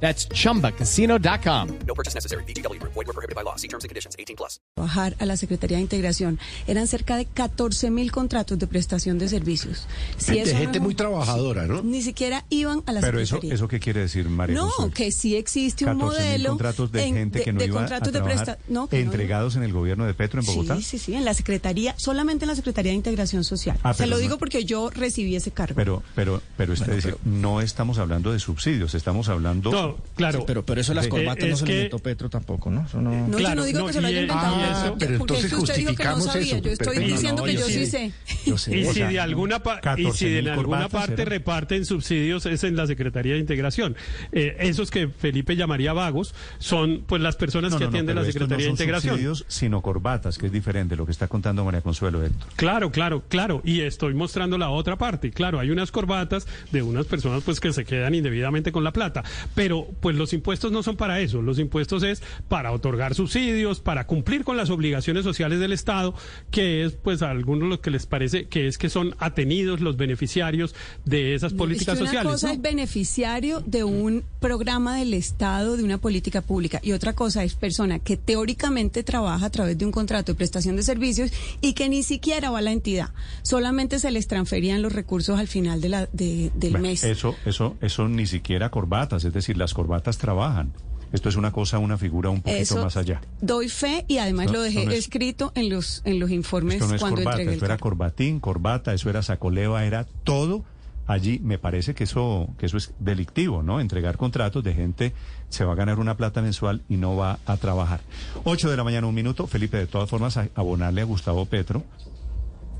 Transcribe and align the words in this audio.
That's 0.00 0.28
chumbacasino.com. 0.28 1.68
No 1.86 1.94
purchase 1.94 2.14
necessary. 2.14 2.44
BGW. 2.44 2.78
Void 2.82 3.06
were 3.06 3.12
prohibited 3.12 3.34
by 3.34 3.42
law. 3.42 3.56
See 3.56 3.68
terms 3.68 3.84
and 3.84 3.88
conditions. 3.90 4.14
18 4.18 4.36
plus. 4.36 4.60
trabajar 4.76 5.16
a 5.18 5.24
la 5.26 5.36
Secretaría 5.36 5.78
de 5.78 5.82
Integración. 5.82 6.38
Eran 6.66 6.86
cerca 6.86 7.16
de 7.16 7.24
14 7.24 7.90
mil 7.90 8.12
contratos 8.12 8.58
de 8.58 8.66
prestación 8.66 9.18
de 9.18 9.28
servicios. 9.28 9.86
Si 10.18 10.26
Gente, 10.34 10.42
eso 10.42 10.52
no 10.52 10.58
gente 10.60 10.78
un- 10.78 10.84
muy 10.84 10.94
trabajadora, 10.94 11.66
¿no? 11.66 11.82
Ni 11.82 12.02
siquiera 12.02 12.44
iban 12.50 12.82
a 12.86 12.92
la 12.92 13.00
Pero 13.00 13.18
eso, 13.20 13.36
Secretaría. 13.36 13.54
¿eso 13.54 13.68
qué 13.68 13.80
quiere 13.80 14.00
decir, 14.00 14.28
María 14.28 14.56
no, 14.56 14.68
Consuelo? 14.68 14.92
que 14.92 15.12
sí 15.12 15.34
existe 15.36 15.84
un 15.86 15.92
14.000 15.92 15.96
modelo 16.04 16.48
contratos 16.50 16.92
de 16.92 17.04
en- 17.04 17.14
gente 17.14 17.42
que 17.42 17.52
no 17.52 17.58
de 17.60 17.66
iba 17.66 17.76
contratos 17.78 18.08
a 18.08 18.10
de 18.12 18.20
presta- 18.22 18.58
no, 18.68 18.88
que 18.88 18.98
no 19.02 19.10
entregados 19.10 19.56
en 19.56 19.62
el 19.62 19.72
gobierno 19.72 20.04
de 20.04 20.12
Petro 20.14 20.40
en 20.40 20.46
Bogotá. 20.46 20.76
Sí, 20.76 20.82
sí, 20.82 20.98
sí, 20.98 21.14
en 21.14 21.24
la 21.24 21.32
Secretaría, 21.34 21.94
solamente 21.96 22.44
en 22.44 22.48
la 22.50 22.54
Secretaría 22.56 22.92
de 22.92 22.96
Integración 22.96 23.44
Social. 23.44 23.78
Ah, 23.82 23.94
Se 23.94 23.98
pero 24.04 24.10
lo 24.10 24.16
no- 24.16 24.22
digo 24.22 24.38
porque 24.38 24.64
yo 24.64 24.90
recibí 24.90 25.36
ese 25.36 25.50
cargo. 25.52 25.74
Pero, 25.76 26.02
pero, 26.14 26.42
pero 26.56 26.74
es 26.74 26.86
decir, 26.86 27.16
no 27.24 27.60
estamos 27.62 27.98
hablando 27.98 28.30
de 28.32 28.38
subsidios, 28.40 28.94
estamos 28.94 29.28
hablando. 29.28 29.70
No, 29.88 29.96
claro. 30.16 30.44
Pero, 30.46 30.64
pero 30.64 30.80
eso 30.80 30.94
las 30.94 31.06
Eh, 31.06 31.08
corbatas 31.08 31.44
no 31.48 31.52
es 31.54 31.58
se 31.58 31.64
lo 31.64 31.66
que- 31.66 31.74
inventó 31.76 31.98
Petro 31.98 32.28
tampoco, 32.30 32.70
¿no? 32.70 32.84
Eso 32.86 33.00
no... 33.00 33.28
no, 33.28 33.36
claro, 33.36 33.54
yo 33.54 33.60
no 33.60 33.64
digo 33.64 33.78
no, 33.80 33.86
que 33.86 33.92
se 33.92 34.00
lo 34.00 34.06
haya 34.08 34.20
inventado. 34.22 34.54
porque- 34.56 34.72
eso- 34.72 34.96
pero 34.98 35.14
entonces 35.16 35.44
es 35.46 35.50
que 35.52 35.56
usted 35.56 35.76
dijo 35.76 35.94
que 35.94 36.04
no 36.04 36.20
sabía. 36.20 36.42
eso. 36.56 36.58
Yo 36.64 36.70
estoy 36.70 36.98
diciendo 37.04 37.42
no, 37.42 37.46
que 37.46 37.54
yo 37.54 37.66
sí- 37.66 37.72
sí 37.72 37.86
sé. 37.86 38.12
Yo 38.46 38.58
sé, 38.58 38.76
Y 38.78 38.84
si 38.86 39.00
de 39.00 39.20
alguna 39.20 39.62
pa- 39.62 39.78
y 39.78 39.80
14.000 39.82 40.12
si 40.14 40.28
de 40.28 40.50
alguna 40.50 40.88
parte 40.88 41.14
eran. 41.14 41.26
reparten 41.26 41.84
subsidios 41.84 42.46
es 42.46 42.64
en 42.64 42.76
la 42.76 42.86
Secretaría 42.86 43.34
de 43.34 43.38
Integración. 43.40 43.96
Eh, 44.32 44.56
esos 44.60 44.90
que 44.90 45.08
Felipe 45.08 45.56
llamaría 45.56 45.92
vagos 45.92 46.34
son 46.58 47.02
pues 47.06 47.20
las 47.22 47.36
personas 47.36 47.72
No, 47.72 47.78
que 47.78 47.84
no, 47.84 47.90
no, 47.90 47.96
atienden 47.96 48.16
la 48.16 48.24
Secretaría 48.24 48.56
no 48.56 48.62
de 48.64 48.70
Integración. 48.70 49.14
subsidios, 49.14 49.44
sino 49.48 49.82
corbatas, 49.82 50.38
que 50.38 50.46
es 50.46 50.52
diferente 50.52 50.96
lo 50.96 51.04
que 51.06 51.12
está 51.12 51.28
contando 51.28 51.64
María 51.64 51.80
Consuelo 51.80 52.22
Héctor. 52.24 52.48
Claro, 52.56 52.90
claro, 52.90 53.22
claro. 53.28 53.60
Y 53.64 53.80
estoy 53.82 54.14
mostrando 54.14 54.58
la 54.58 54.70
otra 54.70 54.96
parte. 54.96 55.30
Claro, 55.30 55.58
hay 55.60 55.70
unas 55.70 55.90
corbatas 55.90 56.46
de 56.72 56.82
unas 56.82 57.06
personas 57.06 57.42
pues 57.44 57.60
que 57.60 57.72
se 57.72 57.84
quedan 57.84 58.14
indebidamente 58.14 58.72
con 58.72 58.84
la 58.84 58.92
plata. 58.92 59.22
Pero 59.54 59.75
pues 59.84 60.16
los 60.16 60.32
impuestos 60.32 60.72
no 60.72 60.82
son 60.82 60.96
para 60.96 61.20
eso. 61.20 61.42
Los 61.42 61.58
impuestos 61.58 62.02
es 62.02 62.22
para 62.48 62.72
otorgar 62.72 63.14
subsidios, 63.14 63.80
para 63.80 64.06
cumplir 64.06 64.44
con 64.44 64.56
las 64.56 64.70
obligaciones 64.70 65.24
sociales 65.24 65.60
del 65.60 65.72
Estado, 65.72 66.14
que 66.50 66.84
es 66.84 66.92
pues 66.94 67.22
a 67.22 67.30
algunos 67.30 67.68
lo 67.68 67.80
que 67.80 67.90
les 67.90 68.06
parece 68.06 68.46
que 68.46 68.66
es 68.66 68.78
que 68.78 68.88
son 68.88 69.14
atenidos 69.18 69.80
los 69.80 69.96
beneficiarios 69.96 70.74
de 71.04 71.34
esas 71.34 71.52
políticas 71.52 71.94
es 71.94 72.00
que 72.00 72.06
sociales. 72.06 72.26
Una 72.26 72.32
cosa 72.34 72.46
¿no? 72.48 72.52
es 72.54 72.60
beneficiario 72.62 73.60
de 73.66 73.84
un 73.84 74.24
programa 74.40 74.96
del 74.96 75.14
Estado, 75.14 75.76
de 75.76 75.82
una 75.84 75.98
política 75.98 76.40
pública, 76.42 76.80
y 76.82 76.92
otra 76.92 77.12
cosa 77.14 77.44
es 77.44 77.54
persona 77.54 77.98
que 77.98 78.16
teóricamente 78.16 79.02
trabaja 79.02 79.46
a 79.46 79.50
través 79.50 79.76
de 79.78 79.84
un 79.84 79.92
contrato 79.92 80.32
de 80.32 80.36
prestación 80.36 80.76
de 80.76 80.82
servicios 80.82 81.30
y 81.60 81.72
que 81.74 81.88
ni 81.88 82.02
siquiera 82.02 82.50
va 82.50 82.58
a 82.58 82.62
la 82.62 82.72
entidad. 82.72 83.10
Solamente 83.42 83.98
se 83.98 84.10
les 84.10 84.26
transferían 84.26 84.82
los 84.82 84.92
recursos 84.92 85.38
al 85.38 85.48
final 85.48 85.80
de 85.80 85.88
la, 85.88 86.06
de- 86.12 86.50
del 86.54 86.72
Bueno, 86.72 86.88
mes. 86.88 87.04
Eso, 87.04 87.34
eso, 87.44 87.76
eso 87.80 88.08
ni 88.08 88.26
siquiera 88.26 88.70
corbatas, 88.70 89.24
es 89.24 89.32
decir, 89.32 89.56
las 89.66 89.74
corbatas 89.74 90.16
trabajan. 90.16 90.72
Esto 91.12 91.28
es 91.28 91.34
una 91.36 91.50
cosa, 91.50 91.78
una 91.78 91.98
figura 91.98 92.30
un 92.30 92.40
poquito 92.40 92.62
Eso 92.62 92.82
más 92.84 92.96
allá. 92.96 93.20
doy 93.40 93.68
fe 93.68 94.04
y 94.06 94.18
además 94.18 94.46
No, 94.46 94.52
lo 94.54 94.62
dejé 94.62 94.78
eso 94.80 94.86
no 94.86 94.92
es- 94.92 94.98
escrito 95.00 95.52
en 95.56 95.70
los 95.70 96.02
en 96.04 96.20
los 96.20 96.30
informes 96.30 96.74
Esto 96.74 96.86
no 96.88 96.94
es 96.94 97.00
cuando 97.00 97.16
corbata, 97.16 97.36
entregué 97.38 97.50
el 97.50 97.54
esto 97.56 97.64
era 97.66 97.78
corbatín, 97.78 98.38
corbata, 98.40 98.94
eso 98.94 99.10
era 99.10 99.22
sacoleva, 99.22 99.84
era 99.84 100.04
todo. 100.24 100.64
Allí 101.08 101.38
me 101.40 101.58
parece 101.58 101.94
que 101.94 102.04
eso, 102.04 102.48
que 102.58 102.66
eso 102.66 102.76
es 102.76 102.92
delictivo, 102.98 103.62
¿no? 103.62 103.80
Entregar 103.80 104.16
contratos 104.16 104.62
de 104.64 104.72
gente, 104.74 105.12
se 105.48 105.64
va 105.64 105.72
a 105.72 105.76
ganar 105.76 105.98
una 106.00 106.16
plata 106.16 106.42
mensual 106.42 106.82
y 106.88 106.96
no 106.96 107.14
va 107.16 107.38
a 107.46 107.56
trabajar. 107.56 108.00
8 108.44 108.68
de 108.70 108.76
la 108.76 108.82
mañana, 108.84 109.06
un 109.06 109.14
minuto. 109.14 109.46
Felipe, 109.46 109.76
de 109.78 109.86
todas 109.86 110.10
formas, 110.10 110.36
abonarle 110.56 111.00
a 111.02 111.04
Gustavo 111.04 111.46
Petro, 111.46 111.84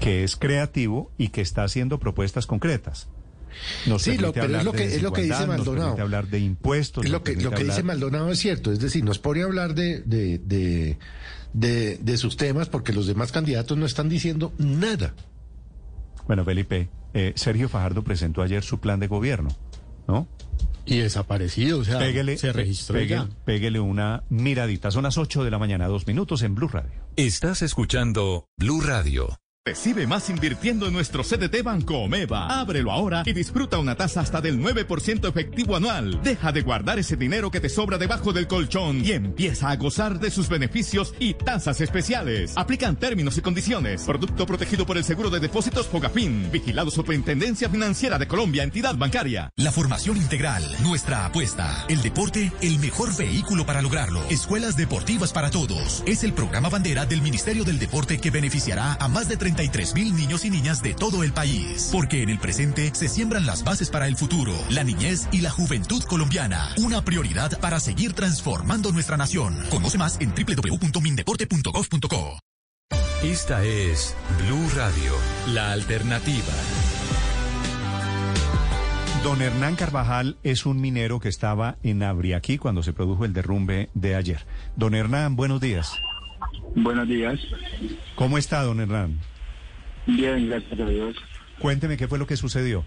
que 0.01 0.25
es 0.25 0.35
creativo 0.37 1.11
y 1.17 1.29
que 1.29 1.41
está 1.41 1.63
haciendo 1.63 1.99
propuestas 1.99 2.47
concretas. 2.47 3.09
Nos 3.87 4.03
Sí, 4.03 4.17
lo- 4.19 4.33
pero 4.33 4.57
es 4.59 4.65
lo 4.65 4.73
de 4.73 4.79
que- 4.79 4.95
es 4.97 5.03
lo 5.03 5.13
que 5.13 5.23
dice 5.23 5.47
Maldonado. 5.47 5.97
hablar 6.01 6.29
de 6.29 6.39
impuestos. 6.41 7.05
Es 7.05 7.11
lo 7.11 7.23
que, 7.23 7.37
lo 7.37 7.51
que 7.51 7.65
dice 7.65 7.83
Maldonado 7.83 8.31
es 8.31 8.39
cierto, 8.39 8.73
es 8.73 8.79
decir, 8.81 9.05
nos 9.05 9.19
pone 9.19 9.43
a 9.43 9.45
hablar 9.45 9.75
de, 9.75 10.01
de, 10.03 10.39
de, 10.39 10.99
de, 11.53 11.99
de 11.99 12.17
sus 12.17 12.37
temas 12.37 12.69
porque 12.69 12.93
los 12.93 13.07
demás 13.07 13.33
candidatos 13.33 13.77
no 13.79 13.87
están 13.87 14.09
diciendo 14.09 14.53
nada. 14.59 15.15
Bueno, 16.27 16.45
Felipe, 16.45 16.89
eh, 17.15 17.33
Sergio 17.37 17.69
Fajardo 17.69 18.03
presentó 18.03 18.43
ayer 18.43 18.63
su 18.63 18.81
plan 18.81 18.99
de 19.01 19.07
gobierno, 19.07 19.49
¿no? 20.09 20.27
Y 20.85 20.99
desaparecido, 20.99 21.81
o 21.81 21.85
sea, 21.85 21.99
se 22.37 22.53
registró 22.53 22.95
péguele, 22.95 23.09
ya. 23.09 23.29
péguele 23.45 23.81
una 23.81 24.23
miradita. 24.29 24.91
Son 24.93 25.03
las 25.03 25.19
8 25.19 25.43
de 25.43 25.51
la 25.51 25.59
mañana, 25.59 25.89
dos 25.89 26.07
minutos 26.07 26.43
en 26.43 26.55
Blue 26.55 26.69
Radio. 26.69 26.93
Estás 27.17 27.63
escuchando 27.63 28.47
Blue 28.57 28.81
Radio. 28.81 29.37
Recibe 29.67 30.07
más 30.07 30.31
invirtiendo 30.31 30.87
en 30.87 30.93
nuestro 30.93 31.25
CDT 31.25 31.65
Banco 31.65 31.99
Omeva. 31.99 32.61
Ábrelo 32.61 32.93
ahora 32.93 33.25
y 33.27 33.33
disfruta 33.33 33.81
una 33.81 33.97
tasa 33.97 34.21
hasta 34.21 34.41
del 34.41 34.61
9% 34.61 35.29
efectivo 35.29 35.75
anual. 35.75 36.23
Deja 36.23 36.53
de 36.53 36.63
guardar 36.63 37.01
ese 37.01 37.17
dinero 37.17 37.51
que 37.51 37.59
te 37.59 37.69
sobra 37.69 37.99
debajo 37.99 38.33
del 38.33 38.47
colchón 38.47 39.05
y 39.05 39.11
empieza 39.11 39.71
a 39.71 39.77
gozar 39.77 40.21
de 40.21 40.31
sus 40.31 40.49
beneficios 40.49 41.15
y 41.19 41.35
tasas 41.35 41.81
especiales. 41.81 42.53
Aplican 42.55 42.95
términos 42.95 43.39
y 43.39 43.41
condiciones. 43.41 44.05
Producto 44.05 44.47
protegido 44.47 44.87
por 44.87 44.99
el 44.99 45.03
Seguro 45.03 45.31
de 45.31 45.41
Depósitos 45.41 45.89
Fogafín. 45.89 46.49
Vigilado 46.53 46.93
Superintendencia 46.93 47.69
Financiera 47.69 48.21
de 48.21 48.29
Colombia, 48.29 48.63
entidad 48.63 48.95
bancaria. 48.95 49.51
La 49.57 49.73
formación 49.73 50.17
integral, 50.17 50.63
nuestra 50.85 51.27
apuesta. 51.27 51.87
El 51.89 52.03
deporte, 52.03 52.53
el 52.63 52.79
mejor 52.79 53.17
vehículo 53.17 53.67
para 53.67 53.83
lograrlo. 53.83 54.23
Escuelas 54.31 54.77
deportivas 54.77 55.33
para 55.33 55.51
todos. 55.51 56.05
Es 56.07 56.23
el 56.23 56.35
programa 56.35 56.69
bandera 56.69 57.05
del 57.05 57.21
Ministerio 57.21 57.65
del 57.65 57.81
Deporte 57.81 58.19
que 58.19 58.31
beneficiará 58.31 58.97
a 59.01 59.09
más 59.09 59.29
de 59.29 59.37
33 59.57 59.95
mil 59.95 60.15
niños 60.15 60.45
y 60.45 60.51
niñas 60.51 60.83
de 60.83 60.95
todo 60.95 61.25
el 61.25 61.33
país. 61.33 61.89
Porque 61.91 62.23
en 62.23 62.31
el 62.31 62.39
presente 62.39 62.95
se 62.95 63.09
siembran 63.09 63.47
las 63.47 63.65
bases 63.65 63.91
para 63.91 64.07
el 64.07 64.17
futuro, 64.17 64.53
la 64.71 64.85
niñez 64.85 65.29
y 65.33 65.41
la 65.41 65.51
juventud 65.51 66.03
colombiana. 66.05 66.69
Una 66.77 67.03
prioridad 67.03 67.59
para 67.59 67.81
seguir 67.81 68.13
transformando 68.13 68.93
nuestra 68.93 69.17
nación. 69.17 69.57
Conoce 69.71 69.99
más 69.99 70.21
en 70.21 70.33
www.mindeporte.gov.co. 70.35 72.39
Esta 73.23 73.65
es 73.65 74.15
Blue 74.45 74.69
Radio, 74.77 75.13
la 75.55 75.73
alternativa. 75.73 76.53
Don 79.25 79.41
Hernán 79.41 79.75
Carvajal 79.75 80.37
es 80.43 80.67
un 80.67 80.81
minero 80.81 81.19
que 81.19 81.31
estaba 81.31 81.79
en 81.83 82.03
Abriaquí 82.03 82.59
cuando 82.59 82.83
se 82.83 82.93
produjo 82.93 83.25
el 83.25 83.33
derrumbe 83.33 83.89
de 83.95 84.15
ayer. 84.15 84.47
Don 84.77 84.95
Hernán, 84.95 85.35
buenos 85.35 85.61
días. 85.61 85.93
Buenos 86.77 87.09
días. 87.09 87.41
¿Cómo 88.15 88.39
está, 88.39 88.63
don 88.63 88.81
Hernán? 88.81 89.19
Bien, 90.07 90.49
gracias 90.49 90.81
a 90.81 90.87
Dios. 90.87 91.17
Cuénteme 91.59 91.97
qué 91.97 92.07
fue 92.09 92.19
lo 92.19 92.27
que 92.27 92.37
sucedió. 92.37 92.85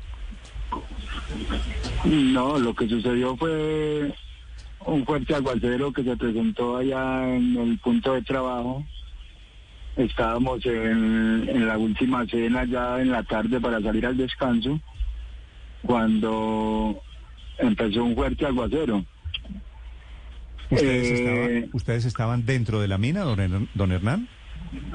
No, 2.05 2.57
lo 2.59 2.73
que 2.73 2.87
sucedió 2.87 3.35
fue 3.35 4.13
un 4.85 5.05
fuerte 5.05 5.35
aguacero 5.35 5.91
que 5.91 6.03
se 6.03 6.15
presentó 6.15 6.77
allá 6.77 7.35
en 7.35 7.57
el 7.57 7.77
punto 7.79 8.13
de 8.13 8.21
trabajo. 8.21 8.85
Estábamos 9.97 10.65
en, 10.65 11.45
en 11.49 11.67
la 11.67 11.77
última 11.77 12.25
cena 12.25 12.63
ya 12.65 13.01
en 13.01 13.11
la 13.11 13.23
tarde 13.23 13.59
para 13.59 13.81
salir 13.81 14.05
al 14.05 14.15
descanso 14.15 14.79
cuando 15.81 17.01
empezó 17.57 18.03
un 18.05 18.15
fuerte 18.15 18.45
aguacero. 18.45 19.03
¿Ustedes, 20.69 21.07
Eh, 21.11 21.13
estaban, 21.57 21.69
¿Ustedes 21.73 22.05
estaban 22.05 22.45
dentro 22.45 22.79
de 22.79 22.87
la 22.87 22.97
mina, 22.97 23.21
don, 23.21 23.67
don 23.73 23.91
Hernán? 23.91 24.29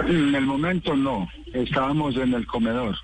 En 0.06 0.35
el 0.35 0.47
momento 0.47 0.97
no, 0.97 1.29
estábamos 1.53 2.17
en 2.17 2.35
el 2.35 2.47
comedor. 2.47 2.97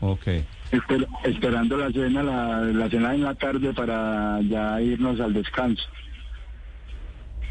Ok. 0.00 0.26
Esper- 0.70 1.06
esperando 1.24 1.76
la 1.76 1.90
cena, 1.92 2.22
la, 2.22 2.60
la 2.60 2.88
cena 2.88 3.14
en 3.14 3.22
la 3.22 3.34
tarde 3.34 3.72
para 3.74 4.40
ya 4.42 4.80
irnos 4.80 5.20
al 5.20 5.34
descanso. 5.34 5.84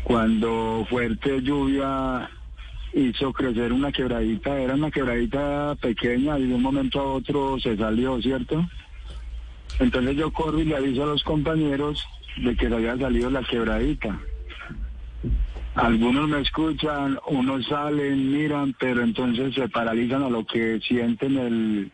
Cuando 0.04 0.86
fuerte 0.90 1.42
lluvia 1.42 2.30
hizo 2.94 3.32
crecer 3.32 3.72
una 3.72 3.92
quebradita, 3.92 4.60
era 4.60 4.74
una 4.74 4.90
quebradita 4.92 5.76
pequeña 5.80 6.40
y 6.40 6.48
de 6.48 6.56
un 6.56 6.62
momento 6.62 7.00
a 7.00 7.14
otro 7.14 7.60
se 7.60 7.78
salió, 7.78 8.20
¿cierto? 8.22 8.68
Entonces 9.80 10.18
yo 10.18 10.32
corro 10.34 10.60
y 10.60 10.66
le 10.66 10.76
aviso 10.76 11.04
a 11.04 11.08
los 11.08 11.24
compañeros 11.24 12.04
de 12.38 12.56
que 12.56 12.68
se 12.68 12.74
había 12.74 12.98
salido 12.98 13.30
la 13.30 13.44
quebradita. 13.44 14.20
Algunos 15.76 16.28
me 16.28 16.42
escuchan, 16.42 17.18
unos 17.28 17.66
salen, 17.68 18.30
miran, 18.32 18.76
pero 18.78 19.04
entonces 19.04 19.54
se 19.56 19.70
paralizan 19.70 20.24
a 20.24 20.30
lo 20.30 20.46
que 20.46 20.80
sienten 20.82 21.38
el, 21.38 21.92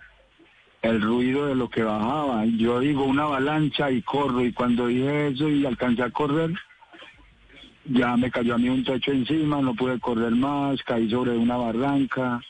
el 0.81 1.01
ruido 1.01 1.45
de 1.45 1.55
lo 1.55 1.69
que 1.69 1.83
bajaba. 1.83 2.45
Yo 2.45 2.79
digo 2.79 3.03
una 3.03 3.23
avalancha 3.23 3.91
y 3.91 4.01
corro, 4.01 4.43
y 4.43 4.51
cuando 4.51 4.87
dije 4.87 5.27
eso 5.27 5.47
y 5.49 5.65
alcancé 5.65 6.01
a 6.01 6.09
correr, 6.09 6.51
ya 7.85 8.17
me 8.17 8.31
cayó 8.31 8.55
a 8.55 8.57
mí 8.57 8.67
un 8.67 8.83
techo 8.83 9.11
encima, 9.11 9.61
no 9.61 9.75
pude 9.75 9.99
correr 9.99 10.31
más, 10.31 10.81
caí 10.83 11.09
sobre 11.09 11.37
una 11.37 11.57
barranca. 11.57 12.41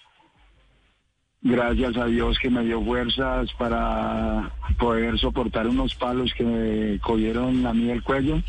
Gracias 1.41 1.97
a 1.97 2.06
Dios 2.06 2.39
que 2.39 2.50
me 2.50 2.63
dio 2.63 2.81
fuerzas 2.81 3.51
para 3.59 4.51
poder 4.80 5.19
soportar 5.19 5.68
unos 5.68 5.94
palos 5.95 6.33
que 6.33 6.44
me 6.44 7.00
cogieron 7.00 7.65
a 7.65 7.73
mí 7.73 7.89
el 7.89 8.01
cuello. 8.01 8.41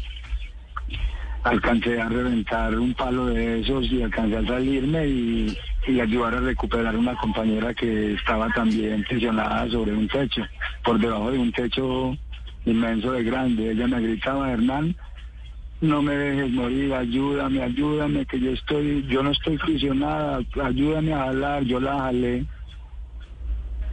Alcancé 1.45 2.01
a 2.01 2.09
reventar 2.09 2.79
un 2.79 2.95
palo 2.95 3.27
de 3.27 3.61
esos 3.61 3.91
y 3.91 4.03
alcancé 4.03 4.37
a 4.37 4.47
salirme 4.47 5.07
y, 5.07 5.59
ayudar 6.01 6.35
a 6.35 6.41
recuperar 6.41 6.95
una 6.97 7.17
compañera 7.17 7.73
que 7.73 8.13
estaba 8.13 8.49
también 8.51 9.03
presionada 9.05 9.71
sobre 9.71 9.95
un 9.95 10.07
techo, 10.07 10.43
por 10.85 10.99
debajo 10.99 11.31
de 11.31 11.39
un 11.39 11.51
techo 11.51 12.15
inmenso 12.67 13.13
de 13.13 13.25
grande. 13.25 13.71
Ella 13.71 13.87
me 13.87 14.01
gritaba, 14.01 14.53
Hernán, 14.53 14.95
no 15.81 16.03
me 16.03 16.15
dejes 16.17 16.51
morir, 16.51 16.93
ayúdame, 16.93 17.63
ayúdame, 17.63 18.27
que 18.27 18.41
yo 18.41 18.51
estoy, 18.51 19.07
yo 19.09 19.23
no 19.23 19.31
estoy 19.31 19.57
prisionada, 19.59 20.41
ayúdame 20.63 21.15
a 21.15 21.27
jalar, 21.27 21.63
yo 21.65 21.81
la 21.81 21.99
jalé. 22.01 22.45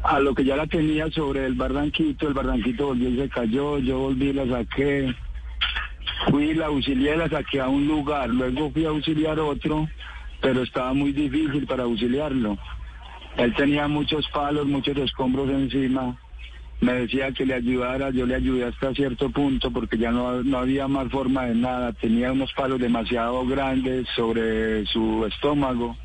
A 0.03 0.19
lo 0.19 0.35
que 0.35 0.43
ya 0.43 0.55
la 0.55 0.67
tenía 0.67 1.09
sobre 1.11 1.45
el 1.45 1.53
barranquito, 1.53 2.27
el 2.27 2.33
barranquito 2.33 2.87
volvió 2.87 3.09
y 3.09 3.17
se 3.17 3.29
cayó, 3.29 3.79
yo 3.79 3.99
volví 3.99 4.29
y 4.29 4.33
la 4.33 4.47
saqué. 4.47 5.15
Fui, 6.29 6.53
la 6.53 6.67
auxilié, 6.67 7.15
la 7.15 7.29
saqué 7.29 7.59
a 7.59 7.67
un 7.67 7.87
lugar, 7.87 8.29
luego 8.29 8.71
fui 8.71 8.85
a 8.85 8.89
auxiliar 8.89 9.39
otro, 9.39 9.87
pero 10.41 10.63
estaba 10.63 10.93
muy 10.93 11.11
difícil 11.11 11.65
para 11.67 11.83
auxiliarlo. 11.83 12.57
Él 13.37 13.53
tenía 13.55 13.87
muchos 13.87 14.27
palos, 14.29 14.65
muchos 14.65 14.97
escombros 14.97 15.49
encima 15.49 16.17
me 16.81 16.93
decía 16.93 17.31
que 17.31 17.45
le 17.45 17.55
ayudara, 17.55 18.09
yo 18.09 18.25
le 18.25 18.35
ayudé 18.35 18.65
hasta 18.65 18.93
cierto 18.93 19.29
punto 19.29 19.71
porque 19.71 19.97
ya 19.97 20.11
no, 20.11 20.43
no 20.43 20.59
había 20.59 20.87
más 20.87 21.09
forma 21.09 21.45
de 21.45 21.55
nada, 21.55 21.93
tenía 21.93 22.31
unos 22.31 22.51
palos 22.53 22.79
demasiado 22.79 23.45
grandes 23.45 24.07
sobre 24.15 24.85
su 24.87 25.25
estómago. 25.25 25.97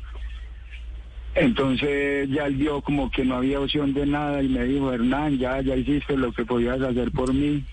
Entonces 1.35 2.29
ya 2.29 2.47
él 2.47 2.55
vio 2.55 2.81
como 2.81 3.09
que 3.09 3.23
no 3.23 3.35
había 3.35 3.59
opción 3.59 3.93
de 3.93 4.05
nada 4.05 4.41
y 4.41 4.49
me 4.49 4.63
dijo, 4.63 4.91
Hernán, 4.91 5.37
ya, 5.37 5.61
ya 5.61 5.75
hiciste 5.75 6.17
lo 6.17 6.31
que 6.31 6.45
podías 6.45 6.81
hacer 6.81 7.11
por 7.11 7.33
mí. 7.33 7.63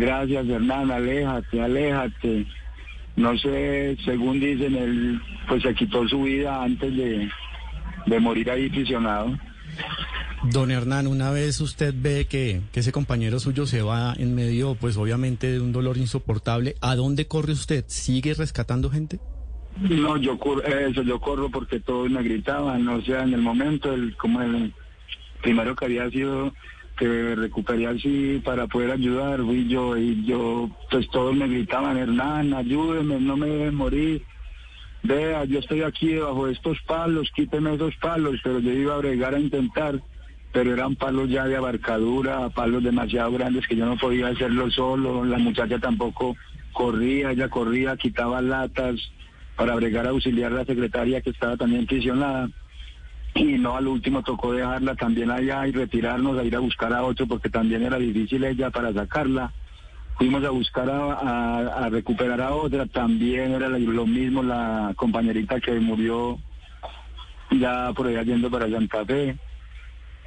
Gracias, 0.00 0.48
Hernán, 0.48 0.90
aléjate, 0.90 1.60
aléjate. 1.60 2.46
No 3.16 3.36
sé, 3.36 3.98
según 4.02 4.40
dicen, 4.40 4.74
él 4.74 5.20
pues 5.46 5.62
se 5.62 5.74
quitó 5.74 6.08
su 6.08 6.22
vida 6.22 6.62
antes 6.62 6.96
de, 6.96 7.28
de 8.06 8.20
morir 8.20 8.50
ahí 8.50 8.70
prisionado. 8.70 9.38
Don 10.44 10.70
Hernán, 10.70 11.06
una 11.06 11.30
vez 11.30 11.60
usted 11.60 11.94
ve 11.94 12.26
que, 12.26 12.62
que, 12.72 12.80
ese 12.80 12.92
compañero 12.92 13.40
suyo 13.40 13.66
se 13.66 13.82
va 13.82 14.14
en 14.16 14.34
medio, 14.34 14.74
pues 14.74 14.96
obviamente 14.96 15.52
de 15.52 15.60
un 15.60 15.70
dolor 15.70 15.98
insoportable, 15.98 16.76
¿a 16.80 16.96
dónde 16.96 17.26
corre 17.26 17.52
usted? 17.52 17.84
¿Sigue 17.88 18.32
rescatando 18.32 18.88
gente? 18.88 19.20
No, 19.80 20.16
yo 20.16 20.38
corro, 20.38 20.64
eso, 20.64 21.02
yo 21.02 21.20
corro 21.20 21.50
porque 21.50 21.78
todos 21.78 22.10
me 22.10 22.22
gritaban, 22.22 22.88
o 22.88 23.02
sea, 23.02 23.22
en 23.22 23.34
el 23.34 23.42
momento, 23.42 23.92
el, 23.92 24.16
como 24.16 24.40
el 24.40 24.72
primero 25.42 25.76
que 25.76 25.84
había 25.84 26.08
sido 26.08 26.54
que 27.00 27.34
recuperé 27.34 27.86
así 27.86 28.42
para 28.44 28.66
poder 28.66 28.90
ayudar, 28.90 29.40
fui 29.40 29.66
yo, 29.66 29.96
y 29.96 30.22
yo, 30.26 30.68
pues 30.90 31.08
todos 31.08 31.34
me 31.34 31.48
gritaban, 31.48 31.96
Hernán, 31.96 32.52
ayúdeme, 32.52 33.18
no 33.18 33.38
me 33.38 33.46
deben 33.46 33.74
morir. 33.74 34.22
Vea, 35.02 35.46
yo 35.46 35.60
estoy 35.60 35.80
aquí 35.80 36.08
debajo 36.08 36.46
de 36.46 36.52
estos 36.52 36.78
palos, 36.86 37.32
quíteme 37.34 37.74
esos 37.74 37.96
palos, 37.96 38.38
pero 38.44 38.58
yo 38.58 38.70
iba 38.70 38.94
a 38.94 38.98
bregar 38.98 39.34
a 39.34 39.40
intentar 39.40 39.98
pero 40.52 40.72
eran 40.72 40.96
palos 40.96 41.30
ya 41.30 41.46
de 41.46 41.56
abarcadura, 41.56 42.48
palos 42.50 42.82
demasiado 42.82 43.32
grandes 43.32 43.66
que 43.66 43.76
yo 43.76 43.86
no 43.86 43.96
podía 43.96 44.28
hacerlo 44.28 44.70
solo, 44.70 45.24
la 45.24 45.38
muchacha 45.38 45.78
tampoco 45.78 46.36
corría, 46.72 47.30
ella 47.30 47.48
corría, 47.48 47.96
quitaba 47.96 48.42
latas 48.42 48.96
para 49.56 49.76
bregar 49.76 50.06
a 50.06 50.10
auxiliar 50.10 50.52
a 50.52 50.56
la 50.56 50.64
secretaria 50.64 51.20
que 51.20 51.30
estaba 51.30 51.56
también 51.56 51.86
prisionada. 51.86 52.48
Y 53.34 53.58
no, 53.58 53.76
al 53.76 53.86
último 53.86 54.22
tocó 54.22 54.52
dejarla 54.52 54.94
también 54.96 55.30
allá 55.30 55.66
y 55.66 55.72
retirarnos 55.72 56.38
a 56.38 56.44
ir 56.44 56.56
a 56.56 56.60
buscar 56.60 56.92
a 56.92 57.04
otro 57.04 57.26
porque 57.26 57.48
también 57.48 57.82
era 57.82 57.96
difícil 57.98 58.44
ella 58.44 58.70
para 58.70 58.92
sacarla. 58.92 59.52
Fuimos 60.18 60.44
a 60.44 60.50
buscar 60.50 60.90
a, 60.90 61.88
recuperar 61.90 62.40
a 62.40 62.54
otra, 62.54 62.86
también 62.86 63.52
era 63.52 63.68
lo 63.68 64.06
mismo 64.06 64.42
la 64.42 64.92
compañerita 64.96 65.60
que 65.60 65.80
murió 65.80 66.38
ya 67.52 67.92
por 67.94 68.06
allá 68.06 68.22
yendo 68.22 68.50
para 68.50 68.68
Santa 68.68 69.04
Fe 69.04 69.36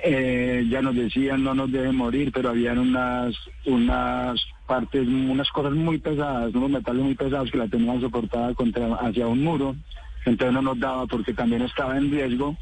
eh, 0.05 0.65
ya 0.69 0.81
nos 0.81 0.95
decían 0.95 1.43
no 1.43 1.55
nos 1.55 1.71
deben 1.71 1.95
morir, 1.95 2.31
pero 2.33 2.49
habían 2.49 2.77
unas, 2.77 3.33
unas 3.65 4.41
partes, 4.67 5.07
unas 5.07 5.49
cosas 5.51 5.71
muy 5.71 5.97
pesadas, 5.97 6.53
unos 6.53 6.71
metales 6.71 7.03
muy 7.03 7.15
pesados 7.15 7.49
que 7.49 7.57
la 7.57 7.69
tenían 7.69 8.01
soportada 8.01 8.53
contra, 8.53 8.95
hacia 8.95 9.27
un 9.27 9.41
muro, 9.41 9.77
entonces 10.25 10.53
no 10.53 10.61
nos 10.61 10.77
daba 10.77 11.05
porque 11.07 11.33
también 11.33 11.61
estaba 11.61 11.97
en 11.97 12.11
riesgo 12.11 12.57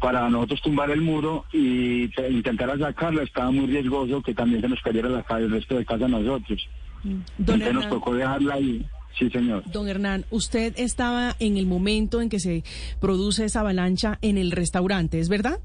para 0.00 0.28
nosotros 0.28 0.60
tumbar 0.62 0.90
el 0.90 1.00
muro 1.00 1.44
y 1.52 2.10
intentar 2.30 2.78
sacarla 2.78 3.22
estaba 3.22 3.50
muy 3.50 3.66
riesgoso 3.66 4.22
que 4.22 4.34
también 4.34 4.60
se 4.60 4.68
nos 4.68 4.80
cayera 4.82 5.08
la, 5.08 5.24
el 5.38 5.50
resto 5.50 5.76
de 5.76 5.84
casa 5.84 6.04
a 6.04 6.08
nosotros. 6.08 6.68
Don 7.02 7.22
entonces 7.38 7.66
Hernán, 7.66 7.74
nos 7.74 7.88
tocó 7.88 8.14
dejarla 8.14 8.54
ahí. 8.54 8.84
Sí, 9.18 9.30
señor. 9.30 9.62
Don 9.72 9.88
Hernán, 9.88 10.26
usted 10.30 10.74
estaba 10.76 11.34
en 11.40 11.56
el 11.56 11.64
momento 11.66 12.20
en 12.20 12.28
que 12.28 12.38
se 12.38 12.64
produce 13.00 13.46
esa 13.46 13.60
avalancha 13.60 14.18
en 14.20 14.36
el 14.36 14.50
restaurante, 14.50 15.18
¿es 15.20 15.30
verdad? 15.30 15.58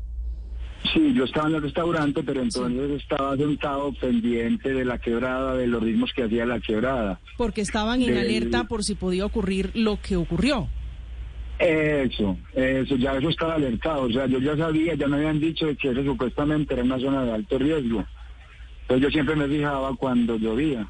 Sí, 0.94 1.14
yo 1.14 1.26
estaba 1.26 1.48
en 1.50 1.56
el 1.56 1.62
restaurante, 1.62 2.24
pero 2.24 2.42
entonces 2.42 2.90
estaba 3.02 3.36
sentado 3.38 3.94
pendiente 3.94 4.74
de 4.74 4.84
la 4.86 4.98
quebrada, 4.98 5.56
de 5.56 5.68
los 5.68 5.84
ritmos 5.84 6.12
que 6.14 6.24
hacía 6.24 6.46
la 6.46 6.60
quebrada. 6.60 7.20
Porque 7.38 7.62
estaban 7.62 8.02
en 8.02 8.08
Del- 8.08 8.18
alerta 8.20 8.64
por 8.64 8.84
si 8.84 8.96
podía 8.96 9.26
ocurrir 9.26 9.72
lo 9.76 10.00
que 10.02 10.16
ocurrió. 10.16 10.70
Eso, 11.62 12.36
eso, 12.56 12.96
ya 12.96 13.16
eso 13.18 13.30
estaba 13.30 13.54
alertado. 13.54 14.04
O 14.04 14.12
sea, 14.12 14.26
yo 14.26 14.40
ya 14.40 14.58
sabía, 14.58 14.96
ya 14.96 15.08
me 15.08 15.18
habían 15.18 15.40
dicho 15.40 15.68
que 15.80 15.92
eso 15.92 16.04
supuestamente 16.04 16.74
era 16.74 16.84
una 16.84 17.00
zona 17.00 17.24
de 17.24 17.34
alto 17.34 17.60
riesgo. 17.60 18.04
Entonces 18.82 19.04
yo 19.04 19.12
siempre 19.12 19.36
me 19.36 19.48
fijaba 19.48 19.96
cuando 19.96 20.38
llovía. 20.38 20.88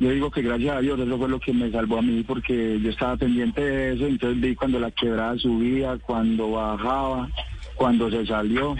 Yo 0.00 0.10
digo 0.10 0.30
que 0.30 0.42
gracias 0.42 0.76
a 0.76 0.80
Dios 0.80 0.98
eso 0.98 1.18
fue 1.18 1.28
lo 1.28 1.38
que 1.38 1.52
me 1.52 1.70
salvó 1.70 1.98
a 1.98 2.02
mí 2.02 2.24
porque 2.24 2.80
yo 2.80 2.90
estaba 2.90 3.16
pendiente 3.16 3.60
de 3.60 3.92
eso, 3.92 4.06
entonces 4.06 4.40
vi 4.40 4.56
cuando 4.56 4.80
la 4.80 4.90
quebrada 4.90 5.38
subía, 5.38 5.98
cuando 5.98 6.50
bajaba, 6.50 7.28
cuando 7.76 8.10
se 8.10 8.26
salió. 8.26 8.74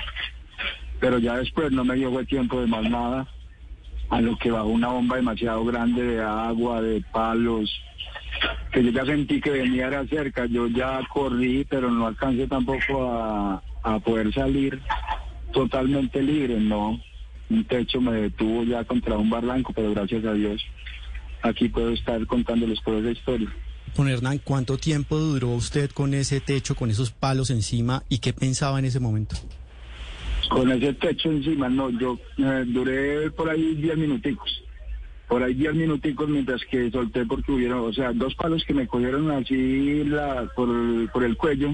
Pero 0.98 1.18
ya 1.18 1.36
después 1.36 1.70
no 1.70 1.84
me 1.84 1.94
dio 1.94 2.10
fue 2.10 2.26
tiempo 2.26 2.60
de 2.60 2.66
más 2.66 2.82
nada, 2.90 3.28
a 4.08 4.20
lo 4.20 4.36
que 4.38 4.50
bajó 4.50 4.66
una 4.66 4.88
bomba 4.88 5.16
demasiado 5.16 5.64
grande 5.64 6.02
de 6.02 6.20
agua, 6.20 6.82
de 6.82 7.00
palos, 7.12 7.70
que 8.72 8.84
yo 8.84 8.90
ya 8.90 9.04
sentí 9.04 9.40
que 9.40 9.50
venía 9.50 9.88
era 9.88 10.06
cerca, 10.06 10.46
yo 10.46 10.66
ya 10.68 11.00
corrí, 11.12 11.66
pero 11.68 11.90
no 11.90 12.06
alcancé 12.06 12.46
tampoco 12.46 13.10
a, 13.10 13.62
a 13.82 13.98
poder 14.00 14.32
salir 14.32 14.80
totalmente 15.52 16.22
libre, 16.22 16.58
no. 16.58 17.00
Un 17.48 17.64
techo 17.64 18.00
me 18.00 18.12
detuvo 18.12 18.62
ya 18.64 18.84
contra 18.84 19.16
un 19.18 19.28
barranco, 19.28 19.72
pero 19.72 19.90
gracias 19.92 20.24
a 20.24 20.32
Dios 20.32 20.62
aquí 21.42 21.68
puedo 21.68 21.90
estar 21.90 22.24
contándoles 22.26 22.80
toda 22.82 23.00
esa 23.00 23.10
historia. 23.10 23.48
Don 23.96 24.08
Hernán, 24.08 24.40
¿cuánto 24.42 24.78
tiempo 24.78 25.18
duró 25.18 25.48
usted 25.48 25.90
con 25.90 26.14
ese 26.14 26.40
techo, 26.40 26.74
con 26.74 26.90
esos 26.90 27.10
palos 27.10 27.50
encima 27.50 28.04
y 28.08 28.18
qué 28.18 28.32
pensaba 28.32 28.78
en 28.78 28.84
ese 28.84 29.00
momento? 29.00 29.36
Con 30.48 30.70
ese 30.70 30.92
techo 30.94 31.30
encima, 31.30 31.68
no, 31.68 31.90
yo 31.90 32.18
eh, 32.38 32.64
duré 32.66 33.30
por 33.30 33.50
ahí 33.50 33.74
10 33.74 33.96
minuticos. 33.96 34.59
Por 35.30 35.44
ahí 35.44 35.54
10 35.54 35.76
minuticos 35.76 36.28
mientras 36.28 36.60
que 36.64 36.90
solté 36.90 37.24
porque 37.24 37.52
hubieron, 37.52 37.88
o 37.88 37.92
sea, 37.92 38.12
dos 38.12 38.34
palos 38.34 38.64
que 38.64 38.74
me 38.74 38.88
cogieron 38.88 39.30
así 39.30 40.02
la, 40.02 40.50
por, 40.56 40.68
por 41.12 41.22
el 41.22 41.36
cuello. 41.36 41.70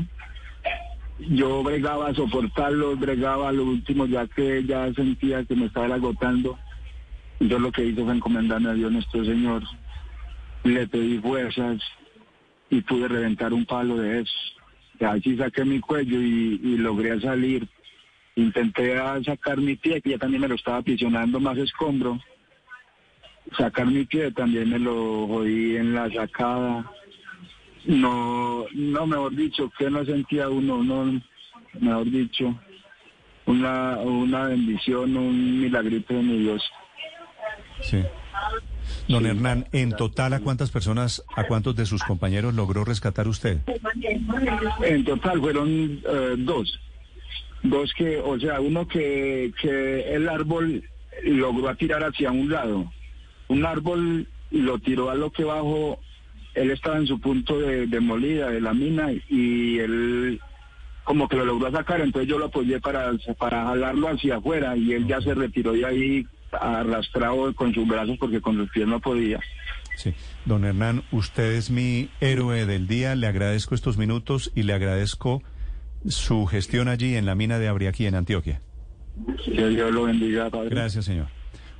Yo 1.30 1.62
bregaba 1.62 2.08
a 2.08 2.14
soportarlos, 2.14 3.00
bregaba 3.00 3.48
a 3.48 3.52
lo 3.52 3.64
último 3.64 4.04
ya 4.04 4.26
que 4.26 4.62
ya 4.62 4.92
sentía 4.92 5.42
que 5.46 5.56
me 5.56 5.64
estaba 5.64 5.94
agotando. 5.94 6.58
Yo 7.40 7.58
lo 7.58 7.72
que 7.72 7.86
hice 7.86 8.04
fue 8.04 8.12
encomendarme 8.12 8.68
a 8.68 8.74
Dios 8.74 8.92
nuestro 8.92 9.24
Señor. 9.24 9.62
Le 10.62 10.86
pedí 10.86 11.16
fuerzas 11.18 11.80
y 12.68 12.82
pude 12.82 13.08
reventar 13.08 13.54
un 13.54 13.64
palo 13.64 13.96
de 13.96 14.20
esos. 14.20 14.56
Así 15.00 15.34
saqué 15.34 15.64
mi 15.64 15.80
cuello 15.80 16.20
y, 16.20 16.76
logré 16.76 17.18
salir. 17.22 17.66
Intenté 18.34 18.98
sacar 19.24 19.56
mi 19.56 19.76
pie, 19.76 20.02
que 20.02 20.10
ya 20.10 20.18
también 20.18 20.42
me 20.42 20.48
lo 20.48 20.56
estaba 20.56 20.76
aprisionando 20.76 21.40
más 21.40 21.56
escombro. 21.56 22.20
Sacar 23.56 23.86
mi 23.86 24.04
pie 24.04 24.30
también 24.32 24.70
me 24.70 24.78
lo 24.78 25.26
jodí 25.26 25.76
en 25.76 25.94
la 25.94 26.10
sacada. 26.10 26.90
No, 27.84 28.64
no, 28.74 29.06
mejor 29.06 29.34
dicho, 29.34 29.70
que 29.78 29.88
no 29.88 30.04
sentía 30.04 30.48
uno, 30.48 30.82
no, 30.82 31.20
mejor 31.80 32.10
dicho, 32.10 32.58
una, 33.46 33.98
una 33.98 34.48
bendición, 34.48 35.16
un 35.16 35.60
milagrito 35.60 36.14
de 36.14 36.22
mi 36.22 36.38
Dios. 36.38 36.62
Sí. 37.82 38.02
Don 39.08 39.24
Hernán, 39.24 39.68
en 39.72 39.92
total, 39.92 40.32
¿a 40.32 40.40
cuántas 40.40 40.70
personas, 40.70 41.24
a 41.36 41.44
cuántos 41.44 41.76
de 41.76 41.86
sus 41.86 42.02
compañeros 42.02 42.54
logró 42.54 42.84
rescatar 42.84 43.28
usted? 43.28 43.60
En 44.82 45.04
total 45.04 45.40
fueron 45.40 45.70
eh, 46.08 46.34
dos. 46.38 46.80
Dos 47.62 47.92
que, 47.94 48.18
o 48.18 48.38
sea, 48.38 48.60
uno 48.60 48.86
que, 48.86 49.52
que 49.60 50.14
el 50.14 50.28
árbol 50.28 50.82
logró 51.24 51.74
tirar 51.76 52.02
hacia 52.02 52.30
un 52.30 52.50
lado. 52.50 52.92
Un 53.48 53.64
árbol 53.64 54.26
lo 54.50 54.78
tiró 54.78 55.10
a 55.10 55.14
lo 55.14 55.30
que 55.30 55.44
bajó 55.44 55.98
él 56.56 56.70
estaba 56.70 56.96
en 56.96 57.06
su 57.06 57.20
punto 57.20 57.58
de, 57.58 57.86
de 57.86 58.00
molida 58.00 58.50
de 58.50 58.60
la 58.60 58.72
mina 58.72 59.12
y 59.28 59.78
él 59.78 60.40
como 61.04 61.28
que 61.28 61.36
lo 61.36 61.44
logró 61.44 61.70
sacar, 61.70 62.00
entonces 62.00 62.28
yo 62.28 62.38
lo 62.38 62.46
apoyé 62.46 62.80
para, 62.80 63.12
para 63.38 63.66
jalarlo 63.66 64.08
hacia 64.08 64.38
afuera 64.38 64.76
y 64.76 64.92
él 64.92 65.06
ya 65.06 65.20
se 65.20 65.34
retiró 65.34 65.72
de 65.72 65.86
ahí 65.86 66.26
arrastrado 66.50 67.54
con 67.54 67.72
sus 67.72 67.86
brazos 67.86 68.16
porque 68.18 68.40
con 68.40 68.58
los 68.58 68.68
pies 68.70 68.88
no 68.88 68.98
podía. 68.98 69.38
Sí. 69.96 70.14
Don 70.46 70.64
Hernán, 70.64 71.04
usted 71.12 71.52
es 71.52 71.70
mi 71.70 72.08
héroe 72.20 72.66
del 72.66 72.88
día, 72.88 73.14
le 73.14 73.28
agradezco 73.28 73.74
estos 73.74 73.98
minutos 73.98 74.50
y 74.54 74.64
le 74.64 74.72
agradezco 74.72 75.42
su 76.08 76.46
gestión 76.46 76.88
allí 76.88 77.14
en 77.16 77.26
la 77.26 77.34
mina 77.34 77.58
de 77.58 77.68
Abriaquí, 77.68 78.06
en 78.06 78.14
Antioquia. 78.14 78.60
Que 79.44 79.68
Dios 79.68 79.92
lo 79.92 80.04
bendiga, 80.04 80.50
padre. 80.50 80.70
Gracias, 80.70 81.04
señor. 81.04 81.28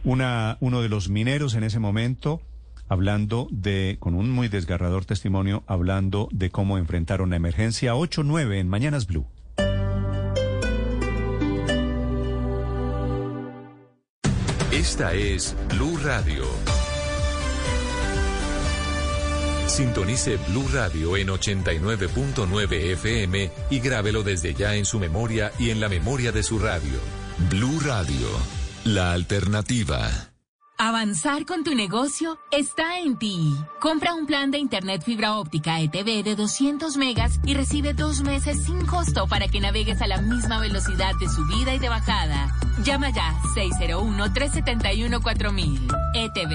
Una, 0.04 0.56
uno 0.60 0.82
de 0.82 0.88
los 0.88 1.08
mineros 1.08 1.54
en 1.54 1.64
ese 1.64 1.78
momento, 1.78 2.40
hablando 2.88 3.48
de, 3.50 3.96
con 3.98 4.14
un 4.14 4.30
muy 4.30 4.48
desgarrador 4.48 5.04
testimonio, 5.04 5.64
hablando 5.66 6.28
de 6.32 6.50
cómo 6.50 6.78
enfrentaron 6.78 7.30
la 7.30 7.36
emergencia 7.36 7.94
8-9 7.94 8.60
en 8.60 8.68
Mañanas 8.68 9.06
Blue. 9.06 9.26
Esta 14.72 15.14
es 15.14 15.56
Blue 15.70 15.96
Radio. 16.04 16.44
Sintonice 19.66 20.38
Blue 20.48 20.68
Radio 20.72 21.16
en 21.16 21.28
89.9 21.28 22.72
FM 22.92 23.50
y 23.68 23.80
grábelo 23.80 24.22
desde 24.22 24.54
ya 24.54 24.74
en 24.74 24.84
su 24.84 24.98
memoria 24.98 25.52
y 25.58 25.70
en 25.70 25.80
la 25.80 25.88
memoria 25.88 26.30
de 26.32 26.42
su 26.42 26.58
radio. 26.58 26.98
Blue 27.50 27.80
Radio, 27.80 28.28
la 28.86 29.12
alternativa. 29.12 30.08
Avanzar 30.78 31.44
con 31.44 31.64
tu 31.64 31.74
negocio 31.74 32.38
está 32.52 33.00
en 33.00 33.18
ti. 33.18 33.52
Compra 33.80 34.14
un 34.14 34.26
plan 34.26 34.52
de 34.52 34.58
Internet 34.58 35.02
fibra 35.02 35.38
óptica 35.38 35.80
ETV 35.80 36.22
de 36.22 36.36
200 36.36 36.96
megas 36.96 37.40
y 37.44 37.54
recibe 37.54 37.94
dos 37.94 38.22
meses 38.22 38.62
sin 38.64 38.86
costo 38.86 39.26
para 39.26 39.48
que 39.48 39.58
navegues 39.60 40.00
a 40.02 40.06
la 40.06 40.20
misma 40.20 40.60
velocidad 40.60 41.14
de 41.18 41.28
subida 41.28 41.74
y 41.74 41.80
de 41.80 41.88
bajada. 41.88 42.54
Llama 42.84 43.10
ya 43.10 43.34
601-371-4000. 43.56 45.80
ETV. 46.14 46.52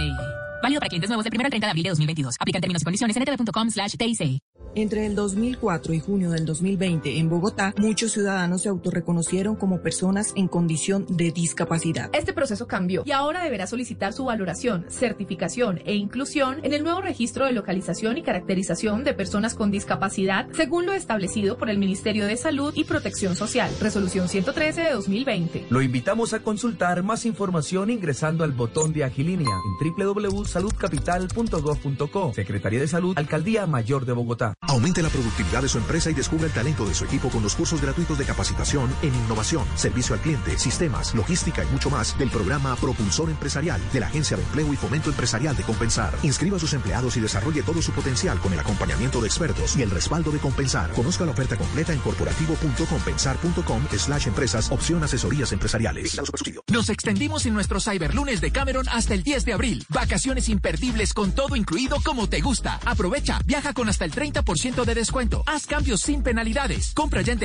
Válido 0.61 0.79
para 0.79 0.89
clientes 0.89 1.09
nuevos 1.09 1.25
del 1.25 1.33
1 1.33 1.43
al 1.43 1.49
30 1.49 1.67
de 1.67 1.71
abril 1.71 1.83
de 1.83 1.89
2022. 1.89 2.35
Aplican 2.39 2.61
términos 2.61 2.81
y 2.81 2.85
condiciones 2.85 3.17
en 3.17 3.23
etv.com 3.23 3.69
slash 3.69 3.97
TIC. 3.97 4.39
Entre 4.73 5.05
el 5.05 5.15
2004 5.15 5.93
y 5.93 5.99
junio 5.99 6.31
del 6.31 6.45
2020 6.45 7.17
en 7.17 7.27
Bogotá, 7.27 7.73
muchos 7.77 8.13
ciudadanos 8.13 8.61
se 8.61 8.69
autorreconocieron 8.69 9.57
como 9.57 9.81
personas 9.81 10.31
en 10.37 10.47
condición 10.47 11.05
de 11.09 11.31
discapacidad. 11.31 12.09
Este 12.13 12.31
proceso 12.31 12.67
cambió 12.67 13.03
y 13.05 13.11
ahora 13.11 13.43
deberá 13.43 13.67
solicitar 13.67 14.13
su 14.13 14.23
valoración, 14.25 14.85
certificación 14.87 15.81
e 15.85 15.95
inclusión 15.95 16.63
en 16.63 16.71
el 16.71 16.83
nuevo 16.83 17.01
registro 17.01 17.45
de 17.45 17.51
localización 17.51 18.17
y 18.17 18.23
caracterización 18.23 19.03
de 19.03 19.13
personas 19.13 19.55
con 19.55 19.71
discapacidad, 19.71 20.47
según 20.53 20.85
lo 20.85 20.93
establecido 20.93 21.57
por 21.57 21.69
el 21.69 21.77
Ministerio 21.77 22.25
de 22.25 22.37
Salud 22.37 22.71
y 22.73 22.85
Protección 22.85 23.35
Social, 23.35 23.69
Resolución 23.81 24.29
113 24.29 24.83
de 24.83 24.91
2020. 24.91 25.65
Lo 25.69 25.81
invitamos 25.81 26.33
a 26.33 26.39
consultar 26.39 27.03
más 27.03 27.25
información 27.25 27.89
ingresando 27.89 28.45
al 28.45 28.53
botón 28.53 28.93
de 28.93 29.03
Agilínea 29.03 29.49
en 29.49 29.73
www.saludcapital.gov.co. 29.97 32.33
Secretaría 32.33 32.79
de 32.79 32.87
Salud, 32.87 33.17
Alcaldía 33.17 33.67
Mayor 33.67 34.05
de 34.05 34.13
Bogotá. 34.13 34.55
Aumente 34.67 35.01
la 35.01 35.09
productividad 35.09 35.63
de 35.63 35.67
su 35.67 35.79
empresa 35.79 36.11
y 36.11 36.13
descubra 36.13 36.45
el 36.45 36.53
talento 36.53 36.85
de 36.85 36.93
su 36.93 37.03
equipo 37.03 37.29
con 37.29 37.41
los 37.41 37.55
cursos 37.55 37.81
gratuitos 37.81 38.17
de 38.19 38.25
capacitación 38.25 38.93
en 39.01 39.13
innovación, 39.13 39.65
servicio 39.75 40.13
al 40.13 40.21
cliente, 40.21 40.57
sistemas, 40.59 41.15
logística 41.15 41.63
y 41.63 41.67
mucho 41.67 41.89
más 41.89 42.15
del 42.19 42.29
programa 42.29 42.75
Propulsor 42.75 43.31
Empresarial 43.31 43.81
de 43.91 43.99
la 43.99 44.05
Agencia 44.05 44.37
de 44.37 44.43
Empleo 44.43 44.71
y 44.71 44.75
Fomento 44.77 45.09
Empresarial 45.09 45.57
de 45.57 45.63
Compensar. 45.63 46.13
Inscriba 46.21 46.57
a 46.57 46.59
sus 46.59 46.73
empleados 46.73 47.17
y 47.17 47.21
desarrolle 47.21 47.63
todo 47.63 47.81
su 47.81 47.91
potencial 47.91 48.39
con 48.39 48.53
el 48.53 48.59
acompañamiento 48.59 49.19
de 49.19 49.27
expertos 49.27 49.75
y 49.77 49.81
el 49.81 49.89
respaldo 49.89 50.31
de 50.31 50.37
Compensar. 50.37 50.91
Conozca 50.91 51.25
la 51.25 51.31
oferta 51.31 51.57
completa 51.57 51.91
en 51.91 51.99
corporativo.compensar.com 51.99 53.87
slash 53.97 54.27
empresas 54.27 54.71
opción 54.71 55.03
asesorías 55.03 55.51
empresariales. 55.53 56.21
Nos 56.71 56.89
extendimos 56.89 57.47
en 57.47 57.55
nuestro 57.55 57.79
Cyberlunes 57.79 58.41
de 58.41 58.51
Cameron 58.51 58.87
hasta 58.89 59.15
el 59.15 59.23
10 59.23 59.43
de 59.43 59.53
abril. 59.53 59.85
Vacaciones 59.89 60.49
imperdibles 60.49 61.15
con 61.15 61.31
todo 61.31 61.55
incluido 61.55 61.97
como 62.05 62.29
te 62.29 62.41
gusta. 62.41 62.79
Aprovecha, 62.85 63.39
viaja 63.45 63.73
con 63.73 63.89
hasta 63.89 64.05
el 64.05 64.11
30% 64.11 64.50
de 64.85 64.95
descuento. 64.95 65.43
Haz 65.45 65.65
cambios 65.65 66.01
sin 66.01 66.23
penalidades. 66.23 66.93
Compra 66.93 67.21
ya 67.21 67.33
en 67.33 67.39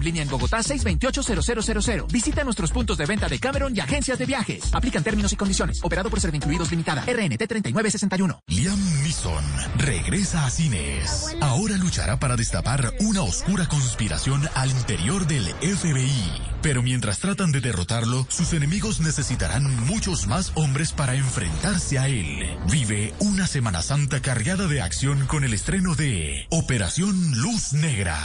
línea 0.00 0.22
en 0.22 0.28
Bogotá 0.28 0.58
628-0000. 0.58 2.10
Visita 2.10 2.44
nuestros 2.44 2.70
puntos 2.70 2.96
de 2.96 3.06
venta 3.06 3.28
de 3.28 3.38
Cameron 3.38 3.76
y 3.76 3.80
agencias 3.80 4.18
de 4.18 4.26
viajes. 4.26 4.72
Aplican 4.72 5.02
términos 5.02 5.32
y 5.32 5.36
condiciones. 5.36 5.82
Operado 5.82 6.10
por 6.10 6.20
Servincluidos 6.20 6.70
Limitada. 6.70 7.02
RNT 7.02 7.46
3961. 7.46 8.40
Liam 8.48 9.02
Neeson 9.02 9.44
regresa 9.76 10.46
a 10.46 10.50
cines. 10.50 11.36
Ahora 11.40 11.76
luchará 11.76 12.18
para 12.18 12.36
destapar 12.36 12.94
una 13.00 13.22
oscura 13.22 13.66
conspiración 13.66 14.48
al 14.54 14.70
interior 14.70 15.26
del 15.26 15.44
FBI. 15.54 16.54
Pero 16.62 16.82
mientras 16.82 17.18
tratan 17.18 17.52
de 17.52 17.60
derrotarlo, 17.60 18.26
sus 18.30 18.54
enemigos 18.54 19.00
necesitarán 19.00 19.64
muchos 19.84 20.26
más 20.26 20.52
hombres 20.54 20.92
para 20.92 21.14
enfrentarse 21.14 21.98
a 21.98 22.08
él. 22.08 22.56
Vive 22.70 23.12
una 23.18 23.46
Semana 23.46 23.82
Santa 23.82 24.22
cargada 24.22 24.66
de 24.66 24.80
acción 24.80 25.26
con 25.26 25.44
el 25.44 25.52
estreno 25.52 25.94
de 25.94 26.13
Operación 26.50 27.14
Luz 27.36 27.72
Negra. 27.72 28.16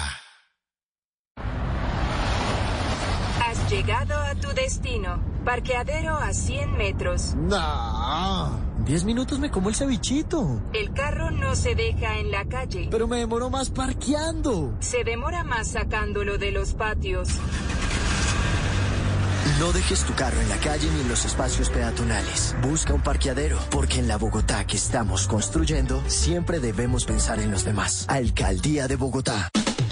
Has 3.43 3.72
llegado 3.72 4.15
a 4.15 4.36
tu 4.36 4.50
destino. 4.50 5.19
Parqueadero 5.43 6.15
a 6.15 6.34
100 6.34 6.77
metros. 6.77 7.36
No. 7.36 8.60
10 8.86 9.03
minutos 9.05 9.39
me 9.39 9.50
como 9.50 9.69
el 9.69 9.75
cevichito. 9.75 10.62
El 10.74 10.93
carro 10.93 11.31
no 11.31 11.55
se 11.55 11.74
deja 11.74 12.19
en 12.19 12.31
la 12.31 12.46
calle. 12.46 12.89
Pero 12.91 13.08
me 13.08 13.17
demoro 13.17 13.50
más 13.50 13.69
parqueando. 13.69 14.75
Se 14.79 15.03
demora 15.03 15.43
más 15.43 15.69
sacándolo 15.69 16.38
de 16.38 16.51
los 16.51 16.74
patios. 16.74 17.29
No 19.60 19.72
dejes 19.72 20.03
tu 20.03 20.13
carro 20.15 20.39
en 20.41 20.50
la 20.50 20.58
calle 20.58 20.88
ni 20.93 21.01
en 21.01 21.10
los 21.10 21.25
espacios 21.25 21.69
peatonales. 21.69 22.55
Busca 22.62 22.93
un 22.93 23.01
parqueadero, 23.01 23.60
porque 23.72 24.00
en 24.00 24.08
la 24.08 24.17
Bogotá 24.17 24.65
que 24.65 24.77
estamos 24.77 25.27
construyendo, 25.27 26.03
siempre 26.08 26.60
debemos 26.60 27.05
pensar 27.05 27.39
en 27.39 27.51
los 27.51 27.65
demás. 27.65 28.05
Alcaldía 28.08 28.88
de 28.88 28.96
Bogotá. 28.96 29.50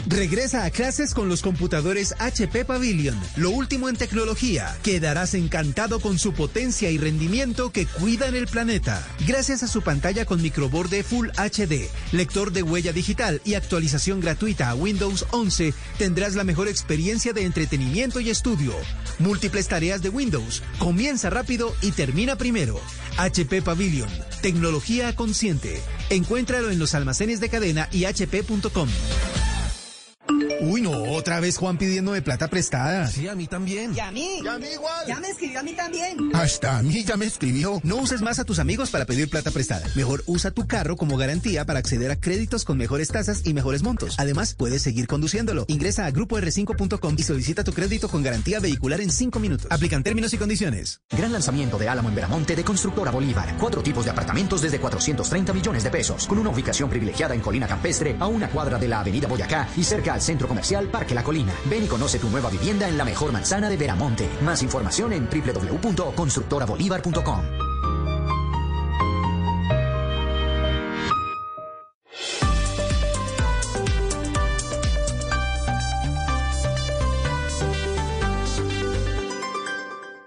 Regresa 0.09 0.63
a 0.63 0.71
clases 0.71 1.13
con 1.13 1.27
los 1.27 1.41
computadores 1.41 2.15
HP 2.19 2.63
Pavilion, 2.63 3.19
lo 3.35 3.49
último 3.49 3.89
en 3.89 3.97
tecnología. 3.97 4.73
Quedarás 4.81 5.33
encantado 5.33 5.99
con 5.99 6.17
su 6.17 6.31
potencia 6.31 6.89
y 6.89 6.97
rendimiento 6.97 7.73
que 7.73 7.85
cuidan 7.85 8.33
el 8.33 8.47
planeta. 8.47 9.05
Gracias 9.27 9.63
a 9.63 9.67
su 9.67 9.81
pantalla 9.81 10.23
con 10.23 10.41
microborde 10.41 11.03
Full 11.03 11.27
HD, 11.31 11.89
lector 12.13 12.53
de 12.53 12.63
huella 12.63 12.93
digital 12.93 13.41
y 13.43 13.55
actualización 13.55 14.21
gratuita 14.21 14.69
a 14.69 14.75
Windows 14.75 15.25
11, 15.31 15.73
tendrás 15.97 16.35
la 16.35 16.45
mejor 16.45 16.69
experiencia 16.69 17.33
de 17.33 17.43
entretenimiento 17.43 18.21
y 18.21 18.29
estudio. 18.29 18.75
Múltiples 19.37 19.67
tareas 19.67 20.01
de 20.01 20.09
Windows. 20.09 20.63
Comienza 20.79 21.29
rápido 21.29 21.71
y 21.83 21.91
termina 21.91 22.37
primero. 22.37 22.81
HP 23.19 23.61
Pavilion, 23.61 24.09
tecnología 24.41 25.15
consciente. 25.15 25.79
Encuéntralo 26.09 26.71
en 26.71 26.79
los 26.79 26.95
almacenes 26.95 27.39
de 27.39 27.47
cadena 27.47 27.87
y 27.91 28.05
hp.com. 28.05 28.89
Uy, 30.61 30.81
no, 30.81 30.91
otra 31.13 31.39
vez 31.39 31.57
Juan 31.57 31.77
pidiéndome 31.77 32.21
plata 32.21 32.47
prestada. 32.47 33.07
Sí, 33.07 33.27
a 33.27 33.35
mí 33.35 33.47
también. 33.47 33.93
¿Y 33.95 33.99
a 33.99 34.11
mí? 34.11 34.39
¿Y 34.43 34.47
a 34.47 34.57
mí 34.57 34.67
igual? 34.73 35.07
Ya 35.07 35.19
me 35.19 35.29
escribió 35.29 35.59
a 35.59 35.63
mí 35.63 35.73
también. 35.73 36.17
Hasta 36.33 36.79
a 36.79 36.83
mí 36.83 37.03
ya 37.03 37.15
me 37.15 37.25
escribió. 37.25 37.79
No 37.83 37.97
uses 37.97 38.21
más 38.21 38.39
a 38.39 38.43
tus 38.43 38.59
amigos 38.59 38.89
para 38.89 39.05
pedir 39.05 39.29
plata 39.29 39.51
prestada. 39.51 39.85
Mejor 39.95 40.23
usa 40.25 40.51
tu 40.51 40.67
carro 40.67 40.95
como 40.95 41.15
garantía 41.15 41.65
para 41.65 41.79
acceder 41.79 42.11
a 42.11 42.19
créditos 42.19 42.65
con 42.65 42.77
mejores 42.77 43.09
tasas 43.09 43.45
y 43.45 43.53
mejores 43.53 43.83
montos. 43.83 44.15
Además, 44.17 44.55
puedes 44.55 44.81
seguir 44.81 45.07
conduciéndolo. 45.07 45.65
Ingresa 45.67 46.05
a 46.05 46.11
grupor5.com 46.11 47.15
y 47.17 47.23
solicita 47.23 47.63
tu 47.63 47.73
crédito 47.73 48.09
con 48.09 48.23
garantía 48.23 48.59
vehicular 48.59 48.99
en 49.01 49.11
5 49.11 49.39
minutos. 49.39 49.67
Aplican 49.69 50.03
términos 50.03 50.33
y 50.33 50.37
condiciones. 50.37 51.01
Gran 51.11 51.31
lanzamiento 51.31 51.77
de 51.77 51.87
Álamo 51.87 52.09
en 52.09 52.15
Veramonte 52.15 52.55
de 52.55 52.63
Constructora 52.63 53.11
Bolívar. 53.11 53.55
Cuatro 53.59 53.81
tipos 53.81 54.05
de 54.05 54.11
apartamentos 54.11 54.61
desde 54.61 54.79
430 54.79 55.53
millones 55.53 55.83
de 55.83 55.89
pesos. 55.91 56.27
Con 56.27 56.39
una 56.39 56.49
ubicación 56.49 56.89
privilegiada 56.89 57.35
en 57.35 57.41
Colina 57.41 57.67
Campestre, 57.67 58.15
a 58.19 58.27
una 58.27 58.49
cuadra 58.49 58.77
de 58.77 58.87
la 58.87 58.99
Avenida 58.99 59.27
Boyacá 59.27 59.69
y 59.77 59.83
cerca 59.83 60.16
al 60.17 60.23
centro 60.23 60.47
comercial 60.47 60.87
Parque 60.89 61.13
La 61.15 61.23
Colina. 61.23 61.53
Ven 61.65 61.83
y 61.85 61.87
conoce 61.87 62.19
tu 62.19 62.29
nueva 62.29 62.49
vivienda 62.49 62.89
en 62.89 62.97
la 62.97 63.05
mejor 63.05 63.31
manzana 63.31 63.69
de 63.69 63.77
Veramonte. 63.77 64.27
Más 64.41 64.63
información 64.63 65.13
en 65.13 65.29
www.constructorabolívar.com. 65.29 67.41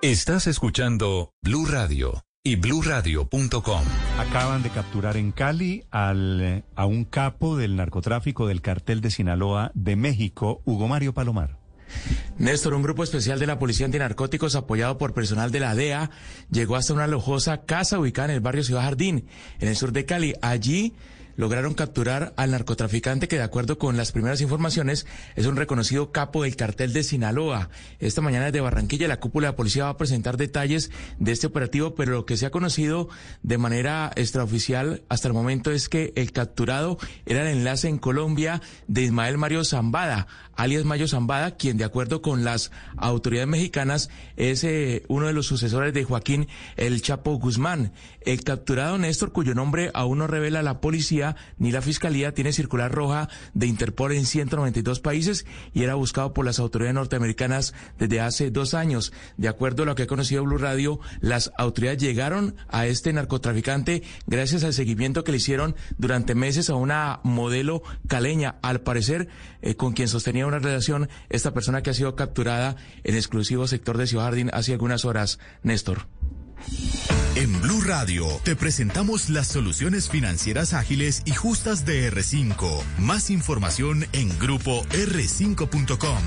Estás 0.02 0.47
escuchando 0.47 1.35
Blue 1.42 1.66
Radio 1.66 2.25
y 2.42 2.56
bluradio.com. 2.56 3.82
Acaban 4.18 4.62
de 4.62 4.70
capturar 4.70 5.18
en 5.18 5.30
Cali 5.30 5.85
al, 5.90 6.40
eh, 6.40 6.64
a 6.75 6.87
un 6.87 7.04
capo 7.04 7.59
del 7.59 7.76
narcotráfico 7.76 8.47
del 8.47 8.62
cartel 8.62 9.02
de 9.02 9.11
Sinaloa 9.11 9.73
de 9.75 9.94
México, 9.94 10.62
Hugo 10.64 10.88
Mario 10.88 11.12
Palomar. 11.12 11.59
Néstor, 12.38 12.73
un 12.73 12.82
grupo 12.82 13.04
especial 13.04 13.38
de 13.38 13.47
la 13.47 13.59
Policía 13.59 13.85
Antinarcóticos 13.85 14.54
apoyado 14.54 14.97
por 14.97 15.12
personal 15.12 15.50
de 15.50 15.61
la 15.61 15.75
DEA 15.75 16.11
llegó 16.50 16.76
hasta 16.76 16.94
una 16.94 17.06
lujosa 17.06 17.66
casa 17.66 17.99
ubicada 17.99 18.28
en 18.28 18.35
el 18.37 18.40
barrio 18.40 18.64
Ciudad 18.64 18.82
Jardín, 18.82 19.26
en 19.59 19.68
el 19.68 19.76
sur 19.76 19.92
de 19.92 20.06
Cali. 20.06 20.35
Allí 20.40 20.94
lograron 21.40 21.73
capturar 21.73 22.35
al 22.37 22.50
narcotraficante 22.50 23.26
que 23.26 23.37
de 23.37 23.42
acuerdo 23.42 23.78
con 23.78 23.97
las 23.97 24.12
primeras 24.12 24.42
informaciones 24.42 25.06
es 25.37 25.47
un 25.47 25.56
reconocido 25.56 26.12
capo 26.12 26.42
del 26.42 26.54
cartel 26.54 26.92
de 26.92 27.02
Sinaloa. 27.02 27.70
Esta 27.99 28.20
mañana 28.20 28.44
desde 28.44 28.61
Barranquilla 28.61 29.09
la 29.09 29.20
cúpula 29.20 29.49
de 29.49 29.52
policía 29.54 29.85
va 29.85 29.90
a 29.90 29.97
presentar 29.97 30.37
detalles 30.37 30.90
de 31.18 31.32
este 31.32 31.47
operativo, 31.47 31.94
pero 31.94 32.12
lo 32.12 32.26
que 32.26 32.37
se 32.37 32.44
ha 32.44 32.50
conocido 32.50 33.09
de 33.42 33.56
manera 33.56 34.11
extraoficial 34.16 35.02
hasta 35.09 35.28
el 35.28 35.35
momento 35.35 35.70
es 35.70 35.88
que 35.88 36.12
el 36.14 36.30
capturado 36.32 36.99
era 37.25 37.40
el 37.40 37.56
enlace 37.56 37.88
en 37.88 37.97
Colombia 37.97 38.61
de 38.87 39.00
Ismael 39.00 39.38
Mario 39.38 39.64
Zambada, 39.64 40.26
alias 40.60 40.84
Mayo 40.84 41.08
Zambada, 41.08 41.56
quien 41.56 41.78
de 41.78 41.84
acuerdo 41.84 42.20
con 42.20 42.44
las 42.44 42.70
autoridades 42.98 43.48
mexicanas 43.48 44.10
es 44.36 44.62
eh, 44.62 45.04
uno 45.08 45.26
de 45.26 45.32
los 45.32 45.46
sucesores 45.46 45.94
de 45.94 46.04
Joaquín 46.04 46.48
El 46.76 47.00
Chapo 47.00 47.32
Guzmán. 47.38 47.94
El 48.20 48.44
capturado 48.44 48.98
Néstor, 48.98 49.32
cuyo 49.32 49.54
nombre 49.54 49.90
aún 49.94 50.18
no 50.18 50.26
revela 50.26 50.62
la 50.62 50.82
policía 50.82 51.34
ni 51.56 51.72
la 51.72 51.80
fiscalía, 51.80 52.34
tiene 52.34 52.52
circular 52.52 52.92
roja 52.92 53.30
de 53.54 53.68
Interpol 53.68 54.12
en 54.12 54.26
192 54.26 55.00
países 55.00 55.46
y 55.72 55.82
era 55.82 55.94
buscado 55.94 56.34
por 56.34 56.44
las 56.44 56.58
autoridades 56.58 56.94
norteamericanas 56.94 57.72
desde 57.98 58.20
hace 58.20 58.50
dos 58.50 58.74
años. 58.74 59.14
De 59.38 59.48
acuerdo 59.48 59.84
a 59.84 59.86
lo 59.86 59.94
que 59.94 60.02
ha 60.02 60.06
conocido 60.06 60.44
Blue 60.44 60.58
Radio, 60.58 61.00
las 61.20 61.52
autoridades 61.56 62.02
llegaron 62.02 62.54
a 62.68 62.86
este 62.86 63.14
narcotraficante 63.14 64.02
gracias 64.26 64.62
al 64.64 64.74
seguimiento 64.74 65.24
que 65.24 65.32
le 65.32 65.38
hicieron 65.38 65.74
durante 65.96 66.34
meses 66.34 66.68
a 66.68 66.74
una 66.74 67.20
modelo 67.22 67.82
caleña, 68.08 68.56
al 68.60 68.82
parecer 68.82 69.28
eh, 69.62 69.76
con 69.76 69.94
quien 69.94 70.08
sostenía 70.08 70.50
una 70.50 70.59
relación 70.59 71.09
esta 71.28 71.52
persona 71.52 71.83
que 71.83 71.90
ha 71.90 71.95
sido 71.95 72.14
capturada 72.14 72.76
en 73.04 73.14
exclusivo 73.14 73.66
sector 73.66 73.97
de 73.97 74.07
Ciudad 74.07 74.25
Jardín 74.25 74.50
hace 74.52 74.73
algunas 74.73 75.04
horas, 75.04 75.38
Néstor. 75.62 76.07
En 77.37 77.61
Blue 77.62 77.80
Radio 77.87 78.26
te 78.45 78.57
presentamos 78.57 79.30
las 79.30 79.47
soluciones 79.47 80.11
financieras 80.11 80.75
ágiles 80.75 81.23
y 81.25 81.33
justas 81.33 81.87
de 81.87 82.12
R5. 82.12 82.83
Más 82.99 83.30
información 83.30 84.04
en 84.12 84.37
grupo 84.38 84.85
r5.com. 84.90 86.19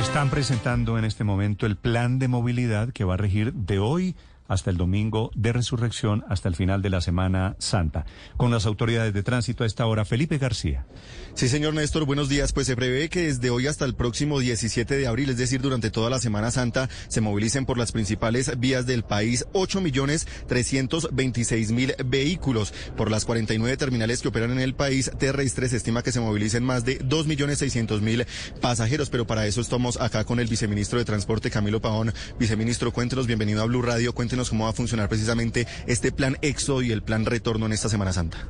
Están 0.00 0.30
presentando 0.30 0.98
en 0.98 1.04
este 1.04 1.24
momento 1.24 1.66
el 1.66 1.76
plan 1.76 2.18
de 2.18 2.28
movilidad 2.28 2.92
que 2.92 3.04
va 3.04 3.14
a 3.14 3.18
regir 3.18 3.52
de 3.52 3.78
hoy 3.78 4.16
hasta 4.48 4.70
el 4.70 4.76
domingo 4.76 5.30
de 5.34 5.52
resurrección, 5.52 6.24
hasta 6.28 6.48
el 6.48 6.56
final 6.56 6.82
de 6.82 6.90
la 6.90 7.00
Semana 7.00 7.56
Santa. 7.58 8.04
Con 8.36 8.50
las 8.50 8.66
autoridades 8.66 9.14
de 9.14 9.22
tránsito 9.22 9.64
a 9.64 9.66
esta 9.66 9.86
hora, 9.86 10.04
Felipe 10.04 10.38
García. 10.38 10.86
Sí, 11.34 11.48
señor 11.48 11.74
Néstor, 11.74 12.04
buenos 12.04 12.28
días. 12.28 12.52
Pues 12.52 12.66
se 12.66 12.76
prevé 12.76 13.08
que 13.08 13.22
desde 13.22 13.50
hoy 13.50 13.66
hasta 13.66 13.84
el 13.84 13.94
próximo 13.94 14.38
17 14.38 14.96
de 14.96 15.06
abril, 15.06 15.30
es 15.30 15.38
decir, 15.38 15.60
durante 15.60 15.90
toda 15.90 16.10
la 16.10 16.20
Semana 16.20 16.50
Santa, 16.50 16.88
se 17.08 17.20
movilicen 17.20 17.66
por 17.66 17.78
las 17.78 17.92
principales 17.92 18.58
vías 18.58 18.86
del 18.86 19.02
país 19.02 19.46
8 19.52 19.80
millones 19.80 20.26
326 20.46 21.72
mil 21.72 21.94
vehículos. 22.04 22.72
Por 22.96 23.10
las 23.10 23.24
49 23.24 23.76
terminales 23.76 24.22
que 24.22 24.28
operan 24.28 24.52
en 24.52 24.60
el 24.60 24.74
país 24.74 25.10
terrestre 25.18 25.68
se 25.68 25.76
estima 25.76 26.02
que 26.02 26.12
se 26.12 26.20
movilicen 26.20 26.64
más 26.64 26.84
de 26.84 26.98
2 26.98 27.26
millones 27.26 27.58
600 27.58 28.02
mil 28.02 28.26
pasajeros, 28.60 29.10
pero 29.10 29.26
para 29.26 29.46
eso 29.46 29.60
estamos 29.60 30.00
acá 30.00 30.24
con 30.24 30.38
el 30.38 30.48
viceministro 30.48 30.98
de 30.98 31.04
Transporte, 31.04 31.50
Camilo 31.50 31.80
Paón. 31.80 32.12
Viceministro, 32.38 32.92
cuéntenos, 32.92 33.26
bienvenido 33.26 33.62
a 33.62 33.66
Blue 33.66 33.82
Radio, 33.82 34.14
cuéntenos 34.14 34.33
cómo 34.48 34.64
va 34.64 34.70
a 34.70 34.74
funcionar 34.74 35.08
precisamente 35.08 35.66
este 35.86 36.12
plan 36.12 36.36
EXO 36.42 36.82
y 36.82 36.92
el 36.92 37.02
plan 37.02 37.24
Retorno 37.24 37.66
en 37.66 37.72
esta 37.72 37.88
Semana 37.88 38.12
Santa. 38.12 38.48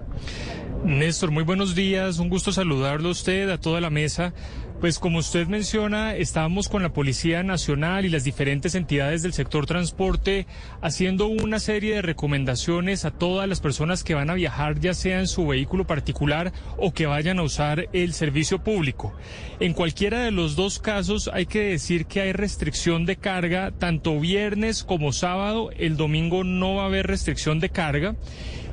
Néstor, 0.85 1.31
muy 1.31 1.45
buenos 1.45 1.75
días, 1.75 2.19
un 2.19 2.29
gusto 2.29 2.53
saludarlo 2.53 3.09
a 3.09 3.13
usted, 3.13 3.49
a 3.51 3.59
toda 3.59 3.81
la 3.81 3.91
mesa. 3.91 4.35
Pues 4.85 4.99
como 4.99 5.21
usted 5.21 5.47
menciona, 5.47 6.15
estábamos 6.15 6.69
con 6.69 6.83
la 6.83 6.93
Policía 6.93 7.43
Nacional 7.43 8.05
y 8.05 8.11
las 8.11 8.23
diferentes 8.23 8.75
entidades 8.75 9.23
del 9.23 9.33
sector 9.33 9.65
transporte 9.65 10.47
haciendo 10.83 11.27
una 11.27 11.59
serie 11.59 11.95
de 11.95 12.03
recomendaciones 12.03 13.07
a 13.07 13.11
todas 13.11 13.49
las 13.49 13.63
personas 13.63 14.05
que 14.05 14.13
van 14.13 14.29
a 14.29 14.35
viajar, 14.35 14.79
ya 14.79 14.93
sea 14.93 15.21
en 15.21 15.27
su 15.27 15.47
vehículo 15.47 15.87
particular 15.87 16.53
o 16.77 16.93
que 16.93 17.07
vayan 17.07 17.39
a 17.39 17.45
usar 17.45 17.89
el 17.95 18.13
servicio 18.13 18.63
público. 18.63 19.15
En 19.59 19.73
cualquiera 19.73 20.23
de 20.23 20.33
los 20.33 20.55
dos 20.55 20.79
casos 20.81 21.31
hay 21.33 21.47
que 21.47 21.61
decir 21.61 22.05
que 22.05 22.21
hay 22.21 22.33
restricción 22.35 23.07
de 23.07 23.17
carga, 23.17 23.71
tanto 23.71 24.21
viernes 24.21 24.85
como 24.85 25.15
sábado, 25.15 25.71
el 25.79 25.97
domingo 25.97 26.45
no 26.45 26.75
va 26.75 26.83
a 26.83 26.87
haber 26.89 27.07
restricción 27.07 27.59
de 27.59 27.71
carga. 27.71 28.17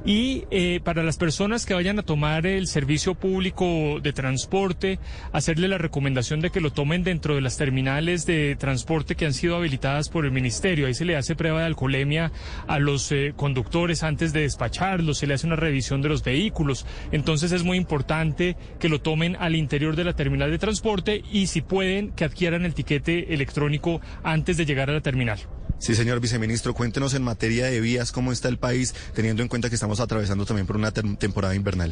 Y 0.04 0.46
eh, 0.50 0.80
para 0.84 1.04
las 1.04 1.18
personas 1.18 1.68
que 1.68 1.76
vayan 1.76 2.00
a 2.00 2.04
tomar 2.04 2.48
el 2.48 2.66
servicio 2.66 3.14
público 3.14 4.00
de 4.02 4.14
transporte, 4.14 4.98
hacerle 5.32 5.68
la 5.68 5.78
recomendación 5.78 6.42
de 6.42 6.50
que 6.50 6.60
lo 6.60 6.72
tomen 6.72 7.04
dentro 7.04 7.36
de 7.36 7.42
las 7.42 7.58
terminales 7.58 8.26
de 8.26 8.56
transporte 8.56 9.16
que 9.16 9.28
han 9.28 9.34
sido 9.34 9.56
habilitadas 9.56 10.10
por 10.10 10.26
el 10.26 10.32
ministerio. 10.32 10.88
Ahí 10.88 10.96
se 10.96 11.06
le 11.06 11.18
hace 11.18 11.36
prueba 11.36 11.60
de 11.60 11.68
alcoholemia 11.68 12.32
a 12.68 12.80
los 12.80 13.12
eh, 13.12 13.34
conductores 13.36 14.02
antes 14.02 14.34
de 14.34 14.42
despacharlos, 14.42 15.20
se 15.20 15.28
le 15.28 15.36
hace 15.36 15.46
una 15.46 15.56
revisión 15.56 16.02
de 16.02 16.10
los 16.10 16.24
vehículos. 16.24 16.88
Entonces 17.12 17.52
es 17.52 17.64
muy 17.64 17.78
importante 17.78 18.58
que 18.80 18.90
lo 18.90 19.02
tomen 19.02 19.36
al 19.40 19.56
interior 19.56 19.96
de 19.96 20.04
la 20.04 20.14
terminal 20.14 20.50
de 20.50 20.58
transporte 20.58 21.24
y 21.32 21.46
si 21.46 21.62
pueden 21.62 22.12
que 22.12 22.26
adquieran 22.26 22.66
el 22.66 22.74
tiquete 22.74 23.36
electrónico 23.36 24.02
antes 24.24 24.58
de 24.58 24.66
llegar 24.66 24.90
a 24.90 24.94
la 24.94 25.02
terminal. 25.02 25.40
Sí, 25.82 25.96
señor 25.96 26.20
viceministro, 26.20 26.76
cuéntenos 26.76 27.16
en 27.16 27.24
materia 27.24 27.66
de 27.66 27.82
vías 27.82 28.12
cómo 28.12 28.32
está 28.32 28.48
el 28.50 28.60
país, 28.60 28.94
teniendo 29.16 29.42
en 29.42 29.50
cuenta 29.50 29.68
que 29.68 29.74
estamos 29.74 30.00
atravesando 30.00 30.46
también 30.46 30.68
por 30.68 30.76
una 30.76 30.92
temporada 30.92 31.56
invernal. 31.56 31.92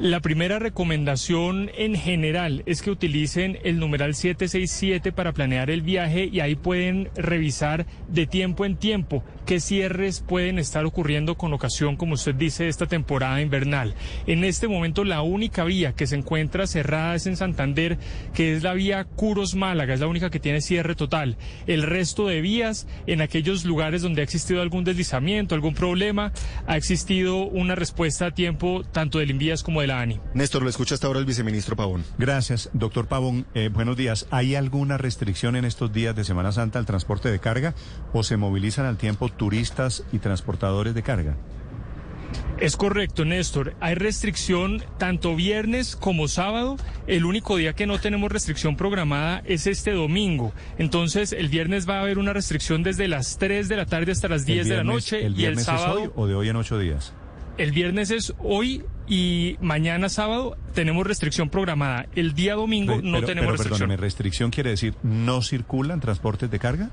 La 0.00 0.18
primera 0.18 0.58
recomendación 0.58 1.70
en 1.76 1.94
general 1.94 2.64
es 2.66 2.82
que 2.82 2.90
utilicen 2.90 3.60
el 3.62 3.78
numeral 3.78 4.16
767 4.16 5.12
para 5.12 5.32
planear 5.32 5.70
el 5.70 5.82
viaje 5.82 6.28
y 6.32 6.40
ahí 6.40 6.56
pueden 6.56 7.08
revisar 7.14 7.86
de 8.08 8.26
tiempo 8.26 8.64
en 8.64 8.76
tiempo 8.76 9.22
qué 9.48 9.60
cierres 9.60 10.20
pueden 10.20 10.58
estar 10.58 10.84
ocurriendo 10.84 11.38
con 11.38 11.54
ocasión, 11.54 11.96
como 11.96 12.12
usted 12.12 12.34
dice, 12.34 12.64
de 12.64 12.68
esta 12.68 12.84
temporada 12.84 13.40
invernal. 13.40 13.94
En 14.26 14.44
este 14.44 14.68
momento 14.68 15.04
la 15.04 15.22
única 15.22 15.64
vía 15.64 15.94
que 15.94 16.06
se 16.06 16.16
encuentra 16.16 16.66
cerrada 16.66 17.14
es 17.14 17.26
en 17.26 17.38
Santander, 17.38 17.96
que 18.34 18.54
es 18.54 18.62
la 18.62 18.74
vía 18.74 19.04
Curos 19.04 19.54
Málaga, 19.54 19.94
es 19.94 20.00
la 20.00 20.06
única 20.06 20.28
que 20.28 20.38
tiene 20.38 20.60
cierre 20.60 20.94
total. 20.94 21.38
El 21.66 21.82
resto 21.82 22.26
de 22.26 22.42
vías, 22.42 22.86
en 23.06 23.22
aquellos 23.22 23.64
lugares 23.64 24.02
donde 24.02 24.20
ha 24.20 24.24
existido 24.24 24.60
algún 24.60 24.84
deslizamiento, 24.84 25.54
algún 25.54 25.72
problema, 25.72 26.30
ha 26.66 26.76
existido 26.76 27.46
una 27.46 27.74
respuesta 27.74 28.26
a 28.26 28.30
tiempo 28.32 28.82
tanto 28.92 29.18
del 29.18 29.30
Invías 29.30 29.62
como 29.62 29.80
del 29.80 29.92
ANI. 29.92 30.20
Néstor, 30.34 30.62
lo 30.62 30.68
escucha 30.68 30.94
hasta 30.94 31.06
ahora 31.06 31.20
el 31.20 31.24
viceministro 31.24 31.74
Pavón. 31.74 32.04
Gracias, 32.18 32.68
doctor 32.74 33.06
Pavón. 33.08 33.46
Eh, 33.54 33.70
buenos 33.72 33.96
días. 33.96 34.26
¿Hay 34.30 34.56
alguna 34.56 34.98
restricción 34.98 35.56
en 35.56 35.64
estos 35.64 35.90
días 35.90 36.14
de 36.14 36.24
Semana 36.24 36.52
Santa 36.52 36.78
al 36.78 36.84
transporte 36.84 37.30
de 37.30 37.38
carga 37.38 37.74
o 38.12 38.22
se 38.22 38.36
movilizan 38.36 38.84
al 38.84 38.98
tiempo 38.98 39.37
turistas 39.38 40.04
y 40.12 40.18
transportadores 40.18 40.94
de 40.94 41.02
carga? 41.02 41.36
Es 42.60 42.76
correcto, 42.76 43.24
Néstor. 43.24 43.74
Hay 43.80 43.94
restricción 43.94 44.82
tanto 44.98 45.36
viernes 45.36 45.94
como 45.94 46.26
sábado. 46.26 46.76
El 47.06 47.24
único 47.24 47.56
día 47.56 47.72
que 47.72 47.86
no 47.86 47.98
tenemos 48.00 48.32
restricción 48.32 48.76
programada 48.76 49.42
es 49.46 49.66
este 49.68 49.92
domingo. 49.92 50.52
Entonces, 50.76 51.32
el 51.32 51.48
viernes 51.48 51.88
va 51.88 51.98
a 51.98 52.00
haber 52.00 52.18
una 52.18 52.32
restricción 52.32 52.82
desde 52.82 53.06
las 53.06 53.38
3 53.38 53.68
de 53.68 53.76
la 53.76 53.86
tarde 53.86 54.10
hasta 54.12 54.28
las 54.28 54.44
10 54.44 54.68
de 54.68 54.76
la 54.76 54.84
noche 54.84 55.24
el 55.24 55.38
y 55.40 55.44
el 55.44 55.58
sábado. 55.58 55.98
Es 56.00 56.06
hoy 56.06 56.12
o 56.16 56.26
de 56.26 56.34
hoy 56.34 56.48
en 56.48 56.56
ocho 56.56 56.78
días? 56.78 57.14
El 57.58 57.72
viernes 57.72 58.10
es 58.10 58.34
hoy 58.38 58.84
y 59.08 59.56
mañana 59.60 60.08
sábado 60.08 60.56
tenemos 60.74 61.06
restricción 61.06 61.48
programada. 61.50 62.06
El 62.14 62.34
día 62.34 62.54
domingo 62.56 62.96
Pero- 62.96 63.08
no 63.08 63.18
tenemos 63.20 63.46
pero, 63.46 63.52
restricción. 63.52 63.78
perdóneme, 63.88 63.96
restricción 64.00 64.50
quiere 64.50 64.70
decir 64.70 64.94
no 65.04 65.42
circulan 65.42 66.00
transportes 66.00 66.50
de 66.50 66.58
carga? 66.58 66.90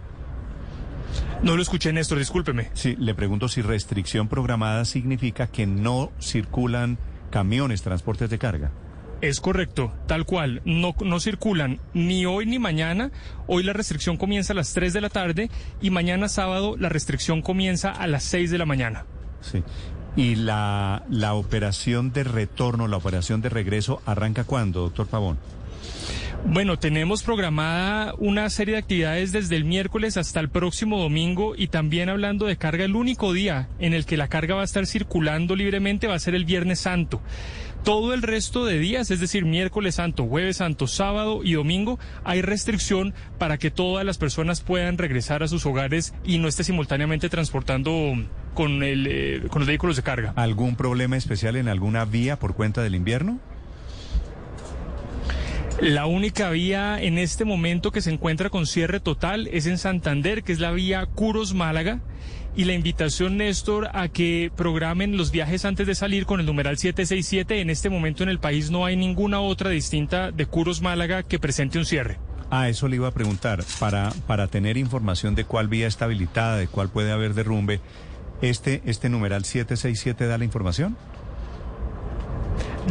No 1.43 1.55
lo 1.55 1.61
escuché, 1.61 1.93
Néstor, 1.93 2.17
discúlpeme. 2.17 2.69
Sí, 2.73 2.95
le 2.97 3.13
pregunto 3.13 3.47
si 3.47 3.61
restricción 3.61 4.27
programada 4.27 4.85
significa 4.85 5.47
que 5.47 5.67
no 5.67 6.11
circulan 6.19 6.97
camiones, 7.29 7.81
transportes 7.81 8.29
de 8.29 8.39
carga. 8.39 8.71
Es 9.21 9.39
correcto, 9.39 9.93
tal 10.07 10.25
cual. 10.25 10.61
No, 10.65 10.95
no 11.03 11.19
circulan 11.19 11.79
ni 11.93 12.25
hoy 12.25 12.45
ni 12.45 12.59
mañana. 12.59 13.11
Hoy 13.47 13.63
la 13.63 13.73
restricción 13.73 14.17
comienza 14.17 14.53
a 14.53 14.55
las 14.55 14.73
3 14.73 14.93
de 14.93 15.01
la 15.01 15.09
tarde 15.09 15.49
y 15.81 15.89
mañana 15.89 16.27
sábado 16.27 16.75
la 16.77 16.89
restricción 16.89 17.41
comienza 17.41 17.91
a 17.91 18.07
las 18.07 18.23
6 18.23 18.51
de 18.51 18.57
la 18.57 18.65
mañana. 18.65 19.05
Sí. 19.41 19.63
¿Y 20.15 20.35
la, 20.35 21.03
la 21.09 21.33
operación 21.33 22.13
de 22.13 22.23
retorno, 22.23 22.87
la 22.87 22.97
operación 22.97 23.41
de 23.41 23.49
regreso, 23.49 24.01
arranca 24.05 24.43
cuándo, 24.43 24.81
doctor 24.81 25.07
Pavón? 25.07 25.37
Bueno, 26.47 26.77
tenemos 26.77 27.23
programada 27.23 28.13
una 28.19 28.49
serie 28.51 28.75
de 28.75 28.79
actividades 28.79 29.31
desde 29.31 29.55
el 29.55 29.65
miércoles 29.65 30.15
hasta 30.15 30.39
el 30.39 30.49
próximo 30.49 30.99
domingo 30.99 31.55
y 31.57 31.67
también 31.67 32.07
hablando 32.07 32.45
de 32.45 32.55
carga, 32.55 32.85
el 32.85 32.95
único 32.95 33.33
día 33.33 33.67
en 33.79 33.93
el 33.93 34.05
que 34.05 34.15
la 34.15 34.27
carga 34.27 34.53
va 34.53 34.61
a 34.61 34.65
estar 34.65 34.85
circulando 34.85 35.55
libremente 35.55 36.05
va 36.05 36.13
a 36.13 36.19
ser 36.19 36.35
el 36.35 36.45
Viernes 36.45 36.79
Santo. 36.79 37.19
Todo 37.83 38.13
el 38.13 38.21
resto 38.21 38.63
de 38.63 38.79
días, 38.79 39.11
es 39.11 39.19
decir, 39.19 39.43
miércoles 39.43 39.95
santo, 39.95 40.25
jueves 40.25 40.57
santo, 40.57 40.87
sábado 40.87 41.41
y 41.43 41.53
domingo, 41.53 41.99
hay 42.23 42.41
restricción 42.41 43.13
para 43.37 43.57
que 43.57 43.69
todas 43.69 44.05
las 44.05 44.17
personas 44.17 44.61
puedan 44.61 44.97
regresar 44.97 45.43
a 45.43 45.47
sus 45.47 45.65
hogares 45.65 46.13
y 46.23 46.37
no 46.37 46.47
esté 46.47 46.63
simultáneamente 46.63 47.27
transportando 47.27 48.13
con, 48.53 48.83
el, 48.83 49.07
eh, 49.07 49.43
con 49.49 49.59
los 49.61 49.67
vehículos 49.67 49.97
de 49.97 50.03
carga. 50.03 50.33
¿Algún 50.35 50.75
problema 50.75 51.17
especial 51.17 51.55
en 51.57 51.67
alguna 51.67 52.05
vía 52.05 52.39
por 52.39 52.55
cuenta 52.55 52.81
del 52.81 52.95
invierno? 52.95 53.39
La 55.81 56.05
única 56.05 56.49
vía 56.51 57.01
en 57.01 57.17
este 57.17 57.43
momento 57.43 57.91
que 57.91 58.01
se 58.01 58.09
encuentra 58.09 58.49
con 58.49 58.65
cierre 58.65 59.01
total 59.01 59.49
es 59.51 59.65
en 59.65 59.77
Santander, 59.77 60.43
que 60.43 60.53
es 60.53 60.59
la 60.59 60.71
vía 60.71 61.05
Curos 61.05 61.53
Málaga. 61.53 61.99
y 62.57 62.63
la 62.63 62.71
invitación, 62.71 63.35
Néstor, 63.35 63.89
a 63.91 64.07
que 64.07 64.49
programen 64.55 65.17
los 65.17 65.29
viajes 65.31 65.65
antes 65.65 65.85
de 65.87 65.93
salir 65.93 66.25
con 66.25 66.39
el 66.39 66.45
numeral 66.45 66.77
767. 66.77 67.59
En 67.59 67.69
este 67.69 67.89
momento 67.89 68.23
en 68.23 68.29
el 68.29 68.39
país 68.39 68.71
no 68.71 68.85
hay 68.85 68.95
ninguna 68.95 69.41
otra 69.41 69.69
distinta 69.69 70.31
de 70.31 70.45
Curos 70.45 70.81
Málaga 70.81 71.23
que 71.23 71.37
presente 71.37 71.77
un 71.77 71.85
cierre. 71.85 72.17
Ah, 72.49 72.69
eso 72.69 72.87
le 72.87 72.95
iba 72.95 73.09
a 73.09 73.11
preguntar. 73.11 73.65
Para, 73.77 74.11
para 74.25 74.47
tener 74.47 74.77
información 74.77 75.35
de 75.35 75.43
cuál 75.43 75.67
vía 75.67 75.87
está 75.87 76.05
habilitada, 76.05 76.55
de 76.55 76.67
cuál 76.67 76.87
puede 76.87 77.11
haber 77.11 77.33
derrumbe, 77.33 77.81
¿este, 78.41 78.81
este 78.85 79.09
numeral 79.09 79.43
767 79.43 80.25
da 80.25 80.37
la 80.37 80.45
información? 80.45 80.95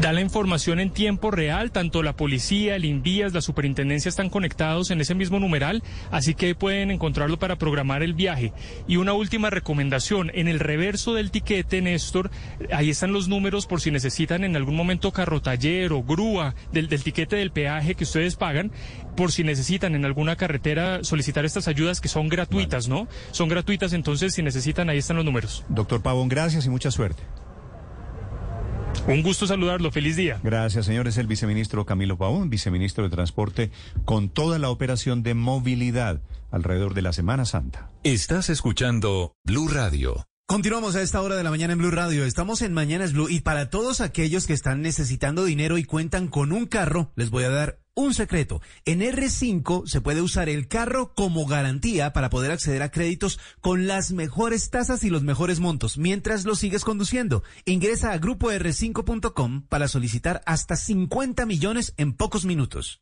Da 0.01 0.13
la 0.13 0.21
información 0.21 0.81
en 0.81 0.91
tiempo 0.91 1.31
real, 1.31 1.71
tanto 1.71 2.03
la 2.03 2.17
policía, 2.17 2.77
el 2.77 2.85
Invías, 2.85 3.33
la 3.33 3.41
superintendencia 3.41 4.09
están 4.09 4.29
conectados 4.29 4.91
en 4.91 5.01
ese 5.01 5.15
mismo 5.15 5.39
numeral, 5.39 5.83
así 6.11 6.35
que 6.35 6.55
pueden 6.55 6.91
encontrarlo 6.91 7.39
para 7.39 7.57
programar 7.57 8.03
el 8.03 8.15
viaje. 8.15 8.53
Y 8.89 8.97
una 8.97 9.13
última 9.13 9.51
recomendación, 9.51 10.31
en 10.35 10.49
el 10.49 10.61
reverso 10.61 11.15
del 11.15 11.31
tiquete, 11.31 11.81
Néstor, 11.81 12.31
ahí 12.73 12.91
están 12.91 13.13
los 13.13 13.29
números 13.29 13.67
por 13.67 13.81
si 13.81 13.91
necesitan 13.91 14.45
en 14.45 14.57
algún 14.57 14.77
momento 14.77 15.13
carro 15.13 15.41
taller 15.41 15.93
o 15.93 16.03
grúa 16.03 16.55
del, 16.73 16.89
del 16.89 17.03
tiquete 17.03 17.37
del 17.37 17.51
peaje 17.51 17.95
que 17.95 18.05
ustedes 18.05 18.37
pagan, 18.37 18.73
por 19.17 19.31
si 19.31 19.45
necesitan 19.45 19.95
en 19.95 20.05
alguna 20.05 20.37
carretera 20.37 21.05
solicitar 21.05 21.45
estas 21.45 21.69
ayudas 21.69 22.01
que 22.01 22.09
son 22.09 22.29
gratuitas, 22.29 22.89
¿no? 22.89 23.07
Son 23.31 23.49
gratuitas, 23.49 23.93
entonces 23.93 24.35
si 24.35 24.43
necesitan, 24.43 24.89
ahí 24.91 24.99
están 24.99 25.17
los 25.17 25.25
números. 25.25 25.65
Doctor 25.69 26.03
Pavón, 26.03 26.29
gracias 26.29 26.67
y 26.67 26.71
mucha 26.71 26.91
suerte. 26.91 27.23
Un 29.07 29.23
gusto 29.23 29.47
saludarlo. 29.47 29.91
Feliz 29.91 30.17
día. 30.17 30.41
Gracias, 30.43 30.87
señor. 30.87 31.09
Es 31.09 31.19
el 31.19 31.27
viceministro 31.27 31.85
Camilo 31.85 32.17
Pavón, 32.17 32.51
viceministro 32.51 33.05
de 33.05 33.11
Transporte, 33.11 33.71
con 34.05 34.29
toda 34.29 34.59
la 34.59 34.71
operación 34.71 35.23
de 35.23 35.35
movilidad 35.35 36.21
alrededor 36.51 36.95
de 36.95 37.03
la 37.03 37.13
Semana 37.13 37.45
Santa. 37.45 37.91
Estás 38.03 38.51
escuchando 38.51 39.35
Blue 39.45 39.69
Radio. 39.69 40.27
Continuamos 40.47 40.95
a 40.95 41.01
esta 41.01 41.23
hora 41.23 41.37
de 41.37 41.43
la 41.43 41.49
mañana 41.49 41.73
en 41.73 41.79
Blue 41.79 41.91
Radio. 41.91 42.27
Estamos 42.27 42.61
en 42.61 42.75
Mañanas 42.75 43.15
Blue 43.15 43.31
y 43.31 43.41
para 43.41 43.71
todos 43.71 44.03
aquellos 44.03 44.47
que 44.47 44.53
están 44.53 44.83
necesitando 44.83 45.47
dinero 45.47 45.79
y 45.79 45.85
cuentan 45.85 46.29
con 46.29 46.53
un 46.53 46.67
carro, 46.67 47.13
les 47.17 47.31
voy 47.31 47.45
a 47.45 47.49
dar 47.49 47.81
un 47.95 48.13
secreto. 48.13 48.61
En 48.85 49.01
R5 49.01 49.87
se 49.87 50.03
puede 50.03 50.21
usar 50.21 50.51
el 50.51 50.69
carro 50.69 51.15
como 51.15 51.47
garantía 51.47 52.13
para 52.13 52.29
poder 52.29 52.51
acceder 52.51 52.83
a 52.83 52.91
créditos 52.91 53.41
con 53.63 53.87
las 53.87 54.13
mejores 54.13 54.69
tasas 54.69 55.03
y 55.03 55.09
los 55.09 55.23
mejores 55.23 55.61
montos 55.61 55.97
mientras 55.97 56.45
lo 56.45 56.57
sigues 56.57 56.85
conduciendo. 56.85 57.43
Ingresa 57.65 58.13
a 58.13 58.21
grupoR5.com 58.21 59.63
para 59.67 59.89
solicitar 59.89 60.43
hasta 60.45 60.77
50 60.77 61.47
millones 61.47 61.95
en 61.97 62.13
pocos 62.13 62.45
minutos. 62.45 63.01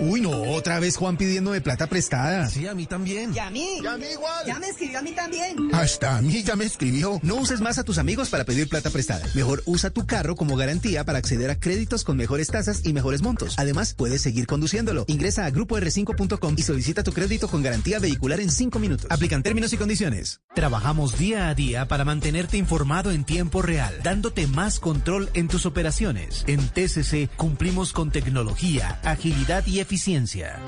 Uy, 0.00 0.20
no, 0.20 0.30
otra 0.30 0.80
vez 0.80 0.96
Juan 0.96 1.16
pidiéndome 1.16 1.60
plata 1.60 1.86
prestada. 1.86 2.48
Sí, 2.50 2.66
a 2.66 2.74
mí 2.74 2.86
también. 2.86 3.32
¿Y 3.34 3.38
a 3.38 3.50
mí? 3.50 3.78
¿Y 3.82 3.86
a 3.86 3.96
mí 3.96 4.06
igual? 4.12 4.46
Ya 4.46 4.58
me 4.58 4.68
escribió 4.68 4.98
a 4.98 5.02
mí 5.02 5.12
también. 5.12 5.56
Hasta 5.72 6.16
a 6.16 6.22
mí 6.22 6.42
ya 6.42 6.56
me 6.56 6.64
escribió. 6.64 7.20
No 7.22 7.36
uses 7.36 7.60
más 7.60 7.78
a 7.78 7.84
tus 7.84 7.98
amigos 7.98 8.28
para 8.28 8.44
pedir 8.44 8.68
plata 8.68 8.90
prestada. 8.90 9.24
Mejor 9.34 9.62
usa 9.64 9.90
tu 9.90 10.04
carro 10.04 10.34
como 10.34 10.56
garantía 10.56 11.04
para 11.04 11.18
acceder 11.18 11.50
a 11.50 11.58
créditos 11.58 12.02
con 12.02 12.16
mejores 12.16 12.48
tasas 12.48 12.84
y 12.84 12.92
mejores 12.92 13.22
montos. 13.22 13.54
Además, 13.58 13.94
puedes 13.94 14.22
seguir 14.22 14.46
conduciéndolo. 14.46 15.04
Ingresa 15.06 15.46
a 15.46 15.50
grupoR5.com 15.52 16.54
y 16.56 16.62
solicita 16.62 17.04
tu 17.04 17.12
crédito 17.12 17.46
con 17.46 17.62
garantía 17.62 18.00
vehicular 18.00 18.40
en 18.40 18.50
5 18.50 18.78
minutos. 18.80 19.06
Aplican 19.10 19.42
términos 19.44 19.72
y 19.72 19.76
condiciones. 19.76 20.40
Trabajamos 20.54 21.16
día 21.18 21.48
a 21.48 21.54
día 21.54 21.86
para 21.86 22.04
mantenerte 22.04 22.56
informado 22.56 23.12
en 23.12 23.24
tiempo 23.24 23.62
real, 23.62 23.94
dándote 24.02 24.48
más 24.48 24.80
control 24.80 25.30
en 25.34 25.46
tus 25.46 25.64
operaciones. 25.64 26.44
En 26.48 26.68
TCC 26.68 27.30
cumplimos 27.36 27.92
con 27.92 28.10
tecnología, 28.10 29.00
agilidad 29.04 29.51
y 29.66 29.80
eficiencia. 29.80 30.58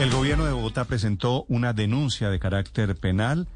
El 0.00 0.10
gobierno 0.10 0.44
de 0.44 0.52
Bogotá 0.52 0.84
presentó 0.86 1.44
una 1.48 1.72
denuncia 1.72 2.30
de 2.30 2.40
carácter 2.40 2.96
penal 2.96 3.46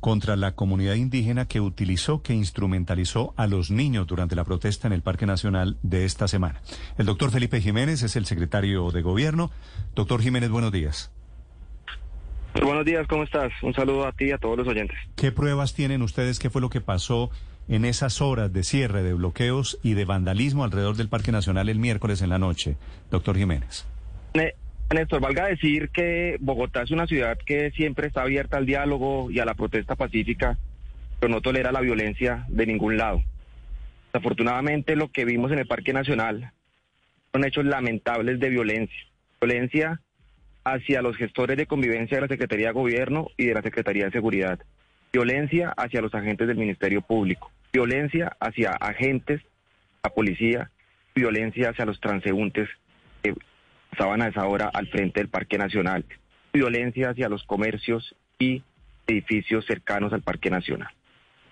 contra 0.00 0.36
la 0.36 0.54
comunidad 0.54 0.94
indígena 0.94 1.46
que 1.46 1.60
utilizó, 1.60 2.22
que 2.22 2.34
instrumentalizó 2.34 3.32
a 3.36 3.46
los 3.46 3.70
niños 3.70 4.06
durante 4.06 4.36
la 4.36 4.44
protesta 4.44 4.86
en 4.86 4.92
el 4.92 5.00
Parque 5.00 5.24
Nacional 5.24 5.78
de 5.82 6.04
esta 6.04 6.28
semana. 6.28 6.60
El 6.98 7.06
doctor 7.06 7.30
Felipe 7.30 7.60
Jiménez 7.60 8.02
es 8.02 8.16
el 8.16 8.26
secretario 8.26 8.90
de 8.90 9.00
gobierno. 9.00 9.50
Doctor 9.94 10.20
Jiménez, 10.20 10.50
buenos 10.50 10.72
días. 10.72 11.10
Buenos 12.60 12.84
días, 12.84 13.06
¿cómo 13.08 13.22
estás? 13.22 13.50
Un 13.62 13.72
saludo 13.72 14.06
a 14.06 14.12
ti 14.12 14.26
y 14.26 14.32
a 14.32 14.38
todos 14.38 14.58
los 14.58 14.68
oyentes. 14.68 14.98
¿Qué 15.16 15.32
pruebas 15.32 15.72
tienen 15.72 16.02
ustedes? 16.02 16.38
¿Qué 16.38 16.50
fue 16.50 16.60
lo 16.60 16.68
que 16.68 16.82
pasó 16.82 17.30
en 17.72 17.86
esas 17.86 18.20
horas 18.20 18.52
de 18.52 18.64
cierre, 18.64 19.02
de 19.02 19.14
bloqueos 19.14 19.78
y 19.82 19.94
de 19.94 20.04
vandalismo 20.04 20.62
alrededor 20.62 20.96
del 20.96 21.08
Parque 21.08 21.32
Nacional 21.32 21.70
el 21.70 21.78
miércoles 21.78 22.20
en 22.20 22.28
la 22.28 22.38
noche, 22.38 22.76
doctor 23.10 23.34
Jiménez? 23.36 23.86
Néstor, 24.92 25.22
valga 25.22 25.46
decir 25.46 25.88
que 25.88 26.36
Bogotá 26.38 26.82
es 26.82 26.90
una 26.90 27.06
ciudad 27.06 27.38
que 27.46 27.70
siempre 27.70 28.08
está 28.08 28.20
abierta 28.20 28.58
al 28.58 28.66
diálogo 28.66 29.30
y 29.30 29.38
a 29.38 29.46
la 29.46 29.54
protesta 29.54 29.96
pacífica, 29.96 30.58
pero 31.18 31.32
no 31.32 31.40
tolera 31.40 31.72
la 31.72 31.80
violencia 31.80 32.44
de 32.48 32.66
ningún 32.66 32.98
lado. 32.98 33.22
Desafortunadamente 34.12 34.94
lo 34.94 35.10
que 35.10 35.24
vimos 35.24 35.50
en 35.50 35.60
el 35.60 35.66
Parque 35.66 35.94
Nacional 35.94 36.52
son 37.32 37.46
hechos 37.46 37.64
lamentables 37.64 38.38
de 38.38 38.50
violencia. 38.50 38.98
Violencia 39.40 40.02
hacia 40.62 41.00
los 41.00 41.16
gestores 41.16 41.56
de 41.56 41.66
convivencia 41.66 42.18
de 42.18 42.22
la 42.22 42.28
Secretaría 42.28 42.66
de 42.66 42.74
Gobierno 42.74 43.28
y 43.38 43.46
de 43.46 43.54
la 43.54 43.62
Secretaría 43.62 44.04
de 44.04 44.10
Seguridad. 44.10 44.58
Violencia 45.12 45.74
hacia 45.76 46.00
los 46.00 46.14
agentes 46.14 46.48
del 46.48 46.56
Ministerio 46.56 47.02
Público. 47.02 47.52
Violencia 47.70 48.34
hacia 48.40 48.70
agentes, 48.72 49.42
la 50.02 50.10
policía. 50.10 50.70
Violencia 51.14 51.68
hacia 51.68 51.84
los 51.84 52.00
transeúntes 52.00 52.68
que 53.22 53.34
estaban 53.90 54.22
a 54.22 54.28
esa 54.28 54.46
hora 54.46 54.70
al 54.72 54.88
frente 54.88 55.20
del 55.20 55.28
Parque 55.28 55.58
Nacional. 55.58 56.06
Violencia 56.54 57.10
hacia 57.10 57.28
los 57.28 57.44
comercios 57.44 58.14
y 58.38 58.62
edificios 59.06 59.66
cercanos 59.66 60.14
al 60.14 60.22
Parque 60.22 60.48
Nacional. 60.48 60.88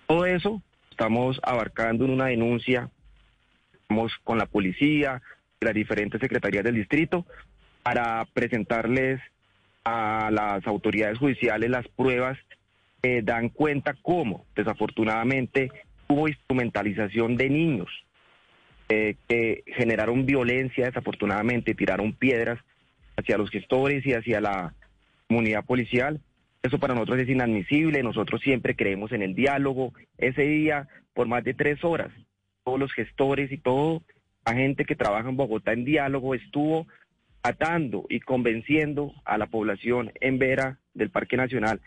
Todo 0.07 0.25
eso 0.25 0.61
estamos 0.89 1.39
abarcando 1.43 2.05
en 2.05 2.11
una 2.11 2.25
denuncia, 2.25 2.89
estamos 3.73 4.11
con 4.23 4.39
la 4.39 4.47
policía, 4.47 5.21
las 5.59 5.73
diferentes 5.75 6.19
secretarías 6.19 6.63
del 6.63 6.75
distrito, 6.75 7.27
para 7.83 8.25
presentarles 8.33 9.21
a 9.83 10.29
las 10.31 10.65
autoridades 10.65 11.19
judiciales 11.19 11.69
las 11.69 11.87
pruebas 11.89 12.37
que 13.01 13.21
dan 13.21 13.49
cuenta 13.49 13.95
cómo, 14.01 14.45
desafortunadamente, 14.55 15.71
hubo 16.07 16.27
instrumentalización 16.27 17.37
de 17.37 17.49
niños 17.49 17.89
eh, 18.89 19.15
que 19.27 19.63
generaron 19.77 20.25
violencia, 20.25 20.85
desafortunadamente, 20.85 21.73
tiraron 21.73 22.13
piedras 22.13 22.59
hacia 23.17 23.37
los 23.37 23.49
gestores 23.49 24.05
y 24.05 24.13
hacia 24.13 24.41
la 24.41 24.73
comunidad 25.27 25.65
policial. 25.65 26.21
Eso 26.61 26.77
para 26.77 26.93
nosotros 26.93 27.19
es 27.19 27.29
inadmisible, 27.29 28.03
nosotros 28.03 28.41
siempre 28.41 28.75
creemos 28.75 29.11
en 29.11 29.21
el 29.21 29.33
diálogo. 29.33 29.93
Ese 30.17 30.43
día, 30.43 30.87
por 31.13 31.27
más 31.27 31.43
de 31.43 31.53
tres 31.53 31.83
horas, 31.83 32.11
todos 32.63 32.79
los 32.79 32.93
gestores 32.93 33.51
y 33.51 33.57
todo 33.57 34.03
la 34.45 34.55
gente 34.55 34.85
que 34.85 34.95
trabaja 34.95 35.29
en 35.29 35.37
Bogotá 35.37 35.73
en 35.73 35.85
diálogo 35.85 36.33
estuvo 36.33 36.87
atando 37.43 38.05
y 38.09 38.19
convenciendo 38.19 39.13
a 39.25 39.37
la 39.37 39.47
población 39.47 40.11
en 40.19 40.39
Vera 40.39 40.79
del 40.93 41.09
Parque 41.09 41.37
Nacional 41.37 41.81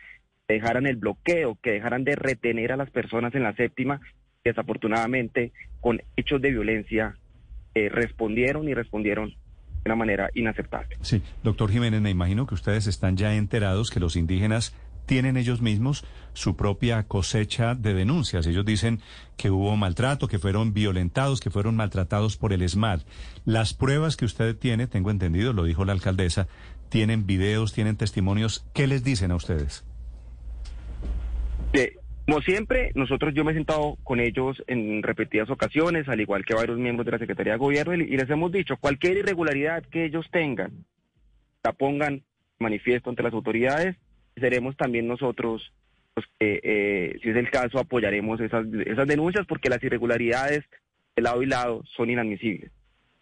dejaran 0.48 0.86
el 0.86 0.96
bloqueo, 0.96 1.58
que 1.62 1.72
dejaran 1.72 2.04
de 2.04 2.16
retener 2.16 2.72
a 2.72 2.76
las 2.76 2.90
personas 2.90 3.34
en 3.34 3.42
la 3.42 3.54
séptima, 3.54 4.00
desafortunadamente 4.44 5.52
con 5.80 6.02
hechos 6.16 6.40
de 6.40 6.50
violencia 6.50 7.16
eh, 7.74 7.88
respondieron 7.88 8.68
y 8.68 8.74
respondieron 8.74 9.30
de 9.30 9.36
una 9.86 9.96
manera 9.96 10.30
inaceptable. 10.34 10.96
Sí, 11.00 11.22
doctor 11.42 11.70
Jiménez, 11.70 12.00
me 12.00 12.10
imagino 12.10 12.46
que 12.46 12.54
ustedes 12.54 12.86
están 12.86 13.16
ya 13.16 13.34
enterados 13.34 13.90
que 13.90 14.00
los 14.00 14.16
indígenas 14.16 14.74
tienen 15.06 15.36
ellos 15.36 15.60
mismos 15.60 16.04
su 16.32 16.56
propia 16.56 17.02
cosecha 17.04 17.74
de 17.74 17.94
denuncias. 17.94 18.46
Ellos 18.46 18.64
dicen 18.64 19.00
que 19.36 19.50
hubo 19.50 19.76
maltrato, 19.76 20.28
que 20.28 20.38
fueron 20.38 20.72
violentados, 20.72 21.40
que 21.40 21.50
fueron 21.50 21.76
maltratados 21.76 22.36
por 22.36 22.52
el 22.52 22.62
ESMAD. 22.62 23.02
Las 23.44 23.74
pruebas 23.74 24.16
que 24.16 24.24
usted 24.24 24.56
tiene, 24.56 24.86
tengo 24.86 25.10
entendido, 25.10 25.52
lo 25.52 25.64
dijo 25.64 25.84
la 25.84 25.92
alcaldesa, 25.92 26.48
tienen 26.88 27.26
videos, 27.26 27.72
tienen 27.72 27.96
testimonios. 27.96 28.66
¿Qué 28.72 28.86
les 28.86 29.04
dicen 29.04 29.30
a 29.30 29.36
ustedes? 29.36 29.84
Eh, 31.74 31.96
como 32.26 32.40
siempre, 32.40 32.92
nosotros 32.94 33.34
yo 33.34 33.44
me 33.44 33.52
he 33.52 33.54
sentado 33.54 33.98
con 34.02 34.18
ellos 34.20 34.62
en 34.66 35.02
repetidas 35.02 35.50
ocasiones, 35.50 36.08
al 36.08 36.20
igual 36.20 36.44
que 36.44 36.54
varios 36.54 36.78
miembros 36.78 37.04
de 37.04 37.12
la 37.12 37.18
Secretaría 37.18 37.54
de 37.54 37.58
Gobierno, 37.58 37.94
y, 37.94 38.02
y 38.02 38.16
les 38.16 38.30
hemos 38.30 38.50
dicho, 38.50 38.78
cualquier 38.78 39.18
irregularidad 39.18 39.84
que 39.84 40.06
ellos 40.06 40.26
tengan, 40.30 40.86
la 41.62 41.72
pongan 41.72 42.22
manifiesto 42.58 43.10
ante 43.10 43.22
las 43.22 43.34
autoridades, 43.34 43.96
seremos 44.36 44.76
también 44.76 45.06
nosotros 45.06 45.72
los 46.16 46.24
que, 46.38 46.60
eh, 46.62 47.18
si 47.22 47.30
es 47.30 47.36
el 47.36 47.50
caso, 47.50 47.78
apoyaremos 47.78 48.40
esas, 48.40 48.66
esas 48.86 49.06
denuncias 49.06 49.46
porque 49.46 49.68
las 49.68 49.82
irregularidades 49.82 50.64
de 51.16 51.22
lado 51.22 51.42
y 51.42 51.46
lado 51.46 51.82
son 51.96 52.08
inadmisibles. 52.08 52.70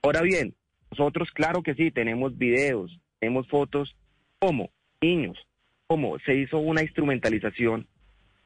Ahora 0.03 0.21
bien, 0.23 0.55
nosotros 0.91 1.31
claro 1.33 1.63
que 1.63 1.75
sí, 1.75 1.91
tenemos 1.91 2.37
videos, 2.37 2.99
tenemos 3.19 3.49
fotos, 3.49 3.97
como 4.39 4.71
niños, 5.01 5.39
como 5.87 6.19
se 6.21 6.35
hizo 6.35 6.59
una 6.59 6.83
instrumentalización 6.83 7.87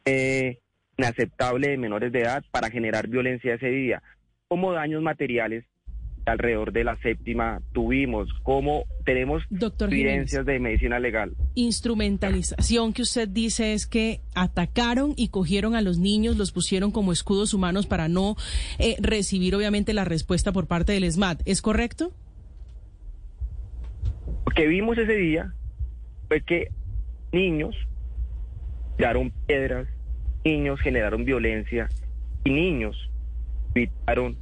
eh, 0.06 0.58
inaceptable 0.96 1.68
de 1.68 1.76
menores 1.76 2.12
de 2.12 2.22
edad 2.22 2.44
para 2.50 2.70
generar 2.70 3.08
violencia 3.08 3.54
ese 3.54 3.68
día, 3.68 4.02
como 4.48 4.72
daños 4.72 5.02
materiales 5.02 5.64
alrededor 6.24 6.72
de 6.72 6.84
la 6.84 6.96
séptima 6.96 7.60
tuvimos, 7.72 8.28
cómo 8.42 8.84
tenemos 9.04 9.44
Doctor 9.48 9.92
evidencias 9.92 10.44
de 10.44 10.58
medicina 10.58 10.98
legal. 10.98 11.34
Instrumentalización 11.54 12.92
que 12.92 13.02
usted 13.02 13.28
dice 13.28 13.74
es 13.74 13.86
que 13.86 14.20
atacaron 14.34 15.12
y 15.16 15.28
cogieron 15.28 15.76
a 15.76 15.82
los 15.82 15.98
niños, 15.98 16.36
los 16.36 16.50
pusieron 16.50 16.90
como 16.90 17.12
escudos 17.12 17.54
humanos 17.54 17.86
para 17.86 18.08
no 18.08 18.36
eh, 18.78 18.96
recibir 19.00 19.54
obviamente 19.54 19.94
la 19.94 20.04
respuesta 20.04 20.52
por 20.52 20.66
parte 20.66 20.92
del 20.92 21.10
SMAT. 21.10 21.42
¿Es 21.44 21.62
correcto? 21.62 22.12
Lo 24.46 24.52
que 24.52 24.66
vimos 24.66 24.98
ese 24.98 25.14
día 25.14 25.52
fue 26.26 26.40
que 26.40 26.68
niños 27.32 27.76
tiraron 28.96 29.32
piedras, 29.46 29.86
niños 30.46 30.80
generaron 30.80 31.24
violencia 31.24 31.88
y 32.44 32.50
niños 32.50 33.10
evitaron 33.74 34.36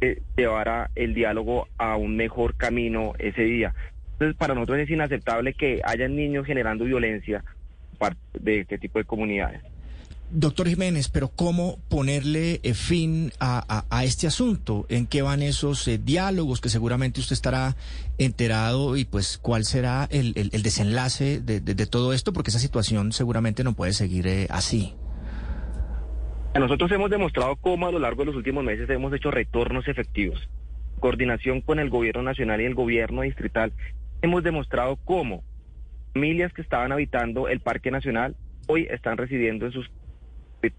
que 0.00 0.20
llevara 0.36 0.90
el 0.94 1.14
diálogo 1.14 1.66
a 1.78 1.96
un 1.96 2.16
mejor 2.16 2.54
camino 2.56 3.12
ese 3.18 3.42
día. 3.42 3.74
Entonces, 4.12 4.36
para 4.36 4.54
nosotros 4.54 4.78
es 4.80 4.90
inaceptable 4.90 5.54
que 5.54 5.80
hayan 5.84 6.14
niños 6.14 6.46
generando 6.46 6.84
violencia 6.84 7.42
de 8.38 8.60
este 8.60 8.78
tipo 8.78 8.98
de 8.98 9.04
comunidades. 9.06 9.60
Doctor 10.30 10.68
Jiménez, 10.68 11.08
pero 11.08 11.28
¿cómo 11.28 11.78
ponerle 11.88 12.60
eh, 12.64 12.74
fin 12.74 13.30
a, 13.38 13.84
a- 13.88 14.04
este 14.04 14.26
asunto? 14.26 14.84
¿En 14.88 15.06
qué 15.06 15.22
van 15.22 15.42
esos 15.42 15.86
eh, 15.86 15.98
diálogos 15.98 16.60
que 16.60 16.68
seguramente 16.70 17.20
usted 17.20 17.34
estará 17.34 17.76
enterado 18.18 18.96
y 18.96 19.04
pues 19.04 19.38
cuál 19.38 19.64
será 19.64 20.08
el, 20.10 20.32
el- 20.36 20.62
desenlace 20.62 21.40
de, 21.40 21.60
de- 21.60 21.74
de 21.74 21.86
todo 21.86 22.12
esto? 22.12 22.32
Porque 22.32 22.50
esa 22.50 22.58
situación 22.58 23.12
seguramente 23.12 23.62
no 23.64 23.74
puede 23.74 23.92
seguir 23.92 24.26
eh, 24.26 24.46
así. 24.50 24.94
Nosotros 26.58 26.90
hemos 26.92 27.10
demostrado 27.10 27.56
cómo 27.56 27.88
a 27.88 27.92
lo 27.92 27.98
largo 27.98 28.22
de 28.22 28.26
los 28.26 28.36
últimos 28.36 28.62
meses 28.64 28.88
hemos 28.88 29.12
hecho 29.12 29.30
retornos 29.30 29.88
efectivos. 29.88 30.48
Coordinación 31.00 31.60
con 31.60 31.80
el 31.80 31.90
gobierno 31.90 32.22
nacional 32.22 32.60
y 32.60 32.64
el 32.64 32.74
gobierno 32.74 33.22
distrital, 33.22 33.72
hemos 34.22 34.44
demostrado 34.44 34.96
cómo 35.04 35.42
familias 36.14 36.52
que 36.52 36.62
estaban 36.62 36.92
habitando 36.92 37.48
el 37.48 37.60
Parque 37.60 37.90
Nacional 37.90 38.36
hoy 38.68 38.86
están 38.88 39.18
residiendo 39.18 39.66
en 39.66 39.72
sus 39.72 39.90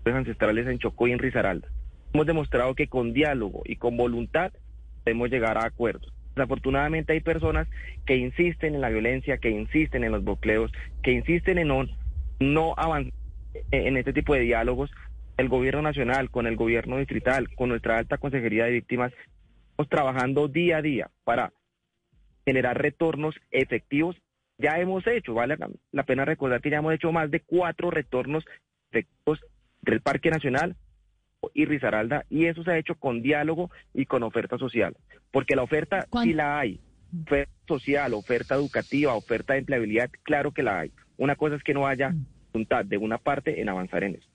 ancestrales 0.06 0.66
en 0.66 0.80
Chocó 0.80 1.08
y 1.08 1.12
en 1.12 1.20
Risaralda. 1.20 1.68
Hemos 2.14 2.26
demostrado 2.26 2.74
que 2.74 2.88
con 2.88 3.14
diálogo 3.14 3.62
y 3.66 3.76
con 3.76 3.98
voluntad 3.98 4.54
podemos 5.04 5.30
llegar 5.30 5.58
a 5.58 5.66
acuerdos. 5.66 6.12
Desafortunadamente 6.36 7.14
hay 7.14 7.20
personas 7.20 7.68
que 8.06 8.16
insisten 8.16 8.76
en 8.76 8.82
la 8.82 8.90
violencia, 8.90 9.38
que 9.38 9.52
insisten 9.52 10.04
en 10.06 10.14
los 10.14 10.24
bocleos, 10.24 10.72
que 11.04 11.12
insisten 11.12 11.58
en 11.58 11.68
no 12.40 12.74
avanzar 12.78 13.14
en 13.72 13.98
este 13.98 14.14
tipo 14.14 14.34
de 14.34 14.42
diálogos. 14.42 14.90
El 15.38 15.50
gobierno 15.50 15.82
nacional, 15.82 16.30
con 16.32 16.48
el 16.48 16.56
gobierno 16.56 16.98
distrital, 16.98 17.54
con 17.56 17.70
nuestra 17.70 17.98
alta 17.98 18.18
consejería 18.18 18.66
de 18.66 18.72
víctimas, 18.72 19.12
estamos 19.72 19.90
trabajando 19.90 20.48
día 20.48 20.78
a 20.78 20.82
día 20.82 21.10
para 21.26 21.52
generar 22.46 22.82
retornos 22.82 23.36
efectivos. 23.52 24.16
Ya 24.58 24.80
hemos 24.80 25.06
hecho, 25.08 25.34
vale 25.34 25.58
la- 25.92 26.04
pena 26.04 26.24
recordar 26.24 26.62
que 26.62 26.70
ya 26.70 26.78
hemos 26.78 26.94
hecho 26.94 27.12
más 27.12 27.30
de 27.30 27.42
cuatro 27.42 27.92
retornos 27.92 28.46
efectivos 28.92 29.42
del 29.82 30.00
Parque 30.00 30.30
Nacional 30.30 30.76
y 31.54 31.66
Risaralda, 31.66 32.26
y 32.30 32.46
eso 32.46 32.64
se 32.64 32.72
ha 32.72 32.78
hecho 32.78 32.96
con 32.96 33.22
diálogo 33.22 33.70
y 33.94 34.06
con 34.06 34.24
oferta 34.24 34.58
social, 34.58 34.96
porque 35.32 35.56
la 35.56 35.62
oferta 35.64 36.08
sí 36.24 36.34
la 36.34 36.58
hay, 36.60 36.80
oferta 37.24 37.52
social, 37.68 38.14
oferta 38.14 38.56
educativa, 38.56 39.14
oferta 39.14 39.54
de 39.54 39.60
empleabilidad, 39.60 40.10
claro 40.24 40.52
que 40.54 40.64
la 40.64 40.80
hay. 40.80 40.92
Una 41.18 41.36
cosa 41.36 41.56
es 41.58 41.64
que 41.64 41.74
no 41.74 41.86
haya 41.86 42.14
voluntad 42.54 42.86
de 42.86 42.98
una 42.98 43.18
parte 43.18 43.60
en 43.62 43.70
avanzar 43.70 44.04
en 44.06 44.16
eso. 44.16 44.30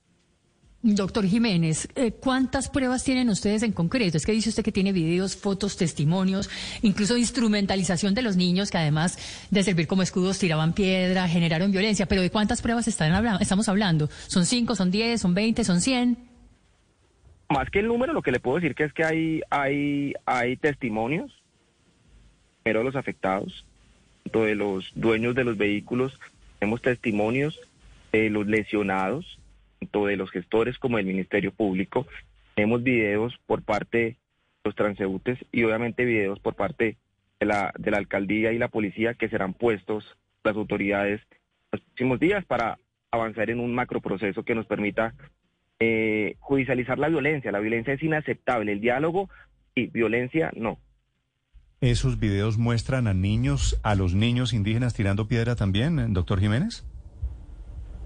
Doctor 0.83 1.27
Jiménez, 1.27 1.89
eh, 1.95 2.13
¿cuántas 2.13 2.71
pruebas 2.71 3.05
tienen 3.05 3.29
ustedes 3.29 3.63
en 3.63 3.73
concreto? 3.73 4.17
Es 4.17 4.25
que 4.25 4.33
dice 4.33 4.49
usted 4.49 4.63
que 4.63 4.73
tiene 4.73 4.93
videos, 4.93 5.37
fotos, 5.37 5.77
testimonios, 5.77 6.49
incluso 6.81 7.19
instrumentalización 7.19 8.15
de 8.15 8.23
los 8.23 8.37
niños 8.37 8.71
que 8.71 8.79
además 8.79 9.19
de 9.51 9.63
servir 9.63 9.87
como 9.87 10.01
escudos 10.03 10.39
tiraban 10.39 10.73
piedra, 10.73 11.29
generaron 11.29 11.71
violencia. 11.71 12.07
Pero 12.07 12.23
¿de 12.23 12.31
cuántas 12.31 12.63
pruebas 12.63 12.89
están 12.89 13.13
habla- 13.13 13.37
estamos 13.43 13.69
hablando? 13.69 14.09
¿Son 14.27 14.47
cinco, 14.47 14.75
son 14.75 14.91
diez, 14.91 15.21
son 15.21 15.35
veinte, 15.35 15.65
son 15.65 15.83
cien? 15.83 16.17
Más 17.51 17.69
que 17.69 17.81
el 17.81 17.89
número, 17.89 18.15
lo 18.15 18.23
que 18.23 18.33
le 18.33 18.41
puedo 18.41 18.57
decir 18.57 18.75
que 18.75 18.85
es 18.85 18.93
que 18.95 19.05
hay, 19.05 19.43
hay, 19.51 20.15
hay 20.25 20.57
testimonios, 20.57 21.31
pero 22.63 22.83
los 22.83 22.97
afectados, 22.97 23.67
de 24.25 24.55
los 24.55 24.93
dueños 24.95 25.35
de 25.35 25.45
los 25.45 25.59
vehículos, 25.59 26.19
tenemos 26.59 26.81
testimonios 26.81 27.59
de 28.13 28.31
los 28.31 28.47
lesionados, 28.47 29.39
tanto 29.81 30.07
de 30.07 30.17
los 30.17 30.31
gestores 30.31 30.79
como 30.79 30.99
del 30.99 31.07
Ministerio 31.07 31.53
Público, 31.53 32.07
tenemos 32.55 32.83
videos 32.83 33.39
por 33.47 33.63
parte 33.63 33.99
de 33.99 34.17
los 34.65 34.75
transeúntes 34.75 35.39
y 35.51 35.65
obviamente 35.65 36.05
videos 36.05 36.39
por 36.39 36.55
parte 36.55 36.97
de 37.41 37.47
la, 37.47 37.73
de 37.79 37.91
la 37.91 37.99
alcaldía 37.99 38.53
y 38.53 38.59
la 38.59 38.69
policía 38.69 39.15
que 39.15 39.29
serán 39.29 39.55
puestos 39.55 40.17
las 40.45 40.57
autoridades 40.57 41.21
los 41.73 41.81
próximos 41.81 42.21
días 42.21 42.45
para 42.45 42.79
avanzar 43.11 43.51
en 43.51 43.61
un 43.61 43.75
macroproceso 43.75 44.45
que 44.45 44.55
nos 44.55 44.67
permita 44.67 45.15
eh, 45.79 46.37
judicializar 46.41 46.99
la 46.99 47.09
violencia. 47.09 47.53
La 47.53 47.61
violencia 47.61 47.95
es 47.95 48.03
inaceptable. 48.03 48.73
El 48.73 48.81
diálogo 48.81 49.31
y 49.75 49.87
violencia 49.87 50.51
no. 50.55 50.79
¿Esos 51.81 52.21
videos 52.21 52.59
muestran 52.59 53.07
a 53.07 53.15
niños, 53.15 53.81
a 53.83 53.95
los 53.95 54.15
niños 54.15 54.53
indígenas 54.53 54.93
tirando 54.95 55.29
piedra 55.29 55.57
también, 55.57 56.13
doctor 56.13 56.39
Jiménez? 56.39 56.85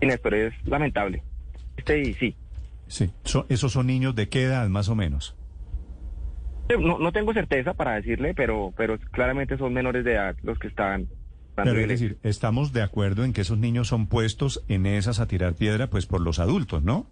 Inés, 0.01 0.21
pero 0.23 0.37
es 0.37 0.55
lamentable. 0.65 1.25
Este 1.77 2.01
y 2.01 2.15
sí. 2.15 2.37
Sí. 2.87 3.11
So- 3.25 3.47
¿Esos 3.49 3.73
son 3.73 3.87
niños 3.87 4.15
de 4.15 4.29
qué 4.29 4.45
edad, 4.45 4.69
más 4.69 4.89
o 4.89 4.95
menos? 4.95 5.37
Eh, 6.69 6.77
No, 6.79 6.99
no 6.99 7.13
tengo 7.13 7.33
certeza 7.33 7.75
para 7.75 7.95
decirle, 7.95 8.35
pero, 8.35 8.73
pero 8.77 8.99
claramente 9.11 9.57
son 9.59 9.73
menores 9.75 10.05
de 10.05 10.13
edad 10.15 10.37
los 10.43 10.59
que 10.59 10.69
están 10.69 11.09
Pero 11.57 11.79
es 11.79 11.89
decir, 11.89 12.19
estamos 12.23 12.73
de 12.73 12.83
acuerdo 12.83 13.25
en 13.25 13.33
que 13.33 13.43
esos 13.43 13.59
niños 13.59 13.89
son 13.89 14.07
puestos 14.07 14.65
en 14.69 14.87
esas 14.87 15.21
a 15.21 15.27
tirar 15.27 15.55
piedra, 15.55 15.89
pues 15.89 16.07
por 16.07 16.21
los 16.21 16.39
adultos, 16.39 16.83
¿no? 16.83 17.07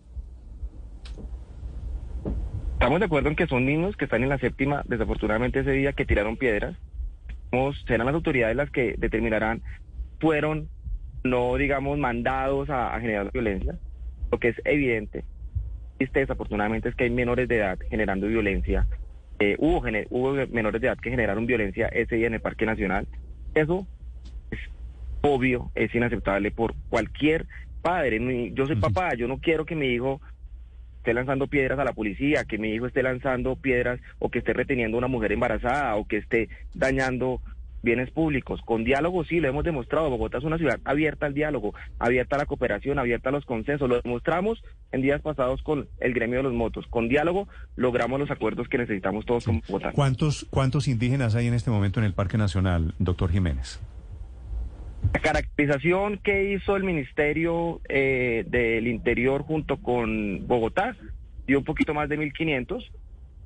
Estamos 2.75 2.99
de 2.99 3.07
acuerdo 3.07 3.29
en 3.29 3.37
que 3.37 3.47
son 3.47 3.65
niños 3.65 3.97
que 3.97 4.05
están 4.07 4.23
en 4.25 4.29
la 4.29 4.39
séptima, 4.39 4.83
desafortunadamente 4.87 5.61
ese 5.61 5.71
día 5.71 5.93
que 5.93 6.05
tiraron 6.05 6.37
piedras. 6.37 6.77
Serán 7.87 8.07
las 8.07 8.15
autoridades 8.15 8.57
las 8.57 8.71
que 8.71 8.95
determinarán, 8.99 9.63
fueron, 10.21 10.69
no 11.23 11.55
digamos, 11.57 11.99
mandados 11.99 12.71
a, 12.71 12.95
a 12.95 13.01
generar 13.01 13.31
violencia. 13.31 13.79
Lo 14.33 14.39
que 14.39 14.49
es 14.49 14.57
evidente, 14.65 15.25
existe 15.99 16.21
desafortunadamente 16.21 16.89
es 16.89 16.95
que 16.95 17.05
hay 17.05 17.11
menores 17.11 17.47
de 17.49 17.59
edad 17.59 17.79
generando 17.91 18.27
violencia. 18.27 18.87
Eh, 19.39 19.57
hubo, 19.59 19.83
hubo 20.11 20.33
menores 20.51 20.81
de 20.81 20.87
edad 20.89 20.99
que 20.99 21.11
generaron 21.11 21.45
violencia 21.47 21.89
ese 21.89 22.17
día 22.17 22.29
en 22.29 22.35
el 22.35 22.41
Parque 22.41 22.65
Nacional. 22.65 23.07
Eso 23.55 23.87
es 24.51 24.59
obvio, 25.21 25.71
es 25.75 25.95
inaceptable 25.95 26.51
por 26.51 26.75
cualquier 26.89 27.47
padre. 27.83 28.21
Yo 28.55 28.67
soy 28.67 28.77
papá, 28.77 29.15
yo 29.15 29.29
no 29.29 29.39
quiero 29.39 29.67
que 29.67 29.77
mi 29.77 29.89
hijo 29.89 30.21
esté 30.99 31.13
lanzando 31.13 31.47
piedras 31.49 31.79
a 31.79 31.85
la 31.85 31.93
policía, 31.93 32.45
que 32.45 32.57
mi 32.57 32.71
hijo 32.71 32.87
esté 32.87 33.03
lanzando 33.03 33.57
piedras 33.57 34.01
o 34.19 34.31
que 34.31 34.39
esté 34.39 34.55
reteniendo 34.55 34.97
a 34.97 34.99
una 34.99 35.09
mujer 35.09 35.33
embarazada 35.33 35.97
o 35.97 36.07
que 36.07 36.17
esté 36.17 36.49
dañando 36.75 37.43
bienes 37.83 38.11
públicos. 38.11 38.61
Con 38.65 38.85
diálogo 38.85 39.25
sí, 39.25 39.41
lo 39.41 39.49
hemos 39.49 39.65
demostrado. 39.65 40.11
Bogotá 40.11 40.39
es 40.39 40.45
una 40.45 40.59
ciudad 40.59 40.81
abierta 40.85 41.27
al 41.27 41.35
diálogo, 41.35 41.75
abierta 41.99 42.37
a 42.37 42.39
la 42.39 42.47
cooperación, 42.47 42.99
abierta 42.99 43.29
a 43.29 43.33
los 43.33 43.45
consensos. 43.45 43.89
Lo 43.89 44.01
demostramos 44.01 44.63
en 44.93 45.03
días 45.03 45.21
pasados 45.21 45.63
con 45.63 45.89
el 46.01 46.15
gremio 46.15 46.39
de 46.39 46.45
los 46.45 46.53
motos. 46.53 46.87
Con 46.89 47.09
diálogo 47.09 47.49
logramos 47.77 48.19
los 48.21 48.31
acuerdos 48.31 48.69
que 48.69 48.79
necesitamos 48.79 49.27
todos 49.27 49.45
como 49.45 49.61
Bogotá. 49.69 49.93
¿Cuántos, 49.93 50.47
¿Cuántos 50.51 50.89
indígenas 50.89 51.35
hay 51.35 51.49
en 51.49 51.55
este 51.55 51.71
momento 51.71 52.01
en 52.01 52.07
el 52.07 52.15
Parque 52.15 52.39
Nacional, 52.39 52.95
doctor 52.99 53.31
Jiménez? 53.31 53.81
La 55.13 55.21
caracterización 55.21 56.19
que 56.19 56.53
hizo 56.53 56.77
el 56.77 56.85
Ministerio 56.85 57.81
eh, 57.89 58.45
del 58.47 58.87
Interior 58.87 59.43
junto 59.43 59.79
con 59.79 60.47
Bogotá 60.47 60.97
dio 61.47 61.59
un 61.59 61.65
poquito 61.65 61.93
más 61.93 62.09
de 62.09 62.19
1.500, 62.19 62.89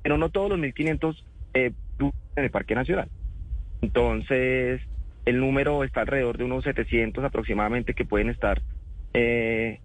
pero 0.03 0.17
no 0.17 0.29
todos 0.29 0.49
los 0.51 0.59
1.500 0.59 1.15
eh, 1.55 1.71
en 1.99 2.43
el 2.43 2.51
Parque 2.51 2.75
Nacional. 2.75 3.09
Entonces, 3.81 4.81
el 5.25 5.39
número 5.39 5.83
está 5.83 6.01
alrededor 6.01 6.37
de 6.37 6.43
unos 6.45 6.63
700 6.63 7.23
aproximadamente 7.23 7.93
que 7.93 8.05
pueden 8.05 8.29
estar 8.29 8.61
eh, 9.13 9.79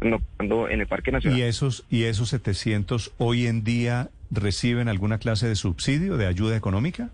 en 0.00 0.80
el 0.80 0.86
Parque 0.86 1.10
Nacional. 1.12 1.38
¿Y 1.38 1.42
esos, 1.42 1.84
¿Y 1.90 2.04
esos 2.04 2.28
700 2.30 3.14
hoy 3.18 3.46
en 3.46 3.64
día 3.64 4.10
reciben 4.30 4.88
alguna 4.88 5.18
clase 5.18 5.48
de 5.48 5.56
subsidio, 5.56 6.16
de 6.16 6.26
ayuda 6.26 6.56
económica? 6.56 7.10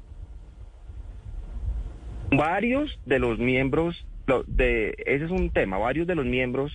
varios 2.31 2.99
de 3.07 3.19
los 3.21 3.39
miembros 3.39 4.05
de 4.49 4.95
ese 5.07 5.27
es 5.27 5.31
un 5.31 5.51
tema 5.51 5.79
varios 5.79 6.07
de 6.09 6.15
los 6.17 6.25
miembros 6.25 6.73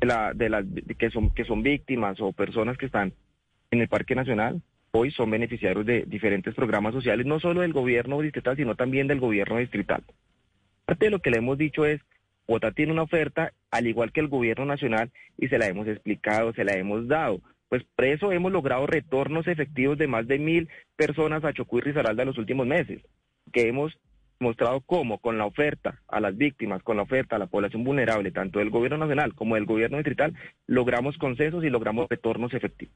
de 0.00 0.06
la 0.06 0.34
de 0.34 0.48
las 0.50 0.64
de- 0.74 0.82
que 0.82 1.10
son 1.10 1.30
que 1.30 1.44
son 1.44 1.62
víctimas 1.62 2.20
o 2.20 2.32
personas 2.32 2.76
que 2.76 2.86
están 2.86 3.14
en 3.70 3.80
el 3.80 3.88
Parque 3.88 4.14
Nacional 4.14 4.60
hoy 4.92 5.10
son 5.10 5.30
beneficiarios 5.30 5.84
de 5.86 6.04
diferentes 6.06 6.54
programas 6.54 6.94
sociales 6.94 7.26
no 7.26 7.40
solo 7.40 7.60
del 7.60 7.72
gobierno 7.72 8.20
distrital 8.20 8.56
sino 8.56 8.74
también 8.74 9.06
del 9.06 9.20
gobierno 9.20 9.58
distrital 9.58 10.02
parte 10.84 11.06
de 11.06 11.10
lo 11.10 11.20
que 11.20 11.30
le 11.30 11.38
hemos 11.38 11.58
dicho 11.58 11.86
es 11.86 12.00
Bogotá 12.46 12.72
tiene 12.72 12.92
una 12.92 13.02
oferta 13.02 13.52
al 13.70 13.86
igual 13.86 14.12
que 14.12 14.20
el 14.20 14.28
gobierno 14.28 14.64
nacional 14.64 15.10
y 15.36 15.48
se 15.48 15.58
la 15.58 15.66
hemos 15.66 15.86
explicado 15.86 16.52
se 16.52 16.64
la 16.64 16.74
hemos 16.74 17.06
dado 17.08 17.40
Pues 17.68 17.84
por 17.94 18.06
eso 18.06 18.32
hemos 18.32 18.52
logrado 18.52 18.86
retornos 18.86 19.46
efectivos 19.46 19.98
de 19.98 20.06
más 20.06 20.26
de 20.26 20.38
mil 20.38 20.68
personas 20.96 21.44
a 21.44 21.52
Chocó 21.52 21.78
y 21.78 21.82
Risaralda 21.82 22.22
en 22.22 22.28
los 22.28 22.38
últimos 22.38 22.66
meses, 22.66 23.02
que 23.52 23.68
hemos 23.68 23.98
mostrado 24.40 24.80
cómo 24.80 25.18
con 25.18 25.36
la 25.36 25.46
oferta 25.46 26.00
a 26.08 26.20
las 26.20 26.36
víctimas, 26.36 26.82
con 26.82 26.96
la 26.96 27.02
oferta 27.02 27.36
a 27.36 27.38
la 27.38 27.46
población 27.46 27.84
vulnerable, 27.84 28.30
tanto 28.30 28.58
del 28.58 28.70
gobierno 28.70 28.98
nacional 28.98 29.34
como 29.34 29.56
del 29.56 29.66
gobierno 29.66 29.98
distrital, 29.98 30.34
logramos 30.66 31.18
consensos 31.18 31.64
y 31.64 31.70
logramos 31.70 32.08
retornos 32.08 32.54
efectivos. 32.54 32.94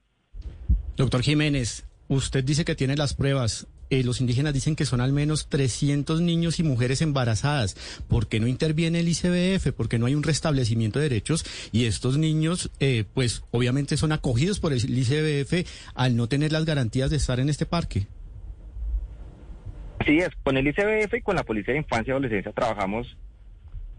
Doctor 0.96 1.22
Jiménez, 1.22 1.86
usted 2.08 2.44
dice 2.44 2.64
que 2.64 2.74
tiene 2.74 2.96
las 2.96 3.14
pruebas. 3.14 3.66
Eh, 3.90 4.04
los 4.04 4.20
indígenas 4.20 4.54
dicen 4.54 4.74
que 4.74 4.86
son 4.86 5.00
al 5.02 5.12
menos 5.12 5.48
300 5.48 6.20
niños 6.22 6.58
y 6.58 6.62
mujeres 6.62 7.02
embarazadas. 7.02 7.76
¿Por 8.08 8.26
qué 8.26 8.40
no 8.40 8.46
interviene 8.46 9.00
el 9.00 9.08
ICBF? 9.08 9.72
¿Por 9.72 9.88
qué 9.88 9.98
no 9.98 10.06
hay 10.06 10.14
un 10.14 10.22
restablecimiento 10.22 10.98
de 10.98 11.08
derechos? 11.08 11.44
Y 11.72 11.84
estos 11.84 12.16
niños, 12.16 12.70
eh, 12.80 13.04
pues 13.12 13.44
obviamente 13.50 13.96
son 13.96 14.12
acogidos 14.12 14.60
por 14.60 14.72
el 14.72 14.78
ICBF 14.78 15.68
al 15.94 16.16
no 16.16 16.26
tener 16.26 16.52
las 16.52 16.64
garantías 16.64 17.10
de 17.10 17.16
estar 17.16 17.38
en 17.40 17.48
este 17.48 17.66
parque. 17.66 18.06
Sí, 20.06 20.18
es, 20.18 20.30
con 20.42 20.56
el 20.56 20.66
ICBF 20.66 21.14
y 21.14 21.22
con 21.22 21.36
la 21.36 21.44
Policía 21.44 21.74
de 21.74 21.80
Infancia 21.80 22.10
y 22.10 22.12
Adolescencia 22.12 22.52
trabajamos 22.52 23.16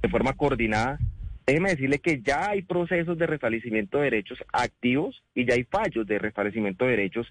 de 0.01 0.09
forma 0.09 0.33
coordinada. 0.33 0.99
Déjeme 1.45 1.71
decirle 1.71 1.99
que 1.99 2.21
ya 2.21 2.49
hay 2.49 2.61
procesos 2.61 3.17
de 3.17 3.27
restablecimiento 3.27 3.97
de 3.97 4.05
derechos 4.05 4.39
activos 4.51 5.23
y 5.35 5.45
ya 5.45 5.55
hay 5.55 5.65
fallos 5.65 6.07
de 6.07 6.19
restablecimiento 6.19 6.85
de 6.85 6.91
derechos 6.91 7.27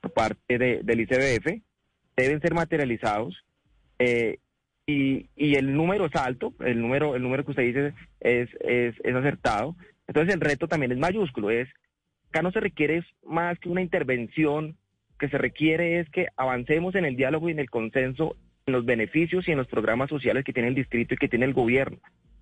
por 0.00 0.12
parte 0.12 0.58
de, 0.58 0.80
del 0.84 1.00
ICBF. 1.00 1.62
Deben 2.16 2.40
ser 2.40 2.54
materializados 2.54 3.44
eh, 3.98 4.38
y, 4.86 5.26
y, 5.34 5.56
el 5.56 5.74
número 5.74 6.06
es 6.06 6.14
alto, 6.14 6.54
el 6.60 6.80
número, 6.80 7.16
el 7.16 7.22
número 7.22 7.44
que 7.44 7.50
usted 7.50 7.64
dice 7.64 7.92
es, 8.20 8.48
es, 8.60 8.94
es 9.02 9.14
acertado. 9.14 9.74
Entonces 10.06 10.32
el 10.32 10.40
reto 10.40 10.68
también 10.68 10.92
es 10.92 10.98
mayúsculo, 10.98 11.50
es 11.50 11.68
acá 12.30 12.42
no 12.42 12.52
se 12.52 12.60
requiere 12.60 13.02
más 13.24 13.58
que 13.58 13.68
una 13.68 13.82
intervención 13.82 14.76
que 15.18 15.28
se 15.28 15.38
requiere 15.38 15.98
es 15.98 16.08
que 16.10 16.28
avancemos 16.36 16.94
en 16.94 17.04
el 17.04 17.16
diálogo 17.16 17.48
y 17.48 17.52
en 17.52 17.58
el 17.58 17.70
consenso 17.70 18.36
en 18.66 18.74
los 18.74 18.84
beneficios 18.84 19.48
y 19.48 19.52
en 19.52 19.58
los 19.58 19.66
programas 19.66 20.10
sociales 20.10 20.44
que 20.44 20.52
tiene 20.52 20.68
el 20.68 20.74
distrito 20.74 21.14
y 21.14 21.16
que 21.16 21.28
tiene 21.28 21.46
el 21.46 21.54
gobierno. 21.54 21.98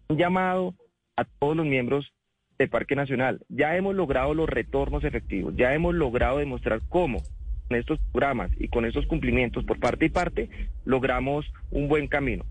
Un 0.08 0.18
llamado 0.18 0.74
a 1.16 1.24
todos 1.24 1.56
los 1.56 1.66
miembros 1.66 2.12
del 2.58 2.68
Parque 2.68 2.96
Nacional. 2.96 3.40
Ya 3.48 3.76
hemos 3.76 3.94
logrado 3.94 4.34
los 4.34 4.48
retornos 4.48 5.04
efectivos, 5.04 5.54
ya 5.56 5.74
hemos 5.74 5.94
logrado 5.94 6.38
demostrar 6.38 6.80
cómo 6.88 7.22
con 7.68 7.78
estos 7.78 7.98
programas 8.12 8.50
y 8.58 8.68
con 8.68 8.84
estos 8.84 9.06
cumplimientos 9.06 9.64
por 9.64 9.80
parte 9.80 10.06
y 10.06 10.08
parte 10.10 10.48
logramos 10.84 11.46
un 11.70 11.88
buen 11.88 12.06
camino. 12.08 12.44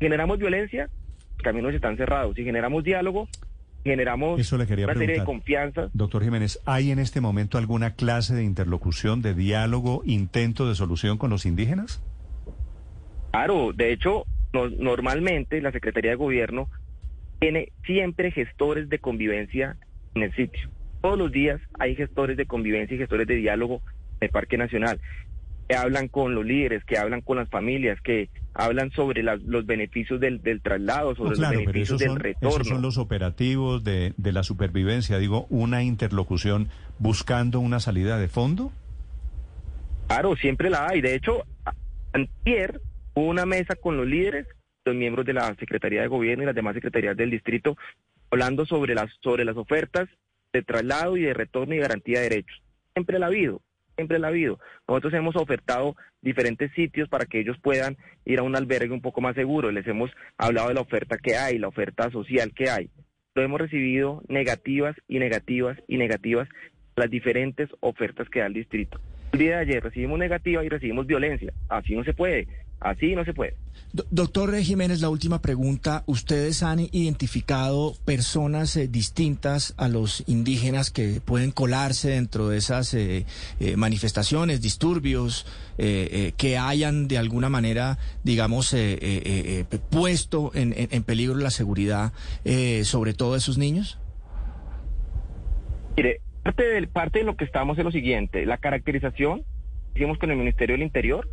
Generamos 0.00 0.38
violencia, 0.38 0.88
los 1.36 1.42
caminos 1.42 1.74
están 1.74 1.96
cerrados. 1.96 2.34
Si 2.36 2.44
generamos 2.44 2.82
diálogo, 2.84 3.28
generamos 3.84 4.40
Eso 4.40 4.58
le 4.58 4.66
quería 4.66 4.86
una 4.86 4.94
serie 4.94 5.20
de 5.20 5.24
confianza. 5.24 5.88
Doctor 5.94 6.22
Jiménez, 6.24 6.60
¿hay 6.66 6.90
en 6.90 6.98
este 6.98 7.20
momento 7.20 7.58
alguna 7.58 7.94
clase 7.94 8.34
de 8.34 8.44
interlocución, 8.44 9.22
de 9.22 9.34
diálogo, 9.34 10.02
intento 10.04 10.68
de 10.68 10.74
solución 10.74 11.16
con 11.16 11.30
los 11.30 11.46
indígenas? 11.46 12.02
Claro, 13.30 13.72
de 13.72 13.92
hecho, 13.92 14.24
no- 14.52 14.68
normalmente 14.68 15.60
la 15.62 15.70
Secretaría 15.72 16.10
de 16.10 16.16
Gobierno 16.16 16.68
tiene 17.40 17.72
siempre 17.84 18.30
gestores 18.30 18.88
de 18.88 18.98
convivencia 18.98 19.76
en 20.14 20.22
el 20.22 20.34
sitio. 20.34 20.68
Todos 21.00 21.18
los 21.18 21.32
días 21.32 21.60
hay 21.78 21.96
gestores 21.96 22.36
de 22.36 22.46
convivencia 22.46 22.94
y 22.94 22.98
gestores 22.98 23.26
de 23.26 23.36
diálogo 23.36 23.82
en 24.20 24.26
el 24.26 24.30
Parque 24.30 24.56
Nacional 24.58 25.00
que 25.68 25.76
hablan 25.76 26.08
con 26.08 26.34
los 26.34 26.44
líderes, 26.44 26.82
que 26.84 26.98
hablan 26.98 27.20
con 27.20 27.36
las 27.36 27.48
familias, 27.48 28.00
que 28.02 28.28
hablan 28.54 28.90
sobre 28.90 29.22
las- 29.22 29.40
los 29.42 29.64
beneficios 29.66 30.18
del, 30.18 30.42
del 30.42 30.60
traslado, 30.60 31.14
sobre 31.14 31.30
No, 31.30 31.36
claro, 31.36 31.54
los 31.58 31.66
beneficios 31.66 31.98
del 32.00 32.08
son, 32.08 32.18
retorno. 32.18 32.48
esos 32.50 32.66
son 32.66 32.82
los 32.82 32.98
operativos 32.98 33.84
de, 33.84 34.12
de 34.16 34.32
la 34.32 34.42
supervivencia. 34.42 35.18
Digo, 35.18 35.46
una 35.48 35.84
interlocución 35.84 36.68
buscando 36.98 37.60
una 37.60 37.78
salida 37.78 38.18
de 38.18 38.26
fondo. 38.26 38.72
Claro, 40.08 40.34
siempre 40.34 40.70
la 40.70 40.88
hay. 40.88 41.00
De 41.00 41.14
hecho, 41.14 41.44
antier 42.12 42.80
hubo 43.14 43.26
una 43.28 43.46
mesa 43.46 43.76
con 43.76 43.96
los 43.96 44.08
líderes, 44.08 44.48
los 44.84 44.94
miembros 44.94 45.26
de 45.26 45.34
la 45.34 45.54
Secretaría 45.56 46.02
de 46.02 46.08
Gobierno 46.08 46.42
y 46.42 46.46
las 46.46 46.54
demás 46.54 46.74
secretarías 46.74 47.16
del 47.16 47.30
distrito, 47.30 47.76
hablando 48.30 48.64
sobre 48.66 48.94
las, 48.94 49.10
sobre 49.20 49.44
las 49.44 49.56
ofertas 49.56 50.08
de 50.52 50.62
traslado 50.62 51.16
y 51.16 51.22
de 51.22 51.34
retorno 51.34 51.74
y 51.74 51.78
garantía 51.78 52.20
de 52.20 52.28
derechos. 52.28 52.62
Siempre 52.94 53.18
la 53.18 53.26
ha 53.26 53.28
habido, 53.28 53.60
siempre 53.96 54.18
la 54.18 54.28
ha 54.28 54.30
habido. 54.30 54.58
Nosotros 54.88 55.14
hemos 55.14 55.36
ofertado 55.36 55.96
diferentes 56.22 56.72
sitios 56.72 57.08
para 57.08 57.26
que 57.26 57.40
ellos 57.40 57.56
puedan 57.62 57.96
ir 58.24 58.38
a 58.38 58.42
un 58.42 58.56
albergue 58.56 58.92
un 58.92 59.00
poco 59.00 59.20
más 59.20 59.34
seguro. 59.34 59.70
Les 59.70 59.86
hemos 59.86 60.10
hablado 60.38 60.68
de 60.68 60.74
la 60.74 60.80
oferta 60.80 61.18
que 61.18 61.36
hay, 61.36 61.58
la 61.58 61.68
oferta 61.68 62.10
social 62.10 62.52
que 62.54 62.70
hay. 62.70 62.90
Lo 63.34 63.42
hemos 63.42 63.60
recibido 63.60 64.22
negativas 64.28 64.96
y 65.06 65.18
negativas 65.18 65.78
y 65.86 65.98
negativas 65.98 66.48
las 66.96 67.10
diferentes 67.10 67.68
ofertas 67.80 68.28
que 68.28 68.40
da 68.40 68.46
el 68.46 68.54
distrito. 68.54 69.00
El 69.32 69.38
día 69.38 69.56
de 69.56 69.62
ayer 69.62 69.82
recibimos 69.82 70.18
negativa 70.18 70.64
y 70.64 70.68
recibimos 70.68 71.06
violencia. 71.06 71.52
Así 71.68 71.94
no 71.94 72.02
se 72.02 72.14
puede. 72.14 72.48
Así 72.80 73.14
no 73.14 73.24
se 73.24 73.34
puede. 73.34 73.54
Do- 73.92 74.06
Doctor 74.10 74.56
Jiménez, 74.56 75.00
la 75.00 75.08
última 75.10 75.42
pregunta. 75.42 76.02
¿Ustedes 76.06 76.62
han 76.62 76.80
identificado 76.80 77.94
personas 78.04 78.76
eh, 78.76 78.88
distintas 78.88 79.74
a 79.76 79.88
los 79.88 80.24
indígenas 80.26 80.90
que 80.90 81.20
pueden 81.22 81.50
colarse 81.50 82.10
dentro 82.10 82.48
de 82.48 82.58
esas 82.58 82.94
eh, 82.94 83.26
eh, 83.58 83.76
manifestaciones, 83.76 84.60
disturbios, 84.62 85.46
eh, 85.76 86.32
que 86.36 86.56
hayan 86.56 87.06
de 87.08 87.18
alguna 87.18 87.48
manera, 87.48 87.98
digamos, 88.24 88.74
puesto 89.90 90.52
en, 90.54 91.02
peligro 91.02 91.36
la 91.36 91.50
seguridad, 91.50 92.12
eh, 92.44 92.84
sobre 92.84 93.12
todo 93.14 93.34
de 93.34 93.40
sus 93.40 93.58
niños? 93.58 93.98
Mire, 95.96 96.20
parte 96.42 96.62
de, 96.64 96.86
parte 96.86 97.18
de 97.20 97.24
lo 97.24 97.36
que 97.36 97.44
estamos 97.44 97.76
es 97.78 97.84
lo 97.84 97.90
siguiente. 97.90 98.46
La 98.46 98.58
caracterización 98.58 99.42
hicimos 99.94 100.18
con 100.18 100.30
el 100.30 100.36
Ministerio 100.36 100.74
del 100.74 100.82
Interior 100.82 101.28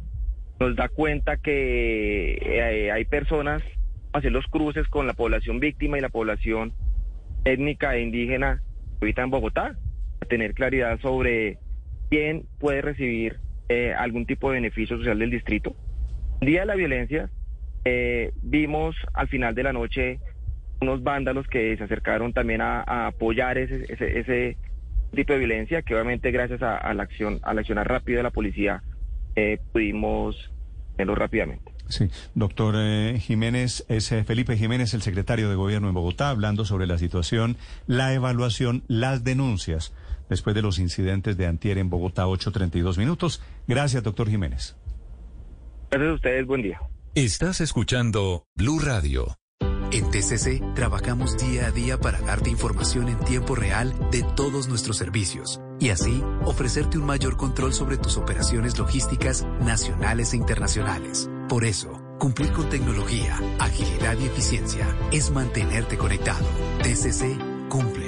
nos 0.60 0.76
da 0.76 0.90
cuenta 0.90 1.38
que 1.38 2.38
eh, 2.42 2.92
hay 2.92 3.06
personas 3.06 3.62
hacer 4.14 4.32
los 4.32 4.46
cruces 4.48 4.88
con 4.88 5.06
la 5.08 5.14
población 5.14 5.60
víctima 5.60 5.98
y 5.98 6.02
la 6.02 6.10
población 6.10 6.74
étnica 7.46 7.96
e 7.96 8.02
indígena 8.02 8.62
que 9.00 9.06
habita 9.06 9.24
en 9.24 9.30
Bogotá, 9.30 9.78
a 10.22 10.26
tener 10.26 10.54
claridad 10.54 11.00
sobre 11.00 11.60
quién 12.10 12.46
puede 12.60 12.82
recibir 12.82 13.40
eh, 13.70 13.94
algún 13.96 14.26
tipo 14.26 14.50
de 14.50 14.56
beneficio 14.56 14.98
social 14.98 15.20
del 15.20 15.30
distrito. 15.30 15.76
Día 16.42 16.62
de 16.62 16.66
la 16.66 16.76
violencia, 16.76 17.30
eh, 17.86 18.32
vimos 18.42 18.96
al 19.14 19.28
final 19.28 19.54
de 19.56 19.64
la 19.64 19.74
noche 19.74 20.20
unos 20.82 21.04
vándalos 21.04 21.48
que 21.48 21.76
se 21.78 21.84
acercaron 21.84 22.34
también 22.34 22.62
a, 22.62 22.84
a 22.86 23.08
apoyar 23.08 23.58
ese, 23.58 23.86
ese, 23.92 24.20
ese 24.20 24.58
tipo 25.14 25.34
de 25.34 25.40
violencia, 25.40 25.82
que 25.82 25.94
obviamente 25.94 26.32
gracias 26.32 26.62
a, 26.62 26.78
a 26.78 26.94
la 26.94 27.04
acción, 27.04 27.40
a 27.44 27.54
la 27.54 27.62
acción 27.62 27.84
rápida 27.84 28.18
de 28.18 28.24
la 28.24 28.32
policía, 28.32 28.84
eh, 29.38 29.60
pudimos 29.72 30.50
hacerlo 30.94 31.16
rápidamente. 31.16 31.72
Sí, 31.88 32.10
doctor 32.34 32.76
eh, 32.78 33.20
Jiménez, 33.20 33.86
es 33.88 34.12
eh, 34.12 34.24
Felipe 34.24 34.58
Jiménez, 34.58 34.94
el 34.94 35.04
secretario 35.04 35.48
de 35.48 35.56
Gobierno 35.56 35.88
en 35.88 35.94
Bogotá, 35.94 36.30
hablando 36.30 36.66
sobre 36.66 36.88
la 36.88 36.98
situación, 36.98 37.56
la 37.86 38.14
evaluación, 38.14 38.84
las 38.88 39.24
denuncias 39.24 39.94
después 40.28 40.56
de 40.56 40.64
los 40.64 40.80
incidentes 40.80 41.38
de 41.38 41.46
Antier 41.46 41.78
en 41.78 41.90
Bogotá, 41.90 42.26
8.32 42.26 42.98
minutos. 42.98 43.42
Gracias, 43.68 44.04
doctor 44.04 44.28
Jiménez. 44.28 44.76
Gracias 45.92 46.12
a 46.12 46.16
ustedes, 46.16 46.46
buen 46.46 46.64
día. 46.64 46.82
Estás 47.16 47.62
escuchando 47.62 48.44
Blue 48.56 48.80
Radio. 48.80 49.38
En 49.92 50.12
TCC 50.12 50.74
trabajamos 50.76 51.38
día 51.38 51.68
a 51.68 51.72
día 51.72 51.98
para 51.98 52.20
darte 52.20 52.50
información 52.50 53.08
en 53.08 53.18
tiempo 53.20 53.56
real 53.56 53.96
de 54.12 54.22
todos 54.36 54.68
nuestros 54.68 54.98
servicios 54.98 55.62
y 55.80 55.90
así 55.90 56.22
ofrecerte 56.44 56.98
un 56.98 57.06
mayor 57.06 57.38
control 57.38 57.74
sobre 57.74 57.98
tus 57.98 58.18
operaciones 58.18 58.78
logísticas 58.78 59.46
nacionales 59.62 60.34
e 60.34 60.38
internacionales. 60.38 61.30
Por 61.48 61.64
eso, 61.64 62.02
cumplir 62.20 62.52
con 62.52 62.68
tecnología, 62.70 63.40
agilidad 63.60 64.18
y 64.20 64.26
eficiencia 64.26 64.86
es 65.12 65.32
mantenerte 65.32 65.98
conectado. 65.98 66.46
TCC 66.84 67.70
cumple. 67.70 68.07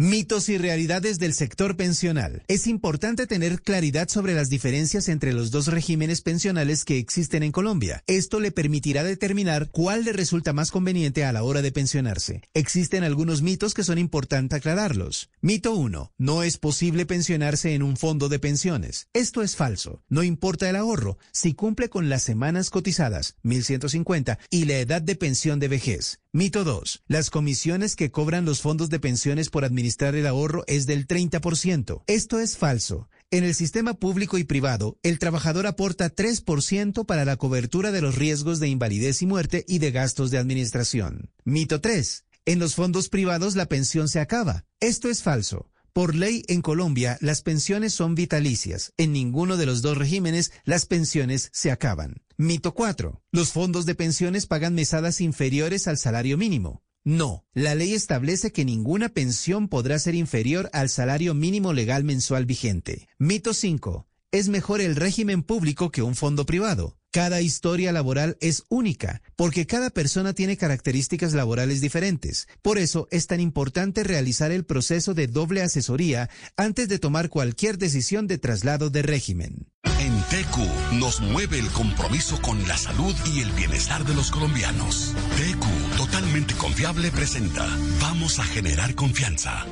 Mitos 0.00 0.48
y 0.48 0.58
realidades 0.58 1.18
del 1.18 1.34
sector 1.34 1.76
pensional. 1.76 2.44
Es 2.46 2.68
importante 2.68 3.26
tener 3.26 3.60
claridad 3.62 4.08
sobre 4.08 4.32
las 4.32 4.48
diferencias 4.48 5.08
entre 5.08 5.32
los 5.32 5.50
dos 5.50 5.66
regímenes 5.66 6.20
pensionales 6.20 6.84
que 6.84 6.98
existen 6.98 7.42
en 7.42 7.50
Colombia. 7.50 8.04
Esto 8.06 8.38
le 8.38 8.52
permitirá 8.52 9.02
determinar 9.02 9.70
cuál 9.72 10.04
le 10.04 10.12
resulta 10.12 10.52
más 10.52 10.70
conveniente 10.70 11.24
a 11.24 11.32
la 11.32 11.42
hora 11.42 11.62
de 11.62 11.72
pensionarse. 11.72 12.42
Existen 12.54 13.02
algunos 13.02 13.42
mitos 13.42 13.74
que 13.74 13.82
son 13.82 13.98
importantes 13.98 14.58
aclararlos. 14.58 15.30
Mito 15.40 15.74
1. 15.74 16.12
No 16.16 16.42
es 16.44 16.58
posible 16.58 17.04
pensionarse 17.04 17.74
en 17.74 17.82
un 17.82 17.96
fondo 17.96 18.28
de 18.28 18.38
pensiones. 18.38 19.08
Esto 19.14 19.42
es 19.42 19.56
falso. 19.56 20.04
No 20.08 20.22
importa 20.22 20.70
el 20.70 20.76
ahorro, 20.76 21.18
si 21.32 21.54
cumple 21.54 21.88
con 21.88 22.08
las 22.08 22.22
semanas 22.22 22.70
cotizadas, 22.70 23.34
1150, 23.42 24.38
y 24.48 24.66
la 24.66 24.78
edad 24.78 25.02
de 25.02 25.16
pensión 25.16 25.58
de 25.58 25.66
vejez. 25.66 26.20
Mito 26.34 26.62
2. 26.62 27.04
Las 27.08 27.30
comisiones 27.30 27.96
que 27.96 28.10
cobran 28.10 28.44
los 28.44 28.60
fondos 28.60 28.90
de 28.90 29.00
pensiones 29.00 29.48
por 29.48 29.64
administrar 29.64 30.14
el 30.14 30.26
ahorro 30.26 30.62
es 30.66 30.84
del 30.84 31.06
30%. 31.06 32.02
Esto 32.06 32.38
es 32.38 32.58
falso. 32.58 33.08
En 33.30 33.44
el 33.44 33.54
sistema 33.54 33.94
público 33.94 34.36
y 34.36 34.44
privado, 34.44 34.98
el 35.02 35.18
trabajador 35.18 35.66
aporta 35.66 36.14
3% 36.14 37.06
para 37.06 37.24
la 37.24 37.36
cobertura 37.36 37.92
de 37.92 38.02
los 38.02 38.16
riesgos 38.16 38.60
de 38.60 38.68
invalidez 38.68 39.22
y 39.22 39.26
muerte 39.26 39.64
y 39.66 39.78
de 39.78 39.90
gastos 39.90 40.30
de 40.30 40.36
administración. 40.36 41.30
Mito 41.44 41.80
3. 41.80 42.26
En 42.44 42.58
los 42.58 42.74
fondos 42.74 43.08
privados 43.08 43.56
la 43.56 43.64
pensión 43.64 44.06
se 44.08 44.20
acaba. 44.20 44.66
Esto 44.80 45.08
es 45.08 45.22
falso. 45.22 45.70
Por 45.94 46.14
ley 46.14 46.44
en 46.48 46.60
Colombia, 46.60 47.16
las 47.22 47.40
pensiones 47.40 47.94
son 47.94 48.14
vitalicias. 48.14 48.92
En 48.98 49.14
ninguno 49.14 49.56
de 49.56 49.64
los 49.64 49.80
dos 49.80 49.96
regímenes 49.96 50.52
las 50.64 50.84
pensiones 50.84 51.48
se 51.54 51.70
acaban. 51.70 52.20
Mito 52.40 52.72
4. 52.72 53.20
Los 53.32 53.50
fondos 53.50 53.84
de 53.84 53.96
pensiones 53.96 54.46
pagan 54.46 54.72
mesadas 54.72 55.20
inferiores 55.20 55.88
al 55.88 55.98
salario 55.98 56.38
mínimo. 56.38 56.84
No, 57.02 57.44
la 57.52 57.74
ley 57.74 57.94
establece 57.94 58.52
que 58.52 58.64
ninguna 58.64 59.08
pensión 59.08 59.66
podrá 59.66 59.98
ser 59.98 60.14
inferior 60.14 60.70
al 60.72 60.88
salario 60.88 61.34
mínimo 61.34 61.72
legal 61.72 62.04
mensual 62.04 62.46
vigente. 62.46 63.08
Mito 63.18 63.54
5. 63.54 64.06
Es 64.30 64.48
mejor 64.48 64.80
el 64.80 64.94
régimen 64.94 65.42
público 65.42 65.90
que 65.90 66.02
un 66.02 66.14
fondo 66.14 66.46
privado. 66.46 66.97
Cada 67.10 67.40
historia 67.40 67.90
laboral 67.90 68.36
es 68.40 68.64
única, 68.68 69.22
porque 69.34 69.66
cada 69.66 69.88
persona 69.88 70.34
tiene 70.34 70.58
características 70.58 71.32
laborales 71.32 71.80
diferentes. 71.80 72.48
Por 72.60 72.76
eso 72.76 73.08
es 73.10 73.26
tan 73.26 73.40
importante 73.40 74.04
realizar 74.04 74.52
el 74.52 74.66
proceso 74.66 75.14
de 75.14 75.26
doble 75.26 75.62
asesoría 75.62 76.28
antes 76.56 76.86
de 76.88 76.98
tomar 76.98 77.30
cualquier 77.30 77.78
decisión 77.78 78.26
de 78.26 78.36
traslado 78.36 78.90
de 78.90 79.00
régimen. 79.02 79.68
En 80.00 80.22
TECU 80.28 80.66
nos 80.98 81.20
mueve 81.20 81.58
el 81.58 81.68
compromiso 81.68 82.40
con 82.42 82.66
la 82.68 82.76
salud 82.76 83.14
y 83.34 83.40
el 83.40 83.50
bienestar 83.52 84.04
de 84.04 84.14
los 84.14 84.30
colombianos. 84.30 85.14
TECU, 85.36 85.96
totalmente 85.96 86.54
confiable, 86.54 87.10
presenta 87.10 87.66
Vamos 88.00 88.38
a 88.38 88.44
generar 88.44 88.94
confianza. 88.94 89.64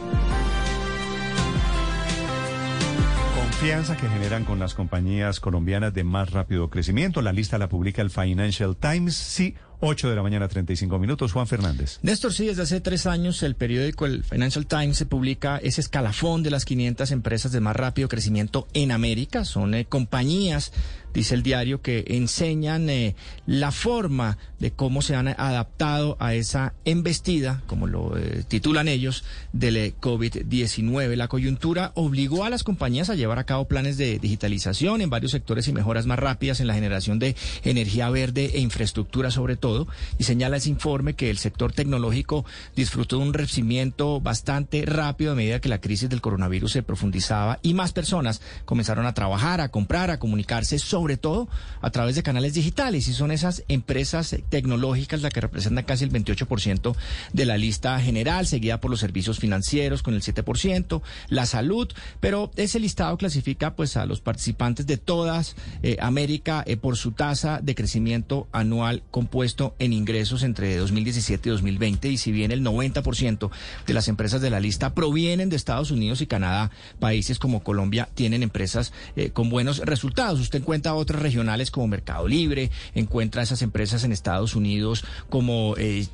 Confianza 3.47 3.97
que 3.97 4.09
generan 4.09 4.45
con 4.45 4.59
las 4.59 4.75
compañías 4.75 5.39
colombianas 5.39 5.95
de 5.95 6.03
más 6.03 6.33
rápido 6.33 6.69
crecimiento. 6.69 7.23
La 7.23 7.33
lista 7.33 7.59
la 7.59 7.69
publica 7.69 8.03
el 8.03 8.11
Financial 8.11 8.77
Times. 8.77 9.15
Sí, 9.15 9.55
8 9.81 10.09
de 10.09 10.17
la 10.17 10.23
mañana, 10.23 10.49
35 10.49 10.99
minutos. 10.99 11.33
Juan 11.33 11.47
Fernández. 11.47 11.99
Néstor, 12.03 12.33
sí, 12.33 12.47
desde 12.47 12.63
hace 12.63 12.81
tres 12.81 13.07
años 13.07 13.43
el 13.43 13.55
periódico, 13.55 14.07
el 14.07 14.25
Financial 14.25 14.67
Times, 14.67 14.97
se 14.97 15.07
publica 15.07 15.59
ese 15.59 15.81
escalafón 15.81 16.43
de 16.43 16.51
las 16.51 16.65
500 16.65 17.11
empresas 17.11 17.53
de 17.53 17.61
más 17.61 17.77
rápido 17.77 18.09
crecimiento 18.09 18.69
en 18.75 18.93
América. 18.93 19.45
Son 19.45 19.75
eh, 19.75 19.87
compañías 19.87 20.73
dice 21.17 21.35
el 21.35 21.43
diario, 21.43 21.81
que 21.81 22.05
enseñan 22.09 22.89
eh, 22.91 23.17
la 23.47 23.73
forma 23.73 24.39
de 24.61 24.71
cómo 24.71 25.03
se 25.03 25.17
han 25.17 25.29
adaptado 25.29 26.17
a 26.21 26.35
esa 26.35 26.75
embestida, 26.85 27.63
como 27.67 27.87
lo 27.87 28.17
eh, 28.17 28.45
titulan 28.47 28.87
ellos, 28.87 29.25
del 29.53 29.77
eh, 29.79 29.95
COVID-19. 29.99 31.17
La 31.17 31.29
coyuntura 31.29 31.93
obligó 31.95 32.45
a 32.45 32.51
las 32.51 32.65
compañías 32.65 33.11
a 33.11 33.15
llevar 33.15 33.39
a 33.39 33.45
cabo 33.45 33.67
planes 33.67 33.97
de 33.97 34.19
digitalización 34.19 35.01
en 35.01 35.11
varios 35.11 35.33
sectores 35.33 35.67
y 35.69 35.73
mejoras 35.73 36.07
más 36.07 36.19
rápidas 36.19 36.61
en 36.61 36.67
la 36.67 36.75
generación 36.75 37.19
de 37.19 37.35
energía 37.65 38.11
verde 38.11 38.53
e 38.55 38.61
infraestructura 38.61 39.31
sobre 39.31 39.57
todo. 39.57 39.66
Y 40.19 40.25
señala 40.25 40.57
ese 40.57 40.71
informe 40.71 41.15
que 41.15 41.31
el 41.31 41.39
sector 41.39 41.73
tecnológico 41.73 42.45
disfrutó 42.75 43.19
de 43.19 43.25
un 43.25 43.33
crecimiento 43.33 44.21
bastante 44.21 44.85
rápido 44.87 45.33
a 45.33 45.35
medida 45.35 45.61
que 45.61 45.69
la 45.69 45.81
crisis 45.81 46.09
del 46.09 46.21
coronavirus 46.21 46.73
se 46.73 46.83
profundizaba 46.83 47.59
y 47.63 47.75
más 47.75 47.93
personas 47.93 48.41
comenzaron 48.65 49.07
a 49.07 49.15
trabajar, 49.15 49.61
a 49.61 49.69
comprar, 49.69 50.11
a 50.11 50.19
comunicarse 50.19 50.79
sobre 50.79 51.17
todo 51.17 51.49
a 51.81 51.91
través 51.91 52.15
de 52.15 52.23
canales 52.23 52.55
digitales. 52.55 53.09
Y 53.09 53.15
son 53.15 53.31
esas 53.31 53.65
empresas 53.69 54.37
tecnológicas 54.49 55.23
las 55.23 55.33
que 55.33 55.41
representan 55.41 55.85
casi 55.85 56.05
el 56.05 56.13
28% 56.13 56.95
de 57.33 57.45
la 57.47 57.57
lista 57.57 57.99
general, 58.01 58.47
seguida 58.47 58.81
por 58.81 58.91
los 58.91 59.01
servicios 59.01 59.39
financieros 59.39 60.03
con 60.03 60.15
el 60.15 60.23
7%, 60.23 61.03
la 61.29 61.47
salud, 61.47 61.89
pero 62.21 62.51
ese 62.57 62.81
listado 62.81 63.17
clasifica 63.17 63.75
pues 63.75 63.97
a 63.97 64.07
los 64.07 64.21
participantes 64.21 64.87
de 64.87 64.97
todas 64.97 65.57
eh, 65.83 65.97
América 66.01 66.63
eh, 66.67 66.77
por 66.77 66.97
su 66.97 67.13
tasa 67.13 67.61
de 67.63 67.75
crecimiento 67.75 68.47
anual 68.53 69.03
compuesto 69.11 69.56
en 69.79 69.93
ingresos 69.93 70.43
entre 70.43 70.77
2017 70.77 71.49
y 71.49 71.53
2020 71.53 72.09
y 72.09 72.17
si 72.19 72.33
bien 72.33 72.51
el 72.51 72.63
90% 72.63 73.51
de 73.87 73.95
las 73.95 74.09
empresas 74.09 74.41
de 74.41 74.51
la 74.51 74.61
lista 74.61 74.95
provienen 74.95 75.49
de 75.49 75.57
Estados 75.57 75.91
Unidos 75.91 76.21
y 76.21 76.27
Canadá, 76.27 76.71
países 76.99 77.39
como 77.39 77.63
Colombia 77.63 78.09
tienen 78.15 78.43
empresas 78.43 78.93
eh, 79.17 79.31
con 79.31 79.51
buenos 79.51 79.79
resultados. 79.79 80.41
Usted 80.41 80.61
encuentra 80.61 80.95
otras 80.95 81.23
regionales 81.23 81.71
como 81.71 81.87
Mercado 81.89 82.29
Libre, 82.29 82.71
encuentra 82.95 83.43
esas 83.43 83.63
empresas 83.63 84.05
en 84.05 84.13
Estados 84.13 84.55
Unidos 84.55 85.05
como 85.29 85.75
eh, 85.79 86.07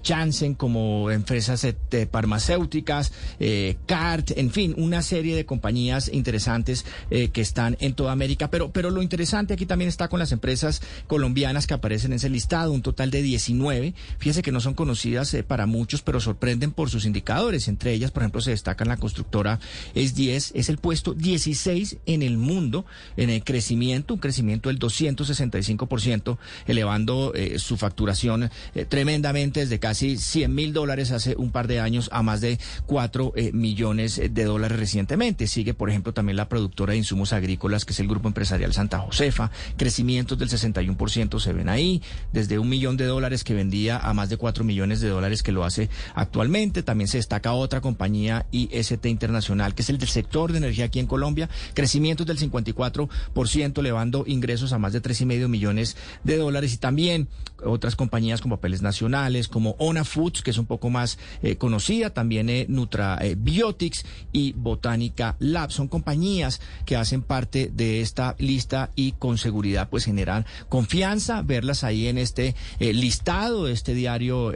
como 0.57 1.11
empresas 1.11 1.67
farmacéuticas, 2.11 3.13
eh, 3.41 3.77
CART, 3.87 4.33
en 4.37 4.51
fin, 4.51 4.75
una 4.77 5.03
serie 5.03 5.35
de 5.35 5.47
compañías 5.47 6.11
interesantes 6.13 6.85
eh, 7.11 7.29
que 7.29 7.41
están 7.41 7.77
en 7.81 7.95
toda 7.95 8.13
América. 8.13 8.51
Pero, 8.51 8.73
pero 8.73 8.91
lo 8.91 9.03
interesante 9.03 9.55
aquí 9.55 9.67
también 9.67 9.89
está 9.89 10.09
con 10.09 10.19
las 10.19 10.33
empresas 10.33 10.83
colombianas 11.07 11.67
que 11.67 11.75
aparecen 11.75 12.13
en 12.13 12.17
ese 12.17 12.29
listado, 12.29 12.73
un 12.73 12.83
total 12.83 13.11
de 13.11 13.23
19. 13.33 13.95
Fíjese 14.19 14.43
que 14.43 14.53
no 14.53 14.61
son 14.61 14.75
conocidas 14.75 15.37
para 15.47 15.67
muchos, 15.67 16.03
pero 16.03 16.21
sorprenden 16.21 16.73
por 16.73 16.91
sus 16.91 17.05
indicadores. 17.05 17.69
Entre 17.69 17.93
ellas, 17.93 18.11
por 18.11 18.23
ejemplo, 18.23 18.41
se 18.41 18.51
destacan 18.51 18.89
la 18.89 18.97
constructora 18.97 19.59
es 19.95 20.15
10, 20.15 20.53
es 20.55 20.69
el 20.69 20.79
puesto 20.79 21.15
16 21.15 21.99
en 22.07 22.23
el 22.23 22.37
mundo 22.37 22.85
en 23.17 23.31
el 23.31 23.45
crecimiento, 23.45 24.15
un 24.15 24.21
crecimiento 24.21 24.71
el 24.71 24.79
265%, 24.79 26.39
elevando 26.67 27.33
eh, 27.35 27.59
su 27.59 27.77
facturación 27.77 28.51
eh, 28.75 28.85
tremendamente 28.85 29.61
desde 29.61 29.79
casi 29.79 30.17
100 30.17 30.55
mil 30.55 30.73
dólares 30.73 31.11
hace 31.11 31.37
un 31.37 31.51
par 31.51 31.67
de 31.69 31.81
años 31.81 32.09
a 32.13 32.23
más 32.23 32.41
de 32.41 32.59
4 32.87 33.33
eh, 33.37 33.53
millones 33.53 34.21
de 34.31 34.45
dólares 34.45 34.79
recientemente. 34.79 35.47
Sigue, 35.47 35.75
por 35.75 35.91
ejemplo, 35.91 36.13
también 36.13 36.37
la 36.37 36.49
productora 36.49 36.93
de 36.93 36.99
insumos 36.99 37.33
agrícolas, 37.33 37.85
que 37.85 37.93
es 37.93 38.01
el 38.01 38.09
Grupo 38.09 38.29
Empresarial 38.29 38.73
Santa 38.73 38.99
Josefa. 38.99 39.51
Crecimientos 39.77 40.39
del 40.39 40.49
61% 40.49 41.41
se 41.41 41.53
ven 41.53 41.69
ahí, 41.69 42.03
desde 42.33 42.59
un 42.59 42.69
millón 42.69 42.97
de 42.97 43.05
dólares 43.05 43.22
que 43.23 43.55
vendía 43.55 43.99
a 43.99 44.13
más 44.15 44.31
de 44.31 44.37
4 44.37 44.65
millones 44.65 45.01
de 45.01 45.09
dólares 45.09 45.45
que 45.45 45.53
lo 45.53 45.65
hace 45.65 45.89
actualmente. 46.15 46.83
También 46.83 47.07
se 47.07 47.19
destaca 47.19 47.53
otra 47.53 47.81
compañía, 47.81 48.47
IST 48.51 49.07
Internacional, 49.07 49.77
que 49.77 49.83
es 49.83 49.91
el 49.91 49.99
del 49.99 50.09
sector 50.09 50.51
de 50.51 50.59
energía 50.59 50.87
aquí 50.87 50.99
en 50.99 51.07
Colombia. 51.07 51.49
Crecimientos 51.73 52.27
del 52.27 52.39
54%, 52.39 53.79
elevando 53.79 54.25
ingresos 54.27 54.73
a 54.73 54.79
más 54.79 54.93
de 54.93 55.01
tres 55.01 55.21
y 55.21 55.27
medio 55.27 55.49
millones 55.49 55.97
de 56.25 56.37
dólares 56.37 56.75
y 56.75 56.79
también 56.79 57.29
otras 57.65 57.97
compañías 57.97 58.41
como 58.41 58.57
Papeles 58.57 58.83
Nacionales, 58.83 59.49
como 59.49 59.77
Ona 59.79 60.05
Foods, 60.05 60.43
que 60.43 60.51
es 60.51 60.59
un 60.59 60.67
poco 60.67 60.91
más 60.91 61.19
eh, 61.43 61.57
conocida, 61.57 62.11
también 62.11 62.49
eh, 62.49 62.67
Nutra 62.69 63.19
eh, 63.21 63.37
Biotics 63.39 64.05
y 64.33 64.53
Botánica 64.53 65.37
Lab. 65.39 65.71
Son 65.71 65.89
compañías 65.89 66.61
que 66.87 66.97
hacen 66.97 67.23
parte 67.23 67.71
de 67.73 68.01
esta 68.01 68.37
lista 68.39 68.91
y 68.97 69.13
con 69.13 69.39
seguridad 69.39 69.89
pues 69.89 70.05
generan 70.05 70.47
confianza 70.69 71.43
verlas 71.43 71.85
ahí 71.85 72.09
en 72.09 72.19
este 72.19 72.55
listado, 72.79 73.69
este 73.69 73.95
diario 73.95 74.53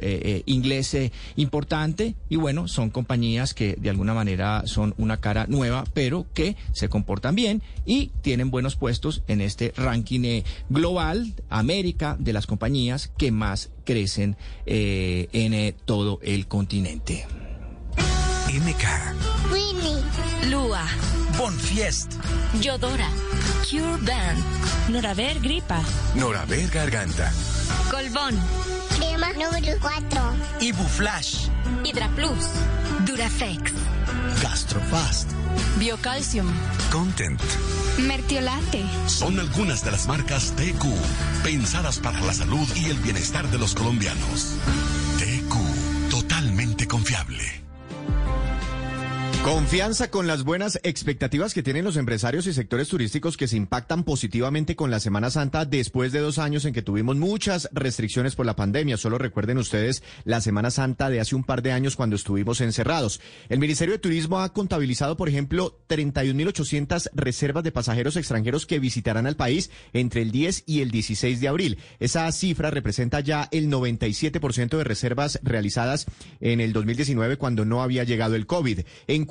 inglés 0.47 0.97
importante 1.37 2.15
y 2.29 2.37
bueno, 2.37 2.69
son 2.69 2.91
compañías 2.91 3.55
que 3.55 3.77
de 3.77 3.91
alguna 3.91 4.15
manera 4.15 4.63
son 4.67 4.95
una 4.99 5.19
cara 5.19 5.47
nueva, 5.49 5.85
pero 5.95 6.27
que 6.35 6.57
se 6.73 6.89
comportan 6.89 7.35
bien 7.35 7.63
y 7.85 8.11
tienen 8.23 8.51
buenos 8.51 8.77
puestos 8.77 9.23
en 9.29 9.41
este 9.41 9.73
ranking 9.77 10.25
eh, 10.25 10.45
global, 10.69 11.35
América, 11.49 12.17
de 12.19 12.33
las 12.33 12.47
compañías 12.47 12.96
que 13.19 13.31
más 13.31 13.71
crecen 13.85 14.37
eh, 14.67 15.29
en 15.33 15.55
eh, 15.55 15.75
todo 15.85 16.19
el 16.23 16.47
continente. 16.49 17.27
MK. 18.49 19.53
Winnie. 19.53 20.51
Lua. 20.51 20.85
Bonfiest. 21.37 22.13
Yodora. 22.61 23.09
Cure 23.69 23.99
Band. 24.03 24.89
Noraver 24.89 25.41
Gripa. 25.41 25.83
Noraver 26.15 26.69
Garganta. 26.71 27.33
Colbón. 27.91 28.39
Crema 28.97 29.33
número 29.33 29.79
4. 29.81 30.35
Ibuflash. 30.61 31.49
Hidraplus. 31.85 32.47
Durafex. 33.05 33.73
Gastrofast. 34.43 35.31
Biocalcium. 35.79 36.47
Content. 36.91 37.41
Mertiolate. 37.99 38.85
Son 39.07 39.39
algunas 39.39 39.85
de 39.85 39.91
las 39.91 40.07
marcas 40.07 40.53
TQ, 40.57 40.85
pensadas 41.43 41.99
para 41.99 42.21
la 42.21 42.33
salud 42.33 42.69
y 42.77 42.91
el 42.91 42.99
bienestar 42.99 43.49
de 43.51 43.59
los 43.59 43.75
colombianos. 43.75 44.55
TQ, 45.19 46.11
totalmente 46.11 46.87
confiable. 46.87 47.63
Confianza 49.43 50.11
con 50.11 50.27
las 50.27 50.43
buenas 50.43 50.81
expectativas 50.83 51.55
que 51.55 51.63
tienen 51.63 51.85
los 51.85 51.97
empresarios 51.97 52.49
y 52.49 52.53
sectores 52.53 52.89
turísticos 52.89 53.37
que 53.37 53.47
se 53.47 53.57
impactan 53.57 54.03
positivamente 54.03 54.75
con 54.75 54.91
la 54.91 54.99
Semana 54.99 55.31
Santa 55.31 55.65
después 55.65 56.11
de 56.11 56.19
dos 56.19 56.39
años 56.39 56.65
en 56.65 56.73
que 56.73 56.83
tuvimos 56.83 57.17
muchas 57.17 57.69
restricciones 57.73 58.35
por 58.35 58.45
la 58.45 58.57
pandemia. 58.57 58.97
Solo 58.97 59.19
recuerden 59.19 59.59
ustedes 59.59 60.03
la 60.25 60.41
Semana 60.41 60.73
Santa 60.73 61.11
de 61.11 61.21
hace 61.21 61.37
un 61.37 61.45
par 61.45 61.63
de 61.63 61.71
años 61.71 61.95
cuando 61.95 62.17
estuvimos 62.17 62.61
encerrados. 62.61 63.21
El 63.49 63.61
Ministerio 63.61 63.95
de 63.95 64.01
Turismo 64.01 64.41
ha 64.41 64.53
contabilizado, 64.53 65.17
por 65.17 65.29
ejemplo, 65.29 65.79
31.800 65.89 67.11
reservas 67.15 67.63
de 67.63 67.73
pasajeros 67.73 68.17
extranjeros 68.17 68.67
que 68.67 68.81
visitarán 68.81 69.27
al 69.27 69.37
país 69.37 69.71
entre 69.93 70.23
el 70.23 70.33
10 70.33 70.65
y 70.67 70.81
el 70.81 70.91
16 70.91 71.41
de 71.41 71.49
abril. 71.49 71.79
Esa 72.01 72.31
cifra 72.33 72.71
representa 72.71 73.21
ya 73.21 73.49
el 73.53 73.71
97% 73.71 74.77
de 74.77 74.85
reservas 74.85 75.39
realizadas 75.43 76.07
en 76.41 76.61
el 76.61 76.73
2019 76.73 77.37
cuando 77.37 77.65
no 77.65 77.83
había 77.83 78.05
llegado 78.05 78.35
el 78.35 78.47
COVID. 78.47 78.81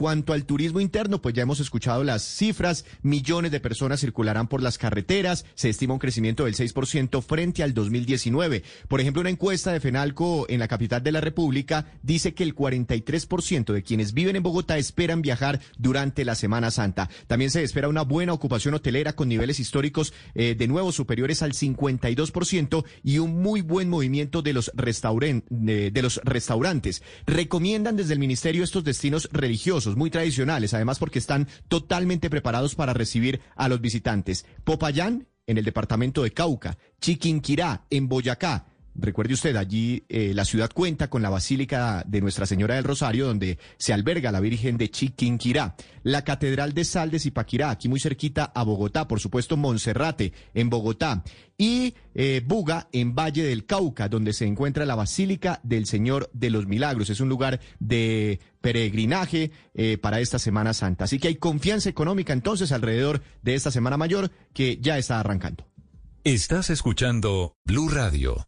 Cuanto 0.06 0.34
al 0.34 0.46
turismo 0.46 0.82
interno, 0.82 1.20
pues 1.20 1.34
ya 1.34 1.42
hemos 1.42 1.60
escuchado 1.60 2.04
las 2.04 2.22
cifras, 2.22 2.86
millones 3.02 3.52
de 3.52 3.60
personas 3.60 4.02
circularán 4.02 4.48
por 4.48 4.62
las 4.62 4.78
carreteras, 4.78 5.48
se 5.56 5.68
estima 5.68 5.96
un 5.96 6.00
crecimiento 6.00 6.46
del 6.46 6.54
6% 6.54 7.24
frente 7.24 7.64
al 7.64 7.74
2019. 7.74 8.62
Por 8.88 9.02
ejemplo, 9.02 9.22
una 9.22 9.32
encuesta 9.32 9.74
de 9.74 9.80
FENALCO 9.80 10.46
en 10.48 10.60
la 10.60 10.68
capital 10.68 11.02
de 11.02 11.12
la 11.12 11.22
República 11.22 11.88
dice 12.04 12.36
que 12.36 12.44
el 12.44 12.54
43% 12.54 13.74
de 13.74 13.82
quienes 13.82 14.14
viven 14.14 14.36
en 14.36 14.44
Bogotá 14.44 14.78
esperan 14.78 15.24
viajar 15.24 15.60
durante 15.80 16.24
la 16.24 16.36
Semana 16.36 16.70
Santa. 16.70 17.10
También 17.26 17.50
se 17.50 17.64
espera 17.64 17.90
una 17.90 18.04
buena 18.04 18.34
ocupación 18.34 18.76
hotelera 18.76 19.14
con 19.14 19.28
niveles 19.28 19.60
históricos 19.60 20.14
eh, 20.36 20.54
de 20.54 20.68
nuevo 20.68 20.92
superiores 20.92 21.42
al 21.42 21.54
52% 21.54 22.86
y 23.04 23.18
un 23.18 23.42
muy 23.42 23.62
buen 23.62 23.90
movimiento 23.90 24.44
de 24.44 24.54
los, 24.54 24.72
de, 24.76 25.90
de 25.90 26.02
los 26.04 26.22
restaurantes. 26.24 27.02
Recomiendan 27.26 27.96
desde 27.96 28.14
el 28.14 28.20
ministerio 28.20 28.64
estos 28.64 28.84
destinos 28.84 29.30
religiosos 29.32 29.85
muy 29.96 30.10
tradicionales, 30.10 30.74
además 30.74 30.98
porque 30.98 31.20
están 31.20 31.48
totalmente 31.68 32.30
preparados 32.30 32.76
para 32.76 32.94
recibir 32.94 33.42
a 33.56 33.70
los 33.70 33.82
visitantes. 33.82 34.46
Popayán, 34.64 35.28
en 35.48 35.58
el 35.58 35.66
departamento 35.66 36.24
de 36.24 36.32
Cauca, 36.32 36.78
Chiquinquirá, 37.00 37.86
en 37.92 38.08
Boyacá, 38.08 38.66
Recuerde 38.98 39.34
usted, 39.34 39.58
allí 39.58 40.06
eh, 40.08 40.34
la 40.34 40.46
ciudad 40.46 40.72
cuenta 40.74 41.10
con 41.10 41.22
la 41.22 41.30
Basílica 41.30 42.04
de 42.08 42.22
Nuestra 42.22 42.46
Señora 42.46 42.76
del 42.76 42.86
Rosario, 42.86 43.28
donde 43.28 43.60
se 43.78 43.92
alberga 43.92 44.32
la 44.32 44.40
Virgen 44.40 44.78
de 44.78 44.90
Chiquinquirá, 44.90 45.76
la 46.04 46.24
Catedral 46.24 46.74
de 46.74 46.86
Sal 46.86 47.12
de 47.12 47.20
Zipaquirá, 47.20 47.72
aquí 47.72 47.90
muy 47.90 48.00
cerquita 48.00 48.46
a 48.56 48.64
Bogotá, 48.64 49.06
por 49.06 49.20
supuesto 49.20 49.58
Monserrate, 49.58 50.32
en 50.54 50.70
Bogotá, 50.70 51.24
y 51.58 51.94
eh, 52.14 52.42
Buga, 52.46 52.88
en 52.94 53.16
Valle 53.16 53.44
del 53.44 53.66
Cauca, 53.66 54.08
donde 54.08 54.32
se 54.32 54.46
encuentra 54.46 54.86
la 54.86 54.96
Basílica 54.96 55.60
del 55.64 55.88
Señor 55.88 56.30
de 56.32 56.50
los 56.50 56.66
Milagros. 56.66 57.10
Es 57.10 57.20
un 57.20 57.28
lugar 57.28 57.60
de 57.80 58.40
peregrinaje 58.62 59.52
eh, 59.74 59.98
para 59.98 60.22
esta 60.22 60.40
Semana 60.40 60.74
Santa. 60.74 61.04
Así 61.04 61.20
que 61.20 61.28
hay 61.28 61.36
confianza 61.36 61.90
económica 61.90 62.32
entonces 62.32 62.72
alrededor 62.72 63.22
de 63.42 63.56
esta 63.56 63.72
Semana 63.72 63.98
Mayor 63.98 64.32
que 64.54 64.78
ya 64.82 64.98
está 64.98 65.20
arrancando. 65.20 65.66
Estás 66.24 66.72
escuchando 66.72 67.56
Blue 67.66 67.88
Radio. 67.88 68.48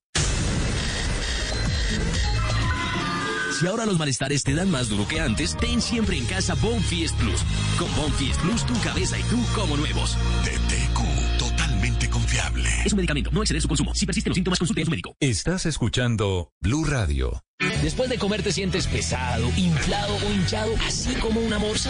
Si 3.58 3.66
ahora 3.66 3.88
los 3.88 3.98
malestares 3.98 4.44
te 4.44 4.54
dan 4.54 4.70
más 4.70 4.88
duro 4.88 5.08
que 5.08 5.20
antes, 5.20 5.58
ten 5.58 5.82
siempre 5.82 6.16
en 6.16 6.28
casa 6.28 6.54
Bonfiest 6.54 7.16
Plus. 7.16 7.42
Con 7.80 7.96
Bonfiest 7.96 8.40
Plus, 8.42 8.64
tu 8.68 8.80
cabeza 8.82 9.18
y 9.18 9.24
tú 9.24 9.44
como 9.56 9.76
nuevos. 9.76 10.16
De 10.46 10.52
TQ, 10.52 11.40
totalmente 11.40 12.08
confiable. 12.08 12.70
Es 12.86 12.94
un 12.94 12.98
medicamento, 12.98 13.32
no 13.32 13.42
exceder 13.42 13.64
su 13.64 13.68
consumo. 13.68 13.96
Si 13.96 14.06
persisten 14.06 14.30
los 14.30 14.36
síntomas, 14.36 14.60
consulte 14.60 14.84
a 14.84 14.86
su 14.86 14.92
médico. 14.92 15.16
Estás 15.20 15.66
escuchando 15.66 16.52
Blue 16.62 16.86
Radio. 16.86 17.42
Después 17.82 18.12
de 18.12 18.20
comer 18.20 18.44
te 18.44 18.52
sientes 18.52 18.86
pesado, 18.86 19.50
inflado 19.58 20.16
o 20.16 20.32
hinchado, 20.32 20.76
así 20.86 21.16
como 21.16 21.40
una 21.40 21.58
morsa. 21.58 21.90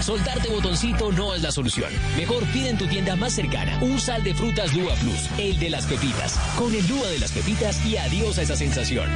Soltarte 0.00 0.48
botoncito 0.48 1.12
no 1.12 1.34
es 1.34 1.42
la 1.42 1.52
solución. 1.52 1.90
Mejor 2.16 2.42
pide 2.54 2.70
en 2.70 2.78
tu 2.78 2.86
tienda 2.86 3.16
más 3.16 3.34
cercana 3.34 3.78
un 3.82 4.00
sal 4.00 4.24
de 4.24 4.34
frutas 4.34 4.74
Lua 4.74 4.94
Plus, 4.94 5.28
el 5.36 5.58
de 5.58 5.68
las 5.68 5.84
pepitas. 5.84 6.38
Con 6.56 6.74
el 6.74 6.88
Lua 6.88 7.08
de 7.08 7.18
las 7.18 7.32
pepitas 7.32 7.84
y 7.84 7.98
adiós 7.98 8.38
a 8.38 8.42
esa 8.42 8.56
sensación. 8.56 9.10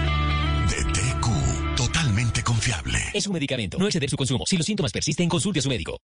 Confiable. 2.46 3.00
Es 3.12 3.26
un 3.26 3.32
medicamento, 3.32 3.76
no 3.76 3.86
exceder 3.86 4.08
su 4.08 4.16
consumo. 4.16 4.44
Si 4.46 4.56
los 4.56 4.64
síntomas 4.64 4.92
persisten, 4.92 5.28
consulte 5.28 5.58
a 5.58 5.62
su 5.62 5.68
médico. 5.68 5.98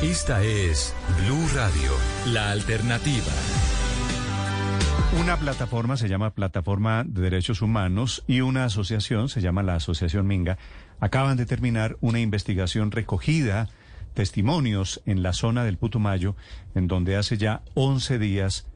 Esta 0.00 0.40
es 0.44 0.94
Blue 1.18 1.48
Radio, 1.52 1.90
la 2.26 2.52
alternativa. 2.52 3.32
Una 5.20 5.36
plataforma 5.36 5.96
se 5.96 6.08
llama 6.08 6.30
Plataforma 6.30 7.02
de 7.04 7.22
Derechos 7.22 7.60
Humanos 7.60 8.22
y 8.28 8.40
una 8.40 8.66
asociación 8.66 9.28
se 9.28 9.40
llama 9.40 9.64
la 9.64 9.74
Asociación 9.74 10.28
Minga. 10.28 10.58
Acaban 11.00 11.36
de 11.36 11.44
terminar 11.44 11.96
una 12.00 12.20
investigación 12.20 12.92
recogida, 12.92 13.68
testimonios 14.14 15.02
en 15.06 15.24
la 15.24 15.32
zona 15.32 15.64
del 15.64 15.76
Putumayo, 15.76 16.36
en 16.76 16.86
donde 16.86 17.16
hace 17.16 17.36
ya 17.36 17.62
11 17.74 18.20
días 18.20 18.69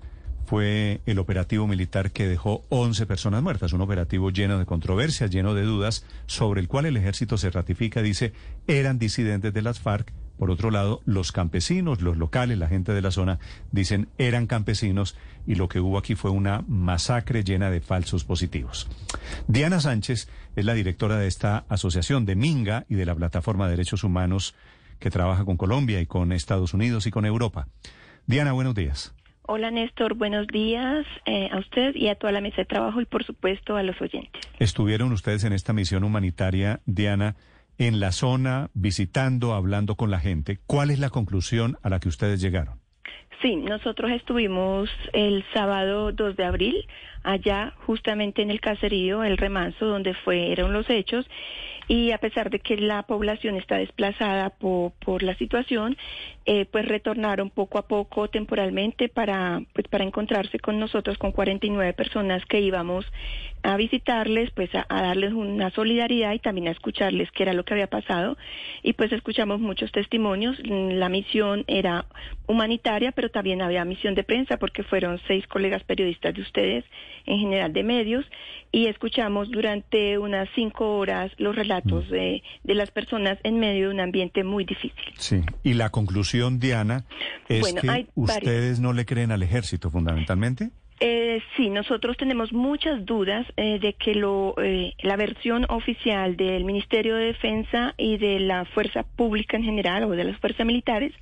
fue 0.47 1.01
el 1.07 1.19
operativo 1.19 1.67
militar 1.67 2.11
que 2.11 2.27
dejó 2.27 2.65
11 2.69 3.07
personas 3.07 3.43
muertas, 3.43 3.73
un 3.73 3.81
operativo 3.81 4.31
lleno 4.31 4.59
de 4.59 4.67
controversias, 4.67 5.31
lleno 5.31 5.55
de 5.55 5.63
dudas, 5.63 6.05
sobre 6.27 6.61
el 6.61 6.69
cual 6.69 6.87
el 6.87 6.97
ejército 6.97 7.39
se 7.39 7.51
ratifica, 7.51 8.03
dice, 8.03 8.33
eran 8.67 8.99
disidentes 8.99 9.53
de 9.53 9.63
las 9.63 9.81
FARC. 9.81 10.13
Por 10.39 10.51
otro 10.51 10.73
lado, 10.73 11.01
los 11.05 11.31
campesinos, 11.31 12.03
los 12.03 12.17
locales, 12.17 12.59
la 12.59 12.67
gente 12.67 12.93
de 12.93 13.01
la 13.01 13.13
zona, 13.13 13.39
dicen, 13.71 14.09
eran 14.19 14.49
campesinos 14.49 15.17
y 15.47 15.55
lo 15.55 15.69
que 15.69 15.79
hubo 15.79 15.97
aquí 15.97 16.17
fue 16.17 16.33
una 16.33 16.65
masacre 16.67 17.45
llena 17.45 17.71
de 17.71 17.81
falsos 17.81 18.25
positivos. 18.25 18.89
Diana 19.47 19.81
Sánchez 19.81 20.29
es 20.57 20.65
la 20.65 20.75
directora 20.75 21.19
de 21.19 21.29
esta 21.29 21.65
asociación 21.69 22.27
de 22.27 22.35
Minga 22.35 22.85
y 22.89 22.97
de 22.97 23.07
la 23.07 23.15
Plataforma 23.15 23.67
de 23.67 23.73
Derechos 23.73 24.03
Humanos 24.03 24.57
que 24.99 25.11
trabaja 25.11 25.45
con 25.45 25.57
Colombia 25.57 26.01
y 26.01 26.07
con 26.07 26.33
Estados 26.33 26.75
Unidos 26.75 27.07
y 27.07 27.11
con 27.11 27.27
Europa. 27.27 27.69
Diana, 28.27 28.53
buenos 28.53 28.75
días. 28.75 29.15
Hola 29.47 29.71
Néstor, 29.71 30.15
buenos 30.15 30.47
días 30.47 31.05
eh, 31.27 31.51
a 31.53 31.59
usted 31.59 31.95
y 31.95 32.09
a 32.09 32.15
toda 32.15 32.33
la 32.33 32.41
mesa 32.41 32.57
de 32.59 32.65
trabajo 32.65 33.03
y 33.03 33.05
por 33.05 33.25
supuesto 33.25 33.77
a 33.77 33.83
los 33.83 34.01
oyentes. 34.01 34.41
Estuvieron 34.59 35.13
ustedes 35.13 35.45
en 35.45 35.53
esta 35.53 35.75
misión 35.75 36.03
humanitaria, 36.03 36.81
Diana, 36.87 37.37
en 37.77 38.01
la 38.01 38.13
zona, 38.13 38.71
visitando, 38.73 39.53
hablando 39.53 39.97
con 39.97 40.11
la 40.11 40.19
gente. 40.19 40.61
¿Cuál 40.67 40.91
es 40.91 40.99
la 40.99 41.11
conclusión 41.11 41.77
a 41.83 41.91
la 41.91 42.01
que 42.01 42.09
ustedes 42.09 42.41
llegaron? 42.41 42.81
Sí, 43.43 43.57
nosotros 43.57 44.13
estuvimos 44.13 44.89
el 45.13 45.45
sábado 45.53 46.13
2 46.13 46.37
de 46.37 46.45
abril 46.47 46.87
allá 47.23 47.75
justamente 47.85 48.41
en 48.41 48.51
el 48.51 48.63
caserío 48.63 49.25
El 49.25 49.37
Remanso 49.37 49.85
donde 49.85 50.15
fueron 50.15 50.73
los 50.73 50.89
hechos 50.89 51.27
y 51.89 52.13
a 52.13 52.19
pesar 52.19 52.51
de 52.51 52.61
que 52.61 52.77
la 52.77 53.03
población 53.03 53.57
está 53.57 53.77
desplazada 53.77 54.51
por, 54.51 54.93
por 54.93 55.23
la 55.23 55.35
situación, 55.37 55.97
eh, 56.47 56.67
pues 56.67 56.87
retornaron 56.87 57.51
poco 57.51 57.79
a 57.79 57.87
poco 57.87 58.29
temporalmente 58.29 59.09
para, 59.09 59.63
pues 59.73 59.89
para 59.89 60.05
encontrarse 60.05 60.59
con 60.59 60.79
nosotros, 60.79 61.19
con 61.19 61.33
49 61.33 61.93
personas 61.95 62.45
que 62.47 62.61
íbamos 62.61 63.07
a 63.63 63.77
visitarles, 63.77 64.51
pues 64.51 64.75
a, 64.75 64.85
a 64.89 65.03
darles 65.03 65.33
una 65.33 65.71
solidaridad 65.71 66.33
y 66.33 66.39
también 66.39 66.69
a 66.69 66.73
escucharles 66.73 67.31
qué 67.31 67.45
era 67.45 67.55
lo 67.55 67.65
que 67.65 67.75
había 67.75 67.87
pasado. 67.87 68.37
Y 68.83 68.93
pues 68.93 69.13
escuchamos 69.13 69.61
muchos 69.61 69.91
testimonios. 69.91 70.59
La 70.67 71.09
misión 71.09 71.65
era 71.67 72.05
humanitaria, 72.47 73.13
pero 73.13 73.31
también 73.31 73.63
había 73.63 73.85
misión 73.85 74.15
de 74.15 74.25
prensa 74.25 74.59
porque 74.59 74.83
fueron 74.83 75.21
seis 75.27 75.47
colegas 75.47 75.83
periodistas 75.85 76.35
de 76.35 76.43
ustedes, 76.43 76.85
en 77.27 77.39
general 77.39 77.73
de 77.73 77.83
medios, 77.83 78.27
y 78.75 78.89
escuchamos 78.89 79.53
durante 79.53 80.19
unas 80.19 80.49
cinco 80.57 80.97
horas 80.99 81.31
los 81.39 81.55
relatos 81.55 82.11
de, 82.11 82.43
de 82.65 82.75
las 82.75 82.91
personas 82.91 83.39
en 83.45 83.61
medio 83.61 83.89
de 83.89 83.95
un 83.95 84.01
ambiente 84.01 84.43
muy 84.43 84.65
difícil. 84.65 85.15
Sí, 85.17 85.43
y 85.63 85.75
la 85.75 85.91
conclusión, 85.91 86.59
Diana, 86.59 87.05
es 87.49 87.61
Bueno, 87.61 87.81
que 87.81 88.09
ustedes 88.17 88.81
no 88.81 88.93
le 88.93 89.07
creen 89.07 89.31
al 89.31 89.45
ejército 89.45 89.91
fundamentalmente. 89.91 90.71
Eh, 90.99 91.41
sí, 91.57 91.71
nosotros 91.71 92.17
tenemos 92.17 92.53
muchas 92.53 93.05
dudas 93.05 93.47
eh, 93.57 93.79
de 93.79 93.93
que 93.93 94.15
lo, 94.15 94.55
eh, 94.61 94.95
la 95.03 95.17
versión 95.17 95.67
oficial 95.69 96.37
del 96.37 96.65
Ministerio 96.65 97.15
de 97.15 97.27
Defensa 97.27 97.95
y 97.97 98.17
de 98.17 98.41
la 98.41 98.65
Fuerza 98.65 99.05
Pública 99.05 99.57
en 99.57 99.65
general 99.65 100.05
o 100.05 100.11
de 100.11 100.25
las 100.25 100.39
fuerzas 100.39 100.67
militares 100.67 101.13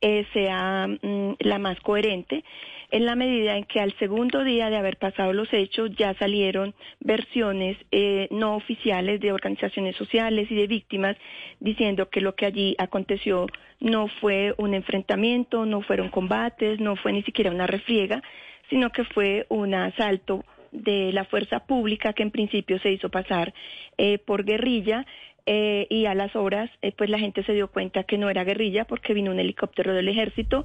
eh, 0.00 0.26
sea 0.32 0.86
mm, 0.86 1.36
la 1.40 1.58
más 1.58 1.80
coherente 1.80 2.44
en 2.90 3.06
la 3.06 3.14
medida 3.14 3.56
en 3.56 3.64
que 3.64 3.80
al 3.80 3.92
segundo 3.98 4.44
día 4.44 4.70
de 4.70 4.76
haber 4.76 4.96
pasado 4.96 5.32
los 5.32 5.52
hechos 5.52 5.90
ya 5.96 6.14
salieron 6.14 6.74
versiones 7.00 7.76
eh, 7.90 8.28
no 8.30 8.56
oficiales 8.56 9.20
de 9.20 9.32
organizaciones 9.32 9.96
sociales 9.96 10.50
y 10.50 10.54
de 10.54 10.66
víctimas 10.66 11.16
diciendo 11.60 12.08
que 12.08 12.20
lo 12.20 12.34
que 12.34 12.46
allí 12.46 12.74
aconteció 12.78 13.46
no 13.80 14.08
fue 14.08 14.54
un 14.58 14.74
enfrentamiento, 14.74 15.66
no 15.66 15.82
fueron 15.82 16.08
combates, 16.08 16.80
no 16.80 16.96
fue 16.96 17.12
ni 17.12 17.22
siquiera 17.22 17.50
una 17.50 17.66
refriega, 17.66 18.22
sino 18.70 18.90
que 18.90 19.04
fue 19.04 19.46
un 19.48 19.74
asalto 19.74 20.44
de 20.72 21.12
la 21.12 21.24
fuerza 21.24 21.60
pública 21.60 22.12
que 22.12 22.22
en 22.22 22.30
principio 22.30 22.78
se 22.80 22.90
hizo 22.90 23.08
pasar 23.08 23.54
eh, 23.96 24.18
por 24.18 24.44
guerrilla 24.44 25.06
eh, 25.46 25.86
y 25.90 26.06
a 26.06 26.14
las 26.14 26.34
horas 26.36 26.70
eh, 26.80 26.92
pues 26.96 27.10
la 27.10 27.18
gente 27.18 27.44
se 27.44 27.52
dio 27.52 27.68
cuenta 27.68 28.04
que 28.04 28.16
no 28.16 28.30
era 28.30 28.44
guerrilla 28.44 28.86
porque 28.86 29.12
vino 29.12 29.30
un 29.30 29.38
helicóptero 29.38 29.92
del 29.92 30.08
ejército. 30.08 30.64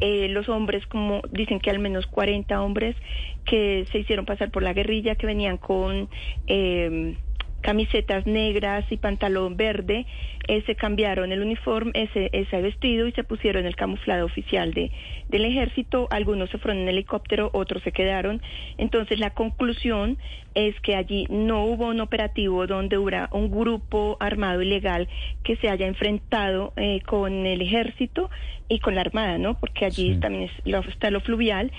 Eh, 0.00 0.28
los 0.28 0.48
hombres 0.48 0.86
como 0.86 1.22
dicen 1.32 1.58
que 1.58 1.70
al 1.70 1.78
menos 1.78 2.06
40 2.06 2.62
hombres 2.62 2.96
que 3.44 3.86
se 3.90 3.98
hicieron 3.98 4.26
pasar 4.26 4.50
por 4.50 4.62
la 4.62 4.72
guerrilla 4.72 5.16
que 5.16 5.26
venían 5.26 5.56
con 5.56 6.08
eh, 6.46 7.16
camisetas 7.60 8.26
negras 8.26 8.84
y 8.90 8.96
pantalón 8.96 9.56
verde, 9.56 10.06
eh, 10.48 10.62
se 10.66 10.74
cambiaron 10.74 11.30
el 11.32 11.40
uniforme, 11.42 11.92
ese, 11.94 12.30
ese 12.32 12.60
vestido 12.62 13.06
y 13.06 13.12
se 13.12 13.22
pusieron 13.24 13.66
el 13.66 13.76
camuflado 13.76 14.24
oficial 14.26 14.72
de, 14.74 14.90
del 15.28 15.44
ejército. 15.44 16.08
Algunos 16.10 16.50
se 16.50 16.58
fueron 16.58 16.82
en 16.82 16.88
helicóptero, 16.88 17.50
otros 17.52 17.82
se 17.82 17.92
quedaron. 17.92 18.40
Entonces 18.78 19.18
la 19.20 19.30
conclusión 19.30 20.18
es 20.54 20.78
que 20.80 20.96
allí 20.96 21.26
no 21.30 21.64
hubo 21.64 21.86
un 21.88 22.00
operativo 22.00 22.66
donde 22.66 22.98
hubiera 22.98 23.28
un 23.32 23.50
grupo 23.50 24.16
armado 24.20 24.62
ilegal 24.62 25.08
que 25.44 25.56
se 25.56 25.68
haya 25.68 25.86
enfrentado 25.86 26.72
eh, 26.76 27.00
con 27.06 27.46
el 27.46 27.60
ejército 27.62 28.30
y 28.68 28.78
con 28.80 28.94
la 28.94 29.00
armada, 29.02 29.36
¿no? 29.38 29.54
Porque 29.58 29.84
allí 29.84 30.16
también 30.20 30.44
es, 30.44 30.52
lo- 30.64 30.80
está 30.80 31.10
lo 31.10 31.20
fluvial. 31.20 31.70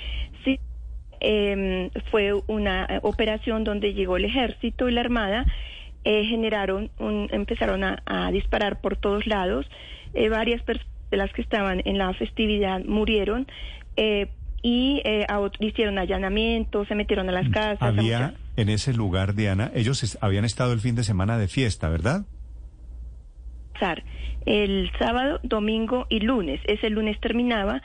Eh, 1.22 1.90
fue 2.10 2.34
una 2.48 2.86
eh, 2.90 3.00
operación 3.04 3.64
donde 3.64 3.94
llegó 3.94 4.18
el 4.18 4.26
ejército 4.26 4.90
y 4.90 4.92
la 4.92 5.02
armada 5.02 5.46
eh, 6.04 6.26
generaron, 6.26 6.90
un, 6.98 7.28
empezaron 7.32 7.84
a, 7.84 8.02
a 8.06 8.32
disparar 8.32 8.82
por 8.82 8.98
todos 8.98 9.28
lados. 9.28 9.68
Eh, 10.14 10.30
varias 10.30 10.62
personas 10.64 10.92
de 11.12 11.18
las 11.18 11.32
que 11.34 11.42
estaban 11.42 11.82
en 11.86 11.98
la 11.98 12.14
festividad 12.16 12.84
murieron. 12.86 13.48
Eh, 13.98 14.28
y 14.64 15.02
eh, 15.06 15.26
a 15.28 15.40
hicieron 15.60 15.98
allanamientos, 15.98 16.88
se 16.88 16.96
metieron 16.96 17.28
a 17.30 17.32
las 17.32 17.50
casas. 17.50 17.82
a 17.82 17.88
Había 17.88 18.34
en 18.58 18.70
ese 18.70 18.94
lugar, 18.94 19.34
Diana, 19.36 19.72
ellos 19.74 20.04
es- 20.04 20.18
habían 20.22 20.46
estado 20.46 20.72
el 20.74 20.80
fin 20.80 20.96
de 20.96 21.04
semana 21.04 21.38
de 21.38 21.48
fiesta, 21.48 21.90
¿verdad? 21.90 22.26
el 24.46 24.92
sábado, 25.00 25.40
domingo 25.44 26.06
y 26.10 26.20
lunes. 26.20 26.60
Ese 26.66 26.90
lunes 26.90 27.20
terminaba 27.20 27.82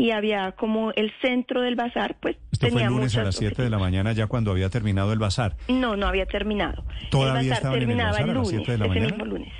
y 0.00 0.12
había 0.12 0.52
como 0.52 0.92
el 0.92 1.12
centro 1.20 1.60
del 1.60 1.76
bazar, 1.76 2.16
pues 2.20 2.36
Esto 2.50 2.68
fue 2.68 2.70
tenía 2.70 2.86
el 2.86 2.92
lunes 2.94 3.14
a 3.16 3.22
las 3.24 3.36
7 3.36 3.62
de 3.62 3.68
la 3.68 3.78
mañana, 3.78 4.12
ya 4.12 4.26
cuando 4.28 4.50
había 4.50 4.70
terminado 4.70 5.12
el 5.12 5.18
bazar. 5.18 5.56
No, 5.68 5.94
no 5.94 6.06
había 6.06 6.24
terminado. 6.24 6.84
¿Todavía 7.10 7.40
el 7.42 7.48
bazar 7.50 7.66
en 7.66 7.72
el 7.72 7.78
terminaba 7.80 8.10
bazar 8.12 8.24
a 8.24 8.26
las 8.28 8.34
lunes, 8.36 8.48
siete 8.50 8.72
de 8.72 8.78
la 8.78 8.84
ese 8.86 8.94
mañana? 8.94 9.06
mismo 9.16 9.24
lunes. 9.26 9.52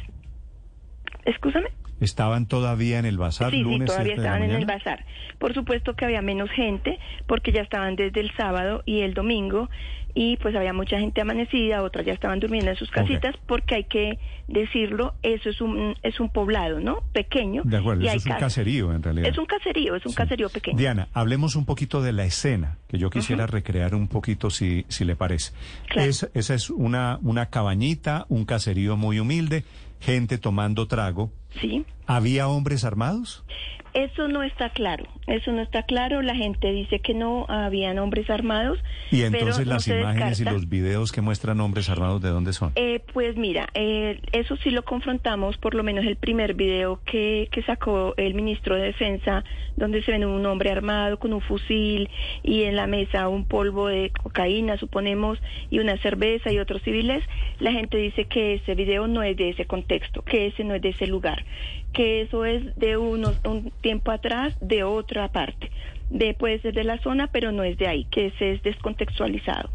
Escúchame. 1.27 1.69
¿Estaban 2.01 2.47
todavía 2.47 2.99
en 2.99 3.05
el 3.05 3.19
bazar 3.19 3.51
Sí, 3.51 3.59
sí, 3.59 3.63
lunes 3.63 3.87
todavía 3.87 4.15
7 4.15 4.21
de 4.21 4.27
la 4.27 4.35
estaban 4.35 4.51
en 4.51 4.57
el 4.57 4.67
bazar. 4.67 5.05
Por 5.39 5.55
supuesto 5.55 5.95
que 5.95 6.05
había 6.05 6.23
menos 6.23 6.51
gente 6.51 6.99
porque 7.27 7.53
ya 7.53 7.63
estaban 7.63 7.97
desde 7.97 8.21
el 8.21 8.33
sábado 8.37 8.83
y 8.87 9.01
el 9.01 9.15
domingo 9.15 9.69
y 10.15 10.37
pues 10.39 10.55
había 10.55 10.73
mucha 10.73 10.99
gente 10.99 11.21
amanecida, 11.21 11.83
otras 11.83 12.05
ya 12.05 12.13
estaban 12.13 12.41
durmiendo 12.41 12.71
en 12.71 12.77
sus 12.77 12.91
casitas 12.91 13.37
porque 13.47 13.77
hay 13.77 13.85
que 13.85 14.19
decirlo, 14.49 15.15
eso 15.23 15.49
es 15.49 15.61
un 15.61 15.95
es 16.03 16.21
un 16.21 16.31
poblado, 16.31 16.81
¿no? 16.81 17.03
Pequeño. 17.13 17.63
De 17.65 17.77
acuerdo, 17.77 18.03
y 18.03 18.07
eso 18.07 18.13
hay 18.13 18.19
es 18.19 18.27
un 18.27 18.33
caserío 18.33 18.93
en 18.93 19.03
realidad. 19.03 19.29
Es 19.29 19.39
un 19.39 19.47
caserío, 19.47 19.95
es 19.95 20.05
un 20.07 20.13
caserío 20.13 20.49
pequeño. 20.49 20.77
Diana, 20.77 21.09
hablemos 21.13 21.57
un 21.57 21.65
poquito 21.65 22.03
de 22.03 22.13
la 22.13 22.25
escena, 22.25 22.79
que 22.89 22.99
yo 22.99 23.11
quisiera 23.11 23.47
recrear 23.47 23.95
un 23.95 24.09
poquito 24.09 24.51
si, 24.51 24.85
si 24.89 25.05
le 25.05 25.17
parece. 25.17 25.53
Es, 25.95 26.29
esa 26.35 26.55
es 26.55 26.71
una, 26.71 27.19
una 27.23 27.47
cabañita, 27.47 28.27
un 28.29 28.45
caserío 28.45 28.97
muy 28.97 29.21
humilde, 29.21 29.65
gente 30.01 30.39
tomando 30.39 30.87
trago. 30.87 31.31
Sí. 31.61 31.87
¿Había 32.11 32.49
hombres 32.49 32.83
armados? 32.85 33.45
Eso 33.93 34.29
no 34.29 34.43
está 34.45 34.71
claro, 34.71 35.05
eso 35.27 35.51
no 35.51 35.63
está 35.63 35.83
claro. 35.83 36.23
La 36.23 36.35
gente 36.35 36.73
dice 36.73 37.01
que 37.01 37.13
no 37.13 37.47
habían 37.49 37.99
hombres 37.99 38.31
armados. 38.31 38.79
Y 39.11 39.23
entonces 39.23 39.67
las 39.67 39.87
imágenes 39.89 40.41
y 40.41 40.45
los 40.45 40.69
videos 40.69 41.11
que 41.11 41.21
muestran 41.21 41.61
hombres 41.61 41.89
armados, 41.89 42.23
¿de 42.23 42.29
dónde 42.29 42.53
son? 42.53 42.73
Eh, 42.77 43.03
pues 43.13 43.37
mira, 43.37 43.69
eh, 43.75 44.21
eso 44.31 44.57
sí 44.59 44.71
lo 44.71 44.85
confrontamos, 44.85 45.57
por 45.57 45.75
lo 45.75 45.83
menos 45.83 46.05
el 46.05 46.17
primer 46.17 46.55
video 46.55 47.01
que, 47.05 47.49
que 47.51 47.63
sacó 47.63 48.15
el 48.17 48.35
ministro 48.35 48.77
de 48.77 48.83
Defensa, 48.83 49.43
donde 49.77 50.03
se 50.05 50.13
ve 50.13 50.25
un 50.25 50.47
hombre 50.47 50.71
armado 50.71 51.19
con 51.19 51.33
un 51.33 51.41
fusil 51.41 52.09
y 52.45 52.63
en 52.65 52.77
la 52.77 52.87
mesa 52.87 53.29
un 53.29 53.45
polvo 53.45 53.89
de 53.89 54.11
cocaína, 54.23 54.77
suponemos, 54.77 55.39
y 55.69 55.81
una 55.81 55.97
cerveza 55.99 56.53
y 56.53 56.61
otros 56.61 56.83
civiles. 56.83 57.25
La 57.59 57.73
gente 57.73 57.97
dice 57.97 58.27
que 58.27 58.55
ese 58.55 58.77
video 58.77 59.09
no 59.09 59.25
es 59.25 59.37
de 59.37 59.51
ese 59.51 59.65
contexto, 59.65 60.23
que 60.23 60.47
ese 60.47 60.63
no 60.63 60.75
es 60.75 60.83
de 60.83 60.91
ese 60.91 61.09
lugar, 61.09 61.45
que 61.93 62.23
eso 62.23 62.45
es 62.45 62.77
de 62.77 62.97
unos, 62.97 63.41
un 63.45 63.73
tiempo 63.81 64.11
atrás 64.11 64.55
de 64.61 64.85
otra 64.85 65.29
parte. 65.29 65.71
De, 66.11 66.35
puede 66.35 66.61
ser 66.61 66.75
de 66.75 66.85
la 66.85 66.99
zona, 66.99 67.29
pero 67.29 67.53
no 67.53 67.63
es 67.63 67.79
de 67.79 67.87
ahí, 67.87 68.05
que 68.11 68.27
ese 68.27 68.53
es 68.53 68.63
descontextualizado. 68.63 69.71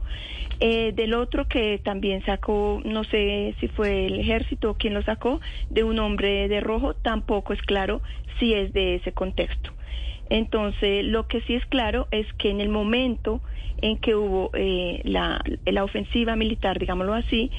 Eh, 0.59 0.93
del 0.93 1.13
otro 1.13 1.47
que 1.47 1.79
también 1.83 2.23
sacó, 2.25 2.81
no 2.83 3.03
sé 3.05 3.55
si 3.59 3.67
fue 3.69 4.05
el 4.07 4.19
ejército 4.19 4.71
o 4.71 4.73
quién 4.75 4.93
lo 4.93 5.01
sacó, 5.03 5.39
de 5.69 5.83
un 5.83 5.99
hombre 5.99 6.47
de 6.47 6.59
rojo, 6.59 6.93
tampoco 6.93 7.53
es 7.53 7.61
claro 7.61 8.01
si 8.39 8.53
es 8.53 8.73
de 8.73 8.95
ese 8.95 9.11
contexto. 9.11 9.71
Entonces, 10.29 11.05
lo 11.05 11.27
que 11.27 11.41
sí 11.41 11.55
es 11.55 11.65
claro 11.67 12.07
es 12.11 12.25
que 12.33 12.49
en 12.49 12.61
el 12.61 12.69
momento 12.69 13.41
en 13.81 13.97
que 13.97 14.15
hubo 14.15 14.49
eh, 14.53 15.01
la, 15.03 15.41
la 15.65 15.83
ofensiva 15.83 16.35
militar, 16.35 16.79
digámoslo 16.79 17.13
así, 17.13 17.51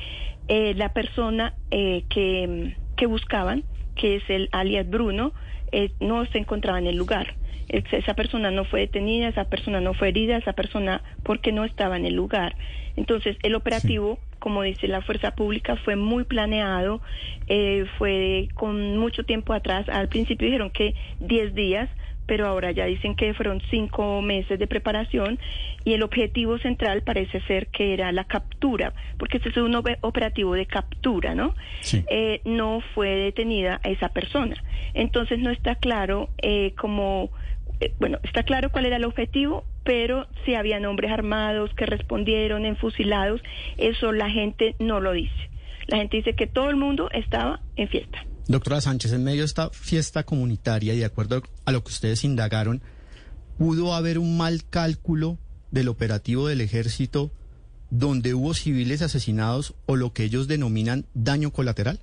eh, 0.48 0.74
la 0.74 0.92
persona 0.92 1.54
eh, 1.70 2.04
que, 2.08 2.76
que 2.96 3.06
buscaban, 3.06 3.64
que 3.96 4.16
es 4.16 4.22
el 4.28 4.48
alias 4.52 4.88
Bruno, 4.88 5.32
eh, 5.72 5.90
no 6.00 6.24
se 6.26 6.38
encontraba 6.38 6.78
en 6.78 6.86
el 6.86 6.96
lugar. 6.96 7.34
Es- 7.68 7.92
Esa 7.92 8.14
persona 8.14 8.50
no 8.52 8.64
fue 8.64 8.80
detenida, 8.80 9.28
esa 9.28 9.44
persona 9.44 9.80
no 9.80 9.92
fue 9.94 10.08
herida, 10.08 10.36
esa 10.36 10.52
persona 10.52 11.02
porque 11.24 11.50
no 11.50 11.64
estaba 11.64 11.96
en 11.96 12.06
el 12.06 12.14
lugar. 12.14 12.54
Entonces, 12.94 13.36
el 13.42 13.54
operativo, 13.56 14.20
como 14.38 14.62
dice 14.62 14.86
la 14.86 15.02
fuerza 15.02 15.32
pública, 15.32 15.76
fue 15.84 15.96
muy 15.96 16.24
planeado, 16.24 17.02
eh, 17.48 17.84
fue 17.98 18.48
con 18.54 18.96
mucho 18.98 19.24
tiempo 19.24 19.52
atrás. 19.52 19.88
Al 19.88 20.08
principio 20.08 20.46
dijeron 20.46 20.70
que 20.70 20.94
10 21.18 21.54
días, 21.54 21.88
pero 22.26 22.46
ahora 22.46 22.70
ya 22.72 22.86
dicen 22.86 23.14
que 23.14 23.34
fueron 23.34 23.60
cinco 23.70 24.20
meses 24.22 24.58
de 24.58 24.66
preparación 24.66 25.38
y 25.86 25.92
el 25.94 26.02
objetivo 26.02 26.58
central 26.58 27.02
parece 27.02 27.40
ser 27.42 27.68
que 27.68 27.94
era 27.94 28.10
la 28.10 28.24
captura, 28.24 28.92
porque 29.18 29.36
este 29.36 29.50
es 29.50 29.56
un 29.56 29.72
ope- 29.72 29.98
operativo 30.00 30.54
de 30.54 30.66
captura, 30.66 31.36
¿no? 31.36 31.54
Eh, 32.10 32.40
no 32.44 32.80
fue 32.92 33.10
detenida 33.10 33.80
esa 33.84 34.08
persona. 34.08 34.56
Entonces 34.94 35.38
no 35.38 35.50
está 35.50 35.76
claro 35.76 36.28
eh, 36.42 36.74
cómo, 36.76 37.30
eh, 37.80 37.94
bueno, 38.00 38.18
está 38.24 38.42
claro 38.42 38.72
cuál 38.72 38.86
era 38.86 38.96
el 38.96 39.04
objetivo, 39.04 39.64
pero 39.84 40.26
si 40.44 40.54
habían 40.54 40.84
hombres 40.86 41.12
armados 41.12 41.72
que 41.74 41.86
respondieron, 41.86 42.66
enfusilados, 42.66 43.40
eso 43.78 44.10
la 44.10 44.28
gente 44.28 44.74
no 44.80 44.98
lo 44.98 45.12
dice. 45.12 45.50
La 45.86 45.98
gente 45.98 46.16
dice 46.16 46.34
que 46.34 46.48
todo 46.48 46.68
el 46.68 46.74
mundo 46.74 47.08
estaba 47.12 47.60
en 47.76 47.86
fiesta. 47.88 48.26
Doctora 48.48 48.80
Sánchez, 48.80 49.12
en 49.12 49.22
medio 49.22 49.42
de 49.42 49.46
esta 49.46 49.70
fiesta 49.70 50.24
comunitaria 50.24 50.94
y 50.94 50.98
de 50.98 51.04
acuerdo 51.04 51.42
a 51.64 51.70
lo 51.70 51.84
que 51.84 51.90
ustedes 51.90 52.24
indagaron, 52.24 52.82
¿pudo 53.56 53.94
haber 53.94 54.18
un 54.18 54.36
mal 54.36 54.62
cálculo 54.68 55.38
del 55.70 55.88
operativo 55.88 56.48
del 56.48 56.60
ejército 56.60 57.30
donde 57.90 58.34
hubo 58.34 58.54
civiles 58.54 59.02
asesinados 59.02 59.74
o 59.86 59.96
lo 59.96 60.12
que 60.12 60.24
ellos 60.24 60.48
denominan 60.48 61.04
daño 61.14 61.50
colateral? 61.50 61.98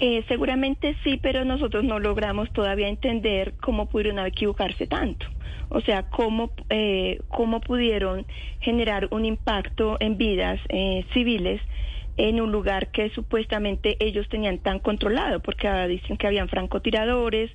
Eh, 0.00 0.24
seguramente 0.28 0.96
sí, 1.02 1.18
pero 1.20 1.44
nosotros 1.44 1.82
no 1.84 1.98
logramos 1.98 2.52
todavía 2.52 2.88
entender 2.88 3.54
cómo 3.60 3.88
pudieron 3.88 4.24
equivocarse 4.24 4.86
tanto. 4.86 5.26
O 5.70 5.80
sea, 5.80 6.04
cómo, 6.04 6.52
eh, 6.70 7.20
cómo 7.28 7.60
pudieron 7.60 8.24
generar 8.60 9.08
un 9.10 9.24
impacto 9.24 9.96
en 10.00 10.16
vidas 10.16 10.60
eh, 10.68 11.04
civiles 11.12 11.60
en 12.16 12.40
un 12.40 12.52
lugar 12.52 12.90
que 12.90 13.10
supuestamente 13.10 13.96
ellos 14.00 14.28
tenían 14.28 14.58
tan 14.58 14.78
controlado, 14.78 15.40
porque 15.40 15.68
dicen 15.88 16.16
que 16.16 16.26
habían 16.26 16.48
francotiradores, 16.48 17.50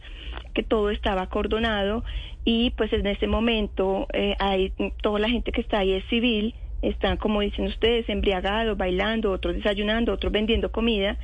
que 0.54 0.64
todo 0.64 0.90
estaba 0.90 1.24
acordonado 1.24 2.04
y 2.46 2.72
pues 2.72 2.92
en 2.94 3.08
ese 3.08 3.28
momento 3.28 4.08
eh, 4.14 4.36
hay 4.40 4.74
toda 5.02 5.20
la 5.20 5.30
gente 5.30 5.52
que 5.52 5.62
está 5.62 5.80
ahí 5.80 5.94
es 5.94 6.06
civil, 6.06 6.54
están 6.82 7.18
como 7.18 7.42
dicen 7.42 7.66
ustedes 7.66 8.08
embriagados, 8.10 8.78
bailando, 8.78 9.32
otros 9.32 9.56
desayunando, 9.56 10.14
otros 10.14 10.32
vendiendo 10.32 10.72
comida, 10.72 11.18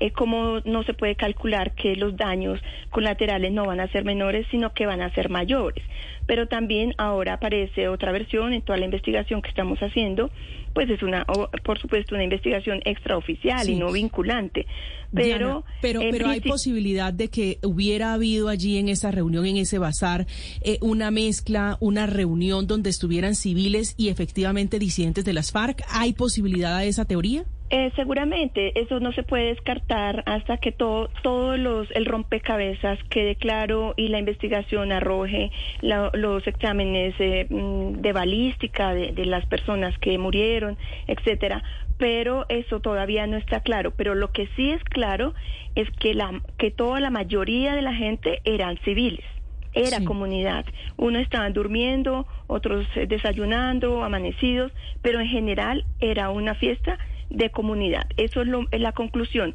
eh, 0.00 0.10
como 0.10 0.60
no 0.64 0.82
se 0.84 0.94
puede 0.94 1.14
calcular 1.14 1.74
que 1.74 1.96
los 1.96 2.16
daños 2.16 2.60
colaterales 2.90 3.52
no 3.52 3.66
van 3.66 3.80
a 3.80 3.88
ser 3.88 4.04
menores, 4.04 4.46
sino 4.50 4.72
que 4.72 4.86
van 4.86 5.00
a 5.00 5.14
ser 5.14 5.28
mayores. 5.28 5.84
Pero 6.26 6.46
también 6.46 6.94
ahora 6.98 7.34
aparece 7.34 7.88
otra 7.88 8.12
versión 8.12 8.52
en 8.52 8.62
toda 8.62 8.78
la 8.78 8.84
investigación 8.84 9.42
que 9.42 9.48
estamos 9.48 9.78
haciendo, 9.80 10.30
pues 10.72 10.88
es 10.88 11.02
una, 11.02 11.24
por 11.64 11.78
supuesto, 11.78 12.14
una 12.14 12.24
investigación 12.24 12.80
extraoficial 12.84 13.68
y 13.68 13.76
no 13.76 13.92
vinculante. 13.92 14.66
Pero, 15.12 15.26
Diana, 15.26 15.62
pero, 15.82 16.00
pero 16.10 16.28
hay 16.28 16.40
posibilidad 16.40 17.12
de 17.12 17.28
que 17.28 17.58
hubiera 17.62 18.14
habido 18.14 18.48
allí 18.48 18.78
en 18.78 18.88
esa 18.88 19.10
reunión, 19.10 19.44
en 19.46 19.58
ese 19.58 19.78
bazar, 19.78 20.26
eh, 20.62 20.78
una 20.80 21.10
mezcla, 21.10 21.76
una 21.80 22.06
reunión 22.06 22.66
donde 22.66 22.88
estuvieran 22.88 23.34
civiles 23.34 23.94
y 23.98 24.08
efectivamente 24.08 24.78
disidentes 24.78 25.24
de 25.24 25.34
las 25.34 25.52
FARC. 25.52 25.82
¿Hay 25.90 26.14
posibilidad 26.14 26.78
de 26.78 26.88
esa 26.88 27.04
teoría? 27.04 27.44
Eh, 27.74 27.90
seguramente 27.96 28.78
eso 28.78 29.00
no 29.00 29.12
se 29.12 29.22
puede 29.22 29.46
descartar 29.46 30.22
hasta 30.26 30.58
que 30.58 30.72
todo 30.72 31.08
todos 31.22 31.58
los 31.58 31.90
el 31.92 32.04
rompecabezas 32.04 32.98
quede 33.08 33.34
claro 33.34 33.94
y 33.96 34.08
la 34.08 34.18
investigación 34.18 34.92
arroje 34.92 35.50
la- 35.80 36.10
los 36.12 36.46
exámenes 36.46 37.14
eh, 37.18 37.46
mm, 37.48 38.02
de 38.02 38.12
balística 38.12 38.92
de, 38.92 39.12
de 39.12 39.24
las 39.24 39.46
personas 39.46 39.96
que 40.00 40.18
murieron, 40.18 40.76
etcétera. 41.06 41.62
Pero 41.96 42.44
eso 42.50 42.80
todavía 42.80 43.26
no 43.26 43.38
está 43.38 43.60
claro. 43.60 43.92
Pero 43.96 44.14
lo 44.14 44.32
que 44.32 44.48
sí 44.54 44.70
es 44.70 44.84
claro 44.84 45.32
es 45.74 45.90
que 45.92 46.12
la 46.12 46.42
que 46.58 46.70
toda 46.70 47.00
la 47.00 47.08
mayoría 47.08 47.74
de 47.74 47.80
la 47.80 47.94
gente 47.94 48.42
eran 48.44 48.76
civiles 48.84 49.24
era 49.72 50.00
Sí. 50.00 50.04
comunidad. 50.04 50.66
Unos 50.98 51.22
estaban 51.22 51.54
durmiendo, 51.54 52.26
otros 52.48 52.84
eh, 52.96 53.06
desayunando, 53.06 54.04
amanecidos, 54.04 54.72
pero 55.00 55.20
en 55.20 55.28
general 55.28 55.86
era 56.00 56.28
una 56.28 56.54
fiesta 56.54 56.98
de 57.34 57.50
comunidad. 57.50 58.06
Eso 58.16 58.42
es, 58.42 58.48
lo- 58.48 58.66
es 58.70 58.80
la 58.80 58.92
conclusión. 58.92 59.54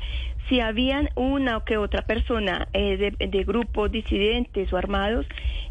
Si 0.49 0.59
habían 0.59 1.09
una 1.15 1.57
o 1.57 1.63
que 1.65 1.77
otra 1.77 2.01
persona 2.03 2.67
eh, 2.73 2.97
de, 2.97 3.27
de 3.27 3.43
grupos 3.43 3.91
disidentes 3.91 4.71
o 4.73 4.77
armados, 4.77 5.25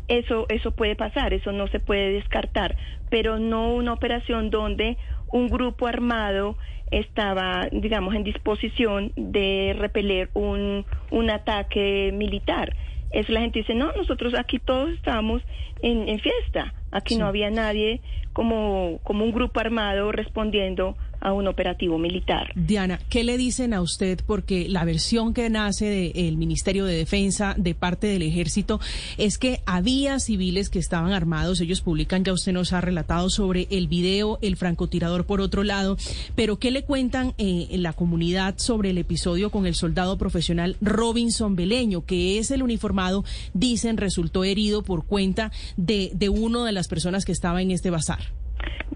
eso, 0.09 0.47
eso 0.49 0.71
puede 0.71 0.97
pasar, 0.97 1.33
eso 1.35 1.53
no 1.53 1.67
se 1.69 1.81
puede 1.81 2.13
descartar, 2.13 2.77
pero 3.11 3.39
no 3.39 3.75
una 3.75 3.93
operación 3.93 4.51
donde 4.51 4.97
un 5.29 5.49
grupo 5.49 5.87
armado 5.87 6.57
estaba, 6.91 7.69
digamos, 7.73 8.15
en 8.15 8.23
disposición 8.23 9.13
de 9.17 9.75
repeler 9.77 10.31
un, 10.35 10.87
un 11.11 11.31
ataque 11.31 12.13
militar. 12.15 12.77
Eso 13.11 13.33
la 13.33 13.41
gente 13.41 13.61
dice, 13.61 13.75
no, 13.75 13.93
nosotros 13.97 14.35
aquí 14.39 14.59
todos 14.59 14.91
estábamos 14.91 15.43
en, 15.83 16.09
en 16.09 16.19
fiesta, 16.21 16.75
aquí 16.93 17.17
no 17.17 17.27
había 17.27 17.51
nadie 17.51 18.01
como, 18.33 19.01
como 19.03 19.25
un 19.25 19.33
grupo 19.33 19.59
armado 19.61 20.13
respondiendo 20.13 20.97
a 21.21 21.33
un 21.33 21.49
operativo 21.49 21.99
militar. 21.99 22.53
Diana, 22.55 23.01
¿qué 23.09 23.25
le 23.25 23.37
dicen 23.37 23.75
a 23.75 23.81
usted? 23.81 24.21
Porque 24.27 24.69
la 24.69 24.85
versión 24.85 25.35
que 25.35 25.49
nace 25.51 26.13
del 26.15 26.37
Ministerio 26.37 26.85
de 26.85 26.97
Defensa 26.97 27.55
de 27.57 27.75
parte 27.75 28.07
del 28.07 28.23
Ejército 28.23 28.81
es 29.19 29.39
que 29.39 29.61
había 29.67 30.19
civiles 30.21 30.71
que 30.71 30.79
estaban 30.79 31.13
armados. 31.13 31.61
Ellos 31.61 31.81
publican, 31.81 32.25
ya 32.25 32.33
usted 32.33 32.53
nos 32.53 32.73
ha 32.73 32.81
relatado 32.81 33.31
sobre 33.31 33.67
el 33.71 33.89
video, 33.89 34.39
el 34.43 34.57
francotirador 34.57 35.27
por 35.27 35.41
otro 35.41 35.65
lado. 35.65 35.97
Pero 36.35 36.59
¿qué 36.59 36.71
le 36.71 36.85
cuentan 36.85 37.35
eh, 37.39 37.69
en 37.71 37.83
la 37.83 37.93
comunidad 37.93 38.55
sobre 38.59 38.91
el 38.91 38.99
episodio 38.99 39.51
con 39.51 39.67
el 39.67 39.75
soldado 39.75 40.19
profesional 40.19 40.77
Robinson 40.81 41.57
Beleño, 41.57 42.05
que 42.05 42.39
es 42.39 42.51
el 42.51 42.63
uniformado, 42.63 43.25
dicen, 43.55 43.97
resultó 43.97 44.45
herido 44.45 44.83
por 44.83 45.05
cuenta 45.05 45.53
de, 45.77 46.11
de 46.15 46.29
uno 46.29 46.65
de 46.65 46.73
las 46.73 46.89
personas 46.89 47.25
que 47.25 47.33
estaba 47.33 47.63
en 47.63 47.71
este 47.71 47.91
bazar? 47.91 48.46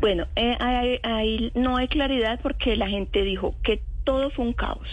Bueno, 0.00 0.26
eh, 0.36 0.56
hay- 0.60 1.00
hay- 1.02 1.52
no 1.54 1.76
hay 1.76 1.88
claridad 1.88 2.40
porque 2.42 2.76
la 2.76 2.88
gente 2.88 3.22
dijo 3.22 3.54
que 3.62 3.82
todo 4.04 4.30
fue 4.30 4.44
un 4.46 4.52
caos. 4.52 4.88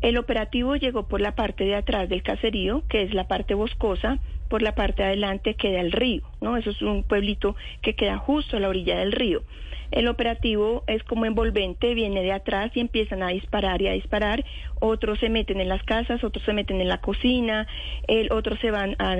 El 0.00 0.16
operativo 0.16 0.76
llegó 0.76 1.08
por 1.08 1.20
la 1.20 1.32
parte 1.32 1.64
de 1.64 1.74
atrás 1.74 2.08
del 2.08 2.22
caserío, 2.22 2.84
que 2.88 3.02
es 3.02 3.12
la 3.14 3.24
parte 3.24 3.54
boscosa, 3.54 4.18
por 4.48 4.62
la 4.62 4.74
parte 4.74 5.02
de 5.02 5.08
adelante 5.08 5.54
queda 5.54 5.80
el 5.80 5.92
río, 5.92 6.22
¿no? 6.40 6.56
Eso 6.56 6.70
es 6.70 6.82
un 6.82 7.02
pueblito 7.02 7.56
que 7.82 7.94
queda 7.94 8.18
justo 8.18 8.56
a 8.56 8.60
la 8.60 8.68
orilla 8.68 8.98
del 8.98 9.12
río. 9.12 9.42
El 9.90 10.06
operativo 10.08 10.84
es 10.86 11.02
como 11.04 11.24
envolvente, 11.24 11.94
viene 11.94 12.22
de 12.22 12.32
atrás 12.32 12.70
y 12.74 12.80
empiezan 12.80 13.22
a 13.22 13.28
disparar 13.28 13.80
y 13.80 13.88
a 13.88 13.92
disparar. 13.92 14.44
Otros 14.80 15.18
se 15.18 15.30
meten 15.30 15.60
en 15.60 15.68
las 15.68 15.82
casas, 15.82 16.22
otros 16.22 16.44
se 16.44 16.52
meten 16.52 16.80
en 16.80 16.88
la 16.88 16.98
cocina, 16.98 17.66
el, 18.06 18.30
otros 18.30 18.58
se 18.60 18.70
van 18.70 18.96
a, 18.98 19.16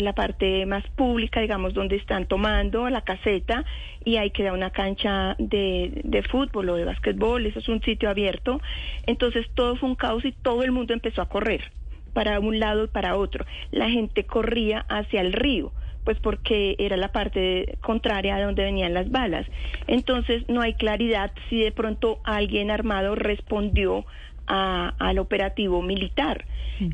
la 0.00 0.14
parte 0.14 0.64
más 0.64 0.86
pública, 0.96 1.40
digamos, 1.40 1.74
donde 1.74 1.96
están 1.96 2.26
tomando, 2.26 2.88
la 2.88 3.02
caseta, 3.02 3.64
y 4.04 4.16
ahí 4.16 4.30
queda 4.30 4.52
una 4.52 4.70
cancha 4.70 5.36
de, 5.38 6.00
de 6.02 6.22
fútbol 6.22 6.70
o 6.70 6.76
de 6.76 6.84
básquetbol, 6.84 7.44
eso 7.44 7.58
es 7.58 7.68
un 7.68 7.82
sitio 7.82 8.08
abierto. 8.08 8.60
Entonces 9.06 9.46
todo 9.54 9.76
fue 9.76 9.90
un 9.90 9.96
caos 9.96 10.24
y 10.24 10.32
todo 10.32 10.62
el 10.62 10.72
mundo 10.72 10.94
empezó 10.94 11.20
a 11.20 11.28
correr 11.28 11.70
para 12.16 12.40
un 12.40 12.58
lado 12.58 12.84
y 12.84 12.88
para 12.88 13.14
otro. 13.16 13.44
La 13.72 13.90
gente 13.90 14.24
corría 14.24 14.86
hacia 14.88 15.20
el 15.20 15.34
río 15.34 15.72
pues 16.04 16.18
porque 16.20 16.76
era 16.78 16.96
la 16.96 17.08
parte 17.08 17.78
contraria 17.80 18.36
a 18.36 18.40
donde 18.40 18.62
venían 18.62 18.94
las 18.94 19.10
balas. 19.10 19.44
Entonces 19.88 20.44
no 20.48 20.60
hay 20.62 20.74
claridad 20.74 21.32
si 21.50 21.60
de 21.60 21.72
pronto 21.72 22.20
alguien 22.24 22.70
armado 22.70 23.16
respondió 23.16 24.06
a- 24.46 24.94
al 25.00 25.18
operativo 25.18 25.82
militar. 25.82 26.44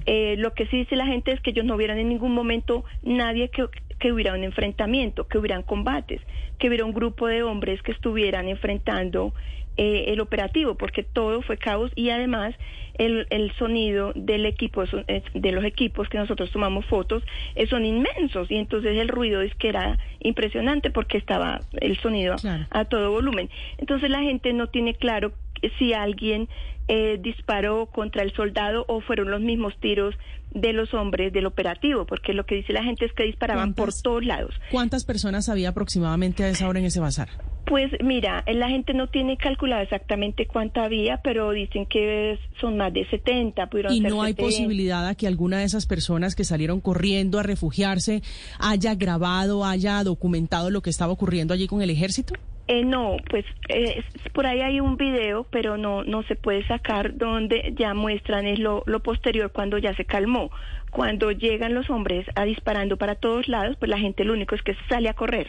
Eh, 0.07 0.37
lo 0.39 0.55
que 0.55 0.66
sí 0.68 0.79
dice 0.79 0.97
la 0.97 1.07
gente 1.07 1.31
es 1.33 1.41
que 1.43 1.51
ellos 1.51 1.66
no 1.66 1.77
vieran 1.77 1.99
en 1.99 2.09
ningún 2.09 2.33
momento 2.33 2.85
nadie 3.03 3.51
que, 3.51 3.66
que 3.99 4.12
hubiera 4.12 4.33
un 4.33 4.45
enfrentamiento, 4.45 5.29
que 5.29 5.37
hubieran 5.39 5.62
combates, 5.62 6.20
que 6.59 6.68
hubiera 6.68 6.87
un 6.87 6.95
grupo 6.95 7.27
de 7.27 7.43
hombres 7.43 7.83
que 7.83 7.93
estuvieran 7.93 8.49
enfrentando 8.49 9.35
eh, 9.77 10.05
el 10.09 10.20
operativo, 10.20 10.75
porque 10.75 11.03
todo 11.03 11.43
fue 11.43 11.57
caos 11.57 11.91
y 11.95 12.11
además 12.11 12.55
el, 12.99 13.27
el 13.31 13.53
sonido 13.57 14.12
del 14.14 14.45
equipo, 14.47 14.85
de 14.85 15.53
los 15.53 15.64
equipos 15.64 16.09
que 16.09 16.18
nosotros 16.18 16.51
tomamos 16.51 16.85
fotos, 16.87 17.23
eh, 17.55 17.66
son 17.66 17.85
inmensos 17.85 18.51
y 18.51 18.57
entonces 18.57 18.97
el 18.99 19.09
ruido 19.09 19.41
es 19.41 19.55
que 19.55 19.68
era 19.68 19.99
impresionante 20.20 20.91
porque 20.91 21.18
estaba 21.18 21.61
el 21.81 21.99
sonido 21.99 22.37
a 22.70 22.85
todo 22.85 23.11
volumen. 23.11 23.49
Entonces 23.79 24.11
la 24.11 24.20
gente 24.20 24.53
no 24.53 24.66
tiene 24.66 24.95
claro 24.95 25.33
si 25.79 25.93
alguien 25.95 26.49
eh, 26.89 27.18
disparó 27.20 27.87
contra 27.87 28.23
el 28.23 28.33
soldado 28.33 28.85
o 28.89 29.01
fueron 29.01 29.31
los 29.31 29.41
mismos 29.41 29.75
tiros 29.81 30.14
de 30.51 30.73
los 30.73 30.93
hombres 30.93 31.33
del 31.33 31.47
operativo, 31.47 32.05
porque 32.05 32.35
lo 32.35 32.45
que 32.45 32.57
dice 32.57 32.73
la 32.73 32.85
gente 32.85 33.07
es 33.07 33.12
que 33.12 33.23
disparaban 33.23 33.75
por 33.75 33.91
todos 33.95 34.25
lados. 34.25 34.55
¿Cuántas 34.70 35.05
personas 35.05 35.49
había 35.49 35.70
aproximadamente 35.70 36.45
a 36.45 36.49
esa 36.49 36.68
hora 36.68 36.81
en 36.81 36.85
ese 36.85 37.01
bazar? 37.01 37.29
Pues 37.64 37.92
mira, 38.02 38.44
la 38.46 38.68
gente 38.68 38.92
no 38.92 39.06
tiene 39.06 39.36
calculado 39.36 39.82
exactamente 39.82 40.46
cuánta 40.46 40.84
había, 40.84 41.18
pero 41.18 41.50
dicen 41.52 41.86
que 41.86 42.38
son 42.60 42.76
más 42.76 42.92
de 42.92 43.06
70. 43.06 43.66
pudieron 43.66 43.94
Y 43.94 44.00
ser 44.00 44.10
no 44.10 44.22
hay 44.22 44.32
70. 44.32 44.42
posibilidad 44.42 45.08
a 45.08 45.14
que 45.14 45.26
alguna 45.26 45.58
de 45.58 45.64
esas 45.64 45.86
personas 45.86 46.34
que 46.34 46.44
salieron 46.44 46.80
corriendo 46.80 47.38
a 47.38 47.42
refugiarse 47.42 48.22
haya 48.58 48.94
grabado, 48.94 49.64
haya 49.64 50.02
documentado 50.02 50.70
lo 50.70 50.82
que 50.82 50.90
estaba 50.90 51.12
ocurriendo 51.12 51.54
allí 51.54 51.68
con 51.68 51.82
el 51.82 51.90
ejército. 51.90 52.34
Eh, 52.68 52.84
no, 52.84 53.16
pues 53.28 53.44
eh, 53.68 54.02
por 54.32 54.46
ahí 54.46 54.60
hay 54.60 54.80
un 54.80 54.96
video, 54.96 55.44
pero 55.50 55.76
no 55.76 56.04
no 56.04 56.22
se 56.24 56.36
puede 56.36 56.66
sacar 56.66 57.16
donde 57.16 57.74
ya 57.76 57.92
muestran 57.92 58.46
es 58.46 58.58
lo, 58.60 58.82
lo 58.86 59.00
posterior 59.00 59.50
cuando 59.52 59.78
ya 59.78 59.94
se 59.94 60.04
calmó. 60.04 60.50
Cuando 60.90 61.32
llegan 61.32 61.74
los 61.74 61.90
hombres 61.90 62.26
a 62.34 62.44
disparando 62.44 62.96
para 62.96 63.14
todos 63.14 63.48
lados, 63.48 63.76
pues 63.78 63.88
la 63.88 63.98
gente 63.98 64.24
lo 64.24 64.32
único 64.32 64.54
es 64.54 64.62
que 64.62 64.76
sale 64.88 65.08
a 65.08 65.14
correr. 65.14 65.48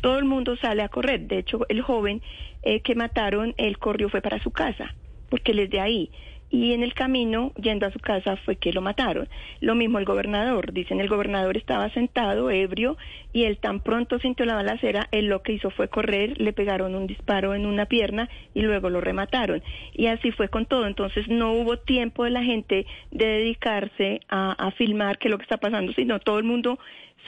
Todo 0.00 0.18
el 0.18 0.24
mundo 0.24 0.56
sale 0.56 0.82
a 0.82 0.88
correr. 0.88 1.20
De 1.22 1.38
hecho, 1.38 1.66
el 1.68 1.82
joven 1.82 2.22
eh, 2.62 2.80
que 2.80 2.94
mataron, 2.94 3.54
él 3.56 3.78
corrió 3.78 4.08
fue 4.08 4.20
para 4.20 4.42
su 4.42 4.50
casa, 4.50 4.94
porque 5.28 5.52
él 5.52 5.60
es 5.60 5.70
de 5.70 5.80
ahí. 5.80 6.10
Y 6.50 6.72
en 6.72 6.82
el 6.82 6.94
camino, 6.94 7.52
yendo 7.60 7.86
a 7.86 7.92
su 7.92 7.98
casa, 7.98 8.36
fue 8.36 8.56
que 8.56 8.72
lo 8.72 8.80
mataron. 8.80 9.28
Lo 9.60 9.74
mismo 9.74 9.98
el 9.98 10.06
gobernador. 10.06 10.72
Dicen, 10.72 10.98
el 10.98 11.08
gobernador 11.08 11.58
estaba 11.58 11.90
sentado, 11.90 12.50
ebrio, 12.50 12.96
y 13.34 13.44
él 13.44 13.58
tan 13.58 13.80
pronto 13.80 14.18
sintió 14.18 14.46
la 14.46 14.54
balacera, 14.54 15.08
él 15.10 15.26
lo 15.26 15.42
que 15.42 15.52
hizo 15.52 15.70
fue 15.70 15.88
correr, 15.88 16.40
le 16.40 16.54
pegaron 16.54 16.94
un 16.94 17.06
disparo 17.06 17.54
en 17.54 17.66
una 17.66 17.84
pierna 17.84 18.30
y 18.54 18.62
luego 18.62 18.88
lo 18.88 19.02
remataron. 19.02 19.62
Y 19.92 20.06
así 20.06 20.30
fue 20.32 20.48
con 20.48 20.64
todo. 20.64 20.86
Entonces 20.86 21.28
no 21.28 21.52
hubo 21.52 21.76
tiempo 21.76 22.24
de 22.24 22.30
la 22.30 22.42
gente 22.42 22.86
de 23.10 23.26
dedicarse 23.26 24.20
a, 24.30 24.52
a 24.52 24.70
filmar 24.70 25.18
qué 25.18 25.28
es 25.28 25.32
lo 25.32 25.38
que 25.38 25.44
está 25.44 25.58
pasando, 25.58 25.92
sino 25.92 26.18
todo 26.18 26.38
el 26.38 26.44
mundo 26.44 26.78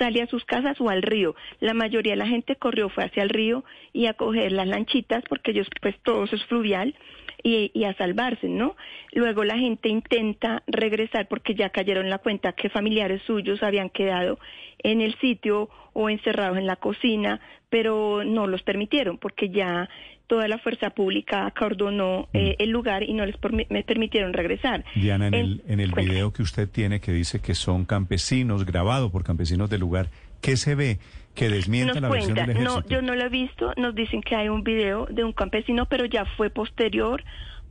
sale 0.00 0.22
a 0.22 0.26
sus 0.26 0.44
casas 0.46 0.80
o 0.80 0.88
al 0.88 1.02
río. 1.02 1.34
La 1.60 1.74
mayoría 1.74 2.14
de 2.14 2.16
la 2.16 2.26
gente 2.26 2.56
corrió, 2.56 2.88
fue 2.88 3.04
hacia 3.04 3.22
el 3.22 3.28
río 3.28 3.64
y 3.92 4.06
a 4.06 4.14
coger 4.14 4.50
las 4.50 4.66
lanchitas, 4.66 5.22
porque 5.28 5.50
ellos, 5.50 5.68
pues 5.82 5.94
todo 6.02 6.24
eso 6.24 6.36
es 6.36 6.44
fluvial, 6.46 6.94
y, 7.42 7.84
a 7.84 7.94
salvarse, 7.94 8.48
¿no? 8.48 8.76
Luego 9.12 9.44
la 9.44 9.56
gente 9.56 9.88
intenta 9.88 10.62
regresar 10.66 11.28
porque 11.28 11.54
ya 11.54 11.70
cayeron 11.70 12.10
la 12.10 12.18
cuenta 12.18 12.52
que 12.52 12.68
familiares 12.68 13.22
suyos 13.26 13.62
habían 13.62 13.90
quedado 13.90 14.38
en 14.78 15.00
el 15.00 15.14
sitio 15.20 15.68
o 15.92 16.10
encerrados 16.10 16.58
en 16.58 16.66
la 16.66 16.76
cocina, 16.76 17.40
pero 17.68 18.24
no 18.24 18.46
los 18.46 18.62
permitieron 18.62 19.18
porque 19.18 19.50
ya 19.50 19.88
toda 20.30 20.46
la 20.48 20.58
fuerza 20.58 20.90
pública 20.90 21.44
acordonó 21.44 22.28
eh, 22.32 22.54
el 22.60 22.70
lugar 22.70 23.02
y 23.02 23.12
no 23.14 23.26
les 23.26 23.34
me 23.68 23.82
permitieron 23.82 24.32
regresar. 24.32 24.84
Diana, 24.94 25.26
en 25.26 25.34
En- 25.34 25.44
el, 25.44 25.62
en 25.66 25.80
el 25.80 25.90
video 25.92 26.32
que 26.32 26.42
usted 26.42 26.68
tiene 26.68 27.00
que 27.00 27.10
dice 27.12 27.40
que 27.40 27.54
son 27.56 27.84
campesinos, 27.84 28.64
grabado 28.64 29.10
por 29.10 29.24
campesinos 29.24 29.68
del 29.68 29.80
lugar, 29.80 30.08
¿qué 30.40 30.56
se 30.56 30.76
ve 30.76 30.98
que 31.34 31.48
desmienta 31.48 31.94
Nos 31.94 32.02
la 32.02 32.08
versión 32.10 32.34
cuenta, 32.36 32.52
del 32.54 32.62
no, 32.64 32.70
ejército? 32.78 32.94
yo 32.94 33.02
no 33.02 33.14
lo 33.16 33.24
he 33.24 33.28
visto, 33.28 33.72
nos 33.76 33.92
dicen 33.94 34.20
que 34.22 34.36
hay 34.36 34.48
un 34.48 34.62
video 34.62 35.06
de 35.10 35.24
un 35.24 35.32
campesino, 35.32 35.86
pero 35.86 36.04
ya 36.04 36.24
fue 36.36 36.48
posterior 36.48 37.24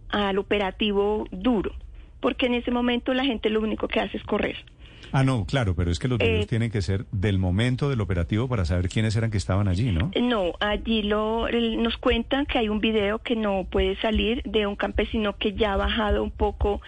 al 0.10 0.38
operativo 0.38 1.28
duro, 1.32 1.72
porque 2.20 2.48
en 2.48 2.56
ese 2.56 2.72
momento 2.72 3.14
la 3.14 3.24
gente 3.24 3.50
lo 3.50 3.62
único 3.62 3.88
que 3.88 4.02
hace 4.02 4.18
es 4.18 4.24
correr. 4.24 4.58
Ah, 5.12 5.24
no, 5.24 5.46
claro, 5.46 5.76
pero 5.76 5.92
es 5.92 6.00
que 6.00 6.08
los 6.08 6.18
videos 6.20 6.44
Eh, 6.46 6.48
tienen 6.48 6.72
que 6.72 6.82
ser 6.82 7.06
del 7.12 7.38
momento 7.40 7.90
del 7.90 8.02
operativo 8.02 8.48
para 8.48 8.66
saber 8.66 8.90
quiénes 8.90 9.16
eran 9.16 9.32
que 9.32 9.38
estaban 9.38 9.68
allí, 9.68 9.92
¿no? 9.92 10.12
No, 10.22 10.54
allí 10.60 11.02
lo, 11.04 11.48
el- 11.48 11.82
nos 11.82 11.98
cuentan 11.98 12.46
que 12.46 12.60
hay 12.60 12.70
un 12.70 12.80
video 12.80 13.20
que 13.20 13.36
no 13.36 13.66
puede 13.70 13.96
salir 14.02 14.44
de 14.44 14.68
un 14.68 14.76
campesino 14.76 15.36
que 15.38 15.54
ya 15.54 15.74
ha 15.74 15.78
bajado 15.78 16.24
un 16.24 16.32
poco 16.32 16.82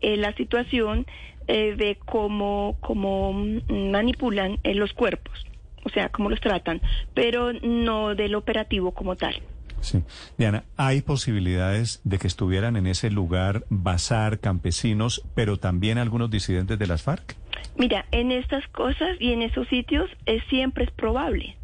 eh, 0.00 0.16
la 0.16 0.32
situación, 0.34 1.06
eh, 1.46 1.74
ve 1.76 1.98
cómo, 2.04 2.76
cómo 2.80 3.32
mm, 3.32 3.90
manipulan 3.90 4.58
eh, 4.64 4.74
los 4.74 4.92
cuerpos, 4.92 5.46
o 5.84 5.88
sea, 5.88 6.08
cómo 6.10 6.30
los 6.30 6.40
tratan, 6.40 6.80
pero 7.14 7.52
no 7.52 8.14
del 8.14 8.34
operativo 8.34 8.92
como 8.92 9.16
tal. 9.16 9.34
Sí. 9.80 10.02
Diana, 10.36 10.64
¿hay 10.76 11.02
posibilidades 11.02 12.00
de 12.02 12.18
que 12.18 12.26
estuvieran 12.26 12.76
en 12.76 12.88
ese 12.88 13.10
lugar 13.10 13.64
bazar 13.70 14.40
campesinos, 14.40 15.22
pero 15.36 15.56
también 15.56 15.98
algunos 15.98 16.30
disidentes 16.30 16.78
de 16.80 16.86
las 16.88 17.02
FARC? 17.04 17.36
Mira, 17.76 18.06
en 18.10 18.32
estas 18.32 18.66
cosas 18.68 19.16
y 19.20 19.32
en 19.32 19.42
esos 19.42 19.68
sitios 19.68 20.10
eh, 20.26 20.40
siempre 20.50 20.84
es 20.84 20.90
probable, 20.90 21.56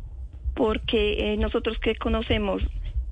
porque 0.55 1.33
eh, 1.33 1.37
nosotros 1.37 1.79
que 1.79 1.97
conocemos 1.97 2.63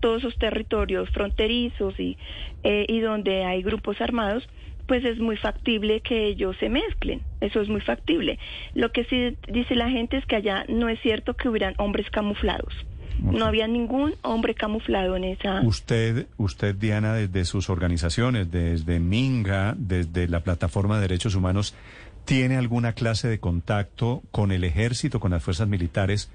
todos 0.01 0.19
esos 0.19 0.37
territorios 0.39 1.09
fronterizos 1.11 1.99
y, 1.99 2.17
eh, 2.65 2.87
y 2.89 3.01
donde 3.01 3.45
hay 3.45 3.63
grupos 3.63 4.01
armados, 4.01 4.49
pues 4.87 5.05
es 5.05 5.19
muy 5.19 5.37
factible 5.37 6.01
que 6.01 6.27
ellos 6.27 6.57
se 6.59 6.69
mezclen, 6.69 7.23
eso 7.41 7.61
es 7.61 7.69
muy 7.69 7.81
factible. 7.81 8.39
Lo 8.75 8.93
que 8.93 9.05
sí 9.05 9.37
dice 9.49 9.75
la 9.75 9.89
gente 9.89 10.17
es 10.17 10.27
que 10.27 10.37
allá 10.37 10.65
no 10.69 10.89
es 10.89 11.01
cierto 11.01 11.35
que 11.35 11.49
hubieran 11.49 11.75
hombres 11.79 12.11
camuflados. 12.11 12.75
No 13.21 13.45
había 13.45 13.69
ningún 13.69 14.15
hombre 14.23 14.55
camuflado 14.55 15.15
en 15.15 15.25
esa... 15.25 15.61
Usted, 15.63 16.27
usted, 16.39 16.75
Diana, 16.75 17.15
desde 17.15 17.45
sus 17.45 17.71
organizaciones, 17.71 18.51
desde 18.51 18.99
Minga, 18.99 19.75
desde 19.77 20.27
la 20.27 20.41
Plataforma 20.41 20.97
de 20.97 21.03
Derechos 21.03 21.37
Humanos, 21.37 21.77
¿tiene 22.25 22.57
alguna 22.57 22.93
clase 22.95 23.29
de 23.29 23.39
contacto 23.41 24.23
con 24.31 24.53
el 24.53 24.65
ejército, 24.65 25.21
con 25.21 25.31
las 25.33 25.43
fuerzas 25.43 25.69
militares, 25.69 26.31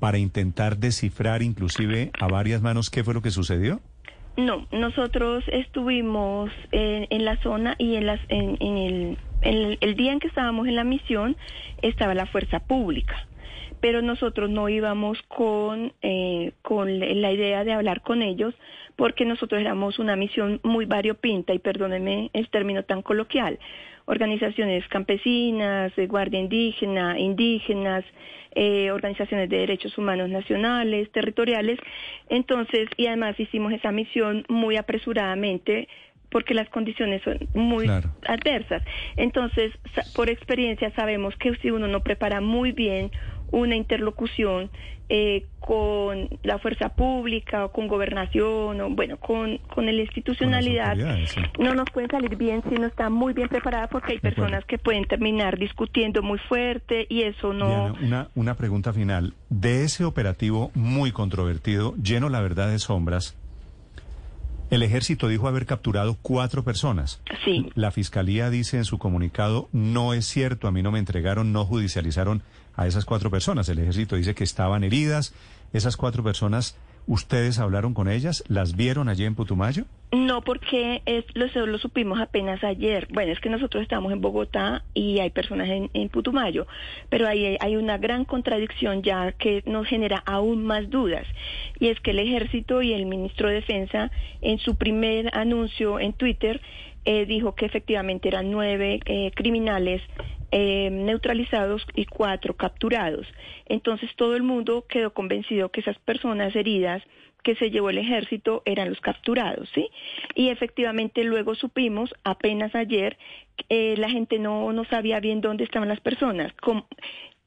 para 0.00 0.18
intentar 0.18 0.76
descifrar 0.78 1.42
inclusive 1.42 2.10
a 2.20 2.26
varias 2.28 2.62
manos 2.62 2.90
qué 2.90 3.02
fue 3.04 3.14
lo 3.14 3.22
que 3.22 3.30
sucedió? 3.30 3.80
No, 4.36 4.66
nosotros 4.70 5.44
estuvimos 5.50 6.50
en, 6.70 7.06
en 7.08 7.24
la 7.24 7.40
zona 7.42 7.74
y 7.78 7.94
en, 7.96 8.06
las, 8.06 8.20
en, 8.28 8.56
en 8.60 8.76
el, 8.76 9.18
el- 9.40 9.78
el 9.80 9.96
día 9.96 10.12
en 10.12 10.20
que 10.20 10.28
estábamos 10.28 10.68
en 10.68 10.76
la 10.76 10.84
misión 10.84 11.36
estaba 11.80 12.14
la 12.14 12.26
fuerza 12.26 12.60
pública. 12.60 13.16
pero 13.80 14.00
nosotros 14.02 14.48
no 14.50 14.68
íbamos 14.68 15.18
con, 15.28 15.92
eh, 16.02 16.52
con 16.62 16.98
la 16.98 17.30
idea 17.32 17.62
de 17.64 17.72
hablar 17.74 18.00
con 18.02 18.22
ellos 18.22 18.54
porque 18.96 19.24
nosotros 19.26 19.60
éramos 19.60 19.98
una 19.98 20.16
misión 20.16 20.60
muy 20.64 20.86
variopinta 20.86 21.52
y 21.54 21.58
perdónenme 21.58 22.30
el 22.32 22.48
término 22.48 22.82
tan 22.84 23.02
coloquial. 23.02 23.58
Organizaciones 24.06 24.86
campesinas, 24.88 25.94
de 25.96 26.06
guardia 26.06 26.40
indígena, 26.40 27.18
indígenas, 27.18 28.04
eh, 28.54 28.90
organizaciones 28.90 29.50
de 29.50 29.58
derechos 29.58 29.98
humanos 29.98 30.30
nacionales, 30.30 31.10
territoriales. 31.12 31.78
Entonces, 32.30 32.88
y 32.96 33.06
además 33.06 33.38
hicimos 33.38 33.72
esa 33.72 33.92
misión 33.92 34.44
muy 34.48 34.76
apresuradamente 34.76 35.88
porque 36.30 36.54
las 36.54 36.68
condiciones 36.70 37.22
son 37.22 37.38
muy 37.54 37.86
adversas. 38.26 38.82
Entonces, 39.16 39.72
por 40.14 40.28
experiencia 40.28 40.90
sabemos 40.96 41.36
que 41.36 41.54
si 41.56 41.70
uno 41.70 41.86
no 41.86 42.00
prepara 42.00 42.40
muy 42.40 42.72
bien 42.72 43.10
una 43.50 43.76
interlocución 43.76 44.70
eh, 45.08 45.46
con 45.60 46.28
la 46.42 46.58
fuerza 46.58 46.88
pública 46.88 47.64
o 47.64 47.72
con 47.72 47.86
gobernación 47.86 48.80
o 48.80 48.90
bueno 48.90 49.18
con, 49.18 49.58
con 49.72 49.86
la 49.86 49.92
institucionalidad. 49.92 50.96
No 51.58 51.74
nos 51.74 51.88
puede 51.90 52.08
salir 52.08 52.36
bien 52.36 52.62
si 52.68 52.74
no 52.74 52.86
está 52.86 53.08
muy 53.08 53.32
bien 53.32 53.48
preparada 53.48 53.86
porque 53.86 54.14
hay 54.14 54.18
personas 54.18 54.64
que 54.64 54.78
pueden 54.78 55.04
terminar 55.04 55.58
discutiendo 55.58 56.22
muy 56.22 56.38
fuerte 56.38 57.06
y 57.08 57.22
eso 57.22 57.52
no 57.52 57.94
una, 58.02 58.28
una 58.34 58.54
pregunta 58.54 58.92
final. 58.92 59.34
De 59.48 59.84
ese 59.84 60.04
operativo 60.04 60.72
muy 60.74 61.12
controvertido 61.12 61.94
lleno 62.02 62.28
la 62.28 62.40
verdad 62.40 62.68
de 62.68 62.80
sombras 62.80 63.36
el 64.70 64.82
ejército 64.82 65.28
dijo 65.28 65.48
haber 65.48 65.66
capturado 65.66 66.16
cuatro 66.20 66.64
personas. 66.64 67.20
Sí. 67.44 67.70
La 67.74 67.90
fiscalía 67.90 68.50
dice 68.50 68.76
en 68.76 68.84
su 68.84 68.98
comunicado, 68.98 69.68
no 69.72 70.12
es 70.12 70.26
cierto, 70.26 70.66
a 70.66 70.72
mí 70.72 70.82
no 70.82 70.90
me 70.90 70.98
entregaron, 70.98 71.52
no 71.52 71.64
judicializaron 71.64 72.42
a 72.74 72.86
esas 72.86 73.04
cuatro 73.04 73.30
personas. 73.30 73.68
El 73.68 73.78
ejército 73.78 74.16
dice 74.16 74.34
que 74.34 74.44
estaban 74.44 74.84
heridas. 74.84 75.34
Esas 75.72 75.96
cuatro 75.96 76.22
personas, 76.22 76.76
¿ustedes 77.06 77.58
hablaron 77.58 77.94
con 77.94 78.08
ellas? 78.08 78.44
¿Las 78.48 78.76
vieron 78.76 79.08
allí 79.08 79.24
en 79.24 79.34
Putumayo? 79.34 79.84
No, 80.12 80.42
porque 80.42 81.02
es, 81.04 81.24
lo, 81.34 81.66
lo 81.66 81.78
supimos 81.78 82.20
apenas 82.20 82.62
ayer. 82.62 83.08
Bueno, 83.10 83.32
es 83.32 83.40
que 83.40 83.50
nosotros 83.50 83.82
estamos 83.82 84.12
en 84.12 84.20
Bogotá 84.20 84.84
y 84.94 85.18
hay 85.18 85.30
personas 85.30 85.68
en, 85.68 86.08
Putumayo, 86.10 86.66
pero 87.08 87.26
ahí 87.26 87.56
hay 87.58 87.76
una 87.76 87.98
gran 87.98 88.24
contradicción 88.24 89.02
ya 89.02 89.32
que 89.32 89.62
nos 89.66 89.86
genera 89.86 90.22
aún 90.24 90.64
más 90.64 90.88
dudas. 90.90 91.26
Y 91.80 91.88
es 91.88 92.00
que 92.00 92.12
el 92.12 92.20
ejército 92.20 92.82
y 92.82 92.92
el 92.92 93.06
ministro 93.06 93.48
de 93.48 93.56
Defensa 93.56 94.12
en 94.40 94.58
su 94.58 94.76
primer 94.76 95.28
anuncio 95.36 95.98
en 95.98 96.12
Twitter 96.12 96.60
eh, 97.04 97.26
dijo 97.26 97.54
que 97.54 97.66
efectivamente 97.66 98.28
eran 98.28 98.50
nueve 98.50 99.00
eh, 99.04 99.32
criminales 99.34 100.02
eh, 100.52 100.88
neutralizados 100.90 101.84
y 101.94 102.06
cuatro 102.06 102.54
capturados. 102.54 103.26
Entonces 103.66 104.08
todo 104.14 104.36
el 104.36 104.44
mundo 104.44 104.86
quedó 104.88 105.12
convencido 105.12 105.70
que 105.70 105.80
esas 105.80 105.98
personas 105.98 106.54
heridas 106.54 107.02
que 107.46 107.54
se 107.54 107.70
llevó 107.70 107.90
el 107.90 107.98
ejército 107.98 108.62
eran 108.64 108.88
los 108.88 109.00
capturados, 109.00 109.68
¿sí? 109.72 109.88
Y 110.34 110.48
efectivamente 110.48 111.22
luego 111.22 111.54
supimos, 111.54 112.12
apenas 112.24 112.74
ayer, 112.74 113.16
la 113.68 114.10
gente 114.10 114.40
no, 114.40 114.72
no 114.72 114.84
sabía 114.84 115.20
bien 115.20 115.40
dónde 115.40 115.62
estaban 115.62 115.88
las 115.88 116.00
personas. 116.00 116.52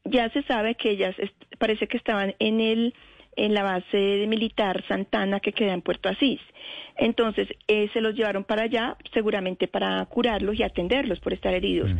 ya 0.05 0.29
se 0.29 0.41
sabe 0.43 0.75
que 0.75 0.91
ellas 0.91 1.17
parece 1.57 1.87
que 1.87 1.97
estaban 1.97 2.33
en 2.39 2.61
el 2.61 2.93
en 3.35 3.53
la 3.53 3.63
base 3.63 4.25
militar 4.27 4.85
Santana 4.87 5.41
que 5.41 5.51
queda 5.51 5.73
en 5.73 5.81
Puerto 5.81 6.07
Asís. 6.07 6.39
Entonces, 6.95 7.49
eh, 7.67 7.89
se 7.91 7.99
los 7.99 8.15
llevaron 8.15 8.45
para 8.45 8.63
allá, 8.63 8.95
seguramente 9.13 9.67
para 9.67 10.05
curarlos 10.05 10.57
y 10.57 10.63
atenderlos 10.63 11.19
por 11.19 11.33
estar 11.33 11.53
heridos. 11.53 11.93
Mm. 11.93 11.97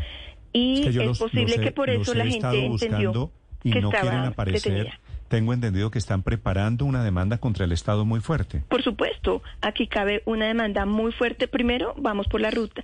Y 0.54 0.88
es, 0.88 1.20
posible 1.20 1.60
que 1.60 1.72
por 1.72 1.90
eso 1.90 2.14
la 2.14 2.26
gente 2.26 2.66
entendió 2.66 3.30
y 3.62 3.72
que 3.72 3.82
no 3.82 3.92
estaba, 3.92 4.28
aparecer 4.28 4.88
tengo 5.30 5.54
entendido 5.54 5.92
que 5.92 6.00
están 6.00 6.24
preparando 6.24 6.86
una 6.86 7.04
demanda 7.04 7.38
contra 7.38 7.66
el 7.66 7.72
Estado 7.72 8.04
muy 8.04 8.20
fuerte. 8.20 8.64
Por 8.68 8.84
supuesto, 8.84 9.42
aquí 9.62 9.88
cabe 9.88 10.24
una 10.26 10.48
demanda 10.48 10.86
muy 10.86 11.12
fuerte. 11.12 11.48
Primero, 11.48 11.94
vamos 11.98 12.28
por 12.28 12.42
la 12.42 12.52
ruta 12.52 12.84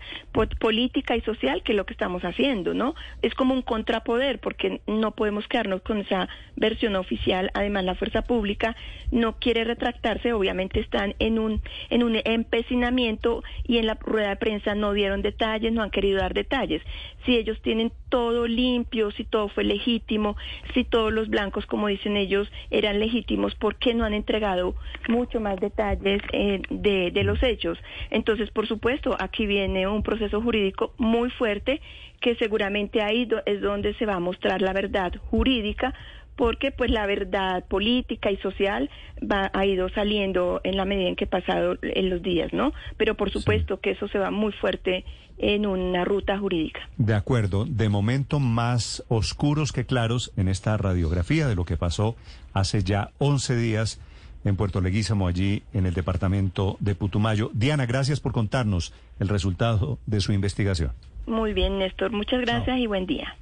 política 0.59 1.15
y 1.15 1.21
social, 1.21 1.63
que 1.63 1.73
es 1.73 1.75
lo 1.75 1.85
que 1.85 1.93
estamos 1.93 2.23
haciendo, 2.23 2.73
¿no? 2.73 2.95
Es 3.21 3.33
como 3.33 3.53
un 3.53 3.63
contrapoder, 3.63 4.39
porque 4.39 4.81
no 4.87 5.11
podemos 5.11 5.47
quedarnos 5.47 5.81
con 5.81 5.97
esa 5.97 6.29
versión 6.55 6.95
oficial. 6.95 7.51
Además, 7.53 7.83
la 7.83 7.95
fuerza 7.95 8.21
pública 8.21 8.75
no 9.11 9.37
quiere 9.39 9.63
retractarse, 9.63 10.33
obviamente 10.33 10.79
están 10.79 11.15
en 11.19 11.39
un, 11.39 11.61
en 11.89 12.03
un 12.03 12.15
empecinamiento 12.23 13.43
y 13.63 13.77
en 13.77 13.87
la 13.87 13.95
rueda 13.95 14.29
de 14.29 14.35
prensa 14.35 14.75
no 14.75 14.93
dieron 14.93 15.21
detalles, 15.21 15.73
no 15.73 15.81
han 15.81 15.89
querido 15.89 16.19
dar 16.19 16.33
detalles. 16.33 16.81
Si 17.25 17.35
ellos 17.35 17.59
tienen 17.63 17.91
todo 18.15 18.47
limpio, 18.47 19.11
si 19.11 19.25
todo 19.25 19.49
fue 19.49 19.65
legítimo, 19.65 20.37
si 20.73 20.85
todos 20.85 21.11
los 21.11 21.27
blancos, 21.27 21.65
como 21.65 21.89
dicen 21.89 22.15
ellos, 22.15 22.49
eran 22.71 22.97
legítimos, 22.97 23.55
¿por 23.55 23.75
qué 23.75 23.93
no 23.93 24.05
han 24.05 24.13
entregado 24.13 24.73
mucho 25.09 25.41
más 25.41 25.59
detalles 25.59 26.21
eh, 26.31 26.61
de, 26.69 27.11
de 27.11 27.23
los 27.25 27.43
hechos? 27.43 27.77
Entonces, 28.11 28.51
por 28.51 28.67
supuesto, 28.67 29.17
aquí 29.19 29.45
viene 29.45 29.85
un 29.85 30.01
proceso 30.01 30.41
jurídico 30.41 30.93
muy 30.97 31.29
fuerte 31.29 31.81
que 32.21 32.35
seguramente 32.35 33.01
ahí 33.01 33.27
es 33.45 33.59
donde 33.59 33.93
se 33.95 34.05
va 34.05 34.15
a 34.15 34.21
mostrar 34.21 34.61
la 34.61 34.71
verdad 34.71 35.11
jurídica 35.29 35.93
porque 36.35 36.71
pues 36.71 36.91
la 36.91 37.05
verdad 37.05 37.65
política 37.65 38.31
y 38.31 38.37
social 38.37 38.89
va, 39.21 39.51
ha 39.53 39.65
ido 39.65 39.89
saliendo 39.89 40.61
en 40.63 40.77
la 40.77 40.85
medida 40.85 41.07
en 41.07 41.15
que 41.15 41.27
pasado 41.27 41.77
en 41.81 42.09
los 42.09 42.21
días, 42.21 42.53
¿no? 42.53 42.73
Pero 42.97 43.15
por 43.15 43.31
supuesto 43.31 43.79
que 43.79 43.91
eso 43.91 44.07
se 44.07 44.19
va 44.19 44.31
muy 44.31 44.51
fuerte 44.53 45.05
en 45.37 45.65
una 45.65 46.05
ruta 46.05 46.37
jurídica. 46.37 46.81
De 46.97 47.13
acuerdo, 47.13 47.65
de 47.65 47.89
momento 47.89 48.39
más 48.39 49.03
oscuros 49.09 49.71
que 49.71 49.85
claros 49.85 50.31
en 50.37 50.47
esta 50.47 50.77
radiografía 50.77 51.47
de 51.47 51.55
lo 51.55 51.65
que 51.65 51.77
pasó 51.77 52.15
hace 52.53 52.83
ya 52.83 53.11
11 53.17 53.57
días 53.57 53.99
en 54.45 54.55
Puerto 54.55 54.79
Leguízamo, 54.79 55.27
allí 55.27 55.63
en 55.73 55.85
el 55.85 55.93
departamento 55.93 56.77
de 56.79 56.95
Putumayo. 56.95 57.49
Diana, 57.53 57.85
gracias 57.85 58.19
por 58.19 58.31
contarnos 58.31 58.93
el 59.19 59.27
resultado 59.27 59.97
de 60.05 60.21
su 60.21 60.31
investigación. 60.31 60.91
Muy 61.25 61.53
bien, 61.53 61.79
Néstor, 61.79 62.11
muchas 62.11 62.41
gracias 62.41 62.77
y 62.77 62.85
buen 62.85 63.07
día. 63.07 63.35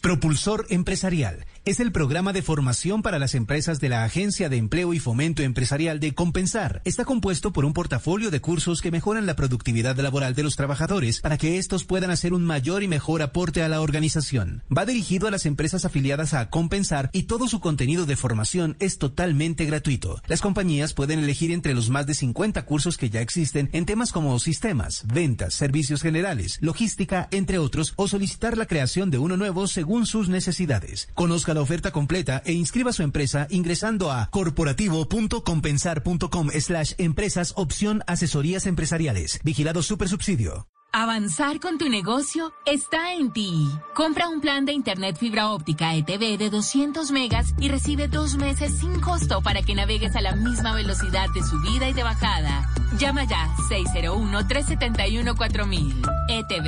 Propulsor 0.00 0.66
Empresarial 0.70 1.46
es 1.66 1.78
el 1.78 1.92
programa 1.92 2.32
de 2.32 2.40
formación 2.40 3.02
para 3.02 3.18
las 3.18 3.34
empresas 3.34 3.80
de 3.80 3.90
la 3.90 4.04
Agencia 4.04 4.48
de 4.48 4.56
Empleo 4.56 4.94
y 4.94 4.98
Fomento 4.98 5.42
Empresarial 5.42 6.00
de 6.00 6.14
Compensar. 6.14 6.80
Está 6.86 7.04
compuesto 7.04 7.52
por 7.52 7.66
un 7.66 7.74
portafolio 7.74 8.30
de 8.30 8.40
cursos 8.40 8.80
que 8.80 8.90
mejoran 8.90 9.26
la 9.26 9.36
productividad 9.36 9.96
laboral 9.98 10.34
de 10.34 10.42
los 10.42 10.56
trabajadores 10.56 11.20
para 11.20 11.36
que 11.36 11.58
estos 11.58 11.84
puedan 11.84 12.10
hacer 12.10 12.32
un 12.32 12.44
mayor 12.44 12.82
y 12.82 12.88
mejor 12.88 13.20
aporte 13.20 13.62
a 13.62 13.68
la 13.68 13.82
organización. 13.82 14.62
Va 14.74 14.86
dirigido 14.86 15.28
a 15.28 15.30
las 15.30 15.44
empresas 15.44 15.84
afiliadas 15.84 16.32
a 16.32 16.48
Compensar 16.48 17.10
y 17.12 17.24
todo 17.24 17.46
su 17.46 17.60
contenido 17.60 18.06
de 18.06 18.16
formación 18.16 18.76
es 18.80 18.96
totalmente 18.96 19.66
gratuito. 19.66 20.22
Las 20.28 20.40
compañías 20.40 20.94
pueden 20.94 21.18
elegir 21.18 21.50
entre 21.50 21.74
los 21.74 21.90
más 21.90 22.06
de 22.06 22.14
50 22.14 22.64
cursos 22.64 22.96
que 22.96 23.10
ya 23.10 23.20
existen 23.20 23.68
en 23.72 23.84
temas 23.84 24.12
como 24.12 24.38
sistemas, 24.38 25.04
ventas, 25.12 25.52
servicios 25.52 26.00
generales, 26.00 26.56
logística, 26.62 27.28
entre 27.30 27.58
otros, 27.58 27.92
o 27.96 28.08
solicitar 28.08 28.56
la 28.56 28.66
creación 28.66 29.10
de 29.10 29.18
uno 29.18 29.36
nuevo 29.36 29.66
según 29.66 30.06
sus 30.06 30.30
necesidades. 30.30 31.08
Conozca 31.14 31.49
la 31.54 31.60
oferta 31.60 31.90
completa 31.90 32.42
e 32.44 32.52
inscriba 32.52 32.92
su 32.92 33.02
empresa 33.02 33.46
ingresando 33.50 34.10
a 34.10 34.28
corporativo.compensar.com 34.30 36.50
slash 36.58 36.94
empresas 36.98 37.52
opción 37.56 38.02
asesorías 38.06 38.66
empresariales. 38.66 39.40
Vigilado 39.44 39.82
Super 39.82 40.08
Subsidio. 40.08 40.66
Avanzar 40.92 41.60
con 41.60 41.78
tu 41.78 41.88
negocio 41.88 42.52
está 42.66 43.14
en 43.14 43.32
ti. 43.32 43.68
Compra 43.94 44.28
un 44.28 44.40
plan 44.40 44.64
de 44.64 44.72
Internet 44.72 45.16
fibra 45.16 45.52
óptica 45.52 45.94
ETV 45.94 46.36
de 46.36 46.50
200 46.50 47.12
megas 47.12 47.54
y 47.60 47.68
recibe 47.68 48.08
dos 48.08 48.36
meses 48.36 48.76
sin 48.80 49.00
costo 49.00 49.40
para 49.40 49.62
que 49.62 49.76
navegues 49.76 50.16
a 50.16 50.20
la 50.20 50.34
misma 50.34 50.74
velocidad 50.74 51.28
de 51.32 51.44
subida 51.44 51.88
y 51.88 51.92
de 51.92 52.02
bajada. 52.02 52.68
Llama 52.98 53.22
ya 53.22 53.54
601-371-4000. 53.68 55.94
ETV. 56.28 56.66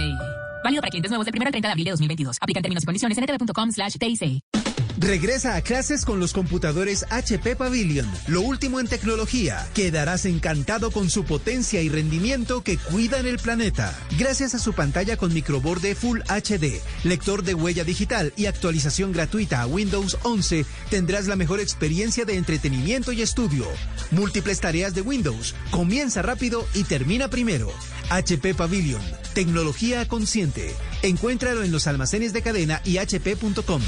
Válido 0.62 0.82
para 0.82 0.90
clientes 0.90 1.10
nuevos 1.10 1.26
del 1.26 1.34
1 1.34 1.44
al 1.44 1.50
30 1.50 1.68
de 1.68 1.72
abril 1.72 1.86
de 1.86 1.90
2022. 1.90 2.36
Aplican 2.40 2.62
términos 2.62 2.84
y 2.84 2.86
condiciones 2.86 3.18
en 3.18 3.24
ntv.com 3.24 3.72
slash 3.72 3.96
TIC. 3.98 4.61
Regresa 4.98 5.56
a 5.56 5.62
clases 5.62 6.04
con 6.04 6.20
los 6.20 6.32
computadores 6.32 7.06
HP 7.10 7.56
Pavilion, 7.56 8.06
lo 8.26 8.42
último 8.42 8.78
en 8.78 8.86
tecnología. 8.86 9.66
Quedarás 9.74 10.26
encantado 10.26 10.90
con 10.90 11.08
su 11.08 11.24
potencia 11.24 11.80
y 11.80 11.88
rendimiento 11.88 12.62
que 12.62 12.76
cuidan 12.76 13.26
el 13.26 13.38
planeta. 13.38 13.98
Gracias 14.18 14.54
a 14.54 14.58
su 14.58 14.74
pantalla 14.74 15.16
con 15.16 15.32
microborde 15.32 15.94
Full 15.94 16.20
HD, 16.28 16.80
lector 17.04 17.42
de 17.42 17.54
huella 17.54 17.84
digital 17.84 18.32
y 18.36 18.46
actualización 18.46 19.12
gratuita 19.12 19.62
a 19.62 19.66
Windows 19.66 20.18
11, 20.22 20.66
tendrás 20.90 21.26
la 21.26 21.36
mejor 21.36 21.60
experiencia 21.60 22.24
de 22.24 22.36
entretenimiento 22.36 23.12
y 23.12 23.22
estudio. 23.22 23.66
Múltiples 24.10 24.60
tareas 24.60 24.94
de 24.94 25.00
Windows. 25.00 25.54
Comienza 25.70 26.22
rápido 26.22 26.66
y 26.74 26.84
termina 26.84 27.28
primero. 27.28 27.72
HP 28.10 28.54
Pavilion, 28.54 29.02
tecnología 29.34 30.06
consciente. 30.06 30.74
Encuéntralo 31.02 31.62
en 31.62 31.72
los 31.72 31.86
almacenes 31.86 32.32
de 32.32 32.42
cadena 32.42 32.82
y 32.84 32.98
hp.com. 32.98 33.80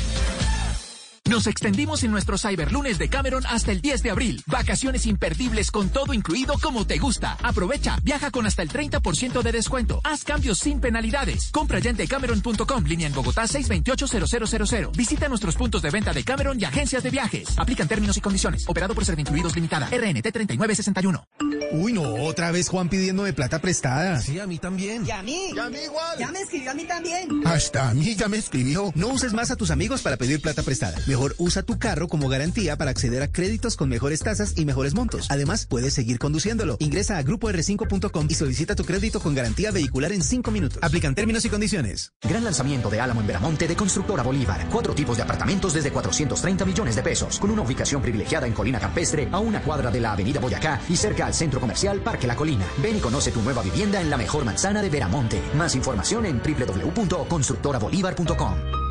Nos 1.27 1.47
extendimos 1.47 2.05
en 2.05 2.11
nuestro 2.11 2.37
Cyberlunes 2.37 2.99
de 2.99 3.09
Cameron 3.09 3.45
hasta 3.47 3.73
el 3.73 3.81
10 3.81 4.03
de 4.03 4.11
abril. 4.11 4.43
Vacaciones 4.47 5.07
imperdibles 5.07 5.71
con 5.71 5.89
todo 5.89 6.13
incluido 6.13 6.55
como 6.61 6.87
te 6.87 6.99
gusta. 6.99 7.39
Aprovecha, 7.43 7.99
viaja 8.03 8.31
con 8.31 8.47
hasta 8.47 8.61
el 8.61 8.69
30% 8.69 9.43
de 9.43 9.53
descuento. 9.53 10.03
Haz 10.05 10.23
cambios 10.23 10.59
sin 10.59 10.81
penalidades. 10.81 11.51
Compra 11.51 11.79
ya 11.79 11.91
en 11.91 11.97
decameron.com, 11.97 12.85
línea 12.85 13.07
en 13.07 13.15
Bogotá 13.15 13.45
628-0000. 13.45 14.95
Visita 14.95 15.29
nuestros 15.31 15.57
puntos 15.57 15.81
de 15.81 15.91
venta 15.91 16.13
de 16.13 16.25
Cameron 16.25 16.61
y 16.61 16.65
agencias 16.65 17.03
de 17.03 17.09
viajes. 17.09 17.59
Aplican 17.59 17.89
términos 17.89 18.19
y 18.19 18.21
condiciones. 18.21 18.69
Operado 18.69 18.95
por 18.95 19.07
Servincluidos 19.07 19.55
Limitada. 19.55 19.87
RNT 19.87 20.31
3961. 20.31 21.25
Uy, 21.73 21.93
no, 21.95 22.03
otra 22.03 22.53
vez 22.53 22.69
Juan 22.69 22.91
pidiéndome 22.91 23.33
plata 23.33 23.61
prestada. 23.61 24.21
Sí, 24.21 24.39
a 24.39 24.47
mí 24.47 24.59
también. 24.59 25.07
¿Y 25.07 25.11
a 25.11 25.23
mí? 25.23 25.53
¿Y 25.57 25.59
a 25.59 25.71
mí 25.71 25.79
igual? 25.85 26.19
Ya 26.19 26.31
me 26.31 26.41
escribió 26.41 26.71
a 26.71 26.75
mí 26.75 26.85
también. 26.85 27.29
Hasta 27.47 27.89
a 27.89 27.95
mí 27.95 28.15
ya 28.15 28.29
me 28.29 28.37
escribió. 28.37 28.93
No 28.95 29.09
uses 29.09 29.33
más 29.33 29.51
a 29.51 29.57
tus 29.57 29.71
amigos 29.71 30.03
para 30.03 30.19
pedir 30.19 30.41
plata 30.41 30.63
prestada. 30.63 30.99
Mejor 31.15 31.37
usa 31.39 31.63
tu 31.63 31.79
carro 31.79 32.09
como 32.09 32.29
garantía 32.29 32.77
para 32.77 32.91
acceder 32.91 33.23
a 33.23 33.31
créditos 33.31 33.77
con 33.77 33.89
mejores 33.89 34.19
tasas 34.19 34.55
y 34.57 34.65
mejores 34.65 34.95
montos. 34.95 35.29
Además, 35.31 35.65
puedes 35.65 35.95
seguir 35.95 36.19
conduciéndolo. 36.19 36.77
Ingresa 36.81 37.19
a 37.19 37.23
grupo-r5.com 37.23 38.27
y 38.29 38.35
solicita 38.35 38.75
tu 38.75 38.85
crédito 38.85 39.21
con 39.21 39.33
garantía 39.33 39.71
vehicular 39.71 40.11
en 40.11 40.25
5 40.25 40.51
minutos. 40.51 40.83
Aplican 40.83 41.15
términos 41.15 41.45
y 41.45 41.51
condiciones. 41.51 42.13
Gran 42.21 42.43
lanzamiento 42.43 42.91
de 42.91 43.01
Álamo 43.01 43.21
en 43.21 43.29
Veramonte 43.29 43.69
de 43.69 43.77
Constructora 43.77 44.25
Bolívar. 44.25 44.67
Cuatro 44.73 44.93
tipos 44.93 45.17
de 45.17 45.23
apartamentos 45.23 45.73
desde 45.73 45.93
430 45.93 46.65
millones 46.65 46.97
de 46.97 47.05
pesos, 47.05 47.39
con 47.39 47.53
una 47.53 47.63
ubicación 47.63 48.03
privilegiada 48.03 48.49
en 48.49 48.53
Colina 48.53 48.81
Campestre, 48.81 49.29
a 49.31 49.39
una 49.39 49.63
cuadra 49.63 49.93
de 49.93 50.01
la 50.01 50.15
Avenida 50.15 50.41
Boyacá 50.41 50.81
y 50.89 50.97
cerca 50.97 51.27
al 51.27 51.35
centro 51.35 51.61
comercial 51.61 52.01
Parque 52.01 52.27
La 52.27 52.35
Colina. 52.35 52.67
Ven 52.83 52.97
y 52.97 53.01
conoce 53.01 53.31
tu 53.31 53.41
nueva 53.41 53.63
vivienda 53.63 54.01
en 54.01 54.11
la 54.11 54.17
mejor 54.17 54.45
manzana 54.45 54.83
de 54.83 54.91
Veramonte. 54.91 55.41
Más 55.55 55.77
información 55.77 56.27
en 56.27 56.43
www.constructorabolívar.com. 56.43 58.84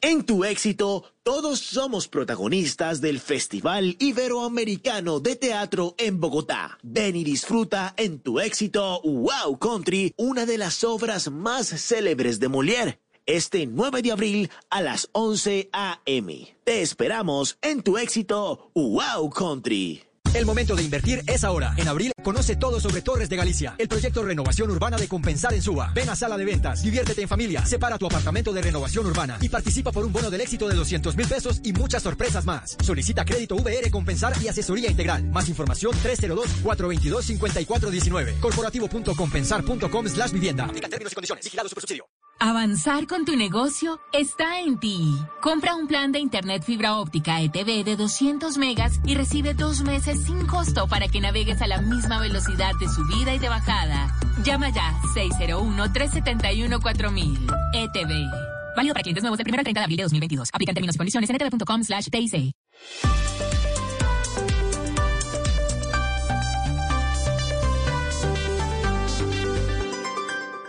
En 0.00 0.24
tu 0.24 0.44
éxito, 0.44 1.02
todos 1.24 1.58
somos 1.58 2.06
protagonistas 2.06 3.00
del 3.00 3.18
Festival 3.18 3.96
Iberoamericano 3.98 5.18
de 5.18 5.34
Teatro 5.34 5.96
en 5.98 6.20
Bogotá. 6.20 6.78
Ven 6.84 7.16
y 7.16 7.24
disfruta 7.24 7.94
en 7.96 8.20
tu 8.20 8.38
éxito 8.38 9.00
Wow 9.02 9.58
Country, 9.58 10.14
una 10.16 10.46
de 10.46 10.56
las 10.56 10.84
obras 10.84 11.32
más 11.32 11.66
célebres 11.66 12.38
de 12.38 12.48
Molière. 12.48 13.00
Este 13.26 13.66
9 13.66 14.02
de 14.02 14.12
abril 14.12 14.50
a 14.70 14.82
las 14.82 15.08
11 15.12 15.68
a.m. 15.72 16.56
Te 16.62 16.80
esperamos 16.80 17.58
en 17.60 17.82
tu 17.82 17.98
éxito 17.98 18.70
Wow 18.74 19.30
Country. 19.30 20.07
El 20.34 20.44
momento 20.44 20.76
de 20.76 20.82
invertir 20.82 21.22
es 21.26 21.42
ahora. 21.42 21.72
En 21.76 21.88
abril, 21.88 22.12
conoce 22.22 22.56
todo 22.56 22.80
sobre 22.80 23.00
Torres 23.02 23.28
de 23.28 23.36
Galicia, 23.36 23.74
el 23.78 23.88
proyecto 23.88 24.22
Renovación 24.22 24.70
Urbana 24.70 24.96
de 24.96 25.08
Compensar 25.08 25.52
en 25.54 25.62
Suba. 25.62 25.90
Ven 25.94 26.10
a 26.10 26.16
Sala 26.16 26.36
de 26.36 26.44
Ventas, 26.44 26.82
diviértete 26.82 27.22
en 27.22 27.28
familia, 27.28 27.64
separa 27.64 27.96
tu 27.98 28.06
apartamento 28.06 28.52
de 28.52 28.62
renovación 28.62 29.06
urbana 29.06 29.38
y 29.40 29.48
participa 29.48 29.90
por 29.90 30.04
un 30.04 30.12
bono 30.12 30.30
del 30.30 30.42
éxito 30.42 30.68
de 30.68 30.74
200 30.74 31.16
mil 31.16 31.26
pesos 31.26 31.60
y 31.64 31.72
muchas 31.72 32.02
sorpresas 32.02 32.44
más. 32.44 32.76
Solicita 32.84 33.24
crédito 33.24 33.56
VR 33.56 33.90
Compensar 33.90 34.34
y 34.42 34.48
asesoría 34.48 34.90
integral. 34.90 35.24
Más 35.24 35.48
información 35.48 35.92
302-422-5419. 36.02 38.40
Corporativo.compensar.com 38.40 40.08
slash 40.08 40.32
vivienda. 40.32 40.66
Aplica 40.66 40.88
términos 40.88 41.12
y 41.12 41.14
condiciones. 41.14 41.44
Vigilado 41.44 41.68
super 41.68 41.82
subsidio. 41.82 42.17
Avanzar 42.40 43.08
con 43.08 43.24
tu 43.24 43.34
negocio 43.34 43.98
está 44.12 44.60
en 44.60 44.78
ti. 44.78 45.12
Compra 45.40 45.74
un 45.74 45.88
plan 45.88 46.12
de 46.12 46.20
Internet 46.20 46.62
fibra 46.62 46.98
óptica 46.98 47.42
ETV 47.42 47.82
de 47.84 47.96
200 47.96 48.56
megas 48.58 49.00
y 49.04 49.16
recibe 49.16 49.54
dos 49.54 49.82
meses 49.82 50.22
sin 50.22 50.46
costo 50.46 50.86
para 50.86 51.08
que 51.08 51.20
navegues 51.20 51.60
a 51.62 51.66
la 51.66 51.80
misma 51.80 52.20
velocidad 52.20 52.70
de 52.78 52.88
subida 52.88 53.34
y 53.34 53.40
de 53.40 53.48
bajada. 53.48 54.16
Llama 54.44 54.70
ya 54.70 54.96
601-371-4000. 55.16 57.38
ETV. 57.74 58.30
Válido 58.76 58.94
para 58.94 59.02
clientes 59.02 59.24
nuevos 59.24 59.38
del 59.38 59.48
1 59.48 59.58
al 59.58 59.64
30 59.64 59.80
de 59.80 59.84
abril 59.84 59.96
de 59.96 60.04
2022. 60.04 60.50
Aplican 60.52 60.76
términos 60.76 60.94
y 60.94 60.98
condiciones 60.98 61.28
en 61.30 61.36
etv.com 61.36 61.82
slash 61.82 62.06
TIC. 62.08 62.52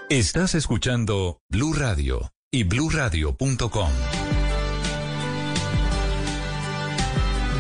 Estás 0.10 0.56
escuchando 0.56 1.40
Blue 1.50 1.72
Radio 1.72 2.32
y 2.50 2.64
bluradio.com. 2.64 3.90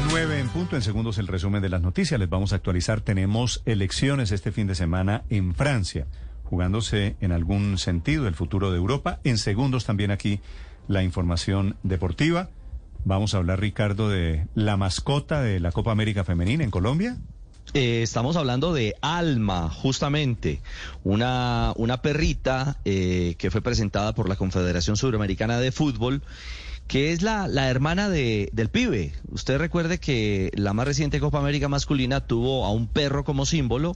9 0.09 0.39
en 0.39 0.49
punto, 0.49 0.75
en 0.75 0.81
segundos 0.81 1.19
el 1.19 1.27
resumen 1.27 1.61
de 1.61 1.69
las 1.69 1.83
noticias. 1.83 2.19
Les 2.19 2.27
vamos 2.27 2.51
a 2.51 2.55
actualizar. 2.55 3.01
Tenemos 3.01 3.61
elecciones 3.65 4.31
este 4.31 4.51
fin 4.51 4.65
de 4.65 4.73
semana 4.73 5.25
en 5.29 5.53
Francia, 5.53 6.07
jugándose 6.43 7.17
en 7.21 7.33
algún 7.33 7.77
sentido 7.77 8.27
el 8.27 8.33
futuro 8.33 8.71
de 8.71 8.77
Europa. 8.77 9.19
En 9.23 9.37
segundos 9.37 9.85
también 9.85 10.09
aquí 10.09 10.41
la 10.87 11.03
información 11.03 11.77
deportiva. 11.83 12.49
Vamos 13.05 13.35
a 13.35 13.37
hablar, 13.37 13.59
Ricardo, 13.59 14.09
de 14.09 14.47
la 14.55 14.75
mascota 14.75 15.43
de 15.43 15.59
la 15.59 15.71
Copa 15.71 15.91
América 15.91 16.23
Femenina 16.23 16.63
en 16.63 16.71
Colombia. 16.71 17.15
Eh, 17.75 18.01
estamos 18.01 18.35
hablando 18.35 18.73
de 18.73 18.95
Alma, 19.01 19.69
justamente, 19.69 20.59
una, 21.03 21.71
una 21.75 22.01
perrita 22.01 22.77
eh, 22.83 23.35
que 23.37 23.51
fue 23.51 23.61
presentada 23.61 24.13
por 24.13 24.27
la 24.27 24.35
Confederación 24.35 24.97
Suramericana 24.97 25.59
de 25.59 25.71
Fútbol, 25.71 26.23
que 26.87 27.11
es 27.11 27.21
la, 27.21 27.47
la 27.47 27.69
hermana 27.69 28.09
de, 28.09 28.49
del 28.53 28.69
pibe. 28.69 29.13
Usted 29.31 29.59
recuerde 29.59 29.99
que 29.99 30.49
la 30.55 30.73
más 30.73 30.87
reciente 30.87 31.19
Copa 31.19 31.37
América 31.37 31.69
masculina 31.69 32.21
tuvo 32.21 32.65
a 32.65 32.71
un 32.71 32.87
perro 32.87 33.23
como 33.23 33.45
símbolo. 33.45 33.95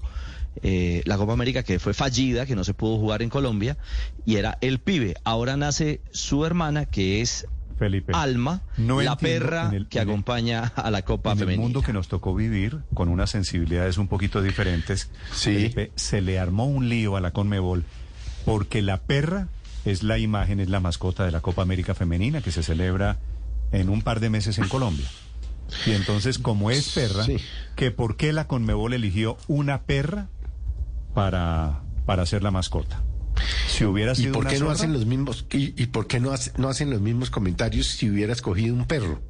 eh, 0.62 1.02
la 1.06 1.18
Copa 1.18 1.34
América 1.34 1.64
que 1.64 1.80
fue 1.80 1.94
fallida, 1.94 2.46
que 2.46 2.56
no 2.56 2.64
se 2.64 2.74
pudo 2.74 2.98
jugar 2.98 3.22
en 3.22 3.30
Colombia, 3.30 3.78
y 4.26 4.36
era 4.36 4.58
el 4.62 4.80
pibe. 4.80 5.16
Ahora 5.24 5.58
nace 5.58 6.02
su 6.12 6.46
hermana, 6.46 6.86
que 6.86 7.22
es 7.22 7.48
Felipe. 7.74 8.14
Alma, 8.16 8.62
No 8.78 9.02
la 9.02 9.18
perra 9.18 9.70
el- 9.74 9.88
que 9.88 10.00
acompaña 10.00 10.64
a 10.76 10.90
la 10.92 11.02
Copa 11.04 11.32
en 11.32 11.38
el 11.38 11.44
Femenina. 11.46 11.64
mundo 11.64 11.82
que 11.82 11.94
nos 11.94 12.08
tocó 12.08 12.34
vivir, 12.36 12.80
con 12.94 13.10
unas 13.10 13.30
sensibilidades 13.32 13.98
un 13.98 14.08
poquito 14.08 14.42
diferentes, 14.42 15.10
Felipe, 15.32 15.92
se 15.96 16.22
le 16.22 16.40
armó 16.40 16.66
un 16.66 16.90
lío 16.90 17.16
a 17.18 17.22
la 17.22 17.32
Conmebol 17.32 17.84
porque 18.46 18.82
la 18.82 18.98
perra 18.98 19.48
es 19.86 20.04
la 20.04 20.18
imagen, 20.18 20.60
es 20.60 20.70
la 20.70 20.80
mascota 20.80 21.26
de 21.26 21.32
la 21.32 21.42
Copa 21.42 21.62
América 21.62 21.94
Femenina 21.94 22.42
que 22.42 22.52
se 22.52 22.64
celebra 22.64 23.18
en 23.72 23.90
un 23.90 24.02
par 24.02 24.20
de 24.20 24.30
meses 24.30 24.58
en 24.60 24.68
Colombia. 24.70 25.08
Y 25.86 25.92
entonces, 25.92 26.38
como 26.40 26.70
es 26.72 26.90
perra, 26.94 27.26
que 27.76 27.90
¿por 27.92 28.16
qué 28.18 28.32
la 28.34 28.48
Conmebol 28.48 28.94
eligió 28.94 29.38
una 29.48 29.82
perra 29.84 30.28
para, 31.14 31.82
para 32.06 32.26
ser 32.26 32.44
la 32.44 32.52
mascota? 32.52 33.02
Si 33.68 33.84
hubiera 33.86 34.12
¿Y 34.14 34.16
sido 34.16 34.34
por 34.34 34.42
una 34.46 34.52
qué 34.52 34.60
no 34.60 34.70
hacen 34.70 34.94
los 34.94 35.06
mismos 35.06 35.46
y, 35.52 35.82
y 35.82 35.88
por 35.88 36.08
qué 36.08 36.20
no, 36.20 36.32
hace- 36.32 36.52
no 36.58 36.70
hacen 36.70 36.90
los 36.90 37.02
mismos 37.02 37.30
comentarios 37.30 37.88
si 37.88 38.10
hubiera 38.10 38.34
escogido 38.34 38.76
un 38.76 38.86
perro? 38.86 39.22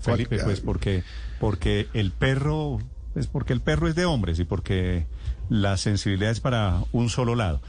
Felipe, 0.00 0.38
pues 0.38 0.60
porque, 0.60 1.02
porque 1.40 1.88
el 1.94 2.10
perro, 2.12 2.78
es 3.14 3.26
porque 3.26 3.52
el 3.52 3.60
perro 3.60 3.88
es 3.88 3.94
de 3.94 4.04
hombres 4.06 4.38
y 4.38 4.44
porque 4.44 5.06
la 5.50 5.76
sensibilidad 5.76 6.30
es 6.30 6.40
para 6.40 6.84
un 6.92 7.08
solo 7.10 7.34
lado. 7.34 7.60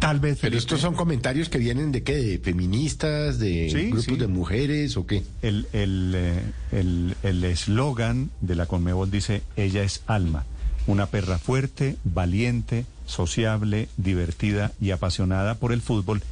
Tal 0.00 0.20
vez. 0.20 0.38
Pero 0.40 0.56
estos 0.58 0.80
son 0.80 0.94
comentarios 0.94 1.48
que 1.48 1.58
vienen 1.58 1.92
de 1.92 2.02
qué, 2.02 2.16
de 2.16 2.38
feministas, 2.38 3.38
de 3.38 3.68
Sí, 3.70 3.86
grupos 3.86 4.04
sí. 4.04 4.16
de 4.16 4.26
mujeres 4.26 4.96
o 4.96 5.06
qué. 5.06 5.22
El 5.40 5.66
el 5.72 6.12
eh, 6.16 6.42
el 6.72 7.16
el 7.22 7.44
eslogan 7.44 8.30
de 8.40 8.54
la 8.56 8.66
Conmebol 8.66 9.10
dice 9.10 9.42
ella 9.56 9.82
es 9.84 10.02
alma, 10.06 10.44
una 10.88 11.06
perra 11.06 11.38
fuerte, 11.38 11.96
valiente, 12.04 12.86
sociable, 13.06 13.88
divertida 13.96 14.72
y 14.80 14.90
apasionada 14.90 15.54
por 15.56 15.72
el 15.72 15.80
fútbol 15.82 16.22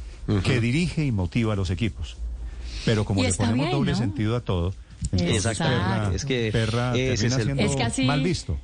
que 0.43 0.59
dirige 0.61 1.05
y 1.05 1.11
motiva 1.11 1.53
a 1.53 1.55
los 1.55 1.69
equipos. 1.69 2.17
Pero 2.85 3.05
como 3.05 3.21
le 3.23 3.33
ponemos 3.33 3.57
bien, 3.67 3.71
doble 3.71 3.91
¿no? 3.91 3.97
sentido 3.97 4.35
a 4.35 4.41
todo, 4.41 4.73
entonces 5.11 5.45
Exacto. 5.45 5.63
perra, 5.65 6.11
Es 6.13 6.25
que 6.25 6.49
perra 6.51 6.95
ese 6.95 6.97
termina 6.97 7.13
es 7.13 7.21
el- 7.39 7.43
siendo 7.43 7.63
Es 7.63 7.75
que 7.75 7.83
así- 7.83 8.05
mal 8.05 8.21
visto. 8.23 8.57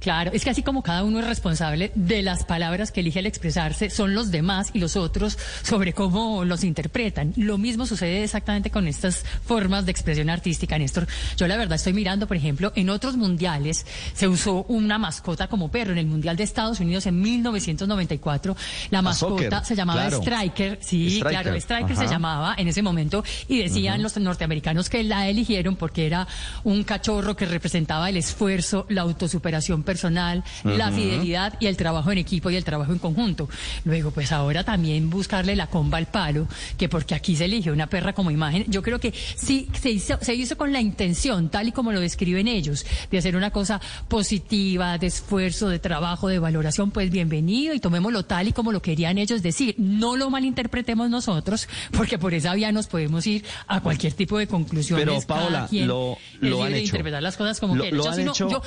Claro, 0.00 0.30
es 0.32 0.44
que 0.44 0.50
así 0.50 0.62
como 0.62 0.82
cada 0.82 1.02
uno 1.02 1.18
es 1.18 1.26
responsable 1.26 1.90
de 1.94 2.22
las 2.22 2.44
palabras 2.44 2.92
que 2.92 3.00
elige 3.00 3.18
al 3.18 3.26
expresarse, 3.26 3.90
son 3.90 4.14
los 4.14 4.30
demás 4.30 4.70
y 4.72 4.78
los 4.78 4.96
otros 4.96 5.36
sobre 5.62 5.92
cómo 5.92 6.44
los 6.44 6.62
interpretan. 6.62 7.32
Lo 7.36 7.58
mismo 7.58 7.84
sucede 7.84 8.22
exactamente 8.22 8.70
con 8.70 8.86
estas 8.86 9.24
formas 9.44 9.86
de 9.86 9.90
expresión 9.90 10.30
artística, 10.30 10.78
Néstor. 10.78 11.08
Yo 11.36 11.48
la 11.48 11.56
verdad 11.56 11.76
estoy 11.76 11.94
mirando, 11.94 12.28
por 12.28 12.36
ejemplo, 12.36 12.72
en 12.76 12.90
otros 12.90 13.16
mundiales 13.16 13.86
se 14.14 14.28
usó 14.28 14.64
una 14.68 14.98
mascota 14.98 15.48
como 15.48 15.70
perro. 15.70 15.92
En 15.92 15.98
el 15.98 16.06
Mundial 16.06 16.36
de 16.36 16.44
Estados 16.44 16.80
Unidos 16.80 17.06
en 17.06 17.20
1994, 17.20 18.56
la 18.90 19.02
mascota 19.02 19.64
se 19.64 19.74
llamaba 19.74 20.02
claro. 20.02 20.18
Striker. 20.18 20.78
Sí, 20.80 21.18
Striker, 21.18 21.42
claro, 21.42 21.56
Striker 21.56 21.96
se 21.96 22.06
llamaba 22.06 22.54
en 22.56 22.68
ese 22.68 22.82
momento 22.82 23.24
y 23.48 23.62
decían 23.62 24.02
los 24.02 24.16
norteamericanos 24.16 24.88
que 24.88 25.02
la 25.02 25.28
eligieron 25.28 25.76
porque 25.76 26.06
era 26.06 26.28
un 26.62 26.84
cachorro 26.84 27.36
que 27.36 27.46
representaba 27.46 28.08
el 28.08 28.16
esfuerzo, 28.16 28.86
la 28.88 29.02
autosuperación 29.02 29.82
personal, 29.88 30.44
la 30.64 30.92
fidelidad 30.92 31.54
y 31.60 31.66
el 31.66 31.76
trabajo 31.78 32.12
en 32.12 32.18
equipo 32.18 32.50
y 32.50 32.56
el 32.56 32.64
trabajo 32.64 32.92
en 32.92 32.98
conjunto. 32.98 33.48
Luego, 33.86 34.10
pues 34.10 34.32
ahora 34.32 34.62
también 34.62 35.08
buscarle 35.08 35.56
la 35.56 35.66
comba 35.68 35.96
al 35.96 36.06
palo, 36.06 36.46
que 36.76 36.90
porque 36.90 37.14
aquí 37.14 37.34
se 37.36 37.46
eligió 37.46 37.72
una 37.72 37.86
perra 37.86 38.12
como 38.12 38.30
imagen, 38.30 38.66
yo 38.68 38.82
creo 38.82 39.00
que 39.00 39.14
sí 39.36 39.66
se 39.80 39.88
hizo, 39.90 40.18
se 40.20 40.34
hizo 40.34 40.58
con 40.58 40.74
la 40.74 40.80
intención, 40.82 41.48
tal 41.48 41.68
y 41.68 41.72
como 41.72 41.90
lo 41.90 42.00
describen 42.00 42.48
ellos, 42.48 42.84
de 43.10 43.16
hacer 43.16 43.34
una 43.34 43.50
cosa 43.50 43.80
positiva, 44.08 44.98
de 44.98 45.06
esfuerzo, 45.06 45.70
de 45.70 45.78
trabajo, 45.78 46.28
de 46.28 46.38
valoración, 46.38 46.90
pues 46.90 47.10
bienvenido 47.10 47.72
y 47.72 47.80
tomémoslo 47.80 48.24
tal 48.26 48.48
y 48.48 48.52
como 48.52 48.72
lo 48.72 48.82
querían 48.82 49.16
ellos 49.16 49.42
decir. 49.42 49.74
No 49.78 50.16
lo 50.16 50.28
malinterpretemos 50.28 51.08
nosotros, 51.08 51.66
porque 51.96 52.18
por 52.18 52.34
esa 52.34 52.52
vía 52.54 52.72
nos 52.72 52.88
podemos 52.88 53.26
ir 53.26 53.42
a 53.66 53.80
cualquier 53.80 54.12
tipo 54.12 54.36
de 54.36 54.46
conclusiones. 54.46 55.06
Pero, 55.06 55.20
Paola, 55.26 55.66
lo- 55.72 56.18
lo 56.40 56.62
han 56.62 56.74
hecho. 56.74 56.84
interpretar 56.96 57.22
las 57.22 57.36
cosas 57.38 57.58
como 57.60 57.74
Lo- 57.74 57.84
han 58.10 58.20
hecho- 58.20 58.50
yo- 58.50 58.62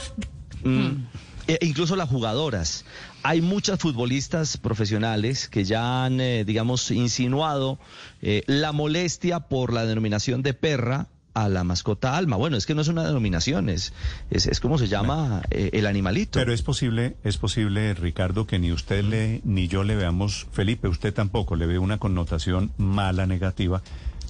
Mm. 0.63 1.05
E 1.47 1.57
incluso 1.61 1.95
las 1.95 2.09
jugadoras. 2.09 2.85
Hay 3.23 3.41
muchas 3.41 3.79
futbolistas 3.79 4.57
profesionales 4.57 5.47
que 5.47 5.63
ya 5.63 6.05
han, 6.05 6.21
eh, 6.21 6.45
digamos, 6.45 6.89
insinuado 6.91 7.79
eh, 8.21 8.43
la 8.47 8.71
molestia 8.71 9.41
por 9.41 9.73
la 9.73 9.85
denominación 9.85 10.43
de 10.43 10.53
perra 10.53 11.07
a 11.33 11.49
la 11.49 11.63
mascota 11.63 12.17
alma. 12.17 12.35
Bueno, 12.35 12.57
es 12.57 12.65
que 12.65 12.75
no 12.75 12.81
es 12.81 12.87
una 12.87 13.05
denominación, 13.05 13.69
es, 13.69 13.93
es, 14.29 14.47
es 14.47 14.59
como 14.59 14.77
se 14.77 14.87
llama 14.87 15.41
eh, 15.49 15.69
el 15.73 15.85
animalito. 15.85 16.39
Pero 16.39 16.53
es 16.53 16.61
posible, 16.61 17.15
es 17.23 17.37
posible, 17.37 17.93
Ricardo, 17.93 18.45
que 18.47 18.59
ni 18.59 18.71
usted 18.71 19.03
le, 19.03 19.41
ni 19.43 19.67
yo 19.67 19.83
le 19.83 19.95
veamos, 19.95 20.47
Felipe, 20.51 20.87
usted 20.87 21.13
tampoco 21.13 21.55
le 21.55 21.65
ve 21.67 21.79
una 21.79 21.99
connotación 21.99 22.71
mala, 22.77 23.25
negativa, 23.27 23.81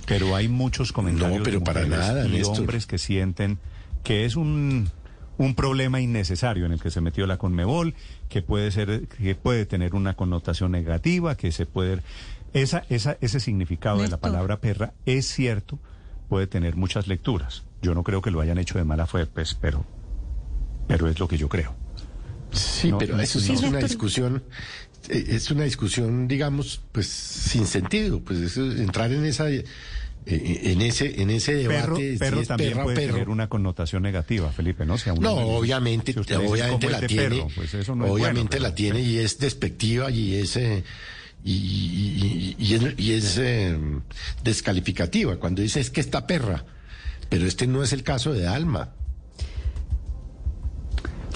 pero 0.06 0.36
hay 0.36 0.48
muchos 0.48 0.92
comentarios 0.92 1.40
No, 1.40 1.44
pero 1.44 1.60
de 1.60 1.66
para 1.66 1.86
nada, 1.86 2.26
y 2.28 2.32
Néstor. 2.32 2.60
hombres 2.60 2.86
que 2.86 2.98
sienten 2.98 3.58
que 4.04 4.26
es 4.26 4.36
un, 4.36 4.90
un 5.42 5.56
problema 5.56 6.00
innecesario 6.00 6.68
en 6.68 6.72
el 6.72 6.80
que 6.80 6.92
se 6.92 7.02
metió 7.02 7.26
la 7.26 7.38
Conmebol, 7.38 7.96
que 8.30 8.44
puede 8.44 8.70
ser, 8.70 9.08
que 9.08 9.34
puede 9.34 9.66
tener 9.66 9.96
una 9.96 10.14
connotación 10.14 10.72
negativa, 10.72 11.36
que 11.36 11.52
se 11.52 11.66
puede, 11.66 12.02
esa, 12.54 12.84
esa, 12.89 13.18
ese 13.22 13.39
significado 13.39 14.00
de 14.04 14.08
la 14.08 14.18
palabra 14.18 14.60
perra 14.62 14.94
es 15.08 15.26
cierto, 15.26 15.80
puede 16.30 16.46
tener 16.46 16.76
muchas 16.76 17.08
lecturas. 17.08 17.64
Yo 17.82 17.96
no 17.96 18.04
creo 18.04 18.22
que 18.22 18.30
lo 18.30 18.39
hayan 18.39 18.60
hecho 18.60 18.78
de 18.78 18.84
mala 18.84 19.08
fe, 19.08 19.26
pues, 19.26 19.56
pero, 19.56 19.84
pero 20.88 21.08
es 21.08 21.20
lo 21.20 21.28
que 21.28 21.39
yo 21.39 21.50
creo. 21.50 21.74
Sí, 22.52 22.92
No, 22.92 23.00
pero 23.00 23.20
eso 23.20 23.39
sí 23.39 23.54
no. 23.54 23.60
es 23.60 23.64
una 23.64 23.80
discusión, 23.80 24.44
eh, 25.10 25.26
es 25.30 25.50
una 25.50 25.64
discusión, 25.64 26.28
digamos, 26.28 26.82
pues 26.92 27.08
sin 27.08 27.66
sentido, 27.66 28.20
pues 28.20 28.39
eso, 28.42 28.64
entrar 28.64 29.12
en 29.12 29.26
esa, 29.26 29.46
en 30.26 30.82
ese, 30.82 31.22
en 31.22 31.30
ese 31.32 31.55
debate, 31.55 31.82
Perro, 31.82 31.95
si 31.97 32.17
perro 32.17 32.41
es 32.41 32.47
también 32.47 32.72
perra 32.72 32.84
puede 32.84 32.95
perro. 32.95 33.13
tener 33.13 33.30
una 33.30 33.49
connotación 33.49 34.03
negativa, 34.03 34.51
Felipe, 34.51 34.86
¿no? 34.86 34.97
Si 34.97 35.09
a 35.09 35.13
un 35.13 35.22
No, 35.22 35.34
obviamente, 35.36 36.13
si 36.13 36.19
obviamente 36.19 36.88
"¿Cómo 36.88 36.89
la 37.01 37.07
tiene, 37.07 37.24
perro?", 37.30 37.47
pues 37.55 37.74
eso 37.74 37.95
no 37.95 38.05
es 38.05 38.11
obviamente 38.11 38.57
bueno, 38.57 38.69
la 38.69 38.76
tiene 38.76 39.01
y 39.01 39.17
es 39.17 39.39
despectiva 39.39 40.11
y 40.11 40.36
es, 40.36 40.55
eh, 40.57 40.84
y, 41.43 41.53
y- 41.53 42.55
y- 42.59 42.65
y 42.65 42.74
es, 42.76 42.82
y 42.99 43.13
es, 43.13 43.38
eh, 43.39 43.78
descalificativa 44.43 45.38
cuando 45.38 45.61
dice 45.61 45.80
es 45.80 45.89
que 45.89 46.01
está 46.01 46.28
perra, 46.28 46.65
pero 47.30 47.45
este 47.47 47.65
no 47.67 47.84
es 47.84 47.93
el 47.93 48.03
caso 48.03 48.34
de 48.34 48.47
Alma. 48.47 48.91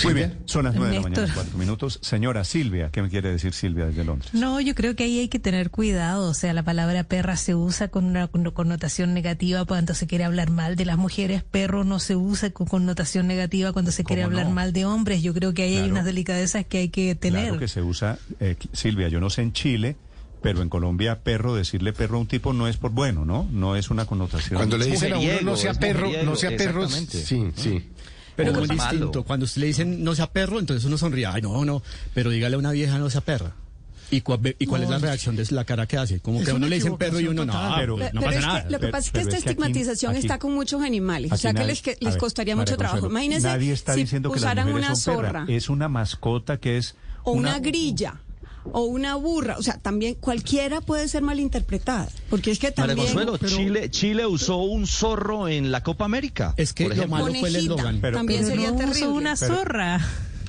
Muy 0.03 0.13
bien, 0.13 0.37
son 0.45 0.65
las 0.65 0.75
nueve 0.75 0.89
de 0.89 0.95
la 0.95 1.01
mañana, 1.01 1.31
cuatro 1.33 1.57
minutos. 1.57 1.99
Señora 2.01 2.43
Silvia, 2.43 2.89
¿qué 2.91 3.01
me 3.01 3.09
quiere 3.09 3.31
decir 3.31 3.53
Silvia 3.53 3.85
desde 3.85 4.03
Londres? 4.03 4.33
No, 4.33 4.59
yo 4.61 4.75
creo 4.75 4.95
que 4.95 5.03
ahí 5.05 5.19
hay 5.19 5.27
que 5.29 5.39
tener 5.39 5.69
cuidado. 5.71 6.29
O 6.29 6.33
sea, 6.33 6.53
la 6.53 6.63
palabra 6.63 7.03
perra 7.03 7.37
se 7.37 7.55
usa 7.55 7.87
con 7.87 8.05
una 8.05 8.27
con- 8.27 8.43
connotación 8.51 9.13
negativa 9.13 9.65
cuando 9.65 9.93
se 9.93 10.07
quiere 10.07 10.23
hablar 10.23 10.49
mal 10.49 10.75
de 10.75 10.85
las 10.85 10.97
mujeres. 10.97 11.43
Perro 11.43 11.83
no 11.83 11.99
se 11.99 12.15
usa 12.15 12.49
con 12.51 12.67
connotación 12.67 13.27
negativa 13.27 13.71
cuando 13.73 13.91
se 13.91 14.03
quiere 14.03 14.23
¿Cómo 14.23 14.31
hablar 14.33 14.47
no? 14.47 14.55
mal 14.55 14.73
de 14.73 14.85
hombres. 14.85 15.21
Yo 15.23 15.33
creo 15.33 15.53
que 15.53 15.63
ahí 15.63 15.77
hay 15.77 15.89
unas 15.89 16.05
delicadezas 16.05 16.65
que 16.65 16.77
hay 16.79 16.89
que 16.89 17.15
tener. 17.15 17.43
Claro 17.43 17.59
que 17.59 17.67
se 17.67 17.81
usa, 17.81 18.17
eh, 18.39 18.55
Silvia, 18.73 19.07
yo 19.09 19.19
no 19.19 19.29
sé 19.29 19.41
en 19.43 19.53
Chile, 19.53 19.95
pero 20.41 20.61
en 20.61 20.69
Colombia 20.69 21.21
perro, 21.23 21.55
decirle 21.55 21.91
perro 21.91 22.17
a 22.17 22.21
un 22.21 22.27
tipo 22.27 22.53
no 22.53 22.67
es 22.67 22.77
por 22.77 22.91
bueno, 22.91 23.25
¿no? 23.25 23.47
No 23.51 23.75
es 23.75 23.89
una 23.89 24.05
connotación. 24.05 24.57
Cuando 24.57 24.77
le 24.77 24.85
dicen 24.85 25.13
a 25.13 25.17
uno 25.17 25.31
no 25.41 25.55
sea 25.57 25.73
perro, 25.73 26.07
no 26.23 26.35
sea 26.35 26.55
perro, 26.55 26.83
exactamente. 26.83 27.23
sí, 27.25 27.47
sí. 27.55 27.89
Pero 28.35 28.51
es 28.51 28.57
muy 28.57 28.67
malo. 28.77 28.89
distinto. 28.91 29.23
Cuando 29.23 29.45
usted 29.45 29.61
le 29.61 29.67
dicen 29.67 30.03
no 30.03 30.13
sea 30.15 30.29
perro, 30.31 30.59
entonces 30.59 30.83
uno 30.85 30.97
sonríe. 30.97 31.25
Ay, 31.25 31.41
no, 31.41 31.63
no. 31.65 31.81
Pero 32.13 32.29
dígale 32.29 32.55
a 32.55 32.59
una 32.59 32.71
vieja 32.71 32.97
no 32.97 33.09
sea 33.09 33.21
perra. 33.21 33.53
¿Y, 34.11 34.21
cua- 34.21 34.55
y 34.59 34.65
cuál 34.67 34.83
es 34.83 34.89
la 34.89 34.99
reacción 34.99 35.35
de 35.35 35.47
la 35.49 35.65
cara 35.65 35.87
que 35.87 35.97
hace? 35.97 36.19
Como 36.19 36.43
que 36.43 36.51
a 36.51 36.53
uno 36.53 36.67
le 36.67 36.75
dicen 36.75 36.95
perro 36.95 37.19
y 37.19 37.27
uno 37.27 37.43
no, 37.43 37.51
equivocación 37.53 37.79
pero 37.79 37.95
total. 37.95 38.11
no 38.13 38.19
Pero 38.21 38.25
pasa 38.27 38.37
es 38.39 38.45
que 38.45 38.47
nada. 38.47 38.63
lo 38.63 38.69
que 38.69 38.77
Pero- 38.77 38.91
pasa 38.91 38.99
es 38.99 39.05
que 39.05 39.11
pero 39.13 39.21
esta 39.23 39.37
es 39.37 39.43
que 39.43 39.49
aquí- 39.49 39.59
estigmatización 39.61 40.11
aquí- 40.11 40.19
está 40.19 40.37
con 40.39 40.53
muchos 40.53 40.81
animales. 40.83 41.31
O 41.31 41.37
sea, 41.37 41.53
que 41.53 41.59
nadie- 41.59 41.67
les, 41.67 41.81
que 41.81 41.97
les 41.99 42.11
ver, 42.13 42.17
costaría 42.19 42.55
mucho 42.55 42.77
trabajo. 42.77 43.07
Imagínense 43.07 43.47
Nadie 43.47 43.71
está 43.73 43.93
si 43.95 44.01
diciendo 44.01 44.29
que 44.31 44.37
usaran 44.37 44.71
una 44.71 44.95
son 44.95 45.15
perra. 45.17 45.39
zorra 45.41 45.45
Es 45.51 45.69
una 45.69 45.89
mascota 45.89 46.57
que 46.57 46.77
es 46.77 46.95
o 47.23 47.31
una, 47.31 47.57
grilla 47.57 48.19
o 48.71 48.81
una 48.83 49.15
burra. 49.15 49.57
O 49.57 49.63
sea, 49.63 49.77
también 49.77 50.15
cualquiera 50.15 50.81
puede 50.81 51.07
ser 51.07 51.21
malinterpretada. 51.21 52.07
Porque 52.29 52.51
es 52.51 52.59
que 52.59 52.73
María 52.77 52.95
también... 52.95 53.13
Consuelo, 53.13 53.37
Chile, 53.37 53.89
Chile 53.89 54.25
usó 54.25 54.57
un 54.57 54.87
zorro 54.87 55.47
en 55.47 55.71
la 55.71 55.83
Copa 55.83 56.05
América. 56.05 56.53
Es 56.57 56.73
que 56.73 56.85
por 56.87 56.97
lo 56.97 57.07
malo 57.07 57.33
fue 57.39 57.49
el 57.49 57.55
eslogan. 57.55 57.99
Pero- 58.01 58.17
también 58.17 58.41
pero- 58.41 58.51
sería 58.55 58.71
no 58.71 58.77
terrible. 58.77 59.07
una 59.07 59.35
Pero- 59.35 59.55
zorra. 59.55 59.99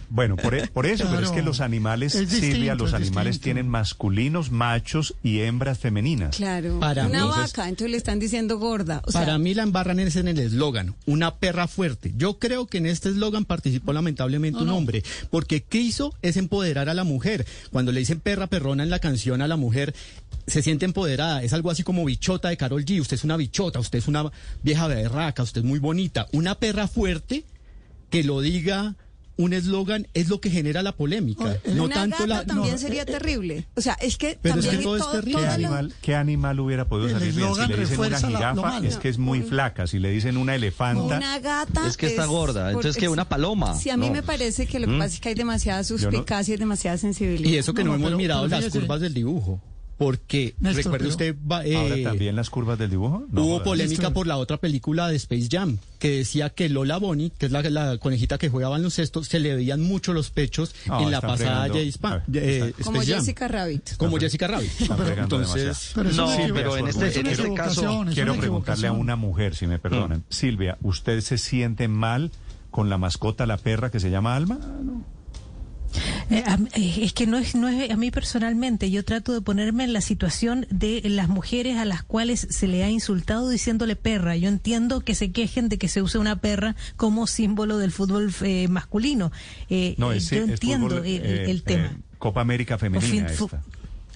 Bueno, 0.09 0.37
por, 0.37 0.55
e- 0.55 0.67
por 0.69 0.87
eso, 0.87 1.07
pero 1.11 1.23
es 1.25 1.31
que 1.31 1.43
los 1.43 1.61
animales, 1.61 2.15
Es 2.15 2.29
Silvia, 2.31 2.75
los 2.75 2.89
es 2.91 2.95
animales 2.95 3.35
distinto. 3.35 3.45
tienen 3.45 3.69
masculinos, 3.69 4.51
machos 4.51 5.15
y 5.23 5.41
hembras 5.41 5.79
femeninas. 5.79 6.37
Claro. 6.37 6.79
Para 6.81 7.07
una 7.07 7.25
mí- 7.25 7.29
vaca, 7.31 7.69
entonces 7.69 7.91
le 7.91 7.97
están 7.97 8.19
diciendo 8.19 8.59
gorda. 8.59 9.03
O 9.07 9.11
sea, 9.11 9.23
Para 9.23 9.39
mí 9.39 9.55
la 9.55 9.63
embarran 9.65 9.99
es 10.01 10.17
en 10.17 10.29
el 10.29 10.39
eslogan, 10.39 10.95
una 11.07 11.35
perra 11.37 11.67
fuerte. 11.69 12.13
Yo 12.17 12.39
creo 12.39 12.67
que 12.67 12.79
en 12.79 12.87
este 12.87 13.09
eslogan 13.09 13.45
participó 13.45 13.93
lamentablemente 13.93 14.63
un 14.63 14.69
hombre, 14.71 15.03
porque 15.31 15.63
¿qué 15.63 15.79
hizo? 15.81 16.15
Es 16.23 16.37
empoderar 16.37 16.89
a 16.89 16.95
la 16.95 17.05
mujer. 17.05 17.47
Cuando 17.73 17.93
le 17.93 18.01
dicen 18.01 18.21
perra 18.21 18.47
perrona 18.47 18.83
en 18.83 18.91
la 18.91 18.99
canción 19.01 19.43
a 19.43 19.49
la 19.49 19.57
mujer, 19.57 19.95
se 20.47 20.63
siente 20.63 20.85
empoderada. 20.85 21.43
Es 21.43 21.53
algo 21.53 21.71
así 21.71 21.83
como 21.83 22.05
bichota 22.05 22.49
de 22.49 22.57
Carol 22.57 22.85
G. 22.85 23.01
Usted 23.01 23.17
es 23.17 23.25
una 23.25 23.37
bichota, 23.37 23.81
usted 23.81 23.99
es 23.99 24.07
una 24.09 24.31
vieja 24.63 24.87
berraca, 24.87 25.43
usted 25.43 25.63
es 25.63 25.67
muy 25.67 25.81
bonita. 25.81 26.29
Una 26.33 26.55
perra 26.55 26.87
fuerte 26.87 27.45
que 28.11 28.23
lo 28.23 28.41
diga 28.41 28.95
un 29.39 29.53
eslogan 29.53 30.09
es 30.15 30.29
lo 30.29 30.41
que 30.41 30.51
genera 30.51 30.83
la 30.83 30.93
polémica. 30.93 31.59
no 31.75 31.85
una 31.85 31.95
tanto 31.95 32.17
gata 32.21 32.27
la... 32.27 32.47
también 32.47 32.73
no, 32.73 32.79
sería 32.79 33.05
terrible. 33.05 33.67
O 33.77 33.81
sea, 33.81 33.95
es 34.01 34.17
que 34.17 34.39
Pero 34.41 34.57
es 34.61 34.65
que 34.67 34.71
también 34.77 34.83
todo 34.83 34.97
es 34.97 35.11
terrible. 35.11 35.43
¿Qué 35.43 35.47
animal, 35.49 35.95
¿Qué 36.01 36.15
animal 36.15 36.61
hubiera 36.61 36.87
podido 36.89 37.11
salir 37.11 37.35
bien? 37.35 37.55
Si 37.55 37.67
le 37.69 37.77
dicen 37.77 37.99
una 38.01 38.09
la- 38.09 38.19
jirafa, 38.29 38.55
malo. 38.63 38.89
es 38.89 38.97
que 38.97 39.09
es 39.09 39.19
muy 39.19 39.43
flaca. 39.43 39.87
Si 39.87 39.99
le 39.99 40.11
dicen 40.11 40.37
una 40.39 40.55
elefanta, 40.55 41.17
Una 41.19 41.39
gata. 41.39 41.87
Es 41.87 41.97
que 41.97 42.07
está 42.07 42.25
gorda, 42.27 42.69
entonces, 42.69 42.97
¿qué? 42.97 43.09
¿Una 43.09 43.29
paloma? 43.29 43.75
Sí, 43.79 43.91
a 43.91 43.97
mí 43.97 44.07
No. 44.07 44.13
me 44.15 44.23
parece 44.23 44.67
que 44.67 44.81
lo 44.81 44.87
que 44.87 44.95
¿Mm? 44.95 44.99
pasa 44.99 45.15
es 45.15 45.21
que 45.21 45.29
hay 45.31 45.35
demasiada 45.35 45.79
no- 45.81 45.85
suspicacia 45.85 46.55
y 46.55 46.57
demasiada 46.57 46.97
sensibilidad. 46.99 47.51
Y 47.51 47.57
eso 47.59 47.75
que 47.75 47.85
no, 47.85 47.95
hemos 47.95 48.07
pero- 48.07 48.17
mirado 48.17 48.49
pero 48.49 48.61
las 48.61 48.71
curvas 48.73 49.01
del 49.01 49.13
dibujo. 49.15 49.61
Porque, 49.99 50.55
Néstor, 50.61 50.85
recuerde 50.85 51.09
usted, 51.09 51.37
va- 51.51 51.65
eh, 51.65 51.75
ahora 51.77 51.97
también 52.11 52.37
las 52.37 52.51
curvas 52.51 52.79
del 52.79 52.91
dibujo. 52.91 53.25
No 53.33 53.45
hubo 53.45 53.63
polémica 53.63 54.11
por 54.11 54.27
la 54.27 54.37
otra 54.37 54.59
película 54.59 55.09
de 55.09 55.17
Space 55.17 55.49
Jam, 55.51 55.79
que 55.99 56.11
decía 56.19 56.51
que 56.51 56.69
Lola 56.69 56.99
Bonnie, 56.99 57.31
que 57.39 57.47
es 57.47 57.53
la, 57.53 57.63
la 57.63 57.97
conejita 57.99 58.37
que 58.37 58.51
juega 58.51 58.69
baloncesto, 58.69 59.25
se 59.25 59.39
le 59.41 59.55
veían 59.55 59.81
mucho 59.81 60.13
los 60.13 60.31
pechos 60.31 60.75
No, 60.87 61.01
en 61.01 61.11
la 61.11 61.21
pasada 61.23 61.37
fregando. 61.65 61.75
James 61.79 61.99
Pa- 61.99 62.13
A 62.13 62.23
ver, 62.27 62.45
eh, 62.45 62.73
Como 62.85 62.99
Space 63.01 63.11
Jam. 63.13 63.21
Jessica 63.21 63.49
Rabbit. 63.49 63.97
Como 63.97 64.19
Jessica 64.19 64.47
Rabbit. 64.49 64.71
Entonces. 65.17 65.93
Pero 65.95 66.11
es 66.11 66.17
No, 66.17 66.27
pero 66.55 66.77
en 66.77 66.89
este, 66.89 67.21
en 67.21 67.27
este 67.27 67.55
caso... 67.55 68.05
Quiero 68.13 68.35
preguntarle 68.37 68.89
a 68.89 68.93
una 68.93 69.17
mujer, 69.17 69.55
si 69.55 69.67
me 69.67 69.79
perdonan. 69.79 70.19
Mm. 70.19 70.25
Silvia, 70.29 70.77
¿usted 70.83 71.21
se 71.23 71.39
siente 71.39 71.89
mal 71.89 72.31
con 72.71 72.91
la 72.91 72.99
mascota, 72.99 73.47
la 73.47 73.57
perra 73.57 73.91
que 73.91 74.01
se 74.01 74.11
llama 74.11 74.37
Alma? 74.37 74.59
Eh, 74.61 74.67
a- 74.67 75.16
eh, 76.31 76.45
es 77.03 77.13
que 77.13 77.27
no 77.27 77.39
es, 77.39 77.55
no 77.55 77.69
es 77.69 77.91
a 77.91 77.97
mí 77.97 78.11
personalmente. 78.11 78.91
Yo 78.91 79.05
trato 79.05 79.33
de 79.33 79.41
ponerme 79.41 79.85
en 79.85 79.93
la 79.93 80.01
situación 80.01 80.67
de 80.71 81.03
las 81.05 81.29
mujeres 81.29 81.77
a 81.79 81.85
las 81.85 82.03
cuales 82.03 82.47
se 82.51 82.67
le 82.69 82.85
ha 82.85 82.91
insultado 82.91 83.49
diciéndole 83.49 83.97
perra. 83.97 84.37
Yo 84.37 84.49
entiendo 84.49 85.01
que 85.01 85.15
se 85.15 85.33
quejen 85.33 85.69
de 85.69 85.79
que 85.79 85.89
se 85.89 86.03
use 86.03 86.19
una 86.19 86.37
perra 86.37 86.77
como 86.97 87.27
símbolo 87.27 87.79
del 87.79 87.93
fútbol 87.93 88.33
eh, 88.43 88.69
masculino. 88.69 89.33
Eh, 89.71 89.95
No, 89.99 90.13
eh, 90.13 90.19
es, 90.19 90.31
yo 90.31 90.45
entiendo 90.45 90.99
el, 90.99 91.07
eh, 91.07 91.51
el 91.51 91.59
eh, 91.59 91.63
tema. 91.65 91.97
Copa 92.19 92.41
América 92.41 92.79
Femenina 92.79 93.29
Fin- 93.29 93.37
fu- 93.37 93.45
esta. 93.47 93.63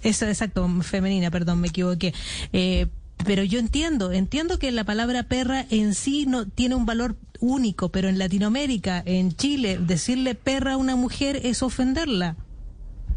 Eso, 0.02 0.26
exacto, 0.26 0.66
femenina, 0.82 1.30
perdón, 1.30 1.60
me 1.60 1.68
equivoqué. 1.68 2.14
Eh, 2.54 2.86
pero 3.24 3.42
yo 3.44 3.58
entiendo, 3.58 4.12
entiendo 4.12 4.58
que 4.58 4.70
la 4.72 4.84
palabra 4.84 5.22
perra 5.24 5.66
en 5.70 5.94
sí 5.94 6.26
no 6.26 6.46
tiene 6.46 6.74
un 6.74 6.86
valor 6.86 7.16
único, 7.40 7.90
pero 7.90 8.08
en 8.08 8.18
Latinoamérica, 8.18 9.02
en 9.04 9.32
Chile, 9.34 9.78
decirle 9.80 10.34
perra 10.34 10.74
a 10.74 10.76
una 10.76 10.96
mujer 10.96 11.40
es 11.44 11.62
ofenderla. 11.62 12.36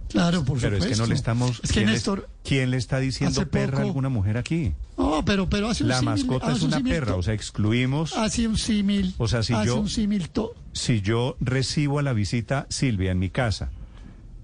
Claro, 0.10 0.44
por 0.46 0.60
Pero 0.60 0.78
es 0.78 0.86
que 0.86 0.96
no 0.96 1.08
le 1.08 1.16
estamos... 1.16 1.60
Es 1.64 1.72
que 1.72 1.80
¿quién, 1.80 1.86
le- 1.88 1.94
Néstor, 1.94 2.30
¿Quién 2.44 2.70
le 2.70 2.78
está 2.78 3.00
diciendo 3.00 3.48
perra 3.50 3.80
a 3.80 3.82
alguna 3.82 4.10
mujer 4.10 4.38
aquí? 4.38 4.74
No, 4.96 5.26
pero, 5.26 5.50
pero 5.50 5.70
hace 5.70 5.84
un 5.84 5.90
La 5.90 6.04
mascota 6.04 6.48
hace 6.48 6.58
es 6.58 6.62
un 6.64 6.74
una 6.74 6.84
perra, 6.88 7.16
o 7.16 7.24
sea, 7.24 7.34
excluimos... 7.34 8.16
Hace 8.16 8.48
un 8.48 8.58
símil. 8.60 9.16
O 9.18 9.28
sea, 9.28 9.42
si 9.42 9.54
hace 9.54 9.68
yo- 9.68 9.80
un 9.80 9.90
símil 9.90 10.30
to- 10.30 10.54
si 10.72 11.02
yo 11.02 11.36
recibo 11.40 11.98
a 11.98 12.04
la 12.04 12.14
visita 12.14 12.68
Silvia 12.70 13.12
en 13.12 13.18
mi 13.20 13.30
casa 13.32 13.72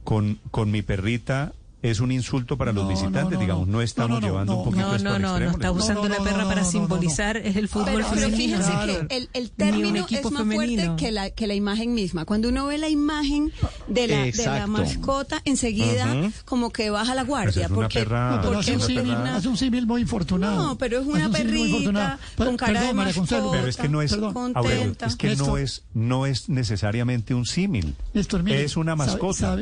con, 0.03 0.39
con 0.49 0.71
mi 0.71 0.81
perrita 0.81 1.53
es 1.81 2.01
un 2.01 2.11
insulto 2.11 2.57
para 2.57 2.73
no, 2.73 2.81
los 2.81 2.89
visitantes, 2.89 3.23
no, 3.23 3.35
no, 3.35 3.39
digamos, 3.39 3.67
no 3.67 3.81
estamos 3.81 4.21
llevando 4.21 4.57
un 4.57 4.65
poquito 4.65 4.95
esto 4.95 5.09
al 5.09 5.21
extremo. 5.21 5.39
No, 5.39 5.39
no, 5.39 5.51
está 5.51 5.71
usando 5.71 6.09
la 6.09 6.17
perra 6.17 6.45
para 6.45 6.65
simbolizar 6.65 7.37
el 7.37 7.67
fútbol 7.69 7.93
pero, 7.93 8.09
femenino. 8.09 8.27
Pero 8.27 8.37
fíjense 8.37 8.71
claro. 8.71 9.07
que 9.07 9.17
el, 9.17 9.29
el 9.33 9.51
término 9.51 10.05
es 10.09 10.23
más 10.31 10.33
femenino. 10.41 10.55
fuerte 10.55 11.03
que 11.05 11.11
la, 11.11 11.29
que 11.29 11.47
la 11.47 11.55
imagen 11.55 11.93
misma. 11.93 12.25
Cuando 12.25 12.49
uno 12.49 12.65
ve 12.65 12.77
la 12.77 12.89
imagen 12.89 13.53
de 13.87 14.07
la, 14.07 14.25
de 14.25 14.45
la 14.45 14.67
mascota, 14.67 15.41
enseguida 15.45 16.05
uh 16.05 16.25
-huh. 16.25 16.33
como 16.43 16.71
que 16.71 16.89
baja 16.89 17.15
la 17.15 17.23
guardia. 17.23 17.65
Es 17.67 17.71
porque, 17.71 17.99
perra, 17.99 18.41
porque 18.41 18.73
es, 18.73 18.89
es 18.89 19.45
un 19.45 19.57
símil 19.57 19.87
muy 19.87 20.01
infortunado. 20.01 20.61
No, 20.61 20.77
pero 20.77 20.99
es 20.99 21.07
una 21.07 21.21
es 21.21 21.25
un 21.27 21.31
perrita 21.31 22.19
con 22.35 22.57
cara 22.57 22.73
Perdón, 22.73 22.87
de 22.87 22.93
mascota. 23.05 23.51
Pero 23.51 23.67
es 23.67 23.77
que 23.77 23.87
no 23.87 24.01
es, 24.01 24.13
Aurelio, 24.13 24.95
es 25.05 25.15
que 25.15 25.27
Néstor. 25.27 25.47
no 25.47 25.57
es, 25.57 25.83
no 25.93 26.25
es 26.25 26.49
necesariamente 26.49 27.33
un 27.33 27.45
símil. 27.45 27.95
Es 28.13 28.75
una 28.75 28.97
mascota. 28.97 29.57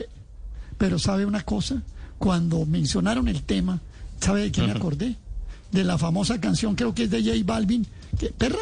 Pero 0.80 1.00
sabe 1.00 1.26
una 1.26 1.42
cosa 1.42 1.84
cuando 2.18 2.66
mencionaron 2.66 3.28
el 3.28 3.44
tema, 3.44 3.80
¿sabe 4.20 4.42
de 4.42 4.52
qué 4.52 4.62
me 4.62 4.72
acordé? 4.72 5.16
De 5.72 5.84
la 5.84 5.98
famosa 5.98 6.40
canción, 6.40 6.76
creo 6.76 6.94
que 6.94 7.04
es 7.04 7.12
de 7.12 7.22
J 7.22 7.36
Balvin, 7.46 7.86
que, 8.18 8.28
perra, 8.30 8.60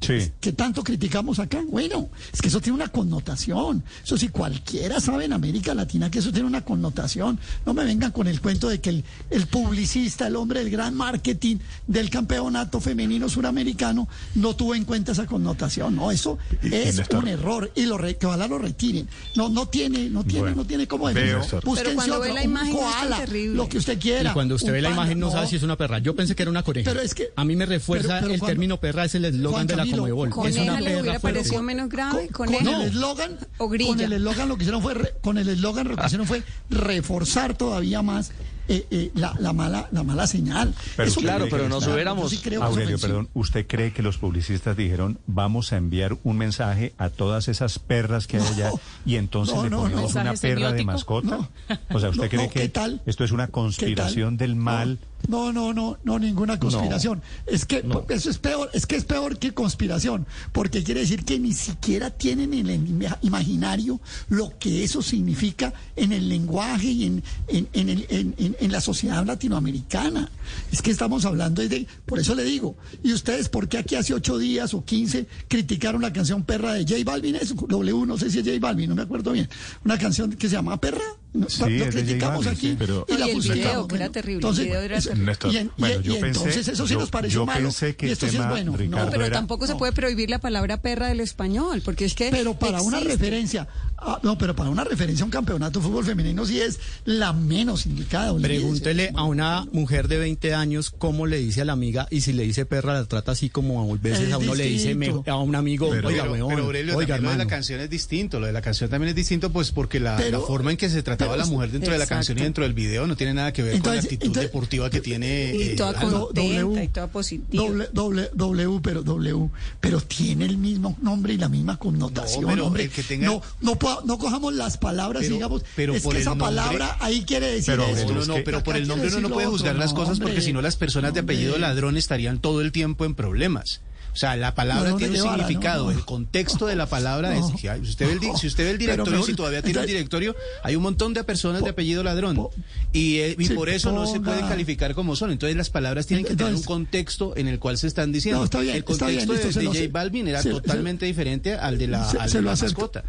Sí. 0.00 0.06
Pues, 0.06 0.32
que 0.40 0.52
tanto 0.52 0.82
criticamos 0.84 1.38
acá. 1.38 1.62
Bueno, 1.68 2.08
es 2.32 2.40
que 2.40 2.48
eso 2.48 2.60
tiene 2.60 2.76
una 2.76 2.88
connotación. 2.88 3.82
Eso 4.04 4.16
si 4.16 4.28
cualquiera 4.28 5.00
sabe 5.00 5.24
en 5.24 5.32
América 5.32 5.74
Latina 5.74 6.10
que 6.10 6.20
eso 6.20 6.32
tiene 6.32 6.46
una 6.46 6.64
connotación. 6.64 7.38
No 7.66 7.74
me 7.74 7.84
vengan 7.84 8.12
con 8.12 8.26
el 8.28 8.40
cuento 8.40 8.68
de 8.68 8.80
que 8.80 8.90
el, 8.90 9.04
el 9.30 9.46
publicista, 9.46 10.26
el 10.26 10.36
hombre 10.36 10.60
del 10.60 10.70
gran 10.70 10.94
marketing 10.94 11.56
del 11.86 12.10
campeonato 12.10 12.80
femenino 12.80 13.28
suramericano 13.28 14.08
no 14.34 14.54
tuvo 14.54 14.74
en 14.74 14.84
cuenta 14.84 15.12
esa 15.12 15.26
connotación. 15.26 15.96
No, 15.96 16.10
eso 16.10 16.38
es 16.62 17.00
un 17.10 17.28
error 17.28 17.70
y 17.74 17.86
lo 17.86 17.98
re, 17.98 18.16
que 18.16 18.26
ojalá 18.26 18.46
lo 18.48 18.58
retiren. 18.58 19.08
No, 19.36 19.48
no 19.48 19.66
tiene, 19.66 20.10
no 20.10 20.24
tiene, 20.24 20.40
bueno, 20.40 20.56
no 20.56 20.64
tiene 20.64 20.86
cómo 20.86 21.08
decirlo. 21.08 21.42
Pero 21.50 21.92
otro, 21.92 22.20
ve 22.20 22.32
la 22.32 22.44
imagen 22.44 22.74
koala, 22.74 23.18
terrible. 23.18 23.56
lo 23.56 23.68
que 23.68 23.78
usted 23.78 23.98
quiera. 23.98 24.30
Y 24.30 24.32
cuando 24.32 24.54
usted 24.54 24.72
ve 24.72 24.82
la 24.82 24.90
imagen 24.90 25.18
no, 25.18 25.26
no, 25.26 25.32
sabe 25.32 25.46
si 25.46 25.56
es 25.56 25.62
una 25.62 25.76
perra. 25.76 25.98
Yo 25.98 26.14
pensé 26.14 26.34
que 26.34 26.42
era 26.42 26.50
una 26.50 26.62
coneja. 26.62 26.90
Pero 26.90 27.02
es 27.02 27.14
que, 27.14 27.30
a 27.34 27.44
mí 27.44 27.56
me 27.56 27.66
refuerza 27.66 28.08
pero, 28.08 28.20
pero, 28.20 28.34
el 28.34 28.40
cuando, 28.40 28.52
término 28.52 28.80
perra 28.80 29.04
es 29.04 29.14
el 29.14 29.24
eslogan 29.24 29.66
de 29.66 29.76
la 29.76 29.86
con 30.30 30.46
es 30.46 30.56
le 30.56 31.00
hubiera 31.00 31.18
parecido 31.18 31.62
menos 31.62 31.88
grave. 31.88 32.28
Con, 32.28 32.46
con, 32.48 32.64
con 32.64 32.74
el 32.74 32.82
eslogan. 32.82 33.38
Con 33.56 34.00
el 34.00 34.12
eslogan 34.12 34.48
lo 34.48 34.56
que 34.56 34.62
hicieron 34.64 34.82
fue 34.82 34.94
re, 34.94 35.14
con 35.20 35.38
el 35.38 35.48
eslogan 35.48 35.88
lo 35.88 35.96
que 35.96 36.06
hicieron 36.06 36.26
fue 36.26 36.42
reforzar 36.70 37.56
todavía 37.56 38.02
más 38.02 38.32
eh, 38.70 38.86
eh, 38.90 39.10
la, 39.14 39.32
mala, 39.54 39.88
la 39.92 40.02
mala 40.02 40.26
señal. 40.26 40.74
Eso 40.98 41.20
claro, 41.20 41.46
pero 41.50 41.70
nos 41.70 41.86
hubiéramos. 41.86 42.32
Aurelio, 42.60 42.98
perdón, 42.98 43.30
¿usted 43.32 43.66
cree 43.66 43.94
que 43.94 44.02
los 44.02 44.18
publicistas 44.18 44.76
dijeron 44.76 45.18
vamos 45.26 45.72
a 45.72 45.78
enviar 45.78 46.18
un 46.22 46.36
mensaje 46.36 46.92
a 46.98 47.08
todas 47.08 47.48
esas 47.48 47.78
perras 47.78 48.26
que 48.26 48.36
hay 48.36 48.46
allá 48.46 48.70
y 49.06 49.16
entonces 49.16 49.56
le 49.62 49.70
ponemos 49.70 50.14
una 50.14 50.34
perra 50.34 50.72
de 50.72 50.84
mascota? 50.84 51.48
O 51.90 51.98
sea, 51.98 52.10
¿usted 52.10 52.28
cree 52.28 52.50
que 52.50 52.70
esto 53.06 53.24
es 53.24 53.32
una 53.32 53.48
conspiración 53.48 54.36
del 54.36 54.54
mal? 54.54 54.98
No, 55.26 55.52
no, 55.52 55.74
no, 55.74 55.98
no, 56.04 56.18
ninguna 56.18 56.58
conspiración. 56.58 57.22
Es 57.46 57.64
que 57.66 57.84
eso 58.08 58.30
es 58.30 58.38
peor, 58.38 58.70
es 58.72 58.86
que 58.86 58.96
es 58.96 59.04
peor 59.04 59.38
que 59.38 59.52
conspiración, 59.52 60.26
porque 60.52 60.82
quiere 60.82 61.00
decir 61.00 61.24
que 61.24 61.38
ni 61.38 61.52
siquiera 61.52 62.10
tienen 62.10 62.54
en 62.54 62.68
el 62.68 63.08
imaginario 63.22 64.00
lo 64.28 64.58
que 64.58 64.84
eso 64.84 65.02
significa 65.02 65.72
en 65.96 66.12
el 66.12 66.28
lenguaje 66.28 66.88
y 66.88 67.04
en, 67.04 67.22
en, 67.48 67.68
en, 67.72 68.56
en, 68.58 68.72
la 68.72 68.80
sociedad 68.80 69.26
latinoamericana. 69.26 70.30
Es 70.72 70.80
que 70.80 70.90
estamos 70.90 71.24
hablando 71.24 71.66
de, 71.66 71.86
por 72.06 72.18
eso 72.18 72.34
le 72.34 72.44
digo, 72.44 72.76
y 73.02 73.12
ustedes, 73.12 73.48
¿por 73.48 73.68
qué 73.68 73.78
aquí 73.78 73.96
hace 73.96 74.14
ocho 74.14 74.38
días 74.38 74.72
o 74.72 74.84
quince 74.84 75.26
criticaron 75.48 76.00
la 76.00 76.12
canción 76.12 76.44
Perra 76.44 76.72
de 76.72 76.84
J 76.84 77.02
Balvin? 77.04 77.36
Es 77.36 77.54
W, 77.54 78.06
no 78.06 78.16
sé 78.16 78.30
si 78.30 78.38
es 78.38 78.46
J 78.46 78.58
Balvin, 78.60 78.88
no 78.88 78.94
me 78.94 79.02
acuerdo 79.02 79.32
bien. 79.32 79.48
Una 79.84 79.98
canción 79.98 80.30
que 80.32 80.48
se 80.48 80.54
llama 80.54 80.80
Perra. 80.80 81.04
Sí, 81.48 81.78
lo 81.78 81.86
criticamos 81.90 82.42
Iván, 82.42 82.54
aquí 82.54 82.70
sí, 82.70 82.76
pero 82.78 83.04
y 83.06 83.18
la 83.18 83.26
el 83.26 83.40
video, 83.40 83.86
que 83.86 83.96
era 83.96 84.08
terrible. 84.08 84.36
Entonces, 84.36 84.64
el 84.64 84.70
video 84.70 84.80
era 84.80 85.00
terrible. 85.00 85.24
Néstor, 85.26 85.52
y, 85.52 85.56
en, 85.58 85.70
bueno, 85.76 86.00
yo 86.00 86.12
y 86.16 86.20
pensé, 86.20 86.38
entonces 86.40 86.68
eso 86.68 86.86
sí 86.86 86.94
yo, 86.94 87.00
nos 87.00 87.10
pareció 87.10 87.40
yo 87.40 87.46
malo. 87.46 87.70
Que 87.78 88.06
y 88.06 88.10
esto 88.10 88.26
tema, 88.26 88.38
sí 88.38 88.44
es 88.44 88.48
bueno. 88.48 88.76
Ricardo, 88.76 89.04
no, 89.04 89.12
pero 89.12 89.24
era, 89.26 89.36
tampoco 89.36 89.66
no. 89.66 89.72
se 89.72 89.78
puede 89.78 89.92
prohibir 89.92 90.30
la 90.30 90.38
palabra 90.38 90.80
perra 90.80 91.08
del 91.08 91.20
español, 91.20 91.82
porque 91.84 92.06
es 92.06 92.14
que 92.14 92.30
Pero 92.30 92.54
para 92.54 92.78
existe. 92.78 92.96
una 92.96 93.06
referencia, 93.06 93.68
ah, 93.98 94.18
no, 94.22 94.38
pero 94.38 94.56
para 94.56 94.70
una 94.70 94.84
referencia 94.84 95.22
a 95.22 95.26
un 95.26 95.30
campeonato 95.30 95.80
de 95.80 95.86
fútbol 95.86 96.04
femenino 96.04 96.46
sí 96.46 96.60
es 96.60 96.80
la 97.04 97.34
menos 97.34 97.84
indicada. 97.84 98.34
Pregúntele 98.34 99.12
a 99.14 99.24
una 99.24 99.66
mujer 99.70 100.08
de 100.08 100.18
20 100.18 100.54
años 100.54 100.90
cómo 100.90 101.26
le 101.26 101.36
dice 101.36 101.60
a 101.60 101.64
la 101.66 101.74
amiga 101.74 102.08
y 102.10 102.22
si 102.22 102.32
le 102.32 102.44
dice 102.44 102.64
perra 102.64 102.94
la 102.94 103.04
trata 103.04 103.32
así 103.32 103.50
como 103.50 103.82
a 103.82 103.96
veces 103.98 104.28
es 104.28 104.32
a 104.32 104.38
uno 104.38 104.54
distinto. 104.54 104.98
le 104.98 105.08
dice 105.08 105.30
a 105.30 105.36
un 105.36 105.54
amigo, 105.54 105.90
pero, 105.90 106.08
oiga, 106.08 106.24
pero, 106.30 106.48
pero 106.48 106.64
Aurelio, 106.64 106.96
oiga, 106.96 107.18
lo 107.18 107.30
de 107.30 107.36
la 107.36 107.46
canción 107.46 107.80
es 107.80 107.90
distinto, 107.90 108.40
lo 108.40 108.46
de 108.46 108.52
la 108.52 108.62
canción 108.62 108.88
también 108.88 109.10
es 109.10 109.14
distinto 109.14 109.50
pues 109.50 109.72
porque 109.72 110.00
la, 110.00 110.18
la 110.30 110.40
forma 110.40 110.70
en 110.70 110.76
que 110.76 110.88
se 110.88 111.02
trata 111.02 111.17
retrataba 111.18 111.36
la 111.36 111.46
mujer 111.46 111.70
dentro 111.70 111.92
exacto. 111.92 111.92
de 111.92 111.98
la 111.98 112.06
canción 112.06 112.38
y 112.38 112.42
dentro 112.42 112.64
del 112.64 112.74
video 112.74 113.06
no 113.06 113.16
tiene 113.16 113.34
nada 113.34 113.52
que 113.52 113.62
ver 113.62 113.74
entonces, 113.74 113.88
con 113.88 113.94
la 113.96 114.00
actitud 114.02 114.26
entonces, 114.26 114.50
deportiva 114.50 114.90
que 114.90 115.00
tiene. 115.00 115.54
Y 115.54 115.62
eh, 115.62 115.76
toda 115.76 115.94
contenta 115.94 116.62
w, 116.62 116.84
y 116.84 116.88
toda 116.88 117.06
positiva. 117.08 117.64
W, 117.64 117.88
w, 117.92 118.30
w, 118.34 118.80
pero 118.82 119.02
W, 119.02 119.50
pero 119.80 120.00
tiene 120.00 120.44
el 120.44 120.56
mismo 120.56 120.96
nombre 121.02 121.34
y 121.34 121.36
la 121.36 121.48
misma 121.48 121.76
connotación. 121.76 122.42
No, 122.42 122.48
pero 122.48 122.66
hombre. 122.66 122.84
El 122.84 122.90
que 122.90 123.02
tenga... 123.02 123.26
no, 123.26 123.42
no, 123.60 123.78
no, 124.04 124.18
cojamos 124.18 124.54
las 124.54 124.78
palabras 124.78 125.22
pero, 125.22 125.34
y 125.34 125.36
digamos, 125.36 125.64
pero 125.74 125.94
es 125.94 126.02
por 126.02 126.14
que 126.14 126.20
esa 126.20 126.30
nombre, 126.30 126.46
palabra 126.46 126.96
ahí 127.00 127.22
quiere 127.22 127.50
decir 127.50 127.74
pero, 127.76 127.86
eso. 127.86 128.12
No, 128.12 128.24
no, 128.24 128.34
que, 128.36 128.42
pero 128.42 128.62
por 128.62 128.76
el 128.76 128.86
nombre 128.86 129.08
uno 129.08 129.20
no 129.20 129.30
puede 129.30 129.46
juzgar 129.46 129.72
otro, 129.72 129.80
las 129.80 129.92
cosas 129.92 130.14
hombre, 130.14 130.28
porque 130.28 130.40
si 130.40 130.52
no 130.52 130.62
las 130.62 130.76
personas 130.76 131.14
de 131.14 131.20
apellido 131.20 131.58
ladrón 131.58 131.96
estarían 131.96 132.40
todo 132.40 132.60
el 132.60 132.72
tiempo 132.72 133.04
en 133.04 133.14
problemas. 133.14 133.80
O 134.18 134.20
sea, 134.20 134.34
la 134.34 134.52
palabra 134.52 134.96
tiene 134.96 135.22
un 135.22 135.28
significado, 135.28 135.92
el 135.92 136.04
contexto 136.04 136.66
de 136.66 136.74
la 136.74 136.86
palabra 136.86 137.36
es... 137.36 137.46
Si 137.46 137.68
usted, 137.68 138.08
ve 138.08 138.12
el, 138.14 138.36
si 138.36 138.48
usted 138.48 138.64
ve 138.64 138.70
el 138.72 138.78
directorio, 138.78 139.22
si 139.22 139.34
todavía 139.34 139.62
tiene 139.62 139.78
el 139.78 139.86
directorio, 139.86 140.34
hay 140.64 140.74
un 140.74 140.82
montón 140.82 141.14
de 141.14 141.22
personas 141.22 141.62
de 141.62 141.70
apellido 141.70 142.02
ladrón. 142.02 142.48
Y, 142.92 143.18
eh, 143.18 143.36
por 143.54 143.68
eso 143.68 143.92
no 143.92 144.08
se 144.08 144.18
pueden 144.18 144.48
calificar 144.48 144.96
como 144.96 145.14
son. 145.14 145.30
Entonces 145.30 145.56
las 145.56 145.70
palabras 145.70 146.08
tienen 146.08 146.26
que 146.26 146.34
tener 146.34 146.52
un 146.52 146.64
contexto 146.64 147.36
en 147.36 147.46
el 147.46 147.60
cual 147.60 147.78
se 147.78 147.86
están 147.86 148.10
diciendo. 148.10 148.42
Está 148.42 148.58
bien, 148.58 148.74
el 148.74 148.82
contexto 148.82 149.32
bien, 149.34 149.52
de, 149.52 149.60
de 149.60 149.66
J 149.66 149.78
Balvin 149.92 150.26
era 150.26 150.42
totalmente 150.42 151.06
diferente 151.06 151.54
al 151.54 151.78
de 151.78 151.86
la, 151.86 152.10
al 152.10 152.32
de 152.32 152.42
la 152.42 152.56
mascota. 152.56 153.04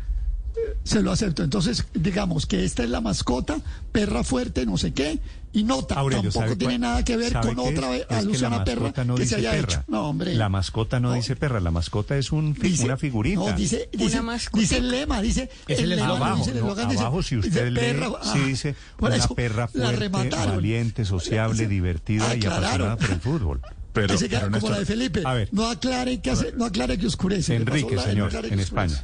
Se 0.84 1.02
lo 1.02 1.12
acepto. 1.12 1.44
Entonces, 1.44 1.86
digamos 1.96 2.46
que 2.46 2.66
esta 2.66 2.84
es 2.84 2.90
la 2.92 3.02
mascota, 3.02 3.60
perra 3.92 4.24
fuerte, 4.24 4.68
no 4.68 4.78
sé 4.78 4.94
qué, 4.94 5.20
y 5.52 5.64
no 5.64 5.86
Aurelio, 5.96 6.32
tampoco 6.32 6.58
tiene 6.58 6.74
cuál, 6.76 6.82
nada 6.82 7.04
que 7.04 7.18
ver 7.18 7.34
con 7.34 7.58
otra 7.60 7.90
vez 7.90 8.06
a 8.10 8.64
Perra 8.64 9.04
no 9.04 9.16
que 9.16 9.26
se 9.26 9.38
haya 9.38 9.52
perra. 9.52 9.74
hecho. 9.74 9.84
No, 9.88 10.10
hombre. 10.10 10.36
La 10.36 10.50
mascota 10.50 11.00
no, 11.00 11.10
no, 11.10 11.16
dice 11.16 11.36
perra, 11.36 11.60
la 11.60 11.72
mascota 11.72 12.18
es 12.18 12.32
un, 12.32 12.54
dice, 12.54 12.86
una 12.86 12.98
figurita. 12.98 13.40
No, 13.40 13.52
dice, 13.54 13.90
dice, 13.92 14.22
dice 14.54 14.78
el 14.78 14.92
lema, 14.92 15.22
dice 15.22 15.50
es 15.68 15.80
el, 15.80 15.92
el 15.92 16.00
lema, 16.00 16.16
abajo, 16.18 16.38
dice 16.38 16.52
el 16.52 16.60
no, 16.60 16.72
abajo 16.72 17.18
dice, 17.18 17.30
si 17.30 17.38
usted 17.38 17.72
lee, 17.72 17.80
perra, 17.80 18.10
ah, 18.22 18.34
sí 18.34 18.40
dice 18.40 18.76
una 19.00 19.16
eso, 19.16 19.34
perra 19.34 19.68
fuerte, 19.68 20.10
valiente, 20.10 21.06
sociable, 21.06 21.68
divertida 21.68 22.36
y 22.36 22.46
apasionada 22.46 22.98
por 22.98 23.10
el 23.10 23.20
fútbol. 23.20 23.62
Pero, 23.92 24.18
que, 24.18 24.30
pero 24.30 24.52
como 24.52 24.70
la 24.70 24.80
de 24.80 24.86
Felipe, 24.86 25.22
a 25.26 25.34
ver, 25.34 25.50
no 25.52 25.68
aclare 25.68 26.22
hace, 26.32 26.52
no 26.54 26.66
aclare 26.66 26.98
que 26.98 27.08
oscurece. 27.08 27.56
Enrique, 27.56 27.98
señor, 27.98 28.32
en 28.46 28.60
España. 28.60 29.04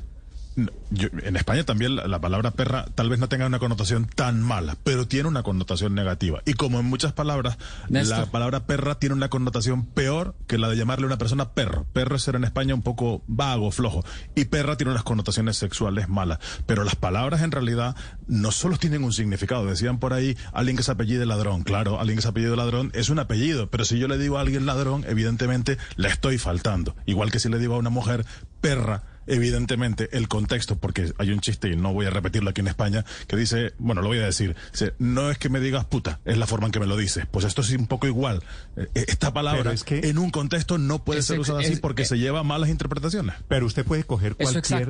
Yo, 0.90 1.10
en 1.24 1.36
España 1.36 1.66
también 1.66 1.98
la, 1.98 2.22
palabra 2.22 2.52
perra 2.52 2.86
tal 2.96 3.10
vez 3.10 3.20
no 3.20 3.28
tenga 3.28 3.46
una 3.46 3.60
connotación 3.60 4.06
tan 4.06 4.42
mala, 4.42 4.78
pero 4.84 5.08
tiene 5.08 5.28
una 5.28 5.44
connotación 5.44 5.96
negativa. 5.96 6.42
Y 6.46 6.54
como 6.54 6.80
en 6.80 6.86
muchas 6.86 7.12
palabras, 7.12 7.58
la 7.90 8.26
palabra 8.28 8.66
perra 8.66 8.98
tiene 8.98 9.16
una 9.16 9.30
connotación 9.30 9.86
peor 9.86 10.36
que 10.48 10.58
la 10.58 10.70
de 10.70 10.78
llamarle 10.78 11.06
a 11.06 11.08
una 11.08 11.18
persona 11.18 11.52
perro. 11.52 11.86
Perro 11.92 12.16
es 12.16 12.24
ser 12.24 12.36
en 12.36 12.46
España 12.46 12.74
un 12.74 12.84
poco 12.84 13.22
vago, 13.28 13.70
flojo. 13.72 14.06
Y 14.34 14.46
perra 14.46 14.78
tiene 14.78 14.92
unas 14.92 15.04
connotaciones 15.04 15.58
sexuales 15.58 16.08
malas. 16.08 16.40
Pero 16.66 16.86
las 16.86 16.96
palabras 16.96 17.42
en 17.42 17.52
realidad 17.52 17.96
no 18.28 18.52
solo 18.52 18.78
tienen 18.78 19.04
un 19.04 19.12
significado. 19.12 19.66
Decían 19.66 20.00
por 20.00 20.14
ahí, 20.14 20.38
alguien 20.54 20.78
que 20.78 20.84
se 20.84 20.92
apellide 20.92 21.26
ladrón. 21.26 21.64
Claro, 21.64 22.00
alguien 22.00 22.18
que 22.18 22.22
se 22.22 22.30
apellide 22.30 22.56
ladrón 22.56 22.92
es 22.94 23.10
un 23.10 23.20
apellido. 23.20 23.70
Pero 23.70 23.84
si 23.84 24.00
yo 24.00 24.08
le 24.08 24.18
digo 24.18 24.38
a 24.38 24.42
alguien 24.42 24.66
ladrón, 24.66 25.04
evidentemente 25.08 25.78
le 25.98 26.08
estoy 26.08 26.38
faltando. 26.38 26.96
Igual 27.06 27.32
que 27.32 27.40
si 27.40 27.50
le 27.50 27.60
digo 27.60 27.76
a 27.76 27.80
una 27.80 27.90
mujer 27.90 28.26
perra 28.62 29.15
evidentemente 29.28 30.10
el 30.12 30.28
contexto, 30.28 30.78
porque 30.78 31.12
hay 31.18 31.32
un 31.32 31.40
chiste 31.40 31.70
y 31.70 31.76
no 31.76 31.94
voy 31.94 32.06
a 32.06 32.10
repetirlo 32.10 32.50
aquí 32.50 32.62
en 32.62 32.68
España, 32.68 33.06
que 33.28 33.36
dice, 33.36 33.74
bueno, 33.78 34.02
lo 34.02 34.10
voy 34.10 34.20
a 34.20 34.26
decir, 34.26 34.56
dice, 34.72 34.94
no 35.00 35.30
es 35.30 35.38
que 35.38 35.50
me 35.50 35.60
digas 35.60 35.86
puta, 35.86 36.20
es 36.26 36.38
la 36.38 36.48
forma 36.48 36.68
en 36.68 36.72
que 36.72 36.80
me 36.80 36.86
lo 36.86 36.98
dices. 36.98 37.26
Pues 37.30 37.46
esto 37.46 37.62
es 37.62 37.72
un 37.72 37.88
poco 37.88 38.08
igual. 38.08 38.44
Eh, 38.78 38.88
eh, 38.94 39.06
esta 39.08 39.34
palabra 39.34 39.74
es 39.74 39.84
que 39.84 40.10
en 40.10 40.18
un 40.18 40.30
contexto 40.30 40.78
no 40.78 41.04
puede 41.04 41.22
ser 41.22 41.40
usada 41.40 41.62
así 41.62 41.76
porque 41.78 42.04
es, 42.04 42.10
se 42.10 42.18
lleva 42.18 42.44
malas 42.44 42.70
interpretaciones. 42.70 43.36
Pero 43.48 43.66
usted 43.66 43.86
puede 43.86 44.04
coger 44.04 44.36
cualquier, 44.36 44.90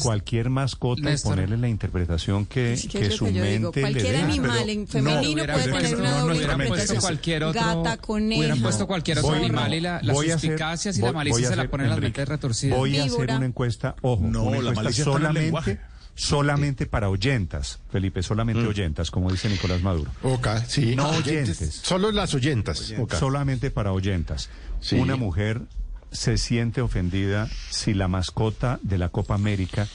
cualquier 0.00 0.50
mascota 0.50 1.02
Néstor. 1.02 1.32
y 1.32 1.34
ponerle 1.34 1.58
la 1.58 1.68
interpretación 1.68 2.46
que, 2.46 2.74
es 2.74 2.86
que, 2.86 3.00
que 3.00 3.10
su 3.10 3.24
mente 3.24 3.50
digo, 3.50 3.72
Cualquier 3.72 4.16
animal 4.16 4.70
en 4.70 4.86
femenino 4.86 5.44
puede 5.44 5.68
poner 5.68 5.96
una 5.96 6.34
interpretación. 6.34 7.00
Cualquier 7.00 7.44
otro, 7.44 7.60
Gata, 7.60 7.96
conejo. 7.98 8.40
Hubieran 8.40 8.62
puesto 8.62 8.86
cualquier 8.86 9.18
otro 9.18 9.30
voy, 9.30 9.44
animal 9.44 9.74
y 9.74 9.80
la, 9.80 10.00
la 10.02 10.14
suspicacia 10.14 10.92
y 10.94 10.98
la 11.00 11.12
malicia 11.12 11.48
se 11.48 11.56
la 11.56 11.68
ponen 11.68 11.90
las 11.90 12.00
mentes 12.00 12.28
retorcidas. 12.28 12.78
Voy 12.78 12.96
a 12.98 13.04
hacer 13.04 13.30
una 13.30 13.46
encuesta 13.46 13.71
encuesta, 13.72 13.96
ojo, 14.02 14.22
no, 14.22 14.44
solamente 14.92 15.80
solamente 16.14 16.86
para 16.86 17.08
oyentas, 17.08 17.80
Felipe, 17.90 18.22
solamente 18.22 18.66
oyentas, 18.66 19.10
como 19.10 19.30
dice 19.30 19.48
Nicolás 19.48 19.82
Maduro. 19.82 20.10
Okay, 20.22 20.58
sí. 20.66 20.96
No 20.96 21.06
ah, 21.06 21.16
oyentes. 21.16 21.80
Solo 21.82 22.12
las 22.12 22.34
oyentas. 22.34 22.92
Solamente 23.18 23.70
para 23.70 23.92
oyentas. 23.92 24.50
Una 24.92 25.16
mujer 25.16 25.62
se 26.10 26.36
siente 26.36 26.82
ofendida 26.82 27.48
si 27.70 27.94
la 27.94 28.08
mascota 28.08 28.78
de 28.82 28.98
la 28.98 29.08
Copa 29.08 29.34
América 29.34 29.88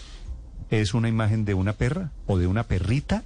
es 0.72 0.94
una 0.94 1.08
imagen 1.08 1.45
de 1.45 1.54
una 1.54 1.74
perra 1.74 2.12
o 2.26 2.38
de 2.38 2.48
una 2.48 2.64
perrita 2.64 3.24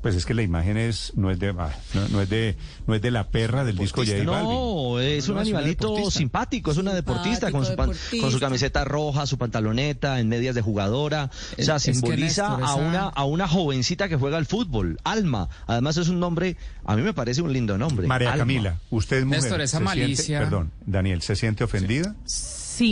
pues 0.00 0.14
es 0.14 0.24
que 0.24 0.32
la 0.32 0.42
imagen 0.42 0.76
es 0.76 1.12
no 1.16 1.28
es 1.30 1.40
de 1.40 1.48
ah, 1.58 1.70
no, 1.92 2.08
no 2.08 2.22
es 2.22 2.28
de 2.30 2.56
no 2.86 2.94
es 2.94 3.02
de 3.02 3.10
la 3.10 3.28
perra 3.30 3.64
del 3.64 3.76
disco 3.76 4.02
J 4.02 4.12
Balvin. 4.24 4.26
No, 4.48 5.00
es 5.00 5.28
un 5.28 5.38
animalito 5.38 6.08
simpático, 6.10 6.70
es 6.70 6.76
una 6.76 6.94
deportista 6.94 7.50
con 7.50 7.64
su, 7.66 7.74
pan- 7.74 7.88
deportista. 7.90 8.22
con 8.24 8.30
su 8.32 8.38
camiseta 8.38 8.84
roja, 8.84 9.26
su 9.26 9.38
pantaloneta, 9.38 10.20
en 10.20 10.28
medias 10.28 10.54
de 10.54 10.62
jugadora. 10.62 11.30
O 11.58 11.62
sea, 11.62 11.76
Es- 11.76 11.82
es 11.82 11.86
que, 11.88 11.94
simboliza 11.94 12.48
Néstor, 12.58 12.62
a, 12.62 12.66
esa- 12.66 12.74
una, 12.76 13.00
a 13.08 13.24
una 13.24 13.48
jovencita 13.48 14.08
que 14.08 14.14
juega 14.16 14.36
al 14.38 14.46
fútbol, 14.46 14.98
Alma. 15.02 15.48
Además 15.66 15.96
es 15.96 16.08
un 16.08 16.20
nombre, 16.20 16.56
a 16.84 16.94
mí 16.94 17.02
me 17.02 17.12
parece 17.12 17.42
un 17.42 17.52
lindo 17.52 17.76
nombre. 17.76 18.06
María 18.06 18.28
Alma. 18.32 18.42
Camila, 18.42 18.78
usted 18.90 19.16
es 19.18 19.24
mujer. 19.24 19.42
Néstor, 19.42 19.60
esa 19.62 19.78
¿se 19.78 19.84
siente- 19.84 20.00
malicia- 20.02 20.38
perdón, 20.38 20.70
Daniel, 20.86 21.22
¿se 21.22 21.34
siente 21.34 21.64
ofendida? 21.64 22.14
Sí, 22.24 22.44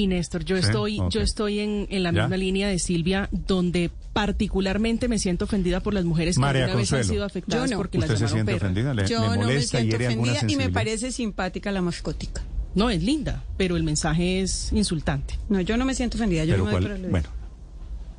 Néstor, 0.06 0.44
yo 0.44 0.56
Sí, 0.56 0.62
estoy, 0.64 1.00
yo 1.10 1.20
estoy 1.20 1.60
en, 1.60 1.86
en 1.90 2.02
la 2.02 2.12
¿Ya? 2.12 2.22
misma 2.22 2.36
línea 2.36 2.68
de 2.68 2.78
Silvia, 2.78 3.28
donde 3.32 3.90
particularmente 4.12 5.08
me 5.08 5.18
siento 5.18 5.44
ofendida 5.44 5.80
por 5.80 5.94
las 5.94 6.04
mujeres 6.04 6.36
que 6.36 6.40
María 6.40 6.64
alguna 6.64 6.80
vez 6.80 6.92
han 6.92 6.98
Consuelo. 6.98 7.14
sido 7.14 7.24
afectadas 7.24 7.70
Yo 7.70 7.76
no. 7.76 7.80
porque 7.80 7.98
las 7.98 8.10
¿Usted 8.10 8.26
se 8.26 8.34
llamaron 8.34 8.36
siente 8.46 8.52
perra. 8.52 8.66
ofendida? 8.66 8.94
¿Le, 8.94 9.06
Yo 9.08 9.20
le 9.20 9.40
no 9.40 9.46
me 9.46 9.62
siento 9.62 9.96
ofendida 9.96 10.40
y 10.48 10.56
me 10.56 10.70
parece 10.70 11.12
simpática 11.12 11.70
la 11.72 11.82
mascótica. 11.82 12.42
No, 12.74 12.90
es 12.90 13.02
linda, 13.02 13.42
pero 13.56 13.76
el 13.76 13.82
mensaje 13.84 14.40
es 14.42 14.70
insultante. 14.72 15.38
No, 15.48 15.60
yo 15.60 15.76
no 15.76 15.84
me 15.86 15.94
siento 15.94 16.16
ofendida. 16.18 16.44
Yo 16.44 16.54
Pero 16.54 16.64
no 16.64 16.78
me 16.78 16.86
cuál- 16.86 17.06
bueno, 17.10 17.28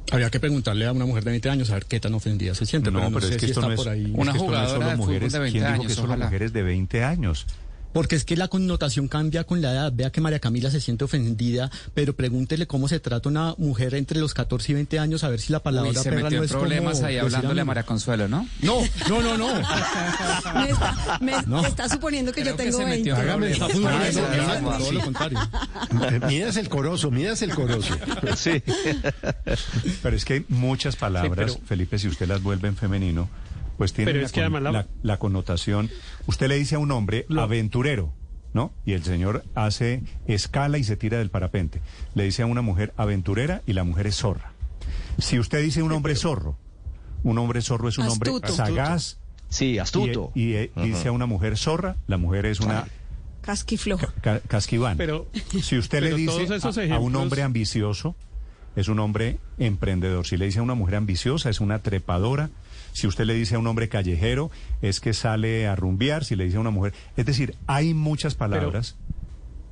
Habría 0.10 0.30
que 0.30 0.40
preguntarle 0.40 0.86
a 0.88 0.94
una 0.94 1.06
mujer 1.06 1.26
de 1.26 1.32
20 1.32 1.50
años 1.50 1.70
a 1.70 1.74
ver 1.74 1.86
qué 1.86 2.00
tan 2.00 2.14
ofendida 2.14 2.56
se 2.56 2.66
siente. 2.66 2.90
no, 2.92 3.00
pero 3.00 3.10
no 3.10 3.16
pero 3.18 3.28
sé 3.28 3.34
es 3.36 3.40
que 3.42 3.46
si 3.48 3.52
esto 3.52 3.60
está 3.60 3.68
no 3.68 3.74
es, 3.74 3.80
por 3.82 3.90
ahí. 3.90 4.06
es 4.06 4.10
Una 4.14 4.14
que 4.14 4.22
esto 4.22 4.24
no 4.32 4.34
es 4.34 4.40
jugadora 4.42 4.70
solo 4.70 4.86
de 4.86 4.92
fútbol 4.96 5.06
mujeres. 5.08 5.34
de 5.34 5.40
20 5.40 5.52
¿Quién 5.60 5.64
dijo 5.72 5.74
años, 5.82 5.88
que 5.88 5.94
solo 5.96 6.08
ojalá. 6.08 6.26
mujeres 6.26 6.54
de 6.54 6.64
20 6.64 7.04
años? 7.04 7.46
Porque 7.98 8.16
es 8.16 8.26
que 8.26 8.36
la 8.38 8.48
connotación 8.48 9.08
cambia 9.08 9.44
con 9.44 9.60
la 9.60 9.72
edad. 9.72 9.92
Vea 9.92 10.12
que 10.12 10.22
María 10.22 10.38
Camila 10.38 10.70
se 10.70 10.80
siente 10.80 11.04
ofendida, 11.04 11.72
pero 11.96 12.16
pregúntele 12.16 12.68
cómo 12.68 12.88
se 12.88 13.00
trata 13.00 13.28
una 13.28 13.56
mujer 13.58 13.96
entre 13.96 14.20
los 14.20 14.36
14 14.36 14.72
y 14.72 14.76
20 14.76 15.00
años 15.00 15.24
a 15.24 15.30
ver 15.30 15.40
si 15.40 15.52
la 15.52 15.64
palabra 15.64 15.90
Uy, 15.90 15.96
se 15.96 16.04
perra 16.12 16.24
metió 16.26 16.38
no 16.38 16.44
en 16.44 16.46
es 16.46 16.52
problemas 16.52 16.94
como 16.98 17.08
ahí 17.08 17.18
hablándole 17.18 17.62
a. 17.62 17.66
María 17.66 17.84
Consuelo, 17.88 18.28
¿no? 18.28 18.48
No, 18.62 18.82
no, 19.10 19.22
no, 19.24 19.36
no. 19.38 19.48
Me 19.56 20.70
está, 20.70 21.18
me 21.22 21.34
No. 21.48 21.66
está 21.66 21.90
suponiendo 21.90 22.32
que 22.32 22.42
Creo 22.42 22.54
yo 22.54 22.58
que 22.58 22.64
tengo 22.66 22.78
se 22.78 22.86
20. 22.86 22.98
metió 23.10 23.16
en 23.16 23.22
Hágame, 23.30 23.52
está. 23.52 23.66
Ah, 23.66 24.60
No, 24.62 24.78
todo 24.78 24.92
lo 24.92 25.02
contrario. 25.02 25.40
Midas 26.28 26.56
el 26.58 26.70
corozo, 26.70 27.10
midas 27.10 27.42
el 27.42 27.56
corozo. 27.56 27.96
Sí. 28.36 28.62
Pero 30.04 30.16
es 30.16 30.24
que 30.24 30.34
hay 30.36 30.46
muchas 30.50 30.96
palabras, 30.96 31.52
Sí, 31.54 31.58
pero- 31.58 31.68
Felipe, 31.68 31.98
si 31.98 32.08
usted 32.10 32.28
las 32.28 32.44
vuelve 32.44 32.68
en 32.68 32.76
femenino, 32.76 33.28
pues 33.78 33.94
tiene 33.94 34.10
Pero 34.12 34.22
la, 34.22 34.26
es 34.26 34.32
que 34.32 34.42
con- 34.42 34.56
además 34.56 34.64
la- 34.64 34.72
la- 34.72 34.88
la 35.04 35.18
connotación. 35.20 35.90
Usted 36.26 36.48
le 36.48 36.56
dice 36.56 36.76
a 36.76 36.80
un 36.80 36.92
hombre 36.92 37.26
aventurero, 37.38 38.12
¿no? 38.54 38.72
Y 38.86 38.94
el 38.94 39.04
señor 39.04 39.44
hace 39.56 40.02
escala 40.28 40.78
y 40.78 40.84
se 40.84 40.98
tira 40.98 41.18
del 41.20 41.30
parapente. 41.30 41.82
Le 42.16 42.24
dice 42.24 42.42
a 42.44 42.46
una 42.46 42.62
mujer 42.62 42.94
aventurera 42.98 43.62
y 43.68 43.74
la 43.74 43.84
mujer 43.84 44.08
es 44.08 44.16
zorra. 44.16 44.52
Si 45.20 45.40
usted 45.40 45.62
dice 45.62 45.82
un 45.84 45.92
hombre 45.92 46.16
zorro, 46.16 46.58
un 47.24 47.38
hombre 47.38 47.62
zorro 47.62 47.90
es 47.90 47.98
un 47.98 48.08
hombre 48.08 48.30
Astuto. 48.32 48.54
sagaz. 48.54 49.18
Sí, 49.50 49.78
astuto. 49.80 50.32
Y, 50.36 50.50
y, 50.52 50.54
eh, 50.56 50.72
dice 50.76 51.08
a 51.08 51.12
una 51.12 51.26
mujer 51.26 51.58
zorra, 51.58 51.96
la 52.08 52.18
mujer 52.18 52.46
es 52.46 52.60
una 52.60 52.86
Casquifloja. 53.42 54.14
ca- 54.22 54.42
casquiván. 54.42 54.98
Pero- 54.98 55.28
si 55.62 55.78
usted 55.78 56.02
le 56.04 56.14
dice 56.16 56.48
a- 56.92 56.96
a, 56.96 57.00
un 57.00 57.16
hombre 57.16 57.44
ambicioso, 57.44 58.16
es 58.76 58.90
un 58.90 59.00
hombre 59.00 59.38
emprendedor. 59.58 60.28
Si 60.28 60.36
le 60.38 60.46
dice 60.46 60.60
a 60.60 60.64
una 60.64 60.76
mujer 60.76 60.96
ambiciosa, 60.96 61.50
es 61.50 61.62
una 61.62 61.80
trepadora. 61.80 62.50
Si 62.98 63.06
usted 63.06 63.26
le 63.26 63.36
dice 63.36 63.54
a 63.56 63.60
un 63.60 63.68
hombre 63.68 63.90
callejero, 63.90 64.50
es 64.82 65.00
que 65.00 65.14
sale 65.14 65.68
a 65.68 65.76
rumbear. 65.76 66.26
Si 66.26 66.36
le 66.36 66.46
dice 66.46 66.58
a 66.58 66.62
una 66.62 66.72
mujer. 66.72 66.94
Es 67.16 67.28
decir, 67.28 67.54
hay 67.68 67.94
muchas 67.94 68.34
palabras. 68.34 68.96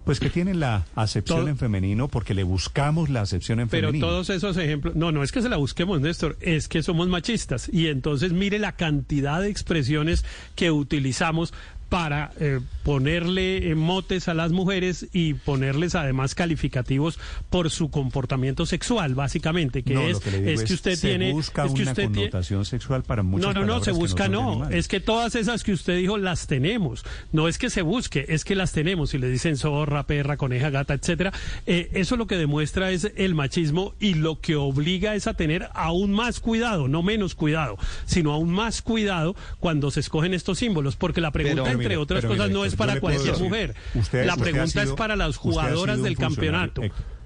pues 0.03 0.19
que 0.19 0.29
tienen 0.29 0.59
la 0.59 0.85
acepción 0.93 1.39
Todo- 1.39 1.47
en 1.49 1.57
femenino 1.57 2.07
porque 2.07 2.35
le 2.35 2.43
buscamos 2.43 3.09
la 3.09 3.21
acepción 3.21 3.59
en 3.59 3.69
Pero 3.69 3.87
femenino. 3.87 4.05
todos 4.05 4.29
esos 4.29 4.55
ejemplos, 4.57 4.95
no, 4.95 5.11
no 5.11 5.23
es 5.23 5.31
que 5.31 5.41
se 5.41 5.49
la 5.49 5.57
busquemos, 5.57 5.99
Néstor, 5.99 6.37
es 6.41 6.67
que 6.67 6.83
somos 6.83 7.07
machistas. 7.07 7.67
Y 7.73 7.87
entonces 7.87 8.31
mire 8.31 8.59
la 8.59 8.73
cantidad 8.73 9.41
de 9.41 9.49
expresiones 9.49 10.23
que 10.53 10.69
utilizamos 10.69 11.55
para 11.95 12.31
eh, 12.41 12.59
ponerle 12.83 13.69
eh, 13.69 13.75
motes 13.75 14.27
a 14.27 14.33
las 14.33 14.51
mujeres 14.51 15.07
y 15.13 15.33
ponerles 15.33 15.95
además 15.95 16.35
calificativos 16.35 17.17
por 17.49 17.71
su 17.71 17.89
comportamiento 17.89 18.65
sexual, 18.65 19.15
básicamente, 19.15 19.81
que 19.81 19.93
No, 19.93 20.01
es, 20.01 20.19
que 20.19 20.53
es 20.53 20.63
que 20.65 20.73
usted 20.73 20.95
se 20.95 21.07
tiene... 21.07 21.31
busca 21.31 21.63
es 21.63 21.71
que 21.73 21.81
una 21.83 21.91
usted 21.91 22.03
tiene- 22.03 22.15
connotación 22.17 22.65
sexual 22.65 23.03
para 23.03 23.23
muchas 23.23 23.55
no, 23.55 23.61
no, 23.61 23.65
no, 23.65 23.81
se 23.81 23.93
busca 23.93 24.27
no. 24.27 24.69
Es 24.71 24.89
que 24.89 24.99
todas 24.99 25.35
esas 25.35 25.63
que 25.63 25.71
usted 25.71 25.95
dijo 25.97 26.17
las 26.17 26.47
tenemos. 26.47 27.05
No 27.31 27.47
es 27.47 27.57
que 27.57 27.69
se 27.69 27.81
busque, 27.81 28.25
es 28.27 28.43
que 28.43 28.55
las 28.55 28.73
tenemos. 28.73 29.11
Si 29.11 29.17
le 29.17 29.29
dicen 29.29 29.55
zorra, 29.55 30.05
perra, 30.05 30.35
coneja, 30.35 30.69
gata, 30.71 30.95
etcétera, 30.95 31.31
eh, 31.65 31.91
eso 31.93 32.17
lo 32.17 32.27
que 32.27 32.35
demuestra 32.35 32.91
es 32.91 33.09
el 33.15 33.35
machismo 33.35 33.93
y 34.01 34.15
lo 34.15 34.41
que 34.41 34.57
obliga 34.57 35.15
es 35.15 35.27
a 35.27 35.33
tener 35.33 35.69
aún 35.75 36.11
más 36.11 36.41
cuidado, 36.41 36.89
no 36.89 37.03
menos 37.03 37.35
cuidado, 37.35 37.77
sino 38.05 38.33
aún 38.33 38.51
más 38.51 38.81
cuidado 38.81 39.33
cuando 39.61 39.91
se 39.91 40.01
escogen 40.01 40.33
estos 40.33 40.59
símbolos, 40.59 40.97
porque 40.97 41.21
la 41.21 41.31
pregunta, 41.31 41.63
Pero, 41.63 41.84
entre 41.85 41.95
mire, 41.95 42.03
otras 42.03 42.25
cosas, 42.25 42.47
mire, 42.47 42.53
no 42.53 42.65
es 42.65 42.75
para 42.75 42.99
cualquier 42.99 43.31
decir, 43.33 43.43
mujer. 43.45 43.75
usted- 43.95 44.25
la 44.25 44.35
pregunta 44.37 44.83
es 44.83 44.91
para 44.91 45.15
las 45.15 45.37
jugadoras 45.37 46.01
del 46.01 46.17
campeonato. 46.17 46.81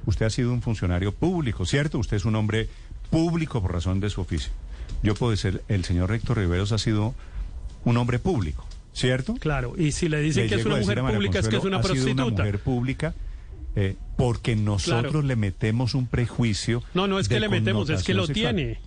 Usted 0.05 0.25
ha 0.25 0.29
sido 0.29 0.53
un 0.53 0.61
funcionario 0.61 1.13
público, 1.13 1.65
¿cierto? 1.65 1.99
Usted 1.99 2.17
es 2.17 2.25
un 2.25 2.35
hombre 2.35 2.69
público 3.09 3.61
por 3.61 3.73
razón 3.73 3.99
de 3.99 4.09
su 4.09 4.21
oficio. 4.21 4.51
Yo 5.03 5.13
puedo 5.15 5.31
decir, 5.31 5.61
el 5.67 5.83
señor 5.85 6.11
Héctor 6.13 6.37
Riveros 6.37 6.71
ha 6.71 6.77
sido 6.77 7.13
un 7.85 7.97
hombre 7.97 8.19
público, 8.19 8.65
¿cierto? 8.93 9.35
Claro, 9.39 9.73
y 9.77 9.91
si 9.91 10.09
le 10.09 10.19
dicen 10.21 10.43
Le 10.43 10.49
que 10.49 10.55
es 10.55 10.65
una 10.65 10.77
mujer 10.77 10.99
pública, 11.01 11.39
es 11.39 11.47
que 11.47 11.57
es 11.57 11.63
una 11.63 11.77
ha 11.77 11.83
sido 11.83 11.93
prostituta. 11.93 12.23
una 12.25 12.31
mujer 12.43 12.59
pública 12.59 13.13
eh, 13.75 13.95
porque 14.17 14.55
nosotros 14.55 15.11
Claro. 15.11 15.21
le 15.21 15.35
metemos 15.35 15.93
un 15.93 16.07
prejuicio. 16.07 16.83
No, 16.93 17.07
no 17.07 17.19
es 17.19 17.29
que 17.29 17.39
le 17.39 17.49
metemos, 17.49 17.89
es 17.89 18.03
que 18.03 18.13
lo 18.13 18.25
sexual. 18.25 18.55
tiene. 18.55 18.79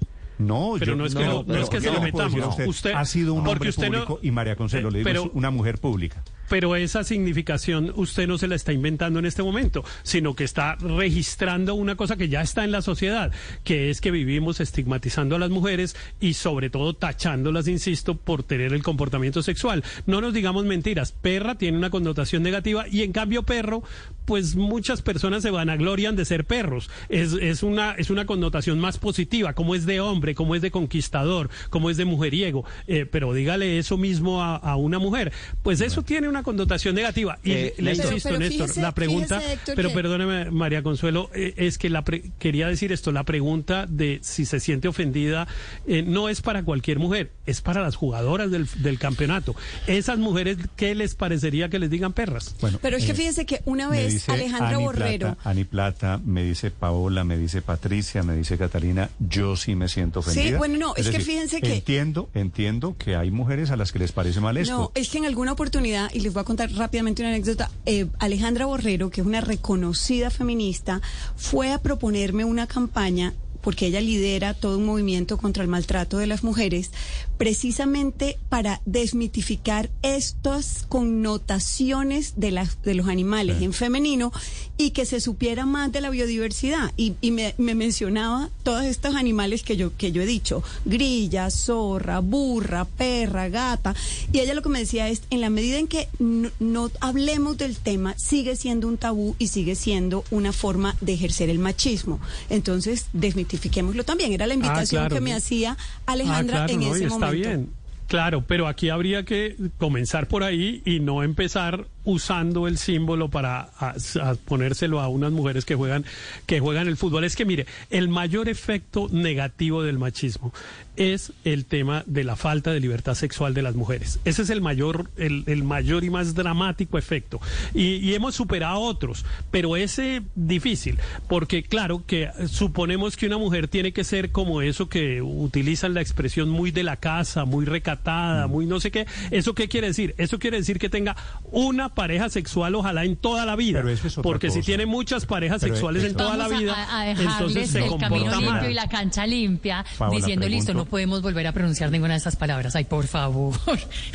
No, 0.47 0.74
Pero 0.78 0.93
yo- 0.93 0.97
no 0.97 1.06
es 1.06 1.14
que 1.14 1.24
lo- 1.24 1.44
no 1.47 1.56
es 1.56 1.69
que 1.70 1.81
se 1.81 1.90
lo 1.93 2.01
metamos. 2.01 2.48
Usted, 2.48 2.66
Usted- 2.66 2.93
ha 2.94 3.05
sido 3.05 3.35
un 3.35 3.47
hombre 3.47 3.70
usted 3.70 3.89
no- 3.90 4.05
público 4.05 4.20
y 4.23 4.31
María 4.31 4.56
Consuelo 4.56 4.89
Eh, 4.89 4.93
le 4.93 4.98
digo 4.98 5.09
pero- 5.09 5.31
una 5.35 5.51
mujer 5.51 5.78
pública. 5.78 6.23
pero 6.48 6.77
esa 6.77 7.05
significación 7.05 7.93
usted 7.97 8.27
no 8.27 8.36
se 8.39 8.47
la 8.48 8.55
está 8.56 8.73
inventando 8.73 9.19
en 9.19 9.27
este 9.27 9.43
momento, 9.43 9.85
sino 10.02 10.35
que 10.35 10.44
está 10.44 10.77
registrando 10.77 11.74
una 11.74 11.97
cosa 11.97 12.16
que 12.16 12.28
ya 12.28 12.43
está 12.43 12.64
en 12.64 12.73
la 12.73 12.82
sociedad, 12.82 13.32
que 13.64 13.90
es 13.90 14.01
que 14.01 14.10
vivimos 14.10 14.60
estigmatizando 14.60 15.36
a 15.36 15.39
las 15.39 15.51
mujeres 15.51 15.97
y 16.20 16.35
sobre 16.35 16.70
todo 16.70 16.94
tachándolas, 16.94 17.69
insisto, 17.69 18.16
por 18.16 18.43
tener 18.43 18.73
el 18.73 18.82
comportamiento 18.82 19.43
sexual. 19.43 19.82
No 20.06 20.20
nos 20.20 20.35
digamos 20.35 20.64
mentiras, 20.64 21.12
perra 21.12 21.55
tiene 21.56 21.78
una 21.78 21.90
connotación 21.90 22.43
negativa 22.43 22.86
y 22.89 23.02
en 23.02 23.12
cambio 23.12 23.43
perro, 23.44 23.82
pues 24.24 24.54
muchas 24.56 25.02
personas 25.02 25.42
se 25.42 25.50
vanaglorian 25.50 26.16
de 26.16 26.24
ser 26.24 26.44
perros. 26.44 26.90
Es, 27.08 27.32
es, 27.32 27.62
una, 27.62 27.92
es 27.92 28.10
una 28.10 28.24
connotación 28.26 28.78
más 28.80 28.98
positiva, 28.98 29.52
como 29.54 29.74
es 29.74 29.86
de 29.86 30.00
hombre, 30.00 30.34
como 30.34 30.54
es 30.54 30.62
de 30.62 30.70
conquistador, 30.70 31.50
como 31.70 31.90
es 31.90 31.96
de 31.96 32.04
mujeriego, 32.04 32.64
Eh, 32.86 33.06
pero 33.10 33.32
dígale 33.32 33.78
eso 33.78 33.96
mismo 33.96 34.42
a, 34.42 34.56
a 34.56 34.76
una 34.76 34.98
mujer. 34.98 35.32
Pues 35.62 35.80
eso 35.80 36.02
tiene 36.02 36.28
una 36.28 36.42
connotación 36.42 36.94
negativa. 36.94 37.38
Y 37.44 37.52
Eh, 37.52 37.74
le 37.78 37.82
Néstor. 37.90 38.12
insisto, 38.12 38.28
Pero- 38.28 38.38
pero 38.38 38.48
Néstor, 38.50 38.68
fíjese- 38.68 38.82
la 38.82 38.92
pregunta, 38.94 39.36
fíjese, 39.40 39.54
Héctor, 39.54 39.74
pero 39.76 39.88
que- 39.88 39.94
perdóneme, 39.94 40.50
María 40.50 40.82
Consuelo, 40.82 41.30
eh, 41.34 41.54
es 41.56 41.78
que 41.78 41.90
la 41.90 42.02
pre- 42.04 42.30
quería 42.38 42.68
decir 42.68 42.92
esto, 42.92 43.12
la 43.12 43.24
pregunta 43.24 43.86
de 43.86 44.18
si 44.22 44.44
se 44.46 44.60
siente 44.60 44.88
ofendida 44.88 45.46
eh, 45.86 46.02
no 46.02 46.28
es 46.28 46.40
para 46.42 46.64
cualquier 46.64 46.98
mujer, 46.98 47.32
es 47.46 47.60
para 47.60 47.82
las 47.82 47.96
jugadoras 47.96 48.50
del, 48.50 48.66
del 48.82 48.98
campeonato. 48.98 49.54
Esas 49.86 50.18
mujeres, 50.18 50.58
¿qué 50.76 50.94
les 50.94 51.14
parecería 51.14 51.68
que 51.68 51.78
les 51.78 51.90
digan 51.90 52.12
perras? 52.12 52.54
Bueno, 52.60 52.78
Pero 52.82 52.96
es 52.96 53.04
que 53.04 53.14
fíjese 53.14 53.46
que 53.46 53.60
una 53.64 53.88
vez 53.88 54.11
dice 54.12 54.32
Alejandra 54.32 54.76
Ani 54.76 54.84
Borrero. 54.84 55.26
Plata, 55.34 55.51
Ani 55.51 55.64
Plata, 55.64 56.20
me 56.24 56.43
dice 56.44 56.70
Paola, 56.70 57.24
me 57.24 57.36
dice 57.36 57.62
Patricia, 57.62 58.22
me 58.22 58.34
dice 58.36 58.56
Catalina, 58.59 59.10
yo 59.18 59.56
sí 59.56 59.74
me 59.74 59.89
siento 59.89 60.22
Sí, 60.22 60.30
ofendida. 60.30 60.59
bueno, 60.59 60.78
no, 60.78 60.94
es 60.97 61.09
que 61.10 61.20
fíjense 61.20 61.60
que- 61.60 61.74
Entiendo, 61.74 62.28
entiendo 62.34 62.97
que 62.98 63.16
hay 63.16 63.30
mujeres 63.30 63.70
a 63.70 63.76
las 63.76 63.93
que 63.93 63.98
les 63.98 64.12
parece 64.12 64.40
mal 64.40 64.56
esto. 64.56 64.76
No, 64.76 64.93
es 64.94 65.09
que 65.10 65.18
en 65.18 65.24
alguna 65.26 65.52
oportunidad, 65.52 66.10
y 66.12 66.20
les 66.20 66.32
voy 66.32 66.40
a 66.43 66.44
contar 66.44 66.70
rápidamente 66.72 67.22
una 67.22 67.30
anécdota, 67.30 67.70
eh, 67.86 68.06
Alejandra 68.18 68.66
Borrero, 68.66 69.10
que 69.10 69.20
es 69.20 69.26
una 69.26 69.40
reconocida 69.40 70.30
feminista, 70.30 71.01
fue 71.36 71.72
a 71.72 71.78
proponerme 71.78 72.44
una 72.44 72.66
campaña 72.66 73.34
porque 73.60 73.86
ella 73.86 74.01
lidera 74.01 74.55
todo 74.55 74.76
un 74.78 74.84
movimiento 74.86 75.39
contra 75.39 75.62
el 75.62 75.68
maltrato 75.68 76.18
de 76.18 76.26
las 76.26 76.43
mujeres, 76.43 76.90
precisamente 77.38 78.38
para 78.48 78.80
desmitificar 78.84 79.90
estas 80.02 80.86
connotaciones 80.88 82.34
de, 82.36 82.50
las, 82.50 82.82
de 82.82 82.94
los 82.94 83.09
animales 83.09 83.62
en 83.62 83.72
femenino 83.72 84.32
y 84.76 84.90
que 84.90 85.06
se 85.06 85.20
supiera 85.20 85.66
más 85.66 85.92
de 85.92 86.00
la 86.00 86.10
biodiversidad. 86.10 86.92
Y, 86.96 87.14
y 87.20 87.30
me, 87.30 87.54
me 87.59 87.74
mencionaba 87.74 88.50
todos 88.62 88.84
estos 88.84 89.16
animales 89.16 89.62
que 89.62 89.76
yo, 89.76 89.96
que 89.96 90.12
yo 90.12 90.22
he 90.22 90.26
dicho, 90.26 90.62
grilla, 90.84 91.50
zorra, 91.50 92.20
burra, 92.20 92.84
perra, 92.84 93.48
gata. 93.48 93.94
Y 94.32 94.40
ella 94.40 94.54
lo 94.54 94.62
que 94.62 94.68
me 94.68 94.80
decía 94.80 95.09
es, 95.09 95.22
en 95.30 95.40
la 95.40 95.50
medida 95.50 95.78
en 95.78 95.88
que 95.88 96.09
no, 96.18 96.50
no 96.60 96.90
hablemos 97.00 97.59
del 97.59 97.76
tema, 97.76 98.14
sigue 98.18 98.56
siendo 98.56 98.88
un 98.88 98.98
tabú 98.98 99.36
y 99.38 99.48
sigue 99.48 99.74
siendo 99.74 100.24
una 100.30 100.52
forma 100.52 100.96
de 101.00 101.14
ejercer 101.14 101.50
el 101.50 101.59
machismo. 101.59 102.20
Entonces, 102.50 103.06
desmitifiquémoslo 103.12 104.04
también. 104.04 104.32
Era 104.32 104.46
la 104.46 104.54
invitación 104.54 105.02
claro, 105.02 105.14
que 105.14 105.20
me 105.20 105.34
hacía 105.34 105.76
Alejandra 106.06 106.42
Ah, 106.42 106.66
claro, 106.66 106.72
en 106.72 106.80
no, 106.80 106.94
ese 106.94 107.06
está 107.06 107.21
momento. 107.26 107.48
bien. 107.48 107.70
Claro, 108.08 108.44
pero 108.46 108.66
aquí 108.66 108.90
habría 108.90 109.24
que 109.24 109.56
comenzar 109.78 110.28
por 110.28 110.42
ahí 110.42 110.82
y 110.84 111.00
no 111.00 111.22
empezar 111.22 111.86
usando 112.04 112.66
el 112.68 112.78
símbolo 112.78 113.28
para 113.28 113.70
a- 113.78 113.94
a 114.22 114.34
ponérselo 114.34 115.00
a 115.00 115.08
unas 115.08 115.32
mujeres 115.32 115.64
que 115.64 115.74
juegan 115.74 116.04
que 116.46 116.60
juegan 116.60 116.88
el 116.88 116.96
fútbol. 116.96 117.24
Es 117.24 117.36
que 117.36 117.44
mire, 117.44 117.66
el 117.90 118.08
mayor 118.08 118.48
efecto 118.48 119.08
negativo 119.10 119.82
del 119.82 119.98
machismo 119.98 120.52
es 120.96 121.32
el 121.44 121.64
tema 121.64 122.02
de 122.06 122.22
la 122.22 122.36
falta 122.36 122.70
de 122.72 122.78
libertad 122.80 123.14
sexual 123.14 123.54
de 123.54 123.62
las 123.62 123.74
mujeres. 123.74 124.20
Ese 124.24 124.42
es 124.42 124.50
el 124.50 124.60
mayor 124.60 125.10
el, 125.16 125.44
el 125.46 125.64
mayor 125.64 126.04
y 126.04 126.10
más 126.10 126.34
dramático 126.34 126.98
efecto. 126.98 127.40
Y, 127.74 127.96
y 127.96 128.14
hemos 128.14 128.34
superado 128.34 128.80
otros, 128.80 129.24
pero 129.50 129.76
ese 129.76 130.22
difícil, 130.34 130.98
porque 131.28 131.62
claro 131.62 132.02
que 132.06 132.28
suponemos 132.48 133.16
que 133.16 133.26
una 133.26 133.38
mujer 133.38 133.68
tiene 133.68 133.92
que 133.92 134.04
ser 134.04 134.32
como 134.32 134.60
eso 134.60 134.88
que 134.88 135.22
utilizan 135.22 135.94
la 135.94 136.00
expresión 136.02 136.48
muy 136.50 136.70
de 136.72 136.82
la 136.82 136.96
casa, 136.96 137.44
muy 137.44 137.64
recatada, 137.64 138.46
muy 138.46 138.66
no 138.66 138.80
sé 138.80 138.90
qué. 138.90 139.06
¿Eso 139.30 139.54
qué 139.54 139.68
quiere 139.68 139.86
decir? 139.88 140.14
Eso 140.18 140.38
quiere 140.38 140.58
decir 140.58 140.78
que 140.78 140.88
tenga 140.90 141.16
una 141.50 141.91
pareja 141.94 142.28
sexual 142.28 142.74
ojalá 142.74 143.05
en 143.05 143.16
toda 143.16 143.44
la 143.47 143.56
vida. 143.56 143.78
Pero 143.81 143.90
eso 143.90 144.06
es 144.06 144.19
otra 144.19 144.23
porque 144.23 144.51
si 144.51 144.60
tiene 144.62 144.86
muchas 144.86 145.27
parejas 145.27 145.60
Pero 145.60 145.74
sexuales 145.74 146.05
en 146.05 146.14
toda 146.14 146.36
la 146.36 146.48
vida, 146.48 146.74
a, 146.74 147.01
a 147.01 147.10
entonces 147.10 147.70
se 147.70 147.85
el 147.85 147.97
camino 147.98 148.31
limpio 148.31 148.51
mal. 148.51 148.70
y 148.70 148.74
la 148.74 148.89
cancha 148.89 149.27
limpia, 149.27 149.85
Paola, 149.98 150.16
diciendo 150.16 150.48
listo, 150.48 150.74
no 150.74 150.85
podemos 150.85 151.23
volver 151.23 151.47
a 151.47 151.52
pronunciar 151.52 151.90
ninguna 151.90 152.14
de 152.14 152.19
estas 152.19 152.36
palabras. 152.36 152.74
Ay, 152.77 152.85
por 152.85 153.06
favor. 153.06 153.55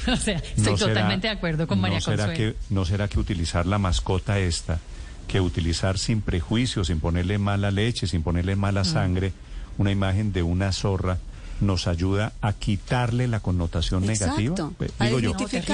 o 0.07 0.15
sea, 0.15 0.37
estoy 0.37 0.63
¿No 0.71 0.77
será- 0.77 0.93
totalmente 0.93 1.27
de 1.27 1.33
acuerdo 1.33 1.67
con 1.67 1.79
María 1.79 1.97
¿no 1.97 2.01
será 2.01 2.25
Consuelo. 2.27 2.53
que 2.53 2.73
¿No 2.73 2.85
será 2.85 3.07
que 3.07 3.19
utilizar 3.19 3.65
la 3.65 3.77
mascota 3.77 4.39
esta, 4.39 4.79
que 5.27 5.41
utilizar 5.41 5.97
sin 5.97 6.21
prejuicios, 6.21 6.87
sin 6.87 6.99
ponerle 6.99 7.37
mala 7.37 7.71
leche, 7.71 8.07
sin 8.07 8.23
ponerle 8.23 8.55
mala 8.55 8.81
Mm. 8.81 8.85
sangre, 8.85 9.33
una 9.77 9.91
imagen 9.91 10.33
de 10.33 10.43
una 10.43 10.71
zorra, 10.71 11.17
nos 11.59 11.87
ayuda 11.87 12.33
a 12.41 12.53
quitarle 12.53 13.27
la 13.27 13.39
connotación 13.39 14.05
negativa? 14.05 14.71
Pues, 14.77 14.91
digo 14.99 15.19
yo. 15.19 15.33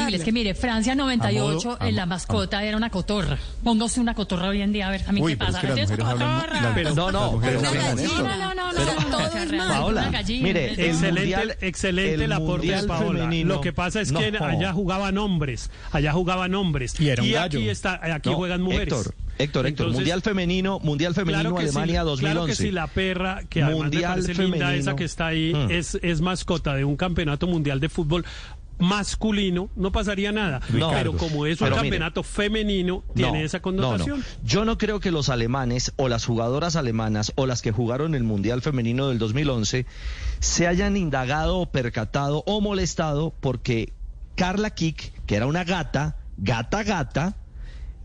Es 0.09 0.23
que 0.23 0.31
mire, 0.31 0.53
Francia 0.55 0.95
98, 0.95 1.69
A 1.69 1.73
modo- 1.73 1.77
a 1.81 1.89
en 1.89 1.95
la 1.95 2.05
mascota 2.05 2.63
era 2.63 2.77
una 2.77 2.89
cotorra. 2.89 3.37
Póngase 3.63 3.99
una 3.99 4.13
cotorra 4.15 4.47
hoy 4.49 4.61
en 4.61 4.71
día, 4.73 4.87
a 4.87 4.91
ver, 4.91 5.03
a 5.07 5.11
mí 5.11 5.21
Uy, 5.21 5.35
qué 5.37 5.43
es 5.43 5.49
pasa. 5.51 5.61
que 5.61 5.67
las 5.67 5.77
¿Es 5.79 5.89
mujeres 5.89 6.05
hablan- 6.05 6.35
cotorra? 6.41 6.61
las- 6.61 6.73
Pero- 6.73 6.95
No, 6.95 7.11
no, 7.11 7.39
pero. 7.41 7.61
No, 7.61 7.71
no, 7.73 8.35
no, 8.37 8.53
no, 8.55 8.73
no, 8.73 9.17
todo 9.17 9.37
es 9.37 9.51
mal, 9.53 9.67
Paola, 9.67 10.01
una 10.01 10.11
gallina. 10.11 10.43
mire, 10.47 10.71
Es- 10.71 10.77
el 10.79 10.85
excelente, 10.85 11.19
mundial- 11.21 11.57
excelente 11.61 12.23
el 12.25 12.31
aporte 12.31 12.67
de 12.67 12.83
Paola. 12.83 13.19
femenino- 13.23 13.55
Lo 13.55 13.61
que 13.61 13.73
pasa 13.73 14.01
es 14.01 14.11
que 14.11 14.31
No. 14.31 14.45
allá 14.45 14.73
jugaban 14.73 15.17
hombres, 15.17 15.69
allá 15.91 16.11
jugaban 16.13 16.55
hombres. 16.55 16.99
Y 16.99 17.09
era 17.09 17.21
un 17.23 17.31
gallo. 17.31 17.59
aquí 17.59 17.69
está, 17.69 17.99
aquí 18.15 18.29
No, 18.29 18.35
juegan 18.37 18.61
mujeres. 18.61 18.93
Héctor, 18.93 19.15
Héctor, 19.37 19.65
Héctor, 19.67 19.67
Entonces, 19.87 19.95
Mundial 19.95 20.21
Femenino, 20.21 20.79
Mundial 20.79 21.13
Femenino 21.15 21.41
claro 21.49 21.57
Alemania 21.57 22.01
sí, 22.01 22.05
2011. 22.07 22.21
Claro 22.33 22.45
que 22.45 22.55
sí, 22.55 22.71
la 22.71 22.87
perra, 22.87 23.41
que 23.49 23.63
además 23.63 23.81
Mundial 23.83 24.21
me 24.21 24.27
linda 24.27 24.35
femenino. 24.43 24.69
esa 24.71 24.95
que 24.95 25.03
está 25.05 25.27
ahí, 25.27 25.53
Mm. 25.53 25.71
es, 25.71 25.95
es 26.01 26.21
mascota 26.21 26.75
de 26.75 26.85
un 26.85 26.95
campeonato 26.95 27.47
mundial 27.47 27.79
de 27.79 27.89
fútbol 27.89 28.25
masculino, 28.79 29.69
no 29.75 29.91
pasaría 29.91 30.31
nada. 30.31 30.59
No. 30.69 30.91
pero 30.91 31.15
como 31.15 31.45
es 31.45 31.61
un 31.61 31.69
mire, 31.69 31.79
campeonato 31.81 32.23
femenino, 32.23 33.03
tiene 33.15 33.39
No, 33.39 33.45
esa 33.45 33.57
no, 33.59 33.61
connotación. 33.61 34.19
no. 34.19 34.25
Yo 34.43 34.65
no 34.65 34.77
creo 34.77 34.99
que 34.99 35.11
los 35.11 35.29
alemanes 35.29 35.93
o 35.95 36.09
las 36.09 36.25
jugadoras 36.25 36.75
alemanas 36.75 37.31
o 37.35 37.45
las 37.45 37.61
que 37.61 37.71
jugaron 37.71 38.15
el 38.15 38.23
Mundial 38.23 38.61
Femenino 38.61 39.09
del 39.09 39.19
2011 39.19 39.85
se 40.39 40.67
hayan 40.67 40.97
indagado 40.97 41.57
o 41.59 41.71
percatado 41.71 42.43
o 42.45 42.61
molestado 42.61 43.33
porque 43.39 43.93
Carla 44.35 44.71
Kick, 44.71 45.13
que 45.25 45.35
era 45.35 45.45
una 45.47 45.63
gata, 45.63 46.17
gata 46.37 46.83
gata, 46.83 47.37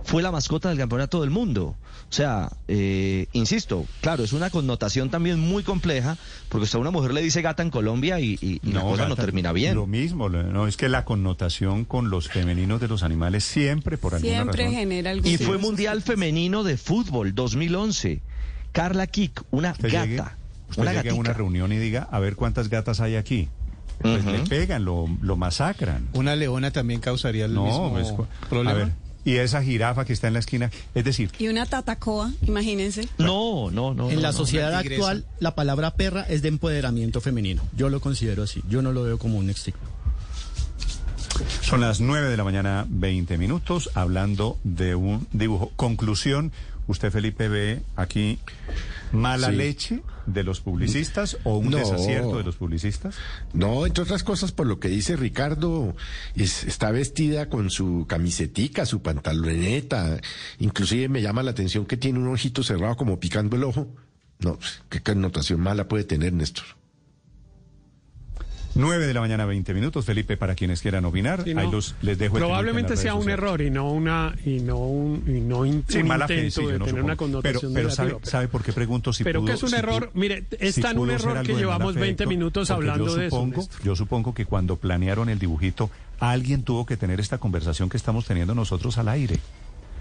fue 0.04 0.22
la 0.22 0.30
mascota 0.30 0.68
del 0.68 0.78
campeonato 0.78 1.20
del 1.20 1.30
mundo. 1.30 1.76
O 2.10 2.12
sea, 2.12 2.50
eh, 2.68 3.26
insisto, 3.32 3.84
claro, 4.00 4.24
es 4.24 4.32
una 4.32 4.48
connotación 4.48 5.10
también 5.10 5.38
muy 5.38 5.62
compleja, 5.62 6.16
porque 6.48 6.64
usted 6.64 6.78
a 6.78 6.80
una 6.80 6.90
mujer 6.90 7.12
le 7.12 7.20
dice 7.20 7.42
gata 7.42 7.62
en 7.62 7.70
Colombia 7.70 8.18
y, 8.18 8.38
y- 8.40 8.60
y 8.62 8.72
la 8.72 8.80
cosa 8.80 9.06
no 9.08 9.16
termina 9.16 9.52
bien. 9.52 9.74
Lo 9.74 9.86
mismo, 9.86 10.28
no 10.30 10.66
es 10.66 10.76
que 10.78 10.88
la 10.88 11.04
connotación 11.04 11.84
con 11.84 12.08
los 12.08 12.28
femeninos 12.28 12.80
de 12.80 12.88
los 12.88 13.02
animales 13.02 13.44
siempre, 13.44 13.98
por 13.98 14.14
alguna 14.14 14.32
Siempre 14.32 14.62
razón. 14.64 14.78
genera 14.78 15.10
algún 15.10 15.30
Y 15.30 15.36
fue 15.36 15.58
Mundial 15.58 16.00
Femenino 16.00 16.64
de 16.64 16.78
Fútbol 16.78 17.34
2011. 17.34 18.22
Carla 18.72 19.06
Kick, 19.06 19.42
una 19.50 19.72
Usted 19.72 19.92
gata. 19.92 20.06
llegue, 20.06 20.22
usted 20.70 20.82
una 20.82 20.92
llegue 20.94 21.10
a 21.10 21.14
una 21.14 21.32
reunión 21.34 21.72
y 21.72 21.76
diga, 21.78 22.08
a 22.10 22.18
ver 22.20 22.36
cuántas 22.36 22.68
gatas 22.70 23.00
hay 23.00 23.16
aquí. 23.16 23.48
Pues 24.00 24.24
le 24.24 24.38
pegan, 24.40 24.84
lo, 24.84 25.06
lo 25.20 25.36
masacran. 25.36 26.06
Una 26.12 26.36
leona 26.36 26.70
también 26.70 27.00
causaría 27.00 27.46
el 27.46 27.54
No, 27.54 27.64
mismo 27.64 28.26
problema. 28.48 28.70
a 28.70 28.74
ver, 28.74 28.92
y 29.28 29.36
esa 29.36 29.62
jirafa 29.62 30.06
que 30.06 30.14
está 30.14 30.28
en 30.28 30.32
la 30.32 30.38
esquina, 30.38 30.70
es 30.94 31.04
decir, 31.04 31.30
Y 31.38 31.48
una 31.48 31.66
tatacoa, 31.66 32.32
imagínense. 32.46 33.06
No, 33.18 33.70
no, 33.70 33.92
no. 33.92 34.08
En 34.08 34.16
no, 34.16 34.22
la 34.22 34.32
no. 34.32 34.38
sociedad 34.38 34.74
actual, 34.74 35.26
la 35.38 35.54
palabra 35.54 35.92
perra 35.92 36.22
es 36.22 36.40
de 36.40 36.48
empoderamiento 36.48 37.20
femenino. 37.20 37.62
Yo 37.76 37.90
lo 37.90 38.00
considero 38.00 38.42
así. 38.44 38.62
Yo 38.70 38.80
no 38.80 38.90
lo 38.92 39.02
veo 39.02 39.18
como 39.18 39.36
un 39.36 39.50
estigma. 39.50 39.82
Son 41.60 41.82
las 41.82 42.00
9 42.00 42.30
de 42.30 42.38
la 42.38 42.44
mañana, 42.44 42.86
20 42.88 43.36
minutos, 43.36 43.90
hablando 43.92 44.58
de 44.64 44.94
un 44.94 45.26
dibujo. 45.30 45.72
Conclusión, 45.76 46.50
usted 46.88 47.12
Felipe 47.12 47.48
ve 47.48 47.82
aquí 47.94 48.38
mala 49.12 49.50
Sí. 49.50 49.56
leche 49.56 50.02
de 50.26 50.42
los 50.42 50.60
publicistas 50.60 51.38
o 51.44 51.56
un 51.58 51.70
No. 51.70 51.78
desacierto 51.78 52.36
de 52.38 52.44
los 52.44 52.56
publicistas. 52.56 53.14
No, 53.52 53.86
entre 53.86 54.02
otras 54.02 54.22
cosas, 54.24 54.52
por 54.52 54.66
lo 54.66 54.78
que 54.80 54.88
dice 54.88 55.16
Ricardo, 55.16 55.94
es- 56.34 56.64
está 56.64 56.90
vestida 56.90 57.48
con 57.48 57.70
su 57.70 58.04
camisetica, 58.08 58.84
su 58.84 59.00
pantaloneta. 59.00 60.20
Inclusive 60.58 61.08
me 61.08 61.22
llama 61.22 61.42
la 61.42 61.52
atención 61.52 61.86
que 61.86 61.96
tiene 61.96 62.18
un 62.18 62.28
ojito 62.28 62.62
cerrado 62.62 62.96
como 62.96 63.20
picando 63.20 63.56
el 63.56 63.64
ojo. 63.64 63.86
No, 64.40 64.56
pues, 64.56 64.82
qué 64.88 65.00
connotación 65.02 65.60
mala 65.60 65.88
puede 65.88 66.04
tener, 66.04 66.32
Néstor. 66.32 66.64
9 68.78 69.06
de 69.06 69.12
la 69.14 69.20
mañana, 69.20 69.44
20 69.44 69.74
minutos. 69.74 70.04
Felipe, 70.06 70.36
para 70.36 70.54
quienes 70.54 70.80
quieran 70.80 71.04
opinar, 71.04 71.42
Sí, 71.44 71.52
no. 71.52 71.60
ahí 71.60 71.70
los, 71.70 71.94
les 72.00 72.16
dejo 72.16 72.36
Probablemente 72.36 72.96
sea 72.96 73.14
un 73.14 73.22
sociales. 73.24 73.42
error 73.44 73.60
y 73.60 73.70
no 73.70 73.92
una 73.92 74.34
y 74.46 74.60
no 74.60 74.76
un, 74.78 75.24
y 75.26 75.40
no 75.40 75.58
un, 75.58 75.84
Sí, 75.88 75.98
un 75.98 76.08
mala 76.08 76.26
fe, 76.26 76.36
intento 76.46 76.60
sí, 76.60 76.66
de 76.68 76.72
no 76.78 76.84
tener 76.86 76.88
supongo. 76.88 77.04
una 77.04 77.16
connotación 77.16 77.60
Pero, 77.60 77.74
pero 77.74 77.90
¿sabe, 77.90 78.08
negativa. 78.10 78.30
¿sabe 78.30 78.48
por 78.48 78.62
qué 78.62 78.72
pregunto 78.72 79.12
si 79.12 79.24
pero 79.24 79.40
pudo- 79.40 79.46
que 79.48 79.52
es 79.54 79.62
un 79.62 79.68
si 79.70 79.76
error, 79.76 80.10
pudo- 80.10 80.20
mire, 80.20 80.44
es 80.58 80.74
si 80.76 80.80
tan 80.80 80.96
un 80.98 81.10
error 81.10 81.42
que 81.42 81.54
llevamos 81.54 81.80
mala 81.88 81.94
fe, 81.94 82.00
20 82.00 82.22
Héctor? 82.22 82.28
minutos 82.28 82.70
hablando 82.70 83.06
yo 83.06 83.14
de 83.16 83.26
eso. 83.26 83.50
Yo 83.84 83.96
supongo 83.96 84.32
que 84.32 84.46
cuando 84.46 84.76
planearon 84.76 85.28
el 85.28 85.38
dibujito, 85.38 85.90
alguien 86.20 86.62
tuvo 86.62 86.86
que 86.86 86.96
tener 86.96 87.20
esta 87.20 87.38
conversación 87.38 87.88
que 87.88 87.96
estamos 87.96 88.26
teniendo 88.26 88.54
nosotros 88.54 88.96
al 88.98 89.08
aire. 89.08 89.38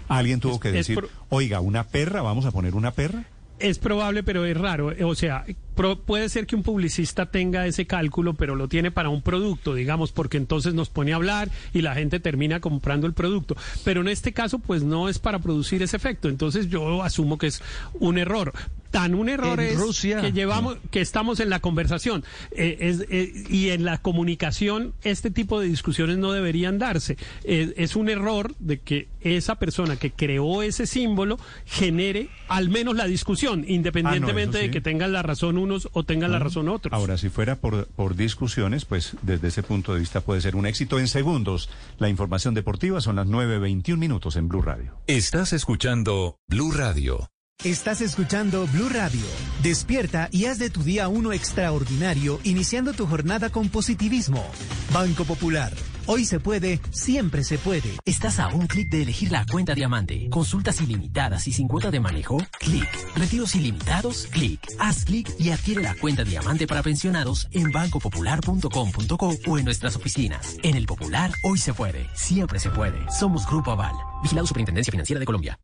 Alguien 0.08 0.40
tuvo 0.40 0.58
que 0.58 0.72
decir, 0.72 1.06
oiga, 1.28 1.60
una 1.60 1.84
perra, 1.84 2.22
vamos 2.22 2.46
a 2.46 2.50
poner 2.50 2.74
una 2.74 2.92
perra. 2.92 3.24
Es 3.60 3.78
probable, 3.78 4.22
pero 4.22 4.44
es 4.44 4.56
raro. 4.56 4.92
O 5.04 5.14
sea, 5.16 5.44
pro- 5.74 5.98
puede 6.00 6.28
ser 6.28 6.46
que 6.46 6.54
un 6.54 6.62
publicista 6.62 7.26
tenga 7.26 7.66
ese 7.66 7.86
cálculo, 7.86 8.34
pero 8.34 8.54
lo 8.54 8.68
tiene 8.68 8.90
para 8.92 9.08
un 9.08 9.20
producto, 9.22 9.74
digamos, 9.74 10.12
porque 10.12 10.36
entonces 10.36 10.74
nos 10.74 10.90
pone 10.90 11.12
a 11.12 11.16
hablar 11.16 11.48
y 11.72 11.82
la 11.82 11.94
gente 11.94 12.20
termina 12.20 12.60
comprando 12.60 13.06
el 13.08 13.14
producto. 13.14 13.56
Pero 13.84 14.00
en 14.00 14.08
este 14.08 14.32
caso, 14.32 14.60
pues 14.60 14.84
no 14.84 15.08
es 15.08 15.18
para 15.18 15.40
producir 15.40 15.82
ese 15.82 15.96
efecto. 15.96 16.28
Entonces 16.28 16.68
yo 16.68 17.02
asumo 17.02 17.36
que 17.36 17.48
es 17.48 17.60
un 17.94 18.18
error. 18.18 18.52
Tan 18.90 19.14
un 19.14 19.28
error 19.28 19.60
En 19.60 19.66
es 19.66 19.76
Rusia- 19.78 20.20
que 20.20 20.32
llevamos, 20.32 20.78
que 20.90 21.00
estamos 21.00 21.40
en 21.40 21.50
la 21.50 21.60
conversación 21.60 22.24
Eh, 22.52 22.76
es- 22.80 23.04
eh, 23.10 23.32
y 23.50 23.68
en 23.70 23.84
la 23.84 23.98
comunicación 23.98 24.94
este 25.04 25.30
tipo 25.30 25.60
de 25.60 25.68
discusiones 25.68 26.16
no 26.18 26.32
deberían 26.32 26.78
darse. 26.78 27.16
Eh, 27.44 27.74
es 27.76 27.96
un 27.96 28.08
error 28.08 28.54
de 28.58 28.80
que 28.80 29.08
esa 29.20 29.56
persona 29.56 29.96
que 29.96 30.10
creó 30.12 30.62
ese 30.62 30.86
símbolo 30.86 31.38
genere 31.66 32.28
al 32.48 32.68
menos 32.70 32.96
la 32.96 33.06
discusión, 33.06 33.64
independientemente 33.68 34.58
Ah, 34.58 34.60
sí. 34.60 34.66
de 34.68 34.70
que 34.72 34.80
tengan 34.80 35.12
la 35.12 35.22
razón 35.22 35.58
unos 35.58 35.88
o 35.92 36.04
tengan 36.04 36.30
la 36.30 36.38
Ah, 36.38 36.40
razón 36.40 36.68
otros. 36.68 36.92
Ahora, 36.92 37.18
si 37.18 37.28
fuera 37.28 37.56
por, 37.56 37.86
por 37.88 38.16
discusiones, 38.16 38.84
pues 38.84 39.16
desde 39.22 39.48
ese 39.48 39.62
punto 39.62 39.92
de 39.94 40.00
vista 40.00 40.20
puede 40.22 40.40
ser 40.40 40.56
un 40.56 40.66
éxito. 40.66 40.98
En 40.98 41.08
segundos, 41.08 41.68
la 41.98 42.08
información 42.08 42.54
deportiva 42.54 43.00
son 43.00 43.16
las 43.16 43.26
9.21 43.26 43.98
minutos 43.98 44.36
en 44.36 44.48
Blue 44.48 44.62
Radio. 44.62 44.94
Estás 45.06 45.52
escuchando 45.52 46.36
Blue 46.48 46.72
Radio. 46.72 47.28
Estás 47.64 48.00
escuchando 48.02 48.68
Blue 48.68 48.88
Radio. 48.88 49.26
Despierta 49.64 50.28
y 50.30 50.44
haz 50.44 50.60
de 50.60 50.70
tu 50.70 50.84
día 50.84 51.08
uno 51.08 51.32
extraordinario, 51.32 52.38
iniciando 52.44 52.92
tu 52.92 53.04
jornada 53.04 53.50
con 53.50 53.68
positivismo. 53.68 54.46
Banco 54.92 55.24
Popular. 55.24 55.72
Hoy 56.06 56.24
se 56.24 56.38
puede, 56.38 56.80
siempre 56.92 57.42
se 57.42 57.58
puede. 57.58 57.98
Estás 58.04 58.38
a 58.38 58.46
un 58.46 58.68
clic 58.68 58.88
de 58.90 59.02
elegir 59.02 59.32
la 59.32 59.44
cuenta 59.44 59.74
diamante. 59.74 60.28
Consultas 60.30 60.80
ilimitadas 60.80 61.48
y 61.48 61.52
sin 61.52 61.66
cuota 61.66 61.90
de 61.90 61.98
manejo. 61.98 62.38
Clic. 62.60 62.88
Retiros 63.16 63.56
ilimitados. 63.56 64.28
Clic. 64.30 64.60
Haz 64.78 65.04
clic 65.04 65.28
y 65.40 65.50
adquiere 65.50 65.82
la 65.82 65.96
cuenta 65.96 66.22
diamante 66.22 66.68
para 66.68 66.84
pensionados 66.84 67.48
en 67.50 67.72
bancopopular.com.co 67.72 69.34
o 69.48 69.58
en 69.58 69.64
nuestras 69.64 69.96
oficinas. 69.96 70.56
En 70.62 70.76
el 70.76 70.86
Popular, 70.86 71.32
hoy 71.42 71.58
se 71.58 71.74
puede, 71.74 72.06
siempre 72.14 72.60
se 72.60 72.70
puede. 72.70 73.04
Somos 73.10 73.48
Grupo 73.48 73.72
Aval. 73.72 73.96
Vigilado 74.22 74.46
Superintendencia 74.46 74.92
Financiera 74.92 75.18
de 75.18 75.26
Colombia. 75.26 75.58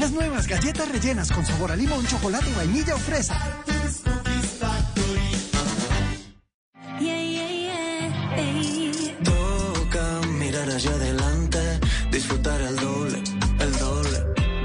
Las 0.00 0.10
nuevas 0.10 0.46
galletas 0.46 0.88
rellenas 0.88 1.30
con 1.32 1.44
sabor 1.46 1.72
a 1.72 1.76
limón, 1.76 2.06
chocolate, 2.06 2.52
vainilla 2.54 2.94
o 2.94 2.98
fresa. 2.98 3.38
Toca 9.24 10.20
mirar 10.38 10.68
hacia 10.68 10.90
adelante, 10.90 11.80
disfrutar 12.10 12.60
el 12.60 12.76
doble, 12.76 13.22
el 13.60 13.72
doble. 13.78 14.18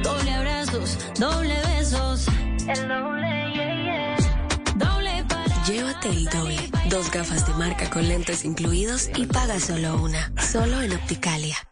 Doble 0.04 0.34
abrazos, 0.34 0.98
doble 1.18 1.56
besos. 1.68 2.28
El 2.68 2.88
doble, 2.88 3.54
yeah, 3.54 3.84
yeah. 3.84 4.76
Doble 4.76 5.26
para. 5.30 5.64
Llévate 5.64 6.10
el 6.10 6.26
doble. 6.26 6.72
Dos 6.90 7.10
gafas 7.12 7.48
de 7.48 7.54
marca 7.54 7.90
con 7.90 8.08
lentes 8.08 8.44
incluidos 8.46 9.10
y 9.16 9.26
paga 9.28 9.60
solo 9.60 10.02
una. 10.02 10.32
Solo 10.38 10.82
en 10.82 10.94
Opticalia. 10.94 11.71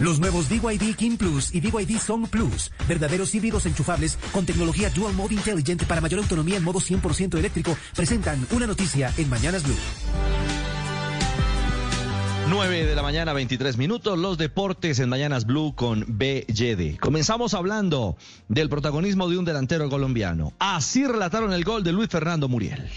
Los 0.00 0.18
nuevos 0.18 0.48
BYD 0.48 0.96
King 0.96 1.18
Plus 1.18 1.54
y 1.54 1.60
BYD 1.60 1.98
Song 1.98 2.26
Plus, 2.26 2.72
verdaderos 2.88 3.34
híbridos 3.34 3.66
enchufables 3.66 4.18
con 4.32 4.46
tecnología 4.46 4.88
Dual 4.88 5.12
Mode 5.12 5.34
Intelligent 5.34 5.84
para 5.84 6.00
mayor 6.00 6.20
autonomía 6.20 6.56
en 6.56 6.64
modo 6.64 6.80
100% 6.80 7.38
eléctrico, 7.38 7.76
presentan 7.94 8.46
una 8.52 8.66
noticia 8.66 9.12
en 9.18 9.28
Mañanas 9.28 9.62
Blue. 9.62 9.76
9 12.48 12.86
de 12.86 12.96
la 12.96 13.02
mañana, 13.02 13.34
23 13.34 13.76
minutos, 13.76 14.18
los 14.18 14.38
deportes 14.38 14.98
en 15.00 15.08
Mañanas 15.10 15.44
Blue 15.44 15.74
con 15.76 16.04
BYD. 16.08 16.98
Comenzamos 16.98 17.52
hablando 17.52 18.16
del 18.48 18.68
protagonismo 18.68 19.28
de 19.28 19.38
un 19.38 19.44
delantero 19.44 19.88
colombiano. 19.90 20.54
Así 20.58 21.06
relataron 21.06 21.52
el 21.52 21.62
gol 21.62 21.84
de 21.84 21.92
Luis 21.92 22.08
Fernando 22.08 22.48
Muriel. 22.48 22.88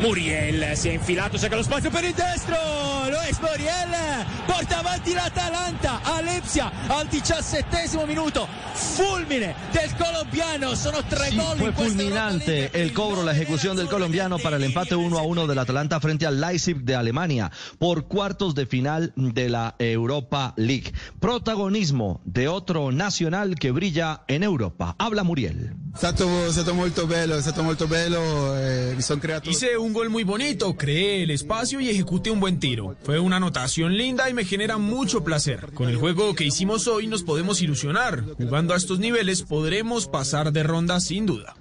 Muriel 0.00 0.76
si 0.76 0.88
è 0.88 0.92
infilato, 0.92 1.38
cerca 1.38 1.56
lo 1.56 1.62
spazio 1.62 1.90
per 1.90 2.04
il 2.04 2.12
destro, 2.12 2.54
lo 2.54 3.18
è 3.18 3.30
Muriel, 3.40 4.24
porta 4.46 4.78
avanti 4.78 5.12
l'Atalanta, 5.12 6.00
Alepsia 6.02 6.70
al 6.86 7.06
diciassettesimo 7.08 8.06
minuto, 8.06 8.46
fulmine 8.74 9.54
del 9.72 9.94
colombiano, 9.96 10.74
sono 10.74 11.02
tre 11.08 11.30
Sí, 11.30 11.36
gol 11.36 11.56
fue 11.56 11.72
fulminante 11.72 12.70
el 12.80 12.92
cobro, 12.92 13.22
la 13.22 13.32
ejecución 13.32 13.76
del 13.76 13.88
colombiano 13.88 14.38
para 14.38 14.56
el 14.56 14.64
empate 14.64 14.94
1 14.94 15.18
a 15.18 15.22
1 15.22 15.46
del 15.46 15.58
Atalanta 15.58 15.98
frente 16.00 16.26
al 16.26 16.40
Leipzig 16.40 16.76
de 16.76 16.94
Alemania 16.94 17.50
por 17.78 18.06
cuartos 18.06 18.54
de 18.54 18.66
final 18.66 19.12
de 19.16 19.48
la 19.48 19.74
Europa 19.78 20.54
League. 20.56 20.92
Protagonismo 21.18 22.20
de 22.24 22.46
otro 22.48 22.92
nacional 22.92 23.56
que 23.56 23.72
brilla 23.72 24.22
en 24.28 24.42
Europa. 24.42 24.94
Habla 24.98 25.24
Muriel. 25.24 25.74
Stato, 25.96 26.52
stato 26.52 26.74
molto 26.74 27.06
bello, 27.06 27.36
è 27.36 27.40
stato 27.40 27.62
molto 27.62 27.88
bello, 27.88 28.56
eh, 28.56 28.92
mi 28.94 29.02
sono 29.02 29.20
creato... 29.20 29.48
Un 29.76 29.92
gol 29.92 30.08
muy 30.08 30.24
bonito, 30.24 30.76
creé 30.76 31.22
el 31.22 31.30
espacio 31.30 31.80
y 31.80 31.90
ejecuté 31.90 32.30
un 32.30 32.40
buen 32.40 32.58
tiro. 32.58 32.96
Fue 33.02 33.18
una 33.18 33.36
anotación 33.36 33.96
linda 33.96 34.30
y 34.30 34.34
me 34.34 34.44
genera 34.44 34.78
mucho 34.78 35.24
placer. 35.24 35.70
Con 35.74 35.88
el 35.88 35.96
juego 35.96 36.34
que 36.34 36.44
hicimos 36.44 36.88
hoy 36.88 37.06
nos 37.06 37.22
podemos 37.22 37.60
ilusionar. 37.60 38.24
Jugando 38.36 38.74
a 38.74 38.76
estos 38.76 38.98
niveles 38.98 39.42
podremos 39.42 40.06
pasar 40.06 40.52
de 40.52 40.62
ronda 40.62 41.00
sin 41.00 41.26
duda. 41.26 41.56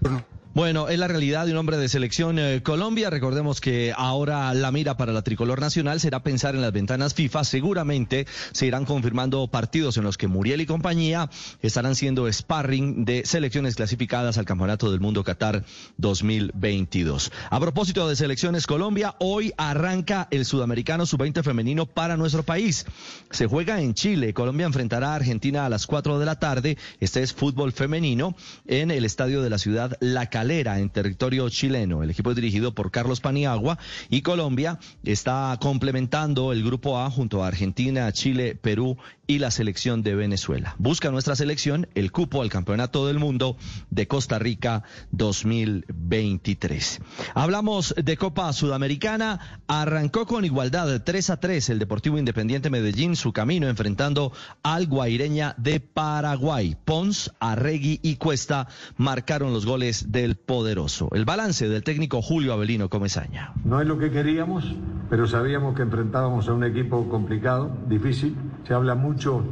Bueno, 0.57 0.89
es 0.89 0.97
la 0.97 1.07
realidad 1.07 1.45
de 1.45 1.51
un 1.51 1.59
hombre 1.59 1.77
de 1.77 1.87
selección 1.87 2.39
eh, 2.39 2.63
Colombia. 2.63 3.11
Recordemos 3.11 3.61
que 3.61 3.93
ahora 3.95 4.51
la 4.55 4.71
mira 4.71 4.97
para 4.97 5.13
la 5.13 5.21
tricolor 5.21 5.61
nacional 5.61 5.99
será 5.99 6.23
pensar 6.23 6.55
en 6.55 6.63
las 6.63 6.71
ventanas 6.71 7.13
FIFA. 7.13 7.43
Seguramente 7.43 8.25
se 8.53 8.65
irán 8.65 8.85
confirmando 8.85 9.47
partidos 9.49 9.97
en 9.97 10.03
los 10.03 10.17
que 10.17 10.25
Muriel 10.25 10.59
y 10.59 10.65
compañía 10.65 11.29
estarán 11.61 11.93
siendo 11.93 12.27
sparring 12.33 13.05
de 13.05 13.23
selecciones 13.23 13.75
clasificadas 13.75 14.39
al 14.39 14.45
Campeonato 14.45 14.89
del 14.89 14.99
Mundo 14.99 15.23
Qatar 15.23 15.63
2022. 15.97 17.31
A 17.51 17.59
propósito 17.59 18.09
de 18.09 18.15
selecciones 18.15 18.65
Colombia, 18.65 19.13
hoy 19.19 19.53
arranca 19.57 20.27
el 20.31 20.43
sudamericano 20.43 21.05
sub-20 21.05 21.43
femenino 21.43 21.85
para 21.85 22.17
nuestro 22.17 22.41
país. 22.41 22.87
Se 23.29 23.45
juega 23.45 23.79
en 23.79 23.93
Chile. 23.93 24.33
Colombia 24.33 24.65
enfrentará 24.65 25.11
a 25.11 25.17
Argentina 25.17 25.67
a 25.67 25.69
las 25.69 25.85
4 25.85 26.17
de 26.17 26.25
la 26.25 26.39
tarde. 26.39 26.79
Este 26.99 27.21
es 27.21 27.31
fútbol 27.31 27.73
femenino 27.73 28.35
en 28.65 28.89
el 28.89 29.05
estadio 29.05 29.43
de 29.43 29.51
la 29.51 29.59
ciudad 29.59 29.95
La 29.99 30.31
Calera, 30.31 30.46
en 30.49 30.89
territorio 30.89 31.49
chileno. 31.49 32.03
El 32.03 32.09
equipo 32.09 32.29
es 32.29 32.35
dirigido 32.37 32.73
por 32.73 32.89
Carlos 32.89 33.19
Paniagua 33.19 33.77
y 34.09 34.21
Colombia 34.21 34.79
está 35.03 35.57
complementando 35.59 36.53
el 36.53 36.63
grupo 36.63 36.99
A 36.99 37.11
junto 37.11 37.43
a 37.43 37.47
Argentina, 37.47 38.09
Chile, 38.13 38.55
Perú 38.55 38.97
y 39.27 39.39
la 39.39 39.51
selección 39.51 40.03
de 40.03 40.15
Venezuela. 40.15 40.75
Busca 40.79 41.11
nuestra 41.11 41.35
selección 41.35 41.87
el 41.95 42.13
cupo 42.13 42.41
al 42.41 42.49
Campeonato 42.49 43.07
del 43.07 43.19
Mundo 43.19 43.57
de 43.89 44.07
Costa 44.07 44.39
Rica 44.39 44.83
2023. 45.11 47.01
Hablamos 47.35 47.93
de 47.97 48.15
Copa 48.15 48.51
Sudamericana. 48.53 49.61
Arrancó 49.67 50.25
con 50.25 50.45
igualdad 50.45 51.01
3 51.03 51.29
a 51.29 51.39
3 51.41 51.71
el 51.71 51.79
Deportivo 51.79 52.17
Independiente 52.17 52.69
Medellín 52.69 53.17
su 53.17 53.33
camino 53.33 53.67
enfrentando 53.67 54.31
al 54.63 54.87
Guaireña 54.87 55.55
de 55.57 55.81
Paraguay. 55.81 56.77
Pons, 56.85 57.33
Arregui 57.41 57.99
y 58.01 58.15
Cuesta 58.15 58.69
marcaron 58.95 59.51
los 59.51 59.65
goles 59.65 60.11
del 60.11 60.36
poderoso. 60.45 61.09
El 61.13 61.25
balance 61.25 61.67
del 61.67 61.83
técnico 61.83 62.21
Julio 62.21 62.53
Avelino 62.53 62.89
Comesaña. 62.89 63.53
No 63.63 63.81
es 63.81 63.87
lo 63.87 63.97
que 63.97 64.11
queríamos, 64.11 64.75
pero 65.09 65.27
sabíamos 65.27 65.75
que 65.75 65.83
enfrentábamos 65.83 66.47
a 66.47 66.53
un 66.53 66.63
equipo 66.63 67.07
complicado, 67.09 67.71
difícil. 67.87 68.35
Se 68.65 68.73
habla 68.73 68.95
mucho, 68.95 69.43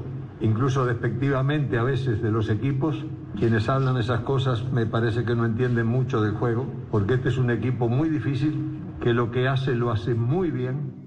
incluso 0.41 0.85
despectivamente 0.85 1.77
a 1.77 1.83
veces, 1.83 2.21
de 2.21 2.31
los 2.31 2.49
equipos. 2.49 3.03
Quienes 3.37 3.67
hablan 3.67 3.97
esas 3.97 4.21
cosas 4.21 4.63
me 4.71 4.85
parece 4.85 5.25
que 5.25 5.35
no 5.35 5.45
entienden 5.45 5.87
mucho 5.87 6.21
del 6.21 6.33
juego, 6.33 6.65
porque 6.91 7.15
este 7.15 7.29
es 7.29 7.37
un 7.37 7.51
equipo 7.51 7.89
muy 7.89 8.09
difícil, 8.09 8.81
que 9.01 9.13
lo 9.13 9.31
que 9.31 9.47
hace 9.47 9.75
lo 9.75 9.91
hace 9.91 10.13
muy 10.13 10.51
bien, 10.51 11.04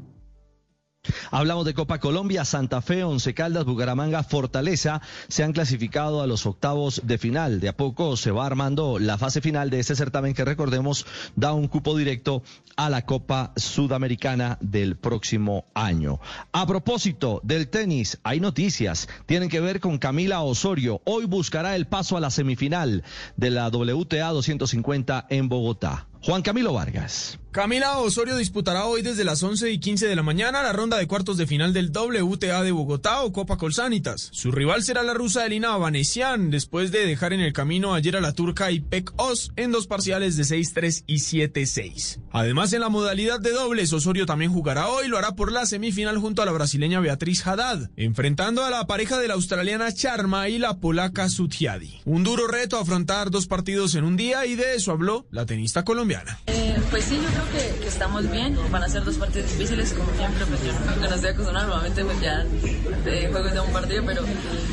Hablamos 1.30 1.64
de 1.64 1.74
Copa 1.74 1.98
Colombia, 1.98 2.44
Santa 2.44 2.80
Fe, 2.80 3.04
Once 3.04 3.34
Caldas, 3.34 3.64
Bucaramanga, 3.64 4.22
Fortaleza 4.22 5.00
se 5.28 5.44
han 5.44 5.52
clasificado 5.52 6.22
a 6.22 6.26
los 6.26 6.46
octavos 6.46 7.02
de 7.04 7.18
final. 7.18 7.60
De 7.60 7.68
a 7.68 7.76
poco 7.76 8.16
se 8.16 8.30
va 8.30 8.46
armando 8.46 8.98
la 8.98 9.18
fase 9.18 9.40
final 9.40 9.70
de 9.70 9.80
este 9.80 9.96
certamen 9.96 10.34
que 10.34 10.44
recordemos 10.44 11.06
da 11.36 11.52
un 11.52 11.68
cupo 11.68 11.96
directo 11.96 12.42
a 12.76 12.90
la 12.90 13.04
Copa 13.04 13.52
Sudamericana 13.56 14.58
del 14.60 14.96
próximo 14.96 15.64
año. 15.74 16.20
A 16.52 16.66
propósito 16.66 17.40
del 17.42 17.68
tenis, 17.68 18.18
hay 18.22 18.40
noticias. 18.40 19.08
Tienen 19.26 19.48
que 19.48 19.60
ver 19.60 19.80
con 19.80 19.98
Camila 19.98 20.40
Osorio. 20.42 21.00
Hoy 21.04 21.24
buscará 21.26 21.76
el 21.76 21.86
paso 21.86 22.16
a 22.16 22.20
la 22.20 22.30
semifinal 22.30 23.02
de 23.36 23.50
la 23.50 23.68
WTA 23.68 24.28
250 24.28 25.26
en 25.28 25.48
Bogotá. 25.48 26.06
Juan 26.22 26.42
Camilo 26.42 26.72
Vargas. 26.72 27.38
Camila 27.58 27.98
Osorio 27.98 28.36
disputará 28.36 28.84
hoy 28.84 29.02
desde 29.02 29.24
las 29.24 29.42
11 29.42 29.72
y 29.72 29.80
15 29.80 30.06
de 30.06 30.14
la 30.14 30.22
mañana 30.22 30.62
la 30.62 30.72
ronda 30.72 30.96
de 30.96 31.08
cuartos 31.08 31.36
de 31.36 31.48
final 31.48 31.72
del 31.72 31.90
WTA 31.90 32.62
de 32.62 32.70
Bogotá 32.70 33.22
o 33.22 33.32
Copa 33.32 33.56
Colsanitas. 33.56 34.28
Su 34.30 34.52
rival 34.52 34.84
será 34.84 35.02
la 35.02 35.12
rusa 35.12 35.44
Elina 35.44 35.76
Vanesian, 35.76 36.52
después 36.52 36.92
de 36.92 37.04
dejar 37.04 37.32
en 37.32 37.40
el 37.40 37.52
camino 37.52 37.94
ayer 37.94 38.14
a 38.14 38.20
la 38.20 38.32
turca 38.32 38.70
Ipek 38.70 39.12
Oz 39.16 39.50
en 39.56 39.72
dos 39.72 39.88
parciales 39.88 40.36
de 40.36 40.44
6-3 40.44 41.02
y 41.08 41.16
7-6. 41.16 42.20
Además, 42.30 42.72
en 42.74 42.80
la 42.80 42.90
modalidad 42.90 43.40
de 43.40 43.50
dobles, 43.50 43.92
Osorio 43.92 44.24
también 44.24 44.52
jugará 44.52 44.86
hoy, 44.86 45.08
lo 45.08 45.18
hará 45.18 45.32
por 45.32 45.50
la 45.50 45.66
semifinal 45.66 46.18
junto 46.18 46.42
a 46.42 46.46
la 46.46 46.52
brasileña 46.52 47.00
Beatriz 47.00 47.44
Haddad, 47.44 47.90
enfrentando 47.96 48.64
a 48.64 48.70
la 48.70 48.86
pareja 48.86 49.18
de 49.18 49.26
la 49.26 49.34
australiana 49.34 49.92
Charma 49.92 50.48
y 50.48 50.58
la 50.58 50.76
polaca 50.76 51.28
Sutiadi. 51.28 52.02
Un 52.04 52.22
duro 52.22 52.46
reto 52.46 52.78
afrontar 52.78 53.32
dos 53.32 53.48
partidos 53.48 53.96
en 53.96 54.04
un 54.04 54.16
día 54.16 54.46
y 54.46 54.54
de 54.54 54.76
eso 54.76 54.92
habló 54.92 55.26
la 55.32 55.44
tenista 55.44 55.84
colombiana. 55.84 56.38
Eh, 56.46 56.80
pues 56.90 57.04
sí, 57.04 57.16
yo 57.16 57.28
creo 57.28 57.47
que, 57.50 57.80
que, 57.80 57.88
estamos 57.88 58.30
bien. 58.30 58.56
Van 58.70 58.82
a 58.82 58.88
ser 58.88 59.04
dos 59.04 59.16
partidos 59.16 59.50
difíciles, 59.50 59.92
como 59.92 60.12
siempre. 60.14 60.44
Pues 60.46 60.62
yo 60.64 60.72
no, 60.72 61.08
no 61.08 61.14
estoy 61.14 61.30
acostumbrado. 61.30 61.68
Normalmente, 61.68 62.04
pues 62.04 62.20
ya 62.20 62.44
de 62.44 63.28
juego 63.30 63.48
de 63.48 63.60
un 63.60 63.72
partido, 63.72 64.02
pero, 64.06 64.22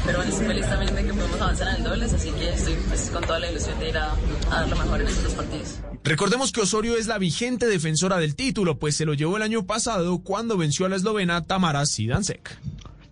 pero 0.06 0.18
bueno, 0.18 0.31
estoy 0.31 0.47
feliz 0.47 0.65
también 0.69 0.95
de 0.95 1.03
que 1.03 1.14
podemos 1.14 1.41
avanzar 1.41 1.68
en 1.69 1.76
el 1.76 1.84
dobles. 1.84 2.14
Así 2.14 2.31
que 2.31 2.49
estoy 2.49 2.76
pues, 2.88 3.10
con 3.11 3.23
toda 3.23 3.39
la 3.39 3.52
ilusión 3.52 3.80
de 3.80 3.89
ir 3.89 3.97
a, 3.97 4.11
a 4.11 4.61
dar 4.61 4.69
lo 4.69 4.76
mejor 4.76 5.02
en 5.02 5.07
estos 5.07 5.23
dos 5.23 5.34
partidos. 5.34 5.80
Recordemos 6.03 6.52
que 6.52 6.61
Osorio 6.61 6.97
es 6.97 7.07
la 7.07 7.18
vigente 7.18 7.65
defensora 7.65 8.18
del 8.18 8.35
título, 8.35 8.77
pues 8.77 8.95
se 8.95 9.06
lo 9.06 9.15
llevó 9.15 9.38
el 9.38 9.43
año 9.43 9.65
pasado 9.65 10.19
cuando 10.19 10.56
venció 10.56 10.85
a 10.85 10.89
la 10.89 10.97
eslovena 10.97 11.43
Tamara 11.43 11.85
Sidansek. 11.85 12.57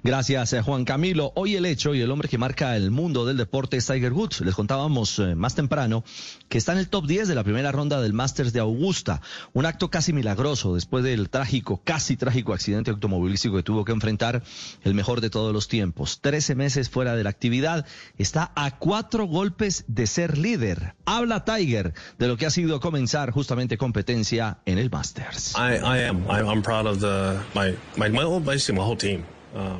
Gracias, 0.05 0.51
eh, 0.51 0.61
Juan 0.61 0.83
Camilo. 0.83 1.31
Hoy 1.35 1.55
el 1.55 1.65
hecho 1.65 1.95
y 1.95 2.01
el 2.01 2.11
hombre 2.11 2.27
que 2.27 2.37
marca 2.37 2.75
el 2.75 2.91
mundo 2.91 3.25
del 3.25 3.37
deporte 3.37 3.77
es 3.77 3.87
Tiger 3.87 4.11
Woods. 4.11 4.41
Les 4.41 4.53
contábamos 4.53 5.17
eh, 5.19 5.33
más 5.33 5.55
temprano 5.55 6.03
que 6.49 6.57
está 6.57 6.73
en 6.73 6.79
el 6.79 6.89
top 6.89 7.07
10 7.07 7.29
de 7.29 7.35
la 7.35 7.43
primera 7.45 7.71
ronda 7.71 8.01
del 8.01 8.11
Masters 8.11 8.51
de 8.51 8.59
Augusta. 8.59 9.21
Un 9.53 9.65
acto 9.65 9.89
casi 9.89 10.11
milagroso 10.11 10.75
después 10.75 11.05
del 11.05 11.29
trágico, 11.29 11.81
casi 11.85 12.17
trágico 12.17 12.53
accidente 12.53 12.91
automovilístico 12.91 13.55
que 13.55 13.63
tuvo 13.63 13.85
que 13.85 13.93
enfrentar 13.93 14.43
el 14.81 14.93
mejor 14.93 15.21
de 15.21 15.29
todos 15.29 15.53
los 15.53 15.69
tiempos. 15.69 16.19
Trece 16.19 16.53
meses 16.53 16.89
fuera 16.89 17.15
de 17.15 17.23
la 17.23 17.29
actividad. 17.29 17.85
Está 18.17 18.51
a 18.57 18.77
cuatro 18.77 19.25
golpes 19.25 19.85
de 19.87 20.05
ser 20.05 20.37
líder. 20.37 20.95
Habla 21.05 21.45
Tiger 21.45 21.93
de 22.19 22.27
lo 22.27 22.35
que 22.35 22.45
ha 22.45 22.49
sido 22.49 22.81
comenzar 22.81 23.31
justamente 23.31 23.77
competencia 23.77 24.57
en 24.65 24.79
el 24.79 24.91
Masters. 24.91 25.53
I, 25.55 25.75
I 25.75 26.03
am. 26.09 26.25
I'm 26.29 26.61
proud 26.61 26.87
of 26.87 26.99
the, 26.99 27.39
my, 27.55 27.73
my, 27.95 28.09
my, 28.09 28.25
my 28.27 28.81
whole 28.81 28.97
team. 28.97 29.23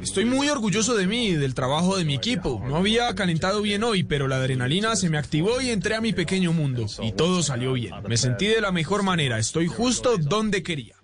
Estoy 0.02 0.26
muy 0.26 0.50
orgulloso 0.50 0.94
de 0.96 1.08
mí 1.08 1.32
del 1.32 1.56
trabajo 1.56 1.98
de 1.98 2.06
mi 2.06 2.14
equipo. 2.14 2.62
No 2.68 2.78
había 2.78 3.14
calentado 3.16 3.62
bien 3.62 3.84
hoy, 3.84 4.04
pero 4.04 4.28
la 4.28 4.36
adrenalina 4.36 4.96
se 4.96 5.10
me 5.10 5.18
activó 5.18 5.62
y 5.62 5.70
entré 5.70 5.96
a 5.96 6.02
mi 6.02 6.14
pequeño 6.14 6.54
mundo. 6.54 6.86
Y 7.02 7.12
todo 7.14 7.42
salió 7.42 7.74
bien. 7.74 7.94
Me 8.08 8.18
sentí 8.18 8.48
de 8.48 8.62
la 8.62 8.72
mejor 8.72 9.04
manera. 9.04 9.40
Estoy 9.40 9.68
justo 9.68 10.18
donde 10.18 10.62
quería. 10.62 10.96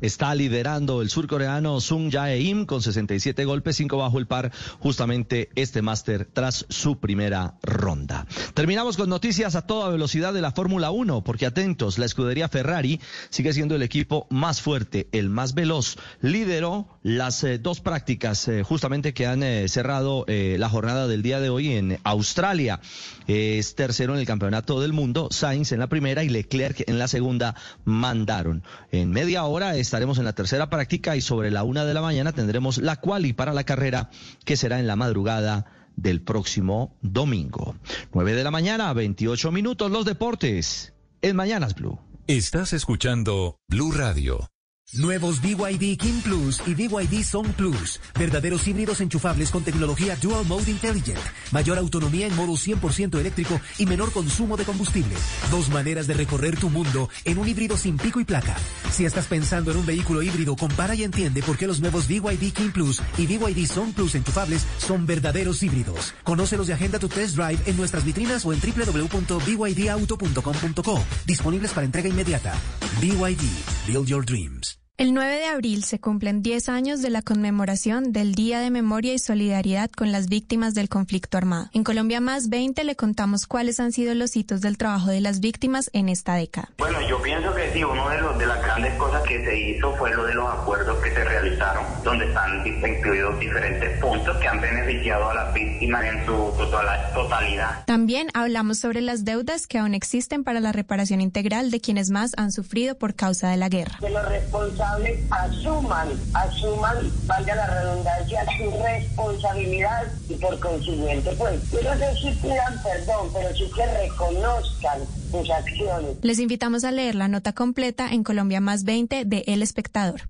Está 0.00 0.34
liderando 0.34 1.02
el 1.02 1.08
surcoreano 1.08 1.80
Sung 1.80 2.12
Jae-im 2.12 2.66
con 2.66 2.82
67 2.82 3.44
golpes, 3.44 3.76
5 3.76 3.96
bajo 3.96 4.18
el 4.18 4.26
par, 4.26 4.52
justamente 4.78 5.50
este 5.54 5.82
máster 5.82 6.28
tras 6.30 6.66
su 6.68 6.98
primera 6.98 7.54
ronda. 7.62 8.26
Terminamos 8.54 8.96
con 8.96 9.08
noticias 9.08 9.54
a 9.54 9.66
toda 9.66 9.88
velocidad 9.88 10.34
de 10.34 10.42
la 10.42 10.52
Fórmula 10.52 10.90
1, 10.90 11.24
porque 11.24 11.46
atentos, 11.46 11.98
la 11.98 12.06
escudería 12.06 12.48
Ferrari 12.48 13.00
sigue 13.30 13.52
siendo 13.52 13.76
el 13.76 13.82
equipo 13.82 14.26
más 14.30 14.60
fuerte, 14.60 15.08
el 15.12 15.30
más 15.30 15.54
veloz. 15.54 15.96
Lideró 16.20 16.93
las 17.04 17.44
eh, 17.44 17.58
dos 17.58 17.80
prácticas 17.80 18.48
eh, 18.48 18.62
justamente 18.64 19.12
que 19.12 19.26
han 19.26 19.42
eh, 19.42 19.68
cerrado 19.68 20.24
la 20.26 20.68
jornada 20.68 21.06
del 21.06 21.22
día 21.22 21.38
de 21.38 21.50
hoy 21.50 21.72
en 21.72 21.98
Australia. 22.02 22.80
Es 23.26 23.74
tercero 23.74 24.14
en 24.14 24.20
el 24.20 24.26
campeonato 24.26 24.80
del 24.80 24.92
mundo, 24.92 25.28
Sainz 25.30 25.70
en 25.72 25.78
la 25.78 25.86
primera 25.86 26.24
y 26.24 26.30
Leclerc 26.30 26.88
en 26.88 26.98
la 26.98 27.06
segunda 27.06 27.54
mandaron. 27.84 28.62
En 28.90 29.10
media 29.10 29.44
hora 29.44 29.76
estaremos 29.76 30.18
en 30.18 30.24
la 30.24 30.32
tercera 30.32 30.70
práctica 30.70 31.14
y 31.14 31.20
sobre 31.20 31.50
la 31.50 31.62
una 31.62 31.84
de 31.84 31.94
la 31.94 32.00
mañana 32.00 32.32
tendremos 32.32 32.78
la 32.78 32.96
quali 32.96 33.34
para 33.34 33.52
la 33.52 33.64
carrera 33.64 34.10
que 34.44 34.56
será 34.56 34.80
en 34.80 34.86
la 34.86 34.96
madrugada 34.96 35.66
del 35.96 36.22
próximo 36.22 36.96
domingo. 37.02 37.76
9 38.14 38.34
de 38.34 38.44
la 38.44 38.50
mañana, 38.50 38.92
28 38.92 39.52
minutos, 39.52 39.90
los 39.90 40.06
deportes 40.06 40.94
en 41.22 41.36
Mañanas 41.36 41.74
Blue. 41.74 42.00
Estás 42.26 42.72
escuchando 42.72 43.58
Blue 43.68 43.92
Radio. 43.92 44.48
Nuevos 44.96 45.40
BYD 45.40 45.96
King 45.96 46.20
Plus 46.22 46.62
y 46.66 46.74
BYD 46.74 47.24
Song 47.24 47.48
Plus. 47.56 47.98
Verdaderos 48.16 48.68
híbridos 48.68 49.00
enchufables 49.00 49.50
con 49.50 49.64
tecnología 49.64 50.14
Dual 50.14 50.46
Mode 50.46 50.70
Intelligent. 50.70 51.18
Mayor 51.50 51.78
autonomía 51.78 52.28
en 52.28 52.36
modo 52.36 52.52
100% 52.52 53.18
eléctrico 53.18 53.60
y 53.78 53.86
menor 53.86 54.12
consumo 54.12 54.56
de 54.56 54.62
combustible. 54.64 55.16
Dos 55.50 55.68
maneras 55.70 56.06
de 56.06 56.14
recorrer 56.14 56.56
tu 56.56 56.70
mundo 56.70 57.08
en 57.24 57.38
un 57.38 57.48
híbrido 57.48 57.76
sin 57.76 57.96
pico 57.96 58.20
y 58.20 58.24
placa. 58.24 58.54
Si 58.92 59.04
estás 59.04 59.26
pensando 59.26 59.72
en 59.72 59.78
un 59.78 59.86
vehículo 59.86 60.22
híbrido, 60.22 60.54
compara 60.54 60.94
y 60.94 61.02
entiende 61.02 61.42
por 61.42 61.58
qué 61.58 61.66
los 61.66 61.80
nuevos 61.80 62.06
BYD 62.06 62.52
King 62.52 62.70
Plus 62.72 63.02
y 63.18 63.26
BYD 63.26 63.66
Song 63.66 63.92
Plus 63.94 64.14
enchufables 64.14 64.64
son 64.78 65.06
verdaderos 65.06 65.60
híbridos. 65.64 66.14
Conócelos 66.22 66.68
y 66.68 66.72
agenda 66.72 67.00
tu 67.00 67.08
test 67.08 67.34
drive 67.34 67.58
en 67.66 67.76
nuestras 67.76 68.04
vitrinas 68.04 68.46
o 68.46 68.52
en 68.52 68.60
www.bydauto.com.co. 68.60 71.04
Disponibles 71.26 71.72
para 71.72 71.84
entrega 71.84 72.08
inmediata. 72.08 72.54
BYD. 73.00 73.42
Build 73.88 74.06
your 74.06 74.24
dreams. 74.24 74.78
El 74.96 75.12
9 75.12 75.38
de 75.38 75.46
abril 75.46 75.82
se 75.82 75.98
cumplen 75.98 76.40
10 76.40 76.68
años 76.68 77.02
de 77.02 77.10
la 77.10 77.20
conmemoración 77.20 78.12
del 78.12 78.36
Día 78.36 78.60
de 78.60 78.70
Memoria 78.70 79.12
y 79.12 79.18
Solidaridad 79.18 79.90
con 79.90 80.12
las 80.12 80.28
víctimas 80.28 80.72
del 80.72 80.88
conflicto 80.88 81.36
armado. 81.36 81.68
En 81.72 81.82
Colombia 81.82 82.20
Más 82.20 82.48
20 82.48 82.84
le 82.84 82.94
contamos 82.94 83.48
cuáles 83.48 83.80
han 83.80 83.90
sido 83.90 84.14
los 84.14 84.36
hitos 84.36 84.60
del 84.60 84.78
trabajo 84.78 85.10
de 85.10 85.20
las 85.20 85.40
víctimas 85.40 85.90
en 85.94 86.08
esta 86.08 86.36
década. 86.36 86.68
Bueno, 86.78 87.00
yo 87.08 87.20
pienso 87.20 87.52
que 87.56 87.72
sí, 87.72 87.82
uno 87.82 88.08
de, 88.08 88.20
los, 88.20 88.38
de 88.38 88.46
las 88.46 88.62
grandes 88.62 88.94
cosas 88.94 89.24
que 89.24 89.44
se 89.44 89.58
hizo 89.58 89.96
fue 89.96 90.14
lo 90.14 90.26
de 90.26 90.34
los 90.34 90.48
acuerdos 90.48 90.96
que 91.02 91.10
se 91.10 91.24
realizaron, 91.24 91.84
donde 92.04 92.28
están 92.28 92.62
incluidos 92.86 93.38
diferentes 93.40 94.00
puntos 94.00 94.36
que 94.38 94.48
han 94.48 94.60
beneficiado 94.60 95.30
a 95.30 95.34
las 95.34 95.54
víctimas 95.54 96.04
en 96.04 96.24
su 96.26 96.32
total- 96.56 97.12
totalidad. 97.14 97.84
También 97.86 98.28
hablamos 98.34 98.78
sobre 98.78 99.00
las 99.00 99.24
deudas 99.24 99.66
que 99.66 99.78
aún 99.78 99.94
existen 99.94 100.44
para 100.44 100.60
la 100.60 100.72
reparación 100.72 101.20
integral 101.20 101.70
de 101.70 101.80
quienes 101.80 102.10
más 102.10 102.32
han 102.36 102.52
sufrido 102.52 102.96
por 102.96 103.14
causa 103.14 103.48
de 103.50 103.56
la 103.56 103.68
guerra. 103.68 103.96
que 104.00 104.10
los 104.10 104.28
responsables 104.28 105.20
asuman, 105.30 106.08
asuman, 106.34 106.96
valga 107.26 107.54
la 107.54 107.66
redundancia, 107.80 108.44
su 108.58 108.70
responsabilidad 108.82 110.04
y 110.28 110.34
por 110.34 110.58
consiguiente, 110.60 111.30
pues, 111.38 111.70
yo 111.70 111.82
no 111.82 111.94
sé 111.98 112.14
si 112.20 112.30
pidan 112.42 112.82
perdón, 112.82 113.28
pero 113.32 113.54
sí 113.54 113.70
que 113.74 113.86
reconozcan 113.86 114.98
sus 115.30 115.50
acciones. 115.50 116.16
Les 116.22 116.38
invitamos 116.38 116.84
a 116.84 116.90
leer 116.92 117.14
la 117.14 117.28
nota 117.28 117.52
completa 117.52 118.08
en 118.12 118.24
Colombia 118.24 118.60
Más 118.60 118.84
20 118.84 119.24
de 119.24 119.44
El 119.46 119.62
Espectador. 119.62 120.22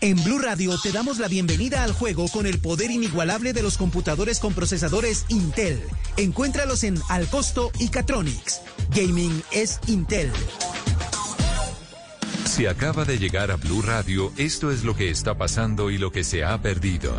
En 0.00 0.22
Blue 0.22 0.38
Radio 0.38 0.78
te 0.80 0.92
damos 0.92 1.18
la 1.18 1.26
bienvenida 1.26 1.82
al 1.82 1.90
juego 1.90 2.28
con 2.28 2.46
el 2.46 2.60
poder 2.60 2.88
inigualable 2.88 3.52
de 3.52 3.64
los 3.64 3.76
computadores 3.76 4.38
con 4.38 4.54
procesadores 4.54 5.26
Intel. 5.28 5.82
Encuéntralos 6.16 6.84
en 6.84 7.00
Al 7.08 7.26
Costo 7.26 7.72
y 7.80 7.88
Catronics. 7.88 8.60
Gaming 8.94 9.42
es 9.50 9.80
Intel. 9.88 10.30
Si 12.44 12.66
acaba 12.66 13.04
de 13.04 13.18
llegar 13.18 13.50
a 13.50 13.56
Blue 13.56 13.82
Radio, 13.82 14.32
esto 14.36 14.70
es 14.70 14.84
lo 14.84 14.94
que 14.94 15.10
está 15.10 15.36
pasando 15.36 15.90
y 15.90 15.98
lo 15.98 16.12
que 16.12 16.22
se 16.22 16.44
ha 16.44 16.62
perdido. 16.62 17.18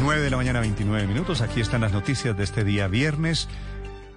Nueve 0.00 0.22
de 0.22 0.30
la 0.30 0.36
mañana, 0.36 0.58
29 0.58 1.06
minutos. 1.06 1.40
Aquí 1.40 1.60
están 1.60 1.82
las 1.82 1.92
noticias 1.92 2.36
de 2.36 2.42
este 2.42 2.64
día 2.64 2.88
viernes. 2.88 3.48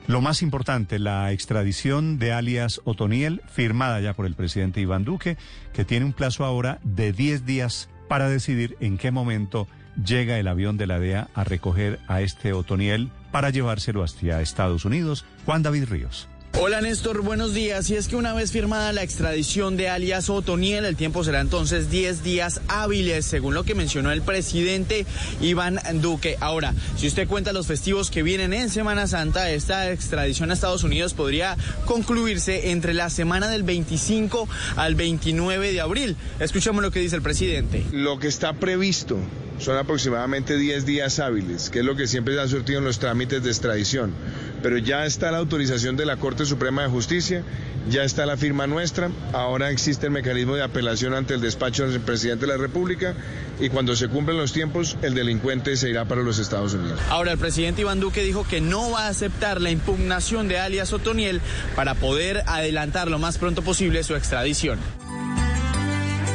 Lo 0.10 0.22
más 0.22 0.42
importante, 0.42 0.98
la 0.98 1.32
extradición 1.32 2.18
de 2.18 2.32
alias 2.32 2.82
Otoniel, 2.84 3.44
firmada 3.46 4.02
ya 4.02 4.16
por 4.16 4.26
el 4.26 4.34
presidente 4.34 4.82
Iván 4.82 5.04
Duque, 5.04 5.38
que 5.72 5.86
tiene 5.86 6.04
un 6.04 6.14
plazo 6.14 6.46
ahora 6.46 6.80
de 6.84 7.14
10 7.14 7.46
días 7.46 7.90
para 8.08 8.28
decidir 8.28 8.76
en 8.80 8.98
qué 8.98 9.12
momento 9.12 9.68
llega 10.04 10.40
el 10.40 10.48
avión 10.48 10.78
de 10.78 10.88
la 10.88 10.98
DEA 10.98 11.28
a 11.36 11.44
recoger 11.44 12.00
a 12.08 12.22
este 12.22 12.54
Otoniel 12.54 13.12
para 13.32 13.52
llevárselo 13.52 14.04
hacia 14.04 14.42
Estados 14.42 14.84
Unidos. 14.84 15.26
Juan 15.46 15.62
David 15.62 15.86
Ríos. 15.92 16.28
Hola 16.62 16.82
Néstor, 16.82 17.22
buenos 17.22 17.54
días. 17.54 17.90
Y 17.90 17.96
es 17.96 18.10
que 18.10 18.18
una 18.18 18.34
vez 18.34 18.52
firmada 18.52 18.92
la 18.92 19.02
extradición 19.02 19.78
de 19.78 19.88
alias 19.88 20.30
Otoniel, 20.30 20.84
el 20.84 20.98
tiempo 20.98 21.24
será 21.24 21.40
entonces 21.40 21.90
10 21.90 22.22
días 22.22 22.60
hábiles, 22.68 23.26
según 23.26 23.54
lo 23.54 23.64
que 23.64 23.76
mencionó 23.76 24.12
el 24.12 24.22
presidente 24.22 25.06
Iván 25.40 25.80
Duque. 26.02 26.36
Ahora, 26.42 26.74
si 26.98 27.08
usted 27.08 27.30
cuenta 27.30 27.54
los 27.54 27.66
festivos 27.66 28.12
que 28.12 28.24
vienen 28.24 28.52
en 28.52 28.70
Semana 28.70 29.08
Santa, 29.08 29.50
esta 29.52 29.90
extradición 29.90 30.52
a 30.52 30.54
Estados 30.54 30.84
Unidos 30.84 31.14
podría 31.14 31.56
concluirse 31.86 32.72
entre 32.72 32.94
la 32.94 33.10
semana 33.10 33.48
del 33.48 33.64
25 33.64 34.50
al 34.76 34.96
29 34.96 35.72
de 35.72 35.80
abril. 35.80 36.18
Escuchamos 36.42 36.84
lo 36.84 36.92
que 36.92 37.00
dice 37.00 37.16
el 37.16 37.22
presidente. 37.22 37.86
Lo 37.94 38.20
que 38.20 38.28
está 38.28 38.52
previsto 38.52 39.18
son 39.60 39.78
aproximadamente 39.78 40.58
10 40.58 40.86
días 40.86 41.20
hábiles, 41.20 41.70
que 41.70 41.80
es 41.80 41.86
lo 41.86 41.96
que 41.96 42.08
siempre 42.08 42.34
se 42.34 42.42
ha 42.42 42.48
surtido 42.48 42.80
en 42.80 42.86
los 42.86 43.00
trámites 43.00 43.44
de 43.44 43.50
extradición. 43.50 44.14
Pero 44.64 44.78
ya 44.78 45.06
está 45.06 45.32
la 45.32 45.38
autorización 45.38 45.96
de 45.96 46.06
la 46.06 46.18
Corte 46.18 46.46
Suprema 46.46 46.84
de 46.84 46.90
Justicia, 46.90 47.44
ya 47.90 48.04
está 48.04 48.26
la 48.26 48.38
firma 48.38 48.68
nuestra, 48.68 49.10
ahora 49.34 49.70
existe 49.70 50.06
el 50.08 50.12
mecanismo 50.12 50.56
de 50.56 50.64
apelación 50.64 51.14
ante 51.14 51.34
el 51.34 51.42
despacho 51.42 51.88
del 51.90 52.02
presidente 52.02 52.46
de 52.46 52.52
la 52.52 52.58
República 52.58 53.16
y 53.60 53.70
cuando 53.70 53.96
se 53.96 54.08
cumplen 54.08 54.38
los 54.38 54.54
tiempos, 54.54 54.98
el 55.02 55.14
delincuente 55.14 55.76
se 55.76 55.90
irá 55.90 56.06
para 56.06 56.22
los 56.22 56.40
Estados 56.40 56.74
Unidos. 56.74 57.00
Ahora, 57.10 57.32
el 57.32 57.38
presidente 57.38 57.82
Iván 57.82 58.00
Duque 58.00 58.24
dijo 58.24 58.46
que 58.48 58.62
no 58.62 58.92
va 58.92 59.06
a 59.06 59.10
aceptar 59.10 59.62
la 59.62 59.72
impugnación 59.72 60.48
de 60.48 60.60
alias 60.60 60.94
Otoniel 60.94 61.42
para 61.76 61.96
poder 61.96 62.44
adelantar 62.48 63.10
lo 63.10 63.20
más 63.20 63.38
pronto 63.38 63.62
posible 63.62 64.04
su 64.04 64.16
extradición. 64.16 64.80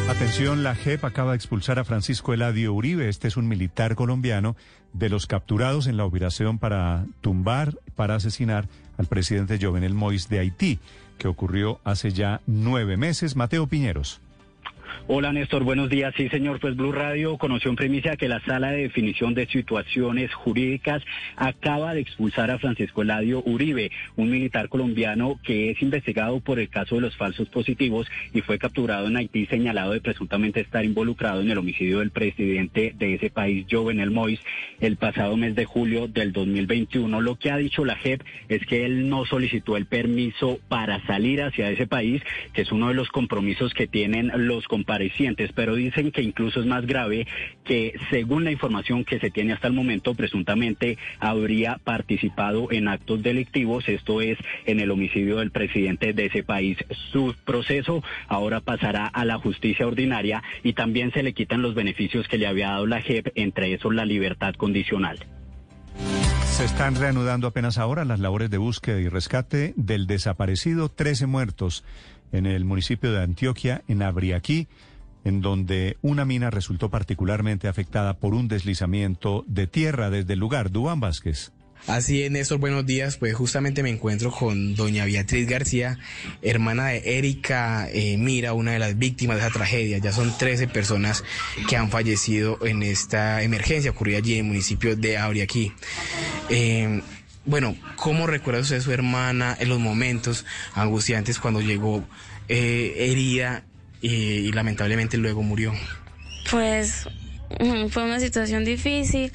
Atención, 0.09 0.63
la 0.63 0.75
JEP 0.75 1.03
acaba 1.05 1.31
de 1.31 1.37
expulsar 1.37 1.79
a 1.79 1.85
Francisco 1.85 2.35
Eladio 2.35 2.75
Uribe. 2.75 3.09
Este 3.09 3.27
es 3.27 3.39
un 3.39 3.49
militar 3.49 3.95
colombiano 3.95 4.55
de 4.93 5.09
los 5.09 5.27
capturados 5.27 5.87
en 5.87 5.97
la 5.97 6.05
operación 6.05 6.59
para 6.59 7.07
tumbar, 7.23 7.79
para 7.97 8.15
asesinar 8.15 8.69
al 8.99 9.07
presidente 9.07 9.59
Jovenel 9.61 9.95
Mois 9.95 10.29
de 10.29 10.41
Haití, 10.41 10.79
que 11.17 11.27
ocurrió 11.27 11.81
hace 11.85 12.13
ya 12.13 12.43
nueve 12.47 12.97
meses. 12.99 13.35
Mateo 13.35 13.67
Piñeros. 13.67 14.21
Hola 15.07 15.33
Néstor, 15.33 15.65
buenos 15.65 15.91
días. 15.91 16.15
Sí, 16.17 16.29
señor, 16.31 16.61
pues 16.61 16.77
Blue 16.77 16.93
Radio 16.93 17.37
conoció 17.37 17.69
en 17.69 17.77
primicia 17.77 18.17
que 18.17 18.27
la 18.27 18.41
Sala 18.41 18.71
de 18.71 18.85
Definición 18.85 19.35
de 19.35 19.47
Situaciones 19.47 20.33
Jurídicas 20.33 21.03
acaba 21.37 21.93
de 21.93 22.01
expulsar 22.01 22.51
a 22.51 22.59
Francisco 22.59 23.03
Eladio 23.03 23.43
Uribe, 23.45 23.91
un 24.17 24.31
militar 24.31 24.71
colombiano 24.71 25.39
que 25.43 25.71
es 25.71 25.83
investigado 25.83 26.41
por 26.41 26.59
el 26.59 26.71
caso 26.71 26.95
de 26.95 27.03
los 27.03 27.17
falsos 27.17 27.49
positivos 27.51 28.07
y 28.33 28.41
fue 28.41 28.59
capturado 28.59 29.07
en 29.07 29.17
Haití 29.17 29.45
señalado 29.47 29.93
de 29.93 30.01
presuntamente 30.01 30.61
estar 30.61 30.85
involucrado 30.85 31.43
en 31.43 31.51
el 31.51 31.59
homicidio 31.59 31.99
del 31.99 32.11
presidente 32.11 32.95
de 32.97 33.15
ese 33.15 33.29
país, 33.29 33.67
Jovenel 33.71 34.11
Mois, 34.11 34.41
el 34.81 34.97
pasado 34.97 35.37
mes 35.37 35.55
de 35.55 35.67
julio 35.67 36.09
del 36.09 36.33
2021. 36.33 37.21
Lo 37.21 37.37
que 37.37 37.51
ha 37.51 37.57
dicho 37.59 37.85
la 37.85 37.97
JEP 37.97 38.23
es 38.49 38.65
que 38.65 38.87
él 38.87 39.09
no 39.09 39.27
solicitó 39.27 39.77
el 39.77 39.87
permiso 39.87 40.61
para 40.69 41.05
salir 41.07 41.43
hacia 41.43 41.71
ese 41.71 41.87
país, 41.87 42.23
que 42.53 42.63
es 42.63 42.73
uno 42.73 42.89
de 42.89 42.95
los 42.95 43.09
compromisos 43.11 43.75
que 43.75 43.87
tienen 43.87 44.31
los 44.35 44.67
comparecientes, 44.85 45.51
pero 45.55 45.75
dicen 45.75 46.11
que 46.11 46.21
incluso 46.21 46.61
es 46.61 46.67
más 46.67 46.85
grave 46.85 47.27
que 47.65 47.95
según 48.11 48.45
la 48.45 48.51
información 48.51 49.05
que 49.05 49.19
se 49.19 49.31
tiene 49.31 49.55
hasta 49.55 49.67
el 49.67 49.73
momento, 49.73 50.15
presuntamente 50.15 50.99
habría 51.21 51.81
participado 51.83 52.71
en 52.71 52.89
actos 52.89 53.23
delictivos, 53.23 53.89
esto 53.89 54.21
es 54.21 54.37
en 54.67 54.81
el 54.81 54.91
homicidio 54.91 55.39
del 55.39 55.51
presidente 55.51 56.13
de 56.13 56.27
ese 56.27 56.43
país. 56.43 56.77
Su 57.13 57.35
proceso 57.47 58.05
ahora 58.29 58.61
pasará 58.61 59.07
a 59.07 59.25
la 59.25 59.39
justicia 59.39 59.87
ordinaria 59.87 60.43
y 60.63 60.75
también 60.75 61.13
se 61.13 61.23
le 61.23 61.33
quitan 61.33 61.63
los 61.63 61.75
beneficios 61.75 62.29
que 62.29 62.37
le 62.37 62.47
había 62.47 62.69
dado 62.69 62.87
la 62.87 63.01
JEP, 63.01 63.29
entre 63.37 63.73
esos 63.73 63.95
la 63.95 64.05
libertad 64.05 64.55
condicional. 64.55 65.19
Se 66.55 66.65
están 66.65 66.95
reanudando 66.95 67.49
apenas 67.49 67.79
ahora 67.79 68.05
las 68.05 68.21
labores 68.21 68.49
de 68.49 68.59
búsqueda 68.59 69.01
y 69.01 69.09
rescate 69.09 69.75
del 69.77 70.07
desaparecido, 70.07 70.89
13 70.89 71.27
muertos 71.27 71.85
en 72.35 72.47
el 72.47 72.65
municipio 72.65 73.13
de 73.13 73.23
Antioquia, 73.23 73.83
en 73.87 74.03
Abriaquí, 74.03 74.67
en 75.25 75.41
donde 75.41 75.97
una 76.03 76.25
mina 76.25 76.51
resultó 76.51 76.91
particularmente 76.91 77.69
afectada 77.69 78.19
por 78.19 78.35
un 78.35 78.49
deslizamiento 78.49 79.45
de 79.47 79.67
tierra 79.67 80.11
desde 80.11 80.33
el 80.33 80.41
lugar. 80.41 80.71
Dubán 80.71 81.01
Vázquez. 81.01 81.53
Así 81.87 82.23
es, 82.23 82.31
Néstor, 82.31 82.59
buenos 82.59 82.87
días. 82.87 83.19
Pues 83.19 83.35
justamente 83.35 83.83
me 83.83 83.91
encuentro 83.91 84.33
con 84.33 84.75
doña 84.75 85.05
Beatriz 85.05 85.47
García, 85.47 85.99
hermana 86.43 86.89
de 86.89 87.19
Erika 87.19 87.89
eh, 87.93 88.17
Mira, 88.19 88.53
una 88.55 88.73
de 88.73 88.79
las 88.79 88.99
víctimas 88.99 89.37
de 89.37 89.43
esa 89.43 89.53
tragedia. 89.53 89.99
Ya 89.99 90.11
son 90.11 90.37
13 90.37 90.67
personas 90.69 91.23
que 91.69 91.77
han 91.77 91.91
fallecido 91.91 92.59
en 92.67 92.83
esta 92.83 93.43
emergencia 93.43 93.91
ocurrida 93.91 94.19
allí 94.19 94.33
en 94.33 94.39
el 94.39 94.45
municipio 94.45 94.97
de 94.97 95.19
Auriaquí. 95.19 95.73
Eh, 96.49 97.03
bueno, 97.47 97.77
¿cómo 97.97 98.27
recuerda 98.27 98.63
usted 98.63 98.77
a 98.77 98.81
su 98.81 98.91
hermana 98.91 99.55
en 99.61 99.69
los 99.69 99.79
momentos 99.79 100.47
angustiantes 100.75 101.39
cuando 101.39 101.61
llegó 101.61 102.03
eh, 102.49 102.95
y, 104.01 104.11
y 104.11 104.53
lamentablemente 104.53 105.17
luego 105.17 105.43
murió? 105.43 105.73
Pues 106.51 107.09
fue 107.91 108.05
una 108.05 108.21
situación 108.21 108.65
difícil 108.65 109.33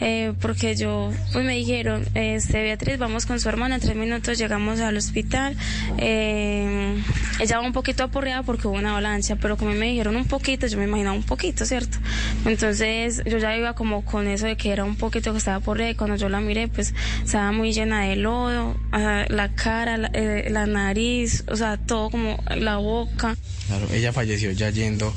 eh, 0.00 0.32
porque 0.40 0.76
yo 0.76 1.12
pues 1.32 1.44
me 1.44 1.54
dijeron 1.54 2.04
este 2.14 2.62
Beatriz 2.62 2.98
vamos 2.98 3.26
con 3.26 3.40
su 3.40 3.48
hermana 3.48 3.76
en 3.76 3.80
tres 3.80 3.96
minutos 3.96 4.38
llegamos 4.38 4.80
al 4.80 4.96
hospital 4.96 5.56
eh, 5.98 6.94
ella 7.40 7.58
va 7.58 7.66
un 7.66 7.72
poquito 7.72 8.04
aporreada 8.04 8.42
porque 8.42 8.68
hubo 8.68 8.76
una 8.76 8.90
avalancha 8.92 9.36
pero 9.36 9.56
como 9.56 9.72
me 9.72 9.86
dijeron 9.86 10.16
un 10.16 10.26
poquito 10.26 10.66
yo 10.66 10.78
me 10.78 10.84
imaginaba 10.84 11.16
un 11.16 11.22
poquito 11.22 11.64
cierto 11.64 11.98
entonces 12.44 13.22
yo 13.24 13.38
ya 13.38 13.56
iba 13.56 13.74
como 13.74 14.04
con 14.04 14.28
eso 14.28 14.46
de 14.46 14.56
que 14.56 14.70
era 14.70 14.84
un 14.84 14.96
poquito 14.96 15.32
que 15.32 15.38
estaba 15.38 15.58
aporreada 15.58 15.90
y 15.90 15.94
cuando 15.94 16.16
yo 16.16 16.28
la 16.28 16.40
miré 16.40 16.68
pues 16.68 16.94
estaba 17.24 17.52
muy 17.52 17.72
llena 17.72 18.02
de 18.02 18.16
lodo 18.16 18.76
la 18.92 19.52
cara 19.54 19.96
la, 19.96 20.10
eh, 20.12 20.48
la 20.50 20.66
nariz 20.66 21.44
o 21.48 21.56
sea 21.56 21.76
todo 21.76 22.10
como 22.10 22.38
la 22.56 22.76
boca. 22.76 23.36
Claro, 23.66 23.86
ella 23.92 24.12
falleció 24.12 24.50
ya 24.52 24.70
yendo 24.70 25.12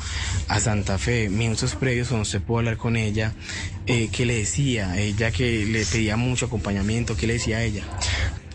a 0.48 0.60
Santa 0.60 0.98
Fe. 0.98 1.30
Minutos 1.30 1.76
previos, 1.76 2.10
cuando 2.10 2.26
se 2.26 2.40
pudo 2.46 2.60
hablar 2.60 2.78
con 2.78 2.96
ella, 2.96 3.34
eh, 3.88 4.10
¿qué 4.12 4.26
le 4.26 4.36
decía? 4.36 5.00
Ella 5.00 5.32
que 5.32 5.66
le 5.66 5.86
pedía 5.86 6.18
mucho 6.18 6.46
acompañamiento, 6.46 7.16
¿qué 7.18 7.28
le 7.28 7.34
decía 7.34 7.58
a 7.58 7.64
ella? 7.64 7.84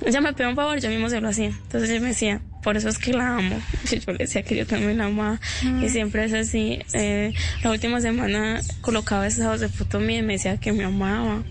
ella 0.05 0.21
me 0.21 0.33
pidió 0.33 0.49
un 0.49 0.57
favor, 0.57 0.81
yo 0.81 0.89
mismo 0.89 1.09
se 1.09 1.21
lo 1.21 1.29
hacía. 1.29 1.49
Entonces 1.49 1.91
ella 1.91 2.01
me 2.01 2.09
decía, 2.09 2.41
por 2.63 2.77
eso 2.77 2.89
es 2.89 2.99
que 2.99 3.13
la 3.13 3.37
amo. 3.37 3.61
Y 3.91 3.99
yo 3.99 4.13
le 4.13 4.19
decía 4.19 4.43
que 4.43 4.57
yo 4.57 4.67
también 4.67 4.99
la 4.99 5.07
amaba. 5.07 5.41
Y 5.83 5.89
siempre 5.89 6.25
es 6.25 6.33
así. 6.33 6.79
Eh, 6.93 7.33
la 7.63 7.71
última 7.71 8.01
semana 8.01 8.61
colocaba 8.81 9.27
esos 9.27 9.61
de 9.61 9.69
foto 9.69 10.01
mía 10.01 10.19
y 10.19 10.23
me 10.23 10.35
decía 10.35 10.59
que 10.59 10.73
me 10.73 10.85
amaba. 10.85 11.43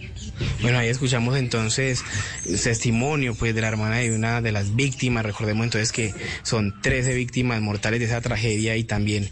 Bueno, 0.62 0.80
ahí 0.80 0.88
escuchamos 0.88 1.38
entonces 1.38 2.04
el 2.46 2.60
testimonio 2.62 3.36
pues 3.36 3.54
de 3.54 3.62
la 3.62 3.68
hermana 3.68 3.98
de 3.98 4.16
una 4.16 4.42
de 4.42 4.52
las 4.52 4.76
víctimas. 4.76 5.26
Recordemos 5.26 5.66
entonces 5.66 5.92
que 5.92 6.14
son 6.44 6.80
13 6.82 7.14
víctimas 7.16 7.62
mortales 7.62 8.00
de 8.00 8.06
esa 8.06 8.22
tragedia 8.22 8.76
y 8.78 8.84
también 8.84 9.30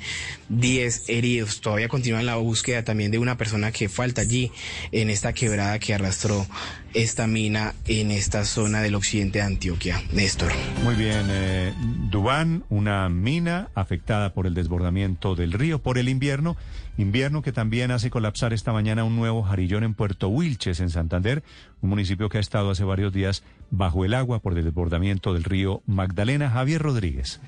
10 0.49 1.09
heridos. 1.09 1.61
Todavía 1.61 1.87
continúa 1.87 2.21
la 2.23 2.35
búsqueda 2.35 2.83
también 2.83 3.11
de 3.11 3.19
una 3.19 3.37
persona 3.37 3.71
que 3.71 3.89
falta 3.89 4.21
allí 4.21 4.51
en 4.91 5.09
esta 5.09 5.33
quebrada 5.33 5.79
que 5.79 5.93
arrastró 5.93 6.45
esta 6.93 7.27
mina 7.27 7.75
en 7.85 8.11
esta 8.11 8.45
zona 8.45 8.81
del 8.81 8.95
occidente 8.95 9.39
de 9.39 9.45
Antioquia. 9.45 10.01
Néstor. 10.13 10.51
Muy 10.83 10.95
bien, 10.95 11.27
eh, 11.29 11.73
Dubán, 12.09 12.63
una 12.69 13.07
mina 13.09 13.69
afectada 13.75 14.33
por 14.33 14.47
el 14.47 14.53
desbordamiento 14.53 15.35
del 15.35 15.51
río, 15.51 15.79
por 15.79 15.97
el 15.97 16.09
invierno, 16.09 16.57
invierno 16.97 17.41
que 17.41 17.51
también 17.51 17.91
hace 17.91 18.09
colapsar 18.09 18.53
esta 18.53 18.73
mañana 18.73 19.03
un 19.03 19.15
nuevo 19.15 19.43
jarillón 19.43 19.83
en 19.83 19.93
Puerto 19.93 20.29
Wilches, 20.29 20.79
en 20.79 20.89
Santander, 20.89 21.43
un 21.81 21.89
municipio 21.89 22.29
que 22.29 22.37
ha 22.37 22.41
estado 22.41 22.71
hace 22.71 22.83
varios 22.83 23.13
días 23.13 23.43
bajo 23.69 24.05
el 24.05 24.13
agua 24.13 24.39
por 24.39 24.57
el 24.57 24.63
desbordamiento 24.63 25.33
del 25.33 25.43
río 25.43 25.81
Magdalena. 25.85 26.49
Javier 26.49 26.81
Rodríguez. 26.81 27.39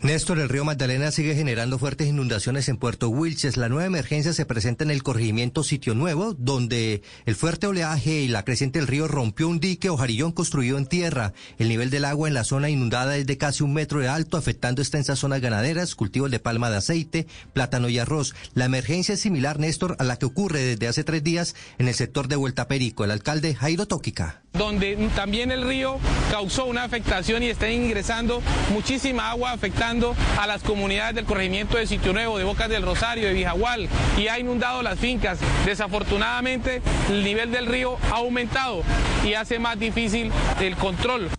Néstor, 0.00 0.38
el 0.38 0.48
río 0.48 0.64
Magdalena 0.64 1.10
sigue 1.10 1.34
generando 1.34 1.76
fuertes 1.76 2.06
inundaciones 2.06 2.68
en 2.68 2.76
Puerto 2.76 3.08
Wilches. 3.08 3.56
La 3.56 3.68
nueva 3.68 3.86
emergencia 3.86 4.32
se 4.32 4.46
presenta 4.46 4.84
en 4.84 4.92
el 4.92 5.02
corregimiento 5.02 5.64
Sitio 5.64 5.94
Nuevo, 5.94 6.34
donde 6.34 7.02
el 7.26 7.34
fuerte 7.34 7.66
oleaje 7.66 8.20
y 8.20 8.28
la 8.28 8.44
creciente 8.44 8.78
del 8.78 8.86
río 8.86 9.08
rompió 9.08 9.48
un 9.48 9.58
dique 9.58 9.90
o 9.90 9.96
jarillón 9.96 10.30
construido 10.30 10.78
en 10.78 10.86
tierra. 10.86 11.32
El 11.58 11.68
nivel 11.68 11.90
del 11.90 12.04
agua 12.04 12.28
en 12.28 12.34
la 12.34 12.44
zona 12.44 12.70
inundada 12.70 13.16
es 13.16 13.26
de 13.26 13.38
casi 13.38 13.64
un 13.64 13.72
metro 13.72 13.98
de 13.98 14.06
alto, 14.06 14.36
afectando 14.36 14.82
extensas 14.82 15.18
zonas 15.18 15.40
ganaderas, 15.40 15.96
cultivos 15.96 16.30
de 16.30 16.38
palma 16.38 16.70
de 16.70 16.76
aceite, 16.76 17.26
plátano 17.52 17.88
y 17.88 17.98
arroz. 17.98 18.36
La 18.54 18.66
emergencia 18.66 19.14
es 19.14 19.20
similar, 19.20 19.58
Néstor, 19.58 19.96
a 19.98 20.04
la 20.04 20.16
que 20.16 20.26
ocurre 20.26 20.60
desde 20.60 20.86
hace 20.86 21.02
tres 21.02 21.24
días 21.24 21.56
en 21.78 21.88
el 21.88 21.94
sector 21.94 22.28
de 22.28 22.36
Vuelta 22.36 22.68
Perico. 22.68 23.04
El 23.04 23.10
alcalde 23.10 23.56
Jairo 23.56 23.86
Tóquica. 23.86 24.42
Donde 24.52 24.96
también 25.14 25.52
el 25.52 25.66
río 25.66 25.98
causó 26.30 26.64
una 26.66 26.84
afectación 26.84 27.42
y 27.42 27.46
está 27.46 27.70
ingresando 27.70 28.42
muchísima 28.72 29.30
agua 29.30 29.52
afectando 29.52 30.16
a 30.38 30.46
las 30.46 30.62
comunidades 30.62 31.14
del 31.14 31.26
corregimiento 31.26 31.76
de 31.76 31.86
Sitio 31.86 32.12
Nuevo, 32.12 32.38
de 32.38 32.44
Bocas 32.44 32.68
del 32.68 32.82
Rosario, 32.82 33.28
de 33.28 33.34
Vijagual 33.34 33.88
y 34.16 34.28
ha 34.28 34.38
inundado 34.38 34.82
las 34.82 34.98
fincas. 34.98 35.38
Desafortunadamente 35.64 36.82
el 37.08 37.24
nivel 37.24 37.52
del 37.52 37.66
río 37.66 37.98
ha 38.10 38.16
aumentado 38.16 38.82
y 39.24 39.34
hace 39.34 39.58
más 39.58 39.78
difícil 39.78 40.32
el 40.60 40.76
control. 40.76 41.30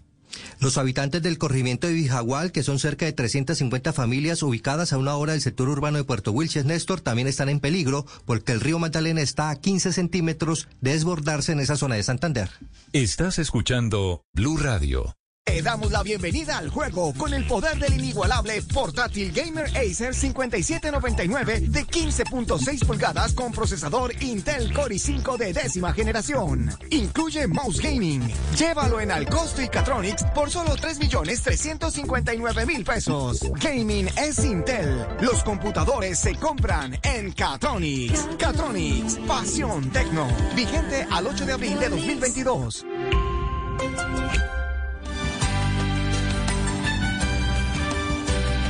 Los 0.60 0.78
habitantes 0.78 1.22
del 1.22 1.38
corregimiento 1.38 1.88
de 1.88 1.94
Vijagual, 1.94 2.52
que 2.52 2.64
son 2.64 2.80
cerca 2.80 3.06
de 3.06 3.14
350 3.14 3.94
familias 3.94 4.44
ubicadas 4.44 4.92
a 4.92 4.98
una 4.98 5.16
hora 5.16 5.32
del 5.32 5.42
sector 5.42 5.70
urbano 5.70 5.98
de 5.98 6.04
Puerto 6.04 6.34
Wilches, 6.34 6.66
Néstor, 6.66 7.00
también 7.00 7.30
están 7.30 7.48
en 7.48 7.62
peligro 7.62 8.06
porque 8.26 8.52
el 8.52 8.60
río 8.60 8.78
Magdalena 8.78 9.22
está 9.22 9.52
a 9.52 9.56
15 9.56 9.94
centímetros 9.94 10.68
de 10.82 10.92
desbordarse 10.92 11.54
en 11.54 11.62
esa 11.62 11.78
zona 11.78 11.96
de 11.96 12.04
Santander. 12.04 12.50
Estás 12.92 13.40
escuchando 13.40 14.24
Blue 14.34 14.58
Radio. 14.58 15.19
Te 15.50 15.64
damos 15.64 15.92
la 15.92 16.04
bienvenida 16.04 16.60
al 16.60 16.70
juego 16.70 17.12
con 17.16 17.34
el 17.34 17.44
poder 17.48 17.80
del 17.80 17.96
inigualable 17.96 18.62
portátil 18.72 19.32
Gamer 19.32 19.66
Acer 19.76 20.14
5799 20.14 21.62
de 21.62 21.88
15.6 21.88 22.86
pulgadas 22.86 23.34
con 23.34 23.52
procesador 23.52 24.14
Intel 24.22 24.72
Core 24.72 24.94
i5 24.94 25.38
de 25.38 25.54
décima 25.54 25.92
generación. 25.92 26.70
Incluye 26.92 27.48
mouse 27.48 27.82
gaming. 27.82 28.32
Llévalo 28.60 29.02
en 29.02 29.10
al 29.10 29.28
costo 29.28 29.64
y 29.64 29.70
Catronics 29.70 30.24
por 30.36 30.52
solo 30.52 30.76
3.359.000 30.76 32.86
pesos. 32.86 33.40
Gaming 33.60 34.08
es 34.18 34.46
Intel. 34.46 35.04
Los 35.20 35.44
computadores 35.44 36.20
se 36.20 36.36
compran 36.36 36.96
en 37.02 37.32
Catronics. 37.32 38.28
Catronics, 38.38 39.18
pasión 39.28 39.90
tecno. 39.90 40.28
Vigente 40.56 41.08
al 41.10 41.26
8 41.26 41.48
de 41.48 41.54
abril 41.54 41.80
de 41.80 41.90
2022. 41.90 42.86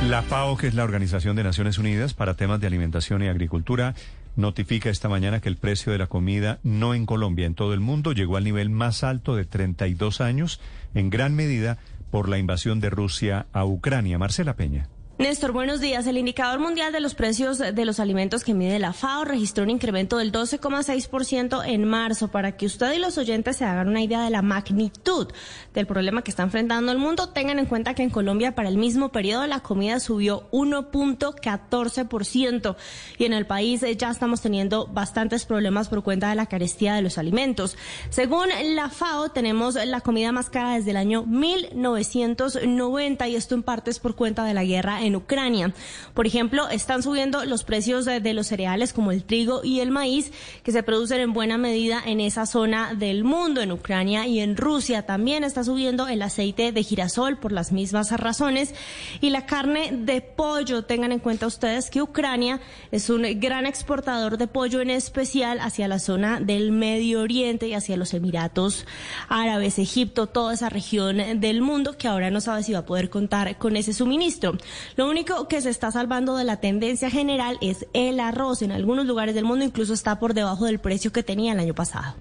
La 0.08 0.22
FAO, 0.22 0.56
que 0.56 0.66
es 0.66 0.74
la 0.74 0.84
Organización 0.84 1.36
de 1.36 1.44
Naciones 1.44 1.76
Unidas 1.76 2.14
para 2.14 2.34
temas 2.34 2.58
de 2.58 2.66
alimentación 2.66 3.22
y 3.22 3.28
agricultura, 3.28 3.94
notifica 4.34 4.88
esta 4.88 5.10
mañana 5.10 5.40
que 5.40 5.50
el 5.50 5.58
precio 5.58 5.92
de 5.92 5.98
la 5.98 6.06
comida 6.06 6.58
no 6.62 6.94
en 6.94 7.04
Colombia, 7.04 7.44
en 7.44 7.54
todo 7.54 7.74
el 7.74 7.80
mundo, 7.80 8.12
llegó 8.12 8.38
al 8.38 8.44
nivel 8.44 8.70
más 8.70 9.04
alto 9.04 9.36
de 9.36 9.44
32 9.44 10.22
años, 10.22 10.58
en 10.94 11.10
gran 11.10 11.34
medida 11.34 11.78
por 12.10 12.30
la 12.30 12.38
invasión 12.38 12.80
de 12.80 12.88
Rusia 12.88 13.46
a 13.52 13.66
Ucrania. 13.66 14.18
Marcela 14.18 14.56
Peña. 14.56 14.88
Néstor, 15.20 15.52
buenos 15.52 15.80
días. 15.82 16.06
El 16.06 16.16
indicador 16.16 16.60
mundial 16.60 16.92
de 16.92 17.00
los 17.00 17.14
precios 17.14 17.58
de 17.58 17.84
los 17.84 18.00
alimentos 18.00 18.42
que 18.42 18.54
mide 18.54 18.78
la 18.78 18.94
FAO 18.94 19.26
registró 19.26 19.64
un 19.64 19.68
incremento 19.68 20.16
del 20.16 20.32
12,6% 20.32 21.62
en 21.66 21.84
marzo. 21.84 22.28
Para 22.28 22.56
que 22.56 22.64
usted 22.64 22.94
y 22.94 22.98
los 22.98 23.18
oyentes 23.18 23.58
se 23.58 23.66
hagan 23.66 23.88
una 23.88 24.00
idea 24.00 24.24
de 24.24 24.30
la 24.30 24.40
magnitud 24.40 25.28
del 25.74 25.86
problema 25.86 26.22
que 26.22 26.30
está 26.30 26.42
enfrentando 26.42 26.90
el 26.90 26.96
mundo, 26.96 27.28
tengan 27.28 27.58
en 27.58 27.66
cuenta 27.66 27.92
que 27.92 28.02
en 28.02 28.08
Colombia 28.08 28.54
para 28.54 28.70
el 28.70 28.78
mismo 28.78 29.12
periodo 29.12 29.46
la 29.46 29.60
comida 29.60 30.00
subió 30.00 30.48
1.14% 30.52 32.76
y 33.18 33.24
en 33.26 33.34
el 33.34 33.44
país 33.44 33.82
eh, 33.82 33.94
ya 33.98 34.08
estamos 34.08 34.40
teniendo 34.40 34.86
bastantes 34.86 35.44
problemas 35.44 35.90
por 35.90 36.02
cuenta 36.02 36.30
de 36.30 36.34
la 36.34 36.46
carestía 36.46 36.94
de 36.94 37.02
los 37.02 37.18
alimentos. 37.18 37.76
Según 38.08 38.48
la 38.74 38.88
FAO, 38.88 39.28
tenemos 39.28 39.74
la 39.74 40.00
comida 40.00 40.32
más 40.32 40.48
cara 40.48 40.76
desde 40.76 40.92
el 40.92 40.96
año 40.96 41.26
1990 41.26 43.28
y 43.28 43.36
esto 43.36 43.54
en 43.54 43.62
parte 43.62 43.90
es 43.90 43.98
por 43.98 44.16
cuenta 44.16 44.46
de 44.46 44.54
la 44.54 44.64
guerra 44.64 45.04
en 45.04 45.09
Ucrania. 45.16 45.72
Por 46.14 46.26
ejemplo, 46.26 46.68
están 46.68 47.02
subiendo 47.02 47.44
los 47.44 47.64
precios 47.64 48.04
de 48.04 48.34
los 48.34 48.46
cereales 48.46 48.92
como 48.92 49.12
el 49.12 49.24
trigo 49.24 49.62
y 49.64 49.80
el 49.80 49.90
maíz 49.90 50.32
que 50.62 50.72
se 50.72 50.82
producen 50.82 51.20
en 51.20 51.32
buena 51.32 51.58
medida 51.58 52.02
en 52.04 52.20
esa 52.20 52.46
zona 52.46 52.94
del 52.94 53.24
mundo, 53.24 53.60
en 53.60 53.72
Ucrania 53.72 54.26
y 54.26 54.40
en 54.40 54.56
Rusia. 54.56 55.06
También 55.06 55.44
está 55.44 55.64
subiendo 55.64 56.08
el 56.08 56.22
aceite 56.22 56.72
de 56.72 56.82
girasol 56.82 57.38
por 57.38 57.52
las 57.52 57.72
mismas 57.72 58.10
razones 58.12 58.74
y 59.20 59.30
la 59.30 59.46
carne 59.46 59.90
de 59.92 60.20
pollo. 60.20 60.84
Tengan 60.84 61.12
en 61.12 61.18
cuenta 61.18 61.46
ustedes 61.46 61.90
que 61.90 62.02
Ucrania 62.02 62.60
es 62.90 63.10
un 63.10 63.24
gran 63.40 63.66
exportador 63.66 64.38
de 64.38 64.46
pollo 64.46 64.80
en 64.80 64.90
especial 64.90 65.60
hacia 65.60 65.88
la 65.88 65.98
zona 65.98 66.40
del 66.40 66.72
Medio 66.72 67.20
Oriente 67.20 67.68
y 67.68 67.74
hacia 67.74 67.96
los 67.96 68.14
Emiratos 68.14 68.86
Árabes, 69.28 69.78
Egipto, 69.78 70.26
toda 70.26 70.54
esa 70.54 70.68
región 70.68 71.40
del 71.40 71.62
mundo 71.62 71.96
que 71.96 72.08
ahora 72.08 72.30
no 72.30 72.40
sabe 72.40 72.62
si 72.62 72.72
va 72.72 72.80
a 72.80 72.86
poder 72.86 73.10
contar 73.10 73.58
con 73.58 73.76
ese 73.76 73.92
suministro. 73.92 74.56
Lo 75.00 75.08
único 75.08 75.48
que 75.48 75.62
se 75.62 75.70
está 75.70 75.90
salvando 75.90 76.36
de 76.36 76.44
la 76.44 76.58
tendencia 76.58 77.08
general 77.08 77.56
es 77.62 77.86
el 77.94 78.20
arroz. 78.20 78.60
En 78.60 78.70
algunos 78.70 79.06
lugares 79.06 79.34
del 79.34 79.46
mundo 79.46 79.64
incluso 79.64 79.94
está 79.94 80.18
por 80.18 80.34
debajo 80.34 80.66
del 80.66 80.78
precio 80.78 81.10
que 81.10 81.22
tenía 81.22 81.54
el 81.54 81.58
año 81.58 81.74
pasado. 81.74 82.16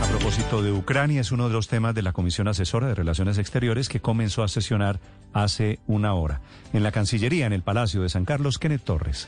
A 0.00 0.06
propósito 0.06 0.62
de 0.62 0.70
Ucrania, 0.70 1.20
es 1.20 1.32
uno 1.32 1.48
de 1.48 1.54
los 1.54 1.66
temas 1.66 1.92
de 1.96 2.02
la 2.02 2.12
Comisión 2.12 2.46
Asesora 2.46 2.86
de 2.86 2.94
Relaciones 2.94 3.36
Exteriores 3.36 3.88
que 3.88 3.98
comenzó 3.98 4.44
a 4.44 4.48
sesionar 4.48 5.00
hace 5.32 5.80
una 5.88 6.14
hora. 6.14 6.40
En 6.72 6.84
la 6.84 6.92
Cancillería, 6.92 7.46
en 7.46 7.52
el 7.52 7.62
Palacio 7.62 8.02
de 8.02 8.10
San 8.10 8.26
Carlos, 8.26 8.60
Kenneth 8.60 8.84
Torres. 8.84 9.26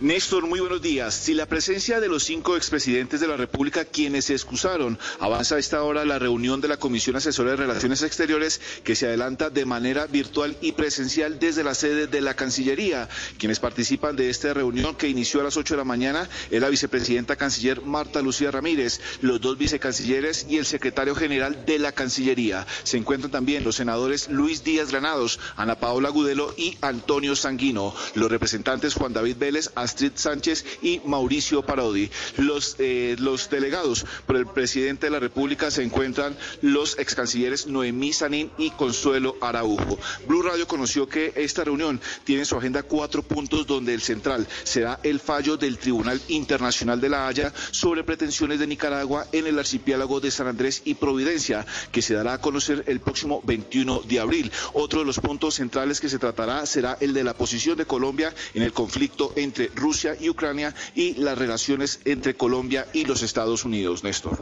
Néstor, 0.00 0.46
muy 0.46 0.60
buenos 0.60 0.80
días. 0.80 1.12
Si 1.12 1.34
la 1.34 1.46
presencia 1.46 1.98
de 1.98 2.06
los 2.06 2.22
cinco 2.22 2.56
expresidentes 2.56 3.18
de 3.18 3.26
la 3.26 3.36
República, 3.36 3.84
quienes 3.84 4.26
se 4.26 4.32
excusaron, 4.32 4.96
avanza 5.18 5.56
a 5.56 5.58
esta 5.58 5.82
hora 5.82 6.04
la 6.04 6.20
reunión 6.20 6.60
de 6.60 6.68
la 6.68 6.76
Comisión 6.76 7.16
Asesora 7.16 7.50
de 7.50 7.56
Relaciones 7.56 8.02
Exteriores, 8.02 8.60
que 8.84 8.94
se 8.94 9.08
adelanta 9.08 9.50
de 9.50 9.64
manera 9.64 10.06
virtual 10.06 10.56
y 10.60 10.70
presencial 10.70 11.40
desde 11.40 11.64
la 11.64 11.74
sede 11.74 12.06
de 12.06 12.20
la 12.20 12.34
Cancillería. 12.34 13.08
Quienes 13.38 13.58
participan 13.58 14.14
de 14.14 14.30
esta 14.30 14.54
reunión 14.54 14.94
que 14.94 15.08
inició 15.08 15.40
a 15.40 15.44
las 15.44 15.56
8 15.56 15.74
de 15.74 15.78
la 15.78 15.84
mañana 15.84 16.28
es 16.48 16.60
la 16.60 16.68
vicepresidenta 16.68 17.34
canciller 17.34 17.82
Marta 17.82 18.22
Lucía 18.22 18.52
Ramírez, 18.52 19.00
los 19.20 19.40
dos 19.40 19.58
vicecancilleres 19.58 20.46
y 20.48 20.58
el 20.58 20.66
secretario 20.66 21.16
general 21.16 21.66
de 21.66 21.80
la 21.80 21.90
Cancillería. 21.90 22.68
Se 22.84 22.98
encuentran 22.98 23.32
también 23.32 23.64
los 23.64 23.74
senadores 23.74 24.28
Luis 24.28 24.62
Díaz 24.62 24.92
Granados, 24.92 25.40
Ana 25.56 25.80
Paola 25.80 26.10
Gudelo 26.10 26.54
y 26.56 26.78
Antonio 26.82 27.34
Sanguino, 27.34 27.92
los 28.14 28.30
representantes 28.30 28.94
Juan 28.94 29.12
David 29.12 29.38
Vélez, 29.40 29.72
Astrid 29.88 30.12
Sánchez 30.16 30.66
y 30.82 31.00
Mauricio 31.06 31.62
Parodi. 31.62 32.10
Los, 32.36 32.76
eh, 32.78 33.16
los 33.18 33.48
delegados 33.48 34.04
por 34.26 34.36
el 34.36 34.46
presidente 34.46 35.06
de 35.06 35.10
la 35.10 35.18
República 35.18 35.70
se 35.70 35.82
encuentran 35.82 36.36
los 36.60 36.98
ex 36.98 37.14
cancilleres 37.14 37.66
Noemí 37.66 38.12
Sanín 38.12 38.50
y 38.58 38.70
Consuelo 38.70 39.36
Araujo. 39.40 39.98
Blue 40.26 40.42
Radio 40.42 40.68
conoció 40.68 41.08
que 41.08 41.32
esta 41.36 41.64
reunión 41.64 42.00
tiene 42.24 42.42
en 42.42 42.46
su 42.46 42.56
agenda 42.56 42.82
cuatro 42.82 43.22
puntos 43.22 43.66
donde 43.66 43.94
el 43.94 44.02
central 44.02 44.46
será 44.62 45.00
el 45.02 45.20
fallo 45.20 45.56
del 45.56 45.78
Tribunal 45.78 46.20
Internacional 46.28 47.00
de 47.00 47.08
la 47.08 47.26
Haya 47.26 47.54
sobre 47.70 48.04
pretensiones 48.04 48.58
de 48.58 48.66
Nicaragua 48.66 49.26
en 49.32 49.46
el 49.46 49.58
archipiélago 49.58 50.20
de 50.20 50.30
San 50.30 50.48
Andrés 50.48 50.82
y 50.84 50.94
Providencia, 50.94 51.64
que 51.92 52.02
se 52.02 52.12
dará 52.12 52.34
a 52.34 52.40
conocer 52.42 52.84
el 52.88 53.00
próximo 53.00 53.40
21 53.42 54.02
de 54.02 54.20
abril. 54.20 54.52
Otro 54.74 55.00
de 55.00 55.06
los 55.06 55.18
puntos 55.18 55.54
centrales 55.54 55.98
que 55.98 56.10
se 56.10 56.18
tratará 56.18 56.66
será 56.66 56.98
el 57.00 57.14
de 57.14 57.24
la 57.24 57.32
posición 57.32 57.78
de 57.78 57.86
Colombia 57.86 58.34
en 58.52 58.62
el 58.62 58.74
conflicto 58.74 59.32
entre 59.36 59.70
Rusia 59.78 60.16
y 60.18 60.28
Ucrania 60.28 60.74
y 60.94 61.14
las 61.14 61.38
relaciones 61.38 62.00
entre 62.04 62.34
Colombia 62.34 62.86
y 62.92 63.04
los 63.04 63.22
Estados 63.22 63.64
Unidos, 63.64 64.04
Néstor. 64.04 64.38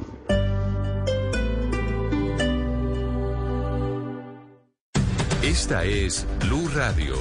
Esta 5.42 5.84
es 5.84 6.26
Blue 6.40 6.68
Radio. 6.74 7.14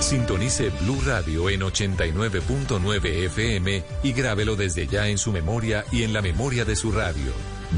Sintonice 0.00 0.70
Blue 0.82 1.00
Radio 1.04 1.50
en 1.50 1.60
89.9 1.60 3.24
FM 3.26 3.84
y 4.02 4.12
grábelo 4.12 4.56
desde 4.56 4.86
ya 4.86 5.08
en 5.08 5.18
su 5.18 5.32
memoria 5.32 5.84
y 5.92 6.02
en 6.02 6.12
la 6.12 6.22
memoria 6.22 6.64
de 6.64 6.76
su 6.76 6.92
radio. 6.92 7.32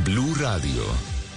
Blue 0.05 0.35
Radio, 0.39 0.85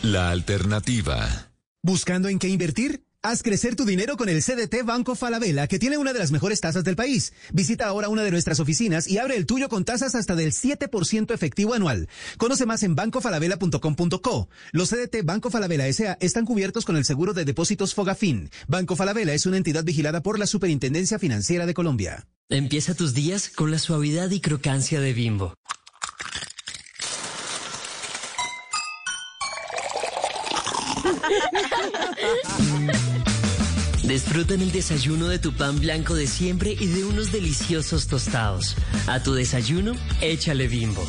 la 0.03 0.29
alternativa. 0.29 1.49
¿Buscando 1.81 2.27
en 2.29 2.37
qué 2.37 2.47
invertir? 2.49 3.03
Haz 3.25 3.41
crecer 3.41 3.77
tu 3.77 3.85
dinero 3.85 4.17
con 4.17 4.27
el 4.27 4.43
CDT 4.43 4.83
Banco 4.83 5.15
Falabella, 5.15 5.67
que 5.67 5.79
tiene 5.79 5.97
una 5.97 6.11
de 6.11 6.19
las 6.19 6.33
mejores 6.33 6.59
tasas 6.59 6.83
del 6.83 6.97
país. 6.97 7.31
Visita 7.53 7.85
ahora 7.85 8.09
una 8.09 8.21
de 8.21 8.31
nuestras 8.31 8.59
oficinas 8.59 9.07
y 9.07 9.17
abre 9.17 9.37
el 9.37 9.45
tuyo 9.45 9.69
con 9.69 9.85
tasas 9.85 10.13
hasta 10.13 10.35
del 10.35 10.51
7% 10.51 11.33
efectivo 11.33 11.73
anual. 11.73 12.09
Conoce 12.37 12.65
más 12.65 12.83
en 12.83 12.95
bancofalabella.com.co. 12.95 14.49
Los 14.73 14.89
CDT 14.89 15.23
Banco 15.23 15.49
Falabella 15.49 15.87
S.A. 15.87 16.17
están 16.19 16.43
cubiertos 16.43 16.83
con 16.83 16.97
el 16.97 17.05
seguro 17.05 17.31
de 17.31 17.45
depósitos 17.45 17.93
Fogafín. 17.93 18.49
Banco 18.67 18.97
Falabella 18.97 19.33
es 19.33 19.45
una 19.45 19.55
entidad 19.55 19.85
vigilada 19.85 20.21
por 20.21 20.37
la 20.37 20.45
Superintendencia 20.45 21.17
Financiera 21.17 21.65
de 21.65 21.73
Colombia. 21.73 22.27
Empieza 22.49 22.93
tus 22.93 23.13
días 23.13 23.47
con 23.47 23.71
la 23.71 23.79
suavidad 23.79 24.31
y 24.31 24.41
crocancia 24.41 24.99
de 24.99 25.13
Bimbo. 25.13 25.53
Disfruta 34.13 34.53
el 34.53 34.71
desayuno 34.71 35.27
de 35.27 35.39
tu 35.39 35.53
pan 35.53 35.79
blanco 35.79 36.13
de 36.13 36.27
siempre 36.27 36.77
y 36.79 36.85
de 36.85 37.03
unos 37.03 37.31
deliciosos 37.31 38.05
tostados. 38.05 38.75
A 39.07 39.23
tu 39.23 39.33
desayuno, 39.33 39.93
échale 40.21 40.67
bimbo. 40.67 41.03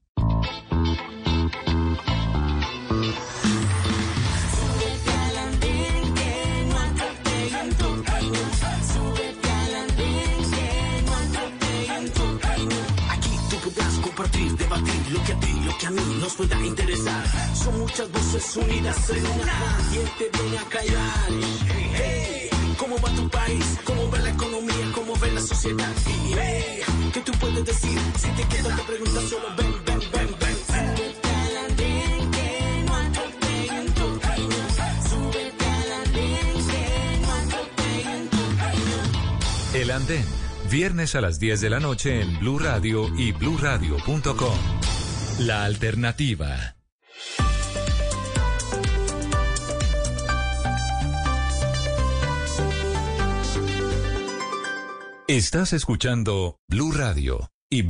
Debatir 14.57 15.11
lo 15.11 15.23
que 15.23 15.33
a 15.33 15.39
ti, 15.39 15.53
lo 15.65 15.77
que 15.77 15.87
a 15.87 15.91
mí 15.91 16.01
nos 16.19 16.33
pueda 16.35 16.65
interesar. 16.65 17.55
Son 17.55 17.79
muchas 17.79 18.11
voces 18.11 18.55
unidas 18.55 19.09
en 19.09 19.25
una. 19.25 19.77
¿Quién 19.91 20.05
te 20.17 20.37
viene 20.37 20.57
a 20.57 20.63
callar? 20.65 21.29
Hey, 21.95 22.40
¿Cómo 22.81 22.95
va 22.99 23.13
tu 23.13 23.29
país? 23.29 23.77
¿Cómo 23.83 24.09
va 24.09 24.17
la 24.17 24.31
economía? 24.31 24.91
¿Cómo 24.95 25.13
ve 25.17 25.31
la 25.31 25.41
sociedad? 25.41 25.93
Y 26.07 26.33
hey, 26.33 26.79
¿qué 27.13 27.21
tú 27.21 27.31
puedes 27.33 27.63
decir? 27.63 27.99
Si 28.17 28.27
te 28.29 28.43
quedas 28.47 28.75
te 28.75 28.83
preguntas 28.83 29.23
solo 29.25 29.55
ven, 29.55 29.71
ven, 29.85 29.99
ven, 30.11 30.35
ven. 30.39 30.57
Reino. 34.27 34.51
El 39.75 39.91
Andén, 39.91 40.25
viernes 40.71 41.13
a 41.13 41.21
las 41.21 41.39
10 41.39 41.61
de 41.61 41.69
la 41.69 41.79
noche 41.79 42.21
en 42.21 42.39
Blue 42.39 42.57
Radio 42.57 43.15
y 43.15 43.31
bluradio.com. 43.31 44.57
La 45.41 45.65
alternativa. 45.65 46.75
Estás 55.27 55.71
escuchando 55.73 56.57
Blue 56.67 56.91
Radio. 56.91 57.51
y 57.69 57.83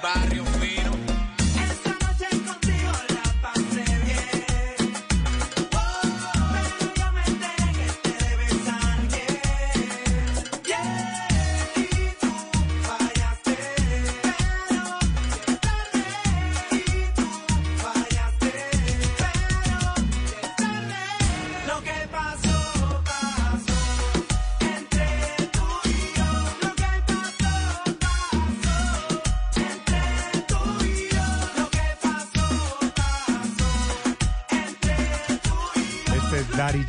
barrio 0.00 0.19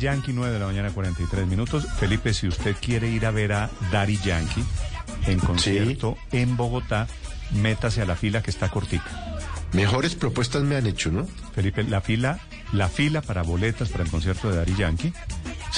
Yankee, 0.02 0.32
9 0.34 0.52
de 0.52 0.58
la 0.58 0.66
mañana, 0.66 0.90
43 0.90 1.46
minutos. 1.46 1.86
Felipe, 1.98 2.34
si 2.34 2.46
usted 2.48 2.76
quiere 2.80 3.08
ir 3.08 3.24
a 3.24 3.30
ver 3.30 3.52
a 3.54 3.70
Daddy 3.90 4.18
Yankee 4.18 4.62
en 5.26 5.38
concierto 5.38 6.18
en 6.32 6.56
Bogotá, 6.56 7.06
métase 7.52 8.02
a 8.02 8.04
la 8.04 8.16
fila 8.16 8.42
que 8.42 8.50
está 8.50 8.68
cortica. 8.68 9.38
Mejores 9.72 10.14
propuestas 10.14 10.62
me 10.64 10.76
han 10.76 10.86
hecho, 10.86 11.10
¿no? 11.10 11.26
Felipe, 11.54 11.82
la 11.84 12.02
fila, 12.02 12.40
la 12.72 12.88
fila 12.88 13.22
para 13.22 13.40
boletas 13.42 13.88
para 13.88 14.04
el 14.04 14.10
concierto 14.10 14.50
de 14.50 14.56
Daddy 14.56 14.74
Yankee 14.76 15.12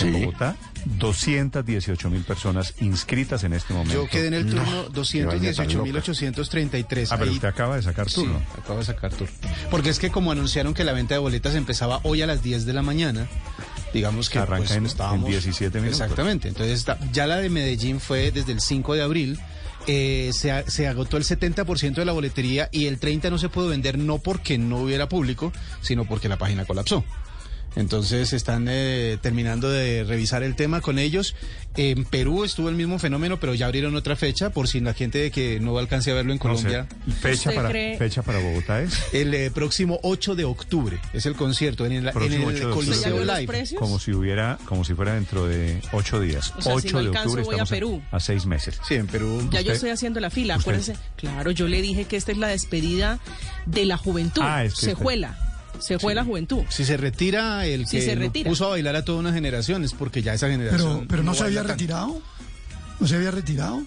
en 0.01 0.13
Bogotá, 0.13 0.57
218 0.99 2.11
mil 2.11 2.23
personas 2.25 2.75
inscritas 2.81 3.45
en 3.45 3.53
este 3.53 3.73
momento. 3.73 3.95
Yo 4.03 4.09
quedé 4.11 4.27
en 4.27 4.35
el 4.35 4.47
turno 4.51 4.89
218.833. 4.91 7.09
Ah, 7.11 7.17
pero 7.17 7.31
Ahí- 7.31 7.37
usted 7.37 7.49
acaba 7.49 7.77
de 7.77 7.83
sacar 7.83 8.11
turno. 8.11 8.39
Sí, 8.39 8.45
acabo 8.61 8.81
de 8.81 8.85
sacar 8.85 9.13
turno. 9.13 9.33
Porque 9.71 9.91
es 9.91 9.99
que 10.01 10.11
como 10.11 10.33
anunciaron 10.33 10.75
que 10.75 10.83
la 10.85 10.93
venta 10.93 11.15
de 11.15 11.21
boletas 11.21 11.55
empezaba 11.55 12.01
hoy 12.03 12.23
a 12.23 12.27
las 12.27 12.43
10 12.43 12.67
de 12.67 12.73
la 12.73 12.83
mañana, 12.83 13.29
digamos 13.95 14.29
que 14.29 14.39
Arranca 14.39 14.59
pues, 14.59 14.71
en- 14.73 14.77
en 14.79 14.87
estábamos... 14.87 15.29
17 15.31 15.79
minutos. 15.81 16.01
Exactamente. 16.01 16.49
Entonces 16.49 16.79
está- 16.79 16.99
ya 17.13 17.27
la 17.27 17.37
de 17.39 17.49
Medellín 17.49 18.01
fue 18.01 18.31
desde 18.31 18.53
el 18.53 18.61
5 18.61 18.95
de 18.95 19.03
abril. 19.03 19.39
eh, 19.87 20.31
se, 20.33 20.65
se 20.71 20.89
agotó 20.89 21.19
el 21.19 21.25
70% 21.25 21.95
de 21.97 22.05
la 22.07 22.13
boletería 22.13 22.71
y 22.73 22.87
el 22.87 22.99
30% 22.99 23.29
no 23.31 23.37
se 23.39 23.51
pudo 23.51 23.69
vender 23.69 23.99
no 23.99 24.17
porque 24.19 24.57
no 24.57 24.79
hubiera 24.79 25.11
público, 25.11 25.53
sino 25.83 26.07
porque 26.07 26.27
la 26.29 26.39
página 26.39 26.65
colapsó. 26.65 27.05
Entonces 27.77 28.33
están 28.33 28.67
eh, 28.69 29.19
terminando 29.21 29.69
de 29.71 30.05
revisar 30.05 30.43
el 30.43 30.55
tema 30.55 30.81
con 30.81 30.99
ellos. 30.99 31.35
En 31.77 32.05
Perú 32.05 32.45
estuvo 32.45 32.69
el 32.69 32.77
mismo 32.77 33.01
fenómeno, 33.01 33.41
pero 33.41 33.53
ya 33.55 33.67
abrieron 33.67 33.97
otra 33.97 34.15
fecha 34.15 34.51
por 34.51 34.69
si 34.69 34.79
la 34.81 34.95
gente 34.95 35.31
que 35.33 35.59
no 35.59 35.77
alcance 35.79 36.13
a 36.13 36.15
verlo 36.15 36.33
en 36.33 36.39
No 36.39 36.57
sé, 36.57 36.63
Colombia. 36.69 36.87
fecha 37.21 37.51
para, 37.53 37.71
fecha 37.71 38.23
para 38.23 38.39
Bogotá 38.39 38.81
es. 38.83 39.13
El 39.13 39.35
eh, 39.35 39.51
próximo 39.51 39.99
8 40.05 40.37
de 40.37 40.45
octubre 40.45 41.01
es 41.13 41.27
el 41.27 41.35
concierto 41.35 41.85
en 41.85 41.93
el, 41.93 42.09
en 42.09 42.33
el 42.33 42.45
8 42.45 42.69
de 42.69 42.75
Coliseo. 42.75 43.25
Live. 43.25 43.75
Como 43.77 43.99
si 43.99 44.13
hubiera, 44.13 44.57
como 44.67 44.85
si 44.85 44.95
fuera 44.95 45.15
dentro 45.15 45.47
de 45.47 45.81
ocho 45.93 46.21
días. 46.21 46.53
O 46.57 46.63
sea, 46.63 46.73
si 46.79 46.89
8 46.89 46.93
no 46.93 46.99
de 47.03 47.07
alcanzo, 47.09 47.29
octubre 47.31 47.43
voy 47.45 47.55
a 47.55 47.63
estamos 47.65 47.71
Perú. 47.71 48.03
a 48.13 48.21
seis 48.21 48.47
meses. 48.47 48.79
Sí, 48.87 48.95
en 48.95 49.09
Perú. 49.09 49.49
Ya 49.51 49.61
yo 49.63 49.73
estoy 49.73 49.91
haciendo 49.91 50.21
la 50.21 50.31
fila, 50.31 50.57
usted- 50.57 50.71
acuérdense. 50.71 50.97
Claro, 51.17 51.51
yo 51.51 51.67
le 51.67 51.83
dije 51.83 52.05
que 52.05 52.17
esta 52.17 52.31
es 52.31 52.39
la 52.39 52.49
despedida 52.49 53.19
de 53.67 53.85
la 53.85 53.97
juventud. 53.97 54.43
Ah, 54.45 54.65
es 54.65 54.75
que 54.75 54.87
se 54.87 54.95
juela, 54.95 55.37
se 55.79 55.99
juela 55.99 56.23
la 56.23 56.25
juventud. 56.27 56.63
Si 56.69 56.85
se 56.85 56.97
retira 56.97 57.67
el 57.67 57.87
Si 57.87 57.99
que 57.99 58.03
se 58.05 58.15
retira. 58.15 58.49
puso 58.49 58.67
a 58.67 58.71
bailar 58.71 58.97
a 58.97 59.05
toda 59.05 59.19
una 59.19 59.33
generación 59.33 59.85
es 59.85 59.93
porque 59.93 60.23
ya 60.23 60.35
esa 60.35 60.49
generación. 60.49 60.97
Pero, 61.01 61.09
pero 61.09 61.23
no, 61.23 61.35
se 61.35 61.45
había 61.45 61.61
tanto. 61.61 61.73
retirado. 61.73 62.21
¿No 63.01 63.07
se 63.09 63.17
había 63.17 63.31
retirado? 63.31 63.83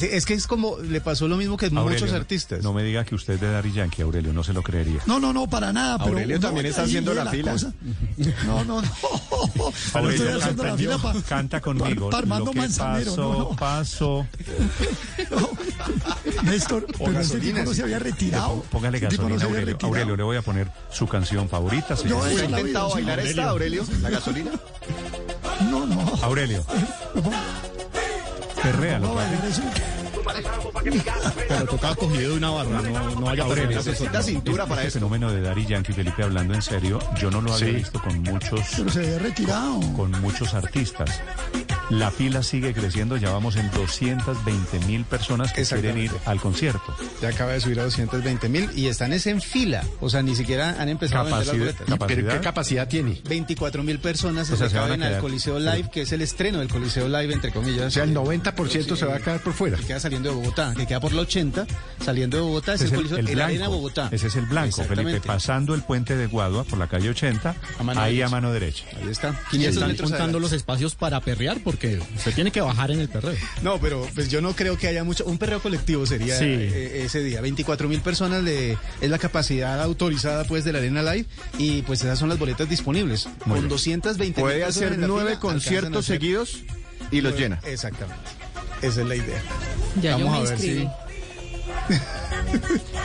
Sí, 0.00 0.08
es 0.10 0.24
que 0.26 0.34
es 0.34 0.46
como 0.46 0.78
le 0.78 1.00
pasó 1.00 1.28
lo 1.28 1.36
mismo 1.36 1.56
que 1.56 1.66
Aurelio, 1.66 1.90
muchos 1.90 2.10
no- 2.10 2.16
artistas. 2.16 2.62
No 2.62 2.72
me 2.72 2.82
diga 2.82 3.04
que 3.04 3.14
usted 3.14 3.34
es 3.34 3.40
de 3.40 3.50
Daddy 3.52 3.72
Yankee, 3.72 4.02
Aurelio, 4.02 4.32
no 4.32 4.42
se 4.42 4.52
lo 4.52 4.62
creería. 4.62 5.00
No, 5.06 5.20
no, 5.20 5.32
no, 5.32 5.46
para 5.48 5.72
nada. 5.72 5.98
Pero 5.98 6.10
Aurelio 6.12 6.40
también 6.40 6.66
está 6.66 6.82
haciendo 6.82 7.12
la 7.14 7.26
fila. 7.26 7.52
cosa. 7.52 7.72
No, 8.46 8.64
no, 8.64 8.80
no. 8.82 8.88
No 9.60 10.00
Aurelio, 10.00 10.24
estoy 10.24 10.40
haciendo 10.40 10.62
canta, 10.62 10.62
la 10.64 10.76
fila 10.76 10.98
pa- 10.98 11.14
canta 11.28 11.60
conmigo. 11.60 12.06
pa- 12.10 12.12
pa 12.12 12.18
Armando 12.18 12.46
lo 12.46 12.50
que 12.52 12.58
Manzanero, 12.58 13.10
pasó, 13.10 13.32
no, 13.32 13.38
no. 13.38 13.56
pasó. 13.56 14.26
Néstor, 16.44 16.86
pero 16.98 17.20
ese 17.20 17.38
tipo 17.40 17.58
no 17.62 17.74
se 17.74 17.82
había 17.82 17.98
retirado. 17.98 18.62
Póngale 18.70 19.00
no 19.00 19.08
gasolina, 19.08 19.34
había 19.34 19.46
Aurelio. 19.46 19.66
retirado. 19.66 19.86
Aurelio, 19.88 20.16
le 20.16 20.22
voy 20.22 20.36
a 20.36 20.42
poner 20.42 20.70
su 20.90 21.06
canción 21.06 21.48
favorita. 21.48 21.96
se 21.96 22.08
Yo 22.08 22.22
la 22.48 22.62
vi, 22.62 22.72
sí. 22.72 23.40
Aurelio? 23.40 23.84
¿La 24.02 24.10
gasolina? 24.10 24.50
No, 25.70 25.86
no. 25.86 26.00
Aurelio. 26.22 26.64
Perréalo. 28.62 29.06
No. 29.14 29.99
Pero 31.48 31.64
tocaba 31.66 31.94
cogido 31.96 32.30
de 32.30 32.36
una 32.36 32.50
barra, 32.50 32.82
no, 32.82 33.10
no 33.14 33.20
vaya 33.22 33.42
a 33.42 33.46
Aurelio, 33.46 33.68
perder. 33.68 33.86
necesita 33.86 34.22
cintura 34.22 34.66
para 34.66 34.82
este 34.82 34.88
eso. 34.88 34.98
fenómeno 34.98 35.32
de 35.32 35.40
Daddy 35.40 35.66
Yankee, 35.66 35.92
Felipe, 35.92 36.22
hablando 36.22 36.54
en 36.54 36.62
serio, 36.62 36.98
yo 37.18 37.30
no 37.30 37.40
lo 37.40 37.52
había 37.52 37.66
Sí. 37.66 37.72
visto 37.72 38.00
con 38.02 38.20
muchos, 38.22 38.60
Pero 38.76 38.90
se 38.90 38.98
había 39.00 39.18
retirado. 39.18 39.80
con 39.96 40.10
muchos 40.20 40.54
artistas. 40.54 41.20
La 41.90 42.12
fila 42.12 42.44
sigue 42.44 42.72
creciendo, 42.72 43.16
ya 43.16 43.32
vamos 43.32 43.56
en 43.56 43.68
220 43.72 44.78
mil 44.86 45.04
personas 45.04 45.52
que 45.52 45.64
quieren 45.64 45.98
ir 45.98 46.12
al 46.24 46.40
concierto. 46.40 46.94
Ya 47.20 47.30
acaba 47.30 47.50
de 47.52 47.60
subir 47.60 47.80
a 47.80 47.82
220 47.82 48.48
mil 48.48 48.70
y 48.76 48.86
están 48.86 49.12
es 49.12 49.26
en 49.26 49.40
fila. 49.42 49.82
O 50.00 50.08
sea, 50.08 50.22
ni 50.22 50.36
siquiera 50.36 50.76
han 50.80 50.88
empezado 50.88 51.22
a 51.22 51.24
vender 51.24 51.38
las 51.40 51.46
Capacidad- 51.48 51.88
boletas. 51.88 52.10
¿Y 52.10 52.14
pero 52.14 52.28
qué 52.32 52.40
capacidad 52.40 52.86
tiene? 52.88 53.20
24 53.28 53.82
mil 53.82 53.98
personas 53.98 54.48
O 54.50 54.56
sea, 54.56 54.68
se 54.68 54.74
se 54.74 54.78
van 54.78 54.92
a 54.92 54.96
caben 54.98 55.02
al 55.14 55.20
Coliseo 55.20 55.58
Live, 55.58 55.90
que 55.92 56.02
es 56.02 56.12
el 56.12 56.22
estreno 56.22 56.60
del 56.60 56.68
Coliseo 56.68 57.08
Live, 57.08 57.32
entre 57.34 57.50
comillas. 57.50 57.86
O 57.86 57.90
sea, 57.90 58.04
el 58.04 58.14
90% 58.14 58.94
se 58.94 59.04
va 59.06 59.16
a 59.16 59.18
quedar 59.18 59.40
por 59.40 59.52
fuera. 59.52 59.76
Queda 59.78 59.98
saliendo 60.10 60.28
de 60.30 60.34
Bogotá, 60.34 60.74
que 60.76 60.86
queda 60.86 60.98
por 61.00 61.12
la 61.12 61.22
80, 61.22 61.66
saliendo 62.04 62.36
de 62.36 62.42
Bogotá, 62.42 62.74
es 62.74 62.82
Ese 62.82 62.96
es 62.96 63.00
el, 63.12 63.18
el 63.18 63.28
el 63.28 63.40
Arena 63.40 63.58
blanco. 63.60 63.76
Bogotá. 63.76 64.08
Ese 64.10 64.26
es 64.26 64.34
el 64.36 64.46
blanco, 64.46 64.82
Felipe. 64.82 65.20
Pasando 65.20 65.74
el 65.74 65.82
puente 65.82 66.16
de 66.16 66.26
Guadua 66.26 66.64
por 66.64 66.78
la 66.80 66.88
calle 66.88 67.10
80, 67.10 67.54
mano 67.84 68.00
ahí 68.00 68.14
derecha. 68.16 68.26
a 68.26 68.30
mano 68.30 68.52
derecha. 68.52 68.84
Ahí 69.00 69.08
está. 69.08 69.30
Y 69.48 69.50
500 69.52 69.74
están 69.76 69.88
metros 69.88 70.10
contando 70.10 70.40
los 70.40 70.52
espacios 70.52 70.96
para 70.96 71.20
perrear 71.20 71.58
porque 71.62 72.00
se 72.18 72.32
tiene 72.32 72.50
que 72.50 72.60
bajar 72.60 72.90
en 72.90 72.98
el 73.00 73.08
perreo. 73.08 73.36
No, 73.62 73.78
pero 73.78 74.06
pues 74.14 74.28
yo 74.28 74.40
no 74.40 74.54
creo 74.56 74.76
que 74.76 74.88
haya 74.88 75.04
mucho. 75.04 75.24
Un 75.26 75.38
perreo 75.38 75.60
colectivo 75.62 76.04
sería 76.06 76.36
Sí. 76.36 76.44
eh, 76.46 77.02
ese 77.04 77.22
día. 77.22 77.40
24 77.40 77.88
mil 77.88 78.00
personas 78.00 78.42
le, 78.42 78.72
es 79.00 79.10
la 79.10 79.18
capacidad 79.18 79.80
autorizada 79.80 80.44
pues 80.44 80.64
de 80.64 80.72
la 80.72 80.78
Arena 80.78 81.02
Live 81.02 81.26
y 81.58 81.82
pues 81.82 82.00
esas 82.02 82.18
son 82.18 82.28
las 82.28 82.38
boletas 82.38 82.68
disponibles. 82.68 83.26
Muy 83.26 83.34
Con 83.44 83.52
bien. 83.54 83.68
220 83.68 84.40
Puede 84.40 84.54
mil 84.56 84.64
personas 84.64 84.90
hacer 84.92 84.98
nueve 85.08 85.38
conciertos 85.38 86.04
a 86.06 86.08
seguidos 86.08 86.58
y 87.12 87.20
los 87.20 87.38
llena. 87.38 87.60
Exactamente. 87.64 88.20
Esa 88.82 89.00
es 89.02 89.06
la 89.06 89.16
idea. 89.16 89.42
Ya 90.00 90.16
yo 90.18 90.24
Vamos 90.26 90.32
me 90.32 90.38
a 90.38 90.50
ver 90.50 90.52
inscribí. 90.52 90.88
si. 91.88 91.94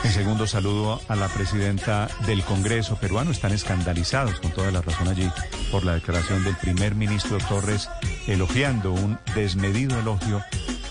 En 0.04 0.12
segundo 0.12 0.46
saludo 0.46 1.00
a 1.08 1.16
la 1.16 1.28
presidenta 1.28 2.08
del 2.26 2.42
Congreso 2.44 2.96
peruano. 2.96 3.30
Están 3.30 3.52
escandalizados 3.52 4.40
con 4.40 4.50
toda 4.52 4.70
la 4.70 4.80
razón 4.82 5.08
allí 5.08 5.30
por 5.70 5.84
la 5.84 5.94
declaración 5.94 6.42
del 6.44 6.56
primer 6.56 6.94
ministro 6.94 7.38
Torres 7.48 7.88
elogiando 8.26 8.92
un 8.92 9.18
desmedido 9.34 9.98
elogio 9.98 10.42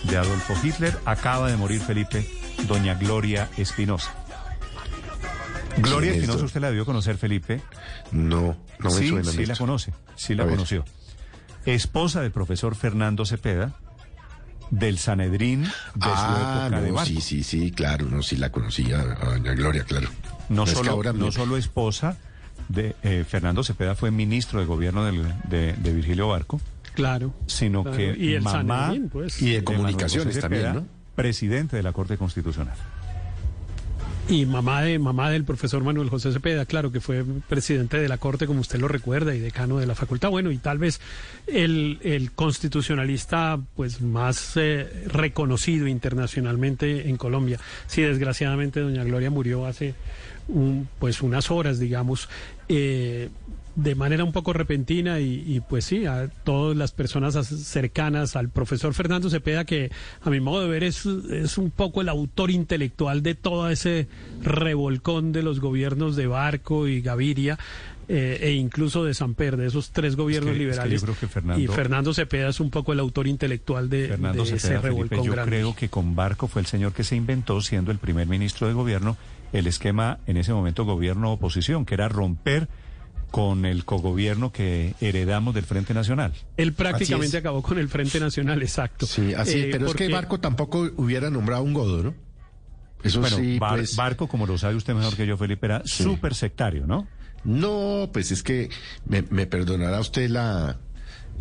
de 0.04 0.18
Adolfo 0.18 0.54
Hitler. 0.64 0.98
Acaba 1.06 1.50
de 1.50 1.58
morir 1.58 1.82
Felipe, 1.82 2.30
doña 2.68 2.94
Gloria 2.96 3.50
Espinosa. 3.58 4.14
Gloria 5.78 6.12
Sí, 6.14 6.20
Espinosa, 6.20 6.46
¿usted 6.46 6.62
la 6.62 6.68
debió 6.70 6.86
conocer, 6.86 7.18
Felipe? 7.18 7.62
No, 8.12 8.56
no 8.80 8.90
me 8.90 8.92
sí, 8.92 9.10
suena. 9.10 9.32
sí 9.32 9.46
la 9.46 9.56
conoce, 9.58 9.94
sí 10.16 10.34
la 10.36 10.46
conoció. 10.46 10.86
Esposa 11.66 12.22
del 12.22 12.32
profesor 12.32 12.76
Fernando 12.76 13.26
Cepeda, 13.26 13.74
del 14.72 14.98
Sanedrín 14.98 15.64
de 15.64 15.70
su 15.70 15.72
Ah, 16.04 16.64
época 16.68 16.82
de 16.82 16.88
no, 16.90 16.94
Barco. 16.96 17.08
sí, 17.10 17.22
sí, 17.22 17.44
sí, 17.44 17.72
claro, 17.72 18.06
no, 18.10 18.22
sí 18.24 18.36
la 18.38 18.52
conocía, 18.52 19.00
a 19.00 19.26
doña 19.32 19.54
Gloria, 19.54 19.84
claro. 19.84 20.10
No, 20.50 20.64
es 20.64 20.70
que 20.72 20.76
solo, 20.76 20.92
ahora 20.92 21.14
no 21.14 21.26
me- 21.28 21.32
solo 21.32 21.58
esposa 21.58 22.18
de 22.70 22.96
eh, 23.04 23.24
Fernando 23.28 23.64
Cepeda 23.64 23.96
fue 23.96 24.12
ministro 24.12 24.60
de 24.60 24.66
gobierno 24.66 25.06
del- 25.06 25.34
de, 25.50 25.74
de 25.74 25.94
Virgilio 25.94 26.28
Barco, 26.30 26.60
Claro. 26.94 27.34
sino 27.48 27.84
Claro, 27.84 27.98
que 27.98 28.16
y 28.18 28.34
el 28.34 28.42
mamá 28.42 28.88
Sanedrín, 28.88 29.10
pues. 29.10 29.42
Y 29.42 29.52
de 29.52 29.64
comunicaciones 29.64 30.40
también, 30.40 30.74
¿no? 30.74 30.86
Presidente 31.16 31.76
de 31.78 31.84
la 31.84 31.94
Corte 31.94 32.18
Constitucional. 32.18 32.76
Y 34.28 34.48
mamá 34.48 34.82
de 34.82 34.98
mamá 34.98 35.30
del 35.30 35.44
profesor 35.44 35.84
Manuel 35.84 36.10
José 36.10 36.32
Cepeda, 36.34 36.66
claro 36.66 36.92
que 36.92 37.00
fue 37.00 37.24
presidente 37.48 38.00
de 38.00 38.08
la 38.10 38.18
Corte, 38.18 38.48
como 38.48 38.60
usted 38.60 38.80
lo 38.80 38.88
recuerda, 38.88 39.36
y 39.36 39.40
decano 39.40 39.78
de 39.78 39.86
la 39.86 39.94
facultad. 39.94 40.32
Bueno, 40.32 40.50
y 40.50 40.58
tal 40.58 40.80
vez 40.80 41.00
el, 41.46 42.00
el 42.02 42.32
constitucionalista 42.32 43.60
pues 43.76 44.02
más 44.02 44.54
eh, 44.58 45.04
reconocido 45.06 45.88
internacionalmente 45.88 47.08
en 47.08 47.18
Colombia. 47.18 47.60
Sí, 47.86 48.02
desgraciadamente 48.02 48.80
doña 48.80 49.04
Gloria 49.04 49.30
murió 49.30 49.68
hace 49.68 49.94
un, 50.48 50.90
pues 50.98 51.22
unas 51.22 51.52
horas, 51.52 51.78
digamos. 51.78 52.28
eh, 52.68 53.30
de 53.76 53.94
manera 53.96 54.24
un 54.24 54.32
poco 54.32 54.54
repentina 54.54 55.20
y, 55.20 55.44
y, 55.46 55.60
pues 55.60 55.84
sí, 55.86 56.06
a 56.06 56.30
todas 56.46 56.78
las 56.78 56.92
personas 56.94 57.36
as- 57.36 57.48
cercanas 57.48 58.36
al 58.38 58.50
profesor 58.50 58.94
Fernando 58.94 59.30
Cepeda, 59.30 59.66
que 59.66 59.92
a 60.22 60.30
mi 60.30 60.40
modo 60.40 60.62
de 60.62 60.70
ver 60.70 60.84
es, 60.86 61.06
es 61.06 61.58
un 61.58 61.72
poco 61.72 62.00
el 62.02 62.08
autor 62.10 62.52
intelectual 62.52 63.22
de 63.22 63.36
todo 63.36 63.70
ese 63.70 64.08
revolcón 64.42 65.32
de 65.32 65.44
los 65.44 65.60
gobiernos 65.60 66.16
de 66.16 66.28
Barco 66.28 66.88
y 66.88 67.02
Gaviria, 67.02 67.60
eh, 68.08 68.38
e 68.42 68.52
incluso 68.54 69.04
de 69.04 69.14
Samper, 69.16 69.58
de 69.58 69.66
esos 69.68 69.90
tres 69.92 70.16
gobiernos 70.16 70.52
Es 70.52 70.58
que- 70.58 70.64
es 70.64 70.68
que 70.70 70.72
liberales. 70.76 71.02
yo 71.02 71.06
creo 71.08 71.20
que 71.20 71.28
Fernando- 71.28 71.62
y 71.64 71.68
Fernando 71.68 72.14
Cepeda 72.14 72.50
es 72.50 72.60
un 72.60 72.70
poco 72.70 72.94
el 72.94 73.00
autor 73.00 73.28
intelectual 73.28 73.90
de, 73.90 74.08
Fernando 74.10 74.44
de 74.44 74.50
ese 74.50 74.60
Cepeda, 74.60 74.82
Felipe, 74.82 74.88
revolcón 75.04 75.24
yo 75.26 75.32
grande. 75.34 75.50
creo 75.52 75.76
que 75.76 75.90
con 75.90 76.16
Barco 76.16 76.48
fue 76.48 76.62
el 76.62 76.68
señor 76.68 76.94
que 76.94 77.04
se 77.04 77.16
inventó, 77.16 77.60
siendo 77.62 77.92
el 77.92 77.98
primer 77.98 78.28
ministro 78.28 78.68
de 78.68 78.74
gobierno, 78.74 79.18
el 79.54 79.68
esquema 79.68 80.20
en 80.28 80.38
ese 80.38 80.54
momento 80.54 80.86
gobierno-oposición, 80.86 81.86
que 81.86 81.96
era 81.96 82.08
romper 82.08 82.68
con 83.32 83.66
el 83.66 83.84
cogobierno 83.86 84.52
que 84.52 84.94
heredamos 85.02 85.54
del 85.56 85.66
Frente 85.66 85.94
Nacional. 85.94 86.34
Él 86.58 86.74
prácticamente 86.74 87.38
acabó 87.38 87.62
con 87.62 87.78
el 87.78 87.90
Frente 87.90 88.20
Nacional, 88.20 88.62
exacto. 88.62 89.06
Sí, 89.06 89.34
así 89.34 89.52
es, 89.52 89.56
Eh, 89.66 89.70
pero 89.72 89.88
es 89.88 89.94
que 89.94 90.04
porque- 90.06 90.14
Barco 90.14 90.40
tampoco 90.40 90.90
hubiera 90.98 91.30
nombrado 91.30 91.64
un 91.64 91.74
godo, 91.74 92.02
¿no? 92.04 92.14
Eso 93.04 93.20
bueno, 93.20 93.38
sí, 93.38 93.60
Bar- 93.60 93.76
pues... 93.78 93.96
Barco, 93.96 94.28
como 94.28 94.48
lo 94.48 94.58
sabe 94.58 94.76
usted 94.76 94.94
mejor 94.96 95.16
que 95.16 95.28
yo, 95.28 95.38
Felipe, 95.38 95.66
era 95.68 95.82
súper 95.86 96.34
sectario, 96.34 96.88
¿no? 96.88 97.08
No, 97.44 98.10
pues 98.12 98.32
es 98.32 98.42
que 98.42 98.70
me, 99.08 99.22
me 99.30 99.46
perdonará 99.46 100.00
usted 100.00 100.30
la, 100.30 100.78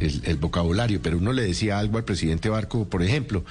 el, 0.00 0.20
el 0.24 0.36
vocabulario, 0.36 1.00
pero 1.00 1.16
uno 1.16 1.32
le 1.32 1.42
decía 1.42 1.78
algo 1.78 1.96
al 1.96 2.04
presidente 2.04 2.50
Barco, 2.50 2.86
por 2.90 3.02
ejemplo, 3.02 3.44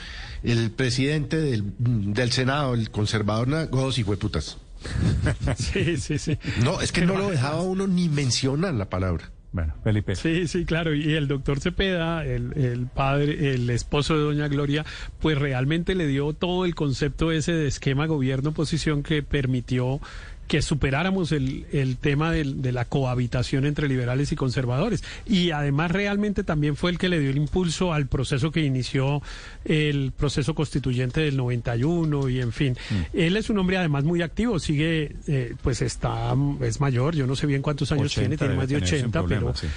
el 0.44 0.70
presidente 0.70 1.38
del, 1.38 1.64
del 1.80 2.32
Senado, 2.32 2.76
el 2.76 2.92
conservador, 2.92 3.48
na- 3.48 3.66
godos 3.66 3.98
y 3.98 4.04
hueputas. 4.04 4.58
Sí, 5.58 5.98
sí, 5.98 6.18
sí. 6.18 6.38
No, 6.64 6.82
es 6.82 6.92
que 6.92 7.06
no 7.06 7.18
lo 7.18 7.30
dejaba 7.30 7.62
uno 7.62 7.88
ni 7.88 8.10
mencionar 8.10 8.74
la 8.74 8.90
palabra. 8.90 9.32
Bueno, 9.54 9.76
Felipe. 9.84 10.16
Sí, 10.16 10.48
sí, 10.48 10.66
claro. 10.66 10.96
Y 10.96 11.14
el 11.14 11.28
doctor 11.28 11.60
Cepeda, 11.60 12.26
el, 12.26 12.54
el 12.58 12.88
padre, 12.88 13.54
el 13.54 13.70
esposo 13.70 14.16
de 14.18 14.24
doña 14.24 14.48
Gloria, 14.48 14.84
pues 15.20 15.38
realmente 15.38 15.94
le 15.94 16.08
dio 16.08 16.34
todo 16.34 16.66
el 16.66 16.74
concepto 16.74 17.32
ese 17.32 17.54
de 17.54 17.68
esquema 17.68 18.08
gobierno-oposición 18.08 19.04
que 19.04 19.22
permitió 19.22 20.02
que 20.54 20.62
superáramos 20.62 21.32
el, 21.32 21.66
el 21.72 21.98
tema 21.98 22.32
del- 22.32 22.62
de 22.62 22.72
la 22.72 22.86
cohabitación 22.86 23.66
entre 23.66 23.88
liberales 23.88 24.32
y 24.32 24.36
conservadores. 24.36 25.04
Y 25.26 25.50
además 25.50 25.90
realmente 25.90 26.44
también 26.44 26.76
fue 26.76 26.92
el 26.92 27.00
que 27.00 27.10
le 27.10 27.20
dio 27.20 27.32
el 27.32 27.38
impulso 27.38 27.92
al 27.92 28.06
proceso 28.06 28.52
que 28.52 28.62
inició 28.62 29.24
el 29.66 30.12
proceso 30.16 30.54
constituyente 30.54 31.22
del 31.22 31.38
91 31.38 32.30
y 32.30 32.40
en 32.40 32.52
fin. 32.52 32.78
Él 33.14 33.36
es 33.36 33.50
un 33.50 33.58
hombre 33.58 33.78
además 33.78 34.04
muy 34.04 34.22
activo, 34.22 34.60
sigue, 34.60 35.16
eh, 35.28 35.56
pues 35.64 35.82
está, 35.82 36.36
es 36.62 36.80
mayor, 36.80 37.16
yo 37.16 37.26
no 37.26 37.36
sé 37.36 37.48
bien 37.48 37.64
cuántos 37.64 37.92
años 37.92 38.06
80 38.16 38.20
tiene, 38.22 38.38
tiene 38.38 38.54
más 38.54 38.68
de 38.68 38.76
tener 38.76 38.90
sin 38.90 38.98
80, 39.00 39.20
problema, 39.22 39.42
pero... 39.54 39.56
sí. 39.58 39.68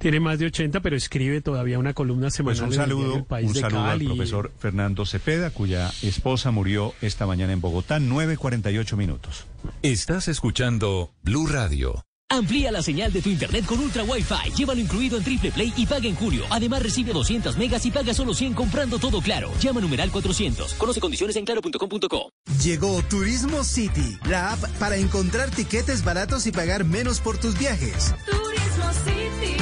Tiene 0.00 0.18
más 0.18 0.38
de 0.38 0.46
80, 0.46 0.80
pero 0.80 0.96
escribe 0.96 1.42
todavía 1.42 1.78
una 1.78 1.92
columna 1.92 2.30
semanal. 2.30 2.58
Pues 2.58 2.60
un 2.60 2.74
en 2.74 2.80
el 2.80 2.88
saludo, 2.88 3.16
El 3.18 3.24
País 3.24 3.48
un 3.48 3.52
de 3.52 3.60
saludo 3.60 3.84
al 3.84 4.02
profesor 4.02 4.52
Fernando 4.58 5.04
Cepeda, 5.04 5.50
cuya 5.50 5.92
esposa 6.02 6.50
murió 6.50 6.94
esta 7.02 7.26
mañana 7.26 7.52
en 7.52 7.60
Bogotá, 7.60 7.98
9.48 7.98 8.96
minutos. 8.96 9.46
Estás 9.82 10.28
escuchando 10.28 11.12
Blue 11.22 11.46
Radio. 11.46 12.02
Amplía 12.32 12.70
la 12.70 12.80
señal 12.80 13.12
de 13.12 13.20
tu 13.20 13.28
internet 13.28 13.66
con 13.66 13.80
Ultra 13.80 14.04
Wi-Fi. 14.04 14.52
Llévalo 14.56 14.80
incluido 14.80 15.18
en 15.18 15.24
Triple 15.24 15.50
Play 15.50 15.72
y 15.76 15.84
paga 15.84 16.06
en 16.06 16.14
julio. 16.14 16.44
Además 16.48 16.80
recibe 16.80 17.12
200 17.12 17.58
megas 17.58 17.84
y 17.86 17.90
paga 17.90 18.14
solo 18.14 18.34
100 18.34 18.54
comprando 18.54 19.00
todo 19.00 19.20
claro. 19.20 19.50
Llama 19.60 19.80
numeral 19.80 20.12
400. 20.12 20.74
Conoce 20.74 21.00
condiciones 21.00 21.34
en 21.34 21.44
claro.com.co. 21.44 22.30
Llegó 22.62 23.02
Turismo 23.02 23.64
City, 23.64 24.16
la 24.28 24.52
app 24.52 24.64
para 24.78 24.96
encontrar 24.96 25.50
tiquetes 25.50 26.04
baratos 26.04 26.46
y 26.46 26.52
pagar 26.52 26.84
menos 26.84 27.20
por 27.20 27.36
tus 27.36 27.58
viajes. 27.58 28.14
Turismo 28.24 28.92
City, 29.04 29.56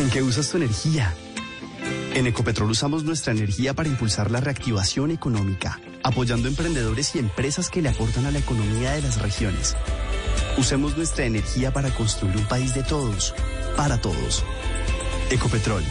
¿En 0.00 0.08
qué 0.08 0.22
usas 0.22 0.48
tu 0.48 0.56
energía? 0.56 1.14
En 2.14 2.26
Ecopetrol 2.26 2.70
usamos 2.70 3.04
nuestra 3.04 3.34
energía 3.34 3.74
para 3.74 3.90
impulsar 3.90 4.30
la 4.30 4.40
reactivación 4.40 5.10
económica, 5.10 5.78
apoyando 6.02 6.48
emprendedores 6.48 7.14
y 7.14 7.18
empresas 7.18 7.68
que 7.68 7.82
le 7.82 7.90
aportan 7.90 8.24
a 8.24 8.30
la 8.30 8.38
economía 8.38 8.92
de 8.92 9.02
las 9.02 9.20
regiones. 9.20 9.76
Usemos 10.56 10.96
nuestra 10.96 11.26
energía 11.26 11.74
para 11.74 11.90
construir 11.90 12.34
un 12.38 12.46
país 12.46 12.72
de 12.72 12.82
todos, 12.82 13.34
para 13.76 14.00
todos. 14.00 14.42
Ecopetrol. 15.30 15.82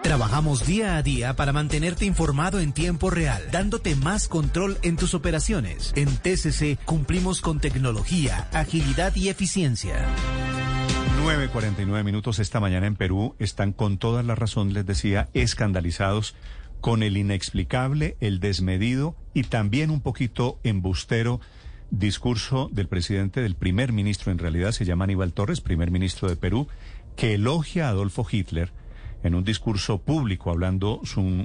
Trabajamos 0.00 0.64
día 0.64 0.96
a 0.96 1.02
día 1.02 1.34
para 1.34 1.52
mantenerte 1.52 2.04
informado 2.04 2.60
en 2.60 2.72
tiempo 2.72 3.10
real, 3.10 3.42
dándote 3.50 3.96
más 3.96 4.28
control 4.28 4.78
en 4.82 4.96
tus 4.96 5.12
operaciones. 5.12 5.92
En 5.96 6.06
TCC 6.18 6.78
cumplimos 6.84 7.40
con 7.40 7.58
tecnología, 7.58 8.48
agilidad 8.52 9.16
y 9.16 9.28
eficiencia. 9.28 10.06
9.49 11.28 12.04
minutos 12.04 12.38
esta 12.38 12.58
mañana 12.58 12.86
en 12.86 12.96
Perú 12.96 13.34
están 13.38 13.74
con 13.74 13.98
toda 13.98 14.22
la 14.22 14.34
razón, 14.34 14.72
les 14.72 14.86
decía, 14.86 15.28
escandalizados 15.34 16.34
con 16.80 17.02
el 17.02 17.18
inexplicable, 17.18 18.16
el 18.20 18.40
desmedido 18.40 19.14
y 19.34 19.42
también 19.42 19.90
un 19.90 20.00
poquito 20.00 20.58
embustero 20.62 21.38
discurso 21.90 22.70
del 22.72 22.88
presidente, 22.88 23.42
del 23.42 23.56
primer 23.56 23.92
ministro, 23.92 24.32
en 24.32 24.38
realidad 24.38 24.72
se 24.72 24.86
llama 24.86 25.04
Aníbal 25.04 25.34
Torres, 25.34 25.60
primer 25.60 25.90
ministro 25.90 26.30
de 26.30 26.36
Perú, 26.36 26.66
que 27.14 27.34
elogia 27.34 27.88
a 27.88 27.90
Adolfo 27.90 28.26
Hitler 28.30 28.72
en 29.22 29.34
un 29.34 29.44
discurso 29.44 29.98
público 29.98 30.50
hablando 30.50 31.02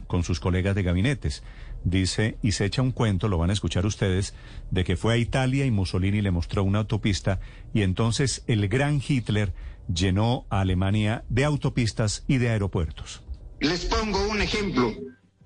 con 0.08 0.24
sus 0.24 0.40
colegas 0.40 0.76
de 0.76 0.84
gabinetes. 0.84 1.44
Dice, 1.84 2.38
y 2.42 2.54
se 2.54 2.64
echa 2.64 2.82
un 2.82 2.92
cuento, 2.92 3.28
lo 3.28 3.38
van 3.38 3.50
a 3.50 3.54
escuchar 3.54 3.86
ustedes, 3.86 4.34
de 4.72 4.86
que 4.86 4.96
fue 4.96 5.16
a 5.16 5.18
Italia 5.18 5.66
y 5.66 5.72
Mussolini 5.72 6.22
le 6.22 6.32
mostró 6.32 6.64
una 6.64 6.80
autopista 6.80 7.42
y 7.74 7.82
entonces 7.82 8.46
el 8.48 8.70
gran 8.70 9.02
Hitler 9.06 9.52
llenó 9.88 10.46
a 10.50 10.62
Alemania 10.62 11.24
de 11.30 11.46
autopistas 11.46 12.24
y 12.28 12.38
de 12.38 12.50
aeropuertos. 12.50 13.24
Les 13.60 13.86
pongo 13.86 14.28
un 14.28 14.42
ejemplo. 14.42 14.94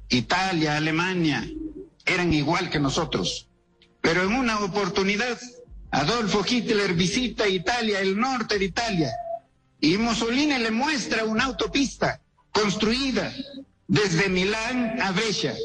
Italia, 0.10 0.78
Alemania 0.78 1.48
eran 2.06 2.34
igual 2.34 2.70
que 2.70 2.80
nosotros. 2.80 3.50
Pero 4.02 4.24
en 4.24 4.34
una 4.34 4.60
oportunidad, 4.64 5.38
Adolfo 5.92 6.44
Hitler 6.48 6.94
visita 6.94 7.48
Italia, 7.48 8.00
el 8.00 8.18
norte 8.18 8.58
de 8.58 8.66
Italia, 8.66 9.12
y 9.80 9.98
Mussolini 9.98 10.58
le 10.58 10.72
muestra 10.72 11.26
una 11.26 11.46
autopista 11.46 12.22
construida 12.52 13.34
desde 13.88 14.30
Milán 14.30 15.02
a 15.02 15.12
Brescia. 15.12 15.56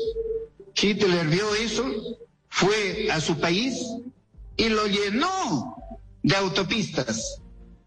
Hitler 0.74 1.26
vio 1.28 1.54
eso, 1.54 2.18
fue 2.48 3.08
a 3.10 3.20
su 3.20 3.38
país 3.38 3.78
y 4.56 4.68
lo 4.68 4.86
llenó 4.86 5.76
de 6.22 6.36
autopistas, 6.36 7.40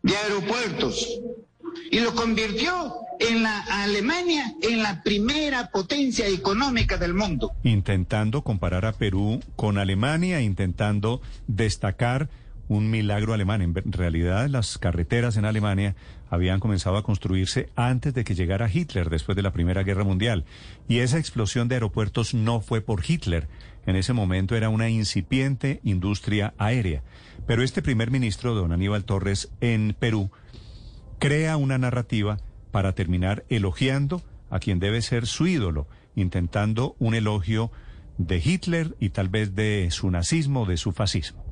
de 0.05 0.15
aeropuertos, 0.15 1.19
y 1.89 1.99
lo 1.99 2.13
convirtió 2.13 2.93
en 3.19 3.41
la 3.41 3.59
Alemania 3.83 4.53
en 4.61 4.83
la 4.83 5.01
primera 5.01 5.71
potencia 5.71 6.27
económica 6.27 6.97
del 6.97 7.15
mundo. 7.15 7.53
intentando 7.63 8.43
comparar 8.43 8.85
a 8.85 8.91
Perú 8.93 9.39
con 9.55 9.79
Alemania, 9.79 10.41
intentando 10.41 11.21
destacar 11.47 12.29
un 12.67 12.89
milagro 12.91 13.33
alemán. 13.33 13.61
En 13.61 13.73
realidad, 13.91 14.47
las 14.47 14.77
carreteras 14.77 15.37
en 15.37 15.45
Alemania 15.45 15.95
habían 16.29 16.59
comenzado 16.59 16.97
a 16.97 17.03
construirse 17.03 17.69
antes 17.75 18.13
de 18.13 18.23
que 18.23 18.35
llegara 18.35 18.69
Hitler, 18.71 19.09
después 19.09 19.35
de 19.35 19.41
la 19.41 19.53
Primera 19.53 19.83
Guerra 19.83 20.03
Mundial. 20.03 20.45
Y 20.87 20.99
esa 20.99 21.17
explosión 21.17 21.67
de 21.67 21.75
aeropuertos 21.75 22.33
no 22.33 22.61
fue 22.61 22.81
por 22.81 23.03
Hitler. 23.07 23.47
En 23.85 23.95
ese 23.95 24.13
momento 24.13 24.55
era 24.55 24.69
una 24.69 24.89
incipiente 24.89 25.79
industria 25.83 26.53
aérea. 26.57 27.03
Pero 27.47 27.63
este 27.63 27.81
primer 27.81 28.11
ministro, 28.11 28.55
don 28.55 28.71
Aníbal 28.71 29.05
Torres, 29.05 29.51
en 29.61 29.95
Perú, 29.97 30.31
crea 31.19 31.57
una 31.57 31.77
narrativa 31.77 32.37
para 32.71 32.93
terminar 32.93 33.45
elogiando 33.49 34.23
a 34.49 34.59
quien 34.59 34.79
debe 34.79 35.01
ser 35.01 35.27
su 35.27 35.47
ídolo, 35.47 35.87
intentando 36.15 36.95
un 36.99 37.13
elogio 37.13 37.71
de 38.17 38.41
Hitler 38.43 38.95
y 38.99 39.09
tal 39.09 39.29
vez 39.29 39.55
de 39.55 39.87
su 39.91 40.09
nazismo, 40.09 40.65
de 40.65 40.77
su 40.77 40.91
fascismo. 40.91 41.43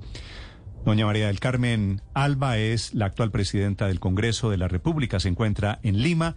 Doña 0.85 1.05
María 1.05 1.27
del 1.27 1.39
Carmen 1.39 2.01
Alba 2.13 2.57
es 2.57 2.93
la 2.93 3.05
actual 3.05 3.31
presidenta 3.31 3.87
del 3.87 3.99
Congreso 3.99 4.49
de 4.49 4.57
la 4.57 4.67
República, 4.67 5.19
se 5.19 5.29
encuentra 5.29 5.79
en 5.83 6.01
Lima. 6.01 6.35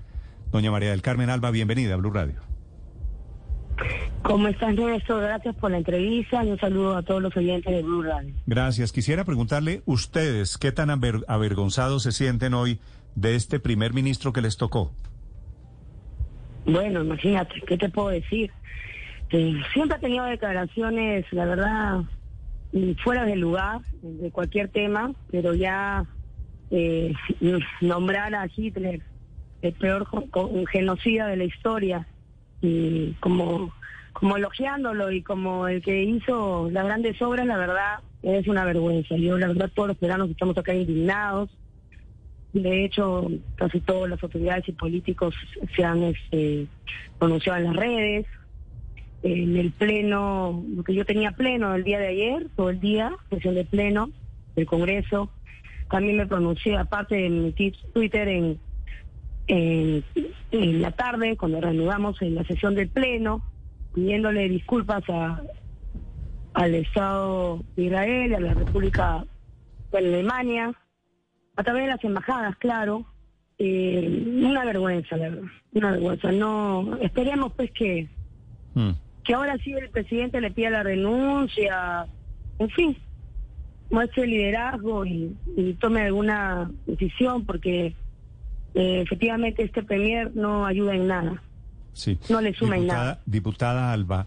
Doña 0.53 0.71
María 0.71 0.91
del 0.91 1.03
Carmen 1.03 1.31
Alba, 1.31 1.51
bienvenida 1.51 1.95
a 1.95 1.97
Blue 1.97 2.13
Radio. 2.13 2.56
¿Cómo 4.23 4.49
estás, 4.49 4.75
Néstor? 4.75 5.23
Gracias 5.23 5.55
por 5.57 5.71
la 5.71 5.77
entrevista 5.79 6.45
y 6.45 6.51
un 6.51 6.59
saludo 6.59 6.97
a 6.97 7.03
todos 7.03 7.23
los 7.23 7.37
oyentes 7.37 7.73
de 7.73 7.83
Blue 7.83 8.03
Radio. 8.03 8.35
Gracias. 8.47 8.91
Quisiera 8.93 9.25
preguntarle, 9.25 9.83
ustedes, 9.85 10.59
¿qué 10.59 10.73
tan 10.73 10.89
aver- 10.91 11.25
avergonzados 11.29 12.03
se 12.03 12.13
sienten 12.13 12.55
hoy 12.55 12.81
de 13.15 13.35
este 13.37 13.61
primer 13.61 13.93
ministro 13.93 14.33
que 14.33 14.43
les 14.43 14.57
tocó? 14.57 14.91
Bueno, 16.65 17.05
imagínate, 17.05 17.61
¿qué 17.67 17.77
te 17.79 17.89
puedo 17.89 18.09
decir? 18.09 18.51
Eh, 19.31 19.55
siempre 19.73 19.97
ha 19.97 20.01
tenido 20.01 20.25
declaraciones, 20.25 21.25
la 21.33 21.45
verdad, 21.45 22.01
mm, 22.73 22.93
fuera 23.05 23.25
de 23.25 23.37
lugar, 23.37 23.81
de 24.03 24.31
cualquier 24.31 24.69
tema, 24.69 25.13
pero 25.31 25.55
ya 25.55 26.05
eh, 26.71 27.13
nombrar 27.81 28.35
a 28.35 28.49
Hitler 28.55 29.01
el 29.63 29.73
peor 29.75 30.07
genocida 30.73 31.27
de 31.29 31.37
la 31.37 31.45
historia, 31.45 32.07
y 32.61 33.13
como, 33.21 33.73
como 34.13 34.37
elogiándolo 34.37 35.11
y 35.11 35.23
como 35.23 35.69
el 35.69 35.83
que 35.83 36.03
hizo 36.03 36.69
las 36.71 36.85
grandes 36.85 37.21
obras, 37.23 37.47
la 37.47 37.57
verdad, 37.57 37.99
es 38.23 38.49
una 38.49 38.65
vergüenza. 38.65 39.17
Yo, 39.17 39.39
la 39.39 39.49
verdad, 39.49 39.71
todos 39.75 39.89
los 39.89 39.99
peruanos 39.99 40.31
estamos 40.31 40.57
acá 40.59 40.75
indignados. 40.75 41.51
De 42.53 42.85
hecho, 42.85 43.31
casi 43.57 43.81
todas 43.81 44.09
las 44.11 44.23
autoridades 44.23 44.69
y 44.69 44.73
políticos 44.73 45.35
se 45.75 45.85
han 45.85 46.03
este, 46.05 46.67
pronunciado 47.19 47.59
en 47.59 47.65
las 47.65 47.77
redes. 47.77 48.27
en 49.23 49.57
el 49.57 49.73
pleno, 49.73 50.65
porque 50.77 50.95
yo 50.95 51.05
tenía 51.05 51.33
pleno 51.33 51.75
el 51.75 51.85
día 51.85 51.99
de 51.99 52.09
ayer, 52.09 52.47
todo 52.55 52.71
el 52.71 52.81
día, 52.81 53.13
sesión 53.31 53.55
de 53.55 53.65
pleno 53.65 54.11
del 54.55 54.67
Congreso. 54.67 55.31
También 55.91 56.17
me 56.17 56.27
pronuncié, 56.27 56.77
aparte 56.77 57.17
de 57.17 57.29
mi 57.29 57.53
Twitter, 57.53 58.29
en, 58.29 58.59
en, 59.47 60.05
en 60.51 60.83
la 60.83 60.91
tarde, 60.93 61.37
cuando 61.37 61.61
reanudamos 61.61 62.21
en 62.23 62.35
la 62.35 62.45
sesión 62.45 62.75
del 62.75 62.89
pleno, 62.89 63.43
pidiéndole 63.95 64.49
disculpas 64.49 65.03
a, 65.09 65.43
al 66.55 66.75
Estado 66.75 67.61
de 67.77 67.85
Israel, 67.85 68.35
a 68.35 68.41
la 68.41 68.55
República 68.55 69.25
de 69.93 69.99
Alemania, 69.99 70.75
a 71.57 71.63
través 71.63 71.85
de 71.85 71.89
las 71.91 72.05
embajadas, 72.05 72.57
claro. 72.57 73.05
Eh, 73.59 74.23
una 74.45 74.67
vergüenza, 74.67 75.17
la 75.17 75.31
verdad, 75.31 75.49
una 75.73 75.91
vergüenza. 75.93 76.31
No, 76.33 76.99
esperemos 77.01 77.53
pues 77.55 77.71
que, 77.71 78.09
Mm. 78.75 78.91
que 79.25 79.33
ahora 79.33 79.57
sí 79.65 79.73
el 79.73 79.89
presidente 79.89 80.39
le 80.43 80.51
pida 80.51 80.69
la 80.69 80.83
renuncia, 80.83 82.07
en 82.59 82.69
fin, 82.71 82.97
muestre 83.91 84.27
liderazgo 84.27 85.07
y, 85.07 85.35
y 85.57 85.73
tome 85.75 86.03
alguna 86.03 86.71
decisión 86.85 87.47
porque 87.47 87.95
eh, 88.77 89.01
efectivamente 89.01 89.63
este 89.63 89.83
premier 89.83 90.31
no 90.37 90.67
ayuda 90.67 90.95
en 90.95 91.07
nada. 91.07 91.43
Sí. 91.95 92.19
No 92.29 92.43
le 92.43 92.53
suma 92.53 92.77
en 92.77 92.87
nada. 92.87 93.23
Diputada 93.25 93.91
Alba, 93.91 94.27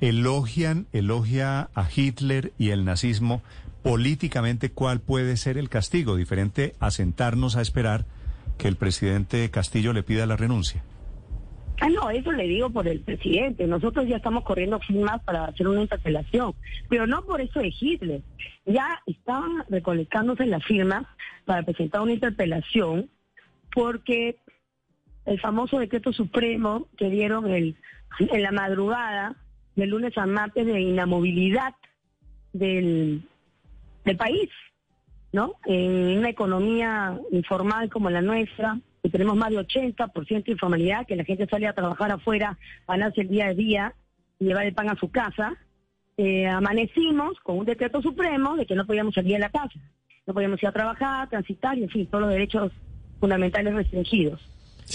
elogian, 0.00 0.88
elogia 0.92 1.70
a 1.74 1.88
Hitler 1.94 2.52
y 2.58 2.70
el 2.70 2.84
nazismo. 2.84 3.42
Políticamente, 3.84 4.72
¿cuál 4.72 5.00
puede 5.00 5.36
ser 5.36 5.56
el 5.56 5.68
castigo? 5.68 6.16
Diferente 6.16 6.74
a 6.80 6.90
sentarnos 6.90 7.54
a 7.56 7.62
esperar 7.62 8.06
que 8.58 8.66
el 8.66 8.74
presidente 8.74 9.48
Castillo 9.50 9.92
le 9.92 10.02
pida 10.02 10.26
la 10.26 10.36
renuncia. 10.36 10.82
Ah, 11.80 11.88
no, 11.88 12.10
eso 12.10 12.32
le 12.32 12.48
digo 12.48 12.70
por 12.70 12.88
el 12.88 13.00
presidente. 13.00 13.68
Nosotros 13.68 14.08
ya 14.08 14.16
estamos 14.16 14.42
corriendo 14.42 14.80
firmas 14.80 15.22
para 15.22 15.44
hacer 15.44 15.68
una 15.68 15.80
interpelación, 15.80 16.54
pero 16.88 17.06
no 17.06 17.24
por 17.24 17.40
eso 17.40 17.60
de 17.60 17.72
Hitler. 17.80 18.20
Ya 18.66 19.00
estaban 19.06 19.64
recolectándose 19.68 20.44
las 20.44 20.64
firmas 20.64 21.06
para 21.46 21.62
presentar 21.62 22.00
una 22.00 22.12
interpelación 22.12 23.08
porque 23.74 24.36
el 25.26 25.40
famoso 25.40 25.78
decreto 25.78 26.12
supremo 26.12 26.88
que 26.96 27.10
dieron 27.10 27.50
el, 27.50 27.76
en 28.18 28.42
la 28.42 28.52
madrugada 28.52 29.36
del 29.76 29.90
lunes 29.90 30.16
a 30.18 30.26
martes 30.26 30.66
de 30.66 30.80
inamovilidad 30.80 31.74
del, 32.52 33.22
del 34.04 34.16
país, 34.16 34.48
¿no? 35.32 35.54
En 35.66 36.18
una 36.18 36.30
economía 36.30 37.18
informal 37.30 37.88
como 37.90 38.10
la 38.10 38.22
nuestra, 38.22 38.78
que 39.02 39.08
tenemos 39.08 39.36
más 39.36 39.50
de 39.50 39.58
80% 39.58 40.44
de 40.44 40.52
informalidad, 40.52 41.06
que 41.06 41.16
la 41.16 41.24
gente 41.24 41.46
sale 41.46 41.66
a 41.66 41.72
trabajar 41.72 42.10
afuera, 42.10 42.58
ganarse 42.86 43.22
el 43.22 43.28
día 43.28 43.46
a 43.46 43.54
día, 43.54 43.94
y 44.38 44.46
llevar 44.46 44.66
el 44.66 44.74
pan 44.74 44.90
a 44.90 44.96
su 44.96 45.10
casa, 45.10 45.56
eh, 46.16 46.46
amanecimos 46.46 47.38
con 47.40 47.58
un 47.58 47.64
decreto 47.64 48.02
supremo 48.02 48.56
de 48.56 48.66
que 48.66 48.74
no 48.74 48.86
podíamos 48.86 49.14
salir 49.14 49.34
de 49.34 49.38
la 49.38 49.50
casa, 49.50 49.78
no 50.26 50.34
podíamos 50.34 50.62
ir 50.62 50.68
a 50.68 50.72
trabajar, 50.72 51.28
transitar, 51.28 51.78
y 51.78 51.84
en 51.84 51.90
fin, 51.90 52.06
todos 52.06 52.22
los 52.22 52.30
derechos 52.30 52.72
fundamentales 53.20 53.74
restringidos. 53.74 54.40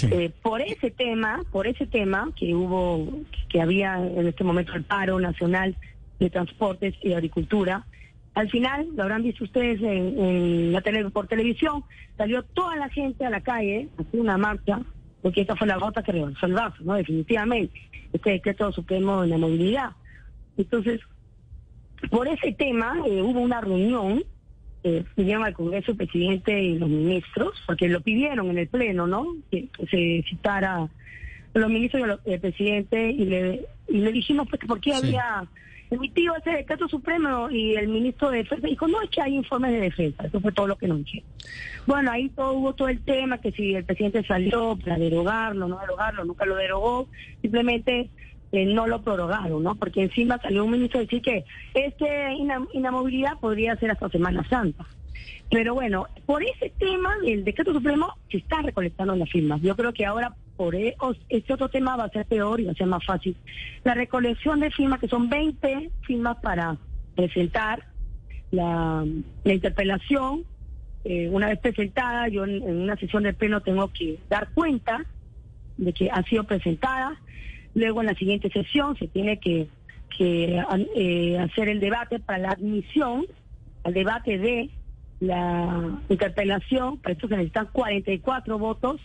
Eh, 0.04 0.30
por 0.42 0.62
ese 0.62 0.92
tema, 0.92 1.42
por 1.52 1.68
ese 1.68 1.88
tema 1.88 2.30
que 2.36 2.54
hubo, 2.54 3.08
que 3.48 3.62
había 3.62 3.96
en 4.06 4.28
este 4.28 4.44
momento 4.44 4.74
el 4.74 4.84
paro 4.84 5.20
nacional 5.22 5.78
de 6.20 6.30
transportes 6.30 6.96
y 7.02 7.10
de 7.10 7.16
agricultura, 7.16 7.86
al 8.34 8.50
final, 8.50 8.88
lo 8.94 9.04
habrán 9.04 9.24
visto 9.24 9.46
ustedes 9.46 9.82
en, 9.82 10.20
en 10.20 10.74
la 10.74 10.82
tele, 10.82 11.10
por 11.10 11.28
televisión, 11.28 11.86
salió 12.18 12.44
toda 12.44 12.76
la 12.76 12.90
gente 12.90 13.26
a 13.26 13.30
la 13.30 13.40
calle 13.40 13.88
hacer 13.98 14.20
una 14.20 14.38
marcha, 14.38 14.82
porque 15.22 15.42
esta 15.42 15.56
fue 15.56 15.68
la 15.68 15.78
gota 15.78 16.04
que 16.04 16.12
rebasó 16.12 16.46
el 16.46 16.54
vaso, 16.54 16.84
¿no? 16.84 16.96
Definitivamente, 16.96 17.82
este 18.12 18.32
decreto 18.32 18.74
supremo 18.74 19.22
de 19.22 19.30
la 19.30 19.38
movilidad. 19.38 19.92
Entonces, 20.58 21.00
por 22.12 22.28
ese 22.28 22.52
tema 22.52 22.98
eh, 23.08 23.22
hubo 23.22 23.40
una 23.40 23.62
reunión, 23.62 24.24
eh, 24.88 25.04
pidieron 25.16 25.44
al 25.44 25.54
Congreso 25.56 25.92
el 25.92 25.98
presidente 25.98 26.62
y 26.62 26.78
los 26.78 26.88
ministros, 26.88 27.60
porque 27.66 27.90
lo 27.90 28.02
pidieron 28.02 28.52
en 28.52 28.60
el 28.60 28.68
Pleno, 28.68 29.08
¿no? 29.08 29.26
Que, 29.50 29.68
se 29.90 30.24
citara 30.30 30.84
a 30.84 30.90
los 31.56 31.70
ministros 31.72 32.20
y 32.24 32.32
el 32.32 32.40
presidente 32.40 33.10
y 33.10 33.26
le, 33.26 33.66
y 33.88 33.98
le 33.98 34.12
dijimos 34.12 34.48
pues 34.48 34.62
que 34.62 34.68
por 34.68 34.80
qué 34.80 34.92
Sí. 34.92 35.08
había 35.08 35.44
emitido 35.90 36.36
ese 36.36 36.52
decreto 36.52 36.88
supremo 36.88 37.50
y 37.50 37.76
el 37.76 37.88
ministro 37.88 38.30
de 38.30 38.40
defensa 38.40 38.68
dijo, 38.68 38.88
no, 38.88 39.02
es 39.02 39.10
que 39.10 39.22
hay 39.24 39.36
informes 39.36 39.72
de 39.72 39.80
defensa, 39.80 40.24
eso 40.24 40.40
fue 40.40 40.52
todo 40.52 40.68
lo 40.68 40.78
que 40.78 40.88
nos 40.88 41.00
dijeron. 41.00 41.30
Bueno, 41.88 42.12
ahí 42.12 42.30
todo 42.30 42.54
hubo 42.54 42.74
todo 42.74 42.90
el 42.90 43.02
tema, 43.04 43.40
que 43.40 43.52
si 43.54 43.74
el 43.74 43.86
presidente 43.86 44.24
salió 44.24 44.78
para 44.78 45.00
derogarlo, 45.00 45.68
no 45.68 45.80
derogarlo, 45.80 46.26
nunca 46.26 46.46
lo 46.46 46.58
derogó, 46.58 47.08
simplemente 47.42 48.12
eh, 48.56 48.66
no 48.66 48.88
lo 48.88 49.02
prorogaron, 49.02 49.64
¿no? 49.64 49.76
Porque 49.76 50.02
encima 50.04 50.38
salió 50.42 50.66
un 50.66 50.72
ministro 50.72 51.00
a 51.00 51.04
decir 51.04 51.22
que 51.22 51.46
este 51.74 52.34
ina- 52.34 52.66
inamovilidad 52.74 53.40
podría 53.40 53.76
ser 53.78 53.92
hasta 53.92 54.10
Semana 54.10 54.48
Santa. 54.50 54.86
Pero 55.50 55.74
bueno, 55.76 56.08
por 56.26 56.44
ese 56.44 56.72
tema 56.78 57.14
del 57.24 57.44
decreto 57.44 57.72
supremo 57.72 58.14
se 58.30 58.38
está 58.38 58.62
recolectando 58.62 59.16
las 59.16 59.30
firmas. 59.30 59.62
Yo 59.62 59.76
creo 59.76 59.94
que 59.94 60.06
ahora 60.06 60.36
por 60.58 60.76
e- 60.76 60.96
este 61.30 61.54
otro 61.54 61.70
tema 61.70 61.96
va 61.96 62.06
a 62.06 62.10
ser 62.10 62.26
peor 62.26 62.60
y 62.60 62.66
va 62.66 62.72
a 62.72 62.76
ser 62.76 62.88
más 62.88 63.06
fácil. 63.06 63.36
La 63.84 63.94
recolección 63.94 64.60
de 64.60 64.72
firmas, 64.72 65.00
que 65.00 65.08
son 65.08 65.30
20 65.30 65.92
firmas 66.02 66.38
para 66.42 66.78
presentar 67.16 67.84
la, 68.52 69.06
la 69.44 69.54
interpelación, 69.54 70.44
eh, 71.04 71.30
una 71.32 71.48
vez 71.50 71.60
presentada, 71.60 72.28
yo 72.30 72.44
en, 72.46 72.56
en 72.64 72.82
una 72.82 72.96
sesión 72.98 73.24
de 73.24 73.34
pleno 73.34 73.62
tengo 73.62 73.90
que 73.90 74.18
dar 74.30 74.50
cuenta 74.54 75.06
de 75.78 75.94
que 75.94 76.10
ha 76.10 76.24
sido 76.24 76.44
presentada. 76.46 77.16
Luego 77.76 78.02
en 78.02 78.08
la 78.08 78.16
siguiente 78.16 78.50
sesión 78.50 78.98
se 78.98 79.08
tiene 79.08 79.40
que, 79.40 79.68
que 80.18 80.60
eh, 80.96 81.38
hacer 81.40 81.70
el 81.70 81.80
debate 81.80 82.20
para 82.20 82.40
la 82.40 82.50
admisión 82.52 83.26
al 83.84 83.94
debate 83.94 84.38
de 84.40 84.70
la 85.20 86.00
interpelación. 86.10 86.98
Para 86.98 87.14
esto 87.14 87.28
se 87.28 87.36
necesitan 87.36 87.68
44 87.72 88.58
votos. 88.58 89.00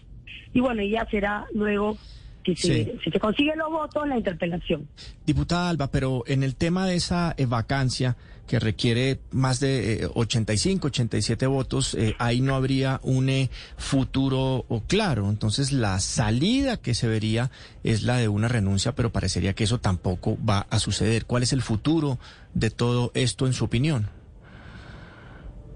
Y 0.55 0.61
bueno, 0.61 0.83
ya 0.83 1.07
será 1.11 1.47
luego, 1.53 1.97
si 2.45 2.57
se, 2.57 2.85
Sí. 2.85 2.93
si 3.05 3.11
se 3.11 3.21
consiguen 3.21 3.59
los 3.59 3.71
votos, 3.71 4.09
la 4.09 4.17
interpelación. 4.17 4.89
Diputada 5.27 5.69
Alba, 5.69 5.91
pero 5.91 6.23
en 6.27 6.43
el 6.43 6.57
tema 6.57 6.87
de 6.87 6.97
esa 6.97 7.35
vacancia 7.49 8.17
que 8.51 8.59
requiere 8.59 9.21
más 9.31 9.61
de 9.61 10.03
eh, 10.03 10.09
85, 10.13 10.89
87 10.89 11.47
votos, 11.47 11.95
eh, 11.95 12.17
ahí 12.19 12.41
no 12.41 12.57
habría 12.57 12.99
un 13.05 13.29
eh, 13.29 13.49
futuro 13.77 14.67
claro. 14.89 15.31
Entonces 15.31 15.71
la 15.71 16.01
salida 16.01 16.77
que 16.77 16.95
se 16.95 17.07
vería 17.07 17.53
es 17.85 18.03
la 18.03 18.17
de 18.17 18.27
una 18.27 18.49
renuncia, 18.49 18.97
pero 18.97 19.11
parecería 19.11 19.53
que 19.53 19.63
eso 19.63 19.79
tampoco 19.79 20.37
va 20.45 20.67
a 20.69 20.81
suceder. 20.81 21.27
¿Cuál 21.27 21.45
es 21.45 21.53
el 21.53 21.63
futuro 21.63 22.19
de 22.53 22.71
todo 22.71 23.13
esto 23.15 23.47
en 23.47 23.53
su 23.53 23.67
opinión? 23.67 24.09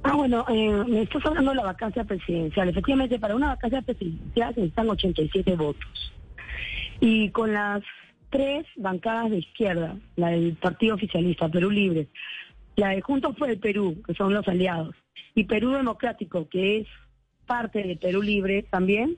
Ah, 0.03 0.17
bueno, 0.17 0.45
eh, 0.49 0.85
me 0.89 1.03
estás 1.03 1.25
hablando 1.27 1.53
de 1.53 1.59
la 1.59 1.67
vacancia 1.67 2.03
presidencial. 2.03 2.69
Efectivamente, 2.71 3.21
para 3.21 3.37
una 3.37 3.51
vacancia 3.51 3.83
presidencial 3.83 4.53
se 4.53 4.63
necesitan 4.63 4.91
87 4.91 5.55
votos. 5.55 6.13
Y 6.99 7.31
con 7.31 7.53
las 7.53 7.85
tres 8.31 8.67
bancadas 8.75 9.31
de 9.31 9.39
izquierda, 9.39 9.97
la 10.17 10.31
del 10.31 10.57
Partido 10.57 10.97
Oficialista, 10.97 11.49
Perú 11.49 11.71
Libre, 11.71 12.09
la 12.77 12.91
de 12.91 13.01
Juntos 13.01 13.37
por 13.37 13.51
el 13.51 13.59
Perú, 13.59 14.03
que 14.07 14.15
son 14.15 14.35
los 14.35 14.47
aliados, 14.49 14.95
y 15.35 15.45
Perú 15.45 15.73
Democrático, 15.73 16.49
que 16.49 16.79
es 16.79 16.87
parte 17.47 17.83
de 17.83 17.97
Perú 17.97 18.23
Libre 18.23 18.63
también, 18.63 19.17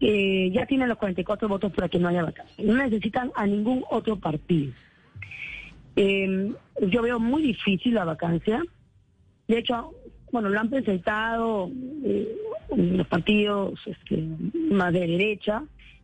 eh, 0.00 0.50
ya 0.52 0.66
tienen 0.66 0.88
los 0.88 0.98
44 0.98 1.48
votos 1.48 1.72
para 1.72 1.88
que 1.88 1.98
no 1.98 2.08
haya 2.08 2.22
vacancia. 2.22 2.64
No 2.64 2.74
necesitan 2.74 3.30
a 3.34 3.46
ningún 3.46 3.84
otro 3.90 4.16
partido. 4.16 4.72
Eh, 5.96 6.52
yo 6.88 7.02
veo 7.02 7.20
muy 7.20 7.42
difícil 7.42 7.94
la 7.94 8.04
vacancia. 8.04 8.62
De 9.46 9.58
hecho, 9.58 9.94
bueno, 10.32 10.48
lo 10.48 10.58
han 10.58 10.68
presentado 10.68 11.70
eh, 12.04 12.28
los 12.76 13.06
partidos 13.06 13.80
este, 13.86 14.24
más 14.70 14.92
de 14.92 15.06
derecha 15.06 15.62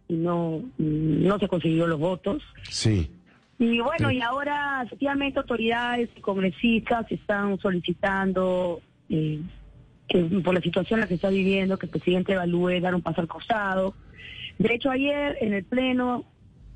y 0.09 0.15
no, 0.15 0.63
no 0.79 1.39
se 1.39 1.49
consiguió 1.49 1.87
los 1.87 1.99
votos. 1.99 2.43
Sí. 2.69 3.11
Y 3.61 3.79
bueno, 3.81 4.11
y 4.11 4.23
ahora 4.23 4.83
efectivamente 4.87 5.39
autoridades 5.39 6.09
y 6.17 6.21
congresistas 6.23 7.05
están 7.13 7.59
solicitando 7.59 8.81
eh, 9.11 9.39
que 10.09 10.19
por 10.43 10.55
la 10.55 10.63
situación 10.63 10.99
en 10.99 11.03
la 11.03 11.07
que 11.09 11.15
está 11.17 11.29
viviendo, 11.29 11.77
que 11.79 11.85
el 11.85 11.91
presidente 11.93 12.33
evalúe 12.33 12.81
dar 12.81 12.95
un 12.95 13.03
paso 13.03 13.21
al 13.21 13.29
costado. 13.29 13.95
De 14.59 14.75
hecho, 14.75 14.91
ayer 14.91 15.37
en 15.43 15.53
el 15.53 15.65
Pleno, 15.65 16.25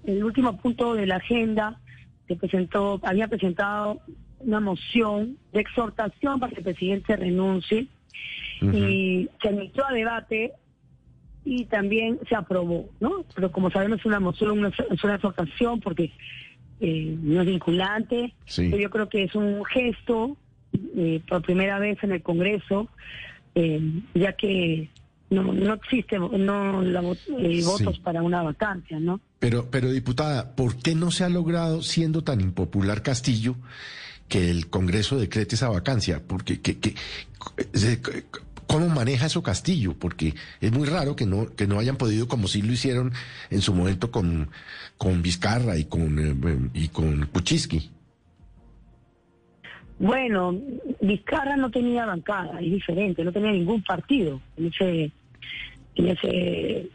el 0.04 0.22
último 0.22 0.58
punto 0.58 0.92
de 0.94 1.06
la 1.06 1.16
agenda, 1.16 1.80
que 2.28 2.36
presentó, 2.36 3.00
había 3.02 3.28
presentado 3.28 4.02
una 4.40 4.60
moción 4.60 5.38
de 5.54 5.60
exhortación 5.60 6.38
para 6.38 6.52
que 6.52 6.58
el 6.58 6.64
presidente 6.64 7.16
renuncie 7.16 7.86
y 8.76 9.28
se 9.40 9.48
admitió 9.48 9.86
a 9.86 9.92
debate 9.92 10.52
y 11.46 11.64
también 11.64 12.18
se 12.28 12.34
aprobó, 12.34 12.90
¿no? 13.00 13.24
Pero 13.34 13.50
como 13.52 13.70
sabemos 13.70 14.00
es 14.00 14.06
una 14.06 14.20
moción, 14.20 14.58
una- 14.58 14.68
es 14.68 15.02
una 15.04 15.14
exhortación 15.16 15.80
porque 15.80 16.12
eh, 16.80 17.16
no 17.22 17.40
es 17.42 17.46
vinculante, 17.46 18.34
Sí. 18.46 18.70
yo 18.78 18.90
creo 18.90 19.08
que 19.08 19.24
es 19.24 19.34
un 19.34 19.64
gesto 19.64 20.36
eh, 20.96 21.20
por 21.28 21.42
primera 21.42 21.78
vez 21.78 21.98
en 22.02 22.12
el 22.12 22.22
Congreso, 22.22 22.88
eh, 23.54 23.80
ya 24.14 24.32
que 24.32 24.90
no, 25.30 25.52
no 25.52 25.74
existe 25.74 26.18
no 26.18 26.82
la 26.82 27.00
eh, 27.02 27.16
Sí. 27.26 27.62
votos 27.62 27.98
para 28.00 28.22
una 28.22 28.42
vacancia, 28.42 28.98
¿no? 29.00 29.20
Pero, 29.38 29.68
pero 29.70 29.90
diputada, 29.90 30.54
¿por 30.56 30.76
qué 30.76 30.94
no 30.94 31.10
se 31.10 31.24
ha 31.24 31.28
logrado, 31.28 31.82
siendo 31.82 32.22
tan 32.24 32.40
impopular 32.40 33.02
Castillo, 33.02 33.56
que 34.28 34.50
el 34.50 34.68
Congreso 34.68 35.18
decrete 35.18 35.54
esa 35.54 35.68
vacancia? 35.68 36.22
Porque, 36.26 36.60
que, 36.60 36.78
que- 36.78 36.94
¿cómo 38.66 38.88
maneja 38.88 39.26
eso 39.26 39.42
Castillo? 39.42 39.94
Porque 39.98 40.34
es 40.60 40.72
muy 40.72 40.86
raro 40.86 41.16
que 41.16 41.26
no, 41.26 41.54
que 41.54 41.66
no 41.66 41.78
hayan 41.78 41.96
podido, 41.96 42.28
como 42.28 42.48
sí 42.48 42.62
lo 42.62 42.72
hicieron 42.72 43.12
en 43.50 43.60
su 43.60 43.74
momento 43.74 44.10
con, 44.10 44.50
con 44.96 45.22
Vizcarra 45.22 45.76
y 45.76 45.84
con, 45.84 46.18
eh, 46.18 46.70
y 46.74 46.88
con 46.88 47.26
Kuczynski. 47.26 47.90
Bueno, 49.98 50.60
Vizcarra 51.00 51.56
no 51.56 51.70
tenía 51.70 52.04
bancada, 52.06 52.60
es 52.60 52.70
diferente, 52.70 53.24
no 53.24 53.32
tenía 53.32 53.52
ningún 53.52 53.82
partido 53.82 54.40
en 54.56 54.66
ese, 54.66 55.12
en 55.94 56.08
ese 56.08 56.90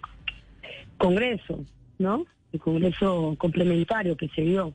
congreso, 0.98 1.64
¿no? 1.98 2.26
El 2.52 2.60
congreso 2.60 3.36
complementario 3.38 4.18
que 4.18 4.28
se 4.30 4.42
dio. 4.42 4.74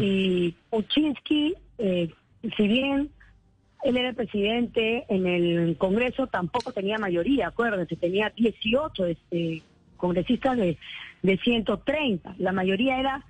Y 0.00 0.54
Kuczynski, 0.70 1.54
eh, 1.78 2.10
si 2.56 2.68
bien 2.68 3.10
él 3.82 3.96
era 3.96 4.10
el 4.10 4.14
presidente 4.14 5.04
en 5.08 5.26
el 5.26 5.76
Congreso, 5.78 6.26
tampoco 6.26 6.72
tenía 6.72 6.98
mayoría, 6.98 7.48
acuérdense, 7.48 7.96
tenía 7.96 8.30
18 8.30 9.06
este, 9.06 9.62
congresistas 9.96 10.56
de, 10.56 10.76
de 11.22 11.38
130. 11.38 12.34
La 12.38 12.52
mayoría 12.52 12.98
era 12.98 13.26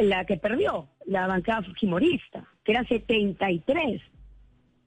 la 0.00 0.24
que 0.24 0.36
perdió, 0.36 0.88
la 1.06 1.26
bancada 1.26 1.62
fujimorista, 1.62 2.44
que 2.64 2.72
era 2.72 2.84
73, 2.84 4.02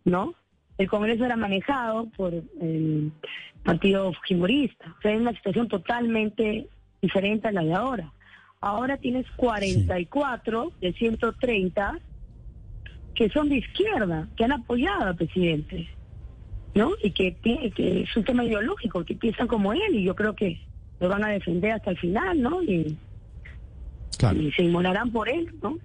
¿no? 0.05 0.35
El 0.77 0.89
Congreso 0.89 1.25
era 1.25 1.37
manejado 1.37 2.07
por 2.17 2.33
el 2.33 3.11
partido 3.63 4.11
fujimorista. 4.13 4.93
O 4.97 5.01
sea, 5.01 5.13
es 5.13 5.21
una 5.21 5.33
situación 5.33 5.67
totalmente 5.67 6.67
diferente 7.01 7.47
a 7.47 7.51
la 7.51 7.63
de 7.63 7.73
ahora. 7.73 8.11
Ahora 8.59 8.97
tienes 8.97 9.25
44 9.37 10.71
de 10.81 10.93
130 10.93 11.99
que 13.15 13.29
son 13.29 13.49
de 13.49 13.57
izquierda, 13.57 14.27
que 14.35 14.43
han 14.43 14.51
apoyado 14.51 15.03
al 15.03 15.15
presidente, 15.15 15.87
¿no? 16.73 16.91
Y 17.01 17.11
que, 17.11 17.35
que 17.35 18.01
es 18.01 18.17
un 18.17 18.23
tema 18.23 18.43
ideológico, 18.43 19.03
que 19.03 19.15
piensan 19.15 19.47
como 19.47 19.73
él 19.73 19.79
y 19.93 20.03
yo 20.03 20.15
creo 20.15 20.35
que 20.35 20.59
lo 20.99 21.09
van 21.09 21.23
a 21.23 21.29
defender 21.29 21.71
hasta 21.71 21.91
el 21.91 21.97
final, 21.97 22.41
¿no? 22.41 22.61
Y, 22.61 22.97
y 24.35 24.51
se 24.51 24.63
inmolarán 24.63 25.11
por 25.11 25.29
él, 25.29 25.53
¿no? 25.61 25.77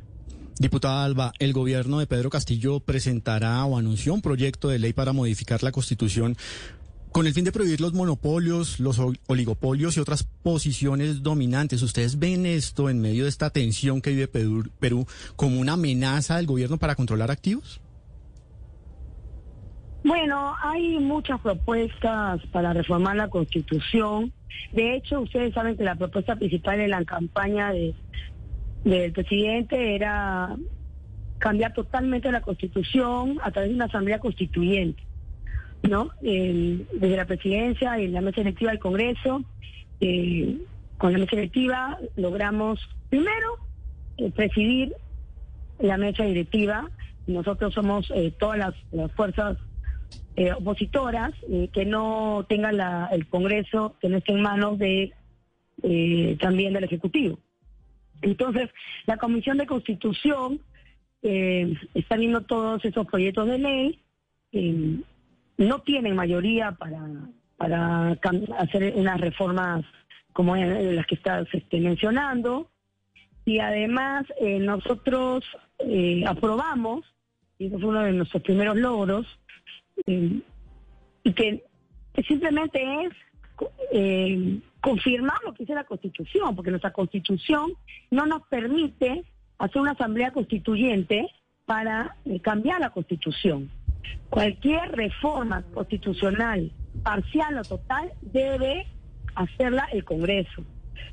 Diputada 0.58 1.04
Alba, 1.04 1.32
el 1.38 1.54
gobierno 1.54 2.00
de 2.00 2.06
Pedro 2.06 2.28
Castillo 2.28 2.80
presentará 2.80 3.64
o 3.64 3.78
anunció 3.78 4.12
un 4.12 4.20
proyecto 4.20 4.68
de 4.68 4.78
ley 4.78 4.92
para 4.92 5.14
modificar 5.14 5.62
la 5.62 5.72
Constitución 5.72 6.36
con 7.12 7.26
el 7.26 7.34
fin 7.34 7.44
de 7.44 7.52
prohibir 7.52 7.80
los 7.80 7.92
monopolios, 7.92 8.78
los 8.80 8.98
ol- 8.98 9.18
oligopolios 9.26 9.96
y 9.96 10.00
otras 10.00 10.24
posiciones 10.24 11.22
dominantes. 11.22 11.82
¿Ustedes 11.82 12.18
ven 12.18 12.46
esto 12.46 12.88
en 12.88 13.00
medio 13.00 13.24
de 13.24 13.28
esta 13.30 13.50
tensión 13.50 14.00
que 14.00 14.10
vive 14.10 14.28
Perú, 14.28 15.06
como 15.36 15.60
una 15.60 15.72
amenaza 15.72 16.36
del 16.36 16.46
gobierno 16.46 16.78
para 16.78 16.94
controlar 16.94 17.30
activos? 17.30 17.80
Bueno, 20.02 20.54
hay 20.62 20.98
muchas 20.98 21.40
propuestas 21.40 22.40
para 22.52 22.72
reformar 22.72 23.16
la 23.16 23.28
Constitución. 23.28 24.32
De 24.72 24.96
hecho, 24.96 25.20
ustedes 25.20 25.52
saben 25.52 25.76
que 25.76 25.84
la 25.84 25.96
propuesta 25.96 26.36
principal 26.36 26.78
de 26.78 26.88
la 26.88 27.04
campaña 27.04 27.70
de, 27.72 27.94
del 28.84 29.12
presidente 29.12 29.94
era 29.94 30.56
cambiar 31.38 31.74
totalmente 31.74 32.32
la 32.32 32.40
Constitución 32.40 33.38
a 33.42 33.50
través 33.50 33.70
de 33.70 33.76
una 33.76 33.86
asamblea 33.86 34.18
constituyente, 34.20 35.02
¿no? 35.88 36.10
Desde 36.20 37.16
la 37.16 37.24
presidencia 37.24 37.98
y 37.98 38.08
la 38.08 38.20
mesa 38.20 38.40
electiva 38.40 38.70
del 38.70 38.80
Congreso, 38.80 39.42
eh, 40.00 40.58
con 40.98 41.12
la 41.12 41.18
mesa 41.18 41.36
electiva 41.36 41.98
logramos 42.16 42.80
primero 43.08 43.56
eh, 44.16 44.30
presidir 44.30 44.94
la 45.78 45.96
mesa 45.96 46.24
directiva. 46.24 46.90
Nosotros 47.26 47.74
somos 47.74 48.10
eh, 48.14 48.32
todas 48.38 48.58
las, 48.58 49.12
fuerzas 49.12 49.56
opositoras 50.56 51.32
que 51.72 51.84
no 51.84 52.46
tengan 52.48 52.80
el 53.12 53.26
Congreso, 53.26 53.96
que 54.00 54.08
no 54.08 54.18
esté 54.18 54.32
en 54.32 54.40
manos 54.40 54.78
de 54.78 55.12
también 56.40 56.72
del 56.72 56.84
Ejecutivo. 56.84 57.38
Entonces, 58.22 58.70
la 59.06 59.18
Comisión 59.18 59.58
de 59.58 59.66
Constitución 59.66 60.60
está 61.20 62.16
viendo 62.16 62.40
todos 62.40 62.82
esos 62.86 63.06
proyectos 63.06 63.48
de 63.48 63.58
ley, 63.58 64.00
no 65.60 65.80
tienen 65.82 66.16
mayoría 66.16 66.72
para, 66.72 67.06
para 67.56 68.12
hacer 68.58 68.94
unas 68.96 69.20
reformas 69.20 69.84
como 70.32 70.56
eh, 70.56 70.92
las 70.94 71.06
que 71.06 71.16
estás 71.16 71.46
este, 71.52 71.80
mencionando, 71.80 72.70
y 73.44 73.58
además 73.58 74.24
eh, 74.40 74.58
nosotros 74.58 75.44
eh, 75.80 76.24
aprobamos, 76.26 77.04
y 77.58 77.66
eso 77.66 77.78
fue 77.78 77.88
uno 77.90 78.02
de 78.02 78.12
nuestros 78.12 78.42
primeros 78.42 78.76
logros, 78.76 79.26
y 80.06 80.42
que, 81.34 81.62
simplemente 82.26 82.80
es 83.04 83.12
co- 83.54 83.70
confirmar 84.80 85.36
lo 85.44 85.52
que 85.52 85.64
dice 85.64 85.74
la 85.74 85.84
Constitución, 85.84 86.56
porque 86.56 86.70
nuestra 86.70 86.92
Constitución 86.92 87.72
no 88.10 88.24
nos 88.24 88.42
permite 88.48 89.24
hacer 89.58 89.82
una 89.82 89.90
asamblea 89.92 90.30
constituyente 90.32 91.28
para 91.66 92.16
cambiar 92.42 92.80
la 92.80 92.90
Constitución. 92.90 93.70
Cualquier 94.28 94.92
reforma 94.92 95.62
constitucional, 95.74 96.70
parcial 97.02 97.58
o 97.58 97.62
total, 97.62 98.12
debe 98.22 98.86
hacerla 99.34 99.88
el 99.92 100.04
Congreso. 100.04 100.64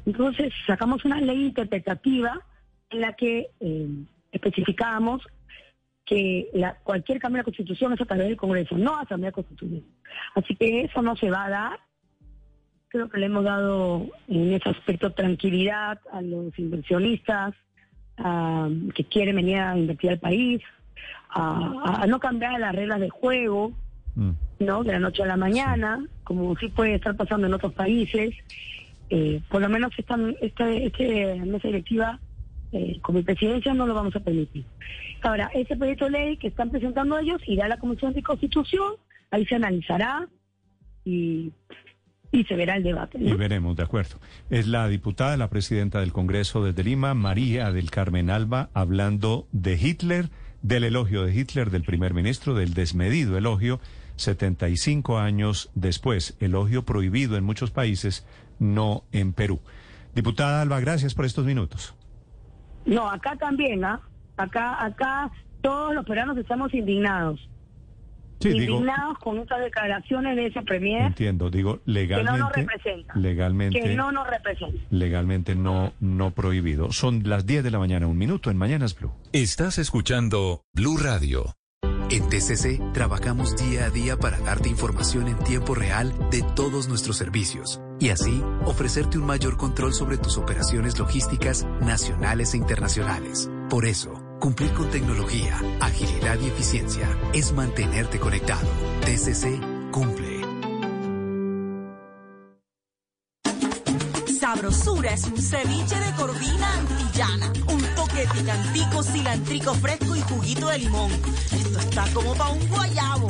Entonces 0.05 0.53
sacamos 0.65 1.03
una 1.05 1.19
ley 1.19 1.45
interpretativa 1.45 2.39
en 2.89 3.01
la 3.01 3.13
que 3.13 3.49
eh, 3.59 3.87
especificábamos 4.31 5.21
que 6.05 6.49
cualquier 6.83 7.19
cambio 7.19 7.37
de 7.37 7.41
la 7.41 7.43
Constitución 7.43 7.93
es 7.93 8.01
a 8.01 8.05
través 8.05 8.27
del 8.27 8.37
Congreso, 8.37 8.77
no 8.77 8.97
Asamblea 8.97 9.33
Constituyente. 9.33 9.89
Así 10.35 10.55
que 10.55 10.83
eso 10.83 11.01
no 11.01 11.17
se 11.17 11.29
va 11.29 11.45
a 11.45 11.49
dar. 11.49 11.79
Creo 12.87 13.09
que 13.09 13.19
le 13.19 13.25
hemos 13.25 13.43
dado 13.43 14.07
en 14.29 14.53
ese 14.53 14.69
aspecto 14.69 15.11
tranquilidad 15.11 15.99
a 16.13 16.21
los 16.21 16.57
inversionistas 16.57 17.53
que 18.95 19.03
quieren 19.03 19.35
venir 19.35 19.57
a 19.57 19.77
invertir 19.77 20.11
al 20.11 20.19
país, 20.19 20.61
a, 21.29 22.01
a 22.03 22.07
no 22.07 22.19
cambiar 22.19 22.59
las 22.59 22.75
reglas 22.75 22.99
de 22.99 23.09
juego, 23.09 23.73
¿no? 24.59 24.83
De 24.83 24.91
la 24.93 24.99
noche 24.99 25.23
a 25.23 25.27
la 25.27 25.37
mañana, 25.37 26.03
como 26.23 26.55
sí 26.57 26.69
puede 26.69 26.95
estar 26.95 27.15
pasando 27.15 27.47
en 27.47 27.53
otros 27.53 27.73
países. 27.73 28.33
Eh, 29.09 29.41
por 29.49 29.61
lo 29.61 29.69
menos 29.69 29.91
esta, 29.97 30.17
esta, 30.41 30.69
este 30.69 31.35
mesa 31.45 31.67
directiva, 31.67 32.19
eh, 32.71 32.99
con 33.01 33.15
mi 33.15 33.21
presidencia, 33.21 33.73
no 33.73 33.87
lo 33.87 33.93
vamos 33.93 34.15
a 34.15 34.19
permitir. 34.19 34.65
Ahora, 35.21 35.49
ese 35.53 35.77
proyecto 35.77 36.05
de 36.05 36.11
ley 36.11 36.37
que 36.37 36.47
están 36.47 36.69
presentando 36.71 37.17
ellos 37.17 37.41
irá 37.47 37.65
a 37.65 37.69
la 37.69 37.77
Comisión 37.77 38.13
de 38.13 38.21
Constitución, 38.23 38.93
ahí 39.31 39.45
se 39.45 39.55
analizará 39.55 40.27
y, 41.05 41.51
y 42.31 42.43
se 42.43 42.55
verá 42.55 42.75
el 42.75 42.83
debate. 42.83 43.17
Y 43.21 43.33
veremos, 43.33 43.75
de 43.75 43.83
acuerdo. 43.83 44.17
Es 44.49 44.67
la 44.67 44.87
diputada, 44.89 45.37
la 45.37 45.49
presidenta 45.49 46.01
del 46.01 46.11
Congreso 46.11 46.63
desde 46.63 46.83
Lima, 46.83 47.13
María 47.13 47.71
del 47.71 47.89
Carmen 47.91 48.29
Alba, 48.29 48.69
hablando 48.73 49.47
de 49.51 49.75
Hitler, 49.75 50.29
del 50.61 50.83
elogio 50.83 51.23
de 51.23 51.33
Hitler, 51.33 51.69
del 51.69 51.83
primer 51.83 52.13
ministro, 52.13 52.53
del 52.53 52.73
desmedido 52.73 53.37
elogio, 53.37 53.79
75 54.15 55.19
años 55.19 55.69
después. 55.75 56.35
Elogio 56.39 56.83
prohibido 56.83 57.37
en 57.37 57.43
muchos 57.43 57.71
países, 57.71 58.25
no 58.59 59.03
en 59.11 59.33
Perú. 59.33 59.59
Diputada 60.15 60.61
Alba, 60.61 60.79
gracias 60.79 61.13
por 61.13 61.25
estos 61.25 61.45
minutos. 61.45 61.93
No, 62.85 63.09
acá 63.09 63.35
también, 63.35 63.83
¿ah? 63.83 64.01
Acá, 64.37 64.83
acá 64.83 65.31
todos 65.61 65.93
los 65.93 66.05
peruanos 66.05 66.37
estamos 66.37 66.73
indignados. 66.73 67.47
Sí, 68.39 68.49
digo, 68.49 68.75
indignados 68.75 69.17
con 69.19 69.39
estas 69.39 69.59
declaraciones 69.61 70.35
de 70.35 70.45
ese 70.47 70.61
premier 70.61 71.01
entiendo, 71.07 71.49
digo, 71.49 71.79
que 71.85 72.07
no 72.23 72.37
nos 72.37 72.51
legalmente, 72.51 72.55
representa. 72.55 73.15
legalmente, 73.15 73.81
Que 73.81 73.95
no 73.95 74.11
nos 74.11 74.27
representa. 74.27 74.83
legalmente 74.91 75.55
no, 75.55 75.93
no 75.99 76.31
prohibido. 76.31 76.91
Son 76.91 77.23
las 77.25 77.45
10 77.45 77.63
de 77.63 77.71
la 77.71 77.79
mañana, 77.79 78.07
un 78.07 78.17
minuto 78.17 78.51
en 78.51 78.57
Mañanas 78.57 78.95
Blue. 78.95 79.11
Estás 79.33 79.77
escuchando 79.79 80.61
Blue 80.73 80.97
Radio. 80.97 81.55
En 82.09 82.29
TCC 82.29 82.93
trabajamos 82.93 83.57
día 83.57 83.85
a 83.85 83.89
día 83.89 84.15
para 84.17 84.39
darte 84.39 84.69
información 84.69 85.27
en 85.27 85.37
tiempo 85.39 85.75
real 85.75 86.13
de 86.31 86.41
todos 86.55 86.87
nuestros 86.87 87.17
servicios 87.17 87.81
y 87.99 88.09
así 88.09 88.41
ofrecerte 88.63 89.17
un 89.17 89.25
mayor 89.25 89.57
control 89.57 89.91
sobre 89.93 90.17
tus 90.17 90.37
operaciones 90.37 90.97
logísticas 90.99 91.65
nacionales 91.81 92.53
e 92.53 92.57
internacionales. 92.57 93.49
Por 93.69 93.85
eso, 93.85 94.13
cumplir 94.39 94.71
con 94.73 94.89
tecnología, 94.89 95.61
agilidad 95.79 96.39
y 96.39 96.47
eficiencia 96.47 97.07
es 97.33 97.51
mantenerte 97.53 98.19
conectado. 98.19 98.67
TCC 99.01 99.59
cumple. 99.91 100.41
Sabrosura 104.39 105.13
es 105.13 105.23
un 105.25 105.37
ceviche 105.37 105.99
de 105.99 106.11
corvina 106.15 106.73
antillana. 106.73 107.51
Un 107.67 107.81
toque 107.95 108.27
picantico, 108.33 109.03
cilantrico 109.03 109.73
fresco 109.75 110.15
y 110.15 110.21
juguito 110.21 110.67
de 110.67 110.79
limón. 110.79 111.11
Esto 111.51 111.79
está 111.79 112.05
como 112.13 112.33
pa' 112.35 112.49
un 112.49 112.67
guayabo. 112.69 113.27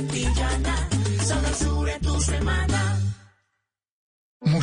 Antillana, 0.00 0.79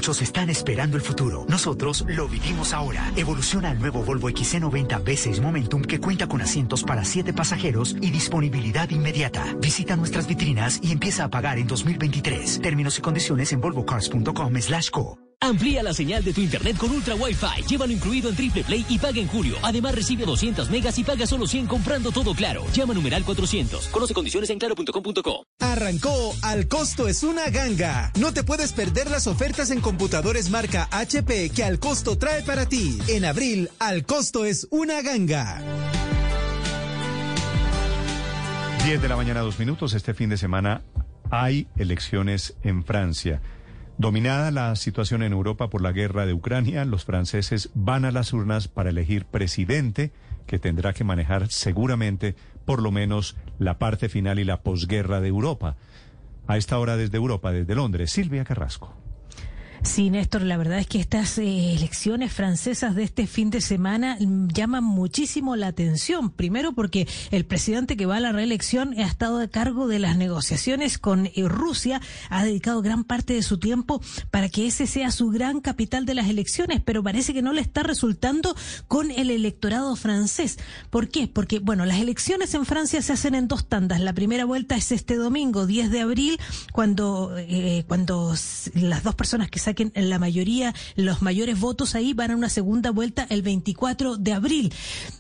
Muchos 0.08 0.22
están 0.22 0.50
esperando 0.50 0.96
el 0.96 1.04
futuro. 1.04 1.46
Nosotros 1.50 2.06
lo 2.08 2.30
vivimos 2.30 2.72
ahora. 2.72 3.12
Evoluciona 3.18 3.72
el 3.72 3.80
nuevo 3.80 4.04
Volvo 4.04 4.30
XC90 4.30 5.04
V6 5.04 5.42
Momentum 5.42 5.82
que 5.82 6.00
cuenta 6.00 6.28
con 6.28 6.40
asientos 6.40 6.86
para 6.86 7.04
7 7.04 7.34
pasajeros 7.34 7.94
y 8.00 8.10
disponibilidad 8.10 8.90
inmediata. 8.90 9.44
Visita 9.60 9.98
nuestras 9.98 10.26
vitrinas 10.26 10.80
y 10.82 10.94
empieza 10.94 11.26
a 11.26 11.30
pagar 11.30 11.58
en 11.60 11.68
2023. 11.68 12.62
Términos 12.62 12.98
y 12.98 13.02
condiciones 13.02 13.52
en 13.52 13.60
volvocars.com/co. 13.60 15.27
Amplía 15.48 15.82
la 15.82 15.94
señal 15.94 16.26
de 16.26 16.34
tu 16.34 16.42
internet 16.42 16.76
con 16.76 16.92
Ultra 16.92 17.16
Wi-Fi. 17.16 17.64
Llévalo 17.70 17.94
incluido 17.94 18.30
en 18.30 18.36
Triple 18.36 18.66
Play 18.66 18.86
y 18.90 19.00
paga 19.00 19.22
en 19.22 19.28
julio. 19.28 19.56
Además 19.64 19.96
recibe 19.96 20.26
200 20.26 20.70
megas 20.70 21.00
y 21.00 21.06
paga 21.06 21.26
solo 21.26 21.48
100 21.48 21.68
comprando 21.68 22.12
todo 22.12 22.34
claro. 22.34 22.66
Llama 22.74 22.94
numeral 22.94 23.24
400. 23.24 23.88
Conoce 23.88 24.14
condiciones 24.14 24.50
en 24.50 24.60
claro.com.co. 24.60 25.46
Arrancó 25.62 26.36
Al 26.42 26.68
Costo 26.68 27.08
es 27.08 27.24
una 27.24 27.50
ganga. 27.50 28.12
No 28.20 28.34
te 28.34 28.44
puedes 28.44 28.74
perder 28.74 29.10
las 29.10 29.26
ofertas 29.26 29.72
en 29.72 29.80
computadores 29.80 30.50
marca 30.50 30.90
HP 30.92 31.50
que 31.52 31.64
Al 31.64 31.80
Costo 31.80 32.18
trae 32.18 32.44
para 32.44 32.68
ti. 32.68 33.00
En 33.08 33.24
abril, 33.24 33.70
Al 33.80 34.04
Costo 34.04 34.44
es 34.44 34.68
una 34.70 35.02
ganga. 35.02 35.64
10 38.84 39.02
de 39.02 39.08
la 39.08 39.16
mañana, 39.16 39.40
dos 39.40 39.60
minutos. 39.60 39.94
Este 39.94 40.14
fin 40.14 40.30
de 40.30 40.36
semana 40.36 40.82
hay 41.32 41.68
elecciones 41.78 42.58
en 42.64 42.84
Francia. 42.84 43.42
Dominada 43.98 44.52
la 44.52 44.76
situación 44.76 45.24
en 45.24 45.34
Europa 45.34 45.72
por 45.72 45.82
la 45.82 45.92
guerra 45.92 46.28
de 46.28 46.34
Ucrania, 46.34 46.86
los 46.86 47.04
franceses 47.04 47.72
van 47.74 48.06
a 48.06 48.12
las 48.12 48.32
urnas 48.32 48.68
para 48.68 48.92
elegir 48.92 49.26
presidente 49.26 50.12
que 50.46 50.60
tendrá 50.60 50.94
que 50.94 51.04
manejar 51.04 51.48
seguramente 51.50 52.36
por 52.64 52.84
lo 52.84 52.92
menos 52.92 53.36
la 53.58 53.80
parte 53.80 54.08
final 54.08 54.38
y 54.38 54.44
la 54.44 54.62
posguerra 54.62 55.20
de 55.20 55.30
Europa. 55.30 55.78
A 56.46 56.58
esta 56.58 56.78
hora 56.78 56.96
desde 56.96 57.18
Europa, 57.18 57.52
desde 57.52 57.74
Londres, 57.74 58.12
Silvia 58.12 58.46
Carrasco. 58.46 58.94
Sí, 59.84 60.10
Néstor, 60.10 60.42
la 60.42 60.58
verdad 60.58 60.80
es 60.80 60.88
que 60.88 61.00
estas 61.00 61.38
eh, 61.38 61.74
elecciones 61.74 62.34
francesas 62.34 62.96
de 62.96 63.04
este 63.04 63.28
fin 63.28 63.50
de 63.50 63.62
semana 63.62 64.18
llaman 64.20 64.84
muchísimo 64.84 65.56
la 65.56 65.68
atención. 65.68 66.32
Primero 66.32 66.74
porque 66.74 67.08
el 67.32 67.46
presidente 67.46 67.96
que 67.96 68.06
va 68.06 68.18
a 68.18 68.20
la 68.20 68.32
reelección 68.32 68.94
ha 69.00 69.06
estado 69.06 69.40
a 69.40 69.48
cargo 69.48 69.88
de 69.88 70.00
las 70.00 70.18
negociaciones 70.18 70.98
con 70.98 71.28
eh, 71.28 71.32
Rusia, 71.46 72.02
ha 72.30 72.44
dedicado 72.44 72.82
gran 72.82 73.04
parte 73.04 73.34
de 73.34 73.44
su 73.44 73.60
tiempo 73.60 74.02
para 74.32 74.50
que 74.50 74.68
ese 74.68 74.88
sea 74.88 75.12
su 75.12 75.30
gran 75.30 75.62
capital 75.62 76.06
de 76.06 76.16
las 76.16 76.28
elecciones, 76.28 76.82
pero 76.84 77.04
parece 77.04 77.34
que 77.34 77.42
no 77.42 77.54
le 77.54 77.62
está 77.62 77.84
resultando 77.84 78.56
con 78.88 79.12
el 79.12 79.30
electorado 79.30 79.96
francés. 79.96 80.58
¿Por 80.90 81.10
qué? 81.10 81.28
Porque, 81.28 81.60
bueno, 81.60 81.86
las 81.86 82.00
elecciones 82.00 82.54
en 82.56 82.66
Francia 82.66 83.02
se 83.02 83.14
hacen 83.14 83.36
en 83.36 83.48
dos 83.48 83.68
tandas. 83.68 84.02
La 84.02 84.14
primera 84.14 84.46
vuelta 84.46 84.76
es 84.76 84.92
este 84.92 85.16
domingo, 85.16 85.66
10 85.66 85.92
de 85.92 86.02
abril, 86.02 86.40
cuando, 86.74 87.36
eh, 87.38 87.86
cuando 87.88 88.34
las 88.74 89.04
dos 89.04 89.16
personas 89.16 89.50
que 89.50 89.60
saquen 89.78 89.92
la 89.96 90.18
mayoría, 90.18 90.74
los 90.96 91.22
mayores 91.22 91.60
votos 91.60 91.94
ahí 91.94 92.14
van 92.14 92.32
a 92.32 92.36
una 92.36 92.50
segunda 92.50 92.90
vuelta 92.92 93.28
el 93.30 93.42
24 93.44 94.18
de 94.18 94.34
abril. 94.34 94.74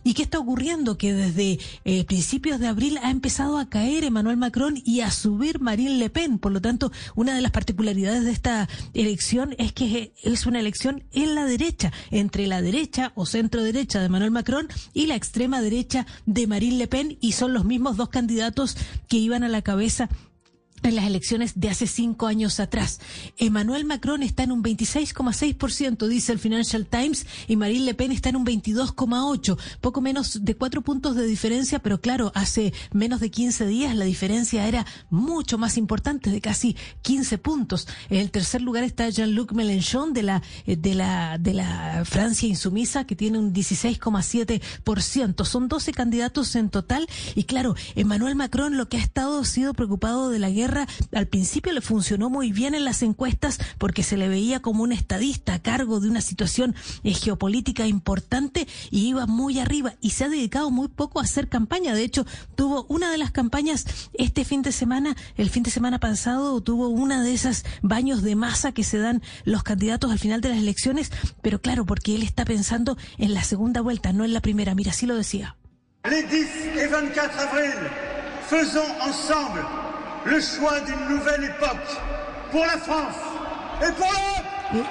¿Y 0.03 0.13
qué 0.13 0.23
está 0.23 0.39
ocurriendo? 0.39 0.97
Que 0.97 1.13
desde 1.13 1.59
eh, 1.85 2.03
principios 2.05 2.59
de 2.59 2.67
abril 2.67 2.97
ha 3.03 3.11
empezado 3.11 3.59
a 3.59 3.69
caer 3.69 4.03
Emmanuel 4.03 4.38
Macron 4.38 4.81
y 4.84 5.01
a 5.01 5.11
subir 5.11 5.59
Marine 5.59 5.97
Le 5.97 6.09
Pen. 6.09 6.39
Por 6.39 6.51
lo 6.51 6.61
tanto, 6.61 6.91
una 7.15 7.35
de 7.35 7.41
las 7.41 7.51
particularidades 7.51 8.23
de 8.23 8.31
esta 8.31 8.67
elección 8.93 9.53
es 9.59 9.73
que 9.73 10.13
es 10.23 10.45
una 10.45 10.59
elección 10.59 11.03
en 11.11 11.35
la 11.35 11.45
derecha, 11.45 11.91
entre 12.09 12.47
la 12.47 12.61
derecha 12.61 13.11
o 13.15 13.25
centro 13.25 13.61
derecha 13.61 13.99
de 13.99 14.07
Emmanuel 14.07 14.31
Macron 14.31 14.67
y 14.93 15.05
la 15.05 15.15
extrema 15.15 15.61
derecha 15.61 16.07
de 16.25 16.47
Marine 16.47 16.77
Le 16.77 16.88
Pen 16.88 17.17
y 17.21 17.34
son 17.34 17.53
los 17.53 17.65
mismos 17.65 17.97
dos 17.97 18.09
candidatos 18.09 18.75
que 19.07 19.17
iban 19.17 19.43
a 19.43 19.49
la 19.49 19.61
cabeza 19.61 20.09
en 20.84 20.95
las 20.95 21.06
elecciones 21.06 21.60
de 21.60 21.70
hace 21.70 21.88
cinco 21.88 22.28
años 22.28 22.60
atrás. 22.60 22.99
Emmanuel 23.38 23.86
Macron 23.86 24.24
está 24.24 24.44
en 24.44 24.52
un 24.52 24.64
26,6%, 24.64 26.08
dice 26.08 26.32
el 26.32 26.40
Financial 26.40 26.86
Times, 26.86 27.26
y 27.48 27.56
Marine 27.56 27.86
Le 27.86 27.94
Pen 27.94 28.12
está 28.12 28.30
en 28.30 28.36
un 28.38 28.45
22,8%, 28.45 29.58
poco 29.82 30.02
menos 30.02 30.45
de 30.45 30.56
cuatro 30.56 30.82
puntos 30.82 31.16
de 31.16 31.26
diferencia, 31.26 31.80
pero 31.80 31.99
claro, 31.99 32.32
hace 32.36 32.74
menos 32.94 33.20
de 33.20 33.32
15 33.32 33.66
días 33.68 33.95
la 33.95 34.06
diferencia 34.06 34.68
era 34.68 34.86
mucho 35.10 35.58
más 35.58 35.78
importante, 35.78 36.30
de 36.30 36.41
casi 36.41 36.76
15 37.02 37.38
puntos. 37.38 37.88
En 38.10 38.20
el 38.20 38.32
tercer 38.32 38.62
lugar 38.62 38.84
está 38.84 39.10
Jean-Luc 39.10 39.54
Mélenchon 39.54 40.14
de 40.14 40.24
la, 40.24 40.41
de 40.66 40.95
la, 40.95 41.38
de 41.38 41.54
la 41.54 42.04
Francia 42.06 42.48
insumisa, 42.48 43.06
que 43.06 43.16
tiene 43.16 43.40
un 43.40 43.54
16,7%. 43.54 45.45
Son 45.45 45.68
12 45.68 45.91
candidatos 45.91 46.56
en 46.56 46.70
total, 46.70 47.08
y 47.36 47.44
claro, 47.44 47.76
Emmanuel 47.95 48.36
Macron 48.36 48.78
lo 48.78 48.90
que 48.90 48.98
ha 48.98 49.02
estado 49.02 49.40
ha 49.40 49.45
sido 49.45 49.74
preocupado 49.74 50.30
de 50.30 50.40
la 50.40 50.49
guerra 50.49 50.66
al 51.14 51.27
principio 51.27 51.72
le 51.72 51.81
funcionó 51.81 52.30
muy 52.30 52.52
bien 52.52 52.76
en 52.76 52.85
las 52.85 53.02
encuestas 53.02 53.60
porque 53.77 54.03
se 54.03 54.18
le 54.18 54.27
veía 54.27 54.61
como 54.61 54.84
un 54.84 54.91
estadista 54.91 55.56
a 55.56 55.61
cargo 55.61 55.99
de 55.99 56.10
una 56.10 56.22
situación 56.22 56.76
eh, 57.03 57.14
geopolítica 57.14 57.88
importante 57.88 58.68
y 58.91 59.07
iba 59.07 59.26
muy 59.26 59.60
arriba 59.60 59.94
y 60.02 60.11
se 60.11 60.26
ha 60.26 60.30
dedicado 60.30 60.72
muy 60.72 60.88
poco 60.88 61.19
a 61.19 61.23
hacer 61.23 61.48
campaña. 61.48 61.94
De 61.94 62.03
hecho, 62.03 62.26
tuvo 62.56 62.85
una 62.89 63.11
de 63.11 63.18
las 63.18 63.31
campañas 63.31 63.85
este 64.14 64.45
fin 64.45 64.61
de 64.61 64.72
semana, 64.72 65.15
el 65.35 65.49
fin 65.49 65.64
de 65.64 65.72
semana 65.72 65.99
pasado 65.99 66.61
tuvo 66.61 66.89
una 66.89 67.23
de 67.23 67.34
esas 67.34 67.64
baños 67.81 68.22
de 68.22 68.35
masa 68.35 68.72
que 68.72 68.84
se 68.84 68.98
dan 68.98 69.22
los 69.45 69.64
candidatos 69.64 70.11
al 70.11 70.19
final 70.19 70.41
de 70.41 70.49
las 70.49 70.57
elecciones, 70.57 71.11
pero 71.41 71.61
claro, 71.61 71.85
porque 71.85 72.15
él 72.15 72.23
está 72.23 72.45
pensando 72.45 72.98
en 73.18 73.34
la 73.34 73.44
segunda 73.44 73.81
vuelta, 73.81 74.14
no 74.14 74.26
en 74.26 74.34
la 74.34 74.41
primera. 74.41 74.76
Mira, 74.76 74.91
así 74.91 75.06
lo 75.06 75.15
decía. 75.15 75.56
Les 76.10 76.30
10 76.30 76.77
et 76.77 76.89
24 76.89 77.41
avril, 77.41 77.89
faisons 78.48 78.88
ensemble 79.06 79.86
le 80.28 80.41
choix 80.41 80.80
d'une 80.82 81.16
nouvelle 81.16 81.45
époque 81.45 81.98
pour 82.52 82.66
la 82.66 82.78
France 82.78 83.16
et 83.82 83.91
pour 83.94 84.12
l'Europe. 84.12 84.88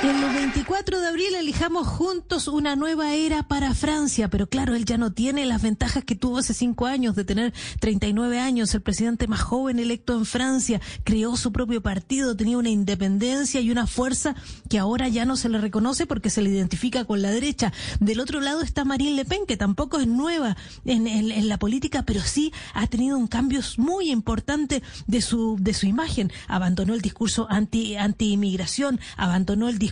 El 0.00 0.14
24 0.32 1.00
de 1.00 1.08
abril 1.08 1.34
elijamos 1.34 1.88
juntos 1.88 2.46
una 2.46 2.76
nueva 2.76 3.14
era 3.14 3.42
para 3.42 3.74
Francia, 3.74 4.30
pero 4.30 4.48
claro, 4.48 4.76
él 4.76 4.84
ya 4.84 4.96
no 4.96 5.12
tiene 5.12 5.44
las 5.44 5.60
ventajas 5.60 6.04
que 6.04 6.14
tuvo 6.14 6.38
hace 6.38 6.54
cinco 6.54 6.86
años 6.86 7.16
de 7.16 7.24
tener 7.24 7.52
39 7.80 8.38
años, 8.38 8.72
el 8.74 8.80
presidente 8.80 9.26
más 9.26 9.40
joven 9.40 9.80
electo 9.80 10.16
en 10.16 10.24
Francia, 10.24 10.80
creó 11.02 11.36
su 11.36 11.50
propio 11.50 11.82
partido, 11.82 12.36
tenía 12.36 12.58
una 12.58 12.68
independencia 12.68 13.60
y 13.60 13.72
una 13.72 13.88
fuerza 13.88 14.36
que 14.70 14.78
ahora 14.78 15.08
ya 15.08 15.24
no 15.24 15.36
se 15.36 15.48
le 15.48 15.58
reconoce 15.58 16.06
porque 16.06 16.30
se 16.30 16.42
le 16.42 16.50
identifica 16.50 17.04
con 17.04 17.20
la 17.20 17.32
derecha. 17.32 17.72
Del 17.98 18.20
otro 18.20 18.40
lado 18.40 18.62
está 18.62 18.84
Marine 18.84 19.16
Le 19.16 19.24
Pen, 19.24 19.46
que 19.48 19.56
tampoco 19.56 19.98
es 19.98 20.06
nueva 20.06 20.56
en, 20.84 21.08
en, 21.08 21.32
en 21.32 21.48
la 21.48 21.58
política, 21.58 22.04
pero 22.04 22.20
sí 22.20 22.52
ha 22.72 22.86
tenido 22.86 23.18
un 23.18 23.26
cambio 23.26 23.60
muy 23.78 24.12
importante 24.12 24.80
de 25.08 25.20
su, 25.22 25.56
de 25.58 25.74
su 25.74 25.86
imagen. 25.86 26.30
Abandonó 26.46 26.94
el 26.94 27.00
discurso 27.00 27.48
anti, 27.50 27.96
anti-inmigración, 27.96 29.00
abandonó 29.16 29.68
el 29.68 29.78
discurso 29.78 29.87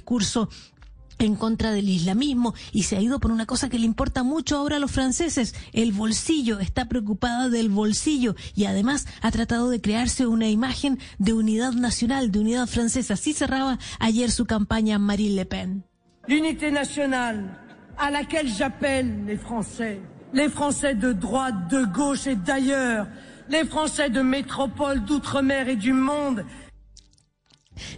en 1.18 1.34
contra 1.34 1.72
del 1.72 1.88
islamismo 1.88 2.54
y 2.72 2.84
se 2.84 2.96
ha 2.96 3.00
ido 3.00 3.20
por 3.20 3.30
una 3.30 3.46
cosa 3.46 3.68
que 3.68 3.78
le 3.78 3.86
importa 3.86 4.22
mucho 4.22 4.56
ahora 4.56 4.76
a 4.76 4.78
los 4.80 4.90
franceses, 4.90 5.54
el 5.72 5.92
bolsillo, 5.92 6.58
está 6.58 6.88
preocupada 6.88 7.48
del 7.48 7.68
bolsillo 7.70 8.34
y 8.54 8.66
además 8.66 9.06
ha 9.22 9.30
tratado 9.30 9.70
de 9.70 9.80
crearse 9.80 10.26
una 10.26 10.48
imagen 10.48 10.98
de 11.18 11.32
unidad 11.32 11.72
nacional, 11.72 12.30
de 12.30 12.40
unidad 12.40 12.66
francesa. 12.66 13.14
Así 13.14 13.32
cerraba 13.32 13.78
ayer 13.98 14.30
su 14.30 14.46
campaña 14.46 14.98
Marine 14.98 15.36
Le 15.36 15.44
Pen. 15.46 15.84
L'unité 16.28 16.70
nationale 16.70 17.56
à 17.96 18.10
laquelle 18.10 18.48
j'appelle 18.48 19.24
les 19.26 19.38
Français, 19.38 20.00
les 20.32 20.48
Français 20.48 20.94
de 20.94 21.12
droite, 21.12 21.70
de 21.70 21.84
gauche 21.84 22.26
et 22.26 22.36
d'ailleurs, 22.36 23.06
les 23.48 23.64
Français 23.64 24.10
de 24.10 24.22
métropole, 24.22 25.04
d'outre-mer 25.04 25.68
et 25.68 25.76
du 25.76 25.92
monde. 25.92 26.44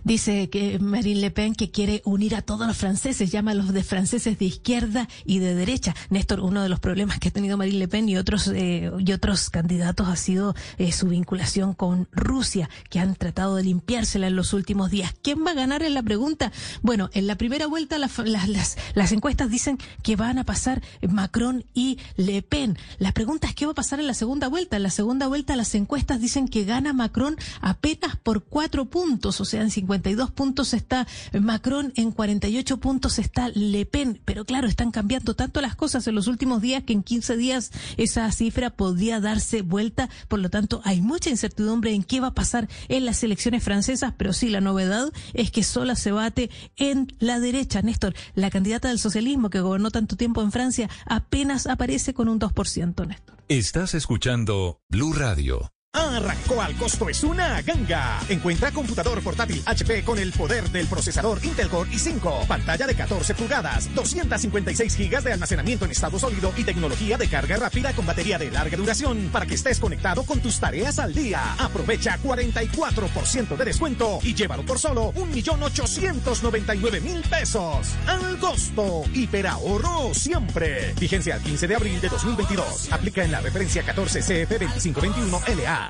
Dice 0.05 0.51
que 0.51 0.79
Marine 0.79 1.21
Le 1.21 1.31
Pen 1.31 1.55
que 1.55 1.71
quiere 1.71 2.03
unir 2.05 2.35
a 2.35 2.43
todos 2.43 2.67
los 2.67 2.77
franceses, 2.77 3.31
llama 3.31 3.53
a 3.53 3.55
los 3.55 3.73
de 3.73 3.83
franceses 3.83 4.39
de 4.39 4.45
izquierda 4.45 5.09
y 5.25 5.39
de 5.39 5.55
derecha. 5.55 5.95
Néstor, 6.11 6.41
uno 6.41 6.63
de 6.63 6.69
los 6.69 6.81
problemas 6.81 7.19
que 7.19 7.29
ha 7.29 7.33
tenido 7.33 7.57
Marine 7.57 7.79
Le 7.79 7.89
Pen 7.89 8.09
y 8.09 8.17
otros 8.17 8.49
eh, 8.49 8.91
y 8.99 9.13
otros 9.13 9.51
candidatos 9.51 10.09
ha 10.09 10.17
sido 10.17 10.55
eh, 10.79 10.93
su 10.93 11.09
vinculación 11.09 11.75
con 11.75 12.09
Rusia, 12.13 12.69
que 12.91 13.01
han 13.01 13.15
tratado 13.15 13.57
de 13.57 13.65
limpiársela 13.65 14.27
en 14.27 14.37
los 14.37 14.53
últimos 14.53 14.91
días. 14.91 15.15
¿Quién 15.23 15.45
va 15.45 15.53
a 15.53 15.55
ganar 15.55 15.83
en 15.83 15.95
la 15.95 16.03
pregunta? 16.03 16.53
Bueno, 16.83 17.11
en 17.13 17.27
la 17.27 17.37
primera 17.37 17.67
vuelta 17.67 17.99
las, 17.99 18.19
las, 18.19 18.77
las 18.95 19.13
encuestas 19.13 19.51
dicen 19.51 19.79
que 20.03 20.17
van 20.17 20.39
a 20.39 20.45
pasar 20.45 20.83
Macron 21.09 21.65
y 21.75 21.99
Le 22.17 22.43
Pen. 22.43 22.79
La 22.99 23.13
pregunta 23.13 23.49
es 23.49 23.55
qué 23.55 23.67
va 23.67 23.73
a 23.73 23.75
pasar 23.75 24.01
en 24.01 24.07
la 24.07 24.15
segunda 24.15 24.49
vuelta. 24.49 24.77
En 24.77 24.83
la 24.83 24.91
segunda 24.91 25.27
vuelta 25.27 25.57
las 25.57 25.75
encuestas 25.75 26.21
dicen 26.21 26.49
que 26.49 26.65
gana 26.65 26.93
Macron 26.93 27.37
apenas 27.61 28.17
por 28.17 28.45
cuatro 28.45 28.87
puntos, 28.87 29.41
o 29.41 29.45
sea, 29.45 29.68
en 29.69 29.73
52 29.73 30.31
puntos 30.31 30.73
está 30.73 31.07
Macron, 31.39 31.93
en 31.97 32.11
48 32.11 32.79
puntos 32.79 33.19
está 33.19 33.51
Le 33.51 33.85
Pen. 33.87 34.21
Pero 34.25 34.45
claro, 34.45 34.67
están 34.67 34.91
cambiando 34.91 35.35
tanto 35.35 35.61
las 35.61 35.77
cosas 35.77 36.07
en 36.07 36.15
los 36.15 36.27
últimos 36.27 36.63
días 36.63 36.83
que 36.85 36.95
en 36.95 37.03
15 37.03 37.37
días 37.37 37.71
esa 37.97 38.31
cifra 38.33 38.71
podría 38.71 39.21
darse 39.21 39.63
vuelta. 39.63 40.09
Por 40.29 40.41
lo 40.41 40.49
tanto, 40.49 40.81
hay 40.85 41.01
mucha 41.01 41.31
incertidumbre 41.31 41.93
en 41.93 42.03
qué 42.03 42.21
va 42.21 42.29
a 42.29 42.35
pasar 42.35 42.69
en 42.89 43.05
las 43.05 43.23
elecciones 43.23 43.63
francesas, 43.63 44.15
pero 44.17 44.33
sí, 44.33 44.49
la 44.49 44.61
novedad 44.61 45.13
es 45.35 45.51
que 45.51 45.63
sola 45.63 45.95
se 45.95 46.13
bate 46.13 46.51
en 46.77 47.13
la 47.19 47.41
derecha. 47.41 47.83
Néstor, 47.83 48.15
la 48.35 48.51
candidata 48.51 48.89
del 48.89 48.99
socialismo 48.99 49.51
que 49.51 49.61
gobernó 49.61 49.91
tanto 49.91 50.17
tiempo 50.17 50.43
en 50.43 50.53
Francia, 50.53 50.89
apenas 51.07 51.67
aparece 51.67 52.15
con 52.15 52.29
un 52.29 52.41
2%, 52.41 53.07
Néstor. 53.07 53.37
Estás 53.49 53.95
escuchando 53.95 54.81
Blue 54.89 55.13
Radio. 55.13 55.73
Arrancó 55.99 56.63
al 56.63 56.75
costo 56.77 57.09
es 57.09 57.23
una 57.23 57.61
ganga. 57.63 58.21
Encuentra 58.29 58.71
computador 58.71 59.23
portátil 59.23 59.63
HP 59.65 60.05
con 60.05 60.19
el 60.19 60.33
poder 60.33 60.71
del 60.71 60.87
procesador 60.87 61.45
Intel 61.45 61.69
Core 61.69 61.91
i5, 61.91 62.47
pantalla 62.47 62.87
de 62.87 62.95
14 62.95 63.35
pulgadas, 63.35 63.93
256 63.95 64.97
gigas 64.97 65.25
de 65.25 65.33
almacenamiento 65.33 65.85
en 65.85 65.91
estado 65.91 66.19
sólido 66.19 66.53
y 66.57 66.65
tecnología 66.65 67.17
de 67.17 67.29
carga 67.29 67.57
rápida 67.57 67.93
con 67.93 68.07
batería 68.07 68.39
de 68.39 68.51
larga 68.51 68.77
duración 68.77 69.29
para 69.33 69.47
que 69.47 69.55
estés 69.55 69.79
conectado 69.79 70.25
con 70.25 70.41
tus 70.41 70.61
tareas 70.61 70.99
al 70.99 71.15
día. 71.15 71.55
Aprovecha 71.59 72.19
44% 72.23 73.57
de 73.57 73.65
descuento 73.65 74.19
y 74.23 74.35
llévalo 74.35 74.65
por 74.65 74.79
solo 74.79 75.13
1.899.000 75.15 77.23
pesos. 77.29 77.89
Al 78.07 78.39
costo, 78.39 79.05
hiperahorro 79.15 80.15
siempre. 80.15 80.95
Vigencia 80.99 81.35
al 81.35 81.43
15 81.43 81.67
de 81.67 81.77
abril 81.77 82.01
de 82.01 82.09
2022. 82.09 82.93
Aplica 82.93 83.25
en 83.25 83.33
la 83.33 83.41
referencia 83.41 83.83
14 83.83 84.21
CF 84.21 84.61
2521 84.61 85.41
LA. 85.57 85.88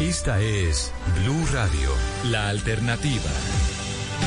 Esta 0.00 0.42
es 0.42 0.92
Blue 1.22 1.46
Radio, 1.54 1.88
la 2.30 2.50
alternativa. 2.50 3.30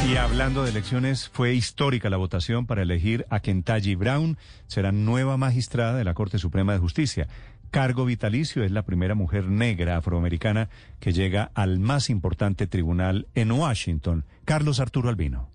Y 0.10 0.16
hablando 0.16 0.64
de 0.64 0.72
elecciones, 0.72 1.30
fue 1.30 1.54
histórica 1.54 2.10
la 2.10 2.18
votación 2.18 2.66
para 2.66 2.82
elegir 2.82 3.28
a 3.30 3.40
Kentaji 3.40 3.94
Brown, 3.94 4.40
será 4.66 4.92
nueva 4.92 5.38
magistrada 5.38 5.94
de 5.94 6.04
la 6.04 6.16
Corte 6.16 6.40
Suprema 6.40 6.74
de 6.74 6.80
Justicia. 6.80 7.28
Cargo 7.70 8.06
vitalicio 8.06 8.64
es 8.64 8.72
la 8.72 8.82
primera 8.82 9.14
mujer 9.14 9.46
negra 9.46 9.98
afroamericana 9.98 10.70
que 11.00 11.14
llega 11.14 11.52
al 11.54 11.78
más 11.78 12.10
importante 12.10 12.66
tribunal 12.66 13.28
en 13.36 13.52
Washington. 13.52 14.26
Carlos 14.46 14.80
Arturo 14.80 15.10
Albino. 15.10 15.50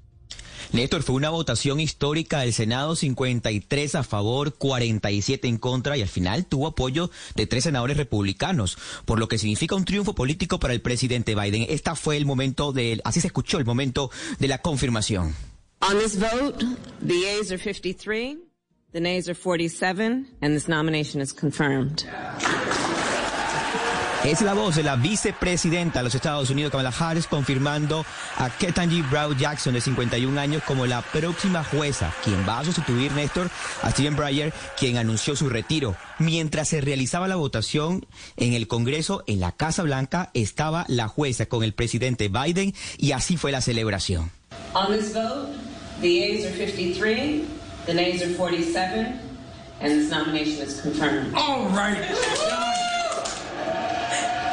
Néstor, 0.72 1.02
fue 1.02 1.16
una 1.16 1.30
votación 1.30 1.80
histórica 1.80 2.40
del 2.40 2.52
Senado, 2.52 2.96
53 2.96 3.94
a 3.94 4.02
favor, 4.02 4.54
47 4.54 5.48
en 5.48 5.58
contra 5.58 5.96
y 5.96 6.02
al 6.02 6.08
final 6.08 6.46
tuvo 6.46 6.68
apoyo 6.68 7.10
de 7.34 7.46
tres 7.46 7.64
senadores 7.64 7.96
republicanos, 7.96 8.78
por 9.04 9.18
lo 9.18 9.28
que 9.28 9.38
significa 9.38 9.74
un 9.74 9.84
triunfo 9.84 10.14
político 10.14 10.58
para 10.58 10.74
el 10.74 10.80
presidente 10.80 11.34
Biden. 11.34 11.66
Esta 11.68 11.94
fue 11.94 12.16
el 12.16 12.26
momento 12.26 12.72
de, 12.72 13.00
así 13.04 13.20
se 13.20 13.28
escuchó 13.28 13.58
el 13.58 13.64
momento 13.64 14.10
de 14.38 14.48
la 14.48 14.58
confirmación. 14.58 15.34
On 15.80 15.98
this 15.98 16.16
vote, 16.18 16.64
the 17.04 17.14
yeas 17.14 17.52
are 17.52 17.58
53, 17.58 18.38
the 18.92 19.00
nays 19.00 19.28
are 19.28 19.34
47, 19.34 20.26
and 20.40 20.54
this 20.54 20.66
nomination 20.66 21.20
is 21.20 21.32
confirmed. 21.32 22.06
Es 24.24 24.40
la 24.40 24.54
voz 24.54 24.76
de 24.76 24.82
la 24.82 24.96
vicepresidenta 24.96 25.98
de 25.98 26.04
los 26.04 26.14
Estados 26.14 26.48
Unidos, 26.48 26.70
Kamala 26.70 26.94
Harris, 26.98 27.26
confirmando 27.26 28.06
a 28.38 28.48
Ketanji 28.48 29.02
Brown 29.02 29.36
Jackson, 29.36 29.74
de 29.74 29.82
51 29.82 30.40
años, 30.40 30.62
como 30.62 30.86
la 30.86 31.02
próxima 31.02 31.62
jueza, 31.62 32.10
quien 32.24 32.48
va 32.48 32.60
a 32.60 32.64
sustituir, 32.64 33.12
Néstor, 33.12 33.50
a 33.82 33.90
Stephen 33.90 34.16
Breyer, 34.16 34.54
quien 34.78 34.96
anunció 34.96 35.36
su 35.36 35.50
retiro. 35.50 35.94
Mientras 36.18 36.68
se 36.68 36.80
realizaba 36.80 37.28
la 37.28 37.36
votación 37.36 38.06
en 38.38 38.54
el 38.54 38.66
Congreso, 38.66 39.24
en 39.26 39.40
la 39.40 39.52
Casa 39.52 39.82
Blanca, 39.82 40.30
estaba 40.32 40.86
la 40.88 41.06
jueza 41.06 41.44
con 41.44 41.62
el 41.62 41.74
presidente 41.74 42.28
Biden 42.28 42.72
y 42.96 43.12
así 43.12 43.36
fue 43.36 43.52
la 43.52 43.60
celebración. 43.60 44.30
On 44.72 44.86
this 44.96 45.12
vote, 45.12 45.50
the 46.00 46.08
yeas 46.08 46.46
are 46.46 46.56
53, 46.56 47.44
the 47.84 47.92
nays 47.92 48.22
are 48.22 48.34
47, 48.34 49.20
and 49.82 49.92
this 49.92 50.10
nomination 50.10 50.66
is 50.66 50.80
confirmed. 50.80 51.34
All 51.36 51.66
right. 51.76 52.83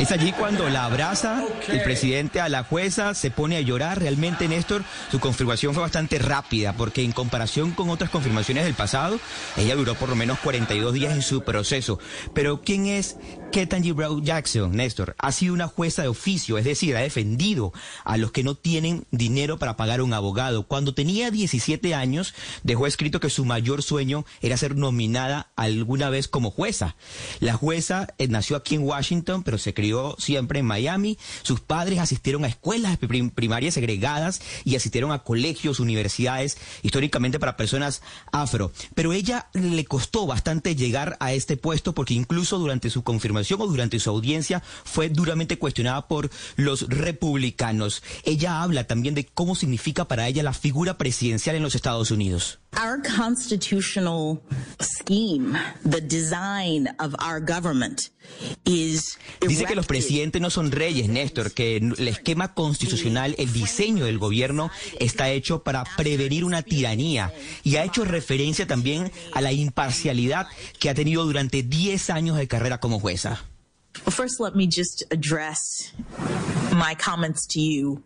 Es 0.01 0.11
allí 0.11 0.31
cuando 0.31 0.67
la 0.67 0.85
abraza 0.85 1.43
el 1.67 1.83
presidente 1.83 2.41
a 2.41 2.49
la 2.49 2.63
jueza, 2.63 3.13
se 3.13 3.29
pone 3.29 3.55
a 3.57 3.61
llorar. 3.61 3.99
Realmente, 3.99 4.47
Néstor, 4.47 4.83
su 5.11 5.19
confirmación 5.19 5.75
fue 5.75 5.83
bastante 5.83 6.17
rápida, 6.17 6.73
porque 6.73 7.03
en 7.03 7.11
comparación 7.11 7.69
con 7.73 7.87
otras 7.91 8.09
confirmaciones 8.09 8.63
del 8.63 8.73
pasado, 8.73 9.19
ella 9.57 9.75
duró 9.75 9.93
por 9.93 10.09
lo 10.09 10.15
menos 10.15 10.39
42 10.39 10.93
días 10.93 11.13
en 11.13 11.21
su 11.21 11.43
proceso. 11.43 11.99
Pero, 12.33 12.61
¿quién 12.63 12.87
es 12.87 13.17
Ketanji 13.51 13.91
Brown 13.91 14.23
Jackson, 14.23 14.71
Néstor? 14.71 15.13
Ha 15.17 15.31
sido 15.33 15.53
una 15.53 15.67
jueza 15.67 16.01
de 16.03 16.07
oficio, 16.07 16.57
es 16.57 16.63
decir, 16.63 16.95
ha 16.95 17.01
defendido 17.01 17.73
a 18.05 18.15
los 18.15 18.31
que 18.31 18.43
no 18.43 18.55
tienen 18.55 19.05
dinero 19.11 19.59
para 19.59 19.75
pagar 19.75 20.01
un 20.01 20.13
abogado. 20.13 20.63
Cuando 20.67 20.93
tenía 20.93 21.31
17 21.31 21.93
años, 21.93 22.33
dejó 22.63 22.87
escrito 22.87 23.19
que 23.19 23.29
su 23.29 23.43
mayor 23.43 23.83
sueño 23.83 24.25
era 24.41 24.55
ser 24.55 24.77
nominada 24.77 25.51
alguna 25.57 26.09
vez 26.09 26.29
como 26.29 26.49
jueza. 26.49 26.95
La 27.41 27.53
jueza 27.53 28.07
eh, 28.19 28.29
nació 28.29 28.55
aquí 28.55 28.75
en 28.75 28.83
Washington, 28.83 29.43
pero 29.43 29.57
se 29.57 29.73
crió 29.73 30.15
siempre 30.17 30.59
en 30.59 30.65
Miami. 30.65 31.17
Sus 31.43 31.59
padres 31.59 31.99
asistieron 31.99 32.45
a 32.45 32.47
escuelas 32.47 32.97
prim- 32.99 33.31
primarias 33.31 33.73
segregadas 33.73 34.41
y 34.63 34.77
asistieron 34.77 35.11
a 35.11 35.19
colegios, 35.23 35.81
universidades, 35.81 36.57
históricamente 36.83 37.37
para 37.37 37.57
personas 37.57 38.01
afro. 38.31 38.71
Pero 38.95 39.11
ella 39.11 39.49
le 39.53 39.83
costó 39.83 40.25
bastante 40.25 40.73
llegar 40.75 41.17
a 41.19 41.33
este 41.33 41.57
puesto 41.57 41.93
porque 41.93 42.13
incluso 42.13 42.57
durante 42.57 42.89
su 42.89 43.03
confirmación 43.03 43.40
o 43.49 43.67
durante 43.67 43.99
su 43.99 44.09
audiencia 44.09 44.61
fue 44.83 45.09
duramente 45.09 45.57
cuestionada 45.57 46.07
por 46.07 46.29
los 46.55 46.87
republicanos. 46.87 48.03
Ella 48.23 48.61
habla 48.61 48.85
también 48.85 49.15
de 49.15 49.25
cómo 49.25 49.55
significa 49.55 50.05
para 50.05 50.27
ella 50.27 50.43
la 50.43 50.53
figura 50.53 50.97
presidencial 50.97 51.55
en 51.55 51.63
los 51.63 51.75
Estados 51.75 52.11
Unidos. 52.11 52.60
Our 52.77 53.01
constitutional 53.01 54.41
scheme, 54.79 55.57
the 55.83 55.99
design 55.99 56.87
of 56.99 57.13
our 57.19 57.41
government 57.41 58.09
is 58.65 59.17
Dice 59.41 59.65
que 59.65 59.75
los 59.75 59.85
presidentes 59.85 60.41
no 60.41 60.49
son 60.49 60.71
reyes, 60.71 61.09
Néstor, 61.09 61.51
que 61.51 61.77
el 61.77 62.07
esquema 62.07 62.53
constitucional, 62.53 63.35
el 63.37 63.51
diseño 63.51 64.05
del 64.05 64.17
gobierno 64.17 64.71
está 64.99 65.29
hecho 65.29 65.63
para 65.63 65.83
prevenir 65.97 66.45
una 66.45 66.61
tiranía 66.61 67.33
y 67.63 67.75
ha 67.75 67.83
hecho 67.83 68.05
referencia 68.05 68.65
también 68.65 69.11
a 69.33 69.41
la 69.41 69.51
imparcialidad 69.51 70.47
que 70.79 70.89
ha 70.89 70.93
tenido 70.93 71.25
durante 71.25 71.63
10 71.63 72.09
años 72.09 72.37
de 72.37 72.47
carrera 72.47 72.79
como 72.79 72.99
jueza. 72.99 73.43
Well, 74.05 74.13
first, 74.15 74.39
let 74.39 74.55
me 74.55 74.65
just 74.65 75.03
address 75.11 75.91
my 76.71 76.95
comments 76.95 77.45
to 77.47 77.59
you 77.59 78.01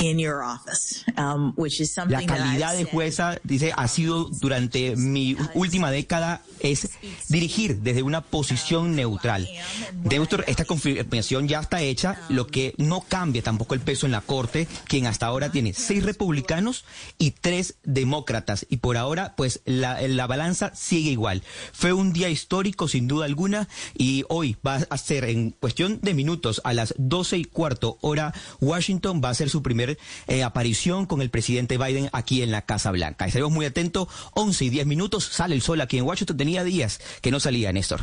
in 0.00 0.18
your 0.18 0.42
office, 0.42 1.04
um, 1.16 1.52
which 1.56 1.80
is 1.80 1.96
La 1.96 2.02
something 2.02 2.26
that 2.26 2.38
I've 2.38 2.42
calidad 2.42 2.76
de 2.76 2.84
jueza, 2.84 3.38
dice, 3.44 3.72
ha 3.76 3.88
sido 3.88 4.24
durante 4.24 4.96
mi 4.96 5.36
última 5.54 5.90
década 5.90 6.42
es 6.60 6.90
dirigir 7.28 7.80
desde 7.80 8.02
una 8.02 8.20
posición 8.20 8.94
neutral. 8.94 9.48
Néstor, 10.04 10.44
esta 10.46 10.64
confirmación 10.64 11.48
ya 11.48 11.60
está 11.60 11.82
hecha, 11.82 12.20
lo 12.28 12.46
que 12.46 12.74
no 12.78 13.00
cambia 13.00 13.42
tampoco 13.42 13.74
el 13.74 13.80
peso 13.80 14.06
en 14.06 14.12
la 14.12 14.20
Corte, 14.20 14.68
quien 14.86 15.06
hasta 15.06 15.26
ahora 15.26 15.50
tiene 15.50 15.72
seis 15.74 16.04
republicanos 16.04 16.84
y 17.18 17.32
tres 17.32 17.74
demócratas. 17.84 18.66
Y 18.68 18.78
por 18.78 18.96
ahora, 18.96 19.34
pues 19.36 19.60
la, 19.64 20.00
la 20.02 20.26
balanza 20.26 20.72
sigue 20.74 21.10
igual. 21.10 21.42
Fue 21.72 21.92
un 21.92 22.12
día 22.12 22.28
histórico, 22.28 22.88
sin 22.88 23.08
duda 23.08 23.26
alguna, 23.26 23.68
y 23.96 24.24
hoy 24.28 24.56
va 24.66 24.80
a 24.88 24.98
ser 24.98 25.24
en 25.24 25.50
cuestión 25.50 26.00
de 26.02 26.14
minutos, 26.14 26.60
a 26.64 26.72
las 26.72 26.94
12 26.98 27.38
y 27.38 27.44
cuarto 27.44 27.98
hora 28.00 28.32
Washington, 28.60 29.20
va 29.22 29.30
a 29.30 29.34
ser 29.34 29.50
su 29.52 29.62
primer 29.62 29.98
eh, 30.26 30.42
aparición 30.42 31.06
con 31.06 31.22
el 31.22 31.30
presidente 31.30 31.78
Biden 31.78 32.10
aquí 32.12 32.42
en 32.42 32.50
la 32.50 32.62
Casa 32.62 32.90
Blanca. 32.90 33.26
Estaremos 33.26 33.52
muy 33.52 33.66
atentos, 33.66 34.08
11 34.34 34.64
y 34.64 34.70
10 34.70 34.86
minutos, 34.86 35.24
sale 35.24 35.54
el 35.54 35.62
sol 35.62 35.80
aquí 35.80 35.98
en 35.98 36.04
Washington, 36.04 36.36
tenía 36.36 36.64
días 36.64 37.00
que 37.20 37.30
no 37.30 37.38
salía, 37.38 37.72
Néstor. 37.72 38.00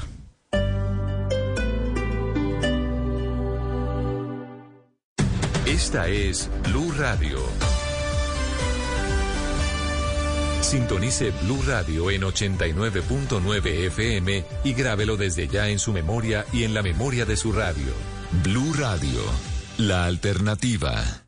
Esta 5.65 6.07
es 6.07 6.49
Blue 6.69 6.91
Radio. 6.97 7.39
Sintonice 10.61 11.31
Blue 11.43 11.63
Radio 11.65 12.11
en 12.11 12.21
89.9 12.21 13.87
FM 13.87 14.45
y 14.63 14.73
grábelo 14.73 15.17
desde 15.17 15.47
ya 15.47 15.67
en 15.67 15.79
su 15.79 15.93
memoria 15.93 16.45
y 16.53 16.63
en 16.63 16.73
la 16.73 16.83
memoria 16.83 17.25
de 17.25 17.37
su 17.37 17.51
radio. 17.51 17.93
Blue 18.43 18.73
Radio, 18.73 19.21
la 19.77 20.05
alternativa. 20.05 21.23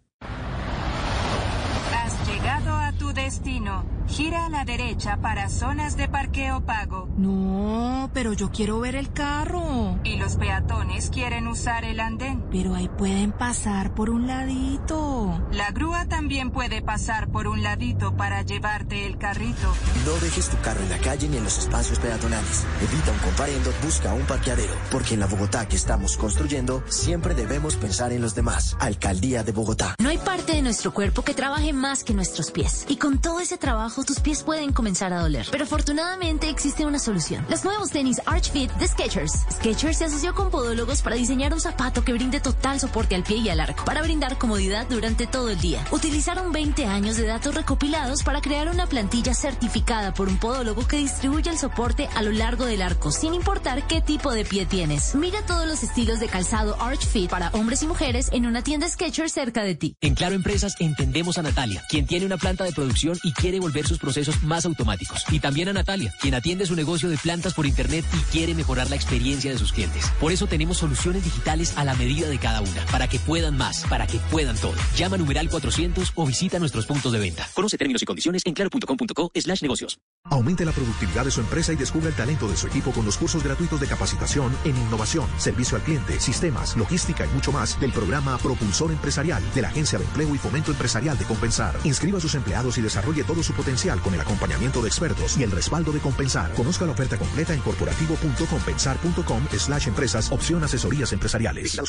Has 1.91 2.27
llegado 2.27 2.75
a 2.75 2.91
tu 3.11 3.21
destino. 3.21 3.83
Gira 4.07 4.45
a 4.45 4.49
la 4.49 4.65
derecha 4.65 5.17
para 5.21 5.47
zonas 5.47 5.95
de 5.95 6.09
parqueo 6.09 6.65
pago. 6.65 7.07
No, 7.17 8.09
pero 8.13 8.33
yo 8.33 8.51
quiero 8.51 8.79
ver 8.79 8.95
el 8.95 9.13
carro. 9.13 9.99
Y 10.03 10.17
los 10.17 10.35
peatones 10.35 11.09
quieren 11.09 11.47
usar 11.47 11.85
el 11.85 11.99
andén. 11.99 12.43
Pero 12.51 12.75
ahí 12.75 12.89
pueden 12.89 13.31
pasar 13.31 13.93
por 13.93 14.09
un 14.09 14.27
ladito. 14.27 15.39
La 15.51 15.71
grúa 15.71 16.07
también 16.07 16.51
puede 16.51 16.81
pasar 16.81 17.29
por 17.29 17.47
un 17.47 17.63
ladito 17.63 18.17
para 18.17 18.41
llevarte 18.41 19.05
el 19.05 19.17
carrito. 19.17 19.73
No 20.05 20.11
dejes 20.19 20.49
tu 20.49 20.57
carro 20.59 20.81
en 20.81 20.89
la 20.89 20.97
calle 20.97 21.29
ni 21.29 21.37
en 21.37 21.45
los 21.45 21.59
espacios 21.59 21.99
peatonales. 21.99 22.65
Evita 22.81 23.11
un 23.11 23.19
comparendo, 23.19 23.71
busca 23.81 24.13
un 24.13 24.23
parqueadero. 24.23 24.73
Porque 24.91 25.13
en 25.13 25.21
la 25.21 25.27
Bogotá 25.27 25.67
que 25.69 25.77
estamos 25.77 26.17
construyendo, 26.17 26.83
siempre 26.87 27.33
debemos 27.33 27.75
pensar 27.77 28.11
en 28.11 28.21
los 28.21 28.35
demás. 28.35 28.75
Alcaldía 28.79 29.43
de 29.43 29.53
Bogotá. 29.53 29.95
No 29.99 30.09
hay 30.09 30.17
parte 30.17 30.53
de 30.53 30.61
nuestro 30.61 30.93
cuerpo 30.93 31.21
que 31.21 31.33
trabaje 31.33 31.71
más 31.71 32.03
que 32.03 32.13
nuestros 32.13 32.51
pies. 32.51 32.85
Y 32.89 32.97
con 33.01 33.17
todo 33.17 33.39
ese 33.39 33.57
trabajo 33.57 34.03
tus 34.03 34.19
pies 34.19 34.43
pueden 34.43 34.73
comenzar 34.73 35.11
a 35.11 35.21
doler. 35.21 35.47
Pero 35.49 35.63
afortunadamente 35.63 36.49
existe 36.49 36.85
una 36.85 36.99
solución. 36.99 37.43
Los 37.49 37.63
nuevos 37.63 37.89
tenis 37.89 38.21
Arch 38.27 38.51
Fit 38.51 38.71
de 38.73 38.87
Skechers. 38.87 39.33
Skechers 39.53 39.97
se 39.97 40.05
asoció 40.05 40.35
con 40.35 40.51
podólogos 40.51 41.01
para 41.01 41.15
diseñar 41.15 41.51
un 41.51 41.59
zapato 41.59 42.03
que 42.03 42.13
brinde 42.13 42.39
total 42.39 42.79
soporte 42.79 43.15
al 43.15 43.23
pie 43.23 43.37
y 43.37 43.49
al 43.49 43.59
arco, 43.59 43.83
para 43.85 44.03
brindar 44.03 44.37
comodidad 44.37 44.85
durante 44.87 45.25
todo 45.25 45.49
el 45.49 45.59
día. 45.59 45.83
Utilizaron 45.89 46.51
20 46.51 46.85
años 46.85 47.17
de 47.17 47.25
datos 47.25 47.55
recopilados 47.55 48.21
para 48.21 48.39
crear 48.39 48.69
una 48.69 48.85
plantilla 48.85 49.33
certificada 49.33 50.13
por 50.13 50.29
un 50.29 50.37
podólogo 50.37 50.87
que 50.87 50.97
distribuye 50.97 51.49
el 51.49 51.57
soporte 51.57 52.07
a 52.13 52.21
lo 52.21 52.31
largo 52.31 52.65
del 52.65 52.83
arco, 52.83 53.11
sin 53.11 53.33
importar 53.33 53.87
qué 53.87 54.01
tipo 54.01 54.31
de 54.31 54.45
pie 54.45 54.67
tienes. 54.67 55.15
Mira 55.15 55.41
todos 55.47 55.67
los 55.67 55.81
estilos 55.81 56.19
de 56.19 56.27
calzado 56.27 56.79
Arch 56.79 57.07
Fit 57.07 57.31
para 57.31 57.49
hombres 57.53 57.81
y 57.81 57.87
mujeres 57.87 58.29
en 58.31 58.45
una 58.45 58.61
tienda 58.61 58.87
Skechers 58.87 59.33
cerca 59.33 59.63
de 59.63 59.73
ti. 59.73 59.95
En 60.01 60.13
Claro 60.13 60.35
Empresas 60.35 60.75
entendemos 60.79 61.39
a 61.39 61.41
Natalia, 61.41 61.81
quien 61.89 62.05
tiene 62.05 62.27
una 62.27 62.37
planta 62.37 62.63
de 62.63 62.71
producción 62.71 62.90
y 63.23 63.31
quiere 63.33 63.59
volver 63.59 63.87
sus 63.87 63.97
procesos 63.97 64.43
más 64.43 64.65
automáticos. 64.65 65.23
Y 65.31 65.39
también 65.39 65.69
a 65.69 65.73
Natalia, 65.73 66.13
quien 66.19 66.33
atiende 66.33 66.65
su 66.65 66.75
negocio 66.75 67.09
de 67.09 67.17
plantas 67.17 67.53
por 67.53 67.65
internet 67.65 68.05
y 68.13 68.19
quiere 68.31 68.53
mejorar 68.53 68.89
la 68.89 68.95
experiencia 68.95 69.51
de 69.51 69.57
sus 69.57 69.71
clientes. 69.71 70.11
Por 70.19 70.31
eso 70.31 70.47
tenemos 70.47 70.77
soluciones 70.77 71.23
digitales 71.23 71.77
a 71.77 71.83
la 71.83 71.95
medida 71.95 72.27
de 72.27 72.37
cada 72.37 72.61
una, 72.61 72.85
para 72.91 73.07
que 73.07 73.19
puedan 73.19 73.57
más, 73.57 73.85
para 73.89 74.07
que 74.07 74.19
puedan 74.31 74.55
todo. 74.57 74.75
Llama 74.95 75.17
numeral 75.17 75.49
400 75.49 76.11
o 76.15 76.25
visita 76.25 76.59
nuestros 76.59 76.85
puntos 76.85 77.11
de 77.11 77.19
venta. 77.19 77.47
Conoce 77.53 77.77
términos 77.77 78.01
y 78.01 78.05
condiciones 78.05 78.41
en 78.45 78.53
claro.com.co 78.53 79.31
slash 79.35 79.61
negocios. 79.61 79.99
Aumente 80.25 80.65
la 80.65 80.71
productividad 80.71 81.25
de 81.25 81.31
su 81.31 81.41
empresa 81.41 81.73
y 81.73 81.75
descubra 81.75 82.09
el 82.09 82.15
talento 82.15 82.47
de 82.47 82.55
su 82.55 82.67
equipo 82.67 82.91
con 82.91 83.05
los 83.05 83.17
cursos 83.17 83.43
gratuitos 83.43 83.79
de 83.79 83.87
capacitación 83.87 84.55
en 84.63 84.77
innovación, 84.77 85.27
servicio 85.37 85.77
al 85.77 85.83
cliente, 85.83 86.19
sistemas, 86.19 86.77
logística 86.77 87.25
y 87.25 87.29
mucho 87.29 87.51
más 87.51 87.79
del 87.79 87.91
programa 87.91 88.37
Propulsor 88.37 88.91
Empresarial 88.91 89.43
de 89.55 89.61
la 89.61 89.69
Agencia 89.69 89.97
de 89.97 90.05
Empleo 90.05 90.35
y 90.35 90.37
Fomento 90.37 90.71
Empresarial 90.71 91.17
de 91.17 91.25
Compensar. 91.25 91.75
Inscriba 91.83 92.19
a 92.19 92.21
sus 92.21 92.35
empleados 92.35 92.77
y 92.77 92.80
desarrolle 92.81 93.23
todo 93.23 93.43
su 93.43 93.53
potencial 93.53 94.01
con 94.01 94.13
el 94.13 94.21
acompañamiento 94.21 94.81
de 94.81 94.89
expertos 94.89 95.37
y 95.37 95.43
el 95.43 95.51
respaldo 95.51 95.91
de 95.91 95.99
Compensar. 95.99 96.51
Conozca 96.53 96.85
la 96.85 96.91
oferta 96.91 97.17
completa 97.17 97.53
en 97.53 97.61
corporativo.compensar.com 97.61 99.47
slash 99.57 99.87
empresas 99.87 100.31
opción 100.31 100.63
asesorías 100.63 101.13
empresariales. 101.13 101.79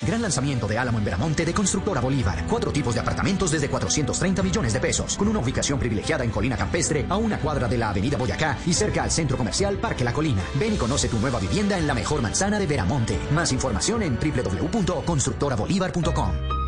Gran 0.00 0.22
lanzamiento 0.22 0.66
de 0.66 0.78
Álamo 0.78 0.98
en 0.98 1.04
Veramonte 1.04 1.44
de 1.44 1.54
Constructora 1.54 2.00
Bolívar. 2.00 2.46
Cuatro 2.48 2.72
tipos 2.72 2.94
de 2.94 3.00
apartamentos 3.00 3.50
desde 3.50 3.68
430 3.68 4.42
millones 4.42 4.72
de 4.72 4.80
pesos, 4.80 5.16
con 5.16 5.28
una 5.28 5.40
ubicación 5.40 5.78
privilegiada 5.78 6.24
en 6.24 6.30
Colina 6.30 6.56
Campestre, 6.56 7.06
a 7.08 7.16
una 7.16 7.38
cuadra 7.38 7.68
de 7.68 7.78
la 7.78 7.90
Avenida 7.90 8.16
Boyacá 8.16 8.58
y 8.66 8.72
cerca 8.72 9.02
al 9.02 9.10
Centro 9.10 9.36
Comercial 9.36 9.78
Parque 9.78 10.04
La 10.04 10.12
Colina. 10.12 10.42
Ven 10.54 10.74
y 10.74 10.76
conoce 10.76 11.08
tu 11.08 11.18
nueva 11.18 11.40
vivienda 11.40 11.78
en 11.78 11.86
la 11.86 11.94
mejor 11.94 12.22
manzana 12.22 12.58
de 12.58 12.66
Veramonte. 12.66 13.18
Más 13.32 13.52
información 13.52 14.02
en 14.02 14.18
www.constructorabolívar.com. 14.18 16.61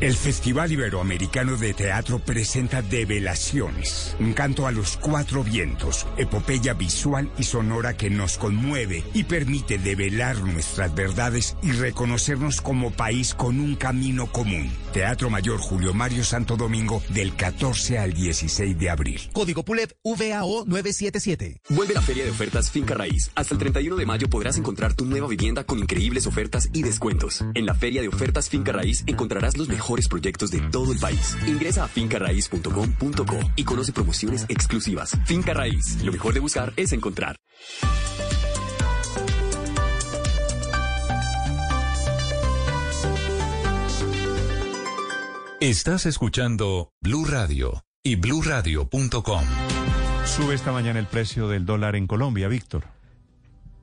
El 0.00 0.14
Festival 0.14 0.70
Iberoamericano 0.70 1.56
de 1.56 1.74
Teatro 1.74 2.20
presenta 2.20 2.82
Develaciones, 2.82 4.14
un 4.20 4.32
canto 4.32 4.68
a 4.68 4.70
los 4.70 4.96
cuatro 4.96 5.42
vientos, 5.42 6.06
epopeya 6.16 6.74
visual 6.74 7.28
y 7.36 7.42
sonora 7.42 7.96
que 7.96 8.08
nos 8.08 8.38
conmueve 8.38 9.02
y 9.12 9.24
permite 9.24 9.76
develar 9.76 10.38
nuestras 10.44 10.94
verdades 10.94 11.56
y 11.64 11.72
reconocernos 11.72 12.60
como 12.60 12.92
país 12.92 13.34
con 13.34 13.58
un 13.58 13.74
camino 13.74 14.30
común. 14.30 14.70
Teatro 14.92 15.30
Mayor 15.30 15.58
Julio 15.58 15.92
Mario 15.94 16.22
Santo 16.22 16.56
Domingo 16.56 17.02
del 17.08 17.34
14 17.34 17.98
al 17.98 18.12
16 18.12 18.78
de 18.78 18.90
abril. 18.90 19.20
Código 19.32 19.64
PULEP 19.64 19.90
VAO 20.04 20.64
977. 20.64 21.62
Vuelve 21.70 21.94
la 21.94 22.02
feria 22.02 22.22
de 22.22 22.30
ofertas 22.30 22.70
Finca 22.70 22.94
Raíz. 22.94 23.32
Hasta 23.34 23.54
el 23.54 23.58
31 23.58 23.96
de 23.96 24.06
mayo 24.06 24.30
podrás 24.30 24.58
encontrar 24.58 24.94
tu 24.94 25.06
nueva 25.06 25.26
vivienda 25.26 25.64
con 25.64 25.80
increíbles 25.80 26.28
ofertas 26.28 26.68
y 26.72 26.82
descuentos. 26.82 27.44
En 27.54 27.66
la 27.66 27.74
feria 27.74 28.00
de 28.00 28.06
ofertas 28.06 28.48
Finca 28.48 28.70
Raíz 28.70 29.02
encontrarás 29.08 29.56
los 29.56 29.68
mejores 29.68 29.87
proyectos 30.08 30.50
de 30.50 30.60
todo 30.70 30.92
el 30.92 30.98
país. 30.98 31.36
Ingresa 31.46 31.84
a 31.84 31.88
fincarraíz.com.co 31.88 33.38
y 33.56 33.64
conoce 33.64 33.92
promociones 33.92 34.44
exclusivas. 34.48 35.16
Finca 35.24 35.54
Raíz, 35.54 36.02
lo 36.02 36.12
mejor 36.12 36.34
de 36.34 36.40
buscar 36.40 36.72
es 36.76 36.92
encontrar. 36.92 37.36
Estás 45.60 46.06
escuchando 46.06 46.92
Blue 47.00 47.24
Radio 47.24 47.82
y 48.04 48.14
bluradio.com. 48.14 49.42
Sube 50.24 50.54
esta 50.54 50.70
mañana 50.70 51.00
el 51.00 51.06
precio 51.06 51.48
del 51.48 51.66
dólar 51.66 51.96
en 51.96 52.06
Colombia, 52.06 52.46
Víctor. 52.46 52.97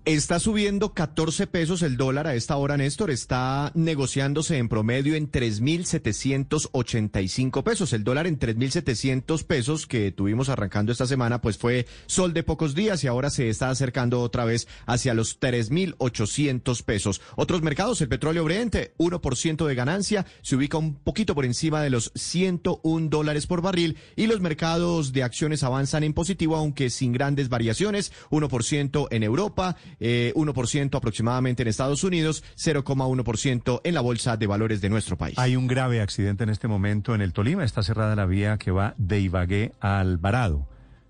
Está 0.06 0.40
subiendo 0.40 0.94
14 0.94 1.48
pesos 1.48 1.82
el 1.82 1.98
dólar 1.98 2.28
a 2.28 2.36
esta 2.36 2.56
hora, 2.58 2.78
Néstor. 2.78 3.10
Está 3.10 3.72
negociándose 3.74 4.60
en 4.60 4.70
promedio 4.70 5.16
en 5.16 5.32
3.785 5.32 7.64
pesos. 7.64 7.92
El 7.92 8.04
dólar 8.04 8.28
en 8.28 8.38
3.700 8.38 9.44
pesos 9.46 9.88
que 9.88 10.12
tuvimos 10.12 10.50
arrancando 10.50 10.92
esta 10.92 11.08
semana, 11.08 11.42
pues 11.42 11.58
fue 11.58 11.88
sol 12.06 12.36
de 12.36 12.44
pocos 12.44 12.76
días 12.76 13.04
y 13.04 13.08
ahora 13.08 13.32
se 13.32 13.50
está 13.50 13.72
acercando 13.72 14.22
otra 14.22 14.46
vez 14.46 14.68
hacia 14.86 15.16
los 15.16 15.40
3.800 15.40 16.84
pesos. 16.84 17.20
Otros 17.36 17.64
mercados, 17.64 18.00
el 18.00 18.08
petróleo 18.08 18.44
Brent, 18.44 18.76
1% 19.00 19.66
de 19.66 19.74
ganancia, 19.74 20.28
se 20.44 20.56
ubica 20.56 20.78
un 20.78 20.94
poquito 20.94 21.34
por 21.34 21.46
encima 21.46 21.82
de 21.82 21.90
los 21.90 22.12
101 22.14 23.10
dólares 23.10 23.48
por 23.48 23.64
barril 23.64 23.98
y 24.16 24.28
los 24.28 24.40
mercados 24.40 25.14
de 25.14 25.24
acciones 25.24 25.64
avanzan 25.64 26.04
en 26.04 26.14
positivo, 26.14 26.58
aunque 26.58 26.92
sin 26.92 27.12
grandes 27.12 27.50
variaciones, 27.50 28.12
1% 28.30 29.08
en 29.10 29.24
Europa 29.24 29.78
eh, 30.00 30.34
1% 30.36 30.96
aproximadamente 30.96 31.64
en 31.64 31.68
Estados 31.68 32.04
Unidos, 32.04 32.44
0,1% 32.58 33.82
en 33.84 33.94
la 33.94 34.02
Bolsa 34.02 34.38
de 34.38 34.48
Valores 34.48 34.82
de 34.82 34.90
nuestro 34.90 35.18
país. 35.18 35.38
Hay 35.38 35.56
un 35.56 35.68
grave 35.68 36.02
accidente 36.02 36.44
en 36.44 36.50
este 36.50 36.68
momento 36.68 37.16
en 37.16 37.22
el 37.22 37.34
Tolima. 37.34 37.64
Está 37.64 37.84
cerrada 37.84 38.16
la 38.16 38.26
vía 38.26 38.58
que 38.58 38.72
va 38.72 38.94
de 38.98 39.20
Ibagué 39.20 39.74
a 39.80 40.00
Alvarado. 40.00 40.68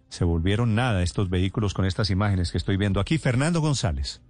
Se 0.10 0.24
volvieron 0.24 0.76
nada 0.76 1.04
estos 1.04 1.30
vehículos 1.30 1.74
con 1.74 1.86
estas 1.86 2.10
imágenes 2.10 2.52
que 2.52 2.58
estoy 2.58 2.78
viendo 2.78 3.00
aquí. 3.00 3.18
Fernando 3.18 3.60
González. 3.62 4.22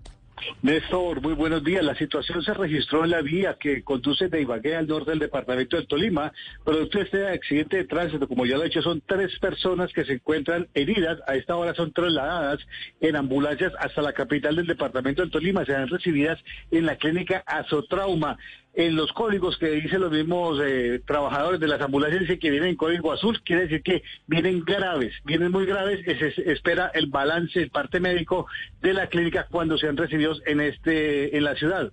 Néstor, 0.61 1.21
muy 1.21 1.33
buenos 1.33 1.63
días. 1.63 1.83
La 1.83 1.95
situación 1.95 2.43
se 2.43 2.53
registró 2.53 3.03
en 3.03 3.11
la 3.11 3.21
vía 3.21 3.57
que 3.59 3.83
conduce 3.83 4.27
de 4.27 4.41
Ibagué 4.41 4.75
al 4.75 4.87
norte 4.87 5.11
del 5.11 5.19
departamento 5.19 5.77
del 5.77 5.87
Tolima. 5.87 6.33
Producto 6.63 6.97
de 6.97 7.03
este 7.05 7.27
accidente 7.27 7.77
de 7.77 7.83
tránsito, 7.85 8.27
como 8.27 8.45
ya 8.45 8.57
lo 8.57 8.63
he 8.63 8.65
dicho, 8.65 8.81
son 8.81 9.01
tres 9.05 9.37
personas 9.39 9.93
que 9.93 10.03
se 10.03 10.13
encuentran 10.13 10.67
heridas. 10.73 11.19
A 11.27 11.35
esta 11.35 11.55
hora 11.55 11.73
son 11.73 11.93
trasladadas 11.93 12.59
en 12.99 13.15
ambulancias 13.15 13.73
hasta 13.79 14.01
la 14.01 14.13
capital 14.13 14.55
del 14.57 14.67
departamento 14.67 15.21
del 15.21 15.31
Tolima. 15.31 15.65
Serán 15.65 15.87
recibidas 15.87 16.39
en 16.71 16.85
la 16.85 16.97
clínica 16.97 17.43
Azotrauma 17.45 18.37
en 18.75 18.95
los 18.95 19.11
códigos 19.13 19.57
que 19.57 19.69
dicen 19.69 20.01
los 20.01 20.11
mismos 20.11 20.59
eh, 20.63 21.01
trabajadores 21.05 21.59
de 21.59 21.67
las 21.67 21.81
ambulancias 21.81 22.39
que 22.39 22.49
vienen 22.49 22.69
en 22.69 22.75
código 22.75 23.11
azul, 23.13 23.41
quiere 23.43 23.63
decir 23.63 23.81
que 23.81 24.03
vienen 24.27 24.63
graves, 24.65 25.13
vienen 25.23 25.51
muy 25.51 25.65
graves, 25.65 26.03
se 26.05 26.51
espera 26.51 26.91
el 26.93 27.07
balance, 27.07 27.61
el 27.61 27.69
parte 27.69 27.99
médico 27.99 28.47
de 28.81 28.93
la 28.93 29.07
clínica 29.07 29.47
cuando 29.49 29.77
sean 29.77 29.95
recibidos 29.95 30.41
en 30.45 30.59
este 30.59 31.37
en 31.37 31.43
la 31.43 31.55
ciudad. 31.55 31.91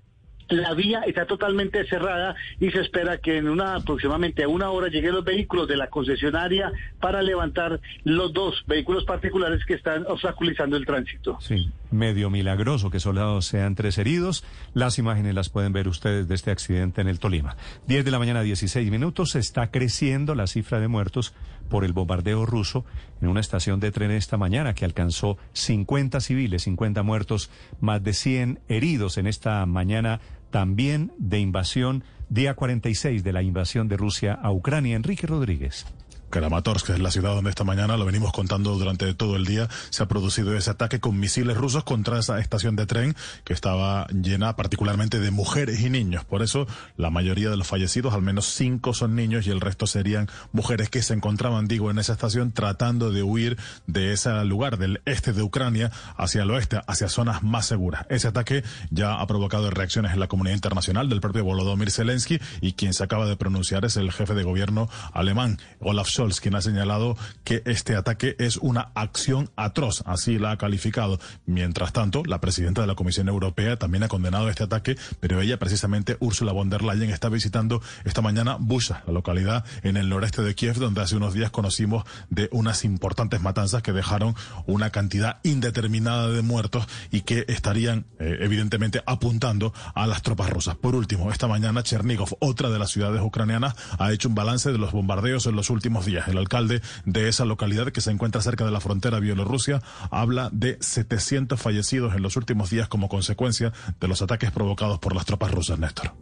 La 0.53 0.75
vía 0.75 1.01
está 1.07 1.25
totalmente 1.25 1.83
cerrada 1.87 2.37
y 2.61 2.71
se 2.71 2.81
espera 2.81 3.17
que 3.17 3.39
en 3.39 3.49
una 3.49 3.77
aproximadamente 3.77 4.47
una 4.47 4.69
hora 4.69 4.89
lleguen 4.89 5.15
los 5.15 5.25
vehículos 5.25 5.67
de 5.67 5.79
la 5.79 5.89
concesionaria 5.89 6.71
para 7.01 7.23
levantar 7.23 7.81
los 8.05 8.35
dos 8.35 8.63
vehículos 8.67 9.05
particulares 9.07 9.65
que 9.65 9.73
están 9.73 10.05
obstaculizando 10.07 10.77
el 10.77 10.85
tránsito. 10.85 11.39
Sí, 11.41 11.71
medio 11.91 12.29
milagroso 12.29 12.91
que 12.91 13.01
solo 13.01 13.41
sean 13.41 13.75
tres 13.77 13.97
heridos. 13.97 14.45
Las 14.75 14.99
imágenes 14.99 15.35
las 15.35 15.49
pueden 15.49 15.73
ver 15.73 15.89
ustedes 15.89 16.29
de 16.29 16.35
este 16.35 16.51
accidente 16.51 17.01
en 17.01 17.09
el 17.09 17.19
Tolima. 17.19 17.57
10 17.87 18.05
de 18.05 18.11
la 18.11 18.19
mañana, 18.19 18.43
16 18.43 18.91
minutos. 18.91 19.37
Está 19.37 19.71
creciendo 19.71 20.35
la 20.35 20.47
cifra 20.47 20.81
de 20.81 20.89
muertos 20.89 21.33
por 21.71 21.87
el 21.87 21.95
bombardeo 21.95 22.45
ruso 22.45 22.85
en 23.23 23.29
una 23.29 23.41
estación 23.41 23.81
de 23.81 23.91
tren 23.91 24.11
esta 24.11 24.37
mañana 24.37 24.75
que 24.75 24.85
alcanzó 24.85 25.39
50 25.55 26.21
civiles, 26.21 26.65
50 26.65 27.03
muertos, 27.03 27.51
más 27.81 28.05
de 28.05 28.13
100 28.13 28.61
heridos 28.69 29.17
en 29.17 29.27
esta 29.27 29.65
mañana 29.65 30.21
también 30.53 31.11
de 31.19 31.41
invasión, 31.41 32.05
día 32.29 32.55
46 32.55 33.25
de 33.25 33.33
la 33.33 33.43
invasión 33.43 33.89
de 33.89 33.97
Rusia 33.97 34.35
a 34.35 34.53
Ucrania. 34.53 34.95
Enrique 34.95 35.27
Rodríguez. 35.27 35.85
Kramatorsk, 36.33 36.87
que 36.87 36.93
es 36.95 36.99
la 36.99 37.11
ciudad 37.11 37.35
donde 37.35 37.51
esta 37.51 37.63
mañana, 37.63 37.97
lo 37.97 38.07
venimos 38.07 38.33
contando 38.33 38.77
durante 38.77 39.13
todo 39.15 39.37
el 39.37 39.45
día, 39.45 39.69
se 39.91 40.03
ha 40.03 40.07
producido 40.07 40.57
ese 40.57 40.71
ataque 40.71 40.99
con 40.99 41.21
misiles 41.21 41.57
rusos 41.57 41.85
contra 41.85 42.19
esa 42.19 42.41
estación 42.41 42.75
de 42.75 42.87
tren 42.87 43.15
que 43.45 43.53
estaba 43.53 44.07
llena 44.09 44.57
particularmente 44.57 45.21
de 45.21 45.31
mujeres 45.31 45.81
y 45.81 45.91
niños. 45.91 46.25
Por 46.25 46.43
eso, 46.43 46.67
la 46.97 47.11
mayoría 47.11 47.51
de 47.51 47.57
los 47.57 47.67
fallecidos, 47.67 48.15
al 48.15 48.23
menos 48.23 48.47
cinco 48.47 48.95
son 48.95 49.15
niños 49.15 49.47
y 49.47 49.51
el 49.51 49.61
resto 49.61 49.87
serían 49.87 50.29
mujeres 50.53 50.89
que 50.89 51.03
se 51.03 51.15
encontraban, 51.15 51.69
digo, 51.69 51.91
en 51.91 51.99
esa 51.99 52.15
estación 52.15 52.53
tratando 52.53 53.13
de 53.13 53.23
huir 53.23 53.59
de 53.87 54.13
ese 54.13 54.45
lugar 54.45 54.79
del 54.79 55.03
este 55.05 55.35
de 55.35 55.43
Ucrania 55.43 55.93
hacia 56.17 56.43
el 56.43 56.51
oeste, 56.51 56.81
hacia 56.87 57.09
zonas 57.09 57.43
más 57.43 57.67
seguras. 57.67 58.07
Ese 58.09 58.29
ataque 58.29 58.65
ya 58.91 59.21
ha 59.21 59.27
provocado 59.27 59.71
reacciones 59.71 60.13
en 60.13 60.21
la 60.21 60.29
comunidad 60.29 60.55
internacional 60.55 61.11
del 61.11 61.21
propio 61.21 61.45
Volodymyr 61.45 61.91
Zelensky 61.91 62.41
y 62.63 62.73
quien 62.73 62.95
se 62.95 63.05
acaba 63.05 63.27
de 63.27 63.37
pronunciar 63.37 63.85
es 63.85 63.99
el 63.99 64.11
jefe 64.13 64.33
de 64.35 64.45
gobierno 64.45 64.89
alemán, 65.13 65.59
Olaf 65.81 66.09
Scholz 66.09 66.22
quien 66.41 66.55
ha 66.55 66.63
señalado 66.63 67.17
que 67.45 67.63
este 67.67 67.97
ataque 67.97 68.37
es 68.39 68.57
una 68.59 68.93
acción 68.95 69.51
atroz, 69.57 70.03
así 70.07 70.39
la 70.39 70.53
ha 70.53 70.57
calificado. 70.57 71.19
Mientras 71.47 71.93
tanto, 71.93 72.23
la 72.25 72.41
presidenta 72.41 72.81
de 72.81 72.87
la 72.87 72.95
Comisión 72.95 73.29
Europea 73.29 73.77
también 73.77 74.05
ha 74.05 74.09
condenado 74.09 74.49
este 74.49 74.63
ataque, 74.63 74.97
pero 75.21 75.41
ella 75.41 75.59
precisamente, 75.59 76.17
Ursula 76.21 76.53
von 76.53 76.71
der 76.71 76.83
Leyen, 76.83 77.11
está 77.11 77.29
visitando 77.29 77.83
esta 78.05 78.23
mañana 78.23 78.57
Busha, 78.59 79.03
la 79.07 79.13
localidad 79.13 79.65
en 79.83 79.97
el 79.97 80.09
noreste 80.09 80.43
de 80.43 80.55
Kiev, 80.55 80.77
donde 80.77 81.03
hace 81.03 81.17
unos 81.17 81.35
días 81.35 81.51
conocimos 81.51 82.05
de 82.31 82.49
unas 82.53 82.85
importantes 82.85 83.41
matanzas 83.41 83.83
que 83.83 83.93
dejaron 83.93 84.37
una 84.67 84.91
cantidad 84.91 85.39
indeterminada 85.43 86.29
de 86.29 86.43
muertos 86.43 86.87
y 87.11 87.23
que 87.23 87.45
estarían 87.49 88.07
eh, 88.21 88.39
evidentemente 88.41 89.03
apuntando 89.07 89.75
a 89.95 90.07
las 90.07 90.23
tropas 90.23 90.51
rusas. 90.51 90.77
Por 90.77 90.95
último, 90.95 91.33
esta 91.33 91.49
mañana 91.49 91.83
Chernigov, 91.83 92.37
otra 92.39 92.71
de 92.71 92.79
las 92.79 92.91
ciudades 92.91 93.21
ucranianas, 93.23 93.75
ha 93.99 94.13
hecho 94.13 94.29
un 94.29 94.35
balance 94.35 94.71
de 94.71 94.79
los 94.79 94.93
bombardeos 94.93 95.47
en 95.47 95.57
los 95.57 95.69
últimos 95.71 96.07
días 96.07 96.12
el 96.21 96.39
alcalde 96.39 96.83
de 97.05 97.29
esa 97.29 97.45
localidad 97.45 97.91
que 97.91 98.01
se 98.01 98.11
encuentra 98.11 98.43
cerca 98.43 98.65
de 98.65 98.71
la 98.71 98.81
frontera 98.81 99.21
Bielorrusia 99.21 99.83
habla 100.11 100.51
de 100.53 100.79
700 100.81 101.61
fallecidos 101.61 102.15
en 102.15 102.23
los 102.23 102.37
últimos 102.37 102.71
días 102.71 102.89
como 102.89 103.09
consecuencia 103.09 103.73
de 104.01 104.09
los 104.09 104.23
ataques 104.23 104.51
provocados 104.51 104.99
por 104.99 105.15
las 105.15 105.25
tropas 105.25 105.51
rusas, 105.51 105.79
Néstor. 105.79 106.13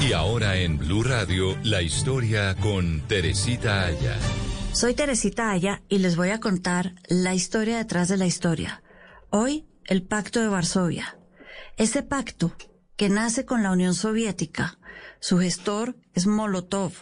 Y 0.00 0.12
ahora 0.12 0.56
en 0.56 0.78
Blue 0.78 1.02
Radio, 1.02 1.56
la 1.62 1.82
historia 1.82 2.54
con 2.56 3.02
Teresita 3.02 3.84
Aya. 3.84 4.16
Soy 4.72 4.94
Teresita 4.94 5.50
Aya 5.50 5.82
y 5.88 5.98
les 5.98 6.16
voy 6.16 6.30
a 6.30 6.40
contar 6.40 6.94
la 7.08 7.34
historia 7.34 7.76
detrás 7.76 8.08
de 8.08 8.16
la 8.16 8.26
historia. 8.26 8.82
Hoy, 9.28 9.66
el 9.84 10.02
Pacto 10.02 10.40
de 10.40 10.48
Varsovia. 10.48 11.18
Ese 11.76 12.02
pacto 12.02 12.52
que 12.96 13.08
nace 13.08 13.44
con 13.44 13.62
la 13.62 13.72
Unión 13.72 13.94
Soviética. 13.94 14.78
Su 15.20 15.38
gestor 15.38 15.96
es 16.14 16.26
Molotov, 16.26 16.92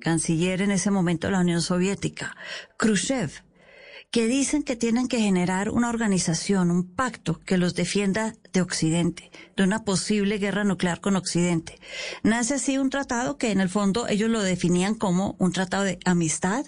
canciller 0.00 0.62
en 0.62 0.72
ese 0.72 0.90
momento 0.90 1.28
de 1.28 1.32
la 1.34 1.40
Unión 1.40 1.62
Soviética, 1.62 2.34
Khrushchev, 2.76 3.30
que 4.10 4.26
dicen 4.26 4.64
que 4.64 4.74
tienen 4.74 5.06
que 5.06 5.20
generar 5.20 5.70
una 5.70 5.88
organización, 5.88 6.70
un 6.70 6.94
pacto 6.94 7.38
que 7.40 7.58
los 7.58 7.74
defienda 7.74 8.34
de 8.52 8.60
Occidente, 8.60 9.30
de 9.56 9.62
una 9.62 9.84
posible 9.84 10.38
guerra 10.38 10.64
nuclear 10.64 11.00
con 11.00 11.14
Occidente. 11.14 11.78
Nace 12.24 12.54
así 12.54 12.76
un 12.76 12.90
tratado 12.90 13.38
que 13.38 13.52
en 13.52 13.60
el 13.60 13.68
fondo 13.68 14.08
ellos 14.08 14.28
lo 14.28 14.42
definían 14.42 14.96
como 14.96 15.36
un 15.38 15.52
tratado 15.52 15.84
de 15.84 16.00
amistad, 16.04 16.66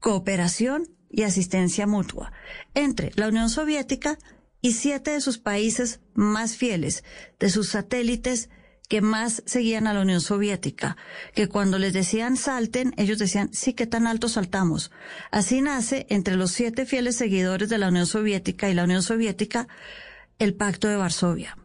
cooperación 0.00 0.88
y 1.10 1.22
asistencia 1.22 1.86
mutua 1.86 2.32
entre 2.74 3.12
la 3.14 3.28
Unión 3.28 3.50
Soviética 3.50 4.18
y 4.62 4.72
siete 4.72 5.10
de 5.10 5.20
sus 5.20 5.36
países 5.36 6.00
más 6.14 6.56
fieles, 6.56 7.04
de 7.38 7.50
sus 7.50 7.68
satélites 7.68 8.48
que 8.88 9.00
más 9.00 9.42
seguían 9.46 9.86
a 9.86 9.94
la 9.94 10.02
Unión 10.02 10.20
Soviética, 10.20 10.96
que 11.34 11.48
cuando 11.48 11.78
les 11.78 11.92
decían 11.92 12.36
salten, 12.36 12.92
ellos 12.96 13.18
decían, 13.18 13.50
sí, 13.52 13.72
que 13.72 13.86
tan 13.86 14.06
alto 14.06 14.28
saltamos. 14.28 14.90
Así 15.30 15.62
nace 15.62 16.06
entre 16.10 16.36
los 16.36 16.52
siete 16.52 16.86
fieles 16.86 17.16
seguidores 17.16 17.68
de 17.68 17.78
la 17.78 17.88
Unión 17.88 18.06
Soviética 18.06 18.68
y 18.68 18.74
la 18.74 18.84
Unión 18.84 19.02
Soviética 19.02 19.68
el 20.38 20.54
Pacto 20.54 20.88
de 20.88 20.96
Varsovia. 20.96 21.56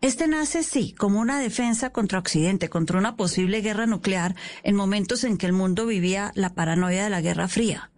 Este 0.00 0.26
nace, 0.26 0.62
sí, 0.62 0.94
como 0.96 1.20
una 1.20 1.38
defensa 1.38 1.90
contra 1.90 2.18
Occidente, 2.18 2.70
contra 2.70 2.98
una 2.98 3.16
posible 3.16 3.60
guerra 3.60 3.86
nuclear 3.86 4.34
en 4.62 4.74
momentos 4.74 5.24
en 5.24 5.36
que 5.36 5.46
el 5.46 5.52
mundo 5.52 5.86
vivía 5.86 6.32
la 6.34 6.54
paranoia 6.54 7.04
de 7.04 7.10
la 7.10 7.20
Guerra 7.20 7.48
Fría. 7.48 7.90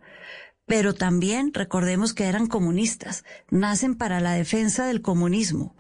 Pero 0.67 0.95
también 0.95 1.55
recordemos 1.55 2.15
que 2.15 2.25
eran 2.25 2.47
comunistas, 2.47 3.25
nacen 3.51 3.95
para 3.95 4.21
la 4.21 4.33
defensa 4.33 4.87
del 4.87 5.03
comunismo 5.03 5.77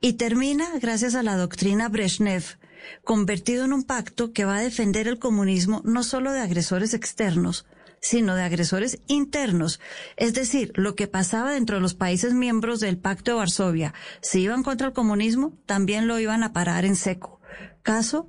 y 0.00 0.14
termina 0.14 0.66
gracias 0.80 1.14
a 1.14 1.22
la 1.22 1.36
doctrina 1.36 1.88
Brezhnev, 1.88 2.58
convertido 3.04 3.64
en 3.64 3.72
un 3.72 3.84
pacto 3.84 4.32
que 4.32 4.44
va 4.44 4.56
a 4.56 4.62
defender 4.62 5.08
el 5.08 5.18
comunismo 5.18 5.82
no 5.84 6.02
solo 6.02 6.32
de 6.32 6.40
agresores 6.40 6.94
externos, 6.94 7.66
sino 8.00 8.34
de 8.34 8.42
agresores 8.42 9.00
internos. 9.06 9.80
Es 10.16 10.32
decir, 10.34 10.72
lo 10.74 10.94
que 10.94 11.06
pasaba 11.06 11.52
dentro 11.52 11.76
de 11.76 11.82
los 11.82 11.94
países 11.94 12.32
miembros 12.32 12.80
del 12.80 12.98
Pacto 12.98 13.32
de 13.32 13.36
Varsovia, 13.36 13.94
si 14.22 14.40
iban 14.40 14.62
contra 14.62 14.86
el 14.86 14.92
comunismo, 14.94 15.58
también 15.66 16.08
lo 16.08 16.18
iban 16.18 16.42
a 16.42 16.52
parar 16.52 16.84
en 16.84 16.96
seco. 16.96 17.40
Caso 17.82 18.28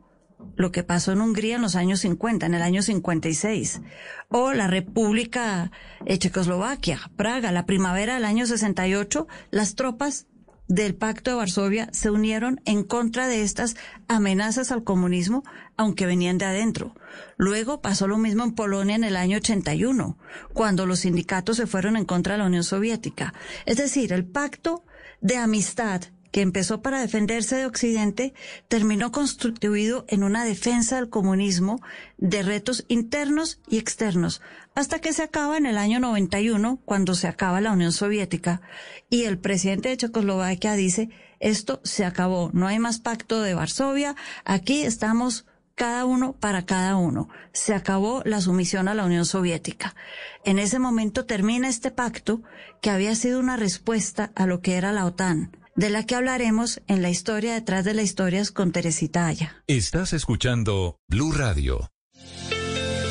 lo 0.55 0.71
que 0.71 0.83
pasó 0.83 1.11
en 1.11 1.21
Hungría 1.21 1.55
en 1.55 1.61
los 1.61 1.75
años 1.75 2.01
50, 2.01 2.45
en 2.45 2.53
el 2.53 2.61
año 2.61 2.81
56, 2.81 3.81
o 4.29 4.53
la 4.53 4.67
República 4.67 5.71
Checoslovaquia, 6.05 6.99
Praga, 7.15 7.51
la 7.51 7.65
primavera 7.65 8.15
del 8.15 8.25
año 8.25 8.45
68, 8.45 9.27
las 9.51 9.75
tropas 9.75 10.27
del 10.71 10.95
Pacto 10.95 11.31
de 11.31 11.35
Varsovia 11.35 11.89
se 11.91 12.09
unieron 12.09 12.61
en 12.63 12.83
contra 12.83 13.27
de 13.27 13.43
estas 13.43 13.75
amenazas 14.07 14.71
al 14.71 14.85
comunismo, 14.85 15.43
aunque 15.75 16.05
venían 16.05 16.37
de 16.37 16.45
adentro. 16.45 16.95
Luego 17.35 17.81
pasó 17.81 18.07
lo 18.07 18.17
mismo 18.17 18.45
en 18.45 18.55
Polonia 18.55 18.95
en 18.95 19.03
el 19.03 19.17
año 19.17 19.37
81, 19.37 20.17
cuando 20.53 20.85
los 20.85 20.99
sindicatos 20.99 21.57
se 21.57 21.67
fueron 21.67 21.97
en 21.97 22.05
contra 22.05 22.35
de 22.35 22.39
la 22.39 22.45
Unión 22.45 22.63
Soviética. 22.63 23.33
Es 23.65 23.75
decir, 23.75 24.13
el 24.13 24.23
pacto 24.23 24.85
de 25.19 25.35
amistad 25.35 26.03
que 26.31 26.41
empezó 26.41 26.81
para 26.81 27.01
defenderse 27.01 27.57
de 27.57 27.65
Occidente, 27.65 28.33
terminó 28.67 29.11
constituido 29.11 30.05
en 30.07 30.23
una 30.23 30.45
defensa 30.45 30.95
del 30.95 31.09
comunismo 31.09 31.81
de 32.17 32.41
retos 32.41 32.85
internos 32.87 33.59
y 33.69 33.77
externos, 33.77 34.41
hasta 34.73 34.99
que 34.99 35.13
se 35.13 35.23
acaba 35.23 35.57
en 35.57 35.65
el 35.65 35.77
año 35.77 35.99
91, 35.99 36.79
cuando 36.85 37.13
se 37.13 37.27
acaba 37.27 37.61
la 37.61 37.73
Unión 37.73 37.91
Soviética, 37.91 38.61
y 39.09 39.23
el 39.25 39.37
presidente 39.37 39.89
de 39.89 39.97
Checoslovaquia 39.97 40.73
dice, 40.73 41.09
esto 41.39 41.81
se 41.83 42.05
acabó, 42.05 42.49
no 42.53 42.67
hay 42.67 42.79
más 42.79 42.99
pacto 42.99 43.41
de 43.41 43.53
Varsovia, 43.53 44.15
aquí 44.45 44.83
estamos 44.83 45.45
cada 45.75 46.05
uno 46.05 46.33
para 46.33 46.65
cada 46.65 46.95
uno. 46.95 47.29
Se 47.53 47.73
acabó 47.73 48.21
la 48.23 48.39
sumisión 48.41 48.87
a 48.87 48.93
la 48.93 49.03
Unión 49.03 49.25
Soviética. 49.25 49.95
En 50.43 50.59
ese 50.59 50.77
momento 50.77 51.25
termina 51.25 51.69
este 51.69 51.89
pacto 51.89 52.43
que 52.81 52.91
había 52.91 53.15
sido 53.15 53.39
una 53.39 53.57
respuesta 53.57 54.31
a 54.35 54.45
lo 54.45 54.61
que 54.61 54.75
era 54.75 54.91
la 54.91 55.05
OTAN 55.05 55.60
de 55.75 55.89
la 55.89 56.05
que 56.05 56.15
hablaremos 56.15 56.81
en 56.87 57.01
la 57.01 57.09
historia 57.09 57.53
detrás 57.53 57.85
de 57.85 57.93
las 57.93 58.05
historias 58.05 58.51
con 58.51 58.71
Teresita 58.71 59.27
Aya. 59.27 59.63
Estás 59.67 60.13
escuchando 60.13 60.99
Blue 61.07 61.31
Radio. 61.31 61.91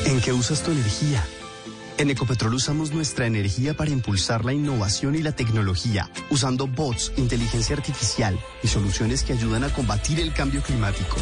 ¿En 0.05 0.21
qué 0.21 0.33
usas 0.33 0.63
tu 0.63 0.71
energía? 0.71 1.23
En 1.97 2.09
Ecopetrol 2.09 2.55
usamos 2.55 2.91
nuestra 2.91 3.27
energía 3.27 3.75
para 3.75 3.91
impulsar 3.91 4.43
la 4.43 4.53
innovación 4.53 5.15
y 5.15 5.21
la 5.21 5.33
tecnología, 5.33 6.09
usando 6.29 6.65
bots, 6.67 7.11
inteligencia 7.17 7.75
artificial 7.75 8.39
y 8.63 8.67
soluciones 8.67 9.23
que 9.23 9.33
ayudan 9.33 9.63
a 9.63 9.73
combatir 9.73 10.19
el 10.19 10.33
cambio 10.33 10.63
climático. 10.63 11.17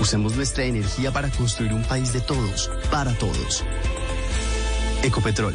Usemos 0.00 0.34
nuestra 0.34 0.64
energía 0.64 1.12
para 1.12 1.30
construir 1.30 1.72
un 1.74 1.82
país 1.82 2.12
de 2.12 2.20
todos, 2.20 2.70
para 2.90 3.12
todos. 3.18 3.64
Ecopetrol 5.02 5.54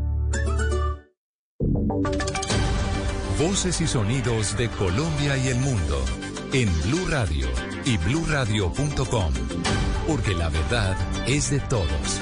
Voces 3.39 3.81
y 3.81 3.87
sonidos 3.87 4.57
de 4.57 4.69
Colombia 4.69 5.37
y 5.37 5.47
el 5.47 5.59
mundo 5.59 6.03
en 6.53 6.69
Blue 6.83 7.07
Radio 7.09 7.47
y 7.85 7.97
bluradio.com. 7.97 9.33
porque 10.07 10.33
la 10.33 10.49
verdad 10.49 10.95
es 11.27 11.49
de 11.51 11.59
todos. 11.59 12.21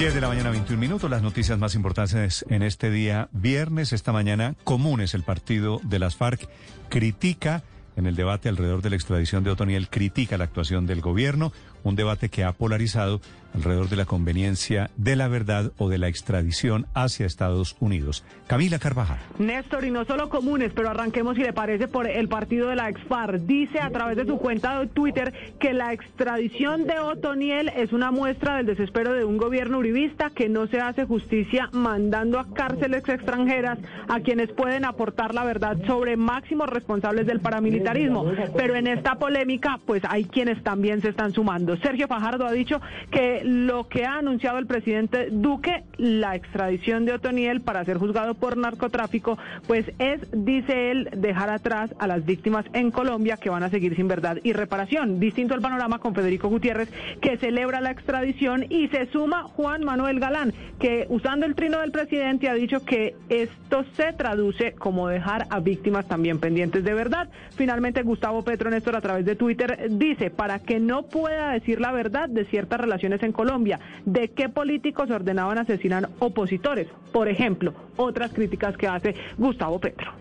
10 0.00 0.14
de 0.14 0.20
la 0.22 0.28
mañana, 0.28 0.48
21 0.48 0.80
minutos. 0.80 1.10
Las 1.10 1.20
noticias 1.20 1.58
más 1.58 1.74
importantes 1.74 2.46
en 2.48 2.62
este 2.62 2.90
día, 2.90 3.28
viernes, 3.32 3.92
esta 3.92 4.12
mañana, 4.12 4.54
Comunes, 4.64 5.12
el 5.12 5.24
partido 5.24 5.78
de 5.84 5.98
las 5.98 6.16
FARC, 6.16 6.48
critica 6.88 7.62
en 7.96 8.06
el 8.06 8.16
debate 8.16 8.48
alrededor 8.48 8.80
de 8.80 8.88
la 8.88 8.96
extradición 8.96 9.44
de 9.44 9.50
Otoniel, 9.50 9.90
critica 9.90 10.38
la 10.38 10.44
actuación 10.44 10.86
del 10.86 11.02
gobierno, 11.02 11.52
un 11.84 11.96
debate 11.96 12.30
que 12.30 12.44
ha 12.44 12.52
polarizado 12.52 13.20
alrededor 13.54 13.88
de 13.88 13.96
la 13.96 14.04
conveniencia 14.04 14.90
de 14.96 15.16
la 15.16 15.28
verdad 15.28 15.72
o 15.78 15.88
de 15.88 15.98
la 15.98 16.08
extradición 16.08 16.86
hacia 16.94 17.26
Estados 17.26 17.76
Unidos. 17.80 18.24
Camila 18.46 18.78
Carvajal. 18.78 19.18
Néstor, 19.38 19.84
y 19.84 19.90
no 19.90 20.04
solo 20.04 20.28
comunes, 20.28 20.72
pero 20.74 20.90
arranquemos 20.90 21.36
si 21.36 21.42
le 21.42 21.52
parece 21.52 21.88
por 21.88 22.06
el 22.06 22.28
partido 22.28 22.68
de 22.68 22.76
la 22.76 22.88
Expar. 22.88 23.46
Dice 23.46 23.80
a 23.80 23.90
través 23.90 24.16
de 24.16 24.26
su 24.26 24.38
cuenta 24.38 24.80
de 24.80 24.86
Twitter 24.86 25.32
que 25.58 25.72
la 25.72 25.92
extradición 25.92 26.86
de 26.86 26.98
Otoniel 26.98 27.70
es 27.76 27.92
una 27.92 28.10
muestra 28.10 28.56
del 28.56 28.66
desespero 28.66 29.12
de 29.14 29.24
un 29.24 29.36
gobierno 29.36 29.78
uribista 29.78 30.30
que 30.30 30.48
no 30.48 30.66
se 30.66 30.80
hace 30.80 31.04
justicia 31.04 31.68
mandando 31.72 32.38
a 32.38 32.52
cárceles 32.52 33.08
extranjeras 33.08 33.78
a 34.08 34.20
quienes 34.20 34.50
pueden 34.50 34.84
aportar 34.84 35.34
la 35.34 35.44
verdad 35.44 35.76
sobre 35.86 36.16
máximos 36.16 36.68
responsables 36.68 37.26
del 37.26 37.40
paramilitarismo. 37.40 38.32
Pero 38.56 38.74
en 38.74 38.86
esta 38.86 39.16
polémica, 39.16 39.78
pues 39.86 40.02
hay 40.08 40.24
quienes 40.24 40.62
también 40.62 41.00
se 41.00 41.08
están 41.08 41.32
sumando. 41.32 41.76
Sergio 41.78 42.08
Fajardo 42.08 42.46
ha 42.46 42.52
dicho 42.52 42.80
que 43.10 43.39
lo 43.44 43.88
que 43.88 44.04
ha 44.04 44.18
anunciado 44.18 44.58
el 44.58 44.66
presidente 44.66 45.28
Duque, 45.30 45.84
la 45.96 46.34
extradición 46.34 47.04
de 47.04 47.12
Otoniel 47.12 47.60
para 47.60 47.84
ser 47.84 47.98
juzgado 47.98 48.34
por 48.34 48.56
narcotráfico, 48.56 49.38
pues 49.66 49.90
es, 49.98 50.20
dice 50.32 50.90
él, 50.90 51.08
dejar 51.16 51.50
atrás 51.50 51.94
a 51.98 52.06
las 52.06 52.24
víctimas 52.24 52.64
en 52.72 52.90
Colombia 52.90 53.36
que 53.36 53.50
van 53.50 53.62
a 53.62 53.70
seguir 53.70 53.96
sin 53.96 54.08
verdad 54.08 54.38
y 54.42 54.52
reparación. 54.52 55.20
Distinto 55.20 55.54
el 55.54 55.60
panorama 55.60 55.98
con 55.98 56.14
Federico 56.14 56.48
Gutiérrez, 56.48 56.90
que 57.20 57.36
celebra 57.36 57.80
la 57.80 57.90
extradición 57.90 58.66
y 58.68 58.88
se 58.88 59.06
suma 59.06 59.44
Juan 59.44 59.84
Manuel 59.84 60.20
Galán, 60.20 60.52
que 60.78 61.06
usando 61.08 61.46
el 61.46 61.54
trino 61.54 61.80
del 61.80 61.92
presidente 61.92 62.48
ha 62.48 62.54
dicho 62.54 62.84
que 62.84 63.14
esto 63.28 63.84
se 63.96 64.12
traduce 64.12 64.72
como 64.72 65.08
dejar 65.08 65.46
a 65.50 65.60
víctimas 65.60 66.06
también 66.08 66.38
pendientes 66.38 66.84
de 66.84 66.94
verdad. 66.94 67.28
Finalmente, 67.56 68.02
Gustavo 68.02 68.42
Petro 68.42 68.70
Néstor 68.70 68.96
a 68.96 69.00
través 69.00 69.24
de 69.24 69.36
Twitter 69.36 69.88
dice, 69.90 70.30
para 70.30 70.58
que 70.58 70.80
no 70.80 71.04
pueda 71.04 71.52
decir 71.52 71.80
la 71.80 71.92
verdad 71.92 72.28
de 72.28 72.44
ciertas 72.46 72.80
relaciones 72.80 73.22
en 73.22 73.29
Colombia, 73.32 73.80
de 74.04 74.30
qué 74.30 74.48
políticos 74.48 75.10
ordenaban 75.10 75.58
asesinar 75.58 76.10
opositores. 76.18 76.88
Por 77.12 77.28
ejemplo, 77.28 77.74
otras 77.96 78.32
críticas 78.32 78.76
que 78.76 78.88
hace 78.88 79.14
Gustavo 79.38 79.78
Petro. 79.78 80.12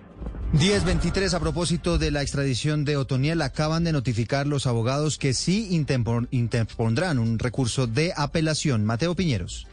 1023 0.54 1.36
a 1.36 1.40
propósito 1.40 2.00
de 2.00 2.10
la 2.10 2.24
extradición 2.24 2.84
de 2.84 2.98
Otoniel, 2.98 3.42
acaban 3.44 3.84
de 3.84 3.92
notificar 3.92 4.48
los 4.48 4.66
abogados 4.66 5.20
que 5.20 5.34
sí 5.34 5.68
interpondrán 6.32 7.20
un 7.20 7.38
recurso 7.38 7.86
de 7.86 8.14
apelación. 8.16 8.84
Mateo 8.84 9.14
Piñeros. 9.16 9.68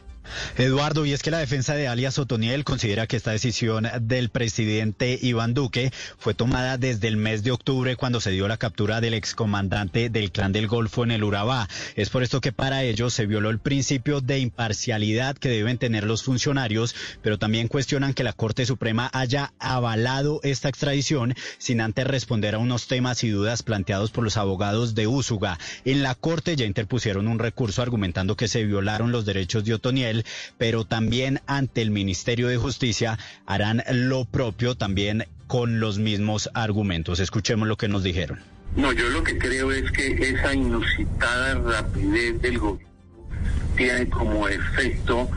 Eduardo, 0.57 1.05
y 1.05 1.13
es 1.13 1.23
que 1.23 1.31
la 1.31 1.39
defensa 1.39 1.75
de 1.75 1.87
alias 1.87 2.19
Otoniel 2.19 2.63
considera 2.63 3.07
que 3.07 3.17
esta 3.17 3.31
decisión 3.31 3.87
del 4.01 4.29
presidente 4.29 5.17
Iván 5.21 5.53
Duque 5.53 5.91
fue 6.17 6.33
tomada 6.33 6.77
desde 6.77 7.07
el 7.07 7.17
mes 7.17 7.43
de 7.43 7.51
octubre 7.51 7.95
cuando 7.95 8.21
se 8.21 8.31
dio 8.31 8.47
la 8.47 8.57
captura 8.57 9.01
del 9.01 9.13
excomandante 9.13 10.09
del 10.09 10.31
Clan 10.31 10.51
del 10.51 10.67
Golfo 10.67 11.03
en 11.03 11.11
el 11.11 11.23
Urabá. 11.23 11.67
Es 11.95 12.09
por 12.09 12.23
esto 12.23 12.41
que 12.41 12.51
para 12.51 12.83
ello 12.83 13.09
se 13.09 13.25
violó 13.25 13.49
el 13.49 13.59
principio 13.59 14.21
de 14.21 14.39
imparcialidad 14.39 15.37
que 15.37 15.49
deben 15.49 15.77
tener 15.77 16.03
los 16.03 16.23
funcionarios, 16.23 16.95
pero 17.21 17.37
también 17.37 17.67
cuestionan 17.67 18.13
que 18.13 18.23
la 18.23 18.33
Corte 18.33 18.65
Suprema 18.65 19.09
haya 19.13 19.53
avalado 19.59 20.39
esta 20.43 20.69
extradición 20.69 21.35
sin 21.57 21.81
antes 21.81 22.07
responder 22.07 22.55
a 22.55 22.59
unos 22.59 22.87
temas 22.87 23.23
y 23.23 23.29
dudas 23.29 23.63
planteados 23.63 24.11
por 24.11 24.23
los 24.23 24.37
abogados 24.37 24.95
de 24.95 25.07
Úsuga. 25.07 25.59
En 25.85 26.03
la 26.03 26.15
Corte 26.15 26.55
ya 26.55 26.65
interpusieron 26.65 27.27
un 27.27 27.39
recurso 27.39 27.81
argumentando 27.81 28.35
que 28.35 28.47
se 28.47 28.65
violaron 28.65 29.11
los 29.11 29.25
derechos 29.25 29.63
de 29.63 29.73
Otoniel 29.73 30.16
pero 30.57 30.85
también 30.85 31.41
ante 31.47 31.81
el 31.81 31.91
Ministerio 31.91 32.47
de 32.47 32.57
Justicia 32.57 33.17
harán 33.45 33.83
lo 33.91 34.25
propio 34.25 34.75
también 34.75 35.25
con 35.47 35.79
los 35.79 35.97
mismos 35.99 36.49
argumentos. 36.53 37.19
Escuchemos 37.19 37.67
lo 37.67 37.77
que 37.77 37.87
nos 37.87 38.03
dijeron. 38.03 38.39
No, 38.75 38.91
yo 38.91 39.07
lo 39.09 39.23
que 39.23 39.37
creo 39.37 39.71
es 39.71 39.91
que 39.91 40.07
esa 40.07 40.53
inusitada 40.53 41.55
rapidez 41.55 42.41
del 42.41 42.59
gobierno 42.59 42.86
tiene 43.75 44.09
como 44.09 44.47
efecto, 44.47 45.29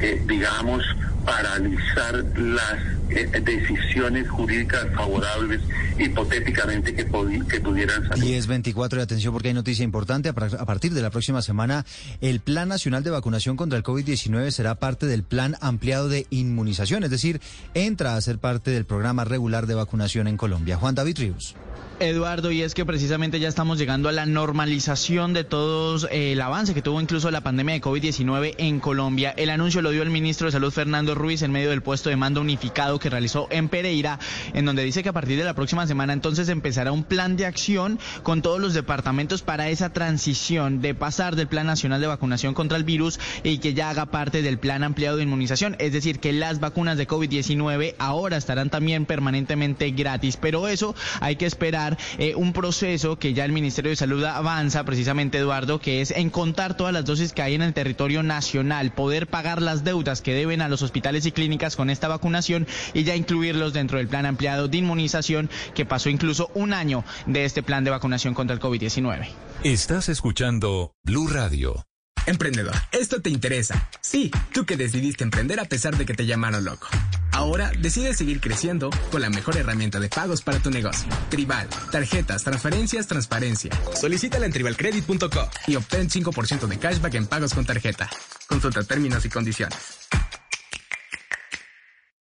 eh, 0.00 0.22
digamos, 0.26 0.82
paralizar 1.24 2.24
las 2.36 2.94
eh, 3.10 3.40
decisiones 3.42 4.28
jurídicas 4.28 4.86
favorables 4.94 5.60
hipotéticamente 5.98 6.94
que, 6.94 7.04
que 7.04 7.60
pudieran 7.60 8.08
salir. 8.08 8.24
Y 8.24 8.34
es 8.34 8.46
24 8.46 8.98
de 8.98 9.02
atención 9.02 9.32
porque 9.32 9.48
hay 9.48 9.54
noticia 9.54 9.84
importante. 9.84 10.28
A 10.28 10.34
partir 10.34 10.92
de 10.92 11.02
la 11.02 11.10
próxima 11.10 11.42
semana, 11.42 11.84
el 12.20 12.40
Plan 12.40 12.68
Nacional 12.68 13.02
de 13.04 13.10
Vacunación 13.10 13.56
contra 13.56 13.78
el 13.78 13.84
COVID-19 13.84 14.50
será 14.50 14.74
parte 14.74 15.06
del 15.06 15.22
Plan 15.22 15.56
Ampliado 15.60 16.08
de 16.08 16.26
Inmunización, 16.30 17.04
es 17.04 17.10
decir, 17.10 17.40
entra 17.74 18.16
a 18.16 18.20
ser 18.20 18.38
parte 18.38 18.70
del 18.70 18.84
programa 18.84 19.24
regular 19.24 19.66
de 19.66 19.74
vacunación 19.74 20.28
en 20.28 20.36
Colombia. 20.36 20.76
Juan 20.76 20.94
David 20.94 21.18
Ríos. 21.18 21.54
Eduardo, 22.00 22.50
y 22.50 22.62
es 22.62 22.74
que 22.74 22.84
precisamente 22.84 23.40
ya 23.40 23.48
estamos 23.48 23.78
llegando 23.78 24.08
a 24.08 24.12
la 24.12 24.26
normalización 24.26 25.32
de 25.32 25.44
todo 25.44 26.08
eh, 26.08 26.32
el 26.32 26.40
avance 26.40 26.74
que 26.74 26.82
tuvo 26.82 27.00
incluso 27.00 27.30
la 27.30 27.40
pandemia 27.40 27.74
de 27.74 27.80
COVID-19 27.80 28.54
en 28.58 28.80
Colombia. 28.80 29.32
El 29.36 29.50
anuncio 29.50 29.82
lo 29.82 29.90
dio 29.90 30.02
el 30.02 30.10
ministro 30.10 30.46
de 30.46 30.52
Salud 30.52 30.72
Fernando 30.72 31.14
Ruiz 31.14 31.42
en 31.42 31.52
medio 31.52 31.70
del 31.70 31.82
puesto 31.82 32.10
de 32.10 32.16
mando 32.16 32.40
unificado 32.40 32.98
que 32.98 33.10
realizó 33.10 33.46
en 33.50 33.68
Pereira, 33.68 34.18
en 34.52 34.64
donde 34.64 34.82
dice 34.82 35.02
que 35.02 35.08
a 35.10 35.12
partir 35.12 35.38
de 35.38 35.44
la 35.44 35.54
próxima 35.54 35.86
semana 35.86 36.12
entonces 36.12 36.48
empezará 36.48 36.90
un 36.90 37.04
plan 37.04 37.36
de 37.36 37.46
acción 37.46 37.98
con 38.22 38.42
todos 38.42 38.60
los 38.60 38.74
departamentos 38.74 39.42
para 39.42 39.68
esa 39.68 39.92
transición 39.92 40.80
de 40.80 40.94
pasar 40.94 41.36
del 41.36 41.48
Plan 41.48 41.66
Nacional 41.66 42.00
de 42.00 42.06
Vacunación 42.06 42.54
contra 42.54 42.76
el 42.78 42.84
virus 42.84 43.20
y 43.42 43.58
que 43.58 43.74
ya 43.74 43.90
haga 43.90 44.06
parte 44.06 44.42
del 44.42 44.58
Plan 44.58 44.82
Ampliado 44.82 45.16
de 45.16 45.22
Inmunización. 45.22 45.76
Es 45.78 45.92
decir, 45.92 46.18
que 46.18 46.32
las 46.32 46.60
vacunas 46.60 46.98
de 46.98 47.06
COVID-19 47.06 47.94
ahora 47.98 48.36
estarán 48.36 48.70
también 48.70 49.06
permanentemente 49.06 49.90
gratis, 49.90 50.36
pero 50.36 50.66
eso 50.68 50.94
hay 51.20 51.36
que 51.36 51.46
esperar 51.46 51.83
eh, 52.18 52.34
un 52.34 52.52
proceso 52.52 53.18
que 53.18 53.34
ya 53.34 53.44
el 53.44 53.52
Ministerio 53.52 53.90
de 53.90 53.96
Salud 53.96 54.24
avanza 54.24 54.84
precisamente, 54.84 55.38
Eduardo, 55.38 55.80
que 55.80 56.00
es 56.00 56.10
en 56.10 56.30
contar 56.30 56.76
todas 56.76 56.92
las 56.92 57.04
dosis 57.04 57.32
que 57.32 57.42
hay 57.42 57.54
en 57.54 57.62
el 57.62 57.74
territorio 57.74 58.22
nacional, 58.22 58.92
poder 58.92 59.26
pagar 59.26 59.62
las 59.62 59.84
deudas 59.84 60.20
que 60.20 60.34
deben 60.34 60.60
a 60.60 60.68
los 60.68 60.82
hospitales 60.82 61.26
y 61.26 61.32
clínicas 61.32 61.76
con 61.76 61.90
esta 61.90 62.08
vacunación 62.08 62.66
y 62.92 63.04
ya 63.04 63.16
incluirlos 63.16 63.72
dentro 63.72 63.98
del 63.98 64.08
plan 64.08 64.26
ampliado 64.26 64.68
de 64.68 64.78
inmunización 64.78 65.50
que 65.74 65.84
pasó 65.84 66.08
incluso 66.08 66.50
un 66.54 66.72
año 66.72 67.04
de 67.26 67.44
este 67.44 67.62
plan 67.62 67.84
de 67.84 67.90
vacunación 67.90 68.34
contra 68.34 68.54
el 68.54 68.60
COVID-19. 68.60 69.28
Estás 69.62 70.08
escuchando 70.08 70.92
Blue 71.04 71.28
Radio. 71.28 71.84
Emprendedor, 72.26 72.74
esto 72.90 73.20
te 73.20 73.28
interesa. 73.28 73.88
Sí, 74.00 74.30
tú 74.52 74.64
que 74.64 74.78
decidiste 74.78 75.24
emprender 75.24 75.60
a 75.60 75.66
pesar 75.66 75.96
de 75.96 76.06
que 76.06 76.14
te 76.14 76.24
llamaron 76.24 76.64
loco. 76.64 76.88
Ahora 77.32 77.70
decides 77.78 78.16
seguir 78.16 78.40
creciendo 78.40 78.88
con 79.10 79.20
la 79.20 79.28
mejor 79.28 79.58
herramienta 79.58 80.00
de 80.00 80.08
pagos 80.08 80.40
para 80.40 80.58
tu 80.58 80.70
negocio. 80.70 81.06
Tribal, 81.28 81.68
tarjetas, 81.92 82.42
transferencias, 82.42 83.06
transparencia. 83.08 83.70
Solicítala 83.94 84.46
en 84.46 84.52
tribalcredit.com 84.52 85.48
y 85.66 85.76
obtén 85.76 86.08
5% 86.08 86.66
de 86.66 86.78
cashback 86.78 87.14
en 87.14 87.26
pagos 87.26 87.52
con 87.52 87.66
tarjeta. 87.66 88.08
Consulta 88.48 88.82
términos 88.84 89.24
y 89.26 89.28
condiciones. 89.28 89.78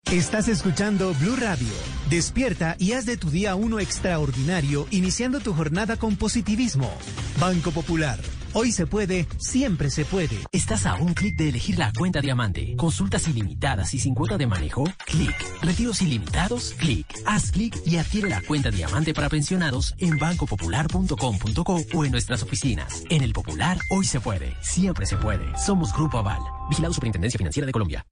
Estás 0.10 0.48
escuchando 0.48 1.14
Blue 1.16 1.36
Radio. 1.36 1.68
Despierta 2.10 2.76
y 2.80 2.94
haz 2.94 3.06
de 3.06 3.18
tu 3.18 3.30
día 3.30 3.56
uno 3.56 3.80
extraordinario, 3.80 4.88
iniciando 4.92 5.40
tu 5.40 5.54
jornada 5.54 5.98
con 5.98 6.16
positivismo. 6.16 6.92
Banco 7.40 7.72
Popular 7.72 8.20
Hoy 8.54 8.72
se 8.72 8.88
puede, 8.88 9.28
siempre 9.38 9.92
se 9.92 10.06
puede. 10.06 10.36
Estás 10.52 10.88
a 10.88 10.96
un 10.96 11.14
clic 11.14 11.36
de 11.36 11.50
elegir 11.50 11.78
la 11.78 11.94
cuenta 11.94 12.20
diamante. 12.20 12.76
Consultas 12.78 13.28
ilimitadas 13.28 13.94
y 13.94 14.00
sin 14.00 14.16
cuota 14.16 14.38
de 14.38 14.48
manejo. 14.48 14.86
Clic. 15.06 15.36
Retiros 15.62 16.02
ilimitados. 16.02 16.74
Clic. 16.80 17.06
Haz 17.26 17.52
clic 17.52 17.80
y 17.86 17.98
adquiere 17.98 18.30
la 18.30 18.42
cuenta 18.42 18.72
diamante 18.72 19.14
para 19.14 19.30
pensionados 19.30 19.94
en 20.00 20.18
bancopopular.com.co 20.18 21.82
o 21.94 22.06
en 22.06 22.12
nuestras 22.12 22.42
oficinas. 22.42 23.04
En 23.10 23.24
el 23.24 23.34
Popular, 23.34 23.78
hoy 23.92 24.06
se 24.06 24.20
puede, 24.20 24.56
siempre 24.62 25.06
se 25.06 25.18
puede. 25.18 25.46
Somos 25.58 25.94
Grupo 25.94 26.18
Aval. 26.18 26.42
Vigilado 26.70 26.94
Superintendencia 26.94 27.38
Financiera 27.38 27.68
de 27.68 27.72
Colombia. 27.72 28.06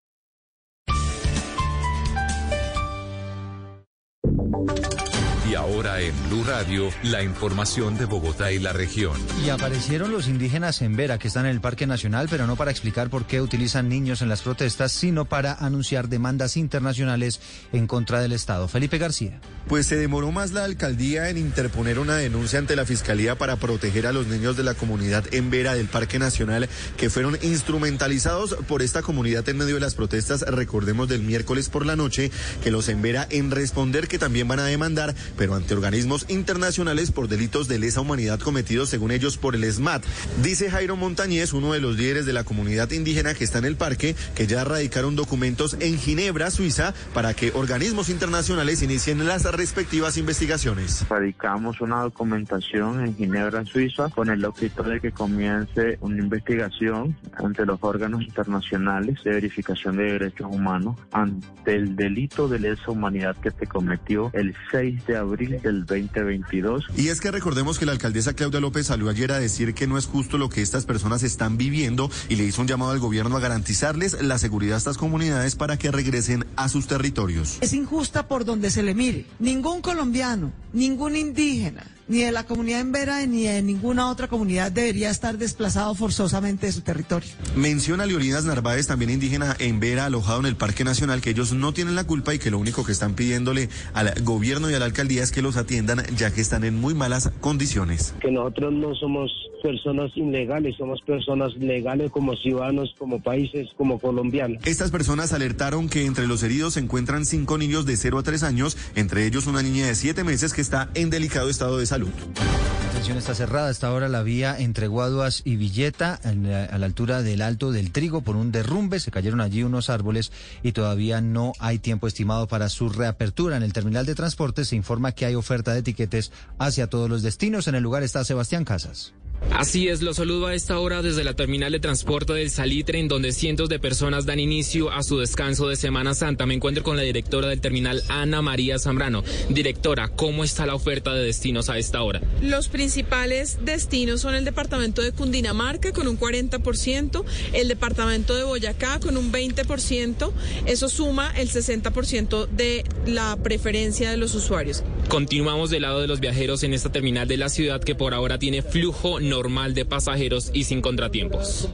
Ahora 5.58 6.00
en 6.02 6.14
Blue 6.30 6.44
Radio, 6.44 6.90
la 7.04 7.24
información 7.24 7.98
de 7.98 8.06
Bogotá 8.06 8.52
y 8.52 8.60
la 8.60 8.74
región. 8.74 9.20
Y 9.46 9.50
aparecieron 9.50 10.12
los 10.12 10.28
indígenas 10.28 10.82
en 10.82 10.96
Vera, 10.96 11.18
que 11.18 11.28
están 11.28 11.46
en 11.46 11.52
el 11.52 11.62
Parque 11.62 11.88
Nacional, 11.88 12.28
pero 12.30 12.48
no 12.48 12.56
para 12.56 12.72
explicar 12.72 13.10
por 13.10 13.26
qué 13.26 13.42
utilizan 13.42 13.90
niños 13.90 14.22
en 14.22 14.30
las 14.30 14.42
protestas, 14.42 14.92
sino 14.92 15.26
para 15.26 15.54
anunciar 15.54 16.08
demandas 16.08 16.58
internacionales 16.58 17.42
en 17.74 17.88
contra 17.88 18.22
del 18.22 18.32
Estado. 18.32 18.68
Felipe 18.68 18.98
García. 18.98 19.42
Pues 19.68 19.88
se 19.88 19.98
demoró 19.98 20.32
más 20.32 20.52
la 20.52 20.64
alcaldía 20.64 21.30
en 21.30 21.38
interponer 21.38 22.00
una 22.00 22.16
denuncia 22.16 22.60
ante 22.60 22.76
la 22.76 22.86
Fiscalía 22.86 23.38
para 23.38 23.58
proteger 23.58 24.08
a 24.08 24.14
los 24.14 24.28
niños 24.28 24.56
de 24.56 24.64
la 24.64 24.76
comunidad 24.76 25.26
en 25.34 25.50
Vera 25.50 25.76
del 25.76 25.88
Parque 25.88 26.20
Nacional, 26.20 26.70
que 26.96 27.10
fueron 27.10 27.38
instrumentalizados 27.42 28.56
por 28.68 28.82
esta 28.82 29.02
comunidad 29.02 29.48
en 29.50 29.58
medio 29.58 29.76
de 29.76 29.82
las 29.82 29.96
protestas, 29.96 30.42
recordemos 30.42 31.10
del 31.10 31.24
miércoles 31.24 31.70
por 31.70 31.86
la 31.86 31.96
noche, 31.96 32.32
que 32.64 32.72
los 32.72 32.88
en 32.90 33.02
Vera 33.02 33.28
en 33.30 33.52
responder 33.52 34.08
que 34.08 34.20
también 34.20 34.48
van 34.48 34.60
a 34.60 34.66
demandar, 34.66 35.16
pero 35.38 35.47
ante 35.56 35.74
organismos 35.74 36.26
internacionales 36.30 37.12
por 37.12 37.28
delitos 37.28 37.68
de 37.68 37.80
lesa 37.80 38.02
humanidad 38.02 38.40
cometidos, 38.40 38.90
según 38.90 39.12
ellos, 39.12 39.38
por 39.38 39.56
el 39.56 39.72
SMAT. 39.72 40.04
Dice 40.42 40.70
Jairo 40.70 40.96
Montañez, 40.96 41.54
uno 41.54 41.74
de 41.74 41.82
los 41.82 41.98
líderes 41.98 42.26
de 42.26 42.34
la 42.34 42.44
comunidad 42.44 42.92
indígena 42.92 43.34
que 43.34 43.44
está 43.44 43.60
en 43.60 43.66
el 43.66 43.76
parque, 43.76 44.16
que 44.36 44.48
ya 44.48 44.64
radicaron 44.64 45.16
documentos 45.16 45.78
en 45.80 45.98
Ginebra, 45.98 46.52
Suiza, 46.52 46.94
para 47.14 47.34
que 47.34 47.52
organismos 47.54 48.10
internacionales 48.10 48.82
inicien 48.82 49.26
las 49.26 49.44
respectivas 49.44 50.18
investigaciones. 50.18 51.06
Radicamos 51.10 51.82
una 51.82 52.02
documentación 52.02 53.06
en 53.06 53.16
Ginebra, 53.16 53.66
Suiza, 53.66 54.10
con 54.10 54.30
el 54.30 54.44
objetivo 54.46 54.68
de 54.84 55.00
que 55.00 55.12
comience 55.12 55.98
una 56.02 56.20
investigación 56.20 57.16
ante 57.38 57.66
los 57.66 57.80
órganos 57.82 58.22
internacionales 58.22 59.24
de 59.24 59.32
verificación 59.32 59.98
de 59.98 60.04
derechos 60.14 60.48
humanos 60.50 60.98
ante 61.12 61.76
el 61.76 61.96
delito 61.96 62.48
de 62.48 62.60
lesa 62.60 62.92
humanidad 62.92 63.36
que 63.38 63.52
se 63.52 63.68
cometió 63.68 64.30
el 64.34 64.56
6 64.72 65.06
de 65.06 65.18
abril 65.18 65.37
del 65.46 65.86
2022. 65.86 66.86
Y 66.98 67.10
es 67.10 67.22
que 67.22 67.32
recordemos 67.32 67.80
que 67.80 67.86
la 67.86 67.92
alcaldesa 67.92 68.34
Claudia 68.34 68.60
López 68.60 68.88
salió 68.88 69.10
ayer 69.10 69.32
a 69.32 69.40
decir 69.40 69.74
que 69.74 69.88
no 69.88 69.98
es 69.98 70.06
justo 70.06 70.38
lo 70.38 70.50
que 70.50 70.62
estas 70.62 70.86
personas 70.86 71.24
están 71.24 71.58
viviendo 71.58 72.10
y 72.30 72.36
le 72.36 72.44
hizo 72.44 72.62
un 72.62 72.68
llamado 72.68 72.92
al 72.92 73.00
gobierno 73.00 73.38
a 73.38 73.40
garantizarles 73.40 74.22
la 74.22 74.38
seguridad 74.38 74.76
a 74.76 74.78
estas 74.80 74.98
comunidades 74.98 75.56
para 75.56 75.78
que 75.78 75.92
regresen 75.92 76.46
a 76.56 76.70
sus 76.70 76.88
territorios. 76.88 77.58
Es 77.62 77.74
injusta 77.74 78.28
por 78.28 78.46
donde 78.46 78.72
se 78.72 78.84
le 78.84 78.96
mire. 78.96 79.26
Ningún 79.40 79.82
colombiano, 79.82 80.52
ningún 80.74 81.16
indígena, 81.16 81.86
ni 82.08 82.20
de 82.20 82.32
la 82.32 82.46
comunidad 82.46 82.82
en 82.82 82.92
Vera 82.92 83.26
ni 83.26 83.44
de 83.44 83.62
ninguna 83.62 84.10
otra 84.10 84.28
comunidad 84.28 84.72
debería 84.72 85.10
estar 85.10 85.38
desplazado 85.38 85.94
forzosamente 85.96 86.68
de 86.68 86.72
su 86.72 86.82
territorio. 86.82 87.30
Menciona 87.56 88.06
Leonidas 88.06 88.46
Narváez, 88.46 88.88
también 88.88 89.12
indígena 89.12 89.56
en 89.60 89.80
Vera, 89.80 90.06
alojado 90.06 90.40
en 90.40 90.46
el 90.46 90.56
Parque 90.56 90.84
Nacional, 90.84 91.22
que 91.22 91.32
ellos 91.32 91.54
no 91.54 91.74
tienen 91.74 91.96
la 91.96 92.06
culpa 92.06 92.34
y 92.34 92.40
que 92.40 92.52
lo 92.52 92.60
único 92.60 92.86
que 92.86 92.92
están 92.92 93.16
pidiéndole 93.16 93.70
al 93.94 94.14
gobierno 94.24 94.70
y 94.70 94.74
a 94.74 94.80
la 94.80 94.86
alcaldía 94.86 95.24
es 95.24 95.32
que 95.32 95.42
los 95.42 95.58
atiendan 95.58 96.04
ya 96.16 96.32
que 96.32 96.42
están 96.42 96.64
en 96.64 96.80
muy 96.80 96.94
malas 96.94 97.32
condiciones. 97.42 98.14
Que 98.22 98.32
nosotros 98.32 98.74
no 98.74 98.96
somos 98.96 99.32
personas 99.62 100.12
ilegales, 100.16 100.76
somos 100.78 101.02
personas 101.02 101.56
legales 101.58 102.12
como 102.12 102.36
ciudadanos, 102.36 102.94
como 102.98 103.22
países, 103.22 103.68
como 103.76 104.00
colombianos. 104.00 104.66
Estas 104.66 104.92
personas 104.92 105.34
alertaron 105.34 105.90
que 105.90 106.06
entre 106.06 106.28
los 106.28 106.44
heridos 106.44 106.76
se 106.76 106.80
encuentran 106.80 107.26
cinco 107.26 107.58
niños 107.58 107.86
de 107.86 107.98
0 107.98 108.20
a 108.20 108.24
3 108.24 108.44
años, 108.44 108.78
entre 108.96 109.26
ellos 109.26 109.48
una 109.48 109.62
niña 109.62 109.88
de 109.88 109.96
7 109.96 110.24
meses 110.24 110.54
que 110.54 110.62
está 110.62 110.90
en 110.94 111.10
delicado 111.10 111.50
estado 111.50 111.78
de 111.78 111.86
salud. 111.86 111.97
La 111.98 112.90
atención 112.90 113.18
está 113.18 113.34
cerrada 113.34 113.70
hasta 113.70 113.88
ahora 113.88 114.08
la 114.08 114.22
vía 114.22 114.56
entre 114.60 114.88
Guaduas 114.88 115.42
y 115.46 115.56
Villeta, 115.56 116.20
a 116.24 116.78
la 116.78 116.86
altura 116.86 117.24
del 117.24 117.42
Alto 117.42 117.72
del 117.72 117.92
Trigo, 117.92 118.22
por 118.22 118.36
un 118.36 118.52
derrumbe. 118.52 119.00
Se 119.00 119.10
cayeron 119.10 119.42
allí 119.42 119.64
unos 119.64 119.90
árboles 119.90 120.32
y 120.62 120.74
todavía 120.74 121.22
no 121.22 121.54
hay 121.60 121.80
tiempo 121.80 122.08
estimado 122.08 122.48
para 122.48 122.70
su 122.70 122.90
reapertura. 122.90 123.58
En 123.58 123.64
el 123.64 123.74
terminal 123.74 124.06
de 124.06 124.16
transporte 124.16 124.66
se 124.66 124.76
informa 124.76 125.12
que 125.12 125.26
hay 125.26 125.36
oferta 125.36 125.74
de 125.74 125.80
etiquetes 125.80 126.32
hacia 126.60 126.88
todos 126.88 127.10
los 127.10 127.24
destinos. 127.24 127.68
En 127.68 127.76
el 127.76 127.84
lugar 127.84 128.04
está 128.04 128.24
Sebastián 128.24 128.64
Casas. 128.66 129.14
Así 129.52 129.88
es, 129.88 130.02
lo 130.02 130.14
saludo 130.14 130.48
a 130.48 130.54
esta 130.54 130.80
hora 130.80 131.02
desde 131.02 131.24
la 131.24 131.34
terminal 131.34 131.72
de 131.72 131.80
transporte 131.80 132.34
del 132.34 132.52
Salitre, 132.52 133.00
en 133.00 133.08
donde 133.08 133.32
cientos 133.32 133.70
de 133.70 133.80
personas 133.80 134.26
dan 134.26 134.40
inicio 134.40 134.92
a 134.92 135.02
su 135.02 135.18
descanso 135.18 135.68
de 135.68 135.76
Semana 135.76 136.14
Santa. 136.14 136.46
Me 136.46 136.54
encuentro 136.54 136.84
con 136.84 136.96
la 136.96 137.02
directora 137.02 137.48
del 137.48 137.60
terminal, 137.60 138.04
Ana 138.08 138.42
María 138.42 138.78
Zambrano. 138.78 139.24
Directora, 139.50 140.10
¿cómo 140.10 140.44
está 140.44 140.66
la 140.66 140.76
oferta 140.76 141.14
de 141.14 141.24
destinos 141.24 141.70
a 141.70 141.78
esta 141.78 142.04
hora? 142.04 142.22
Los 142.42 142.68
principales 142.68 143.58
destinos 143.64 144.22
son 144.22 144.36
el 144.36 144.46
departamento 144.46 145.02
de 145.02 145.12
Cundinamarca 145.12 145.92
con 145.92 146.08
un 146.08 146.20
40%, 146.20 147.24
el 147.54 147.68
departamento 147.68 148.36
de 148.36 148.44
Boyacá 148.44 149.00
con 149.00 149.18
un 149.18 149.32
20%, 149.32 150.32
eso 150.66 150.90
suma 150.90 151.32
el 151.36 151.50
60% 151.50 152.48
de 152.48 152.84
la 153.06 153.38
preferencia 153.38 154.12
de 154.12 154.18
los 154.18 154.36
usuarios. 154.36 154.84
Continuamos 155.08 155.70
del 155.70 155.84
lado 155.84 156.02
de 156.02 156.08
los 156.08 156.20
viajeros 156.20 156.64
en 156.64 156.74
esta 156.74 156.92
terminal 156.92 157.28
de 157.28 157.38
la 157.38 157.50
ciudad 157.50 157.82
que 157.82 157.96
por 157.96 158.14
ahora 158.14 158.38
tiene 158.38 158.62
flujo 158.62 159.20
normal 159.30 159.74
de 159.74 159.86
pasajeros 159.86 160.52
y 160.54 160.64
sin 160.64 160.82
contratiempos. 160.82 161.70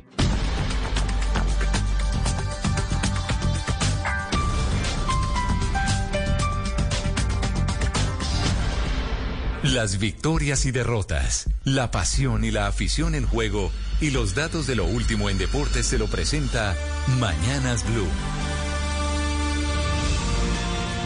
Las 9.64 9.98
victorias 9.98 10.66
y 10.66 10.72
derrotas, 10.72 11.50
la 11.64 11.90
pasión 11.90 12.44
y 12.44 12.52
la 12.52 12.68
afición 12.68 13.16
en 13.16 13.26
juego 13.26 13.72
y 14.02 14.12
los 14.12 14.36
datos 14.36 14.68
de 14.68 14.76
lo 14.76 14.84
último 14.84 15.30
en 15.30 15.38
deportes 15.38 15.88
se 15.88 15.98
lo 15.98 16.08
presenta 16.08 16.76
Mañanas 17.18 17.86
Blue. 17.90 18.63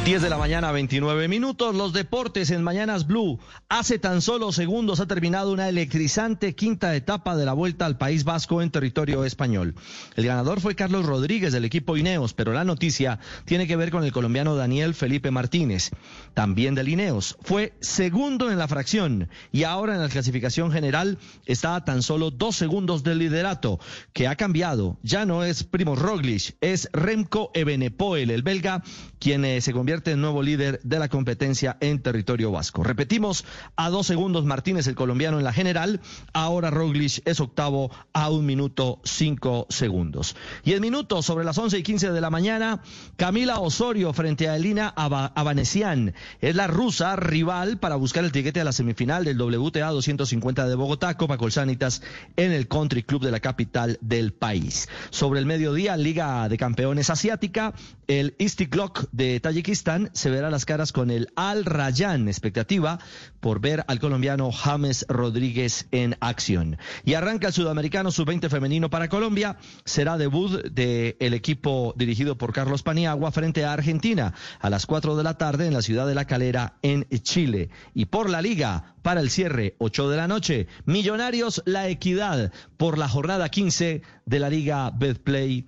10 0.08 0.22
de 0.22 0.30
la 0.30 0.38
mañana, 0.38 0.72
29 0.72 1.28
minutos. 1.28 1.76
Los 1.76 1.92
deportes 1.92 2.50
en 2.52 2.64
Mañanas 2.64 3.08
Blue. 3.08 3.42
Hace 3.68 4.00
tan 4.00 4.22
solo 4.22 4.54
segundos 4.54 5.02
ha 5.02 5.06
terminado 5.06 5.52
una 5.52 5.68
electrizante 5.68 6.56
quinta 6.56 6.96
etapa 6.96 7.36
de 7.36 7.44
la 7.44 7.52
vuelta 7.52 7.86
al 7.86 7.98
País 7.98 8.24
Vasco 8.24 8.62
en 8.62 8.72
territorio 8.72 9.26
español. 9.26 9.76
El 10.16 10.26
ganador 10.26 10.62
fue 10.62 10.76
Carlos 10.76 11.06
Rodríguez 11.06 11.52
del 11.52 11.66
equipo 11.66 11.98
Ineos, 11.98 12.34
pero 12.34 12.54
la 12.54 12.64
noticia 12.64 13.20
tiene 13.44 13.68
que 13.68 13.76
ver 13.76 13.92
con 13.92 14.06
el 14.06 14.14
colombiano 14.14 14.56
Daniel 14.56 14.94
Felipe 14.94 15.30
Martínez, 15.30 15.92
también 16.34 16.74
del 16.74 16.88
Ineos. 16.88 17.36
Fue 17.42 17.74
segundo 17.82 18.50
en 18.50 18.60
la 18.60 18.70
fracción 18.70 19.28
y 19.52 19.64
ahora 19.64 19.96
en 19.96 20.02
la 20.02 20.08
clasificación 20.08 20.72
general 20.72 21.18
está 21.46 21.76
a 21.76 21.84
tan 21.84 22.02
solo 22.02 22.32
dos 22.32 22.56
segundos 22.56 23.04
del 23.04 23.18
liderato, 23.20 23.78
que 24.14 24.30
ha 24.30 24.38
cambiado. 24.38 24.98
Ya 25.04 25.26
no 25.26 25.44
es 25.44 25.66
Primo 25.66 25.98
Roglic, 25.98 26.56
es 26.62 26.88
Remco 26.94 27.52
Evenepoel, 27.54 28.32
el 28.32 28.42
belga, 28.42 28.84
quien 29.20 29.62
se 29.62 29.74
convierte 29.74 30.12
en 30.12 30.22
nuevo 30.22 30.42
líder 30.44 30.80
de 30.84 31.00
la 31.00 31.08
competencia 31.10 31.78
en 31.80 32.02
territorio 32.02 32.52
vasco. 32.52 32.84
Repetimos, 32.84 33.46
a 33.76 33.90
dos 33.90 34.08
segundos 34.08 34.46
Martínez, 34.46 34.88
el 34.88 34.96
colombiano 34.96 35.38
en 35.38 35.44
la 35.44 35.54
general, 35.54 36.02
ahora 36.34 36.70
Roglic 36.70 37.22
es 37.26 37.40
octavo 37.40 37.92
a 38.14 38.30
un 38.30 38.46
minuto 38.46 39.00
cinco 39.04 39.66
segundos. 39.70 40.36
Y 40.64 40.74
en 40.74 40.82
minutos, 40.82 41.26
sobre 41.26 41.46
las 41.46 41.58
once 41.58 41.78
y 41.78 41.84
quince 41.84 42.12
de 42.12 42.22
la 42.22 42.30
mañana, 42.30 42.82
Camila 43.16 43.60
Osorio 43.60 44.14
frente 44.14 44.50
a 44.50 44.56
Elina 44.56 44.94
Aba- 44.96 45.32
Abanesian. 45.36 46.14
Es 46.42 46.56
la 46.56 46.68
rusa 46.68 47.16
rival 47.16 47.80
para 47.80 47.96
buscar 47.96 48.24
el 48.24 48.32
tiquete 48.32 48.62
a 48.62 48.64
la 48.64 48.72
semifinal 48.72 49.24
del 49.26 49.42
WTA 49.42 49.90
250 49.90 50.68
de 50.68 50.76
Bogotá, 50.76 51.16
Copa 51.18 51.38
Colsanitas, 51.38 52.02
en 52.36 52.52
el 52.52 52.68
Country 52.68 53.04
Club 53.04 53.24
de 53.24 53.32
la 53.32 53.40
capital 53.40 53.98
del 54.02 54.34
país. 54.34 54.88
Sobre 55.10 55.40
el 55.40 55.46
mediodía, 55.46 55.98
Liga 55.98 56.48
de 56.50 56.58
Campeones 56.58 57.10
Asiática, 57.10 57.74
el 58.08 58.36
Istiklok 58.38 59.10
de 59.12 59.40
Tayikistán 59.40 60.10
se 60.14 60.30
verá 60.30 60.50
las 60.50 60.66
caras 60.66 60.92
con 60.92 61.12
el 61.12 61.30
Al 61.36 61.66
Rayyan, 61.66 62.28
expectativa 62.28 63.00
por 63.40 63.60
ver 63.60 63.84
al 63.88 64.00
colombiano 64.00 64.52
James 64.52 65.06
Rodríguez 65.10 65.88
en 65.92 66.16
acción. 66.22 66.78
Y 67.04 67.16
arranca 67.16 67.48
el 67.48 67.54
sudamericano 67.54 68.12
sub-20 68.12 68.50
femenino 68.50 68.90
para 68.90 69.10
Colombia, 69.10 69.58
será 69.84 70.18
debut 70.18 70.64
del 70.64 71.34
equipo 71.34 71.94
dirigido 71.98 72.38
por 72.38 72.54
Carlos 72.54 72.84
Paniagua 72.84 73.32
frente 73.32 73.66
a 73.66 73.74
Argentina 73.74 74.34
a 74.60 74.70
las 74.70 74.86
4 74.86 75.18
de 75.18 75.24
la 75.24 75.38
tarde 75.38 75.68
en 75.68 75.74
la 75.74 75.82
ciudad 75.82 76.08
de 76.08 76.16
La 76.16 76.26
Calera 76.26 76.78
en 76.82 77.08
Chile. 77.22 77.70
Y 77.94 78.06
por 78.06 78.30
la 78.30 78.42
liga, 78.42 78.96
para 79.02 79.20
el 79.20 79.30
cierre, 79.30 79.76
8 79.80 80.10
de 80.10 80.18
la 80.18 80.28
noche, 80.28 80.68
Millonarios 80.86 81.62
La 81.66 81.90
Equidad 81.90 82.54
por 82.78 82.98
la 82.98 83.10
jornada 83.10 83.50
15 83.50 84.02
de 84.26 84.40
la 84.40 84.50
Liga 84.50 84.92
Betplay 84.92 85.68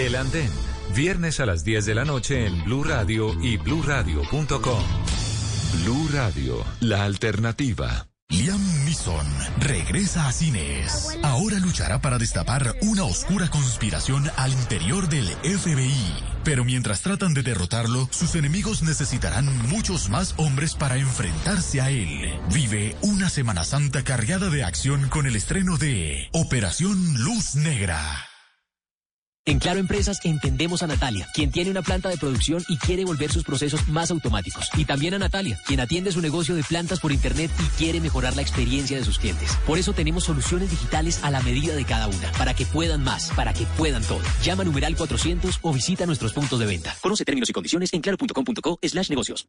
El 0.00 0.16
Andén, 0.16 0.50
viernes 0.96 1.40
a 1.40 1.46
las 1.46 1.62
10 1.62 1.84
de 1.84 1.94
la 1.94 2.06
noche 2.06 2.46
en 2.46 2.64
Blue 2.64 2.84
Radio 2.84 3.36
y 3.42 3.58
bluradio.com. 3.58 4.82
Blue 5.74 6.08
Radio, 6.10 6.64
la 6.80 7.04
alternativa. 7.04 8.06
Liam 8.30 8.64
Neeson 8.86 9.26
regresa 9.58 10.26
a 10.26 10.32
cines. 10.32 11.18
Ahora 11.22 11.58
luchará 11.58 12.00
para 12.00 12.16
destapar 12.16 12.76
una 12.80 13.04
oscura 13.04 13.50
conspiración 13.50 14.24
al 14.36 14.52
interior 14.52 15.06
del 15.10 15.26
FBI. 15.26 16.14
Pero 16.44 16.64
mientras 16.64 17.02
tratan 17.02 17.34
de 17.34 17.42
derrotarlo, 17.42 18.08
sus 18.10 18.34
enemigos 18.36 18.82
necesitarán 18.82 19.54
muchos 19.68 20.08
más 20.08 20.32
hombres 20.38 20.76
para 20.76 20.96
enfrentarse 20.96 21.82
a 21.82 21.90
él. 21.90 22.40
Vive 22.54 22.96
una 23.02 23.28
Semana 23.28 23.64
Santa 23.64 24.02
cargada 24.02 24.48
de 24.48 24.64
acción 24.64 25.10
con 25.10 25.26
el 25.26 25.36
estreno 25.36 25.76
de 25.76 26.30
Operación 26.32 27.22
Luz 27.22 27.54
Negra. 27.54 28.29
En 29.46 29.58
Claro 29.58 29.80
Empresas 29.80 30.20
entendemos 30.24 30.82
a 30.82 30.86
Natalia, 30.86 31.26
quien 31.32 31.50
tiene 31.50 31.70
una 31.70 31.80
planta 31.80 32.10
de 32.10 32.18
producción 32.18 32.62
y 32.68 32.76
quiere 32.76 33.06
volver 33.06 33.32
sus 33.32 33.42
procesos 33.42 33.88
más 33.88 34.10
automáticos. 34.10 34.68
Y 34.76 34.84
también 34.84 35.14
a 35.14 35.18
Natalia, 35.18 35.58
quien 35.66 35.80
atiende 35.80 36.12
su 36.12 36.20
negocio 36.20 36.54
de 36.54 36.62
plantas 36.62 37.00
por 37.00 37.10
Internet 37.10 37.50
y 37.58 37.78
quiere 37.78 38.00
mejorar 38.00 38.36
la 38.36 38.42
experiencia 38.42 38.98
de 38.98 39.04
sus 39.04 39.18
clientes. 39.18 39.56
Por 39.66 39.78
eso 39.78 39.94
tenemos 39.94 40.24
soluciones 40.24 40.70
digitales 40.70 41.24
a 41.24 41.30
la 41.30 41.40
medida 41.40 41.74
de 41.74 41.86
cada 41.86 42.06
una, 42.06 42.30
para 42.32 42.52
que 42.52 42.66
puedan 42.66 43.02
más, 43.02 43.30
para 43.30 43.54
que 43.54 43.64
puedan 43.78 44.02
todo. 44.02 44.20
Llama 44.42 44.64
numeral 44.64 44.94
400 44.94 45.60
o 45.62 45.72
visita 45.72 46.04
nuestros 46.04 46.34
puntos 46.34 46.58
de 46.58 46.66
venta. 46.66 46.94
Conoce 47.00 47.24
términos 47.24 47.48
y 47.48 47.54
condiciones 47.54 47.94
en 47.94 48.02
claro.com.co 48.02 48.78
slash 48.82 49.08
negocios. 49.08 49.48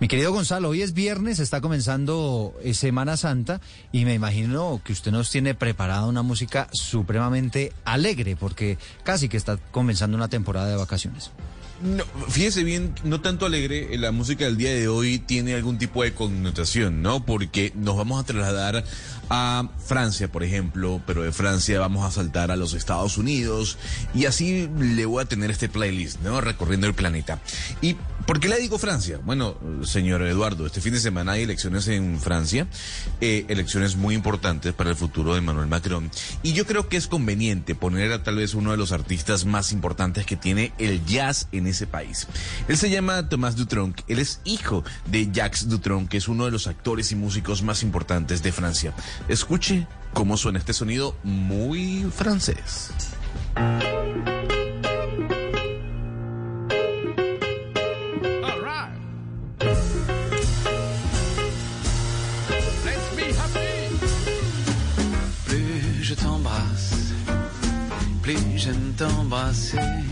Mi 0.00 0.08
querido 0.08 0.32
Gonzalo, 0.32 0.70
hoy 0.70 0.82
es 0.82 0.94
viernes, 0.94 1.38
está 1.38 1.60
comenzando 1.60 2.54
eh, 2.62 2.74
Semana 2.74 3.16
Santa 3.16 3.60
y 3.92 4.04
me 4.04 4.14
imagino 4.14 4.80
que 4.84 4.92
usted 4.92 5.12
nos 5.12 5.30
tiene 5.30 5.54
preparada 5.54 6.06
una 6.06 6.22
música 6.22 6.68
supremamente 6.72 7.72
alegre 7.84 8.36
porque 8.36 8.78
casi 9.04 9.28
que 9.28 9.36
está 9.36 9.56
comenzando 9.56 10.16
una 10.16 10.28
temporada 10.28 10.68
de 10.68 10.76
vacaciones. 10.76 11.30
No, 11.82 12.04
fíjese 12.28 12.62
bien, 12.62 12.94
no 13.02 13.20
tanto 13.20 13.44
alegre, 13.44 13.98
la 13.98 14.12
música 14.12 14.44
del 14.44 14.56
día 14.56 14.72
de 14.72 14.86
hoy 14.86 15.18
tiene 15.18 15.54
algún 15.54 15.78
tipo 15.78 16.04
de 16.04 16.14
connotación, 16.14 17.02
¿no? 17.02 17.26
Porque 17.26 17.72
nos 17.74 17.96
vamos 17.96 18.22
a 18.22 18.24
trasladar 18.24 18.84
a 19.28 19.68
Francia, 19.84 20.30
por 20.30 20.44
ejemplo, 20.44 21.00
pero 21.06 21.22
de 21.22 21.32
Francia 21.32 21.80
vamos 21.80 22.04
a 22.04 22.12
saltar 22.12 22.52
a 22.52 22.56
los 22.56 22.74
Estados 22.74 23.18
Unidos 23.18 23.78
y 24.14 24.26
así 24.26 24.68
le 24.78 25.06
voy 25.06 25.22
a 25.22 25.26
tener 25.26 25.50
este 25.50 25.68
playlist, 25.68 26.20
¿no? 26.20 26.40
Recorriendo 26.40 26.86
el 26.86 26.94
planeta. 26.94 27.40
¿Y 27.80 27.96
por 28.26 28.38
qué 28.38 28.48
le 28.48 28.60
digo 28.60 28.78
Francia? 28.78 29.18
Bueno, 29.24 29.56
señor 29.84 30.22
Eduardo, 30.22 30.66
este 30.66 30.80
fin 30.80 30.92
de 30.92 31.00
semana 31.00 31.32
hay 31.32 31.42
elecciones 31.42 31.88
en 31.88 32.20
Francia, 32.20 32.68
eh, 33.20 33.44
elecciones 33.48 33.96
muy 33.96 34.14
importantes 34.14 34.72
para 34.72 34.90
el 34.90 34.96
futuro 34.96 35.32
de 35.32 35.38
Emmanuel 35.38 35.66
Macron 35.66 36.10
y 36.44 36.52
yo 36.52 36.64
creo 36.66 36.88
que 36.88 36.96
es 36.96 37.08
conveniente 37.08 37.74
poner 37.74 38.12
a 38.12 38.22
tal 38.22 38.36
vez 38.36 38.54
uno 38.54 38.70
de 38.70 38.76
los 38.76 38.92
artistas 38.92 39.46
más 39.46 39.72
importantes 39.72 40.26
que 40.26 40.36
tiene 40.36 40.72
el 40.78 41.04
jazz 41.06 41.48
en 41.50 41.66
ese 41.72 41.86
país. 41.86 42.28
Él 42.68 42.76
se 42.76 42.90
llama 42.90 43.28
Thomas 43.28 43.56
Dutronc, 43.56 44.00
él 44.08 44.18
es 44.18 44.40
hijo 44.44 44.84
de 45.06 45.30
Jacques 45.32 45.68
Dutronc, 45.68 46.08
que 46.08 46.18
es 46.18 46.28
uno 46.28 46.44
de 46.44 46.50
los 46.50 46.66
actores 46.66 47.12
y 47.12 47.16
músicos 47.16 47.62
más 47.62 47.82
importantes 47.82 48.42
de 48.42 48.52
Francia. 48.52 48.94
Escuche 49.28 49.86
cómo 50.12 50.36
suena 50.36 50.58
este 50.58 50.72
sonido 50.72 51.16
muy 51.24 52.06
francés. 52.14 52.90
Plus 65.46 66.02
je 66.02 66.14
t'embrasse, 66.14 67.12
plus 68.22 68.38
j'aime 68.56 68.92
t'embrasser. 68.96 70.11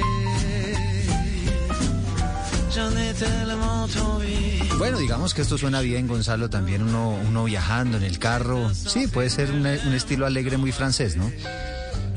Bueno, 4.77 4.97
digamos 4.99 5.33
que 5.33 5.41
esto 5.41 5.57
suena 5.57 5.81
bien, 5.81 6.07
Gonzalo, 6.07 6.49
también 6.49 6.81
uno, 6.83 7.09
uno 7.27 7.43
viajando 7.43 7.97
en 7.97 8.03
el 8.03 8.17
carro. 8.17 8.73
Sí, 8.73 9.07
puede 9.07 9.29
ser 9.29 9.51
un, 9.51 9.65
un 9.65 9.93
estilo 9.93 10.25
alegre 10.25 10.57
muy 10.57 10.71
francés, 10.71 11.15
¿no? 11.17 11.29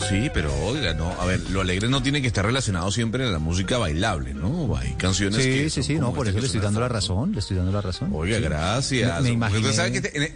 Sí, 0.08 0.30
pero 0.32 0.54
oiga, 0.64 0.94
no, 0.94 1.10
a 1.20 1.24
ver, 1.24 1.40
lo 1.50 1.60
alegre 1.60 1.88
no 1.88 2.02
tiene 2.02 2.20
que 2.20 2.26
estar 2.28 2.44
relacionado 2.44 2.90
siempre 2.90 3.24
en 3.24 3.32
la 3.32 3.38
música 3.38 3.78
bailable, 3.78 4.34
¿no? 4.34 4.76
Hay 4.76 4.92
canciones 4.94 5.42
sí, 5.42 5.50
que 5.50 5.70
Sí, 5.70 5.82
sí, 5.82 5.94
no, 5.96 6.12
por 6.12 6.28
eso 6.28 6.38
le 6.38 6.46
estoy 6.46 6.60
dando 6.60 6.80
la 6.80 6.88
razón, 6.88 7.32
le 7.32 7.38
estoy 7.40 7.56
dando 7.56 7.72
la 7.72 7.80
razón. 7.80 8.10
Oiga, 8.12 8.36
Sí. 8.38 8.42
gracias. 8.42 9.08
Me, 9.08 9.14
me 9.14 9.18
Porque 9.20 9.32
imaginé... 9.32 9.60
usted 9.60 9.76
sabe 9.76 9.92
que 9.92 9.98
este- 9.98 10.16
en, 10.26 10.34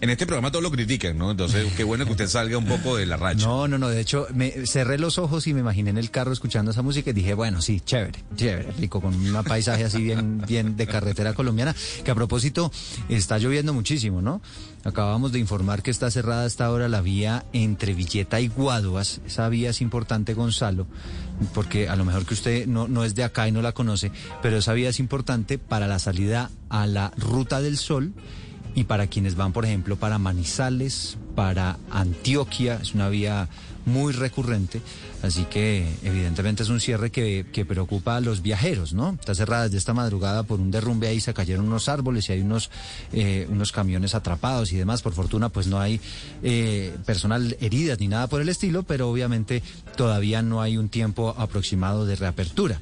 en 0.00 0.10
este 0.10 0.26
programa 0.26 0.50
todos 0.50 0.62
lo 0.62 0.70
critican, 0.70 1.16
¿no? 1.16 1.30
Entonces, 1.30 1.72
qué 1.76 1.84
bueno 1.84 2.04
que 2.04 2.12
usted 2.12 2.28
salga 2.28 2.58
un 2.58 2.66
poco 2.66 2.96
de 2.96 3.06
la 3.06 3.16
racha. 3.16 3.46
No, 3.46 3.66
no, 3.68 3.78
no. 3.78 3.88
De 3.88 4.00
hecho, 4.00 4.26
me 4.34 4.66
cerré 4.66 4.98
los 4.98 5.18
ojos 5.18 5.46
y 5.46 5.54
me 5.54 5.60
imaginé 5.60 5.90
en 5.90 5.98
el 5.98 6.10
carro 6.10 6.32
escuchando 6.32 6.70
esa 6.70 6.82
música 6.82 7.10
y 7.10 7.12
dije, 7.12 7.34
bueno, 7.34 7.62
sí, 7.62 7.80
chévere, 7.80 8.18
chévere, 8.36 8.72
rico, 8.72 9.00
con 9.00 9.14
un 9.14 9.44
paisaje 9.44 9.84
así 9.84 10.02
bien, 10.02 10.42
bien 10.46 10.76
de 10.76 10.86
carretera 10.86 11.32
colombiana. 11.32 11.74
Que 12.04 12.10
a 12.10 12.14
propósito, 12.14 12.70
está 13.08 13.38
lloviendo 13.38 13.72
muchísimo, 13.72 14.22
¿no? 14.22 14.40
Acabamos 14.84 15.32
de 15.32 15.40
informar 15.40 15.82
que 15.82 15.90
está 15.90 16.10
cerrada 16.10 16.44
a 16.44 16.46
esta 16.46 16.70
hora 16.70 16.88
la 16.88 17.00
vía 17.00 17.44
entre 17.52 17.94
Villeta 17.94 18.40
y 18.40 18.48
Guaduas. 18.48 19.20
Esa 19.26 19.48
vía 19.48 19.70
es 19.70 19.80
importante, 19.80 20.34
Gonzalo, 20.34 20.86
porque 21.54 21.88
a 21.88 21.96
lo 21.96 22.04
mejor 22.04 22.24
que 22.24 22.34
usted 22.34 22.66
no, 22.66 22.86
no 22.86 23.02
es 23.02 23.14
de 23.16 23.24
acá 23.24 23.48
y 23.48 23.52
no 23.52 23.62
la 23.62 23.72
conoce, 23.72 24.12
pero 24.42 24.58
esa 24.58 24.74
vía 24.74 24.90
es 24.90 25.00
importante 25.00 25.58
para 25.58 25.88
la 25.88 25.98
salida 25.98 26.50
a 26.68 26.86
la 26.86 27.12
Ruta 27.16 27.60
del 27.60 27.78
Sol 27.78 28.12
y 28.76 28.84
para 28.84 29.06
quienes 29.06 29.36
van, 29.36 29.54
por 29.54 29.64
ejemplo, 29.64 29.96
para 29.96 30.18
Manizales, 30.18 31.16
para 31.34 31.78
Antioquia, 31.90 32.78
es 32.80 32.94
una 32.94 33.08
vía 33.08 33.48
muy 33.86 34.12
recurrente, 34.12 34.82
así 35.22 35.44
que 35.44 35.88
evidentemente 36.02 36.62
es 36.62 36.68
un 36.68 36.80
cierre 36.80 37.10
que, 37.10 37.46
que 37.52 37.64
preocupa 37.64 38.16
a 38.16 38.20
los 38.20 38.42
viajeros, 38.42 38.92
¿no? 38.92 39.16
Está 39.18 39.34
cerrada 39.34 39.64
desde 39.64 39.78
esta 39.78 39.94
madrugada 39.94 40.42
por 40.42 40.60
un 40.60 40.70
derrumbe 40.70 41.08
ahí, 41.08 41.20
se 41.20 41.32
cayeron 41.32 41.66
unos 41.66 41.88
árboles 41.88 42.28
y 42.28 42.32
hay 42.32 42.42
unos, 42.42 42.70
eh, 43.14 43.46
unos 43.48 43.72
camiones 43.72 44.14
atrapados 44.14 44.72
y 44.72 44.76
demás. 44.76 45.00
Por 45.00 45.14
fortuna, 45.14 45.48
pues 45.48 45.68
no 45.68 45.80
hay 45.80 45.98
eh, 46.42 46.94
personal 47.06 47.56
heridas 47.60 47.98
ni 47.98 48.08
nada 48.08 48.26
por 48.26 48.42
el 48.42 48.48
estilo, 48.50 48.82
pero 48.82 49.08
obviamente 49.08 49.62
todavía 49.96 50.42
no 50.42 50.60
hay 50.60 50.76
un 50.76 50.90
tiempo 50.90 51.34
aproximado 51.38 52.04
de 52.04 52.16
reapertura. 52.16 52.80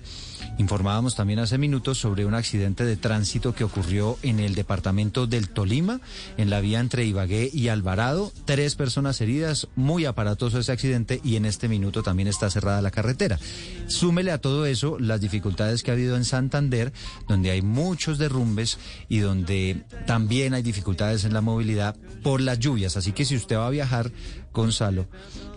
Informábamos 0.59 1.15
también 1.15 1.39
hace 1.39 1.59
minutos 1.59 1.99
sobre 1.99 2.25
un 2.25 2.35
accidente 2.35 2.85
de 2.85 2.97
tránsito 2.97 3.55
que 3.55 3.65
ocurrió 3.65 4.19
en 4.23 4.41
el 4.41 4.55
departamento 4.55 5.27
del 5.27 5.49
Tolima, 5.49 6.01
en 6.37 6.51
la 6.51 6.61
vía 6.61 6.81
entre 6.81 7.05
Ibagué 7.05 7.51
y 7.53 7.69
Alvarado. 7.69 8.33
Tres 8.45 8.75
personas 8.75 9.21
heridas, 9.21 9.69
muy 9.77 10.05
aparatoso 10.05 10.59
ese 10.59 10.73
accidente 10.73 11.21
y 11.25 11.37
en 11.37 11.45
este 11.45 11.69
minuto 11.69 12.03
también 12.03 12.29
está 12.29 12.51
cerrada 12.51 12.83
la 12.83 12.91
carretera. 12.91 13.39
Súmele 13.87 14.31
a 14.31 14.39
todo 14.39 14.67
eso 14.67 14.99
las 14.99 15.21
dificultades 15.21 15.83
que 15.83 15.91
ha 15.91 15.95
habido 15.95 16.17
en 16.17 16.25
Santander, 16.25 16.93
donde 17.29 17.51
hay 17.51 17.63
muchos 17.63 18.19
derrumbes 18.19 18.79
y 19.09 19.19
donde 19.19 19.83
también 20.07 20.55
hay 20.55 20.63
dificultades 20.63 21.25
en 21.25 21.33
la 21.35 21.41
movilidad 21.41 21.97
por 22.23 22.41
las 22.41 22.59
lluvias. 22.59 22.97
Así 22.97 23.13
que 23.13 23.25
si 23.25 23.37
usted 23.37 23.57
va 23.57 23.67
a 23.67 23.71
viajar, 23.71 24.11
Gonzalo, 24.55 25.07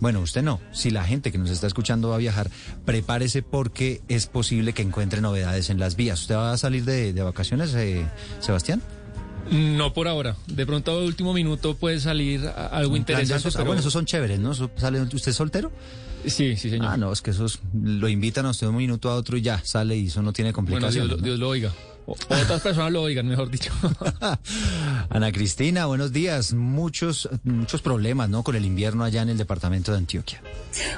bueno, 0.01 0.19
usted 0.21 0.41
no, 0.43 0.59
si 0.73 0.89
la 0.89 1.05
gente 1.05 1.31
que 1.31 1.37
nos 1.37 1.49
está 1.51 1.67
escuchando 1.67 2.09
va 2.09 2.15
a 2.15 2.17
viajar, 2.17 2.49
prepárese 2.83 3.43
porque 3.43 4.01
es 4.09 4.25
posible 4.27 4.73
que 4.73 4.81
encuentre 4.81 5.21
novedades 5.21 5.69
en 5.69 5.79
las 5.79 5.95
vías. 5.95 6.19
¿Usted 6.19 6.35
va 6.35 6.51
a 6.51 6.57
salir 6.57 6.83
de, 6.83 7.13
de 7.13 7.21
vacaciones, 7.21 7.73
eh, 7.75 8.05
Sebastián? 8.39 8.81
No 9.51 9.93
por 9.93 10.07
ahora. 10.09 10.35
De 10.47 10.65
pronto 10.65 10.91
a 10.91 11.03
último 11.05 11.33
minuto 11.33 11.75
puede 11.75 11.99
salir 12.01 12.45
algo 12.71 12.89
Un 12.89 12.93
de 12.95 12.99
interesante. 12.99 13.47
esos- 13.47 13.55
ah, 13.55 13.63
bueno, 13.63 13.79
esos 13.79 13.93
son 13.93 14.05
chéveres, 14.05 14.39
¿no? 14.39 14.53
Sale- 14.53 15.01
¿Usted 15.01 15.29
es 15.29 15.35
soltero? 15.37 15.71
Sí, 16.25 16.57
sí, 16.57 16.69
señor. 16.69 16.87
Ah, 16.89 16.97
no, 16.97 17.13
es 17.13 17.21
que 17.21 17.31
esos 17.31 17.59
lo 17.73 18.09
invitan 18.09 18.45
a 18.45 18.49
usted 18.49 18.67
un 18.67 18.75
minuto 18.75 19.09
a 19.09 19.15
otro 19.15 19.37
y 19.37 19.41
ya 19.41 19.61
sale 19.63 19.95
y 19.95 20.07
eso 20.07 20.21
no 20.21 20.33
tiene 20.33 20.51
Bueno, 20.51 20.67
Dios, 20.67 20.79
complicaciones. 20.81 21.11
lo- 21.11 21.17
¿no? 21.17 21.23
Dios 21.23 21.39
lo 21.39 21.47
oiga. 21.49 21.71
O, 22.09 22.13
otras 22.13 22.61
personas 22.61 22.91
lo 22.93 23.01
oigan, 23.01 23.27
mejor 23.27 23.51
dicho. 23.51 23.69
Ana 25.09 25.31
Cristina, 25.33 25.85
buenos 25.87 26.13
días. 26.13 26.53
Muchos, 26.53 27.27
muchos 27.43 27.81
problemas, 27.81 28.29
¿no? 28.29 28.43
Con 28.43 28.55
el 28.55 28.65
invierno 28.65 29.03
allá 29.03 29.21
en 29.23 29.29
el 29.29 29.37
departamento 29.37 29.91
de 29.91 29.97
Antioquia. 29.97 30.41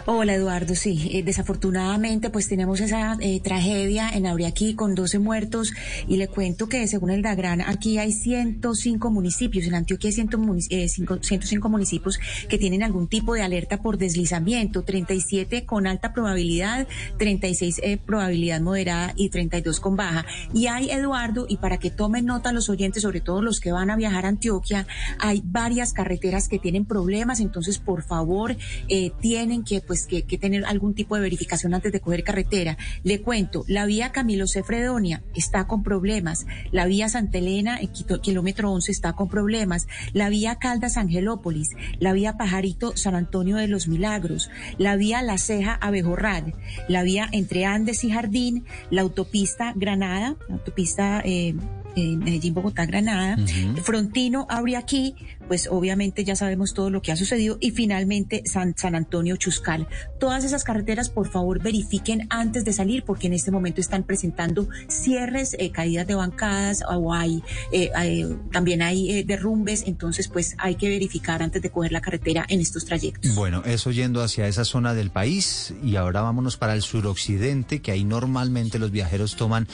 Hola 0.06 0.36
Eduardo, 0.36 0.76
sí, 0.76 1.10
eh, 1.14 1.24
desafortunadamente 1.24 2.30
pues 2.30 2.48
tenemos 2.50 2.80
esa 2.82 3.18
eh, 3.22 3.40
tragedia 3.40 4.10
en 4.10 4.26
Auriaquí 4.28 4.76
con 4.76 4.94
12 4.94 5.20
muertos 5.20 5.72
y 6.08 6.18
le 6.18 6.28
cuento 6.28 6.68
que 6.68 6.86
según 6.88 7.12
el 7.12 7.22
DAGRAN 7.22 7.62
aquí 7.62 7.98
hay 7.98 8.12
105 8.12 9.10
municipios, 9.10 9.66
en 9.66 9.76
Antioquia 9.76 10.10
hay 10.10 10.14
100 10.14 10.30
munic- 10.32 10.68
eh, 10.70 10.90
cinco- 10.90 11.20
105 11.22 11.70
municipios 11.70 12.20
que 12.50 12.58
tienen 12.58 12.84
algún 12.84 13.08
tipo 13.08 13.34
de 13.36 13.42
alerta 13.42 13.82
por 13.82 13.98
deslizamiento, 13.98 14.84
37 14.84 15.66
con 15.66 15.88
alta 15.88 16.14
probabilidad, 16.14 16.88
36 17.18 17.80
eh, 17.82 17.98
probabilidad 17.98 18.60
moderada 18.62 19.14
y 19.16 19.30
32 19.30 19.80
con 19.80 19.96
baja. 19.96 20.26
Y 20.54 20.68
hay 20.68 20.90
Eduardo, 21.00 21.46
y 21.48 21.58
para 21.58 21.78
que 21.78 21.90
tomen 21.90 22.26
nota 22.26 22.52
los 22.52 22.70
oyentes, 22.70 23.04
sobre 23.04 23.22
todo 23.22 23.42
los 23.42 23.60
que 23.60 23.72
van 23.72 23.90
a 23.90 23.96
viajar 23.96 24.26
a 24.26 24.30
Antioquia, 24.30 24.86
hay 25.20 25.42
varias 25.44 25.94
carreteras 25.94 26.48
que 26.48 26.60
tienen 26.60 26.86
problemas, 26.86 27.40
entonces 27.40 27.80
por 27.80 28.04
favor 28.04 28.56
eh, 28.88 29.12
tienen 29.20 29.64
que 29.64 29.82
pues 29.82 30.06
que, 30.08 30.22
tener 30.22 30.66
algún 30.66 30.94
tipo 30.94 31.16
de 31.16 31.22
verificación 31.22 31.74
antes 31.74 31.92
de 31.92 32.00
coger 32.00 32.24
carretera. 32.24 32.78
Le 33.04 33.22
cuento, 33.22 33.66
la 33.68 33.86
vía 33.86 34.12
Camilo 34.12 34.48
C. 34.48 34.64
Fredonia 34.64 35.24
está 35.36 35.68
con 35.68 35.84
problemas, 35.84 36.46
la 36.72 36.86
vía 36.86 37.10
Santa 37.10 37.38
Elena, 37.38 37.80
kilómetro 38.22 38.72
11, 38.72 38.92
está 38.92 39.14
con 39.14 39.30
problemas, 39.30 39.88
la 40.14 40.30
vía 40.30 40.56
Caldas 40.56 40.98
Angelópolis, 40.98 41.70
la 42.00 42.14
vía 42.14 42.38
Pajarito 42.38 42.96
San 42.96 43.16
Antonio 43.16 43.58
de 43.58 43.68
los 43.68 43.88
Milagros, 43.88 44.50
la 44.78 44.96
vía 44.96 45.22
La 45.22 45.38
Ceja 45.38 45.74
Abejorral, 45.76 46.54
la 46.88 47.04
vía 47.04 47.28
entre 47.32 47.66
Andes 47.66 48.04
y 48.04 48.12
Jardín, 48.12 48.66
la 48.90 49.02
autopista 49.02 49.74
Granada, 49.76 50.36
la 50.48 50.56
autopista 50.56 50.89
eh, 50.98 51.54
eh, 51.96 52.16
Medellín, 52.18 52.54
Bogotá, 52.54 52.86
Granada, 52.86 53.38
Frontino, 53.84 54.46
Abriaquí, 54.50 55.16
pues 55.48 55.68
obviamente 55.72 56.24
ya 56.24 56.36
sabemos 56.36 56.74
todo 56.74 56.90
lo 56.90 57.02
que 57.02 57.12
ha 57.12 57.16
sucedido. 57.16 57.58
Y 57.60 57.72
finalmente 57.72 58.44
San, 58.46 58.76
San 58.78 58.96
Antonio, 58.96 59.36
Chuscal. 59.38 59.88
Todas 60.20 60.44
esas 60.44 60.64
carreteras, 60.64 61.10
por 61.10 61.30
favor, 61.30 61.62
verifiquen 61.62 62.28
antes 62.30 62.66
de 62.66 62.74
salir 62.74 63.04
porque 63.04 63.28
en 63.28 63.34
este 63.34 63.52
momento 63.52 63.82
están 63.82 64.04
presentando 64.04 64.68
cierres, 64.88 65.56
eh, 65.60 65.72
caídas 65.72 66.06
de 66.08 66.16
bancadas 66.16 66.84
o 66.90 67.14
hay, 67.14 67.42
eh, 67.72 67.90
hay- 67.96 68.26
también 68.52 68.82
hay 68.82 69.12
eh, 69.12 69.24
derrumbes, 69.24 69.84
entonces 69.88 70.28
pues 70.28 70.56
hay 70.58 70.76
que 70.76 70.90
verificar 70.90 71.42
antes 71.42 71.62
de 71.62 71.70
coger 71.70 71.92
la 71.92 72.02
carretera 72.02 72.46
en 72.50 72.60
estos 72.62 72.86
trayectos. 72.86 73.34
Bueno, 73.36 73.64
eso 73.66 73.92
yendo 73.92 74.22
hacia 74.22 74.48
esa 74.48 74.66
zona 74.66 74.94
del 74.94 75.10
país. 75.12 75.74
Y 75.84 75.96
ahora 75.96 76.22
vámonos 76.22 76.58
para 76.58 76.74
el 76.74 76.82
suroccidente, 76.82 77.82
que 77.82 77.92
ahí 77.92 78.04
normalmente 78.04 78.78
los 78.80 78.92
viajeros 78.92 79.36
toman 79.36 79.68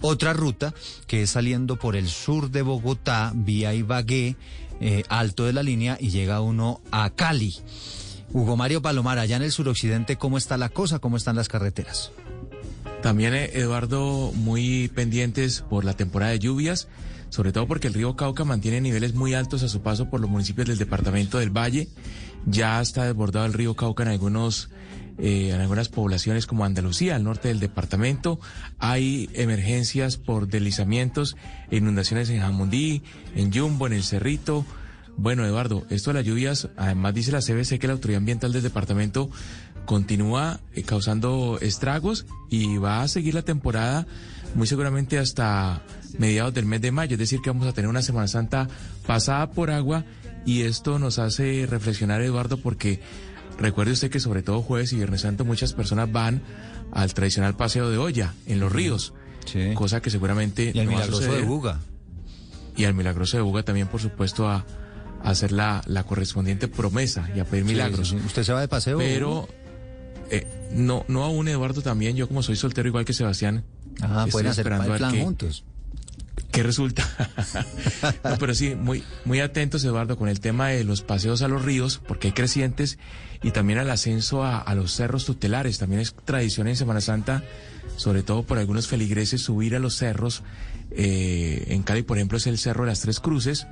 otra 0.00 0.32
ruta, 0.32 0.74
que 1.06 1.22
es 1.22 1.30
saliendo 1.30 1.61
por 1.66 1.96
el 1.96 2.08
sur 2.08 2.50
de 2.50 2.62
Bogotá, 2.62 3.32
vía 3.34 3.74
Ibagué, 3.74 4.36
eh, 4.80 5.04
alto 5.08 5.44
de 5.44 5.52
la 5.52 5.62
línea 5.62 5.96
y 6.00 6.10
llega 6.10 6.40
uno 6.40 6.80
a 6.90 7.10
Cali. 7.10 7.54
Hugo 8.32 8.56
Mario 8.56 8.82
Palomar, 8.82 9.18
allá 9.18 9.36
en 9.36 9.42
el 9.42 9.52
suroccidente, 9.52 10.16
¿cómo 10.16 10.38
está 10.38 10.56
la 10.56 10.70
cosa? 10.70 10.98
¿Cómo 10.98 11.16
están 11.16 11.36
las 11.36 11.48
carreteras? 11.48 12.12
También, 13.02 13.34
eh, 13.34 13.50
Eduardo, 13.54 14.32
muy 14.32 14.88
pendientes 14.88 15.62
por 15.68 15.84
la 15.84 15.94
temporada 15.94 16.32
de 16.32 16.38
lluvias, 16.38 16.88
sobre 17.28 17.52
todo 17.52 17.66
porque 17.66 17.88
el 17.88 17.94
río 17.94 18.16
Cauca 18.16 18.44
mantiene 18.44 18.80
niveles 18.80 19.14
muy 19.14 19.34
altos 19.34 19.62
a 19.62 19.68
su 19.68 19.82
paso 19.82 20.08
por 20.08 20.20
los 20.20 20.30
municipios 20.30 20.68
del 20.68 20.78
departamento 20.78 21.38
del 21.38 21.50
Valle. 21.50 21.88
Ya 22.46 22.80
está 22.80 23.04
desbordado 23.04 23.46
el 23.46 23.52
río 23.52 23.74
Cauca 23.74 24.02
en 24.02 24.10
algunos 24.10 24.70
eh, 25.24 25.50
en 25.54 25.60
algunas 25.60 25.88
poblaciones 25.88 26.46
como 26.46 26.64
Andalucía, 26.64 27.14
al 27.14 27.22
norte 27.22 27.46
del 27.46 27.60
departamento. 27.60 28.40
Hay 28.80 29.30
emergencias 29.34 30.16
por 30.16 30.48
deslizamientos 30.48 31.36
inundaciones 31.70 32.28
en 32.28 32.40
Jamundí, 32.40 33.02
en 33.36 33.52
Yumbo, 33.52 33.86
en 33.86 33.92
el 33.92 34.02
Cerrito. 34.02 34.66
Bueno, 35.16 35.46
Eduardo, 35.46 35.86
esto 35.90 36.10
de 36.10 36.14
las 36.14 36.26
lluvias, 36.26 36.70
además 36.76 37.14
dice 37.14 37.30
la 37.30 37.38
CBC 37.38 37.78
que 37.78 37.86
la 37.86 37.92
Autoridad 37.92 38.18
Ambiental 38.18 38.52
del 38.52 38.64
departamento 38.64 39.30
continúa 39.84 40.58
eh, 40.74 40.82
causando 40.82 41.56
estragos 41.60 42.26
y 42.50 42.78
va 42.78 43.02
a 43.02 43.08
seguir 43.08 43.34
la 43.34 43.42
temporada 43.42 44.08
muy 44.56 44.66
seguramente 44.66 45.20
hasta 45.20 45.82
mediados 46.18 46.52
del 46.52 46.66
mes 46.66 46.80
de 46.80 46.90
mayo, 46.90 47.14
es 47.14 47.20
decir, 47.20 47.40
que 47.40 47.50
vamos 47.50 47.68
a 47.68 47.72
tener 47.72 47.88
una 47.88 48.02
Semana 48.02 48.26
Santa 48.26 48.66
pasada 49.06 49.52
por 49.52 49.70
agua 49.70 50.04
y 50.44 50.62
esto 50.62 50.98
nos 50.98 51.20
hace 51.20 51.64
reflexionar, 51.70 52.22
Eduardo, 52.22 52.56
porque 52.56 53.00
recuerde 53.62 53.92
usted 53.92 54.10
que 54.10 54.20
sobre 54.20 54.42
todo 54.42 54.60
jueves 54.62 54.92
y 54.92 54.96
viernes 54.96 55.22
santo 55.22 55.44
muchas 55.44 55.72
personas 55.72 56.10
van 56.12 56.42
al 56.92 57.14
tradicional 57.14 57.56
paseo 57.56 57.88
de 57.90 57.96
olla 57.98 58.34
en 58.46 58.60
los 58.60 58.70
ríos, 58.70 59.14
cosa 59.74 60.02
que 60.02 60.10
seguramente 60.10 60.72
Y 60.74 60.78
al 60.80 60.86
no 60.86 60.92
va 60.92 60.98
a 60.98 61.00
milagroso 61.06 61.32
de. 61.32 61.42
Buga. 61.42 61.80
Y 62.76 62.84
al 62.84 62.94
milagroso 62.94 63.36
de 63.36 63.42
Buga 63.42 63.62
también, 63.62 63.86
por 63.88 64.00
supuesto, 64.00 64.48
a, 64.48 64.64
a 65.22 65.30
hacer 65.30 65.52
la, 65.52 65.82
la 65.86 66.04
correspondiente 66.04 66.68
promesa 66.68 67.28
y 67.34 67.40
a 67.40 67.44
pedir 67.44 67.64
Sí, 67.64 67.72
milagros. 67.72 68.08
sí, 68.08 68.18
sí. 68.18 68.26
¿Usted 68.26 68.42
se 68.44 68.52
va 68.52 68.60
de 68.60 68.68
paseo? 68.68 68.98
Pero 68.98 69.48
eh, 70.30 70.46
no, 70.72 71.04
no 71.08 71.24
aún, 71.24 71.48
Eduardo, 71.48 71.82
también. 71.82 72.16
Yo 72.16 72.28
como 72.28 72.42
soy 72.42 72.56
soltero 72.56 72.88
igual 72.88 73.04
que 73.04 73.12
Sebastián. 73.12 73.64
Ah, 74.00 74.26
pueden 74.30 74.48
hacer 74.48 74.66
el 74.66 74.96
plan 74.96 75.20
juntos. 75.20 75.64
¿Qué 76.50 76.62
resulta? 76.62 77.06
no, 78.24 78.36
pero 78.38 78.54
sí, 78.54 78.74
muy, 78.74 79.04
muy 79.24 79.40
atentos, 79.40 79.84
Eduardo, 79.84 80.16
con 80.16 80.28
el 80.28 80.40
tema 80.40 80.68
de 80.68 80.84
los 80.84 81.02
paseos 81.02 81.42
a 81.42 81.48
los 81.48 81.62
ríos, 81.62 82.00
porque 82.06 82.28
hay 82.28 82.32
crecientes, 82.32 82.98
y 83.42 83.50
también 83.50 83.78
al 83.78 83.90
ascenso 83.90 84.44
a, 84.44 84.74
los 84.74 84.92
cerros 84.94 85.24
tutelares. 85.24 85.78
También 85.78 86.00
es 86.00 86.14
tradición 86.24 86.68
en 86.68 86.76
Semana 86.76 87.00
Santa, 87.00 87.42
sobre 87.96 88.22
todo 88.22 88.42
por 88.42 88.58
algunos 88.58 88.86
feligreses, 88.86 89.42
subir 89.42 89.74
a 89.76 89.78
los 89.78 89.96
cerros. 89.96 90.42
Eh, 90.90 91.66
en 91.68 91.82
Cali, 91.82 92.02
por 92.02 92.18
ejemplo, 92.18 92.38
es 92.38 92.46
el 92.46 92.58
Cerro 92.58 92.84
de 92.84 92.90
las 92.90 93.00
Tres 93.00 93.20
Cruces, 93.20 93.66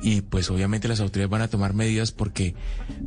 y 0.00 0.20
pues 0.20 0.50
obviamente 0.50 0.88
las 0.88 1.00
autoridades 1.00 1.30
van 1.30 1.42
a 1.42 1.48
tomar 1.48 1.74
medidas 1.74 2.12
porque 2.12 2.54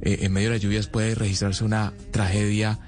eh, 0.02 0.20
en 0.22 0.34
medio 0.34 0.50
de 0.50 0.56
las 0.56 0.62
lluvias 0.62 0.88
puede 0.88 1.16
registrarse 1.16 1.64
una 1.64 1.94
tragedia 2.12 2.80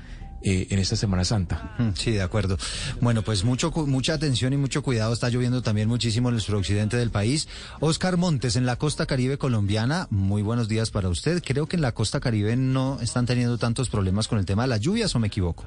eh, 0.43 0.67
en 0.69 0.79
esta 0.79 0.95
Semana 0.95 1.23
Santa. 1.23 1.75
Mm, 1.77 1.89
sí, 1.95 2.11
de 2.11 2.21
acuerdo. 2.21 2.57
Bueno, 3.01 3.21
pues 3.21 3.43
mucho, 3.43 3.71
mucha 3.71 4.13
atención 4.13 4.53
y 4.53 4.57
mucho 4.57 4.83
cuidado. 4.83 5.13
Está 5.13 5.29
lloviendo 5.29 5.61
también 5.61 5.87
muchísimo 5.87 6.29
en 6.29 6.35
el 6.35 6.41
suroccidente 6.41 6.97
del 6.97 7.11
país. 7.11 7.47
Oscar 7.79 8.17
Montes, 8.17 8.55
en 8.55 8.65
la 8.65 8.75
costa 8.75 9.05
caribe 9.05 9.37
colombiana, 9.37 10.07
muy 10.09 10.41
buenos 10.41 10.67
días 10.67 10.91
para 10.91 11.09
usted. 11.09 11.41
Creo 11.43 11.67
que 11.67 11.75
en 11.75 11.81
la 11.81 11.93
costa 11.93 12.19
caribe 12.19 12.55
no 12.55 12.99
están 13.01 13.25
teniendo 13.25 13.57
tantos 13.57 13.89
problemas 13.89 14.27
con 14.27 14.37
el 14.37 14.45
tema 14.45 14.63
de 14.63 14.69
las 14.69 14.81
lluvias, 14.81 15.15
¿o 15.15 15.19
me 15.19 15.27
equivoco? 15.27 15.65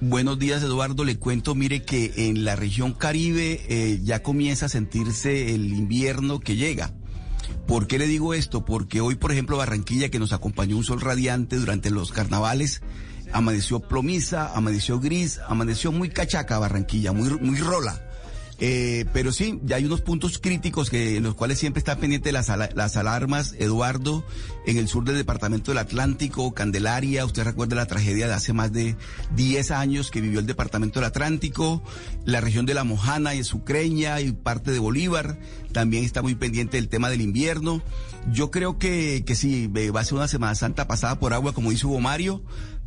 Buenos 0.00 0.38
días, 0.38 0.62
Eduardo. 0.62 1.04
Le 1.04 1.18
cuento, 1.18 1.54
mire 1.54 1.82
que 1.82 2.12
en 2.16 2.44
la 2.44 2.56
región 2.56 2.92
caribe 2.92 3.60
eh, 3.68 4.00
ya 4.02 4.22
comienza 4.22 4.66
a 4.66 4.68
sentirse 4.68 5.54
el 5.54 5.72
invierno 5.72 6.40
que 6.40 6.56
llega. 6.56 6.92
¿Por 7.66 7.86
qué 7.86 7.98
le 7.98 8.06
digo 8.06 8.34
esto? 8.34 8.64
Porque 8.64 9.00
hoy, 9.00 9.14
por 9.14 9.32
ejemplo, 9.32 9.56
Barranquilla, 9.56 10.10
que 10.10 10.18
nos 10.18 10.32
acompañó 10.32 10.76
un 10.76 10.84
sol 10.84 11.00
radiante 11.00 11.56
durante 11.56 11.90
los 11.90 12.12
carnavales, 12.12 12.82
amaneció 13.34 13.80
plomiza, 13.80 14.54
amaneció 14.54 15.00
gris, 15.00 15.40
amaneció 15.48 15.92
muy 15.92 16.08
cachaca 16.08 16.58
Barranquilla, 16.58 17.12
muy, 17.12 17.28
muy 17.40 17.58
rola. 17.58 18.00
Eh, 18.60 19.04
pero 19.12 19.32
sí, 19.32 19.58
ya 19.64 19.76
hay 19.76 19.84
unos 19.84 20.00
puntos 20.00 20.38
críticos 20.38 20.88
que, 20.88 21.16
en 21.16 21.24
los 21.24 21.34
cuales 21.34 21.58
siempre 21.58 21.80
está 21.80 21.96
pendiente 21.96 22.30
las, 22.30 22.48
las 22.48 22.96
alarmas. 22.96 23.54
Eduardo, 23.58 24.24
en 24.66 24.76
el 24.76 24.86
sur 24.86 25.04
del 25.04 25.16
departamento 25.16 25.72
del 25.72 25.78
Atlántico, 25.78 26.54
Candelaria, 26.54 27.24
usted 27.24 27.42
recuerda 27.42 27.74
la 27.74 27.86
tragedia 27.86 28.28
de 28.28 28.34
hace 28.34 28.52
más 28.52 28.72
de 28.72 28.96
10 29.34 29.72
años 29.72 30.10
que 30.12 30.20
vivió 30.20 30.38
el 30.38 30.46
departamento 30.46 31.00
del 31.00 31.08
Atlántico, 31.08 31.82
la 32.24 32.40
región 32.40 32.64
de 32.64 32.74
La 32.74 32.84
Mojana 32.84 33.34
y 33.34 33.42
Sucreña 33.42 34.20
y 34.20 34.30
parte 34.30 34.70
de 34.70 34.78
Bolívar, 34.78 35.38
también 35.72 36.04
está 36.04 36.22
muy 36.22 36.36
pendiente 36.36 36.76
del 36.76 36.88
tema 36.88 37.10
del 37.10 37.22
invierno. 37.22 37.82
Yo 38.32 38.50
creo 38.52 38.78
que, 38.78 39.24
que 39.26 39.34
sí, 39.34 39.66
va 39.66 40.00
a 40.00 40.04
ser 40.04 40.14
una 40.14 40.28
Semana 40.28 40.54
Santa 40.54 40.86
pasada 40.86 41.18
por 41.18 41.34
agua, 41.34 41.52
como 41.52 41.70
dice 41.70 41.86
Hugo 41.86 42.00
Mario, 42.00 42.42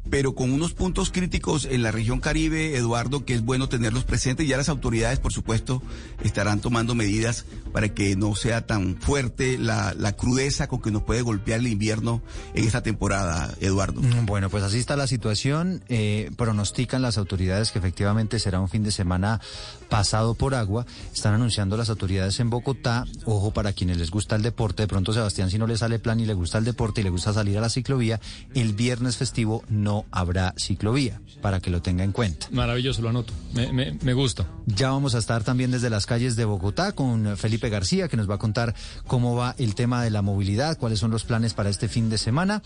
pero 0.09 0.35
con 0.35 0.51
unos 0.51 0.73
puntos 0.73 1.11
críticos 1.11 1.65
en 1.65 1.83
la 1.83 1.91
región 1.91 2.19
Caribe, 2.19 2.75
Eduardo, 2.75 3.25
que 3.25 3.33
es 3.33 3.41
bueno 3.41 3.69
tenerlos 3.69 4.03
presentes. 4.03 4.47
Ya 4.47 4.57
las 4.57 4.69
autoridades, 4.69 5.19
por 5.19 5.33
supuesto, 5.33 5.81
estarán 6.23 6.59
tomando 6.59 6.95
medidas 6.95 7.45
para 7.71 7.89
que 7.89 8.15
no 8.15 8.35
sea 8.35 8.65
tan 8.65 8.97
fuerte 8.97 9.57
la, 9.57 9.93
crudeza 10.17 10.67
con 10.67 10.81
que 10.81 10.91
nos 10.91 11.03
puede 11.03 11.21
golpear 11.21 11.59
el 11.59 11.67
invierno 11.67 12.21
en 12.53 12.65
esta 12.65 12.81
temporada, 12.81 13.53
Eduardo. 13.59 14.01
Mm, 14.01 14.25
bueno, 14.25 14.49
pues 14.49 14.63
así 14.63 14.79
está 14.79 14.95
la 14.95 15.07
situación. 15.07 15.83
Eh, 15.89 16.31
pronostican 16.37 17.01
las 17.01 17.17
autoridades 17.17 17.71
que 17.71 17.79
efectivamente 17.79 18.39
será 18.39 18.59
un 18.59 18.69
fin 18.69 18.83
de 18.83 18.91
semana 18.91 19.41
pasado 19.89 20.33
por 20.33 20.55
agua. 20.55 20.85
Están 21.13 21.33
anunciando 21.33 21.77
las 21.77 21.89
autoridades 21.89 22.39
en 22.39 22.49
Bogotá. 22.49 23.05
Ojo 23.25 23.51
para 23.51 23.73
quienes 23.73 23.97
les 23.97 24.11
gusta 24.11 24.35
el 24.35 24.41
deporte. 24.41 24.83
De 24.83 24.87
pronto, 24.87 25.13
Sebastián, 25.13 25.51
si 25.51 25.57
no 25.57 25.67
le 25.67 25.77
sale 25.77 25.99
plan 25.99 26.19
y 26.19 26.25
le 26.25 26.33
gusta 26.33 26.57
el 26.57 26.65
deporte 26.65 27.01
y 27.01 27.03
le 27.03 27.09
gusta 27.09 27.33
salir 27.33 27.57
a 27.57 27.61
la 27.61 27.69
ciclovía, 27.69 28.19
el 28.53 28.73
viernes 28.73 29.17
festivo 29.17 29.63
no 29.69 29.96
habrá 30.11 30.53
ciclovía, 30.57 31.21
para 31.41 31.59
que 31.59 31.69
lo 31.69 31.81
tenga 31.81 32.03
en 32.03 32.11
cuenta. 32.11 32.47
Maravilloso, 32.51 33.01
lo 33.01 33.09
anoto. 33.09 33.33
Me, 33.53 34.13
gusta. 34.13 34.47
Ya 34.65 34.91
vamos 34.91 35.15
a 35.15 35.19
estar 35.19 35.43
también 35.43 35.71
desde 35.71 35.89
las 35.89 36.05
calles 36.05 36.35
de 36.35 36.45
Bogotá 36.45 36.93
con 36.93 37.37
Felipe 37.37 37.69
García, 37.69 38.07
que 38.07 38.17
nos 38.17 38.29
va 38.29 38.35
a 38.35 38.39
contar 38.39 38.75
cómo 39.05 39.35
va 39.35 39.55
el 39.57 39.75
tema 39.75 40.03
de 40.03 40.09
la 40.09 40.21
movilidad, 40.21 40.77
cuáles 40.77 40.99
son 40.99 41.11
los 41.11 41.23
planes 41.23 41.53
para 41.53 41.69
este 41.69 41.87
fin 41.87 42.09
de 42.09 42.17
semana. 42.17 42.61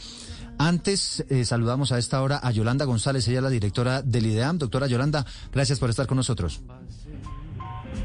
Antes, 0.57 1.25
eh, 1.29 1.45
saludamos 1.45 1.91
a 1.91 1.97
esta 1.97 2.21
hora 2.21 2.39
a 2.43 2.51
Yolanda 2.51 2.85
González, 2.85 3.27
ella 3.27 3.39
es 3.39 3.43
la 3.43 3.49
directora 3.49 4.01
del 4.01 4.25
IDEAM. 4.25 4.57
Doctora 4.57 4.87
Yolanda, 4.87 5.25
gracias 5.51 5.79
por 5.79 5.89
estar 5.89 6.07
con 6.07 6.17
nosotros 6.17 6.61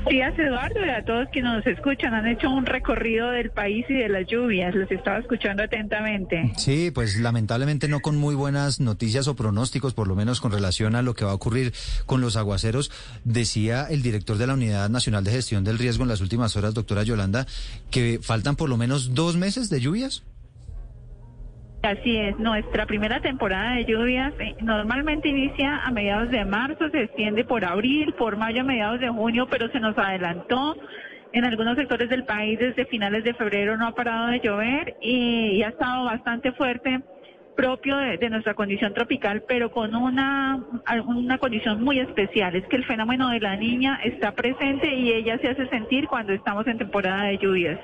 días, 0.09 0.39
Eduardo, 0.39 0.85
y 0.85 0.91
a 0.91 1.05
todos 1.05 1.29
que 1.33 1.43
nos 1.43 1.67
escuchan. 1.67 2.15
Han 2.15 2.27
hecho 2.27 2.51
un 2.51 2.67
recorrido 2.67 3.31
del 3.31 3.51
país 3.51 3.85
y 3.89 3.95
de 3.95 4.09
las 4.09 4.27
lluvias. 4.27 4.75
Los 4.75 4.91
estaba 4.91 5.19
escuchando 5.19 5.63
atentamente. 5.63 6.53
Sí, 6.57 6.91
pues 6.91 7.19
lamentablemente 7.19 7.89
no 7.89 8.01
con 8.01 8.17
muy 8.17 8.35
buenas 8.35 8.81
noticias 8.81 9.29
o 9.29 9.37
pronósticos, 9.37 9.95
por 9.95 10.09
lo 10.09 10.15
menos 10.15 10.41
con 10.41 10.53
relación 10.53 10.95
a 10.95 11.03
lo 11.03 11.15
que 11.15 11.25
va 11.25 11.33
a 11.33 11.35
ocurrir 11.35 11.73
con 12.07 12.21
los 12.21 12.37
aguaceros. 12.37 12.91
Decía 13.25 13.87
el 13.89 14.03
director 14.03 14.39
de 14.39 14.47
la 14.47 14.55
Unidad 14.55 14.89
Nacional 14.89 15.25
de 15.25 15.33
Gestión 15.33 15.65
del 15.65 15.79
Riesgo 15.79 16.05
en 16.05 16.09
las 16.09 16.21
últimas 16.21 16.57
horas, 16.57 16.75
doctora 16.75 17.03
Yolanda, 17.03 17.47
que 17.91 18.21
faltan 18.23 18.57
por 18.57 18.69
lo 18.69 18.77
menos 18.77 19.15
dos 19.15 19.37
meses 19.37 19.71
de 19.71 19.81
lluvias. 19.81 20.23
Así 21.87 22.17
es, 22.17 22.37
nuestra 22.41 22.85
primera 22.85 23.21
temporada 23.21 23.77
de 23.77 23.85
lluvias 23.85 24.33
eh, 24.41 24.57
normalmente 24.61 25.29
inicia 25.29 25.85
a 25.85 25.93
mediados 25.93 26.33
de 26.33 26.45
marzo, 26.45 26.91
se 26.91 27.03
extiende 27.03 27.45
por 27.45 27.65
abril, 27.65 28.13
por 28.15 28.37
mayo, 28.37 28.63
a 28.63 28.65
mediados 28.65 28.99
de 28.99 29.09
junio, 29.09 29.47
pero 29.49 29.69
se 29.69 29.79
nos 29.79 29.97
adelantó. 29.97 30.77
En 31.33 31.45
algunos 31.45 31.77
sectores 31.77 32.11
del 32.11 32.25
país 32.25 32.59
desde 32.59 32.87
finales 32.87 33.23
de 33.23 33.35
febrero 33.35 33.77
no 33.77 33.87
ha 33.87 33.95
parado 33.95 34.33
de 34.33 34.41
llover 34.41 34.97
y, 35.01 35.63
ha 35.63 35.69
estado 35.69 36.07
bastante 36.07 36.51
fuerte 36.53 37.03
propio 37.55 37.97
de, 37.99 38.31
nuestra 38.31 38.55
condición 38.55 38.93
tropical, 38.93 39.45
pero 39.47 39.71
con 39.71 39.95
una, 39.95 40.59
una 41.07 41.39
condición 41.39 41.85
muy 41.85 42.01
especial, 42.01 42.57
es 42.57 42.67
que 42.67 42.77
el 42.77 42.85
fenómeno 42.85 43.31
de 43.31 43.39
la 43.39 43.55
niña 43.55 44.01
está 44.03 44.33
presente 44.33 44.93
y 44.93 45.13
ella 45.13 45.39
se 45.39 45.51
hace 45.51 45.69
sentir 45.69 46.09
cuando 46.09 46.33
estamos 46.33 46.67
en 46.67 46.79
temporada 46.79 47.27
de 47.27 47.39
lluvias. 47.39 47.79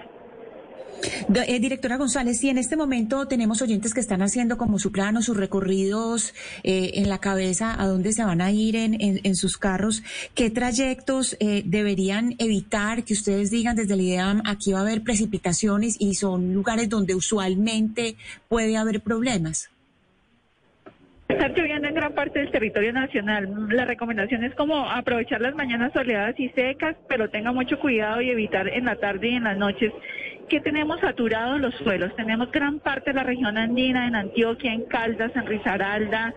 Eh, 1.35 1.61
directora 1.61 1.97
González, 1.97 2.39
si 2.39 2.49
en 2.49 2.59
este 2.59 2.77
momento 2.77 3.27
tenemos 3.27 3.62
oyentes 3.62 3.95
que 3.95 4.01
están 4.01 4.23
haciendo 4.23 4.57
como 4.57 4.79
su 4.79 4.93
plano, 4.93 5.23
sus 5.23 5.37
recorridos 5.37 6.35
eh, 6.62 6.93
en 6.95 7.09
la 7.09 7.19
cabeza, 7.19 7.81
a 7.81 7.87
dónde 7.87 8.12
se 8.12 8.25
van 8.25 8.41
a 8.41 8.51
ir 8.51 8.77
en, 8.77 8.97
en, 9.01 9.35
sus 9.35 9.57
carros, 9.59 10.03
¿qué 10.35 10.51
trayectos 10.51 11.37
eh, 11.41 11.62
deberían 11.65 12.35
evitar 12.39 13.05
que 13.05 13.15
ustedes 13.15 13.51
digan 13.51 13.77
desde 13.77 13.95
el 13.95 14.03
IDEAM, 14.03 14.43
aquí 14.47 14.73
va 14.73 14.81
a 14.81 14.83
haber 14.83 15.03
precipitaciones 15.03 15.97
y 15.99 16.15
son 16.15 16.53
lugares 16.55 16.89
donde 16.89 17.15
usualmente 17.15 18.17
puede 18.49 18.77
haber 18.77 19.01
problemas? 19.01 19.71
Está 21.29 21.49
lloviendo 21.49 21.89
en 21.89 21.95
gran 21.95 22.12
parte 22.12 22.41
del 22.41 22.51
territorio 22.51 22.93
nacional. 22.93 23.69
La 23.71 23.87
recomendación 23.87 24.45
es 24.45 24.55
como 24.55 24.91
aprovechar 24.91 25.41
las 25.41 25.55
mañanas 25.55 25.93
soleadas 25.95 26.39
y 26.39 26.51
secas, 26.51 26.95
pero 27.09 27.31
tenga 27.31 27.53
mucho 27.53 27.79
cuidado 27.79 28.21
y 28.21 28.31
evitar 28.31 28.69
en 28.69 28.85
la 28.85 28.97
tarde 28.97 29.31
y 29.31 29.37
en 29.37 29.45
las 29.45 29.57
noches 29.57 29.93
que 30.53 30.61
tenemos 30.61 31.01
saturados 31.01 31.59
los 31.59 31.75
suelos. 31.77 32.15
Tenemos 32.15 32.53
gran 32.53 32.79
parte 32.79 33.11
de 33.11 33.17
la 33.17 33.23
región 33.23 33.57
andina, 33.57 34.07
en 34.07 34.15
Antioquia, 34.15 34.75
en 34.75 34.83
Caldas, 34.83 35.35
en 35.35 35.47
Risaralda, 35.47 36.35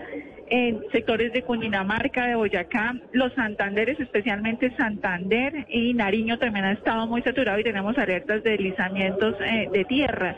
en 0.48 0.80
sectores 0.94 1.34
de 1.34 1.42
Cundinamarca, 1.42 2.26
de 2.26 2.36
Boyacá, 2.36 2.96
los 3.12 3.34
Santanderes, 3.34 4.00
especialmente 4.00 4.74
Santander 4.78 5.66
y 5.68 5.94
Nariño 5.94 6.40
también 6.40 6.64
ha 6.64 6.72
estado 6.72 7.08
muy 7.08 7.24
saturado 7.24 7.60
y 7.60 7.64
tenemos 7.66 7.98
alertas 7.98 8.42
de 8.42 8.52
deslizamientos 8.52 9.36
eh, 9.42 9.68
de 9.74 9.84
tierra. 9.84 10.38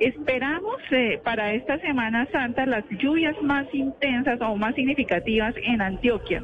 Esperamos 0.00 0.78
eh, 0.90 1.20
para 1.22 1.52
esta 1.52 1.78
Semana 1.80 2.26
Santa 2.32 2.64
las 2.64 2.84
lluvias 2.92 3.36
más 3.42 3.66
intensas 3.74 4.40
o 4.40 4.56
más 4.56 4.74
significativas 4.74 5.54
en 5.62 5.82
Antioquia 5.82 6.42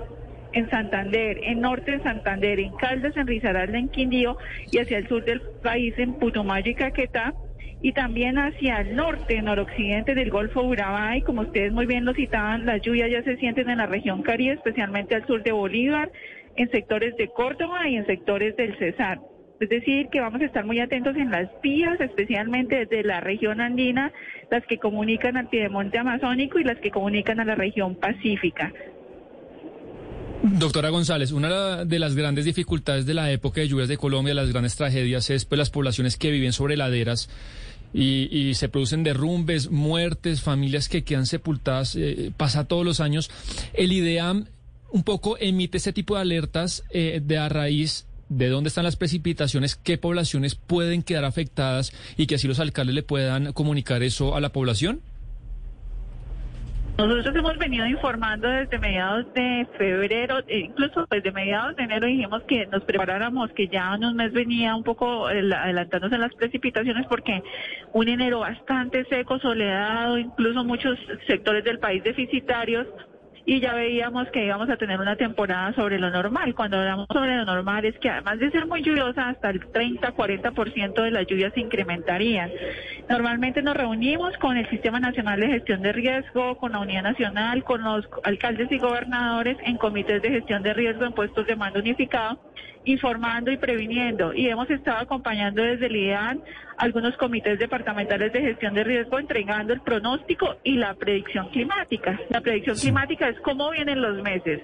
en 0.58 0.70
Santander, 0.70 1.40
en 1.42 1.60
norte 1.60 1.92
en 1.92 2.02
Santander, 2.02 2.60
en 2.60 2.74
Caldas, 2.76 3.16
en 3.16 3.26
Risaralda, 3.26 3.78
en 3.78 3.88
Quindío 3.88 4.36
y 4.70 4.78
hacia 4.78 4.98
el 4.98 5.08
sur 5.08 5.24
del 5.24 5.40
país 5.62 5.94
en 5.98 6.14
Putumayo 6.14 6.70
y 6.70 6.74
Caquetá 6.74 7.34
y 7.80 7.92
también 7.92 8.38
hacia 8.38 8.80
el 8.80 8.96
norte, 8.96 9.40
noroccidente 9.40 10.14
del 10.14 10.30
Golfo 10.30 10.62
Urabá 10.62 11.16
y 11.16 11.22
como 11.22 11.42
ustedes 11.42 11.72
muy 11.72 11.86
bien 11.86 12.04
lo 12.04 12.12
citaban, 12.12 12.66
las 12.66 12.82
lluvias 12.82 13.10
ya 13.10 13.22
se 13.22 13.36
sienten 13.36 13.70
en 13.70 13.78
la 13.78 13.86
región 13.86 14.22
Caribe, 14.22 14.54
especialmente 14.54 15.14
al 15.14 15.26
sur 15.26 15.42
de 15.42 15.52
Bolívar, 15.52 16.10
en 16.56 16.70
sectores 16.70 17.16
de 17.16 17.28
Córdoba 17.28 17.88
y 17.88 17.96
en 17.96 18.06
sectores 18.06 18.56
del 18.56 18.76
Cesar. 18.78 19.20
Es 19.60 19.68
decir, 19.68 20.08
que 20.08 20.20
vamos 20.20 20.40
a 20.40 20.44
estar 20.44 20.64
muy 20.64 20.78
atentos 20.80 21.16
en 21.16 21.30
las 21.30 21.48
vías, 21.62 22.00
especialmente 22.00 22.86
desde 22.86 23.02
la 23.02 23.20
región 23.20 23.60
andina, 23.60 24.12
las 24.50 24.64
que 24.66 24.78
comunican 24.78 25.36
al 25.36 25.48
piedemonte 25.48 25.98
amazónico 25.98 26.58
y 26.58 26.64
las 26.64 26.78
que 26.78 26.90
comunican 26.90 27.40
a 27.40 27.44
la 27.44 27.56
región 27.56 27.96
pacífica. 27.96 28.72
Doctora 30.42 30.90
González, 30.90 31.32
una 31.32 31.84
de 31.84 31.98
las 31.98 32.14
grandes 32.14 32.44
dificultades 32.44 33.06
de 33.06 33.14
la 33.14 33.30
época 33.32 33.60
de 33.60 33.68
lluvias 33.68 33.88
de 33.88 33.96
Colombia, 33.96 34.34
las 34.34 34.50
grandes 34.50 34.76
tragedias, 34.76 35.30
es 35.30 35.44
pues 35.44 35.58
las 35.58 35.70
poblaciones 35.70 36.16
que 36.16 36.30
viven 36.30 36.52
sobre 36.52 36.76
laderas 36.76 37.28
y, 37.92 38.52
se 38.54 38.68
producen 38.68 39.02
derrumbes, 39.02 39.70
muertes, 39.70 40.40
familias 40.40 40.88
que 40.88 41.04
quedan 41.04 41.26
sepultadas, 41.26 41.96
eh, 41.96 42.32
pasa 42.36 42.64
todos 42.64 42.84
los 42.84 43.00
años. 43.00 43.30
El 43.74 43.92
IDEAM 43.92 44.46
un 44.90 45.02
poco 45.02 45.36
emite 45.38 45.78
ese 45.78 45.92
tipo 45.92 46.14
de 46.14 46.20
alertas 46.20 46.84
eh, 46.90 47.20
de 47.24 47.38
a 47.38 47.48
raíz 47.48 48.06
de 48.28 48.48
dónde 48.48 48.68
están 48.68 48.84
las 48.84 48.96
precipitaciones, 48.96 49.74
qué 49.74 49.98
poblaciones 49.98 50.54
pueden 50.54 51.02
quedar 51.02 51.24
afectadas 51.24 51.92
y 52.16 52.26
que 52.26 52.36
así 52.36 52.46
los 52.46 52.60
alcaldes 52.60 52.94
le 52.94 53.02
puedan 53.02 53.52
comunicar 53.52 54.02
eso 54.02 54.34
a 54.34 54.40
la 54.40 54.50
población. 54.50 55.00
Nosotros 56.98 57.36
hemos 57.36 57.56
venido 57.58 57.86
informando 57.86 58.48
desde 58.48 58.76
mediados 58.76 59.32
de 59.32 59.68
febrero, 59.78 60.40
e 60.48 60.58
incluso 60.58 61.06
desde 61.08 61.30
mediados 61.30 61.76
de 61.76 61.84
enero 61.84 62.08
dijimos 62.08 62.42
que 62.42 62.66
nos 62.66 62.82
preparáramos, 62.82 63.52
que 63.52 63.68
ya 63.68 63.94
en 63.94 64.04
un 64.04 64.16
mes 64.16 64.32
venía 64.32 64.74
un 64.74 64.82
poco 64.82 65.28
adelantándose 65.28 66.18
las 66.18 66.34
precipitaciones 66.34 67.06
porque 67.06 67.40
un 67.92 68.08
enero 68.08 68.40
bastante 68.40 69.04
seco, 69.04 69.38
soledado, 69.38 70.18
incluso 70.18 70.64
muchos 70.64 70.98
sectores 71.28 71.62
del 71.62 71.78
país 71.78 72.02
deficitarios 72.02 72.88
y 73.48 73.60
ya 73.60 73.72
veíamos 73.72 74.28
que 74.28 74.44
íbamos 74.44 74.68
a 74.68 74.76
tener 74.76 75.00
una 75.00 75.16
temporada 75.16 75.72
sobre 75.72 75.98
lo 75.98 76.10
normal. 76.10 76.54
Cuando 76.54 76.76
hablamos 76.76 77.06
sobre 77.10 77.34
lo 77.34 77.46
normal 77.46 77.82
es 77.86 77.98
que 77.98 78.10
además 78.10 78.38
de 78.38 78.50
ser 78.50 78.66
muy 78.66 78.82
lluviosa, 78.82 79.30
hasta 79.30 79.48
el 79.48 79.62
30-40% 79.72 81.02
de 81.02 81.10
las 81.10 81.26
lluvias 81.26 81.54
se 81.54 81.60
incrementarían. 81.60 82.50
Normalmente 83.08 83.62
nos 83.62 83.74
reunimos 83.74 84.36
con 84.36 84.58
el 84.58 84.68
Sistema 84.68 85.00
Nacional 85.00 85.40
de 85.40 85.46
Gestión 85.46 85.80
de 85.80 85.94
Riesgo, 85.94 86.58
con 86.58 86.72
la 86.72 86.80
Unidad 86.80 87.04
Nacional, 87.04 87.64
con 87.64 87.82
los 87.82 88.06
alcaldes 88.22 88.70
y 88.70 88.76
gobernadores 88.76 89.56
en 89.64 89.78
comités 89.78 90.20
de 90.20 90.28
gestión 90.28 90.62
de 90.62 90.74
riesgo 90.74 91.06
en 91.06 91.14
puestos 91.14 91.46
de 91.46 91.56
mando 91.56 91.80
unificado, 91.80 92.38
informando 92.84 93.50
y 93.50 93.56
previniendo. 93.56 94.32
Y 94.34 94.48
hemos 94.48 94.70
estado 94.70 94.98
acompañando 94.98 95.62
desde 95.62 95.86
el 95.86 95.96
IDEAN 95.96 96.42
algunos 96.76 97.16
comités 97.16 97.58
departamentales 97.58 98.32
de 98.32 98.40
gestión 98.40 98.74
de 98.74 98.84
riesgo 98.84 99.18
entregando 99.18 99.72
el 99.72 99.80
pronóstico 99.80 100.56
y 100.64 100.76
la 100.76 100.94
predicción 100.94 101.48
climática. 101.50 102.18
La 102.30 102.40
predicción 102.40 102.76
climática 102.76 103.28
es 103.28 103.40
cómo 103.40 103.70
vienen 103.70 104.00
los 104.00 104.22
meses. 104.22 104.62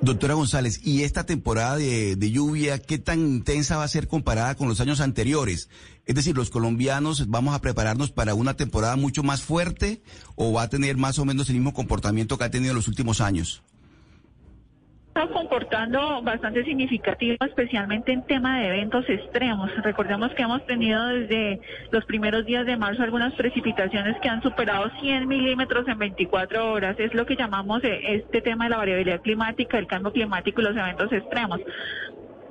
Doctora 0.00 0.34
González, 0.34 0.80
¿y 0.84 1.02
esta 1.02 1.24
temporada 1.24 1.76
de, 1.76 2.16
de, 2.16 2.30
lluvia 2.30 2.78
qué 2.78 2.98
tan 2.98 3.20
intensa 3.20 3.76
va 3.76 3.84
a 3.84 3.88
ser 3.88 4.08
comparada 4.08 4.54
con 4.54 4.68
los 4.68 4.80
años 4.80 5.00
anteriores? 5.00 5.70
Es 6.04 6.14
decir, 6.14 6.36
¿los 6.36 6.50
colombianos 6.50 7.28
vamos 7.28 7.54
a 7.54 7.60
prepararnos 7.60 8.10
para 8.10 8.34
una 8.34 8.54
temporada 8.54 8.96
mucho 8.96 9.22
más 9.22 9.42
fuerte 9.42 10.02
o 10.34 10.52
va 10.52 10.62
a 10.62 10.68
tener 10.68 10.96
más 10.96 11.18
o 11.18 11.24
menos 11.24 11.48
el 11.48 11.54
mismo 11.54 11.72
comportamiento 11.72 12.36
que 12.36 12.44
ha 12.44 12.50
tenido 12.50 12.72
en 12.72 12.76
los 12.76 12.88
últimos 12.88 13.20
años? 13.20 13.62
Está 15.14 15.28
comportando 15.28 16.22
bastante 16.22 16.64
significativo, 16.64 17.36
especialmente 17.44 18.12
en 18.12 18.22
tema 18.22 18.60
de 18.60 18.68
eventos 18.68 19.04
extremos. 19.10 19.70
Recordemos 19.82 20.32
que 20.34 20.42
hemos 20.42 20.64
tenido 20.64 21.04
desde 21.06 21.60
los 21.90 22.04
primeros 22.06 22.46
días 22.46 22.64
de 22.64 22.78
marzo 22.78 23.02
algunas 23.02 23.34
precipitaciones 23.34 24.16
que 24.22 24.30
han 24.30 24.42
superado 24.42 24.90
100 25.00 25.28
milímetros 25.28 25.86
en 25.86 25.98
24 25.98 26.72
horas. 26.72 26.98
Es 26.98 27.12
lo 27.12 27.26
que 27.26 27.36
llamamos 27.36 27.84
eh, 27.84 28.00
este 28.14 28.40
tema 28.40 28.64
de 28.64 28.70
la 28.70 28.78
variabilidad 28.78 29.20
climática, 29.20 29.78
el 29.78 29.86
cambio 29.86 30.12
climático 30.12 30.62
y 30.62 30.64
los 30.64 30.76
eventos 30.76 31.12
extremos. 31.12 31.60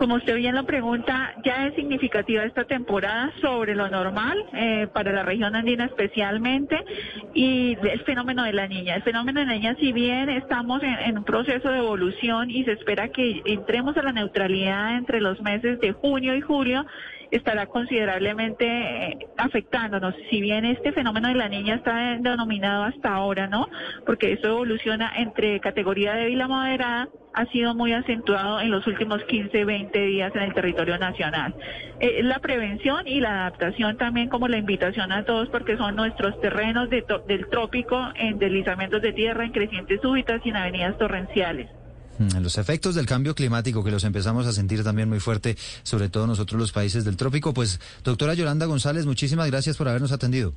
Como 0.02 0.16
usted 0.16 0.36
bien 0.36 0.56
lo 0.56 0.66
pregunta, 0.66 1.36
ya 1.46 1.68
es 1.68 1.76
significativa 1.76 2.44
esta 2.44 2.64
temporada 2.64 3.32
sobre 3.40 3.76
lo 3.76 3.88
normal 3.88 4.36
eh, 4.52 4.88
para 4.92 5.12
la 5.12 5.22
región 5.22 5.56
andina 5.56 5.86
especialmente 5.86 6.76
y 7.36 7.78
el 7.80 8.00
fenómeno 8.00 8.44
de 8.44 8.52
la 8.52 8.68
niña. 8.68 8.96
El 8.96 9.04
fenómeno 9.04 9.42
de 9.42 9.46
la 9.46 9.54
niña, 9.54 9.76
si 9.80 9.94
bien 9.94 10.28
estamos 10.30 10.82
en, 10.82 10.96
en 11.06 11.20
un 11.20 11.24
proceso 11.24 11.70
de 11.70 11.78
evolución 11.78 12.50
y 12.50 12.64
se 12.64 12.72
espera 12.72 13.10
que 13.10 13.44
entremos 13.46 13.96
a 13.96 14.02
la 14.02 14.12
neutralidad 14.12 14.98
entre 14.98 15.22
los 15.22 15.40
meses 15.40 15.80
de 15.80 15.92
junio 15.92 16.36
y 16.36 16.42
julio, 16.42 16.84
estará 17.32 17.66
considerablemente 17.66 18.66
eh, 18.66 19.18
afectándonos. 19.38 20.14
Si 20.30 20.42
bien 20.42 20.66
este 20.66 20.92
fenómeno 20.92 21.30
de 21.30 21.36
la 21.36 21.50
niña 21.50 21.76
está 21.76 22.18
denominado 22.20 22.84
hasta 22.84 23.14
ahora, 23.14 23.48
¿no? 23.48 23.68
Porque 24.06 24.34
eso 24.34 24.48
evoluciona 24.48 25.12
entre 25.16 25.60
categoría 25.60 26.14
débil 26.14 26.42
a 26.42 26.48
moderada, 26.48 27.08
ha 27.34 27.46
sido 27.46 27.74
muy 27.74 27.94
acentuado 27.94 28.60
en 28.60 28.72
los 28.72 28.86
últimos 28.88 29.24
15, 29.24 29.64
20 29.64 30.00
días 30.06 30.36
en 30.36 30.42
el 30.42 30.54
territorio 30.54 30.98
nacional. 30.98 31.56
Eh, 32.00 32.22
la 32.24 32.40
prevención 32.40 33.08
y 33.08 33.22
la 33.22 33.42
adaptación 33.42 33.98
también 33.98 34.28
como 34.28 34.50
la 34.50 34.58
invitación 34.58 35.12
a 35.12 35.24
todos 35.24 35.48
porque 35.50 35.78
son 35.78 35.96
nuestros 35.96 36.40
terrenos 36.42 36.90
de 36.90 37.06
del 37.28 37.48
trópico 37.48 37.98
en 38.16 38.38
deslizamientos 38.38 39.02
de 39.02 39.14
tierra, 39.14 39.46
en 39.46 39.52
crecientes 39.52 40.02
súbitas 40.02 40.42
y 40.46 40.50
en 40.50 40.58
avenidas 40.58 40.98
torrenciales. 40.98 41.70
Mm, 42.22 42.44
los 42.44 42.58
efectos 42.58 42.94
del 42.94 43.08
cambio 43.08 43.34
climático 43.34 43.84
que 43.84 43.92
los 43.92 44.04
empezamos 44.04 44.46
a 44.46 44.54
sentir 44.54 44.84
también 44.84 45.10
muy 45.10 45.20
fuerte, 45.20 45.58
sobre 45.84 46.10
todo 46.10 46.28
nosotros 46.28 46.60
los 46.60 46.72
países 46.72 47.04
del 47.04 47.18
trópico. 47.18 47.54
Pues, 47.54 47.80
doctora 48.04 48.34
Yolanda 48.36 48.68
González, 48.68 49.06
muchísimas 49.06 49.50
gracias 49.50 49.78
por 49.78 49.88
habernos 49.88 50.12
atendido. 50.12 50.54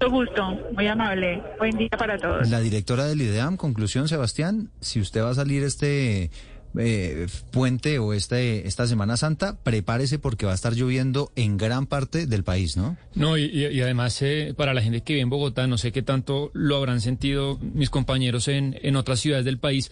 Mucho 0.00 0.12
gusto, 0.12 0.42
muy 0.74 0.86
amable. 0.86 1.42
Buen 1.58 1.76
día 1.76 1.90
para 1.98 2.16
todos. 2.16 2.48
La 2.48 2.60
directora 2.60 3.06
del 3.06 3.20
IDEAM, 3.20 3.56
conclusión, 3.56 4.06
Sebastián, 4.06 4.70
si 4.80 5.00
usted 5.00 5.24
va 5.24 5.30
a 5.30 5.34
salir 5.34 5.64
este 5.64 6.30
eh, 6.76 7.26
puente 7.50 7.98
o 7.98 8.12
este, 8.12 8.66
esta 8.66 8.86
Semana 8.86 9.16
Santa, 9.16 9.56
prepárese 9.62 10.18
porque 10.18 10.46
va 10.46 10.52
a 10.52 10.54
estar 10.54 10.74
lloviendo 10.74 11.32
en 11.36 11.56
gran 11.56 11.86
parte 11.86 12.26
del 12.26 12.44
país, 12.44 12.76
¿no? 12.76 12.96
No, 13.14 13.36
y, 13.36 13.80
además 13.80 14.20
eh, 14.22 14.54
para 14.56 14.74
la 14.74 14.82
gente 14.82 15.02
que 15.02 15.14
vive 15.14 15.22
en 15.22 15.30
Bogotá, 15.30 15.66
no 15.66 15.78
sé 15.78 15.92
qué 15.92 16.02
tanto 16.02 16.50
lo 16.54 16.76
habrán 16.76 17.00
sentido 17.00 17.58
mis 17.60 17.90
compañeros 17.90 18.48
en, 18.48 18.78
en 18.82 18.96
otras 18.96 19.20
ciudades 19.20 19.44
del 19.44 19.58
país, 19.58 19.90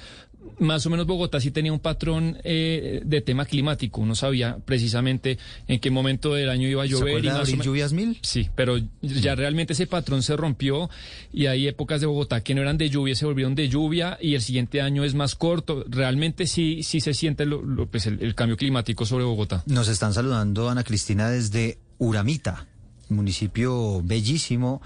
más 0.59 0.87
o 0.87 0.91
menos 0.91 1.07
Bogotá 1.07 1.41
sí 1.41 1.51
tenía 1.51 1.73
un 1.73 1.81
patrón 1.81 2.39
eh, 2.45 3.01
de 3.05 3.21
tema 3.21 3.45
climático. 3.45 4.01
Uno 4.01 4.15
sabía 4.15 4.59
precisamente 4.65 5.39
en 5.69 5.81
qué 5.81 5.91
momento 5.91 6.35
del 6.35 6.49
año 6.49 6.69
iba 6.69 6.83
a 6.83 6.87
llover. 6.87 7.23
¿Se 7.23 7.29
y 7.29 7.57
más 7.57 7.65
lluvias 7.65 7.93
mil? 7.93 8.19
Sí, 8.23 8.49
pero 8.55 8.79
ya 9.03 9.35
realmente 9.35 9.73
ese 9.73 9.87
patrón 9.87 10.23
se 10.23 10.37
rompió 10.37 10.91
y 11.33 11.47
hay 11.47 11.69
épocas 11.69 12.01
de 12.01 12.07
Bogotá 12.07 12.43
que 12.43 12.55
no 12.55 12.63
eran 12.63 12.79
de 12.79 12.91
lluvia, 12.91 13.15
se 13.15 13.27
volvieron 13.27 13.55
de 13.55 13.69
lluvia 13.69 14.19
y 14.21 14.35
el 14.35 14.43
siguiente 14.43 14.81
año 14.81 15.05
es 15.05 15.15
más 15.15 15.35
corto. 15.35 15.85
Realmente 15.89 16.47
sí, 16.47 16.83
sí 16.83 17.01
se 17.01 17.15
siente 17.15 17.47
lo, 17.47 17.87
pues 17.87 18.07
el, 18.07 18.23
el 18.23 18.35
cambio 18.35 18.57
climático 18.57 19.07
sobre 19.07 19.25
Bogotá. 19.25 19.63
Nos 19.67 19.89
están 19.89 20.13
saludando 20.13 20.69
Ana 20.69 20.85
Cristina 20.85 21.29
desde 21.31 21.79
Uramita, 21.99 22.67
municipio 23.09 24.03
bellísimo 24.03 24.83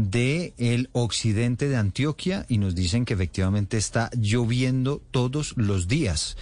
de 0.00 0.54
el 0.56 0.88
occidente 0.92 1.68
de 1.68 1.76
Antioquia 1.76 2.46
y 2.48 2.56
nos 2.56 2.74
dicen 2.74 3.04
que 3.04 3.14
efectivamente 3.14 3.76
está 3.76 4.10
lloviendo 4.16 5.02
todos 5.10 5.52
los 5.56 5.88
días 5.88 6.36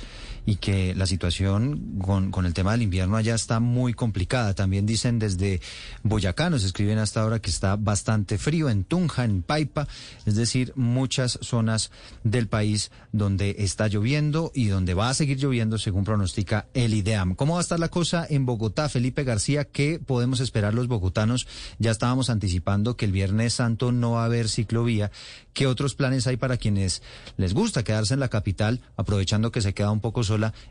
y 0.49 0.57
que 0.57 0.95
la 0.95 1.05
situación 1.05 1.99
con, 2.01 2.31
con, 2.31 2.47
el 2.47 2.55
tema 2.55 2.73
del 2.73 2.81
invierno 2.81 3.19
allá 3.19 3.35
está 3.35 3.61
muy 3.61 3.93
complicada. 3.93 4.55
También 4.55 4.87
dicen 4.87 5.19
desde 5.19 5.61
Boyacá, 6.05 6.49
nos 6.49 6.65
escriben 6.65 6.97
hasta 6.97 7.21
ahora 7.21 7.39
que 7.39 7.51
está 7.51 7.77
bastante 7.77 8.39
frío 8.39 8.71
en 8.71 8.85
Tunja, 8.85 9.25
en 9.25 9.43
Paipa, 9.43 9.87
es 10.25 10.37
decir, 10.37 10.73
muchas 10.75 11.39
zonas 11.43 11.91
del 12.25 12.49
país 12.49 12.91
donde 13.13 13.57
está 13.59 13.89
lloviendo 13.89 14.51
y 14.55 14.69
donde 14.69 14.95
va 14.95 15.11
a 15.11 15.15
seguir 15.15 15.37
lloviendo 15.37 15.77
según 15.77 16.05
pronostica 16.05 16.67
el 16.73 16.95
IDEAM. 16.95 17.35
¿Cómo 17.35 17.53
va 17.53 17.61
a 17.61 17.63
estar 17.63 17.79
la 17.79 17.91
cosa 17.91 18.27
en 18.27 18.47
Bogotá, 18.47 18.89
Felipe 18.89 19.25
García? 19.25 19.67
¿Qué 19.67 19.99
podemos 19.99 20.41
esperar 20.41 20.73
los 20.73 20.89
bogotanos? 20.89 21.47
Ya 21.79 21.91
estábamos 21.91 22.31
anticipando 22.31 22.97
que 22.97 23.05
el 23.05 23.13
Viernes 23.13 23.53
Santo 23.53 23.93
no 23.93 24.13
va 24.13 24.23
a 24.23 24.25
haber 24.25 24.49
ciclovía. 24.49 25.11
¿Qué 25.53 25.67
otros 25.67 25.95
planes 25.95 26.27
hay 26.27 26.39
para 26.39 26.57
quienes 26.57 27.03
les 27.37 27.53
gusta 27.53 27.83
quedarse 27.83 28.15
en 28.15 28.21
la 28.21 28.29
capital, 28.29 28.81
aprovechando 28.97 29.51
que 29.51 29.61
se 29.61 29.75
queda 29.75 29.91
un 29.91 30.01
poco 30.01 30.23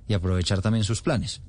y 0.07 0.13
aprovechar 0.13 0.61
también 0.61 0.83
sus 0.83 1.01
planes? 1.01 1.41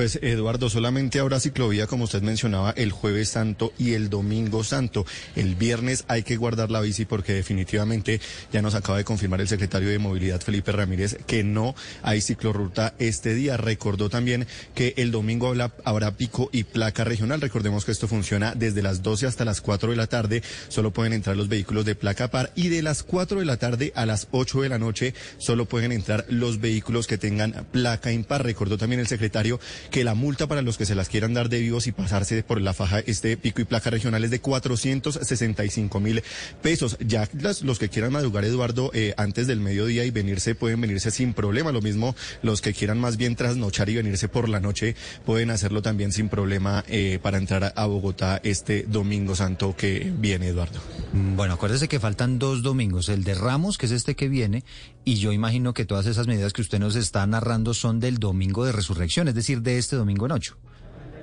Pues 0.00 0.18
Eduardo, 0.22 0.70
solamente 0.70 1.20
habrá 1.20 1.40
ciclovía, 1.40 1.86
como 1.86 2.04
usted 2.04 2.22
mencionaba, 2.22 2.70
el 2.70 2.90
jueves 2.90 3.28
santo 3.28 3.74
y 3.76 3.92
el 3.92 4.08
domingo 4.08 4.64
santo. 4.64 5.04
El 5.36 5.56
viernes 5.56 6.06
hay 6.08 6.22
que 6.22 6.38
guardar 6.38 6.70
la 6.70 6.80
bici 6.80 7.04
porque 7.04 7.34
definitivamente 7.34 8.18
ya 8.50 8.62
nos 8.62 8.74
acaba 8.74 8.96
de 8.96 9.04
confirmar 9.04 9.42
el 9.42 9.48
secretario 9.48 9.90
de 9.90 9.98
Movilidad, 9.98 10.40
Felipe 10.40 10.72
Ramírez, 10.72 11.18
que 11.26 11.44
no 11.44 11.74
hay 12.02 12.22
ciclorruta 12.22 12.94
este 12.98 13.34
día. 13.34 13.58
Recordó 13.58 14.08
también 14.08 14.46
que 14.74 14.94
el 14.96 15.10
domingo 15.10 15.48
habrá, 15.48 15.74
habrá 15.84 16.16
pico 16.16 16.48
y 16.50 16.64
placa 16.64 17.04
regional. 17.04 17.42
Recordemos 17.42 17.84
que 17.84 17.92
esto 17.92 18.08
funciona 18.08 18.54
desde 18.54 18.80
las 18.80 19.02
12 19.02 19.26
hasta 19.26 19.44
las 19.44 19.60
4 19.60 19.90
de 19.90 19.96
la 19.96 20.06
tarde. 20.06 20.42
Solo 20.68 20.94
pueden 20.94 21.12
entrar 21.12 21.36
los 21.36 21.48
vehículos 21.48 21.84
de 21.84 21.94
placa 21.94 22.30
par 22.30 22.52
y 22.54 22.68
de 22.68 22.80
las 22.80 23.02
4 23.02 23.40
de 23.40 23.44
la 23.44 23.58
tarde 23.58 23.92
a 23.94 24.06
las 24.06 24.28
8 24.30 24.62
de 24.62 24.70
la 24.70 24.78
noche 24.78 25.12
solo 25.36 25.66
pueden 25.66 25.92
entrar 25.92 26.24
los 26.30 26.58
vehículos 26.58 27.06
que 27.06 27.18
tengan 27.18 27.66
placa 27.70 28.10
impar. 28.12 28.44
Recordó 28.44 28.78
también 28.78 29.00
el 29.00 29.06
secretario 29.06 29.60
que 29.90 30.04
la 30.04 30.14
multa 30.14 30.46
para 30.46 30.62
los 30.62 30.78
que 30.78 30.86
se 30.86 30.94
las 30.94 31.08
quieran 31.08 31.34
dar 31.34 31.48
de 31.48 31.60
vivos 31.60 31.86
y 31.86 31.92
pasarse 31.92 32.42
por 32.42 32.60
la 32.60 32.72
faja 32.72 33.00
este 33.00 33.36
pico 33.36 33.60
y 33.60 33.64
placa 33.64 33.90
regional 33.90 34.24
es 34.24 34.30
de 34.30 34.40
465 34.40 36.00
mil 36.00 36.22
pesos. 36.62 36.96
Ya 37.00 37.28
los 37.62 37.78
que 37.78 37.88
quieran 37.88 38.12
madrugar, 38.12 38.44
Eduardo, 38.44 38.90
eh, 38.94 39.14
antes 39.16 39.46
del 39.46 39.60
mediodía 39.60 40.04
y 40.04 40.10
venirse, 40.10 40.54
pueden 40.54 40.80
venirse 40.80 41.10
sin 41.10 41.34
problema. 41.34 41.72
Lo 41.72 41.82
mismo 41.82 42.14
los 42.42 42.60
que 42.60 42.72
quieran 42.72 42.98
más 42.98 43.16
bien 43.16 43.36
trasnochar 43.36 43.90
y 43.90 43.96
venirse 43.96 44.28
por 44.28 44.48
la 44.48 44.60
noche, 44.60 44.94
pueden 45.26 45.50
hacerlo 45.50 45.82
también 45.82 46.12
sin 46.12 46.28
problema 46.28 46.84
eh, 46.88 47.18
para 47.22 47.38
entrar 47.38 47.72
a 47.76 47.86
Bogotá 47.86 48.40
este 48.44 48.84
domingo 48.84 49.34
santo 49.34 49.74
que 49.76 50.12
viene, 50.18 50.48
Eduardo. 50.48 50.80
Mm, 51.12 51.36
bueno, 51.36 51.54
acuérdese 51.54 51.88
que 51.88 52.00
faltan 52.00 52.38
dos 52.38 52.62
domingos, 52.62 53.08
el 53.08 53.24
de 53.24 53.34
Ramos, 53.34 53.78
que 53.78 53.86
es 53.86 53.92
este 53.92 54.14
que 54.14 54.28
viene, 54.28 54.64
y 55.04 55.16
yo 55.16 55.32
imagino 55.32 55.74
que 55.74 55.84
todas 55.84 56.06
esas 56.06 56.26
medidas 56.26 56.52
que 56.52 56.62
usted 56.62 56.78
nos 56.78 56.94
está 56.94 57.26
narrando 57.26 57.74
son 57.74 58.00
del 58.00 58.18
domingo 58.18 58.64
de 58.64 58.72
resurrección, 58.72 59.28
es 59.28 59.34
decir, 59.34 59.62
de 59.62 59.69
este 59.78 59.96
domingo 59.96 60.26
en 60.26 60.32
ocho. 60.32 60.56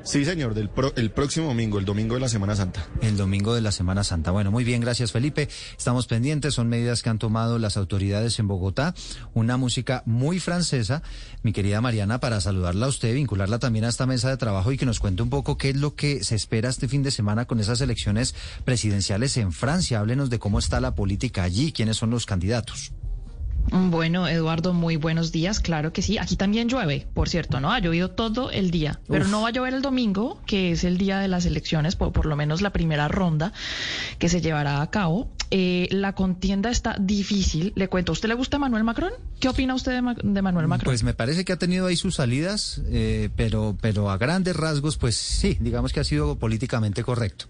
Sí, 0.07 0.23
señor, 0.23 0.53
del 0.53 0.69
el 0.95 1.11
próximo 1.11 1.47
domingo, 1.47 1.79
el 1.79 1.83
domingo 1.83 2.15
de 2.15 2.21
la 2.21 2.29
Semana 2.29 2.55
Santa. 2.55 2.87
El 3.01 3.17
domingo 3.17 3.53
de 3.53 3.59
la 3.59 3.73
Semana 3.73 4.05
Santa. 4.05 4.31
Bueno, 4.31 4.51
muy 4.51 4.63
bien, 4.63 4.79
gracias 4.79 5.11
Felipe. 5.11 5.49
Estamos 5.77 6.07
pendientes, 6.07 6.53
son 6.53 6.69
medidas 6.69 7.03
que 7.03 7.09
han 7.09 7.19
tomado 7.19 7.59
las 7.59 7.75
autoridades 7.75 8.39
en 8.39 8.47
Bogotá. 8.47 8.95
Una 9.33 9.57
música 9.57 10.03
muy 10.05 10.39
francesa, 10.39 11.03
mi 11.43 11.51
querida 11.51 11.81
Mariana, 11.81 12.21
para 12.21 12.39
saludarla 12.39 12.85
a 12.85 12.89
usted, 12.89 13.13
vincularla 13.15 13.59
también 13.59 13.83
a 13.83 13.89
esta 13.89 14.05
mesa 14.05 14.29
de 14.29 14.37
trabajo 14.37 14.71
y 14.71 14.77
que 14.77 14.85
nos 14.85 15.01
cuente 15.01 15.23
un 15.23 15.29
poco 15.29 15.57
qué 15.57 15.71
es 15.71 15.75
lo 15.75 15.95
que 15.95 16.23
se 16.23 16.35
espera 16.35 16.69
este 16.69 16.87
fin 16.87 17.03
de 17.03 17.11
semana 17.11 17.43
con 17.43 17.59
esas 17.59 17.81
elecciones 17.81 18.33
presidenciales 18.63 19.35
en 19.35 19.51
Francia. 19.51 19.99
Háblenos 19.99 20.29
de 20.29 20.39
cómo 20.39 20.59
está 20.59 20.79
la 20.79 20.95
política 20.95 21.43
allí, 21.43 21.73
quiénes 21.73 21.97
son 21.97 22.11
los 22.11 22.25
candidatos. 22.25 22.93
Bueno, 23.71 24.27
Eduardo, 24.27 24.73
muy 24.73 24.95
buenos 24.95 25.31
días. 25.31 25.59
Claro 25.59 25.91
que 25.91 26.01
sí. 26.01 26.17
Aquí 26.17 26.35
también 26.35 26.69
llueve, 26.69 27.05
por 27.13 27.27
cierto, 27.29 27.59
¿no? 27.59 27.71
Ha 27.71 27.79
llovido 27.79 28.09
todo 28.11 28.49
el 28.51 28.71
día, 28.71 28.99
pero 29.09 29.25
no 29.27 29.41
va 29.41 29.49
a 29.49 29.51
llover 29.51 29.73
el 29.73 29.81
domingo, 29.81 30.41
que 30.45 30.71
es 30.71 30.83
el 30.83 30.97
día 30.97 31.19
de 31.19 31.27
las 31.27 31.45
elecciones, 31.45 31.95
por, 31.95 32.11
por 32.13 32.25
lo 32.25 32.35
menos 32.35 32.61
la 32.61 32.71
primera 32.71 33.07
ronda 33.07 33.51
que 34.19 34.29
se 34.29 34.41
llevará 34.41 34.81
a 34.81 34.89
cabo. 34.89 35.29
Eh, 35.51 35.87
la 35.91 36.13
contienda 36.13 36.69
está 36.69 36.95
difícil. 36.99 37.73
Le 37.75 37.87
cuento, 37.87 38.11
¿a 38.11 38.13
usted 38.13 38.29
le 38.29 38.35
gusta 38.35 38.57
Manuel 38.57 38.83
Macron? 38.83 39.11
¿Qué 39.39 39.49
opina 39.49 39.75
usted 39.75 39.91
de, 39.93 40.01
Ma- 40.01 40.15
de 40.21 40.41
Manuel 40.41 40.67
Macron? 40.67 40.85
Pues 40.85 41.03
me 41.03 41.13
parece 41.13 41.43
que 41.45 41.53
ha 41.53 41.57
tenido 41.57 41.87
ahí 41.87 41.95
sus 41.95 42.15
salidas, 42.15 42.81
eh, 42.87 43.29
pero, 43.35 43.77
pero 43.81 44.09
a 44.09 44.17
grandes 44.17 44.55
rasgos, 44.55 44.97
pues 44.97 45.15
sí, 45.15 45.57
digamos 45.59 45.93
que 45.93 45.99
ha 45.99 46.03
sido 46.03 46.37
políticamente 46.37 47.03
correcto. 47.03 47.45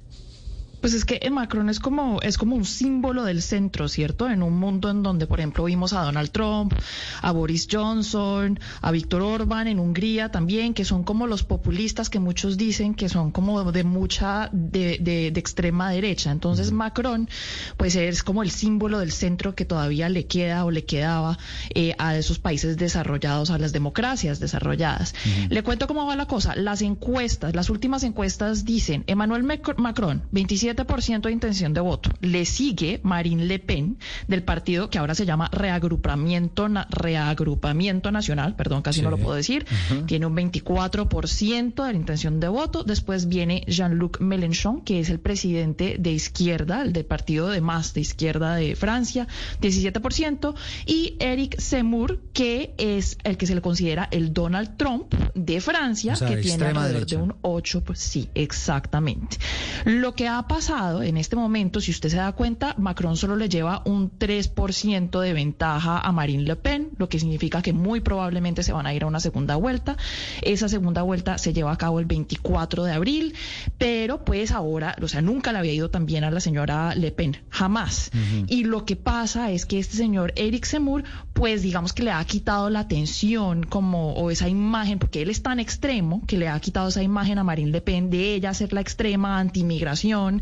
Pues 0.88 0.96
es 0.96 1.04
que 1.04 1.30
Macron 1.30 1.68
es 1.70 1.82
como, 1.82 2.22
es 2.22 2.38
como 2.38 2.56
un 2.56 2.64
símbolo 2.64 3.26
del 3.26 3.42
centro, 3.42 3.90
¿cierto? 3.90 4.30
En 4.30 4.42
un 4.42 4.58
mundo 4.58 4.90
en 4.90 5.04
donde, 5.04 5.28
por 5.28 5.42
ejemplo, 5.42 5.66
vimos 5.66 5.92
a 5.92 6.02
Donald 6.04 6.30
Trump, 6.32 6.76
a 7.22 7.34
Boris 7.34 7.68
Johnson, 7.70 8.58
a 8.80 8.92
Víctor 8.92 9.22
Orban 9.22 9.68
en 9.68 9.80
Hungría 9.80 10.30
también, 10.32 10.74
que 10.74 10.86
son 10.86 11.04
como 11.04 11.28
los 11.28 11.44
populistas 11.44 12.10
que 12.10 12.20
muchos 12.20 12.56
dicen 12.56 12.96
que 12.96 13.10
son 13.10 13.32
como 13.32 13.70
de 13.74 13.84
mucha, 13.84 14.50
de, 14.54 14.98
de, 15.02 15.30
de 15.32 15.40
extrema 15.42 15.92
derecha. 15.92 16.32
Entonces 16.32 16.72
Macron, 16.72 17.28
pues 17.76 17.98
es 17.98 18.24
como 18.24 18.42
el 18.42 18.50
símbolo 18.50 19.00
del 19.00 19.12
centro 19.12 19.56
que 19.56 19.66
todavía 19.66 20.08
le 20.08 20.26
queda 20.26 20.64
o 20.64 20.72
le 20.72 20.86
quedaba 20.86 21.38
eh, 21.76 21.96
a 21.98 22.16
esos 22.16 22.40
países 22.40 22.78
desarrollados, 22.78 23.50
a 23.52 23.58
las 23.58 23.74
democracias 23.74 24.40
desarrolladas. 24.40 25.16
Le 25.50 25.64
cuento 25.64 25.86
cómo 25.86 26.06
va 26.06 26.16
la 26.16 26.28
cosa. 26.28 26.56
Las 26.56 26.82
encuestas, 26.82 27.54
las 27.54 27.70
últimas 27.70 28.04
encuestas 28.04 28.64
dicen 28.64 29.04
Emmanuel 29.08 29.44
Mac- 29.44 29.78
Macron, 29.78 30.24
27% 30.32 30.77
de 30.86 31.32
intención 31.32 31.74
de 31.74 31.82
voto. 31.82 32.10
Le 32.22 32.46
sigue 32.46 33.00
Marine 33.04 33.46
Le 33.46 33.60
Pen 33.60 33.98
del 34.28 34.44
partido 34.44 34.90
que 34.90 34.98
ahora 35.00 35.16
se 35.16 35.26
llama 35.26 35.50
Reagrupamiento, 35.52 36.70
Na- 36.70 36.88
Reagrupamiento 36.92 38.12
Nacional, 38.12 38.56
perdón, 38.56 38.82
casi 38.84 39.02
no 39.02 39.10
lo 39.10 39.18
puedo 39.18 39.36
decir. 39.36 39.66
Tiene 40.06 40.26
un 40.26 40.36
24% 40.36 41.84
de 41.86 41.92
la 41.94 41.98
intención 41.98 42.40
de 42.40 42.48
voto. 42.48 42.84
Después 42.84 43.28
viene 43.28 43.64
Jean-Luc 43.68 44.20
Mélenchon, 44.20 44.82
que 44.82 45.00
es 45.00 45.10
el 45.10 45.20
presidente 45.20 45.96
de 46.00 46.12
izquierda, 46.12 46.82
el 46.84 46.94
del 46.94 47.06
partido 47.06 47.50
de 47.50 47.62
más 47.62 47.94
de 47.94 48.02
izquierda 48.02 48.56
de 48.56 48.76
Francia, 48.76 49.28
17%. 49.62 50.54
Y 50.86 51.16
Eric 51.20 51.60
Zemmour, 51.60 52.20
que 52.34 52.74
es 52.78 53.18
el 53.24 53.38
que 53.38 53.48
se 53.48 53.56
le 53.56 53.62
considera 53.62 54.08
el 54.12 54.34
Donald 54.34 54.78
Trump 54.78 55.14
de 55.34 55.60
Francia, 55.62 56.14
O 56.14 56.16
sea, 56.16 56.28
que 56.30 56.38
tiene 56.38 56.66
alrededor 56.66 56.94
derecha. 56.94 57.16
de 57.18 57.22
un 57.24 57.36
8, 57.42 57.84
pues 57.84 58.00
sí, 58.00 58.30
exactamente. 58.36 59.38
Lo 59.86 60.14
que 60.16 60.28
ha 60.28 60.42
pasado 60.48 60.57
en 60.58 61.18
este 61.18 61.36
momento, 61.36 61.80
si 61.82 61.92
usted 61.92 62.10
se 62.10 62.18
da 62.18 62.32
cuenta, 62.32 62.74
Macron 62.80 63.16
solo 63.16 63.36
le 63.36 63.48
lleva 63.48 63.84
un 63.86 64.10
3% 64.10 65.20
de 65.20 65.34
ventaja 65.34 66.00
a 66.00 66.12
Marine 66.12 66.44
Le 66.44 66.56
Pen, 66.56 66.90
lo 66.98 67.08
que 67.10 67.20
significa 67.20 67.62
que 67.62 67.74
muy 67.74 68.00
probablemente 68.00 68.64
se 68.64 68.74
van 68.74 68.88
a 68.88 68.94
ir 68.94 69.04
a 69.04 69.08
una 69.08 69.20
segunda 69.20 69.56
vuelta. 69.56 69.98
Esa 70.42 70.68
segunda 70.68 71.04
vuelta 71.04 71.38
se 71.38 71.54
lleva 71.54 71.72
a 71.72 71.78
cabo 71.78 72.00
el 72.00 72.06
24 72.06 72.86
de 72.86 72.92
abril, 72.92 73.36
pero 73.78 74.26
pues 74.26 74.52
ahora, 74.52 74.96
o 75.00 75.08
sea, 75.08 75.22
nunca 75.22 75.52
le 75.52 75.60
había 75.60 75.74
ido 75.74 75.92
tan 75.92 76.08
bien 76.08 76.24
a 76.24 76.32
la 76.32 76.40
señora 76.40 76.96
Le 76.96 77.12
Pen, 77.12 77.38
jamás. 77.50 78.10
Y 78.48 78.64
lo 78.64 78.84
que 78.84 78.96
pasa 78.96 79.52
es 79.52 79.68
que 79.68 79.78
este 79.78 79.96
señor 79.96 80.34
Eric 80.36 80.66
Zemmour, 80.66 81.04
pues 81.34 81.62
digamos 81.62 81.94
que 81.94 82.02
le 82.02 82.12
ha 82.12 82.26
quitado 82.26 82.72
la 82.72 82.80
atención 82.80 83.64
como, 83.64 84.14
o 84.14 84.32
esa 84.32 84.50
imagen, 84.50 84.98
porque 84.98 85.22
él 85.22 85.30
es 85.30 85.44
tan 85.44 85.60
extremo 85.60 86.24
que 86.26 86.38
le 86.38 86.50
ha 86.50 86.60
quitado 86.60 86.88
esa 86.90 87.04
imagen 87.04 87.38
a 87.38 87.44
Marine 87.44 87.72
Le 87.72 87.82
Pen 87.82 88.10
de 88.10 88.34
ella 88.34 88.56
ser 88.56 88.74
la 88.74 88.82
extrema 88.82 89.38
anti-inmigración. 89.38 90.42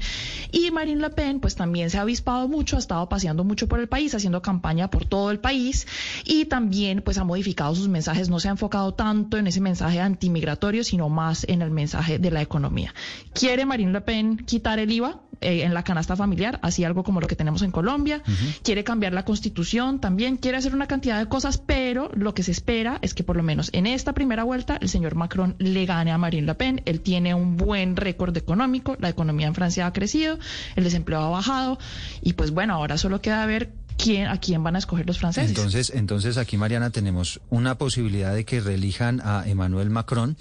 Y 0.51 0.71
Marine 0.71 1.01
Le 1.01 1.09
Pen, 1.09 1.39
pues 1.39 1.55
también 1.55 1.89
se 1.89 1.97
ha 1.97 2.01
avispado 2.01 2.47
mucho, 2.47 2.77
ha 2.77 2.79
estado 2.79 3.09
paseando 3.09 3.43
mucho 3.43 3.67
por 3.67 3.79
el 3.79 3.87
país, 3.87 4.15
haciendo 4.15 4.41
campaña 4.41 4.89
por 4.89 5.05
todo 5.05 5.31
el 5.31 5.39
país 5.39 5.85
y 6.23 6.45
también 6.45 7.01
pues 7.01 7.17
ha 7.17 7.23
modificado 7.23 7.75
sus 7.75 7.89
mensajes, 7.89 8.29
no 8.29 8.39
se 8.39 8.47
ha 8.47 8.51
enfocado 8.51 8.93
tanto 8.93 9.37
en 9.37 9.47
ese 9.47 9.59
mensaje 9.59 9.99
antimigratorio, 9.99 10.83
sino 10.83 11.09
más 11.09 11.45
en 11.49 11.61
el 11.61 11.71
mensaje 11.71 12.19
de 12.19 12.31
la 12.31 12.41
economía. 12.41 12.93
¿Quiere 13.33 13.65
Marine 13.65 13.91
Le 13.91 14.01
Pen 14.01 14.37
quitar 14.37 14.79
el 14.79 14.91
IVA? 14.91 15.21
eh, 15.41 15.63
en 15.63 15.73
la 15.73 15.83
canasta 15.83 16.15
familiar, 16.15 16.59
así 16.61 16.83
algo 16.83 17.03
como 17.03 17.21
lo 17.21 17.27
que 17.27 17.35
tenemos 17.35 17.61
en 17.61 17.71
Colombia, 17.71 18.21
quiere 18.63 18.83
cambiar 18.83 19.13
la 19.13 19.25
constitución, 19.25 19.99
también 19.99 20.37
quiere 20.37 20.57
hacer 20.57 20.73
una 20.73 20.87
cantidad 20.87 21.19
de 21.19 21.27
cosas, 21.27 21.57
pero 21.57 22.09
lo 22.15 22.33
que 22.33 22.43
se 22.43 22.51
espera 22.51 22.99
es 23.01 23.13
que 23.13 23.23
por 23.23 23.35
lo 23.35 23.43
menos 23.43 23.69
en 23.73 23.87
esta 23.87 24.13
primera 24.13 24.43
vuelta 24.43 24.77
el 24.79 24.89
señor 24.89 25.15
Macron 25.15 25.55
le 25.59 25.85
gane 25.85 26.11
a 26.11 26.17
Marine 26.17 26.47
Le 26.47 26.55
Pen, 26.55 26.81
él 26.85 27.01
tiene 27.01 27.33
un 27.33 27.57
buen 27.57 27.95
récord 27.95 28.35
económico, 28.35 28.95
la 28.99 29.09
economía 29.09 29.47
en 29.47 29.55
Francia 29.55 29.85
ha 29.85 29.93
crecido, 29.95 30.37
el 30.75 30.83
desempleo 30.83 31.19
ha 31.21 31.29
bajado 31.29 31.79
y 32.21 32.33
pues 32.33 32.51
bueno, 32.51 32.75
ahora 32.75 32.99
solo 32.99 33.19
queda 33.21 33.43
ver 33.47 33.71
quién 33.97 34.27
a 34.27 34.39
quién 34.39 34.61
van 34.61 34.75
a 34.75 34.79
escoger 34.79 35.07
los 35.07 35.17
franceses. 35.17 35.49
Entonces, 35.49 35.89
entonces 35.95 36.37
aquí, 36.37 36.57
Mariana, 36.57 36.89
tenemos 36.91 37.39
una 37.49 37.77
posibilidad 37.79 38.35
de 38.35 38.45
que 38.45 38.59
reelijan 38.59 39.21
a 39.23 39.43
Emmanuel 39.47 39.89
Macron. 39.89 40.35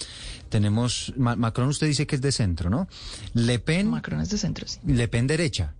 Tenemos, 0.48 1.12
Ma- 1.16 1.36
Macron 1.36 1.68
usted 1.68 1.86
dice 1.86 2.06
que 2.06 2.16
es 2.16 2.20
de 2.22 2.32
centro, 2.32 2.68
¿no? 2.68 2.88
Le 3.32 3.58
Pen... 3.60 3.88
Macron 3.88 4.20
es 4.20 4.30
de 4.30 4.38
centro, 4.38 4.66
sí. 4.68 4.78
Le 4.86 5.08
Pen 5.08 5.26
derecha. 5.26 5.72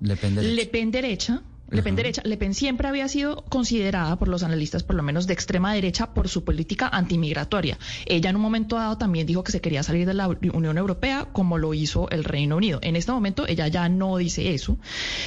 Le 0.00 0.16
Pen 0.16 0.34
derecha. 0.34 0.54
Le 0.54 0.66
Pen 0.66 0.90
derecha. 0.90 1.42
Le 1.70 1.82
Pen 1.82 1.96
derecha. 1.96 2.22
Le 2.24 2.38
Pen 2.38 2.54
siempre 2.54 2.88
había 2.88 3.08
sido 3.08 3.44
considerada 3.44 4.16
por 4.16 4.28
los 4.28 4.42
analistas, 4.42 4.82
por 4.82 4.96
lo 4.96 5.02
menos 5.02 5.26
de 5.26 5.34
extrema 5.34 5.74
derecha, 5.74 6.14
por 6.14 6.28
su 6.28 6.42
política 6.42 6.88
antimigratoria. 6.88 7.78
Ella 8.06 8.30
en 8.30 8.36
un 8.36 8.42
momento 8.42 8.76
dado 8.76 8.96
también 8.96 9.26
dijo 9.26 9.44
que 9.44 9.52
se 9.52 9.60
quería 9.60 9.82
salir 9.82 10.06
de 10.06 10.14
la 10.14 10.28
Unión 10.28 10.78
Europea, 10.78 11.28
como 11.30 11.58
lo 11.58 11.74
hizo 11.74 12.08
el 12.08 12.24
Reino 12.24 12.56
Unido. 12.56 12.78
En 12.82 12.96
este 12.96 13.12
momento 13.12 13.46
ella 13.46 13.68
ya 13.68 13.86
no 13.90 14.16
dice 14.16 14.54
eso, 14.54 14.78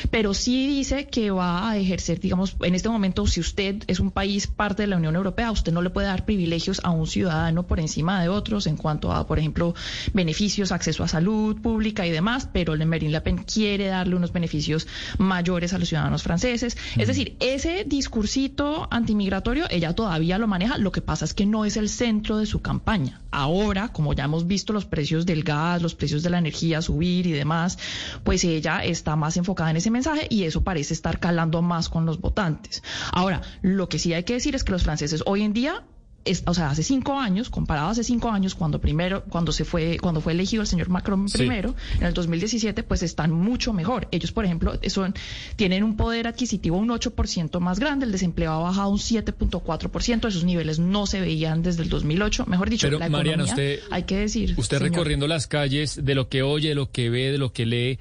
pero 0.09 0.33
sí 0.33 0.65
dice 0.65 1.07
que 1.07 1.29
va 1.29 1.69
a 1.69 1.77
ejercer, 1.77 2.19
digamos, 2.19 2.55
en 2.61 2.73
este 2.73 2.89
momento, 2.89 3.27
si 3.27 3.39
usted 3.39 3.83
es 3.85 3.99
un 3.99 4.09
país 4.09 4.47
parte 4.47 4.83
de 4.83 4.87
la 4.87 4.97
Unión 4.97 5.15
Europea, 5.15 5.51
usted 5.51 5.71
no 5.71 5.83
le 5.83 5.91
puede 5.91 6.07
dar 6.07 6.25
privilegios 6.25 6.81
a 6.83 6.89
un 6.89 7.05
ciudadano 7.05 7.67
por 7.67 7.79
encima 7.79 8.19
de 8.19 8.29
otros 8.29 8.65
en 8.65 8.77
cuanto 8.77 9.11
a, 9.11 9.27
por 9.27 9.37
ejemplo, 9.37 9.75
beneficios, 10.13 10.71
acceso 10.71 11.03
a 11.03 11.07
salud 11.07 11.61
pública 11.61 12.07
y 12.07 12.11
demás, 12.11 12.49
pero 12.51 12.75
Marine 12.83 13.11
Le 13.11 13.21
Pen 13.21 13.37
quiere 13.37 13.85
darle 13.87 14.15
unos 14.15 14.33
beneficios 14.33 14.87
mayores 15.19 15.73
a 15.73 15.77
los 15.77 15.87
ciudadanos 15.87 16.23
franceses. 16.23 16.30
Es 16.35 17.07
decir, 17.07 17.35
ese 17.39 17.83
discursito 17.85 18.87
antimigratorio 18.91 19.65
ella 19.69 19.93
todavía 19.93 20.37
lo 20.37 20.47
maneja, 20.47 20.77
lo 20.77 20.91
que 20.91 21.01
pasa 21.01 21.25
es 21.25 21.33
que 21.33 21.45
no 21.45 21.65
es 21.65 21.77
el 21.77 21.89
centro 21.89 22.37
de 22.37 22.45
su 22.45 22.61
campaña. 22.61 23.21
Ahora, 23.31 23.89
como 23.89 24.13
ya 24.13 24.25
hemos 24.25 24.47
visto 24.47 24.73
los 24.73 24.85
precios 24.85 25.25
del 25.25 25.43
gas, 25.43 25.81
los 25.81 25.95
precios 25.95 26.23
de 26.23 26.29
la 26.29 26.37
energía 26.37 26.81
subir 26.81 27.27
y 27.27 27.31
demás, 27.31 27.77
pues 28.23 28.43
ella 28.43 28.83
está 28.83 29.15
más 29.15 29.37
enfocada 29.37 29.71
en 29.71 29.77
ese 29.77 29.91
mensaje 29.91 30.27
y 30.29 30.43
eso 30.43 30.63
parece 30.63 30.93
estar 30.93 31.19
calando 31.19 31.61
más 31.61 31.89
con 31.89 32.05
los 32.05 32.19
votantes. 32.19 32.83
Ahora, 33.11 33.41
lo 33.61 33.89
que 33.89 33.99
sí 33.99 34.13
hay 34.13 34.23
que 34.23 34.33
decir 34.33 34.55
es 34.55 34.63
que 34.63 34.71
los 34.71 34.83
franceses 34.83 35.23
hoy 35.25 35.43
en 35.43 35.53
día 35.53 35.83
es- 36.25 36.43
o 36.45 36.53
sea, 36.53 36.69
hace 36.69 36.83
cinco 36.83 37.19
años, 37.19 37.49
comparado 37.49 37.89
hace 37.89 38.03
cinco 38.03 38.29
años, 38.29 38.53
cuando 38.55 38.79
primero, 38.79 39.23
cuando 39.29 39.51
se 39.51 39.65
fue, 39.65 39.97
cuando 39.99 40.21
fue 40.21 40.33
elegido 40.33 40.61
el 40.61 40.67
señor 40.67 40.89
Macron 40.89 41.27
Sí. 41.29 41.39
primero, 41.39 41.75
en 41.99 42.05
el 42.07 42.13
2017, 42.13 42.83
pues 42.83 43.03
están 43.03 43.31
mucho 43.31 43.73
mejor. 43.73 44.07
Ellos, 44.11 44.31
por 44.31 44.45
ejemplo, 44.45 44.73
son, 44.87 45.13
tienen 45.55 45.83
un 45.83 45.97
poder 45.97 46.27
adquisitivo 46.27 46.77
un 46.77 46.89
8% 46.91 47.59
más 47.59 47.79
grande, 47.79 48.05
el 48.05 48.11
desempleo 48.11 48.51
ha 48.51 48.59
bajado 48.59 48.89
un 48.89 48.99
7.4%, 48.99 50.27
esos 50.27 50.43
niveles 50.43 50.79
no 50.79 51.05
se 51.07 51.21
veían 51.21 51.63
desde 51.63 51.83
el 51.83 51.89
2008. 51.89 52.45
Mejor 52.45 52.69
dicho, 52.69 52.87
Pero, 52.87 52.99
la 52.99 53.09
Mariana, 53.09 53.43
economía, 53.43 53.53
usted- 53.79 53.79
hay 53.91 54.03
que 54.03 54.17
decir. 54.17 54.53
Usted 54.57 54.77
señor. 54.77 54.91
recorriendo 54.93 55.27
las 55.27 55.47
calles, 55.47 55.99
de 56.03 56.15
lo 56.15 56.29
que 56.29 56.43
oye, 56.43 56.69
de 56.69 56.75
lo 56.75 56.91
que 56.91 57.09
ve, 57.09 57.31
de 57.31 57.37
lo 57.37 57.51
que 57.51 57.65
lee, 57.65 57.99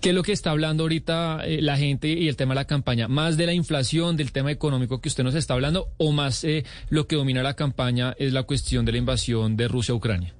¿qué 0.00 0.10
es 0.10 0.14
lo 0.14 0.22
que 0.22 0.32
está 0.32 0.50
hablando 0.50 0.84
ahorita 0.84 1.42
eh, 1.44 1.60
la 1.62 1.76
gente 1.76 2.08
y 2.08 2.28
el 2.28 2.36
tema 2.36 2.54
de 2.54 2.60
la 2.60 2.66
campaña? 2.66 3.08
¿Más 3.08 3.36
de 3.36 3.46
la 3.46 3.52
inflación, 3.52 4.16
del 4.16 4.32
tema 4.32 4.50
económico 4.50 5.00
que 5.00 5.08
usted 5.08 5.24
nos 5.24 5.34
está 5.34 5.54
hablando, 5.54 5.88
o 5.98 6.12
más 6.12 6.44
eh, 6.44 6.64
lo 6.88 7.06
que 7.06 7.16
domina 7.16 7.42
la 7.42 7.54
campaña 7.54 8.14
es 8.18 8.32
la 8.32 8.44
cuestión 8.44 8.84
de 8.84 8.92
la 8.92 8.98
invasión 8.98 9.56
de 9.56 9.68
Rusia 9.68 9.92
a 9.92 9.96
Ucrania? 9.96 10.34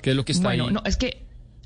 ¿Qué 0.00 0.10
es 0.10 0.16
lo 0.16 0.24
que 0.24 0.32
está 0.32 0.48
bueno, 0.48 0.66
ahí? 0.66 0.72
no, 0.72 0.82
es 0.84 0.96
que 0.96 1.24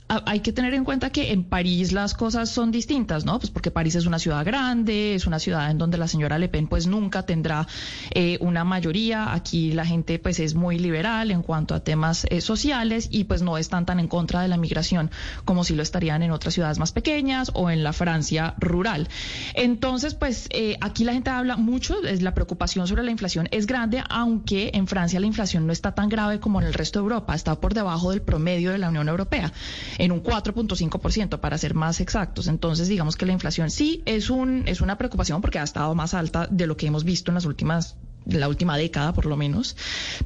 hay 0.08 0.40
que 0.40 0.52
tener 0.52 0.72
en 0.74 0.84
cuenta 0.84 1.10
que 1.10 1.32
en 1.32 1.42
París 1.42 1.92
las 1.92 2.14
cosas 2.14 2.48
son 2.48 2.70
distintas, 2.70 3.24
¿no? 3.24 3.38
Pues 3.40 3.50
porque 3.50 3.72
París 3.72 3.96
es 3.96 4.06
una 4.06 4.20
ciudad 4.20 4.44
grande, 4.44 5.14
es 5.14 5.26
una 5.26 5.40
ciudad 5.40 5.70
en 5.70 5.78
donde 5.78 5.98
la 5.98 6.06
señora 6.06 6.38
Le 6.38 6.48
Pen 6.48 6.68
pues 6.68 6.86
nunca 6.86 7.24
tendrá 7.24 7.66
eh, 8.10 8.38
una 8.40 8.62
mayoría. 8.62 9.32
Aquí 9.32 9.72
la 9.72 9.84
gente 9.84 10.20
pues 10.20 10.38
es 10.38 10.54
muy 10.54 10.78
liberal 10.78 11.32
en 11.32 11.42
cuanto 11.42 11.74
a 11.74 11.80
temas 11.80 12.24
eh, 12.30 12.40
sociales 12.40 13.08
y 13.10 13.24
pues 13.24 13.42
no 13.42 13.58
están 13.58 13.84
tan 13.84 13.98
en 13.98 14.06
contra 14.06 14.42
de 14.42 14.48
la 14.48 14.56
migración 14.56 15.10
como 15.44 15.64
si 15.64 15.74
lo 15.74 15.82
estarían 15.82 16.22
en 16.22 16.30
otras 16.30 16.54
ciudades 16.54 16.78
más 16.78 16.92
pequeñas 16.92 17.50
o 17.54 17.70
en 17.70 17.82
la 17.82 17.92
Francia 17.92 18.54
rural. 18.58 19.08
Entonces 19.54 20.14
pues 20.14 20.46
eh, 20.50 20.76
aquí 20.80 21.02
la 21.02 21.14
gente 21.14 21.30
habla 21.30 21.56
mucho, 21.56 22.04
es 22.04 22.22
la 22.22 22.32
preocupación 22.32 22.86
sobre 22.86 23.02
la 23.02 23.10
inflación 23.10 23.48
es 23.50 23.66
grande, 23.66 24.04
aunque 24.08 24.70
en 24.74 24.86
Francia 24.86 25.18
la 25.18 25.26
inflación 25.26 25.66
no 25.66 25.72
está 25.72 25.92
tan 25.96 26.08
grave 26.08 26.38
como 26.38 26.60
en 26.60 26.68
el 26.68 26.74
resto 26.74 27.00
de 27.00 27.04
Europa, 27.04 27.34
está 27.34 27.56
por 27.56 27.74
debajo 27.74 28.10
del 28.10 28.22
promedio 28.22 28.70
de 28.70 28.78
la 28.78 28.88
Unión 28.88 29.08
Europea 29.08 29.52
en 29.98 30.12
un 30.12 30.22
4.5% 30.22 31.40
para 31.40 31.58
ser 31.58 31.74
más 31.74 32.00
exactos. 32.00 32.48
Entonces, 32.48 32.88
digamos 32.88 33.16
que 33.16 33.26
la 33.26 33.32
inflación 33.32 33.70
sí 33.70 34.02
es 34.06 34.30
un 34.30 34.64
es 34.66 34.80
una 34.80 34.98
preocupación 34.98 35.40
porque 35.40 35.58
ha 35.58 35.62
estado 35.62 35.94
más 35.94 36.14
alta 36.14 36.46
de 36.50 36.66
lo 36.66 36.76
que 36.76 36.86
hemos 36.86 37.04
visto 37.04 37.30
en 37.30 37.36
las 37.36 37.44
últimas 37.44 37.96
la 38.26 38.48
última 38.48 38.76
década 38.76 39.12
por 39.12 39.26
lo 39.26 39.36
menos, 39.36 39.76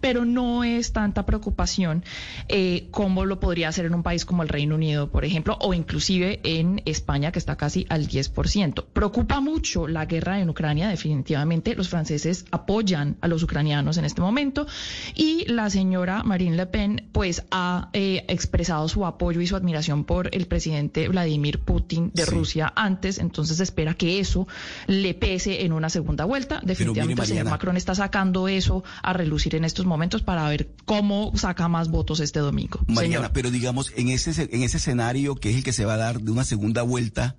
pero 0.01 0.25
no 0.25 0.65
es 0.65 0.93
tanta 0.93 1.27
preocupación 1.27 2.05
eh, 2.49 2.89
como 2.91 3.25
lo 3.25 3.41
podría 3.41 3.69
hacer 3.69 3.87
en 3.87 3.95
un 3.95 4.03
país 4.03 4.25
como 4.25 4.43
el 4.43 4.49
Reino 4.49 4.75
Unido, 4.75 5.11
por 5.11 5.25
ejemplo, 5.25 5.57
o 5.61 5.75
inclusive 5.75 6.41
en 6.45 6.83
España, 6.85 7.33
que 7.33 7.39
está 7.39 7.57
casi 7.57 7.87
al 7.89 8.09
10%. 8.09 8.85
Preocupa 8.93 9.41
mucho 9.41 9.87
la 9.87 10.07
guerra 10.07 10.41
en 10.41 10.49
Ucrania, 10.51 10.89
definitivamente. 10.89 11.75
Los 11.75 11.89
franceses 11.89 12.45
apoyan 12.51 13.17
a 13.21 13.29
los 13.29 13.43
ucranianos 13.43 13.97
en 13.97 14.05
este 14.05 14.21
momento 14.21 14.67
y 15.15 15.45
la 15.47 15.71
señora 15.71 16.23
Marine 16.23 16.57
Le 16.57 16.67
Pen 16.67 17.09
pues 17.13 17.45
ha 17.51 17.91
eh, 17.93 18.25
expresado 18.29 18.89
su 18.89 19.05
apoyo 19.07 19.41
y 19.41 19.47
su 19.47 19.57
admiración 19.57 20.05
por 20.05 20.35
el 20.35 20.47
presidente 20.47 21.09
Vladimir 21.09 21.61
Putin 21.61 22.11
de 22.15 22.25
Rusia 22.27 22.73
antes, 22.75 23.19
entonces 23.19 23.61
espera 23.61 23.95
que 23.95 24.21
eso 24.21 24.47
le 24.87 25.15
pese 25.15 25.65
en 25.65 25.73
una 25.73 25.91
segunda 25.91 26.25
vuelta. 26.25 26.61
Definitivamente 26.63 27.23
el 27.23 27.29
señor 27.29 27.45
Macron 27.47 27.77
está 27.77 27.90
sacando 27.95 28.49
eso 28.49 28.85
a 29.03 29.13
relucir 29.13 29.55
en 29.55 29.65
estos 29.65 29.87
momentos 29.87 30.23
para 30.23 30.49
ver 30.49 30.71
cómo 30.85 31.33
saca 31.37 31.69
más 31.69 31.89
votos 31.89 32.21
este 32.21 32.41
domingo. 32.41 32.81
Mariana, 32.87 33.33
pero 33.33 33.51
digamos, 33.51 33.93
en 33.97 34.09
ese, 34.09 34.49
en 34.53 34.63
ese 34.63 34.79
escenario 34.79 35.37
que 35.37 35.51
es 35.51 35.57
el 35.57 35.65
que 35.65 35.73
se 35.73 35.85
va 35.85 35.95
a 35.95 35.99
dar 35.99 36.21
de 36.21 36.31
una 36.31 36.45
segunda 36.45 36.83
vuelta, 36.83 37.37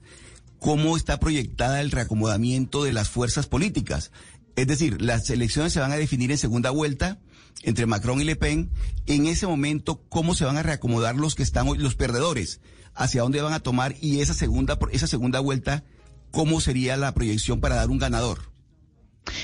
¿cómo 0.60 0.98
está 0.98 1.20
proyectada 1.20 1.82
el 1.82 1.92
reacomodamiento 1.92 2.84
de 2.84 2.94
las 2.94 3.10
fuerzas 3.10 3.48
políticas? 3.48 4.12
Es 4.56 4.68
decir, 4.68 5.02
las 5.02 5.30
elecciones 5.30 5.74
se 5.74 5.80
van 5.80 5.92
a 5.92 5.98
definir 5.98 6.32
en 6.32 6.38
segunda 6.38 6.72
vuelta 6.72 7.20
entre 7.64 7.86
Macron 7.86 8.22
y 8.22 8.24
Le 8.24 8.36
Pen. 8.36 8.72
En 9.06 9.26
ese 9.26 9.48
momento, 9.48 10.04
¿cómo 10.10 10.36
se 10.36 10.46
van 10.46 10.58
a 10.58 10.64
reacomodar 10.64 11.16
los 11.16 11.36
que 11.36 11.44
están 11.44 11.68
hoy, 11.68 11.78
los 11.78 11.96
perdedores? 11.96 12.60
¿Hacia 12.94 13.22
dónde 13.22 13.42
van 13.42 13.54
a 13.54 13.62
tomar? 13.62 13.96
Y 14.02 14.20
esa 14.20 14.34
segunda, 14.34 14.78
esa 14.92 15.08
segunda 15.08 15.40
vuelta, 15.40 15.84
¿cómo 16.32 16.60
sería 16.60 16.98
la 16.98 17.14
proyección 17.14 17.62
para 17.62 17.76
dar 17.76 17.90
un 17.90 18.00
ganador? 18.00 18.51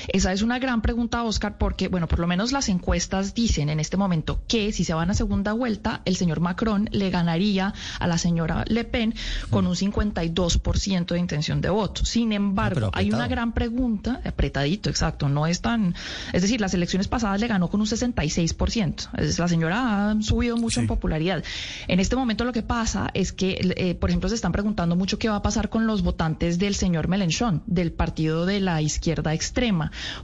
Esa 0.08 0.32
es 0.32 0.42
una 0.42 0.58
gran 0.58 0.82
pregunta, 0.82 1.22
Oscar, 1.22 1.58
porque, 1.58 1.88
bueno, 1.88 2.08
por 2.08 2.18
lo 2.18 2.26
menos 2.26 2.52
las 2.52 2.68
encuestas 2.68 3.34
dicen 3.34 3.68
en 3.68 3.80
este 3.80 3.96
momento 3.96 4.40
que 4.48 4.72
si 4.72 4.84
se 4.84 4.94
van 4.94 5.10
a 5.10 5.14
segunda 5.14 5.52
vuelta, 5.52 6.02
el 6.04 6.16
señor 6.16 6.40
Macron 6.40 6.88
le 6.92 7.10
ganaría 7.10 7.74
a 7.98 8.06
la 8.06 8.18
señora 8.18 8.64
Le 8.66 8.84
Pen 8.84 9.14
con 9.50 9.66
un 9.66 9.74
52% 9.74 11.06
de 11.06 11.18
intención 11.18 11.60
de 11.60 11.70
voto. 11.70 12.04
Sin 12.04 12.32
embargo, 12.32 12.90
hay 12.92 13.10
una 13.10 13.28
gran 13.28 13.52
pregunta, 13.52 14.20
apretadito, 14.24 14.90
exacto, 14.90 15.28
no 15.28 15.46
es 15.46 15.60
tan... 15.60 15.94
Es 16.32 16.42
decir, 16.42 16.60
las 16.60 16.74
elecciones 16.74 17.08
pasadas 17.08 17.40
le 17.40 17.46
ganó 17.46 17.68
con 17.68 17.80
un 17.80 17.86
66%. 17.86 19.10
Es, 19.18 19.38
la 19.38 19.48
señora 19.48 20.10
ha 20.10 20.22
subido 20.22 20.56
mucho 20.56 20.80
en 20.80 20.86
popularidad. 20.86 21.44
En 21.86 22.00
este 22.00 22.16
momento 22.16 22.44
lo 22.44 22.52
que 22.52 22.62
pasa 22.62 23.10
es 23.14 23.32
que, 23.32 23.74
eh, 23.76 23.94
por 23.94 24.10
ejemplo, 24.10 24.28
se 24.28 24.34
están 24.34 24.52
preguntando 24.52 24.96
mucho 24.96 25.18
qué 25.18 25.28
va 25.28 25.36
a 25.36 25.42
pasar 25.42 25.68
con 25.68 25.86
los 25.86 26.02
votantes 26.02 26.58
del 26.58 26.74
señor 26.74 27.08
Mélenchon, 27.08 27.62
del 27.66 27.92
partido 27.92 28.46
de 28.46 28.60
la 28.60 28.82
izquierda 28.82 29.34
extrema 29.34 29.67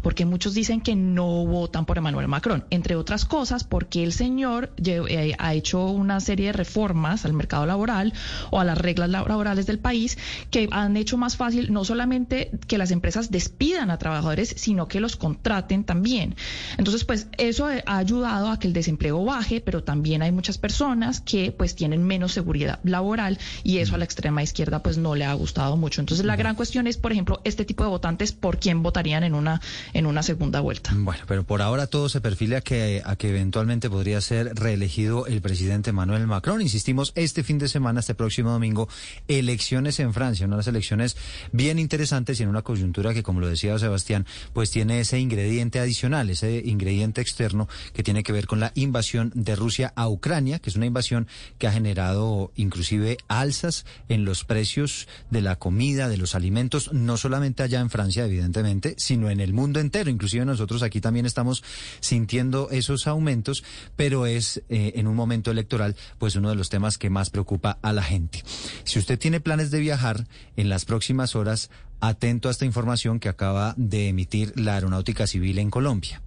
porque 0.02 0.24
muchos 0.24 0.54
dicen 0.54 0.80
que 0.80 0.94
no 0.94 1.46
votan 1.46 1.86
por 1.86 1.98
Emmanuel 1.98 2.28
Macron, 2.28 2.64
entre 2.70 2.96
otras 2.96 3.24
cosas 3.24 3.64
porque 3.64 4.02
el 4.02 4.12
señor 4.12 4.72
eh, 4.84 5.34
ha 5.38 5.54
hecho 5.54 5.86
una 5.86 6.20
serie 6.20 6.46
de 6.46 6.52
reformas 6.52 7.24
al 7.24 7.32
mercado 7.32 7.66
laboral 7.66 8.12
o 8.50 8.60
a 8.60 8.64
las 8.64 8.78
reglas 8.78 9.10
laborales 9.10 9.66
del 9.66 9.78
país 9.78 10.18
que 10.50 10.68
han 10.70 10.96
hecho 10.96 11.16
más 11.16 11.36
fácil 11.36 11.72
no 11.72 11.84
solamente 11.84 12.50
que 12.66 12.78
las 12.78 12.90
empresas 12.90 13.30
despidan 13.30 13.90
a 13.90 13.98
trabajadores, 13.98 14.54
sino 14.56 14.88
que 14.88 15.00
los 15.00 15.16
contraten 15.16 15.84
también. 15.84 16.36
Entonces, 16.78 17.04
pues 17.04 17.28
eso 17.38 17.66
ha 17.66 17.96
ayudado 17.96 18.48
a 18.48 18.58
que 18.58 18.66
el 18.66 18.72
desempleo 18.72 19.24
baje, 19.24 19.60
pero 19.60 19.84
también 19.84 20.22
hay 20.22 20.32
muchas 20.32 20.58
personas 20.58 21.20
que 21.20 21.52
pues 21.52 21.74
tienen 21.74 22.04
menos 22.04 22.32
seguridad 22.32 22.80
laboral 22.84 23.38
y 23.62 23.78
eso 23.78 23.94
a 23.94 23.98
la 23.98 24.04
extrema 24.04 24.42
izquierda 24.42 24.82
pues 24.82 24.98
no 24.98 25.14
le 25.14 25.24
ha 25.24 25.34
gustado 25.34 25.76
mucho. 25.76 26.00
Entonces, 26.00 26.26
la 26.26 26.36
gran 26.36 26.54
cuestión 26.54 26.86
es, 26.86 26.96
por 26.96 27.12
ejemplo, 27.12 27.40
este 27.44 27.64
tipo 27.64 27.84
de 27.84 27.90
votantes, 27.90 28.32
¿por 28.32 28.58
quién 28.58 28.82
votarían 28.82 29.24
en 29.24 29.33
una, 29.34 29.60
en 29.92 30.06
una 30.06 30.22
segunda 30.22 30.60
vuelta. 30.60 30.92
Bueno, 30.96 31.22
pero 31.26 31.44
por 31.44 31.62
ahora 31.62 31.86
todo 31.86 32.08
se 32.08 32.20
perfila 32.20 32.60
que, 32.60 33.02
a 33.04 33.16
que 33.16 33.30
eventualmente 33.30 33.90
podría 33.90 34.20
ser 34.20 34.54
reelegido 34.54 35.26
el 35.26 35.40
presidente 35.40 35.90
Emmanuel 35.90 36.26
Macron. 36.26 36.62
Insistimos, 36.62 37.12
este 37.14 37.42
fin 37.42 37.58
de 37.58 37.68
semana, 37.68 38.00
este 38.00 38.14
próximo 38.14 38.50
domingo, 38.50 38.88
elecciones 39.28 40.00
en 40.00 40.12
Francia, 40.12 40.46
unas 40.46 40.66
elecciones 40.66 41.16
bien 41.52 41.78
interesantes 41.78 42.40
y 42.40 42.42
en 42.42 42.48
una 42.48 42.62
coyuntura 42.62 43.14
que, 43.14 43.22
como 43.22 43.40
lo 43.40 43.48
decía 43.48 43.78
Sebastián, 43.78 44.26
pues 44.52 44.70
tiene 44.70 45.00
ese 45.00 45.18
ingrediente 45.18 45.80
adicional, 45.80 46.30
ese 46.30 46.62
ingrediente 46.64 47.20
externo 47.20 47.68
que 47.92 48.02
tiene 48.02 48.22
que 48.22 48.32
ver 48.32 48.46
con 48.46 48.60
la 48.60 48.72
invasión 48.74 49.32
de 49.34 49.56
Rusia 49.56 49.92
a 49.96 50.08
Ucrania, 50.08 50.58
que 50.58 50.70
es 50.70 50.76
una 50.76 50.86
invasión 50.86 51.26
que 51.58 51.66
ha 51.66 51.72
generado 51.72 52.52
inclusive 52.56 53.16
alzas 53.28 53.84
en 54.08 54.24
los 54.24 54.44
precios 54.44 55.08
de 55.30 55.42
la 55.42 55.56
comida, 55.56 56.08
de 56.08 56.16
los 56.16 56.34
alimentos, 56.34 56.92
no 56.92 57.16
solamente 57.16 57.62
allá 57.62 57.80
en 57.80 57.90
Francia, 57.90 58.24
evidentemente, 58.24 58.94
sino 58.98 59.23
en 59.30 59.40
el 59.40 59.52
mundo 59.52 59.80
entero. 59.80 60.10
Inclusive 60.10 60.44
nosotros 60.44 60.82
aquí 60.82 61.00
también 61.00 61.26
estamos 61.26 61.62
sintiendo 62.00 62.68
esos 62.70 63.06
aumentos, 63.06 63.64
pero 63.96 64.26
es 64.26 64.62
eh, 64.68 64.92
en 64.96 65.06
un 65.06 65.16
momento 65.16 65.50
electoral, 65.50 65.96
pues 66.18 66.36
uno 66.36 66.50
de 66.50 66.56
los 66.56 66.70
temas 66.70 66.98
que 66.98 67.10
más 67.10 67.30
preocupa 67.30 67.78
a 67.82 67.92
la 67.92 68.02
gente. 68.02 68.42
Si 68.84 68.98
usted 68.98 69.18
tiene 69.18 69.40
planes 69.40 69.70
de 69.70 69.80
viajar 69.80 70.26
en 70.56 70.68
las 70.68 70.84
próximas 70.84 71.36
horas, 71.36 71.70
atento 72.00 72.48
a 72.48 72.52
esta 72.52 72.64
información 72.64 73.20
que 73.20 73.28
acaba 73.28 73.74
de 73.76 74.08
emitir 74.08 74.52
la 74.58 74.74
Aeronáutica 74.74 75.26
Civil 75.26 75.58
en 75.58 75.70
Colombia. 75.70 76.22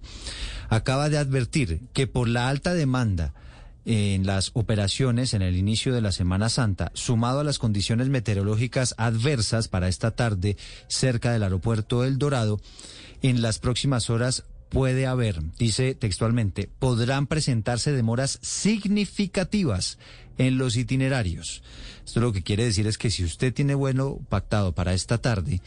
Acaba 0.68 1.08
de 1.08 1.18
advertir 1.18 1.82
que 1.92 2.06
por 2.06 2.28
la 2.28 2.48
alta 2.48 2.74
demanda 2.74 3.32
en 3.90 4.26
las 4.26 4.50
operaciones 4.52 5.32
en 5.32 5.40
el 5.40 5.56
inicio 5.56 5.94
de 5.94 6.02
la 6.02 6.12
Semana 6.12 6.50
Santa, 6.50 6.92
sumado 6.92 7.40
a 7.40 7.44
las 7.44 7.58
condiciones 7.58 8.10
meteorológicas 8.10 8.94
adversas 8.98 9.68
para 9.68 9.88
esta 9.88 10.10
tarde 10.10 10.58
cerca 10.88 11.32
del 11.32 11.42
aeropuerto 11.42 12.04
El 12.04 12.18
Dorado, 12.18 12.60
en 13.22 13.40
las 13.40 13.58
próximas 13.58 14.10
horas 14.10 14.44
puede 14.68 15.06
haber, 15.06 15.40
dice 15.58 15.94
textualmente, 15.94 16.68
podrán 16.78 17.26
presentarse 17.26 17.92
demoras 17.92 18.38
significativas 18.42 19.96
en 20.36 20.58
los 20.58 20.76
itinerarios. 20.76 21.62
Esto 22.04 22.20
lo 22.20 22.34
que 22.34 22.42
quiere 22.42 22.66
decir 22.66 22.86
es 22.86 22.98
que 22.98 23.10
si 23.10 23.24
usted 23.24 23.54
tiene 23.54 23.74
vuelo 23.74 24.20
pactado 24.28 24.74
para 24.74 24.92
esta 24.92 25.16
tarde, 25.16 25.62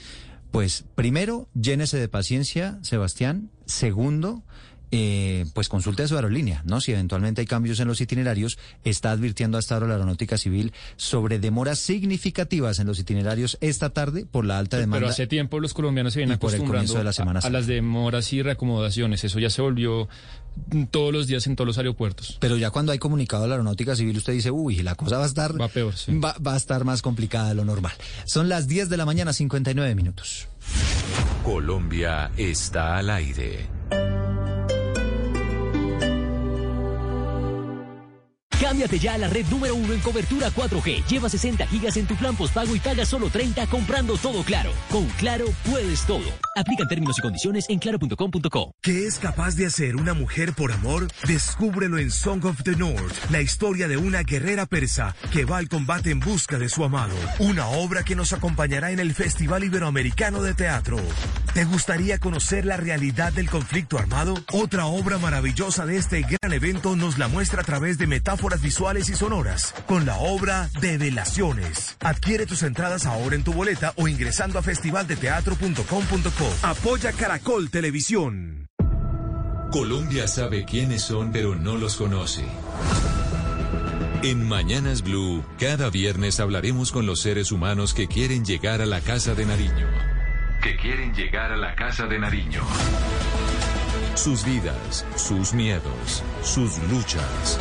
pues 0.51 0.83
primero, 0.93 1.49
llénese 1.59 1.97
de 1.97 2.07
paciencia, 2.07 2.77
Sebastián. 2.83 3.49
Segundo, 3.65 4.43
eh, 4.91 5.45
pues 5.53 5.69
consulte 5.69 6.03
a 6.03 6.07
su 6.07 6.15
aerolínea, 6.15 6.61
¿no? 6.65 6.81
Si 6.81 6.91
eventualmente 6.91 7.41
hay 7.41 7.47
cambios 7.47 7.79
en 7.79 7.87
los 7.87 8.01
itinerarios, 8.01 8.57
está 8.83 9.11
advirtiendo 9.11 9.57
hasta 9.57 9.75
ahora 9.75 9.87
la 9.87 9.93
Aeronáutica 9.93 10.37
Civil 10.37 10.73
sobre 10.97 11.39
demoras 11.39 11.79
significativas 11.79 12.79
en 12.79 12.87
los 12.87 12.99
itinerarios 12.99 13.57
esta 13.61 13.91
tarde 13.91 14.25
por 14.25 14.45
la 14.45 14.57
alta 14.57 14.77
demanda. 14.77 14.99
Pero 14.99 15.09
hace 15.09 15.27
tiempo 15.27 15.59
los 15.59 15.73
colombianos 15.73 16.13
se 16.13 16.19
vienen 16.19 16.35
acostumbrando 16.35 16.93
de 16.93 17.03
la 17.03 17.13
semana 17.13 17.39
a, 17.41 17.47
a, 17.47 17.49
las 17.49 17.67
demoras 17.67 18.31
y 18.33 18.41
reacomodaciones. 18.41 19.23
Eso 19.23 19.39
ya 19.39 19.49
se 19.49 19.61
volvió 19.61 20.09
todos 20.91 21.13
los 21.13 21.27
días 21.27 21.47
en 21.47 21.55
todos 21.55 21.67
los 21.67 21.77
aeropuertos. 21.77 22.37
Pero 22.39 22.57
ya 22.57 22.69
cuando 22.71 22.91
hay 22.91 22.99
comunicado 22.99 23.45
a 23.45 23.47
la 23.47 23.55
Aeronáutica 23.55 23.95
Civil, 23.95 24.17
usted 24.17 24.33
dice, 24.33 24.51
uy, 24.51 24.83
la 24.83 24.95
cosa 24.95 25.17
va 25.17 25.23
a 25.23 25.27
estar... 25.27 25.59
Va 25.59 25.67
peor, 25.67 25.95
sí. 25.95 26.17
va, 26.17 26.35
va 26.45 26.53
a 26.53 26.57
estar 26.57 26.83
más 26.83 27.01
complicada 27.01 27.49
de 27.49 27.55
lo 27.55 27.65
normal. 27.65 27.93
Son 28.25 28.49
las 28.49 28.67
10 28.67 28.89
de 28.89 28.97
la 28.97 29.05
mañana, 29.05 29.33
59 29.33 29.95
minutos. 29.95 30.47
Colombia 31.43 32.31
está 32.37 32.97
al 32.97 33.09
aire. 33.09 33.69
Cámbiate 38.61 38.99
ya 38.99 39.15
a 39.15 39.17
la 39.17 39.27
red 39.27 39.43
número 39.47 39.73
uno 39.73 39.91
en 39.91 39.99
cobertura 40.01 40.51
4G. 40.51 41.03
Lleva 41.07 41.27
60 41.27 41.65
gigas 41.65 41.97
en 41.97 42.05
tu 42.05 42.15
plan 42.15 42.35
postpago 42.35 42.75
y 42.75 42.79
paga 42.79 43.07
solo 43.07 43.31
30 43.31 43.65
comprando 43.65 44.17
todo 44.17 44.43
claro. 44.43 44.71
Con 44.91 45.07
Claro 45.17 45.45
puedes 45.67 46.05
todo. 46.05 46.21
Aplican 46.55 46.87
términos 46.87 47.17
y 47.17 47.21
condiciones 47.23 47.65
en 47.69 47.79
claro.com.co. 47.79 48.75
¿Qué 48.79 49.07
es 49.07 49.17
capaz 49.17 49.55
de 49.55 49.65
hacer 49.65 49.95
una 49.95 50.13
mujer 50.13 50.53
por 50.53 50.71
amor? 50.71 51.07
Descúbrelo 51.27 51.97
en 51.97 52.11
Song 52.11 52.45
of 52.45 52.61
the 52.61 52.75
North, 52.75 53.31
la 53.31 53.41
historia 53.41 53.87
de 53.87 53.97
una 53.97 54.21
guerrera 54.21 54.67
persa 54.67 55.15
que 55.31 55.43
va 55.43 55.57
al 55.57 55.67
combate 55.67 56.11
en 56.11 56.19
busca 56.19 56.59
de 56.59 56.69
su 56.69 56.83
amado. 56.83 57.15
Una 57.39 57.65
obra 57.67 58.03
que 58.03 58.15
nos 58.15 58.31
acompañará 58.31 58.91
en 58.91 58.99
el 58.99 59.15
Festival 59.15 59.63
Iberoamericano 59.63 60.43
de 60.43 60.53
Teatro. 60.53 60.97
¿Te 61.55 61.65
gustaría 61.65 62.19
conocer 62.19 62.65
la 62.65 62.77
realidad 62.77 63.33
del 63.33 63.49
conflicto 63.49 63.97
armado? 63.97 64.35
Otra 64.53 64.85
obra 64.85 65.17
maravillosa 65.17 65.85
de 65.85 65.97
este 65.97 66.21
gran 66.21 66.53
evento 66.53 66.95
nos 66.95 67.17
la 67.17 67.27
muestra 67.27 67.61
a 67.61 67.65
través 67.65 67.97
de 67.97 68.07
metáforas 68.07 68.50
visuales 68.59 69.07
y 69.09 69.15
sonoras 69.15 69.73
con 69.85 70.05
la 70.05 70.17
obra 70.17 70.69
Develaciones. 70.81 71.95
Adquiere 71.99 72.47
tus 72.47 72.63
entradas 72.63 73.05
ahora 73.05 73.35
en 73.35 73.43
tu 73.43 73.53
boleta 73.53 73.93
o 73.97 74.07
ingresando 74.07 74.57
a 74.57 74.63
festivaldeteatro.com.co. 74.63 76.67
Apoya 76.67 77.13
Caracol 77.13 77.69
Televisión. 77.69 78.67
Colombia 79.71 80.27
sabe 80.27 80.65
quiénes 80.65 81.03
son, 81.03 81.31
pero 81.31 81.55
no 81.55 81.77
los 81.77 81.95
conoce. 81.95 82.43
En 84.23 84.47
Mañanas 84.47 85.01
Blue, 85.01 85.43
cada 85.57 85.89
viernes 85.89 86.39
hablaremos 86.39 86.91
con 86.91 87.05
los 87.05 87.21
seres 87.21 87.51
humanos 87.51 87.93
que 87.93 88.07
quieren 88.07 88.43
llegar 88.43 88.81
a 88.81 88.85
la 88.85 89.01
Casa 89.01 89.33
de 89.33 89.45
Nariño. 89.45 89.87
Que 90.61 90.75
quieren 90.75 91.13
llegar 91.13 91.51
a 91.51 91.57
la 91.57 91.73
Casa 91.73 92.05
de 92.05 92.19
Nariño. 92.19 92.61
Sus 94.13 94.45
vidas, 94.45 95.05
sus 95.15 95.53
miedos, 95.53 96.23
sus 96.43 96.77
luchas. 96.89 97.57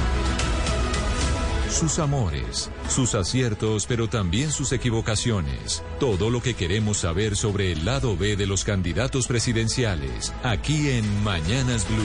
Sus 1.70 1.98
amores, 1.98 2.70
sus 2.88 3.14
aciertos, 3.14 3.86
pero 3.86 4.08
también 4.08 4.50
sus 4.50 4.72
equivocaciones. 4.72 5.82
Todo 5.98 6.30
lo 6.30 6.42
que 6.42 6.54
queremos 6.54 6.98
saber 6.98 7.36
sobre 7.36 7.72
el 7.72 7.84
lado 7.84 8.16
B 8.16 8.36
de 8.36 8.46
los 8.46 8.64
candidatos 8.64 9.26
presidenciales, 9.26 10.32
aquí 10.42 10.90
en 10.90 11.22
Mañanas 11.22 11.86
Blue. 11.88 12.04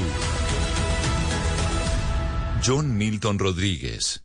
John 2.64 2.98
Milton 2.98 3.40
Rodríguez. 3.40 4.24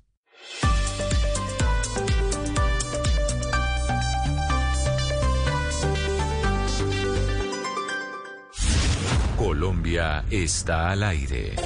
Colombia 9.36 10.24
está 10.30 10.90
al 10.90 11.02
aire. 11.02 11.56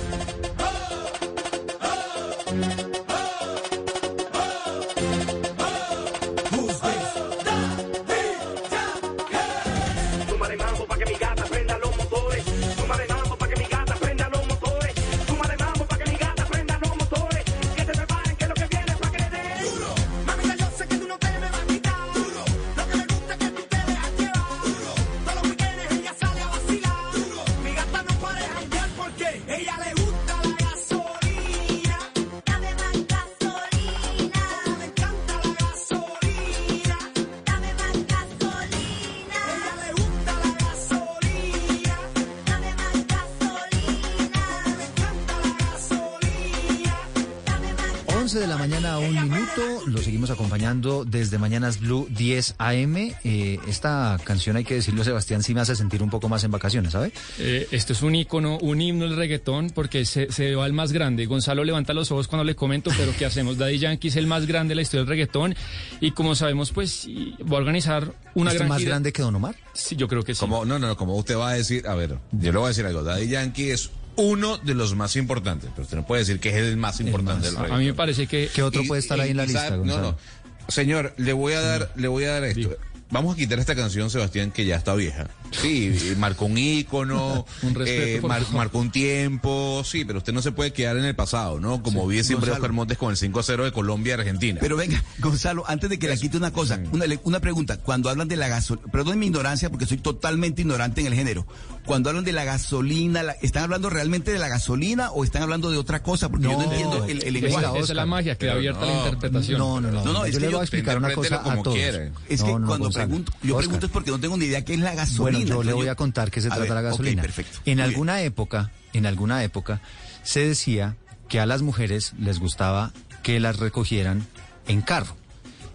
Desde 50.82 51.38
Mañanas 51.38 51.80
Blue 51.80 52.06
10 52.10 52.56
AM. 52.58 52.96
Eh, 53.24 53.58
esta 53.68 54.18
canción, 54.24 54.56
hay 54.56 54.64
que 54.64 54.74
decirlo, 54.74 55.04
Sebastián, 55.04 55.42
sí 55.42 55.54
me 55.54 55.60
hace 55.60 55.76
sentir 55.76 56.02
un 56.02 56.10
poco 56.10 56.28
más 56.28 56.42
en 56.44 56.50
vacaciones, 56.50 56.92
¿sabe? 56.92 57.12
Eh, 57.38 57.68
esto 57.70 57.92
es 57.92 58.02
un 58.02 58.14
ícono, 58.14 58.58
un 58.58 58.80
himno 58.80 59.04
del 59.06 59.16
reggaetón, 59.16 59.70
porque 59.70 60.04
se, 60.04 60.30
se 60.32 60.54
va 60.54 60.64
al 60.64 60.72
más 60.72 60.92
grande. 60.92 61.26
Gonzalo 61.26 61.64
levanta 61.64 61.92
los 61.94 62.10
ojos 62.10 62.28
cuando 62.28 62.44
le 62.44 62.54
comento, 62.54 62.90
pero 62.96 63.12
¿qué 63.16 63.24
hacemos? 63.26 63.56
Daddy 63.58 63.78
Yankee 63.78 64.08
es 64.08 64.16
el 64.16 64.26
más 64.26 64.46
grande 64.46 64.72
de 64.72 64.76
la 64.76 64.82
historia 64.82 65.00
del 65.02 65.08
reggaetón. 65.08 65.54
Y 66.00 66.10
como 66.12 66.34
sabemos, 66.34 66.72
pues 66.72 67.06
va 67.40 67.56
a 67.56 67.60
organizar 67.60 68.12
una 68.34 68.50
¿Este 68.50 68.58
gran 68.58 68.68
más 68.68 68.80
gira- 68.80 68.88
grande 68.90 69.12
que 69.12 69.22
Don 69.22 69.34
Omar? 69.34 69.54
Sí, 69.72 69.96
yo 69.96 70.08
creo 70.08 70.22
que 70.22 70.34
sí. 70.34 70.40
Como, 70.40 70.64
no, 70.64 70.78
no, 70.78 70.86
no, 70.88 70.96
como 70.96 71.16
usted 71.16 71.36
va 71.36 71.50
a 71.50 71.54
decir, 71.54 71.86
a 71.86 71.94
ver, 71.94 72.18
yo 72.32 72.52
le 72.52 72.58
voy 72.58 72.66
a 72.66 72.68
decir 72.68 72.84
algo. 72.86 73.02
Daddy 73.02 73.28
Yankee 73.28 73.70
es 73.70 73.90
uno 74.16 74.58
de 74.58 74.74
los 74.74 74.94
más 74.94 75.16
importantes, 75.16 75.70
pero 75.74 75.82
usted 75.82 75.96
no 75.96 76.06
puede 76.06 76.20
decir 76.20 76.38
que 76.38 76.50
es 76.50 76.54
el 76.54 76.76
más 76.76 77.00
importante 77.00 77.48
del 77.50 77.56
A, 77.56 77.76
mí 77.78 77.86
me 77.86 77.94
parece 77.94 78.28
que... 78.28 78.48
¿Qué 78.54 78.62
otro 78.62 78.82
Y- 78.82 78.86
puede 78.86 79.00
estar 79.00 79.18
y- 79.18 79.22
ahí 79.22 79.30
en 79.30 79.36
la 79.38 79.44
lista, 79.44 79.62
sabe- 79.70 79.78
No, 79.78 79.82
Gonzalo? 79.94 80.10
no. 80.12 80.18
Señor, 80.68 81.12
le 81.16 81.32
voy 81.32 81.52
a 81.52 81.60
dar, 81.60 81.90
le 81.96 82.08
voy 82.08 82.24
a 82.24 82.32
dar 82.32 82.44
esto. 82.44 82.76
Vamos 83.10 83.34
a 83.34 83.36
quitar 83.36 83.58
esta 83.60 83.74
canción, 83.76 84.10
Sebastián, 84.10 84.50
que 84.50 84.64
ya 84.64 84.76
está 84.76 84.94
vieja. 84.94 85.28
Sí, 85.52 85.96
marcó 86.18 86.46
un 86.46 86.58
ícono, 86.58 87.46
Un 87.62 87.74
respeto, 87.74 88.26
eh, 88.26 88.28
mar- 88.28 88.42
marcó 88.52 88.78
un 88.78 88.90
tiempo, 88.90 89.82
sí, 89.84 90.04
pero 90.04 90.18
usted 90.18 90.32
no 90.32 90.42
se 90.42 90.50
puede 90.50 90.72
quedar 90.72 90.96
en 90.96 91.04
el 91.04 91.14
pasado, 91.14 91.60
¿no? 91.60 91.80
Como 91.82 92.06
vive 92.08 92.24
siempre 92.24 92.46
Gonzalo. 92.48 92.62
Oscar 92.64 92.72
Montes 92.72 92.98
con 92.98 93.10
el 93.10 93.16
5 93.16 93.38
a 93.38 93.42
0 93.44 93.64
de 93.64 93.72
Colombia 93.72 94.10
y 94.16 94.18
Argentina. 94.20 94.58
Pero 94.60 94.76
venga, 94.76 95.02
Gonzalo, 95.20 95.62
antes 95.68 95.90
de 95.90 95.98
que 95.98 96.08
le 96.08 96.18
quite 96.18 96.36
una 96.36 96.52
cosa, 96.52 96.80
una, 96.90 97.04
una 97.22 97.38
pregunta. 97.40 97.76
Cuando 97.78 98.08
hablan 98.10 98.26
de 98.26 98.36
la 98.36 98.48
gasolina, 98.48 98.88
perdón 98.90 99.18
mi 99.18 99.26
ignorancia 99.26 99.70
porque 99.70 99.86
soy 99.86 99.98
totalmente 99.98 100.62
ignorante 100.62 101.00
en 101.02 101.06
el 101.06 101.14
género. 101.14 101.46
Cuando 101.86 102.08
hablan 102.08 102.24
de 102.24 102.32
la 102.32 102.44
gasolina, 102.44 103.22
la- 103.22 103.32
¿están 103.42 103.62
hablando 103.64 103.90
realmente 103.90 104.32
de 104.32 104.38
la 104.40 104.48
gasolina 104.48 105.12
o 105.12 105.22
están 105.22 105.42
hablando 105.42 105.70
de 105.70 105.76
otra 105.76 106.02
cosa? 106.02 106.30
Porque 106.30 106.48
yo 106.48 106.52
no 106.56 106.64
entiendo 106.64 107.04
el, 107.04 107.22
el 107.22 107.34
lenguaje. 107.34 107.66
esa 107.78 107.78
es 107.78 107.90
la 107.90 108.06
magia, 108.06 108.36
queda 108.36 108.54
la 108.56 108.72
no, 108.72 109.04
interpretación. 109.04 109.58
No, 109.58 109.80
no, 109.80 109.90
no. 109.92 110.04
No, 110.04 110.12
no, 110.12 110.24
es 110.24 110.32
yo 110.32 110.40
que 110.40 110.46
le 110.46 110.52
voy 110.52 110.60
a 110.60 110.62
explicar 110.64 110.98
una 110.98 111.12
cosa 111.12 111.36
a 111.36 111.42
como 111.42 111.62
todos. 111.62 111.76
Es 111.76 112.42
que 112.42 112.50
No, 112.50 112.58
no, 112.58 112.66
cuando 112.66 112.90
Gonzalo. 112.94 113.06
pregunto, 113.08 113.32
yo 113.42 113.54
Oscar. 113.56 113.58
pregunto 113.64 113.86
es 113.86 113.92
porque 113.92 114.10
no 114.10 114.18
tengo 114.20 114.36
ni 114.36 114.44
idea 114.46 114.64
qué 114.64 114.74
es 114.74 114.80
la 114.80 114.94
gasolina. 114.94 115.38
Bueno, 115.38 115.46
yo 115.46 115.62
le 115.62 115.72
voy 115.72 115.86
yo- 115.86 115.92
a 115.92 115.94
contar 115.94 116.30
qué 116.30 116.40
se 116.40 116.48
A 116.48 116.50
trata 116.50 116.62
ver, 116.62 116.72
la 116.74 116.80
gasolina. 116.82 117.22
perfecto. 117.22 117.58
En 117.58 117.62
Muy 117.64 117.74
bien. 117.74 117.80
alguna 117.82 118.22
época, 118.22 118.70
en 118.92 119.06
alguna 119.06 119.42
época, 119.44 119.80
se 120.22 120.46
decía 120.46 120.96
que 121.28 121.40
a 121.40 121.46
las 121.46 121.62
mujeres 121.62 122.12
les 122.18 122.38
gustaba 122.38 122.92
que 123.22 123.40
las 123.40 123.58
recogieran 123.58 124.26
en 124.68 124.80
carro 124.82 125.16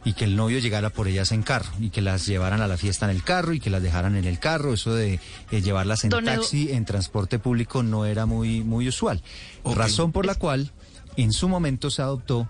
y 0.05 0.13
que 0.13 0.23
el 0.23 0.35
novio 0.37 0.59
llegara 0.59 0.89
por 0.91 1.07
ellas 1.09 1.31
en 1.33 1.43
carro 1.43 1.69
y 1.79 1.89
que 1.89 2.01
las 2.01 2.25
llevaran 2.25 2.61
a 2.61 2.67
la 2.67 2.77
fiesta 2.77 3.05
en 3.09 3.11
el 3.15 3.21
carro 3.23 3.53
y 3.53 3.59
que 3.59 3.69
las 3.69 3.83
dejaran 3.83 4.15
en 4.15 4.25
el 4.25 4.39
carro. 4.39 4.73
Eso 4.73 4.93
de 4.95 5.19
eh, 5.51 5.61
llevarlas 5.61 6.03
en 6.05 6.11
Don 6.11 6.23
Edu- 6.25 6.35
taxi, 6.35 6.71
en 6.71 6.85
transporte 6.85 7.37
público, 7.37 7.83
no 7.83 8.05
era 8.05 8.25
muy, 8.25 8.63
muy 8.63 8.87
usual. 8.87 9.21
Razón 9.65 10.11
por 10.13 10.25
la 10.25 10.35
cual, 10.35 10.71
en 11.17 11.33
su 11.33 11.49
momento 11.49 11.89
se 11.91 12.01
adoptó 12.01 12.47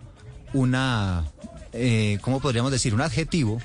una, 0.53 1.25
eh, 1.73 2.19
¿cómo 2.21 2.39
podríamos 2.39 2.71
decir? 2.71 2.93
Un 2.93 3.01
adjetivo 3.01 3.59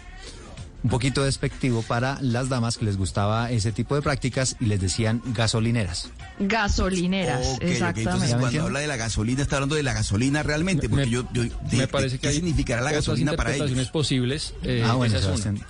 un 0.84 0.90
poquito 0.90 1.24
despectivo 1.24 1.82
para 1.82 2.18
las 2.20 2.50
damas 2.50 2.76
que 2.76 2.84
les 2.84 2.98
gustaba 2.98 3.50
ese 3.50 3.72
tipo 3.72 3.94
de 3.94 4.02
prácticas 4.02 4.56
y 4.60 4.66
les 4.66 4.80
decían 4.80 5.22
gasolineras. 5.24 6.10
Gasolineras, 6.38 7.58
exactamente. 7.60 8.00
Entonces, 8.02 8.30
¿Ya 8.30 8.36
me 8.36 8.40
cuando 8.42 8.62
habla 8.64 8.80
de 8.80 8.86
la 8.86 8.96
gasolina, 8.96 9.42
está 9.42 9.56
hablando 9.56 9.74
de 9.76 9.82
la 9.82 9.92
gasolina 9.92 10.42
realmente. 10.42 10.88
Porque 10.88 11.06
Me- 11.06 11.10
yo, 11.10 11.24
yo- 11.32 11.42
Me 11.44 11.78
de- 11.78 11.88
parece 11.88 12.16
que 12.16 12.22
¿qué 12.22 12.28
hay 12.28 12.34
significará 12.36 12.82
la 12.82 12.92
gasolina 12.92 13.34
para 13.34 13.54
ellos? 13.54 13.88
posibles. 13.88 14.54
eh, 14.62 14.82
ah, 14.84 14.94
bueno. 14.94 15.14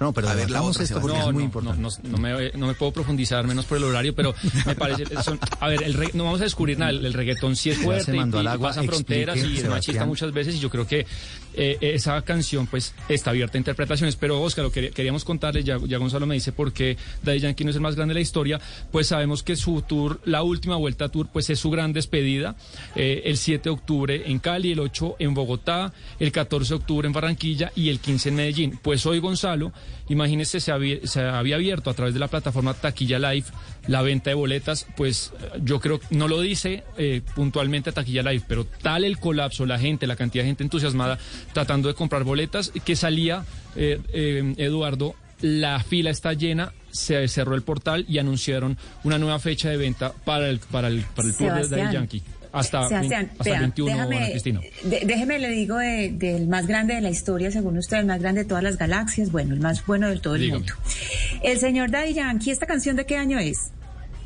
No, 0.01 0.13
pero 0.13 0.29
A 0.29 0.35
ver, 0.35 0.51
la 0.51 0.63
otra, 0.63 0.83
esto 0.85 1.01
porque 1.01 1.19
No, 1.19 1.27
es 1.29 1.33
muy 1.33 1.43
no, 1.43 1.47
importante. 1.47 1.81
No, 1.83 1.89
no, 2.03 2.09
no 2.11 2.19
me, 2.19 2.51
no 2.53 2.67
me 2.67 2.75
puedo 2.75 2.93
profundizar 2.93 3.47
menos 3.47 3.67
por 3.67 3.79
el 3.79 3.85
horario, 3.85 4.15
pero 4.15 4.35
me 4.67 4.75
parece. 4.75 5.05
son- 5.23 5.39
a 5.61 5.69
ver, 5.69 5.83
el 5.83 5.95
re- 5.95 6.11
no 6.15 6.25
vamos 6.25 6.41
a 6.41 6.45
descubrir 6.45 6.79
nada. 6.79 6.91
El, 6.93 7.05
el 7.05 7.13
reggaetón 7.13 7.57
sí 7.57 7.71
es 7.71 7.77
Ya 7.77 7.81
se 7.83 7.85
fuerte 7.85 8.17
y, 8.17 8.19
al 8.39 8.47
agua, 8.47 8.69
pasa 8.71 8.83
fronteras 8.85 9.37
y 9.39 9.59
es 9.59 9.69
machista 9.69 10.07
muchas 10.07 10.33
veces. 10.33 10.55
Y 10.55 10.61
yo 10.61 10.71
creo 10.71 10.87
que 10.87 11.07
eh, 11.57 11.79
esa 11.81 12.21
canción, 12.23 12.67
pues, 12.67 12.95
está 13.09 13.31
abierta 13.31 13.59
a 13.59 13.61
interpretaciones. 13.61 14.17
Pero, 14.17 14.41
Oscar, 14.43 14.65
lo 14.65 14.73
que 14.73 14.91
queríamos 14.91 15.25
contarles, 15.25 15.65
ya, 15.65 15.79
ya 15.87 15.99
Gonzalo 15.99 16.27
me 16.27 16.35
dice 16.35 16.53
por 16.53 16.73
qué 16.73 16.97
Daddy 17.23 17.41
Yankee 17.41 17.65
no 17.65 17.71
es 17.71 17.77
el 17.77 17.83
más 17.83 17.95
grande 17.97 18.13
de 18.15 18.21
la 18.21 18.23
historia. 18.23 18.61
Pues 18.91 19.09
sabemos 19.09 19.43
que 19.43 19.57
su 19.57 19.83
tour, 19.83 20.21
la 20.25 20.43
última 20.43 20.54
vuelta 20.61 21.07
a 21.07 21.09
tour, 21.09 21.29
pues 21.33 21.51
es 21.51 21.59
su 21.59 21.71
gran 21.71 21.93
despedida. 21.93 22.57
Eh, 22.95 23.23
el 23.27 23.37
7 23.37 23.65
de 23.65 23.71
octubre 23.71 24.23
en 24.27 24.39
Cali, 24.39 24.73
el 24.73 24.81
8 24.81 25.17
en 25.19 25.35
Bogotá, 25.35 25.93
el 26.19 26.33
14 26.33 26.71
de 26.71 26.75
octubre 26.77 27.07
en 27.07 27.13
Barranquilla 27.13 27.73
y 27.75 27.89
el 27.89 28.01
15 28.01 28.29
en 28.29 28.35
Medellín. 28.35 28.79
Pues 28.83 29.05
hoy 29.07 29.19
Gonzalo, 29.19 29.73
imagínese, 30.09 30.61
se 30.61 30.73
había, 30.73 31.07
se 31.07 31.23
había 31.23 31.57
abierto 31.57 31.91
a 31.91 31.95
través 31.95 32.15
de 32.15 32.21
la 32.21 32.29
plataforma 32.29 32.75
Taquilla 32.75 33.19
Live 33.19 33.47
la 33.87 34.03
venta 34.03 34.31
de 34.31 34.35
boletas, 34.35 34.87
pues 34.97 35.33
eh, 35.41 35.61
yo 35.63 35.81
creo, 35.81 36.01
no 36.11 36.29
lo 36.29 36.41
dice 36.41 36.85
eh, 36.97 37.21
puntualmente 37.35 37.93
Taquilla 37.93 38.23
Live, 38.23 38.45
pero 38.49 38.65
tal 38.65 39.05
el 39.05 39.19
colapso, 39.19 39.67
la 39.67 39.79
gente, 39.79 40.07
la 40.07 40.17
cantidad 40.17 40.45
de 40.45 40.49
gente 40.49 40.65
entusiasmada 40.65 41.19
tratando 41.53 41.89
de 41.89 41.95
comprar 41.95 42.25
boletas, 42.25 42.73
que 42.85 42.97
salía, 42.97 43.45
Eduardo, 43.77 45.17
la 45.41 45.81
fila 45.81 46.11
está 46.11 46.33
llena, 46.33 46.73
se 46.91 47.27
cerró 47.29 47.55
el 47.55 47.63
portal 47.63 48.05
y 48.09 48.19
anunciaron 48.19 48.77
una 49.03 49.19
nueva 49.19 49.39
fecha 49.39 49.69
de 49.69 49.77
venta 49.77 50.13
para 50.25 50.49
el, 50.49 50.59
para 50.61 50.89
el, 50.89 51.03
para 51.15 51.29
el 51.29 51.35
tour 51.37 51.53
de. 51.55 51.69
Daddy 51.77 51.93
Yankee. 51.93 52.23
Hasta, 52.53 52.87
Sebastián, 52.89 53.31
hasta 53.33 53.45
vea, 53.45 53.55
el 53.55 53.61
21, 53.63 53.93
Ana 53.93 54.07
déjame, 54.07 54.31
Cristina. 54.31 54.61
de- 54.85 55.03
déjeme 55.05 55.39
le 55.41 55.49
digo 55.51 55.77
de- 55.77 56.13
del 56.13 56.47
más 56.47 56.69
grande 56.69 56.95
de 56.95 57.01
la 57.01 57.11
historia, 57.11 57.51
según 57.51 57.77
usted, 57.79 57.97
el 57.97 58.07
más 58.07 58.21
grande 58.21 58.43
de 58.45 58.49
todas 58.49 58.63
las 58.63 58.79
galaxias, 58.79 59.33
bueno, 59.33 59.55
el 59.55 59.61
más 59.61 59.85
bueno 59.87 60.09
de 60.09 60.19
todo 60.21 60.37
el 60.37 60.43
Dígame. 60.43 60.59
mundo. 60.61 60.75
El 61.43 61.59
señor 61.59 61.91
Daddy 61.91 62.15
Yankee, 62.15 62.53
¿esta 62.53 62.67
canción 62.67 62.95
de 62.95 63.07
qué 63.07 63.17
año 63.17 63.41
es? 63.41 63.73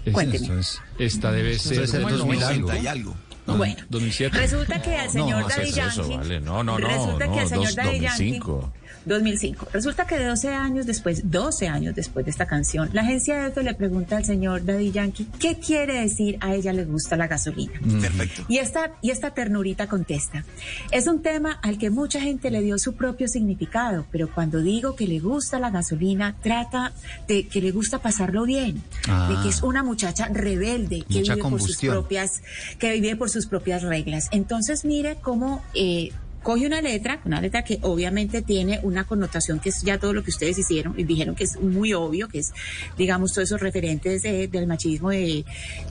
Es- 0.04 0.12
Cuénteme. 0.12 0.44
esto 0.44 0.58
es- 0.58 0.80
esta 0.98 1.32
debe 1.32 1.58
ser 1.58 1.76
debe 1.76 1.86
ser 1.86 2.02
como 2.02 2.12
el 2.12 2.18
2000 2.18 2.40
90. 2.40 2.72
algo. 2.72 2.82
y 2.82 2.86
algo. 2.86 3.16
Bueno, 3.46 3.76
2007. 3.88 4.36
resulta 4.36 4.82
que 4.82 4.94
al 4.94 5.08
señor 5.10 5.40
no, 5.40 5.48
Daddy 5.48 5.68
eso, 5.70 5.76
Yankee. 6.02 6.16
vale. 6.18 6.40
No, 6.40 6.62
no, 6.62 6.78
no, 6.78 6.86
Resulta 6.86 7.26
no, 7.26 7.32
que 7.32 7.40
al 7.40 7.48
señor 7.48 7.64
dos- 7.64 7.76
Daddy 7.76 7.98
2005. 8.00 8.60
Yankee. 8.60 8.87
2005. 9.04 9.68
Resulta 9.72 10.06
que 10.06 10.18
12 10.18 10.48
años 10.48 10.86
después, 10.86 11.30
12 11.30 11.68
años 11.68 11.94
después 11.94 12.24
de 12.24 12.30
esta 12.30 12.46
canción, 12.46 12.90
la 12.92 13.02
agencia 13.02 13.46
EFE 13.46 13.62
le 13.62 13.74
pregunta 13.74 14.16
al 14.16 14.24
señor 14.24 14.64
Daddy 14.64 14.90
Yankee 14.92 15.26
qué 15.38 15.58
quiere 15.58 16.00
decir 16.00 16.38
a 16.40 16.54
ella 16.54 16.72
le 16.72 16.84
gusta 16.84 17.16
la 17.16 17.26
gasolina. 17.26 17.72
Perfecto. 18.00 18.42
Y 18.48 18.58
esta, 18.58 18.92
y 19.02 19.10
esta 19.10 19.32
ternurita 19.32 19.86
contesta, 19.86 20.44
es 20.90 21.06
un 21.06 21.22
tema 21.22 21.58
al 21.62 21.78
que 21.78 21.90
mucha 21.90 22.20
gente 22.20 22.50
le 22.50 22.60
dio 22.62 22.78
su 22.78 22.94
propio 22.94 23.28
significado, 23.28 24.06
pero 24.10 24.32
cuando 24.32 24.60
digo 24.60 24.96
que 24.96 25.06
le 25.06 25.20
gusta 25.20 25.58
la 25.58 25.70
gasolina, 25.70 26.36
trata 26.42 26.92
de 27.26 27.46
que 27.46 27.60
le 27.60 27.70
gusta 27.70 27.98
pasarlo 28.00 28.44
bien, 28.44 28.82
Ah. 29.08 29.28
de 29.30 29.42
que 29.42 29.48
es 29.48 29.62
una 29.62 29.82
muchacha 29.82 30.28
rebelde 30.32 31.04
que 31.08 31.20
Mucha 31.20 31.34
vive 31.34 31.48
por 31.48 31.60
sus 31.62 31.76
propias, 31.78 32.42
que 32.78 32.92
vive 32.92 33.16
por 33.16 33.30
sus 33.30 33.46
propias 33.46 33.82
reglas. 33.82 34.28
Entonces 34.32 34.84
mire 34.84 35.16
cómo 35.20 35.62
eh, 35.74 36.12
coge 36.42 36.66
una 36.66 36.80
letra, 36.80 37.20
una 37.24 37.40
letra 37.40 37.62
que 37.62 37.78
obviamente 37.82 38.42
tiene 38.42 38.80
una 38.82 39.04
connotación 39.04 39.60
que 39.60 39.70
es 39.70 39.82
ya 39.82 39.98
todo 39.98 40.12
lo 40.12 40.22
que 40.22 40.30
ustedes 40.30 40.58
hicieron 40.58 40.94
y 40.98 41.04
dijeron 41.04 41.34
que 41.34 41.44
es 41.44 41.60
muy 41.60 41.92
obvio, 41.94 42.28
que 42.28 42.38
es, 42.38 42.52
digamos, 42.96 43.32
todos 43.32 43.48
esos 43.48 43.60
referentes 43.60 44.24
eh, 44.24 44.48
del 44.48 44.66
machismo 44.66 45.10
de 45.10 45.44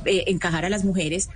eh, 0.06 0.24
encajar 0.27 0.66
a 0.66 0.69
las 0.69 0.84
mujeres. 0.84 1.30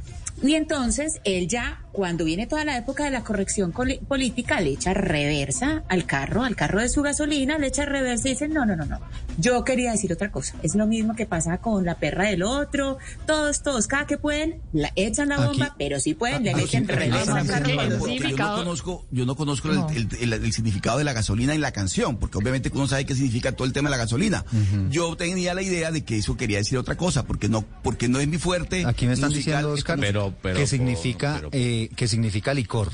Y 0.44 0.56
entonces 0.56 1.20
él 1.24 1.48
ya, 1.48 1.82
cuando 1.92 2.26
viene 2.26 2.48
toda 2.48 2.66
la 2.66 2.76
época 2.78 3.04
de 3.06 3.12
la 3.12 3.24
corrección 3.24 3.72
política, 3.72 4.60
le 4.60 4.72
echa 4.72 4.94
reversa 4.94 5.84
al 5.88 6.06
carro, 6.06 6.44
al 6.44 6.56
carro 6.56 6.82
de 6.82 6.90
su 6.90 7.02
gasolina, 7.04 7.58
le 7.60 7.68
echa 7.68 7.86
reversa 7.86 8.28
y 8.28 8.32
dice, 8.32 8.48
no, 8.48 8.66
no, 8.66 8.76
no, 8.76 8.86
no, 8.86 9.00
yo 9.38 9.64
quería 9.64 9.92
decir 9.92 10.12
otra 10.12 10.32
cosa. 10.32 10.56
Es 10.64 10.74
lo 10.76 10.88
mismo 10.88 11.16
que 11.16 11.26
pasa 11.28 11.60
con 11.60 11.86
la 11.86 11.96
perra 12.00 12.30
del 12.30 12.42
otro, 12.44 12.98
todos, 13.28 13.62
todos, 13.62 13.86
cada 13.88 14.08
que 14.08 14.18
pueden, 14.18 14.62
la 14.74 14.92
echan 14.96 15.30
la 15.30 15.46
bomba, 15.46 15.66
Aquí- 15.68 15.76
pero 15.78 16.00
si 16.00 16.14
pueden, 16.16 16.44
le 16.44 16.52
Aquí- 16.52 16.62
meten 16.64 16.88
reversa 16.88 17.38
al 17.38 17.48
carro. 17.48 17.70
yo 17.70 18.38
no 18.38 18.56
conozco, 18.56 19.06
yo 19.12 19.26
no 19.26 19.36
conozco 19.36 19.70
el, 19.70 19.80
el- 19.96 20.34
el- 20.34 20.34
el 20.46 20.54
significado 20.54 20.98
de 20.98 21.04
la 21.04 21.14
gasolina 21.14 21.54
en 21.54 21.62
la 21.62 21.72
canción, 21.72 22.18
porque 22.18 22.38
obviamente 22.40 22.72
uno 22.74 22.88
sabe 22.88 23.06
qué 23.06 23.14
significa 23.16 23.52
todo 23.52 23.66
el 23.68 23.74
tema 23.74 23.90
de 23.90 23.98
la 23.98 23.98
gasolina. 24.04 24.44
Yo 24.90 25.16
tenía 25.18 25.54
la 25.54 25.62
idea 25.62 25.92
de 25.92 26.04
que 26.04 26.18
eso 26.18 26.36
quería 26.38 26.58
decir 26.58 26.78
otra 26.78 26.96
cosa, 26.98 27.26
porque 27.26 27.48
no, 27.48 27.64
porque 27.84 28.08
no 28.08 28.20
es 28.20 28.28
mi 28.28 28.38
fuerte. 28.40 28.86
Aquí 28.88 29.06
me 29.06 29.14
están 29.14 29.30
musical, 29.30 29.54
diciendo, 29.58 29.74
Oscar, 29.74 30.00
pero, 30.00 30.21
que 30.42 30.68
significa 30.68 31.42
eh, 31.52 31.90
que 31.96 32.08
significa 32.08 32.54
licor, 32.54 32.92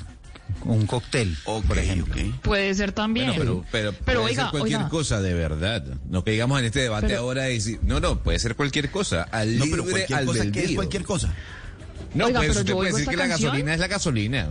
un 0.64 0.86
cóctel, 0.88 1.38
por 1.44 1.78
ejemplo. 1.78 2.16
Puede 2.42 2.74
ser 2.74 2.92
también. 2.92 3.28
Bueno, 3.36 3.44
pero, 3.44 3.66
pero, 3.72 3.92
Pero 4.06 4.20
puede 4.22 4.32
oiga, 4.34 4.44
ser 4.44 4.52
cualquier 4.52 4.78
oiga. 4.80 4.90
cosa 4.90 5.22
de 5.22 5.34
verdad. 5.34 5.84
No 6.10 6.24
que 6.24 6.32
digamos 6.32 6.60
en 6.60 6.66
este 6.66 6.80
debate 6.82 7.08
Pero- 7.08 7.20
ahora 7.22 7.50
y 7.50 7.56
decir, 7.56 7.80
no, 7.84 8.00
no, 8.00 8.24
puede 8.24 8.40
ser 8.40 8.56
cualquier 8.56 8.90
cosa. 8.92 9.24
Al 9.32 9.58
No, 9.58 9.66
libre 9.66 9.82
pero 9.84 9.92
cualquier 9.92 10.26
cosa, 10.26 10.52
¿qué 10.52 10.64
es 10.66 10.72
cualquier 10.72 11.04
cosa? 11.04 11.34
No, 12.14 12.26
Oiga, 12.28 12.40
pues 12.40 12.50
pero 12.50 12.60
usted 12.62 12.74
puede 12.74 12.92
decir 12.92 13.06
que 13.06 13.12
esta 13.12 13.24
la 13.24 13.30
canción. 13.30 13.50
gasolina 13.52 13.74
es 13.74 13.80
la 13.80 13.88
gasolina, 13.88 14.48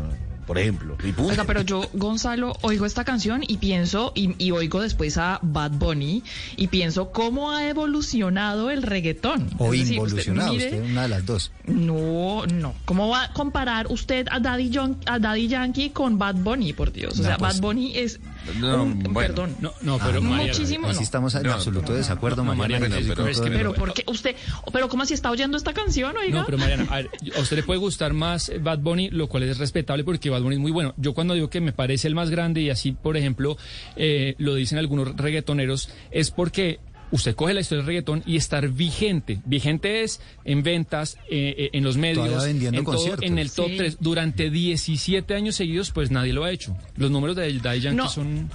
por 0.47 0.59
ejemplo. 0.59 0.97
Punto. 0.97 1.25
Oiga, 1.25 1.45
pero 1.45 1.63
yo, 1.63 1.83
Gonzalo, 1.93 2.55
oigo 2.63 2.87
esta 2.87 3.05
canción 3.05 3.43
y 3.47 3.57
pienso, 3.59 4.13
y, 4.15 4.35
y 4.43 4.51
oigo 4.53 4.81
después 4.81 5.19
a 5.19 5.39
Bad 5.43 5.73
Bunny, 5.73 6.23
y 6.57 6.69
pienso 6.69 7.11
cómo 7.11 7.51
ha 7.53 7.69
evolucionado 7.69 8.71
el 8.71 8.83
reggaetón. 8.83 9.51
O 9.59 9.73
Es 9.73 9.81
decir, 9.81 9.95
involucionado, 9.97 10.53
mire- 10.53 10.67
usted, 10.67 10.85
una 10.91 11.03
de 11.03 11.09
las 11.09 11.27
dos. 11.27 11.51
No, 11.67 12.47
no. 12.47 12.75
¿Cómo 12.85 13.09
va 13.09 13.25
a 13.25 13.33
comparar 13.33 13.87
usted 13.89 14.27
a 14.31 14.39
Daddy, 14.41 14.71
Yon- 14.71 14.99
a 15.07 15.19
Daddy 15.19 15.49
Yankee 15.49 15.91
con 15.91 16.19
Bad 16.19 16.37
Bunny, 16.37 16.73
por 16.73 16.93
Dios? 16.93 17.15
O 17.19 17.23
No, 17.23 17.29
sea, 17.29 17.37
pues- 17.39 17.55
Bad 17.55 17.61
Bunny 17.63 17.97
es... 17.97 18.21
No, 18.55 18.83
un- 18.85 18.99
bueno. 19.03 19.15
Perdón. 19.35 19.57
No, 19.61 19.73
no, 19.83 19.99
pero 19.99 20.23
Mariana, 20.23 20.53
muchísimo. 20.53 20.87
así 20.89 20.97
no. 20.99 21.03
estamos 21.03 21.35
en 21.35 21.43
No, 21.45 21.53
absoluto 21.53 21.87
pero- 21.87 21.99
desacuerdo, 21.99 22.45
no, 22.45 22.55
Mariana. 22.55 22.89
Mariana, 22.89 23.15
pero 23.17 23.29
es 23.29 23.41
que- 23.41 23.51
Pero 23.51 23.75
¿por 23.75 23.93
qué 23.93 24.05
usted, 24.07 24.37
pero 24.73 24.89
cómo 24.89 25.05
si 25.07 25.15
está 25.15 25.31
oyendo 25.31 25.57
esta 25.57 25.73
canción, 25.73 26.17
oiga? 26.17 26.41
No, 26.41 26.47
pero 26.47 26.59
Mariana, 26.59 26.87
a, 26.91 26.97
ver, 26.97 27.11
a 27.37 27.41
usted 27.41 27.57
le 27.57 27.63
puede 27.63 27.81
gustar 27.81 28.13
más 28.13 28.53
Bad 28.61 28.79
Bunny, 28.79 29.11
lo 29.11 29.29
cual 29.29 29.43
es 29.45 29.59
respetable 29.59 30.05
porque 30.05 30.31
Bad 30.31 30.43
Bunny 30.43 30.57
es 30.57 30.61
muy 30.61 30.73
bueno. 30.73 30.95
Yo 30.97 31.15
cuando 31.15 31.35
digo 31.35 31.51
que 31.51 31.61
me 31.61 31.73
parece 31.73 32.09
el 32.09 32.15
más 32.15 32.31
grande 32.31 32.61
y 32.61 32.71
así, 32.71 32.93
por 32.93 33.17
ejemplo, 33.17 33.57
eh, 33.97 34.35
lo 34.39 34.55
dicen 34.55 34.79
algunos 34.79 35.17
reggaetoneros, 35.17 35.89
es 36.11 36.31
porque 36.31 36.81
usted 37.11 37.35
coge 37.35 37.55
la 37.55 37.61
historia 37.61 37.83
del 37.83 37.87
reggaetón 37.87 38.23
y 38.27 38.37
estar 38.37 38.69
vigente. 38.69 39.41
Vigente 39.45 40.03
es 40.03 40.21
en 40.45 40.63
ventas, 40.63 41.19
eh, 41.31 41.55
eh, 41.59 41.71
en 41.73 41.85
los 41.85 41.97
medios, 41.97 42.45
en, 42.47 42.85
todo- 42.85 43.17
en 43.23 43.39
el 43.39 43.51
top 43.51 43.69
Sí. 43.69 43.77
3. 43.77 43.97
Durante 44.01 44.51
17 44.51 45.35
años 45.35 45.55
seguidos, 45.57 45.91
pues 45.91 46.11
nadie 46.11 46.33
lo 46.33 46.45
ha 46.45 46.51
hecho. 46.51 46.77
Los 46.97 47.11
números 47.11 47.37
de 47.37 47.53
Daddy 47.59 47.81
Yankee 47.81 47.97
No. 47.97 48.09
son... 48.09 48.51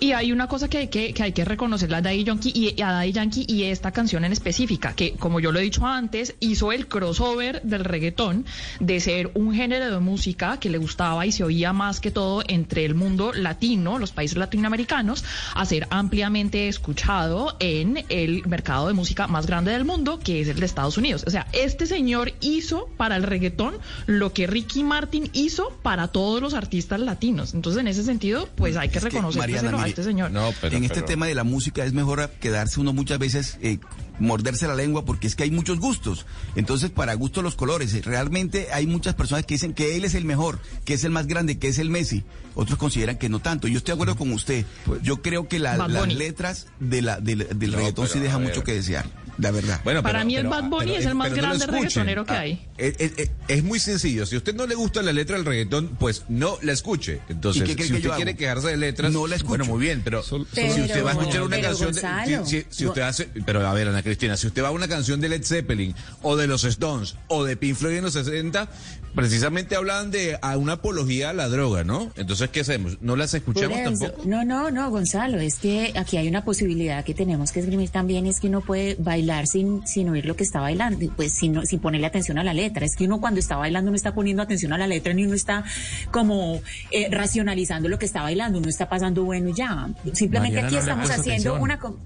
Y 0.00 0.12
hay 0.12 0.30
una 0.30 0.46
cosa 0.46 0.68
que 0.68 0.78
hay 0.78 0.88
que, 0.88 1.12
que 1.12 1.22
hay 1.24 1.32
que 1.32 1.44
reconocerle 1.44 1.96
a 1.96 2.00
Daddy 2.00 2.22
Yankee 2.22 2.52
y 2.54 2.80
a 2.80 2.92
Daddy 2.92 3.12
Yankee 3.12 3.44
y 3.48 3.64
esta 3.64 3.90
canción 3.90 4.24
en 4.24 4.32
específica, 4.32 4.92
que 4.92 5.14
como 5.14 5.40
yo 5.40 5.50
lo 5.50 5.58
he 5.58 5.62
dicho 5.62 5.84
antes, 5.86 6.36
hizo 6.38 6.70
el 6.70 6.86
crossover 6.86 7.62
del 7.62 7.84
reggaetón 7.84 8.46
de 8.78 9.00
ser 9.00 9.32
un 9.34 9.52
género 9.52 9.90
de 9.90 9.98
música 9.98 10.60
que 10.60 10.70
le 10.70 10.78
gustaba 10.78 11.26
y 11.26 11.32
se 11.32 11.42
oía 11.42 11.72
más 11.72 11.98
que 12.00 12.12
todo 12.12 12.44
entre 12.46 12.84
el 12.84 12.94
mundo 12.94 13.32
latino, 13.32 13.98
los 13.98 14.12
países 14.12 14.38
latinoamericanos, 14.38 15.24
a 15.54 15.64
ser 15.64 15.88
ampliamente 15.90 16.68
escuchado 16.68 17.56
en 17.58 18.04
el 18.08 18.46
mercado 18.46 18.86
de 18.86 18.94
música 18.94 19.26
más 19.26 19.46
grande 19.46 19.72
del 19.72 19.84
mundo, 19.84 20.20
que 20.20 20.40
es 20.40 20.48
el 20.48 20.60
de 20.60 20.66
Estados 20.66 20.96
Unidos. 20.96 21.24
O 21.26 21.30
sea, 21.30 21.48
este 21.52 21.86
señor 21.86 22.32
hizo 22.40 22.88
para 22.96 23.16
el 23.16 23.24
reggaetón 23.24 23.74
lo 24.06 24.32
que 24.32 24.46
Ricky 24.46 24.84
Martin 24.84 25.28
hizo 25.32 25.70
para 25.82 26.08
todos 26.08 26.40
los 26.40 26.54
artistas 26.54 27.00
latinos. 27.00 27.54
Entonces, 27.54 27.80
en 27.80 27.88
ese 27.88 28.04
sentido, 28.04 28.48
pues 28.54 28.76
hay 28.76 28.90
que 28.90 28.98
Es 28.98 29.04
que, 29.04 29.10
reconocer 29.10 29.40
Mariana, 29.40 29.87
a 29.88 29.90
este 29.90 30.04
señor. 30.04 30.30
en 30.62 30.84
este 30.84 31.02
tema 31.02 31.26
de 31.26 31.34
la 31.34 31.44
música 31.44 31.84
es 31.84 31.92
mejor 31.92 32.30
quedarse 32.40 32.80
uno 32.80 32.92
muchas 32.92 33.18
veces, 33.18 33.58
eh, 33.62 33.78
morderse 34.18 34.66
la 34.66 34.74
lengua, 34.74 35.04
porque 35.04 35.26
es 35.26 35.36
que 35.36 35.44
hay 35.44 35.50
muchos 35.50 35.78
gustos. 35.78 36.26
Entonces, 36.56 36.90
para 36.90 37.14
gusto 37.14 37.42
los 37.42 37.54
colores. 37.54 38.04
Realmente 38.04 38.68
hay 38.72 38.86
muchas 38.86 39.14
personas 39.14 39.44
que 39.46 39.54
dicen 39.54 39.74
que 39.74 39.96
él 39.96 40.04
es 40.04 40.14
el 40.14 40.24
mejor, 40.24 40.58
que 40.84 40.94
es 40.94 41.04
el 41.04 41.10
más 41.10 41.26
grande, 41.26 41.58
que 41.58 41.68
es 41.68 41.78
el 41.78 41.90
Messi. 41.90 42.24
Otros 42.54 42.78
consideran 42.78 43.16
que 43.18 43.28
no 43.28 43.38
tanto. 43.40 43.68
Yo 43.68 43.78
estoy 43.78 43.92
de 43.92 43.94
acuerdo 43.94 44.16
con 44.16 44.32
usted. 44.32 44.64
Yo 45.02 45.22
creo 45.22 45.46
que 45.48 45.58
la- 45.58 45.76
las 45.76 46.14
letras 46.18 46.66
de 46.80 47.02
la, 47.02 47.20
del, 47.20 47.46
del 47.56 47.70
No, 47.70 47.76
reggaetón 47.78 48.08
sí 48.08 48.18
dejan 48.18 48.42
mucho 48.42 48.64
que 48.64 48.74
desear. 48.74 49.06
La 49.38 49.50
verdad. 49.52 49.80
Bueno, 49.84 50.02
Para 50.02 50.18
pero- 50.18 50.26
mí 50.26 50.36
el 50.36 50.42
pero- 50.42 50.50
Bad 50.50 50.64
Bunny 50.68 50.86
pero- 50.86 50.98
es 50.98 51.06
el 51.06 51.14
más 51.14 51.30
no 51.30 51.36
grande 51.36 51.56
escuchen. 51.58 51.80
reggaetonero 51.82 52.24
que 52.26 52.32
Ah, 52.32 52.40
hay. 52.40 52.66
Es, 52.76 52.94
es- 52.98 53.12
es- 53.16 53.30
es 53.48 53.62
muy 53.64 53.78
sencillo. 53.78 54.26
Si 54.26 54.34
a 54.34 54.38
usted 54.38 54.54
no 54.54 54.66
le 54.66 54.74
gusta 54.74 55.00
la 55.02 55.12
letra 55.12 55.36
del 55.36 55.44
reggaetón, 55.46 55.96
pues 55.98 56.24
no 56.28 56.58
la 56.62 56.72
escuche. 56.72 57.20
Entonces, 57.28 57.62
¿Y 57.62 57.66
qué 57.66 57.76
cree 57.76 57.86
si 57.88 57.94
usted 57.94 58.10
quiere 58.10 58.36
quejarse 58.36 58.68
de 58.68 58.76
letras, 58.76 59.12
No 59.12 59.26
la 59.26 59.36
escucho. 59.36 59.48
bueno, 59.50 59.64
muy 59.66 59.80
bien, 59.80 60.02
pero, 60.04 60.22
Sol- 60.22 60.46
si 60.52 60.62
usted 60.66 61.04
va 61.04 61.10
a 61.10 61.12
escuchar 61.14 61.42
una 61.42 61.60
canción, 61.60 61.92
de- 61.92 62.40
si, 62.44 62.60
si- 62.62 62.66
si 62.68 62.86
usted 62.86 63.02
hace, 63.02 63.28
pero 63.46 63.66
a 63.66 63.72
ver, 63.74 63.88
Ana 63.88 64.02
Cristina, 64.02 64.36
si 64.36 64.48
usted 64.48 64.62
va 64.62 64.68
a 64.68 64.72
una 64.72 64.88
canción 64.88 65.20
de 65.20 65.28
Led 65.28 65.44
Zeppelin 65.44 65.94
o 66.22 66.36
de 66.36 66.46
los 66.48 66.64
Stones 66.64 67.14
o 67.28 67.44
de 67.44 67.56
Pink 67.56 67.76
Floyd 67.76 67.96
en 67.98 68.04
los 68.04 68.14
60, 68.14 68.68
precisamente 69.14 69.76
hablan 69.76 70.10
de 70.10 70.38
a 70.42 70.56
una 70.56 70.74
apología 70.74 71.30
a 71.30 71.32
la 71.32 71.48
droga, 71.48 71.84
¿no? 71.84 72.12
Entonces, 72.16 72.50
¿qué 72.50 72.60
hacemos? 72.60 72.98
¿No 73.00 73.16
las 73.16 73.34
escuchamos 73.34 73.78
tampoco? 73.82 74.22
No, 74.26 74.44
no, 74.44 74.70
no, 74.70 74.90
Gonzalo, 74.90 75.38
es 75.38 75.56
que 75.56 75.92
aquí 75.96 76.16
hay 76.16 76.28
una 76.28 76.44
posibilidad 76.44 77.04
que 77.04 77.14
tenemos 77.14 77.52
que 77.52 77.60
esgrimir 77.60 77.90
también, 77.90 78.26
es 78.26 78.40
que 78.40 78.48
uno 78.48 78.60
puede 78.60 78.96
bailar 78.98 79.27
sin, 79.46 79.86
sin 79.86 80.08
oír 80.08 80.26
lo 80.26 80.34
que 80.36 80.44
está 80.44 80.60
bailando, 80.60 80.98
pues 81.16 81.34
sin, 81.34 81.64
sin 81.66 81.80
ponerle 81.80 82.06
atención 82.06 82.38
a 82.38 82.44
la 82.44 82.54
letra. 82.54 82.84
Es 82.86 82.96
que 82.96 83.04
uno 83.04 83.20
cuando 83.20 83.40
está 83.40 83.56
bailando 83.56 83.90
no 83.90 83.96
está 83.96 84.14
poniendo 84.14 84.42
atención 84.42 84.72
a 84.72 84.78
la 84.78 84.86
letra 84.86 85.12
ni 85.12 85.24
uno 85.24 85.34
está 85.34 85.64
como 86.10 86.60
eh, 86.90 87.08
racionalizando 87.10 87.88
lo 87.88 87.98
que 87.98 88.06
está 88.06 88.22
bailando, 88.22 88.58
uno 88.58 88.68
está 88.68 88.88
pasando 88.88 89.24
bueno 89.24 89.48
y 89.50 89.54
ya. 89.54 89.88
Simplemente 90.12 90.60
Mariana, 90.62 90.66
aquí 90.66 90.74
no 90.74 90.80
estamos 90.80 91.10
haciendo 91.10 91.50
atención. 91.54 91.60
una... 91.62 91.78
co- 91.78 91.98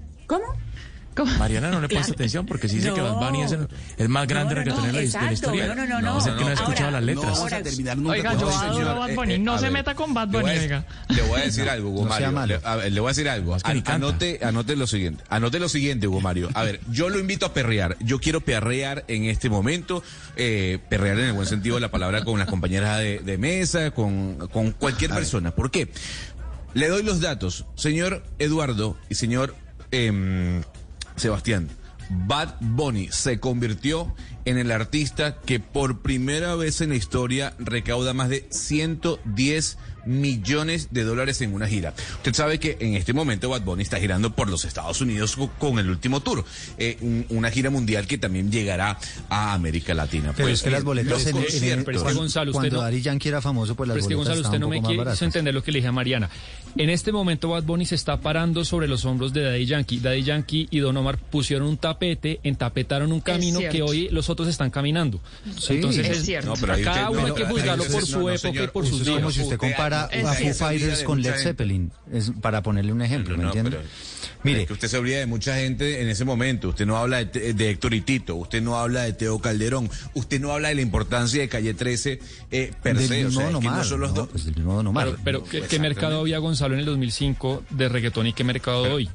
¿Cómo? 1.15 1.31
Mariana 1.37 1.69
no 1.69 1.79
le 1.81 1.87
Claro. 1.93 2.03
presta 2.05 2.13
atención 2.13 2.45
porque 2.45 2.67
si 2.67 2.77
dice 2.77 2.93
que. 2.93 3.01
Bad 3.01 3.15
Bunny 3.19 3.43
es 3.43 3.51
el, 3.51 3.67
el 3.97 4.09
más 4.09 4.27
grande 4.27 4.55
No, 4.55 4.59
no, 4.61 4.65
reggaetonero 4.65 4.87
de 4.87 4.93
la- 4.93 4.99
de 4.99 5.03
la 5.03 5.31
exacto. 5.31 5.33
historia. 5.33 5.67
No, 5.67 5.75
no, 5.75 5.85
no, 5.87 6.01
no. 6.01 6.17
Es 6.19 6.25
el 6.25 6.35
que 6.35 6.41
no 6.43 6.49
ha 6.49 6.53
escuchado 6.53 6.85
Ahora, 6.85 6.91
las 6.99 7.03
letras. 7.03 7.25
No 7.27 7.33
vamos 7.33 7.53
a 7.53 7.61
terminar 7.63 7.97
nunca 7.97 8.11
Oiga, 8.11 8.29
con 8.31 8.39
yo 8.39 8.49
eso, 8.49 8.59
adoro 8.59 8.73
señor. 8.75 8.89
a 8.89 8.93
Bad 8.99 9.09
eh, 9.09 9.15
Bunny. 9.15 9.33
eh, 9.33 9.39
No 9.39 9.57
se 9.57 9.63
ver, 9.63 9.71
meta 9.73 9.95
con 9.95 10.13
Bad 10.13 10.27
le 10.27 10.31
voy 10.33 10.41
Bunny, 10.41 10.55
a- 10.57 10.61
oiga. 10.61 10.85
Le 11.09 11.21
voy 11.23 11.39
a 11.41 11.43
decir 11.43 11.69
algo, 11.69 11.89
Hugo 11.89 12.05
No 12.05 12.15
sea 12.17 12.31
Mario. 12.31 12.33
malo. 12.33 12.47
Le, 12.63 12.67
a 12.67 12.75
ver, 12.77 12.91
le 12.91 12.99
voy 12.99 13.07
a 13.07 13.11
decir 13.11 13.29
algo. 13.29 13.57
que. 13.57 13.83
Anote, 13.91 14.39
anote 14.43 14.75
lo 14.75 14.87
siguiente. 14.87 15.23
Anote 15.29 15.59
lo 15.59 15.69
siguiente, 15.69 16.07
Hugo 16.07 16.21
Mario. 16.21 16.49
A 16.53 16.63
ver, 16.63 16.79
yo 16.89 17.09
lo 17.09 17.19
invito 17.19 17.45
a 17.45 17.53
perrear. 17.53 17.95
Yo 17.99 18.19
quiero 18.19 18.41
perrear 18.41 19.03
en 19.07 19.25
este 19.25 19.49
momento. 19.49 20.03
eh, 20.35 20.79
perrear 20.89 21.19
en 21.19 21.25
el 21.25 21.33
buen 21.33 21.47
sentido 21.47 21.75
de 21.75 21.81
la 21.81 21.91
palabra 21.91 22.23
con 22.23 22.39
las 22.39 22.47
compañeras 22.47 22.97
de, 22.97 23.19
de 23.19 23.37
mesa, 23.37 23.91
con, 23.91 24.47
con 24.47 24.71
cualquier 24.71 25.11
persona. 25.11 25.51
¿Por 25.51 25.69
qué? 25.69 25.89
Le 26.73 26.87
doy 26.87 27.03
los 27.03 27.21
datos. 27.21 27.65
Señor 27.75 28.23
Eduardo 28.39 28.97
y 29.09 29.15
señor 29.15 29.55
em, 29.91 30.63
Sebastián. 31.15 31.69
Bad 32.27 32.55
Bunny 32.59 33.07
se 33.11 33.39
convirtió 33.39 34.13
en 34.45 34.57
el 34.57 34.71
artista 34.71 35.37
que 35.39 35.59
por 35.61 36.01
primera 36.01 36.53
vez 36.55 36.81
en 36.81 36.89
la 36.89 36.95
historia 36.95 37.53
recauda 37.59 38.13
más 38.13 38.29
de 38.29 38.45
110 38.51 39.77
millones 40.05 40.89
de 40.91 41.03
dólares 41.05 41.39
en 41.41 41.53
una 41.53 41.65
gira. 41.65 41.93
Usted 42.17 42.33
sabe 42.33 42.59
que 42.59 42.75
en 42.81 42.95
este 42.95 43.13
momento 43.13 43.47
Bad 43.49 43.61
Bunny 43.61 43.83
está 43.83 43.99
girando 44.01 44.35
por 44.35 44.49
los 44.49 44.65
Estados 44.65 44.99
Unidos 44.99 45.37
co- 45.37 45.49
con 45.57 45.79
el 45.79 45.89
último 45.89 46.19
tour, 46.21 46.43
Eh, 46.77 46.97
un- 46.99 47.25
una 47.29 47.49
gira 47.51 47.69
mundial 47.69 48.05
que 48.05 48.17
también 48.17 48.51
llegará 48.51 48.97
a 49.29 49.53
América 49.53 49.93
Latina. 49.93 50.33
Pero 50.35 50.47
Pues, 50.49 50.59
es 50.59 50.63
que 50.63 50.71
las 50.71 50.81
eh, 50.81 50.83
boletas 50.83 51.11
los 51.13 51.25
en, 51.27 51.37
en- 51.37 51.85
pero 51.85 51.97
es 51.97 51.97
que 51.99 52.03
cuando, 52.03 52.19
Gonzalo, 52.19 52.51
usted 52.51 52.59
cuando 52.59 52.75
no- 52.77 52.81
Daddy 52.83 53.01
Yankee 53.01 53.29
era 53.29 53.41
famoso, 53.41 53.75
pues 53.75 53.87
las 53.87 53.95
Pero 53.95 54.01
es 54.03 54.07
que 54.09 54.15
boletas 54.15 54.35
Gonzalo, 54.39 54.49
usted 54.49 54.59
no 54.59 54.67
me 54.69 54.81
quiere 54.81 55.25
entender 55.25 55.53
lo 55.53 55.63
que 55.63 55.71
le 55.71 55.77
dije 55.79 55.87
a 55.87 55.91
Mariana. 55.93 56.29
En 56.75 56.89
este 56.89 57.11
momento 57.11 57.49
Bad 57.49 57.63
Bunny 57.63 57.85
se 57.85 57.93
está 57.95 58.17
parando 58.17 58.65
sobre 58.65 58.87
los 58.87 59.05
hombros 59.05 59.31
de 59.31 59.43
Daddy 59.43 59.65
Yankee. 59.65 59.99
Daddy 59.99 60.23
Yankee 60.23 60.67
y 60.71 60.79
Don 60.79 60.97
Omar 60.97 61.17
pusieron 61.19 61.67
un 61.67 61.77
tapete, 61.77 62.39
entapetaron 62.43 63.11
un 63.11 63.21
camino 63.21 63.59
que 63.71 63.83
hoy 63.83 64.09
los 64.09 64.29
otros 64.29 64.47
están 64.47 64.71
caminando. 64.71 65.19
Sí. 65.59 65.75
Entonces 65.75 66.09
Es 66.09 66.25
cierto. 66.25 66.49
No, 66.49 66.55
pero 66.59 66.73
ahí 66.73 66.83
cada 66.83 67.09
usted- 67.11 67.19
uno 67.19 67.27
no, 67.27 67.35
hay 67.35 67.41
que 67.43 67.49
juzgarlo 67.49 67.83
por 67.85 68.05
su 68.05 68.19
no, 68.21 68.29
época 68.31 68.63
y 68.63 68.67
por 68.67 68.87
sus 68.87 69.01
Es 69.01 69.07
como 69.07 69.19
días. 69.19 69.33
si 69.35 69.41
usted 69.41 69.57
compara 69.57 70.09
es 70.11 70.25
a. 70.25 70.33
Foo 70.33 70.53
Fighters 70.53 71.03
con 71.03 71.21
Led. 71.21 71.35
Zeppelin, 71.35 71.91
es 72.11 72.31
para 72.41 72.63
ponerle 72.63 72.91
un 72.91 73.01
ejemplo, 73.03 73.37
¿me 73.37 73.43
entiende? 73.43 73.77
Mire, 74.43 74.61
Es 74.63 74.67
que 74.67 74.73
usted 74.73 74.87
se 74.89 74.97
olvida 74.97 75.19
de 75.19 75.25
mucha 75.25 75.55
gente 75.55 76.01
en 76.01 76.09
ese 76.09 76.25
momento. 76.25 76.69
Usted 76.69 76.85
no 76.85 76.97
habla 76.97 77.23
de, 77.23 77.53
de 77.53 77.69
Héctor 77.69 77.93
y 77.93 78.01
Tito, 78.01 78.35
usted 78.35 78.61
no 78.61 78.77
habla 78.77 79.03
de 79.03 79.13
Teo 79.13 79.39
Calderón, 79.39 79.89
usted 80.15 80.41
no 80.41 80.51
habla 80.51 80.67
de 80.69 80.75
la 80.75 80.81
importancia 80.81 81.39
de 81.39 81.47
Calle 81.47 81.73
13 81.73 82.19
eh, 82.51 82.71
per 82.81 82.97
del 82.97 83.07
se. 83.07 83.13
O 83.13 83.27
mismo 83.27 83.39
sea, 83.39 83.47
es 83.47 83.53
Don 83.53 83.61
que 83.61 83.69
no 83.69 83.83
son 83.85 83.99
los 84.01 84.09
¿no? 84.09 84.15
dos. 84.15 84.29
Pues 84.29 84.45
del 84.45 84.55
mismo 84.55 84.73
Don 84.75 84.87
Omar. 84.87 85.15
Pero, 85.23 85.43
pero 85.45 85.67
¿qué, 85.67 85.79
mercado 85.79 86.19
había 86.19 86.39
Gonzalo 86.63 86.75
en 86.75 86.79
el 86.79 86.85
2005 86.85 87.63
de 87.71 87.89
reggaetón 87.89 88.27
y 88.27 88.33
qué 88.33 88.45
mercado 88.45 88.83
hoy? 88.83 89.09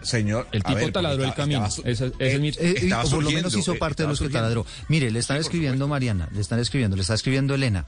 Señor, 0.00 0.46
El 0.52 0.62
tipo 0.62 0.76
ver, 0.78 0.92
taladró 0.92 1.24
el 1.24 1.34
camino. 1.34 1.66
estaba 1.66 1.88
Ese- 1.90 2.06
es 2.18 2.56
Eh, 2.58 2.88
eh, 2.88 2.94
o 2.94 3.10
por 3.10 3.22
lo 3.22 3.30
menos 3.30 3.54
hizo 3.54 3.74
eh, 3.74 3.78
parte 3.78 4.04
de 4.04 4.08
los 4.08 4.20
que 4.20 4.30
taladró. 4.30 4.64
Mire, 4.88 5.10
le 5.10 5.18
están 5.18 5.36
escribiendo 5.36 5.86
Mariana, 5.86 6.28
le 6.32 6.40
están 6.40 6.60
escribiendo, 6.60 6.96
le 6.96 7.02
está 7.02 7.12
escribiendo 7.14 7.54
Elena. 7.54 7.84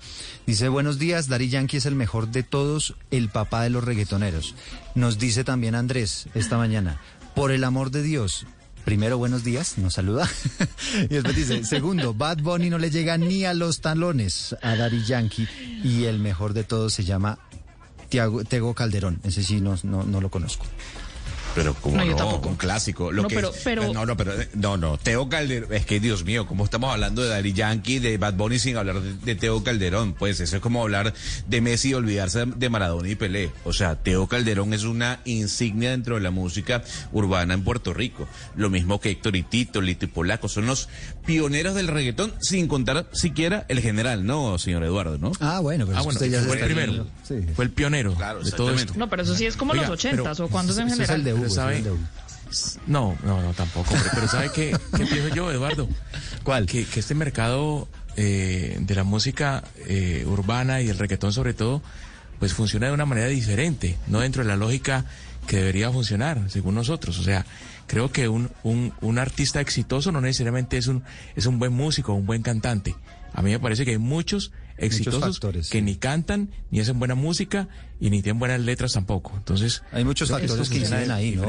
Dice, 0.47 0.69
buenos 0.69 0.99
días, 0.99 1.29
Dari 1.29 1.49
Yankee 1.49 1.79
es 1.79 1.87
el 1.87 1.95
mejor 1.95 2.29
de 2.29 2.43
todos, 2.43 2.95
el 3.11 3.29
papá 3.31 3.63
de 3.63 3.71
los 3.71 3.85
reggaetoneros. 3.85 4.55
Nos 4.95 5.19
dice 5.19 5.45
también 5.45 5.75
Andrés 5.75 6.29
esta 6.35 6.59
mañana, 6.59 7.01
por 7.35 7.53
el 7.53 7.65
amor 7.65 7.91
de 7.91 8.03
Dios, 8.03 8.47
primero, 8.85 9.17
buenos 9.19 9.45
días, 9.45 9.79
nos 9.79 9.95
saluda. 9.95 10.29
y 11.05 11.09
después 11.09 11.37
dice, 11.37 11.65
segundo, 11.65 12.13
Bad 12.15 12.39
Bunny 12.39 12.69
no 12.71 12.79
le 12.79 12.91
llega 12.91 13.17
ni 13.19 13.45
a 13.45 13.53
los 13.55 13.81
talones 13.81 14.57
a 14.63 14.75
Daddy 14.77 15.05
Yankee. 15.05 15.49
Y 15.85 16.05
el 16.05 16.19
mejor 16.19 16.53
de 16.55 16.65
todos 16.65 16.95
se 16.95 17.05
llama 17.05 17.39
Tego 18.09 18.75
Calderón. 18.75 19.21
Ese 19.25 19.43
sí 19.43 19.61
no, 19.61 19.77
no, 19.83 20.05
no 20.05 20.21
lo 20.21 20.31
conozco. 20.31 20.67
Pero 21.57 21.75
como 21.75 21.97
No, 21.97 22.05
no, 22.05 22.11
yo 22.11 22.17
tampoco. 22.17 22.49
un 22.51 22.55
clásico. 22.57 23.11
Lo 23.11 23.23
No, 23.23 23.29
que, 23.29 23.35
pero- 23.35 23.53
pero- 23.65 23.93
no, 23.93 24.07
no, 24.07 24.17
pero 24.17 24.33
no, 24.55 24.77
no. 24.77 24.99
Teo 24.99 25.29
Calderón, 25.29 25.73
es 25.73 25.85
que 25.87 25.99
Dios 25.99 26.25
mío, 26.25 26.47
¿cómo 26.47 26.65
estamos 26.65 26.93
hablando 26.93 27.23
de 27.23 27.31
Daddy 27.31 27.53
Yankee, 27.55 27.99
de 27.99 28.19
Bad 28.19 28.35
Bunny 28.35 28.59
sin 28.61 28.77
hablar 28.77 29.01
de, 29.01 29.15
de 29.15 29.35
Teo 29.35 29.65
Calderón? 29.65 30.13
Pues 30.13 30.39
eso 30.39 30.57
es 30.57 30.63
como 30.63 30.83
hablar 30.83 31.15
de 31.49 31.61
Messi 31.61 31.89
y 31.91 31.95
olvidarse 31.95 32.45
de 32.47 32.69
Maradona 32.69 33.09
y 33.09 33.15
Pelé. 33.17 33.51
O 33.65 33.73
sea, 33.73 33.97
Teo 33.97 34.27
Calderón 34.29 34.73
es 34.75 34.85
una 34.85 35.21
insignia 35.25 35.91
dentro 35.91 36.15
de 36.17 36.21
la 36.21 36.31
música 36.31 36.85
urbana 37.13 37.55
en 37.55 37.65
Puerto 37.65 37.95
Rico. 37.95 38.29
Lo 38.55 38.71
mismo 38.71 39.01
que 39.01 39.11
Héctor 39.11 39.35
y 39.37 39.43
Tito, 39.43 39.81
Lito 39.81 40.05
y 40.05 40.09
Polaco. 40.09 40.49
Son 40.49 40.67
los 40.67 40.89
pioneros 41.25 41.75
del 41.75 41.89
reggaetón, 41.89 42.33
sin 42.41 42.69
contar 42.69 43.09
siquiera 43.13 43.65
el 43.69 43.81
general, 43.81 44.27
¿no, 44.27 44.59
señor 44.59 44.85
Eduardo, 44.85 45.17
no? 45.19 45.33
Ah, 45.41 45.61
bueno, 45.61 45.87
pero 45.87 45.97
Ah, 45.97 46.01
es 46.01 46.05
bueno, 46.05 46.19
usted 46.21 46.31
ya 46.31 46.41
se 46.43 46.47
fue 46.49 46.59
el 46.59 46.65
primero. 46.67 47.07
Sí. 47.27 47.35
Fue 47.55 47.65
el 47.65 47.71
pionero 47.71 48.15
Claro, 48.15 48.43
de 48.43 48.53
todo 48.53 48.71
esto. 48.75 48.93
No, 48.97 49.09
pero 49.09 49.23
eso 49.23 49.35
sí 49.35 49.47
es 49.47 49.57
como 49.57 49.73
Oiga, 49.73 49.85
los 49.89 49.93
ochentas 49.93 50.39
o 50.41 50.49
cuando 50.49 50.73
es 50.73 50.79
en 50.79 50.89
Ese 50.89 51.03
es 51.03 51.09
general. 51.09 51.21
el 51.21 51.25
de 51.25 51.35
Hugo, 51.35 51.46
Pero 51.55 51.71
ese 51.71 51.79
es 51.79 51.79
sabe-. 51.85 52.81
No, 52.87 53.17
no, 53.25 53.43
no, 53.43 53.53
tampoco, 53.55 53.93
hombre. 53.93 54.11
Pero 54.15 54.29
¿sabe 54.29 54.51
qué, 54.55 54.77
qué 54.97 55.05
pienso 55.05 55.35
yo, 55.35 55.51
Eduardo? 55.51 55.89
¿Cuál? 56.45 56.67
Que, 56.67 56.85
que 56.85 57.01
este 57.01 57.15
mercado 57.15 57.89
eh, 58.17 58.77
de 58.81 58.95
la 58.95 59.05
música 59.05 59.65
eh, 59.87 60.25
urbana 60.27 60.81
y 60.81 60.89
el 60.89 60.99
reggaetón 60.99 61.33
sobre 61.33 61.55
todo, 61.55 61.83
pues 62.39 62.55
funciona 62.55 62.87
de 62.87 62.93
una 62.93 63.05
manera 63.05 63.27
diferente, 63.29 63.99
no 64.07 64.21
dentro 64.21 64.43
de 64.43 64.49
la 64.49 64.57
lógica 64.57 65.05
que 65.47 65.57
debería 65.57 65.91
funcionar, 65.91 66.49
según 66.49 66.75
nosotros. 66.77 67.19
O 67.19 67.23
sea, 67.23 67.45
creo 67.87 68.11
que 68.13 68.29
un, 68.29 68.51
un, 68.63 68.93
un 69.01 69.19
artista 69.19 69.61
exitoso 69.61 70.13
no 70.13 70.21
necesariamente 70.21 70.77
es 70.77 70.87
un, 70.87 71.03
es 71.35 71.47
un 71.47 71.59
buen 71.59 71.73
músico 71.73 72.15
un 72.15 72.27
buen 72.27 72.43
cantante. 72.43 72.95
A 73.35 73.43
mí 73.43 73.51
me 73.51 73.59
parece 73.59 73.85
que 73.85 73.93
hay 73.93 73.99
muchos 73.99 74.53
exitosos 74.79 75.37
factores, 75.37 75.71
que 75.71 75.79
sí. 75.79 75.83
ni 75.83 75.97
cantan, 75.97 76.51
ni 76.71 76.81
hacen 76.81 76.99
buena 76.99 77.15
música 77.15 77.69
y 78.01 78.11
ni 78.11 78.23
tienen 78.23 78.39
buenas 78.39 78.61
letras 78.61 78.93
tampoco. 78.93 79.33
Entonces, 79.37 79.83
Hay 79.93 80.05
muchos 80.05 80.31
factores 80.31 80.69
que 80.69 80.79
inciden 80.79 81.11
ahí, 81.11 81.37
¿no? 81.37 81.47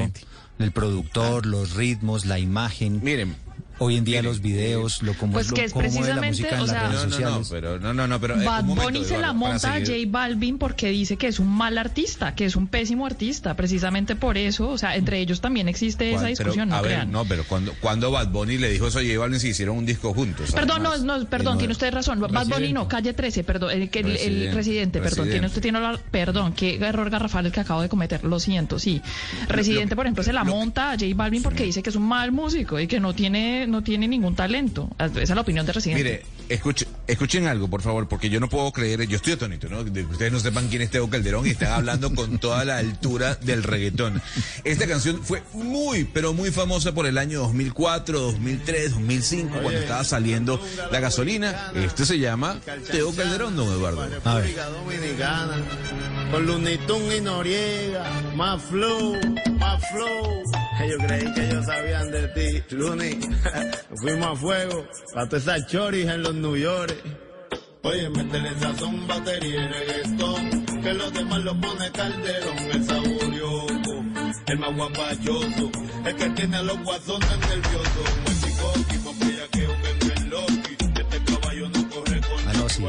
El 0.59 0.71
productor, 0.71 1.45
los 1.45 1.75
ritmos, 1.75 2.25
la 2.25 2.39
imagen. 2.39 2.99
Miren, 3.03 3.35
Hoy 3.79 3.95
en 3.97 4.03
día 4.05 4.23
los 4.23 4.41
videos, 4.41 5.03
lo 5.03 5.13
como 5.13 5.33
Pues 5.33 5.49
lo, 5.49 5.55
que 5.55 5.65
es 5.65 5.71
cómo 5.73 5.87
mueve 5.89 6.13
la 6.15 6.19
precisamente, 6.21 6.27
música 6.43 6.55
en 6.55 6.61
o 6.61 6.65
las 6.65 6.69
sea- 6.71 6.87
redes 6.87 6.93
No, 6.93 6.99
no, 6.99 7.07
no, 7.07 7.11
sociales. 7.43 7.47
pero 7.51 7.79
no, 7.79 7.93
no, 7.93 8.07
no, 8.07 8.19
pero 8.19 8.41
eh, 8.41 8.45
Bad 8.45 8.61
un 8.61 8.67
momento, 8.69 8.83
Bunny 8.91 9.05
se 9.05 9.17
la 9.19 9.33
monta 9.33 9.73
a 9.75 9.79
J 9.79 9.91
Balvin 10.07 10.57
porque 10.57 10.89
dice 10.89 11.15
que 11.17 11.27
es 11.27 11.39
un 11.39 11.47
mal 11.47 11.77
artista, 11.77 12.33
que 12.33 12.45
es 12.45 12.55
un 12.55 12.67
pésimo 12.67 13.05
artista, 13.05 13.55
precisamente 13.55 14.15
por 14.15 14.37
eso, 14.37 14.69
o 14.69 14.77
sea, 14.79 14.95
entre 14.95 15.19
ellos 15.19 15.41
también 15.41 15.67
existe 15.69 16.09
esa 16.09 16.21
Pero, 16.21 16.29
discusión, 16.29 16.73
a 16.73 16.77
no 16.77 16.81
ver, 16.81 16.91
crean. 16.93 17.11
no, 17.11 17.25
pero 17.25 17.43
cuando, 17.43 17.73
cuando 17.79 18.09
Bad 18.09 18.29
Bunny 18.29 18.57
le 18.57 18.69
dijo 18.71 18.87
eso 18.87 18.97
a 18.97 19.03
J 19.03 19.17
Balvin 19.19 19.39
se 19.39 19.49
hicieron 19.49 19.77
un 19.77 19.85
disco 19.85 20.13
juntos. 20.13 20.51
Perdón, 20.53 20.81
no, 20.81 20.89
además. 20.93 21.19
no, 21.21 21.29
perdón, 21.29 21.57
tiene 21.59 21.71
usted 21.73 21.93
razón. 21.93 22.19
Bad 22.19 22.47
Bunny 22.47 22.73
no, 22.73 22.87
calle 22.87 23.13
13, 23.13 23.43
perdón, 23.43 23.69
el, 23.71 23.89
que 23.91 23.99
el- 23.99 24.07
el 24.07 24.17
Presidente, 24.17 24.55
residente, 24.55 25.01
perdón, 25.01 25.29
tiene 25.29 25.47
usted 25.47 25.61
tiene 25.61 25.79
la, 25.79 25.99
perdón, 26.09 26.53
qué 26.53 26.77
error 26.77 27.09
garrafal 27.11 27.45
el 27.45 27.51
que 27.51 27.59
acabo 27.59 27.81
de 27.83 27.89
cometer, 27.89 28.23
lo 28.23 28.39
siento, 28.39 28.79
sí. 28.79 29.03
Residente, 29.47 29.95
por 29.95 30.05
ejemplo, 30.05 30.23
se 30.23 30.33
la 30.33 30.43
monta 30.43 30.91
a 30.91 30.93
J 30.93 31.05
Balvin 31.15 31.43
porque 31.43 31.63
dice 31.63 31.83
que 31.83 31.91
es 31.91 31.95
un 31.95 32.07
mal 32.07 32.31
músico 32.31 32.79
y 32.79 32.87
que 32.87 32.99
no 32.99 33.13
tiene, 33.13 33.66
no 33.67 33.83
tiene 33.83 34.07
ningún 34.07 34.35
talento. 34.35 34.89
Esa 34.99 35.21
es 35.21 35.29
la 35.29 35.41
opinión 35.41 35.65
de 35.65 35.73
Residente. 35.73 36.03
Mire, 36.03 36.25
escuche- 36.49 36.87
escuchen 37.07 37.47
algo, 37.47 37.67
por 37.69 37.81
favor, 37.81 38.07
porque 38.07 38.29
yo 38.29 38.39
no 38.39 38.49
puedo 38.49 38.71
creer, 38.71 39.07
yo 39.07 39.17
estoy 39.17 39.33
atónito, 39.33 39.67
¿no? 39.69 39.83
De 39.83 39.91
que 39.91 40.05
ustedes 40.05 40.31
no 40.31 40.39
sepan 40.39 40.67
quién 40.67 40.81
es 40.81 40.89
Teo 40.91 41.09
Calderón 41.09 41.45
y 41.45 41.51
están 41.51 41.71
hablando 41.73 42.13
con 42.13 42.39
toda 42.39 42.65
la 42.65 42.77
altura 42.77 43.35
del 43.35 43.63
reggaetón. 43.63 44.21
Esta 44.63 44.87
canción 44.87 45.21
fue 45.23 45.43
muy, 45.53 46.03
pero 46.05 46.33
muy 46.33 46.51
famosa 46.51 46.93
por 46.93 47.05
el 47.05 47.17
año 47.17 47.39
2004, 47.41 48.19
2003, 48.19 48.91
2005, 48.91 49.59
cuando 49.61 49.79
estaba 49.79 50.03
saliendo 50.03 50.61
la 50.91 50.99
gasolina. 50.99 51.71
Este 51.75 52.05
se 52.05 52.19
llama 52.19 52.59
Teo 52.91 53.13
Calderón, 53.13 53.55
don 53.55 53.67
Eduardo. 53.67 54.07
A 54.23 54.35
ver. 54.35 54.55
Dominicana, 54.55 55.55
con 56.31 56.47
y 56.67 57.21
Noriega, 57.21 58.03
más 58.35 58.61
flow, 58.63 59.15
más 59.59 59.83
flow. 59.91 60.43
Ellos 60.83 60.97
creí 61.07 61.33
que 61.33 61.49
ellos 61.49 61.65
sabían 61.65 62.11
de 62.11 62.27
ti, 62.29 62.75
Looney. 62.75 63.19
Fuimos 64.01 64.27
a 64.27 64.35
fuego, 64.35 64.87
para 65.13 65.29
todas 65.29 65.43
esas 65.43 65.67
choris 65.67 66.07
en 66.07 66.21
los 66.21 66.35
New 66.35 66.55
York. 66.55 66.95
Oye, 67.83 68.09
métele 68.09 68.51
sazón, 68.59 69.07
batería 69.07 69.63
y 69.63 69.67
reggaetón, 69.67 70.65
que 70.81 70.93
los 70.93 71.13
demás 71.13 71.39
lo 71.43 71.61
pone 71.61 71.91
calderón, 71.91 72.57
el 72.73 72.83
saborioso, 72.83 74.03
el 74.47 74.59
más 74.59 74.75
guapachoso, 74.75 75.71
el 76.05 76.15
que 76.15 76.29
tiene 76.31 76.57
a 76.57 76.63
los 76.63 76.83
guasones 76.83 77.39
nerviosos, 77.49 78.17
México, 78.25 78.73
tipo 78.89 79.15
que 79.51 79.67
un 79.67 80.06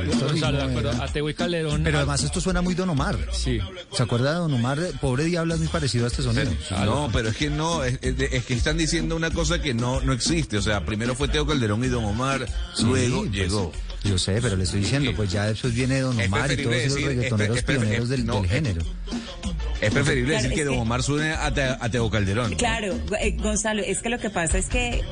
Ah, 0.06 0.10
esto 0.10 0.26
Gonzalo, 0.26 0.58
de 0.58 0.64
acuerdo, 0.64 1.30
y 1.30 1.34
Calderón. 1.34 1.82
Pero 1.82 1.98
además 1.98 2.22
esto 2.22 2.40
suena 2.40 2.62
muy 2.62 2.74
Don 2.74 2.90
Omar. 2.90 3.16
Sí. 3.32 3.58
¿Se 3.92 4.02
acuerda 4.02 4.32
de 4.32 4.38
Don 4.38 4.54
Omar? 4.54 4.78
Pobre 5.00 5.24
Diablo 5.24 5.54
es 5.54 5.60
muy 5.60 5.68
parecido 5.68 6.04
a 6.04 6.08
este 6.08 6.22
sonido. 6.22 6.50
No, 6.84 7.10
pero 7.12 7.28
es 7.28 7.36
que 7.36 7.50
no, 7.50 7.84
es, 7.84 7.98
es 8.02 8.44
que 8.44 8.54
están 8.54 8.78
diciendo 8.78 9.16
una 9.16 9.30
cosa 9.30 9.60
que 9.60 9.74
no, 9.74 10.00
no 10.00 10.12
existe. 10.12 10.56
O 10.56 10.62
sea, 10.62 10.84
primero 10.84 11.14
fue 11.14 11.28
Teo 11.28 11.46
Calderón 11.46 11.84
y 11.84 11.88
Don 11.88 12.04
Omar, 12.04 12.46
Sí, 12.74 12.84
luego 12.84 13.20
pues, 13.20 13.32
llegó. 13.32 13.72
Yo 14.08 14.18
sé, 14.18 14.38
pero 14.40 14.56
le 14.56 14.64
estoy 14.64 14.80
diciendo, 14.80 15.12
pues 15.14 15.30
ya 15.30 15.44
después 15.46 15.74
viene 15.74 16.00
Don 16.00 16.18
Es 16.18 16.26
Omar 16.28 16.50
y 16.52 16.56
todos 16.62 16.74
esos 16.76 16.98
es 16.98 17.04
reggaetoneros 17.04 17.48
pre- 17.48 17.58
es 17.58 17.64
pre- 17.64 17.76
pioneros 17.78 18.08
del, 18.08 18.24
no, 18.26 18.36
del 18.36 18.44
es- 18.46 18.50
género. 18.50 18.82
Es 19.80 19.92
preferible 19.92 20.30
Claro, 20.32 20.42
decir 20.42 20.54
que 20.56 20.60
es 20.62 20.66
Don 20.66 20.78
Omar 20.78 21.02
suene 21.04 21.30
a, 21.32 21.54
Te- 21.54 21.62
a 21.62 21.88
Teo 21.88 22.10
Calderón. 22.10 22.52
Claro, 22.56 22.98
eh, 23.20 23.36
Gonzalo, 23.38 23.80
es 23.82 24.02
que 24.02 24.08
lo 24.08 24.18
que 24.18 24.28
pasa 24.28 24.58
es 24.58 24.66
que, 24.66 25.04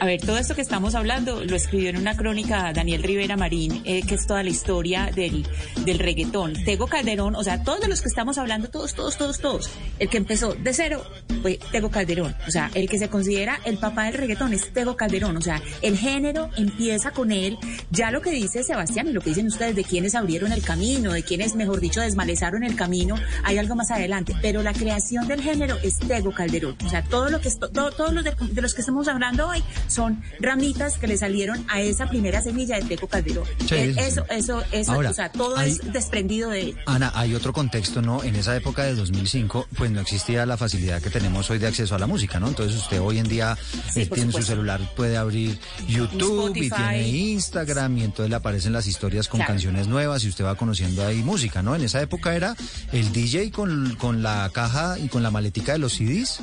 a 0.00 0.06
ver, 0.06 0.20
todo 0.22 0.38
esto 0.38 0.54
que 0.54 0.62
estamos 0.62 0.94
hablando 0.94 1.44
lo 1.44 1.54
escribió 1.56 1.90
en 1.90 1.98
una 1.98 2.16
crónica 2.16 2.72
Daniel 2.72 3.02
Rivera 3.02 3.36
Marín, 3.36 3.82
eh, 3.84 4.00
que 4.06 4.14
es 4.14 4.26
toda 4.26 4.42
la 4.42 4.48
historia 4.48 5.10
del, 5.14 5.46
del 5.84 5.98
reggaetón. 5.98 6.54
Tego 6.64 6.86
Calderón, 6.86 7.34
o 7.36 7.44
sea, 7.44 7.62
todos 7.64 7.80
de 7.82 7.88
los 7.88 8.00
que 8.00 8.08
estamos 8.08 8.38
hablando, 8.38 8.68
todos, 8.70 8.94
todos, 8.94 9.18
todos, 9.18 9.40
todos, 9.40 9.70
el 9.98 10.08
que 10.08 10.16
empezó 10.16 10.54
de 10.54 10.72
cero 10.72 11.04
fue 11.42 11.58
Tego 11.70 11.90
Calderón. 11.90 12.34
O 12.48 12.50
sea, 12.50 12.70
el 12.74 12.88
que 12.88 12.98
se 12.98 13.10
considera 13.10 13.60
el 13.66 13.76
papá 13.76 14.04
del 14.06 14.14
reggaetón 14.14 14.54
es 14.54 14.72
Tego 14.72 14.96
Calderón. 14.96 15.36
O 15.36 15.42
sea, 15.42 15.60
el 15.82 15.98
género 15.98 16.48
empieza 16.56 17.10
con 17.10 17.30
él. 17.30 17.58
Ya 17.90 18.10
lo 18.10 18.22
que 18.22 18.30
dice 18.44 18.62
Sebastián 18.62 19.08
y 19.08 19.12
lo 19.12 19.20
que 19.20 19.30
dicen 19.30 19.46
ustedes 19.46 19.74
de 19.76 19.84
quienes 19.84 20.14
abrieron 20.14 20.52
el 20.52 20.62
camino, 20.62 21.12
de 21.12 21.22
quienes, 21.22 21.54
mejor 21.54 21.80
dicho, 21.80 22.00
desmalezaron 22.00 22.62
el 22.64 22.76
camino, 22.76 23.16
hay 23.42 23.58
algo 23.58 23.74
más 23.74 23.90
adelante. 23.90 24.34
Pero 24.40 24.62
la 24.62 24.72
creación 24.72 25.26
del 25.28 25.40
género 25.42 25.76
es 25.82 25.98
Tego 25.98 26.32
Calderón. 26.32 26.76
O 26.84 26.88
sea, 26.88 27.02
todo 27.04 27.28
lo 27.30 27.40
que 27.40 27.50
todo- 27.50 27.90
todos 27.90 28.12
los 28.12 28.24
de, 28.24 28.34
de 28.52 28.62
los 28.62 28.74
que 28.74 28.80
estamos 28.80 29.08
hablando 29.08 29.48
hoy 29.48 29.62
son 29.88 30.22
ramitas 30.40 30.96
que 30.98 31.06
le 31.06 31.16
salieron 31.16 31.64
a 31.68 31.80
esa 31.80 32.08
primera 32.08 32.40
semilla 32.42 32.76
de 32.78 32.82
Tego 32.84 33.06
Calderón. 33.08 33.44
Sí, 33.68 33.74
Eh, 33.74 33.94
eso, 33.98 34.24
eso, 34.30 34.62
eso, 34.72 34.92
Ahora, 34.92 35.10
o 35.10 35.14
sea, 35.14 35.30
todo 35.32 35.56
hay- 35.56 35.70
es 35.72 35.92
desprendido 35.92 36.50
de 36.50 36.60
él. 36.60 36.76
Ana, 36.86 37.12
hay 37.14 37.34
otro 37.34 37.52
contexto, 37.52 38.00
¿no? 38.02 38.22
En 38.22 38.36
esa 38.36 38.56
época 38.56 38.84
de 38.84 38.94
2005, 38.94 39.66
pues 39.76 39.90
no 39.90 40.00
existía 40.00 40.46
la 40.46 40.56
facilidad 40.56 41.00
que 41.02 41.10
tenemos 41.10 41.50
hoy 41.50 41.58
de 41.58 41.66
acceso 41.66 41.94
a 41.94 41.98
la 41.98 42.06
música, 42.06 42.38
¿no? 42.40 42.48
Entonces 42.48 42.76
usted 42.80 43.00
hoy 43.00 43.18
en 43.18 43.28
día 43.28 43.56
Sí, 43.92 44.02
eh, 44.02 44.06
tiene 44.12 44.32
su 44.32 44.42
celular, 44.42 44.80
puede 44.96 45.16
abrir 45.16 45.58
YouTube 45.88 46.56
y 46.56 46.70
tiene 46.70 47.08
Instagram 47.08 47.98
y 47.98 48.04
entonces 48.04 48.23
le 48.28 48.36
aparecen 48.36 48.72
las 48.72 48.86
historias 48.86 49.28
con 49.28 49.38
Claro. 49.38 49.52
canciones 49.52 49.86
nuevas 49.88 50.24
y 50.24 50.28
usted 50.28 50.44
va 50.44 50.54
conociendo 50.56 51.04
ahí 51.06 51.22
música, 51.22 51.62
¿no? 51.62 51.74
En 51.74 51.82
esa 51.82 52.00
época 52.00 52.34
era 52.34 52.54
el 52.92 53.12
DJ 53.12 53.50
con, 53.50 53.94
con 53.96 54.22
la 54.22 54.50
caja 54.52 54.98
y 54.98 55.08
con 55.08 55.22
la 55.22 55.30
maletica 55.30 55.72
de 55.72 55.78
los 55.78 55.94
CDs 55.94 56.40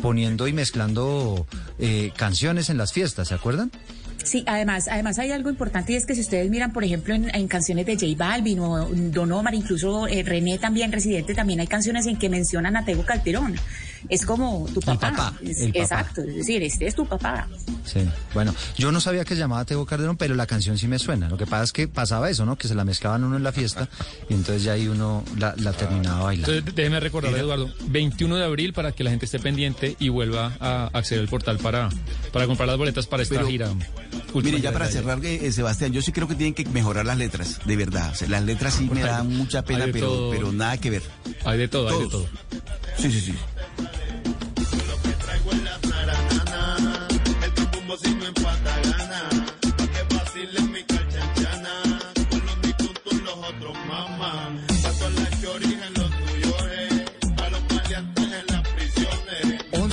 poniendo 0.00 0.48
y 0.48 0.52
mezclando 0.52 1.46
eh, 1.78 2.12
canciones 2.16 2.70
en 2.70 2.78
las 2.78 2.92
fiestas, 2.92 3.28
¿se 3.28 3.34
acuerdan? 3.34 3.70
Sí, 4.24 4.44
además, 4.46 4.86
además 4.88 5.18
hay 5.18 5.32
algo 5.32 5.50
importante 5.50 5.92
y 5.92 5.96
es 5.96 6.06
que 6.06 6.14
si 6.14 6.20
ustedes 6.20 6.48
miran, 6.48 6.72
por 6.72 6.84
ejemplo, 6.84 7.12
en, 7.12 7.34
en 7.34 7.48
canciones 7.48 7.86
de 7.86 7.94
J 7.94 8.06
Balvin 8.16 8.60
o 8.60 8.88
Don 8.88 9.32
Omar, 9.32 9.52
incluso 9.54 10.06
eh, 10.06 10.22
René 10.22 10.58
también, 10.58 10.92
Residente, 10.92 11.34
también 11.34 11.58
hay 11.58 11.66
canciones 11.66 12.06
en 12.06 12.16
que 12.16 12.28
mencionan 12.28 12.76
a 12.76 12.84
Tego 12.84 13.04
Calderón. 13.04 13.56
Es 14.08 14.24
como 14.26 14.66
tu 14.72 14.80
papá. 14.80 15.10
papá, 15.10 15.34
Es- 15.42 15.60
el 15.60 15.72
papá. 15.72 15.78
Exacto, 15.82 16.22
es 16.22 16.34
decir, 16.36 16.62
este 16.62 16.86
es 16.86 16.94
tu 16.94 17.06
papá. 17.06 17.46
Sí, 17.84 18.00
bueno, 18.34 18.54
yo 18.76 18.92
no 18.92 19.00
sabía 19.00 19.24
que 19.24 19.34
se 19.34 19.40
llamaba 19.40 19.64
Tego 19.64 19.86
Calderón, 19.86 20.16
pero 20.16 20.34
la 20.34 20.46
canción 20.46 20.78
sí 20.78 20.88
me 20.88 20.98
suena. 20.98 21.28
Lo 21.28 21.36
que 21.36 21.46
pasa 21.46 21.64
es 21.64 21.72
que 21.72 21.88
pasaba 21.88 22.30
eso, 22.30 22.44
¿no? 22.44 22.56
Que 22.56 22.68
se 22.68 22.74
la 22.74 22.84
mezclaban 22.84 23.24
uno 23.24 23.36
en 23.36 23.42
la 23.42 23.52
fiesta 23.52 23.88
y 24.28 24.34
entonces 24.34 24.62
ya 24.64 24.72
ahí 24.72 24.88
uno 24.88 25.24
la, 25.38 25.54
la 25.58 25.72
terminaba 25.72 26.24
bailando. 26.24 26.52
Entonces, 26.52 26.74
déjeme 26.74 27.00
recordar, 27.00 27.34
Eduardo, 27.34 27.70
21 27.86 28.36
de 28.36 28.44
abril 28.44 28.72
para 28.72 28.92
que 28.92 29.04
la 29.04 29.10
gente 29.10 29.26
esté 29.26 29.38
pendiente 29.38 29.96
y 29.98 30.08
vuelva 30.08 30.52
a 30.60 30.90
acceder 30.92 31.20
al 31.22 31.28
portal 31.28 31.58
para, 31.58 31.88
para 32.32 32.46
comprar 32.46 32.68
las 32.68 32.78
boletas 32.78 33.06
para 33.06 33.22
esta 33.22 33.36
Pero, 33.36 33.46
gira. 33.48 33.68
Mire, 34.34 34.60
ya 34.60 34.72
para 34.72 34.86
cerrar, 34.88 35.22
eh, 35.24 35.46
eh, 35.46 35.52
Sebastián, 35.52 35.92
yo 35.92 36.00
sí 36.02 36.10
creo 36.12 36.26
que 36.26 36.34
tienen 36.34 36.54
que 36.54 36.64
mejorar 36.66 37.04
las 37.04 37.18
letras, 37.18 37.60
de 37.66 37.76
verdad. 37.76 38.12
O 38.12 38.14
sea, 38.14 38.28
las 38.28 38.42
letras 38.42 38.74
sí 38.74 38.88
me 38.92 39.00
dan 39.02 39.28
mucha 39.36 39.62
pena, 39.62 39.86
pero, 39.92 40.06
todo. 40.06 40.30
pero 40.30 40.52
nada 40.52 40.78
que 40.78 40.90
ver. 40.90 41.02
Hay 41.44 41.58
de 41.58 41.68
todo, 41.68 41.88
hay 41.90 41.98
de 42.04 42.08
todo. 42.08 42.26
Sí, 42.98 43.10
sí, 43.12 43.20
sí. 43.20 43.34
El 43.92 44.31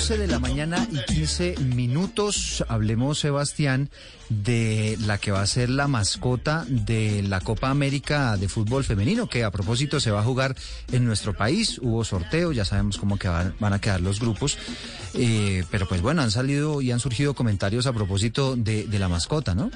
11 0.09 0.25
de 0.25 0.27
la 0.27 0.39
mañana 0.39 0.87
y 0.91 1.13
15 1.13 1.57
minutos. 1.75 2.65
Hablemos, 2.67 3.19
Sebastián, 3.19 3.91
de 4.29 4.97
la 5.05 5.19
que 5.19 5.29
va 5.29 5.43
a 5.43 5.45
ser 5.45 5.69
la 5.69 5.87
mascota 5.87 6.65
de 6.67 7.21
la 7.21 7.41
Copa 7.41 7.69
América 7.69 8.35
de 8.35 8.49
fútbol 8.49 8.83
femenino, 8.83 9.29
que 9.29 9.43
a 9.43 9.51
propósito 9.51 9.99
se 9.99 10.09
va 10.09 10.21
a 10.21 10.23
jugar 10.23 10.55
en 10.91 11.05
nuestro 11.05 11.37
país. 11.37 11.77
Hubo 11.77 12.03
sorteo, 12.03 12.51
ya 12.51 12.65
sabemos 12.65 12.97
cómo 12.97 13.19
que 13.19 13.27
van, 13.27 13.53
a 13.61 13.79
quedar 13.79 14.01
los 14.01 14.19
grupos. 14.19 14.57
Eh, 15.13 15.63
pero 15.69 15.87
pues 15.87 16.01
bueno, 16.01 16.23
han 16.23 16.31
salido 16.31 16.81
y 16.81 16.91
han 16.91 16.99
surgido 16.99 17.35
comentarios 17.35 17.85
a 17.85 17.93
propósito 17.93 18.55
de 18.55 18.87
la 18.97 19.09
mascota, 19.09 19.53
¿no? 19.53 19.69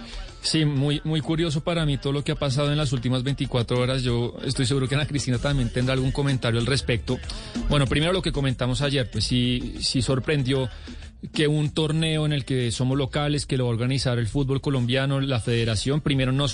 Sí, 0.44 0.66
muy, 0.66 1.02
muy 1.06 1.22
curioso 1.22 1.64
para 1.64 1.86
mí 1.86 1.98
todo 1.98 2.12
lo 2.12 2.24
que 2.24 2.34
ha 2.34 2.36
pasado 2.36 2.70
en 2.70 2.78
las 2.78 2.92
últimas 2.92 3.24
24 3.24 3.80
horas. 3.80 4.04
Yo 4.04 4.36
estoy 4.44 4.66
seguro 4.66 4.90
que 4.90 4.96
Ana 4.96 5.08
Cristina 5.08 5.38
también 5.38 5.70
tendrá 5.70 5.94
algún 5.94 6.12
comentario 6.12 6.60
al 6.60 6.66
respecto. 6.66 7.18
Bueno, 7.70 7.88
primero 7.88 8.12
lo 8.12 8.22
que 8.22 8.34
comentamos 8.34 8.82
ayer, 8.82 9.10
pues 9.10 9.24
sí, 9.24 9.76
sí 9.80 10.02
sorprendió 10.02 10.70
que 11.32 11.48
un 11.48 11.70
torneo 11.70 12.26
en 12.26 12.34
el 12.34 12.44
que 12.44 12.72
somos 12.72 12.98
locales, 12.98 13.46
que 13.46 13.56
lo 13.56 13.66
va 13.66 13.70
a 13.70 13.74
organizar 13.74 14.20
el 14.20 14.28
fútbol 14.28 14.60
colombiano, 14.60 15.22
la 15.22 15.40
federación, 15.40 16.02
primero 16.02 16.34
no 16.34 16.50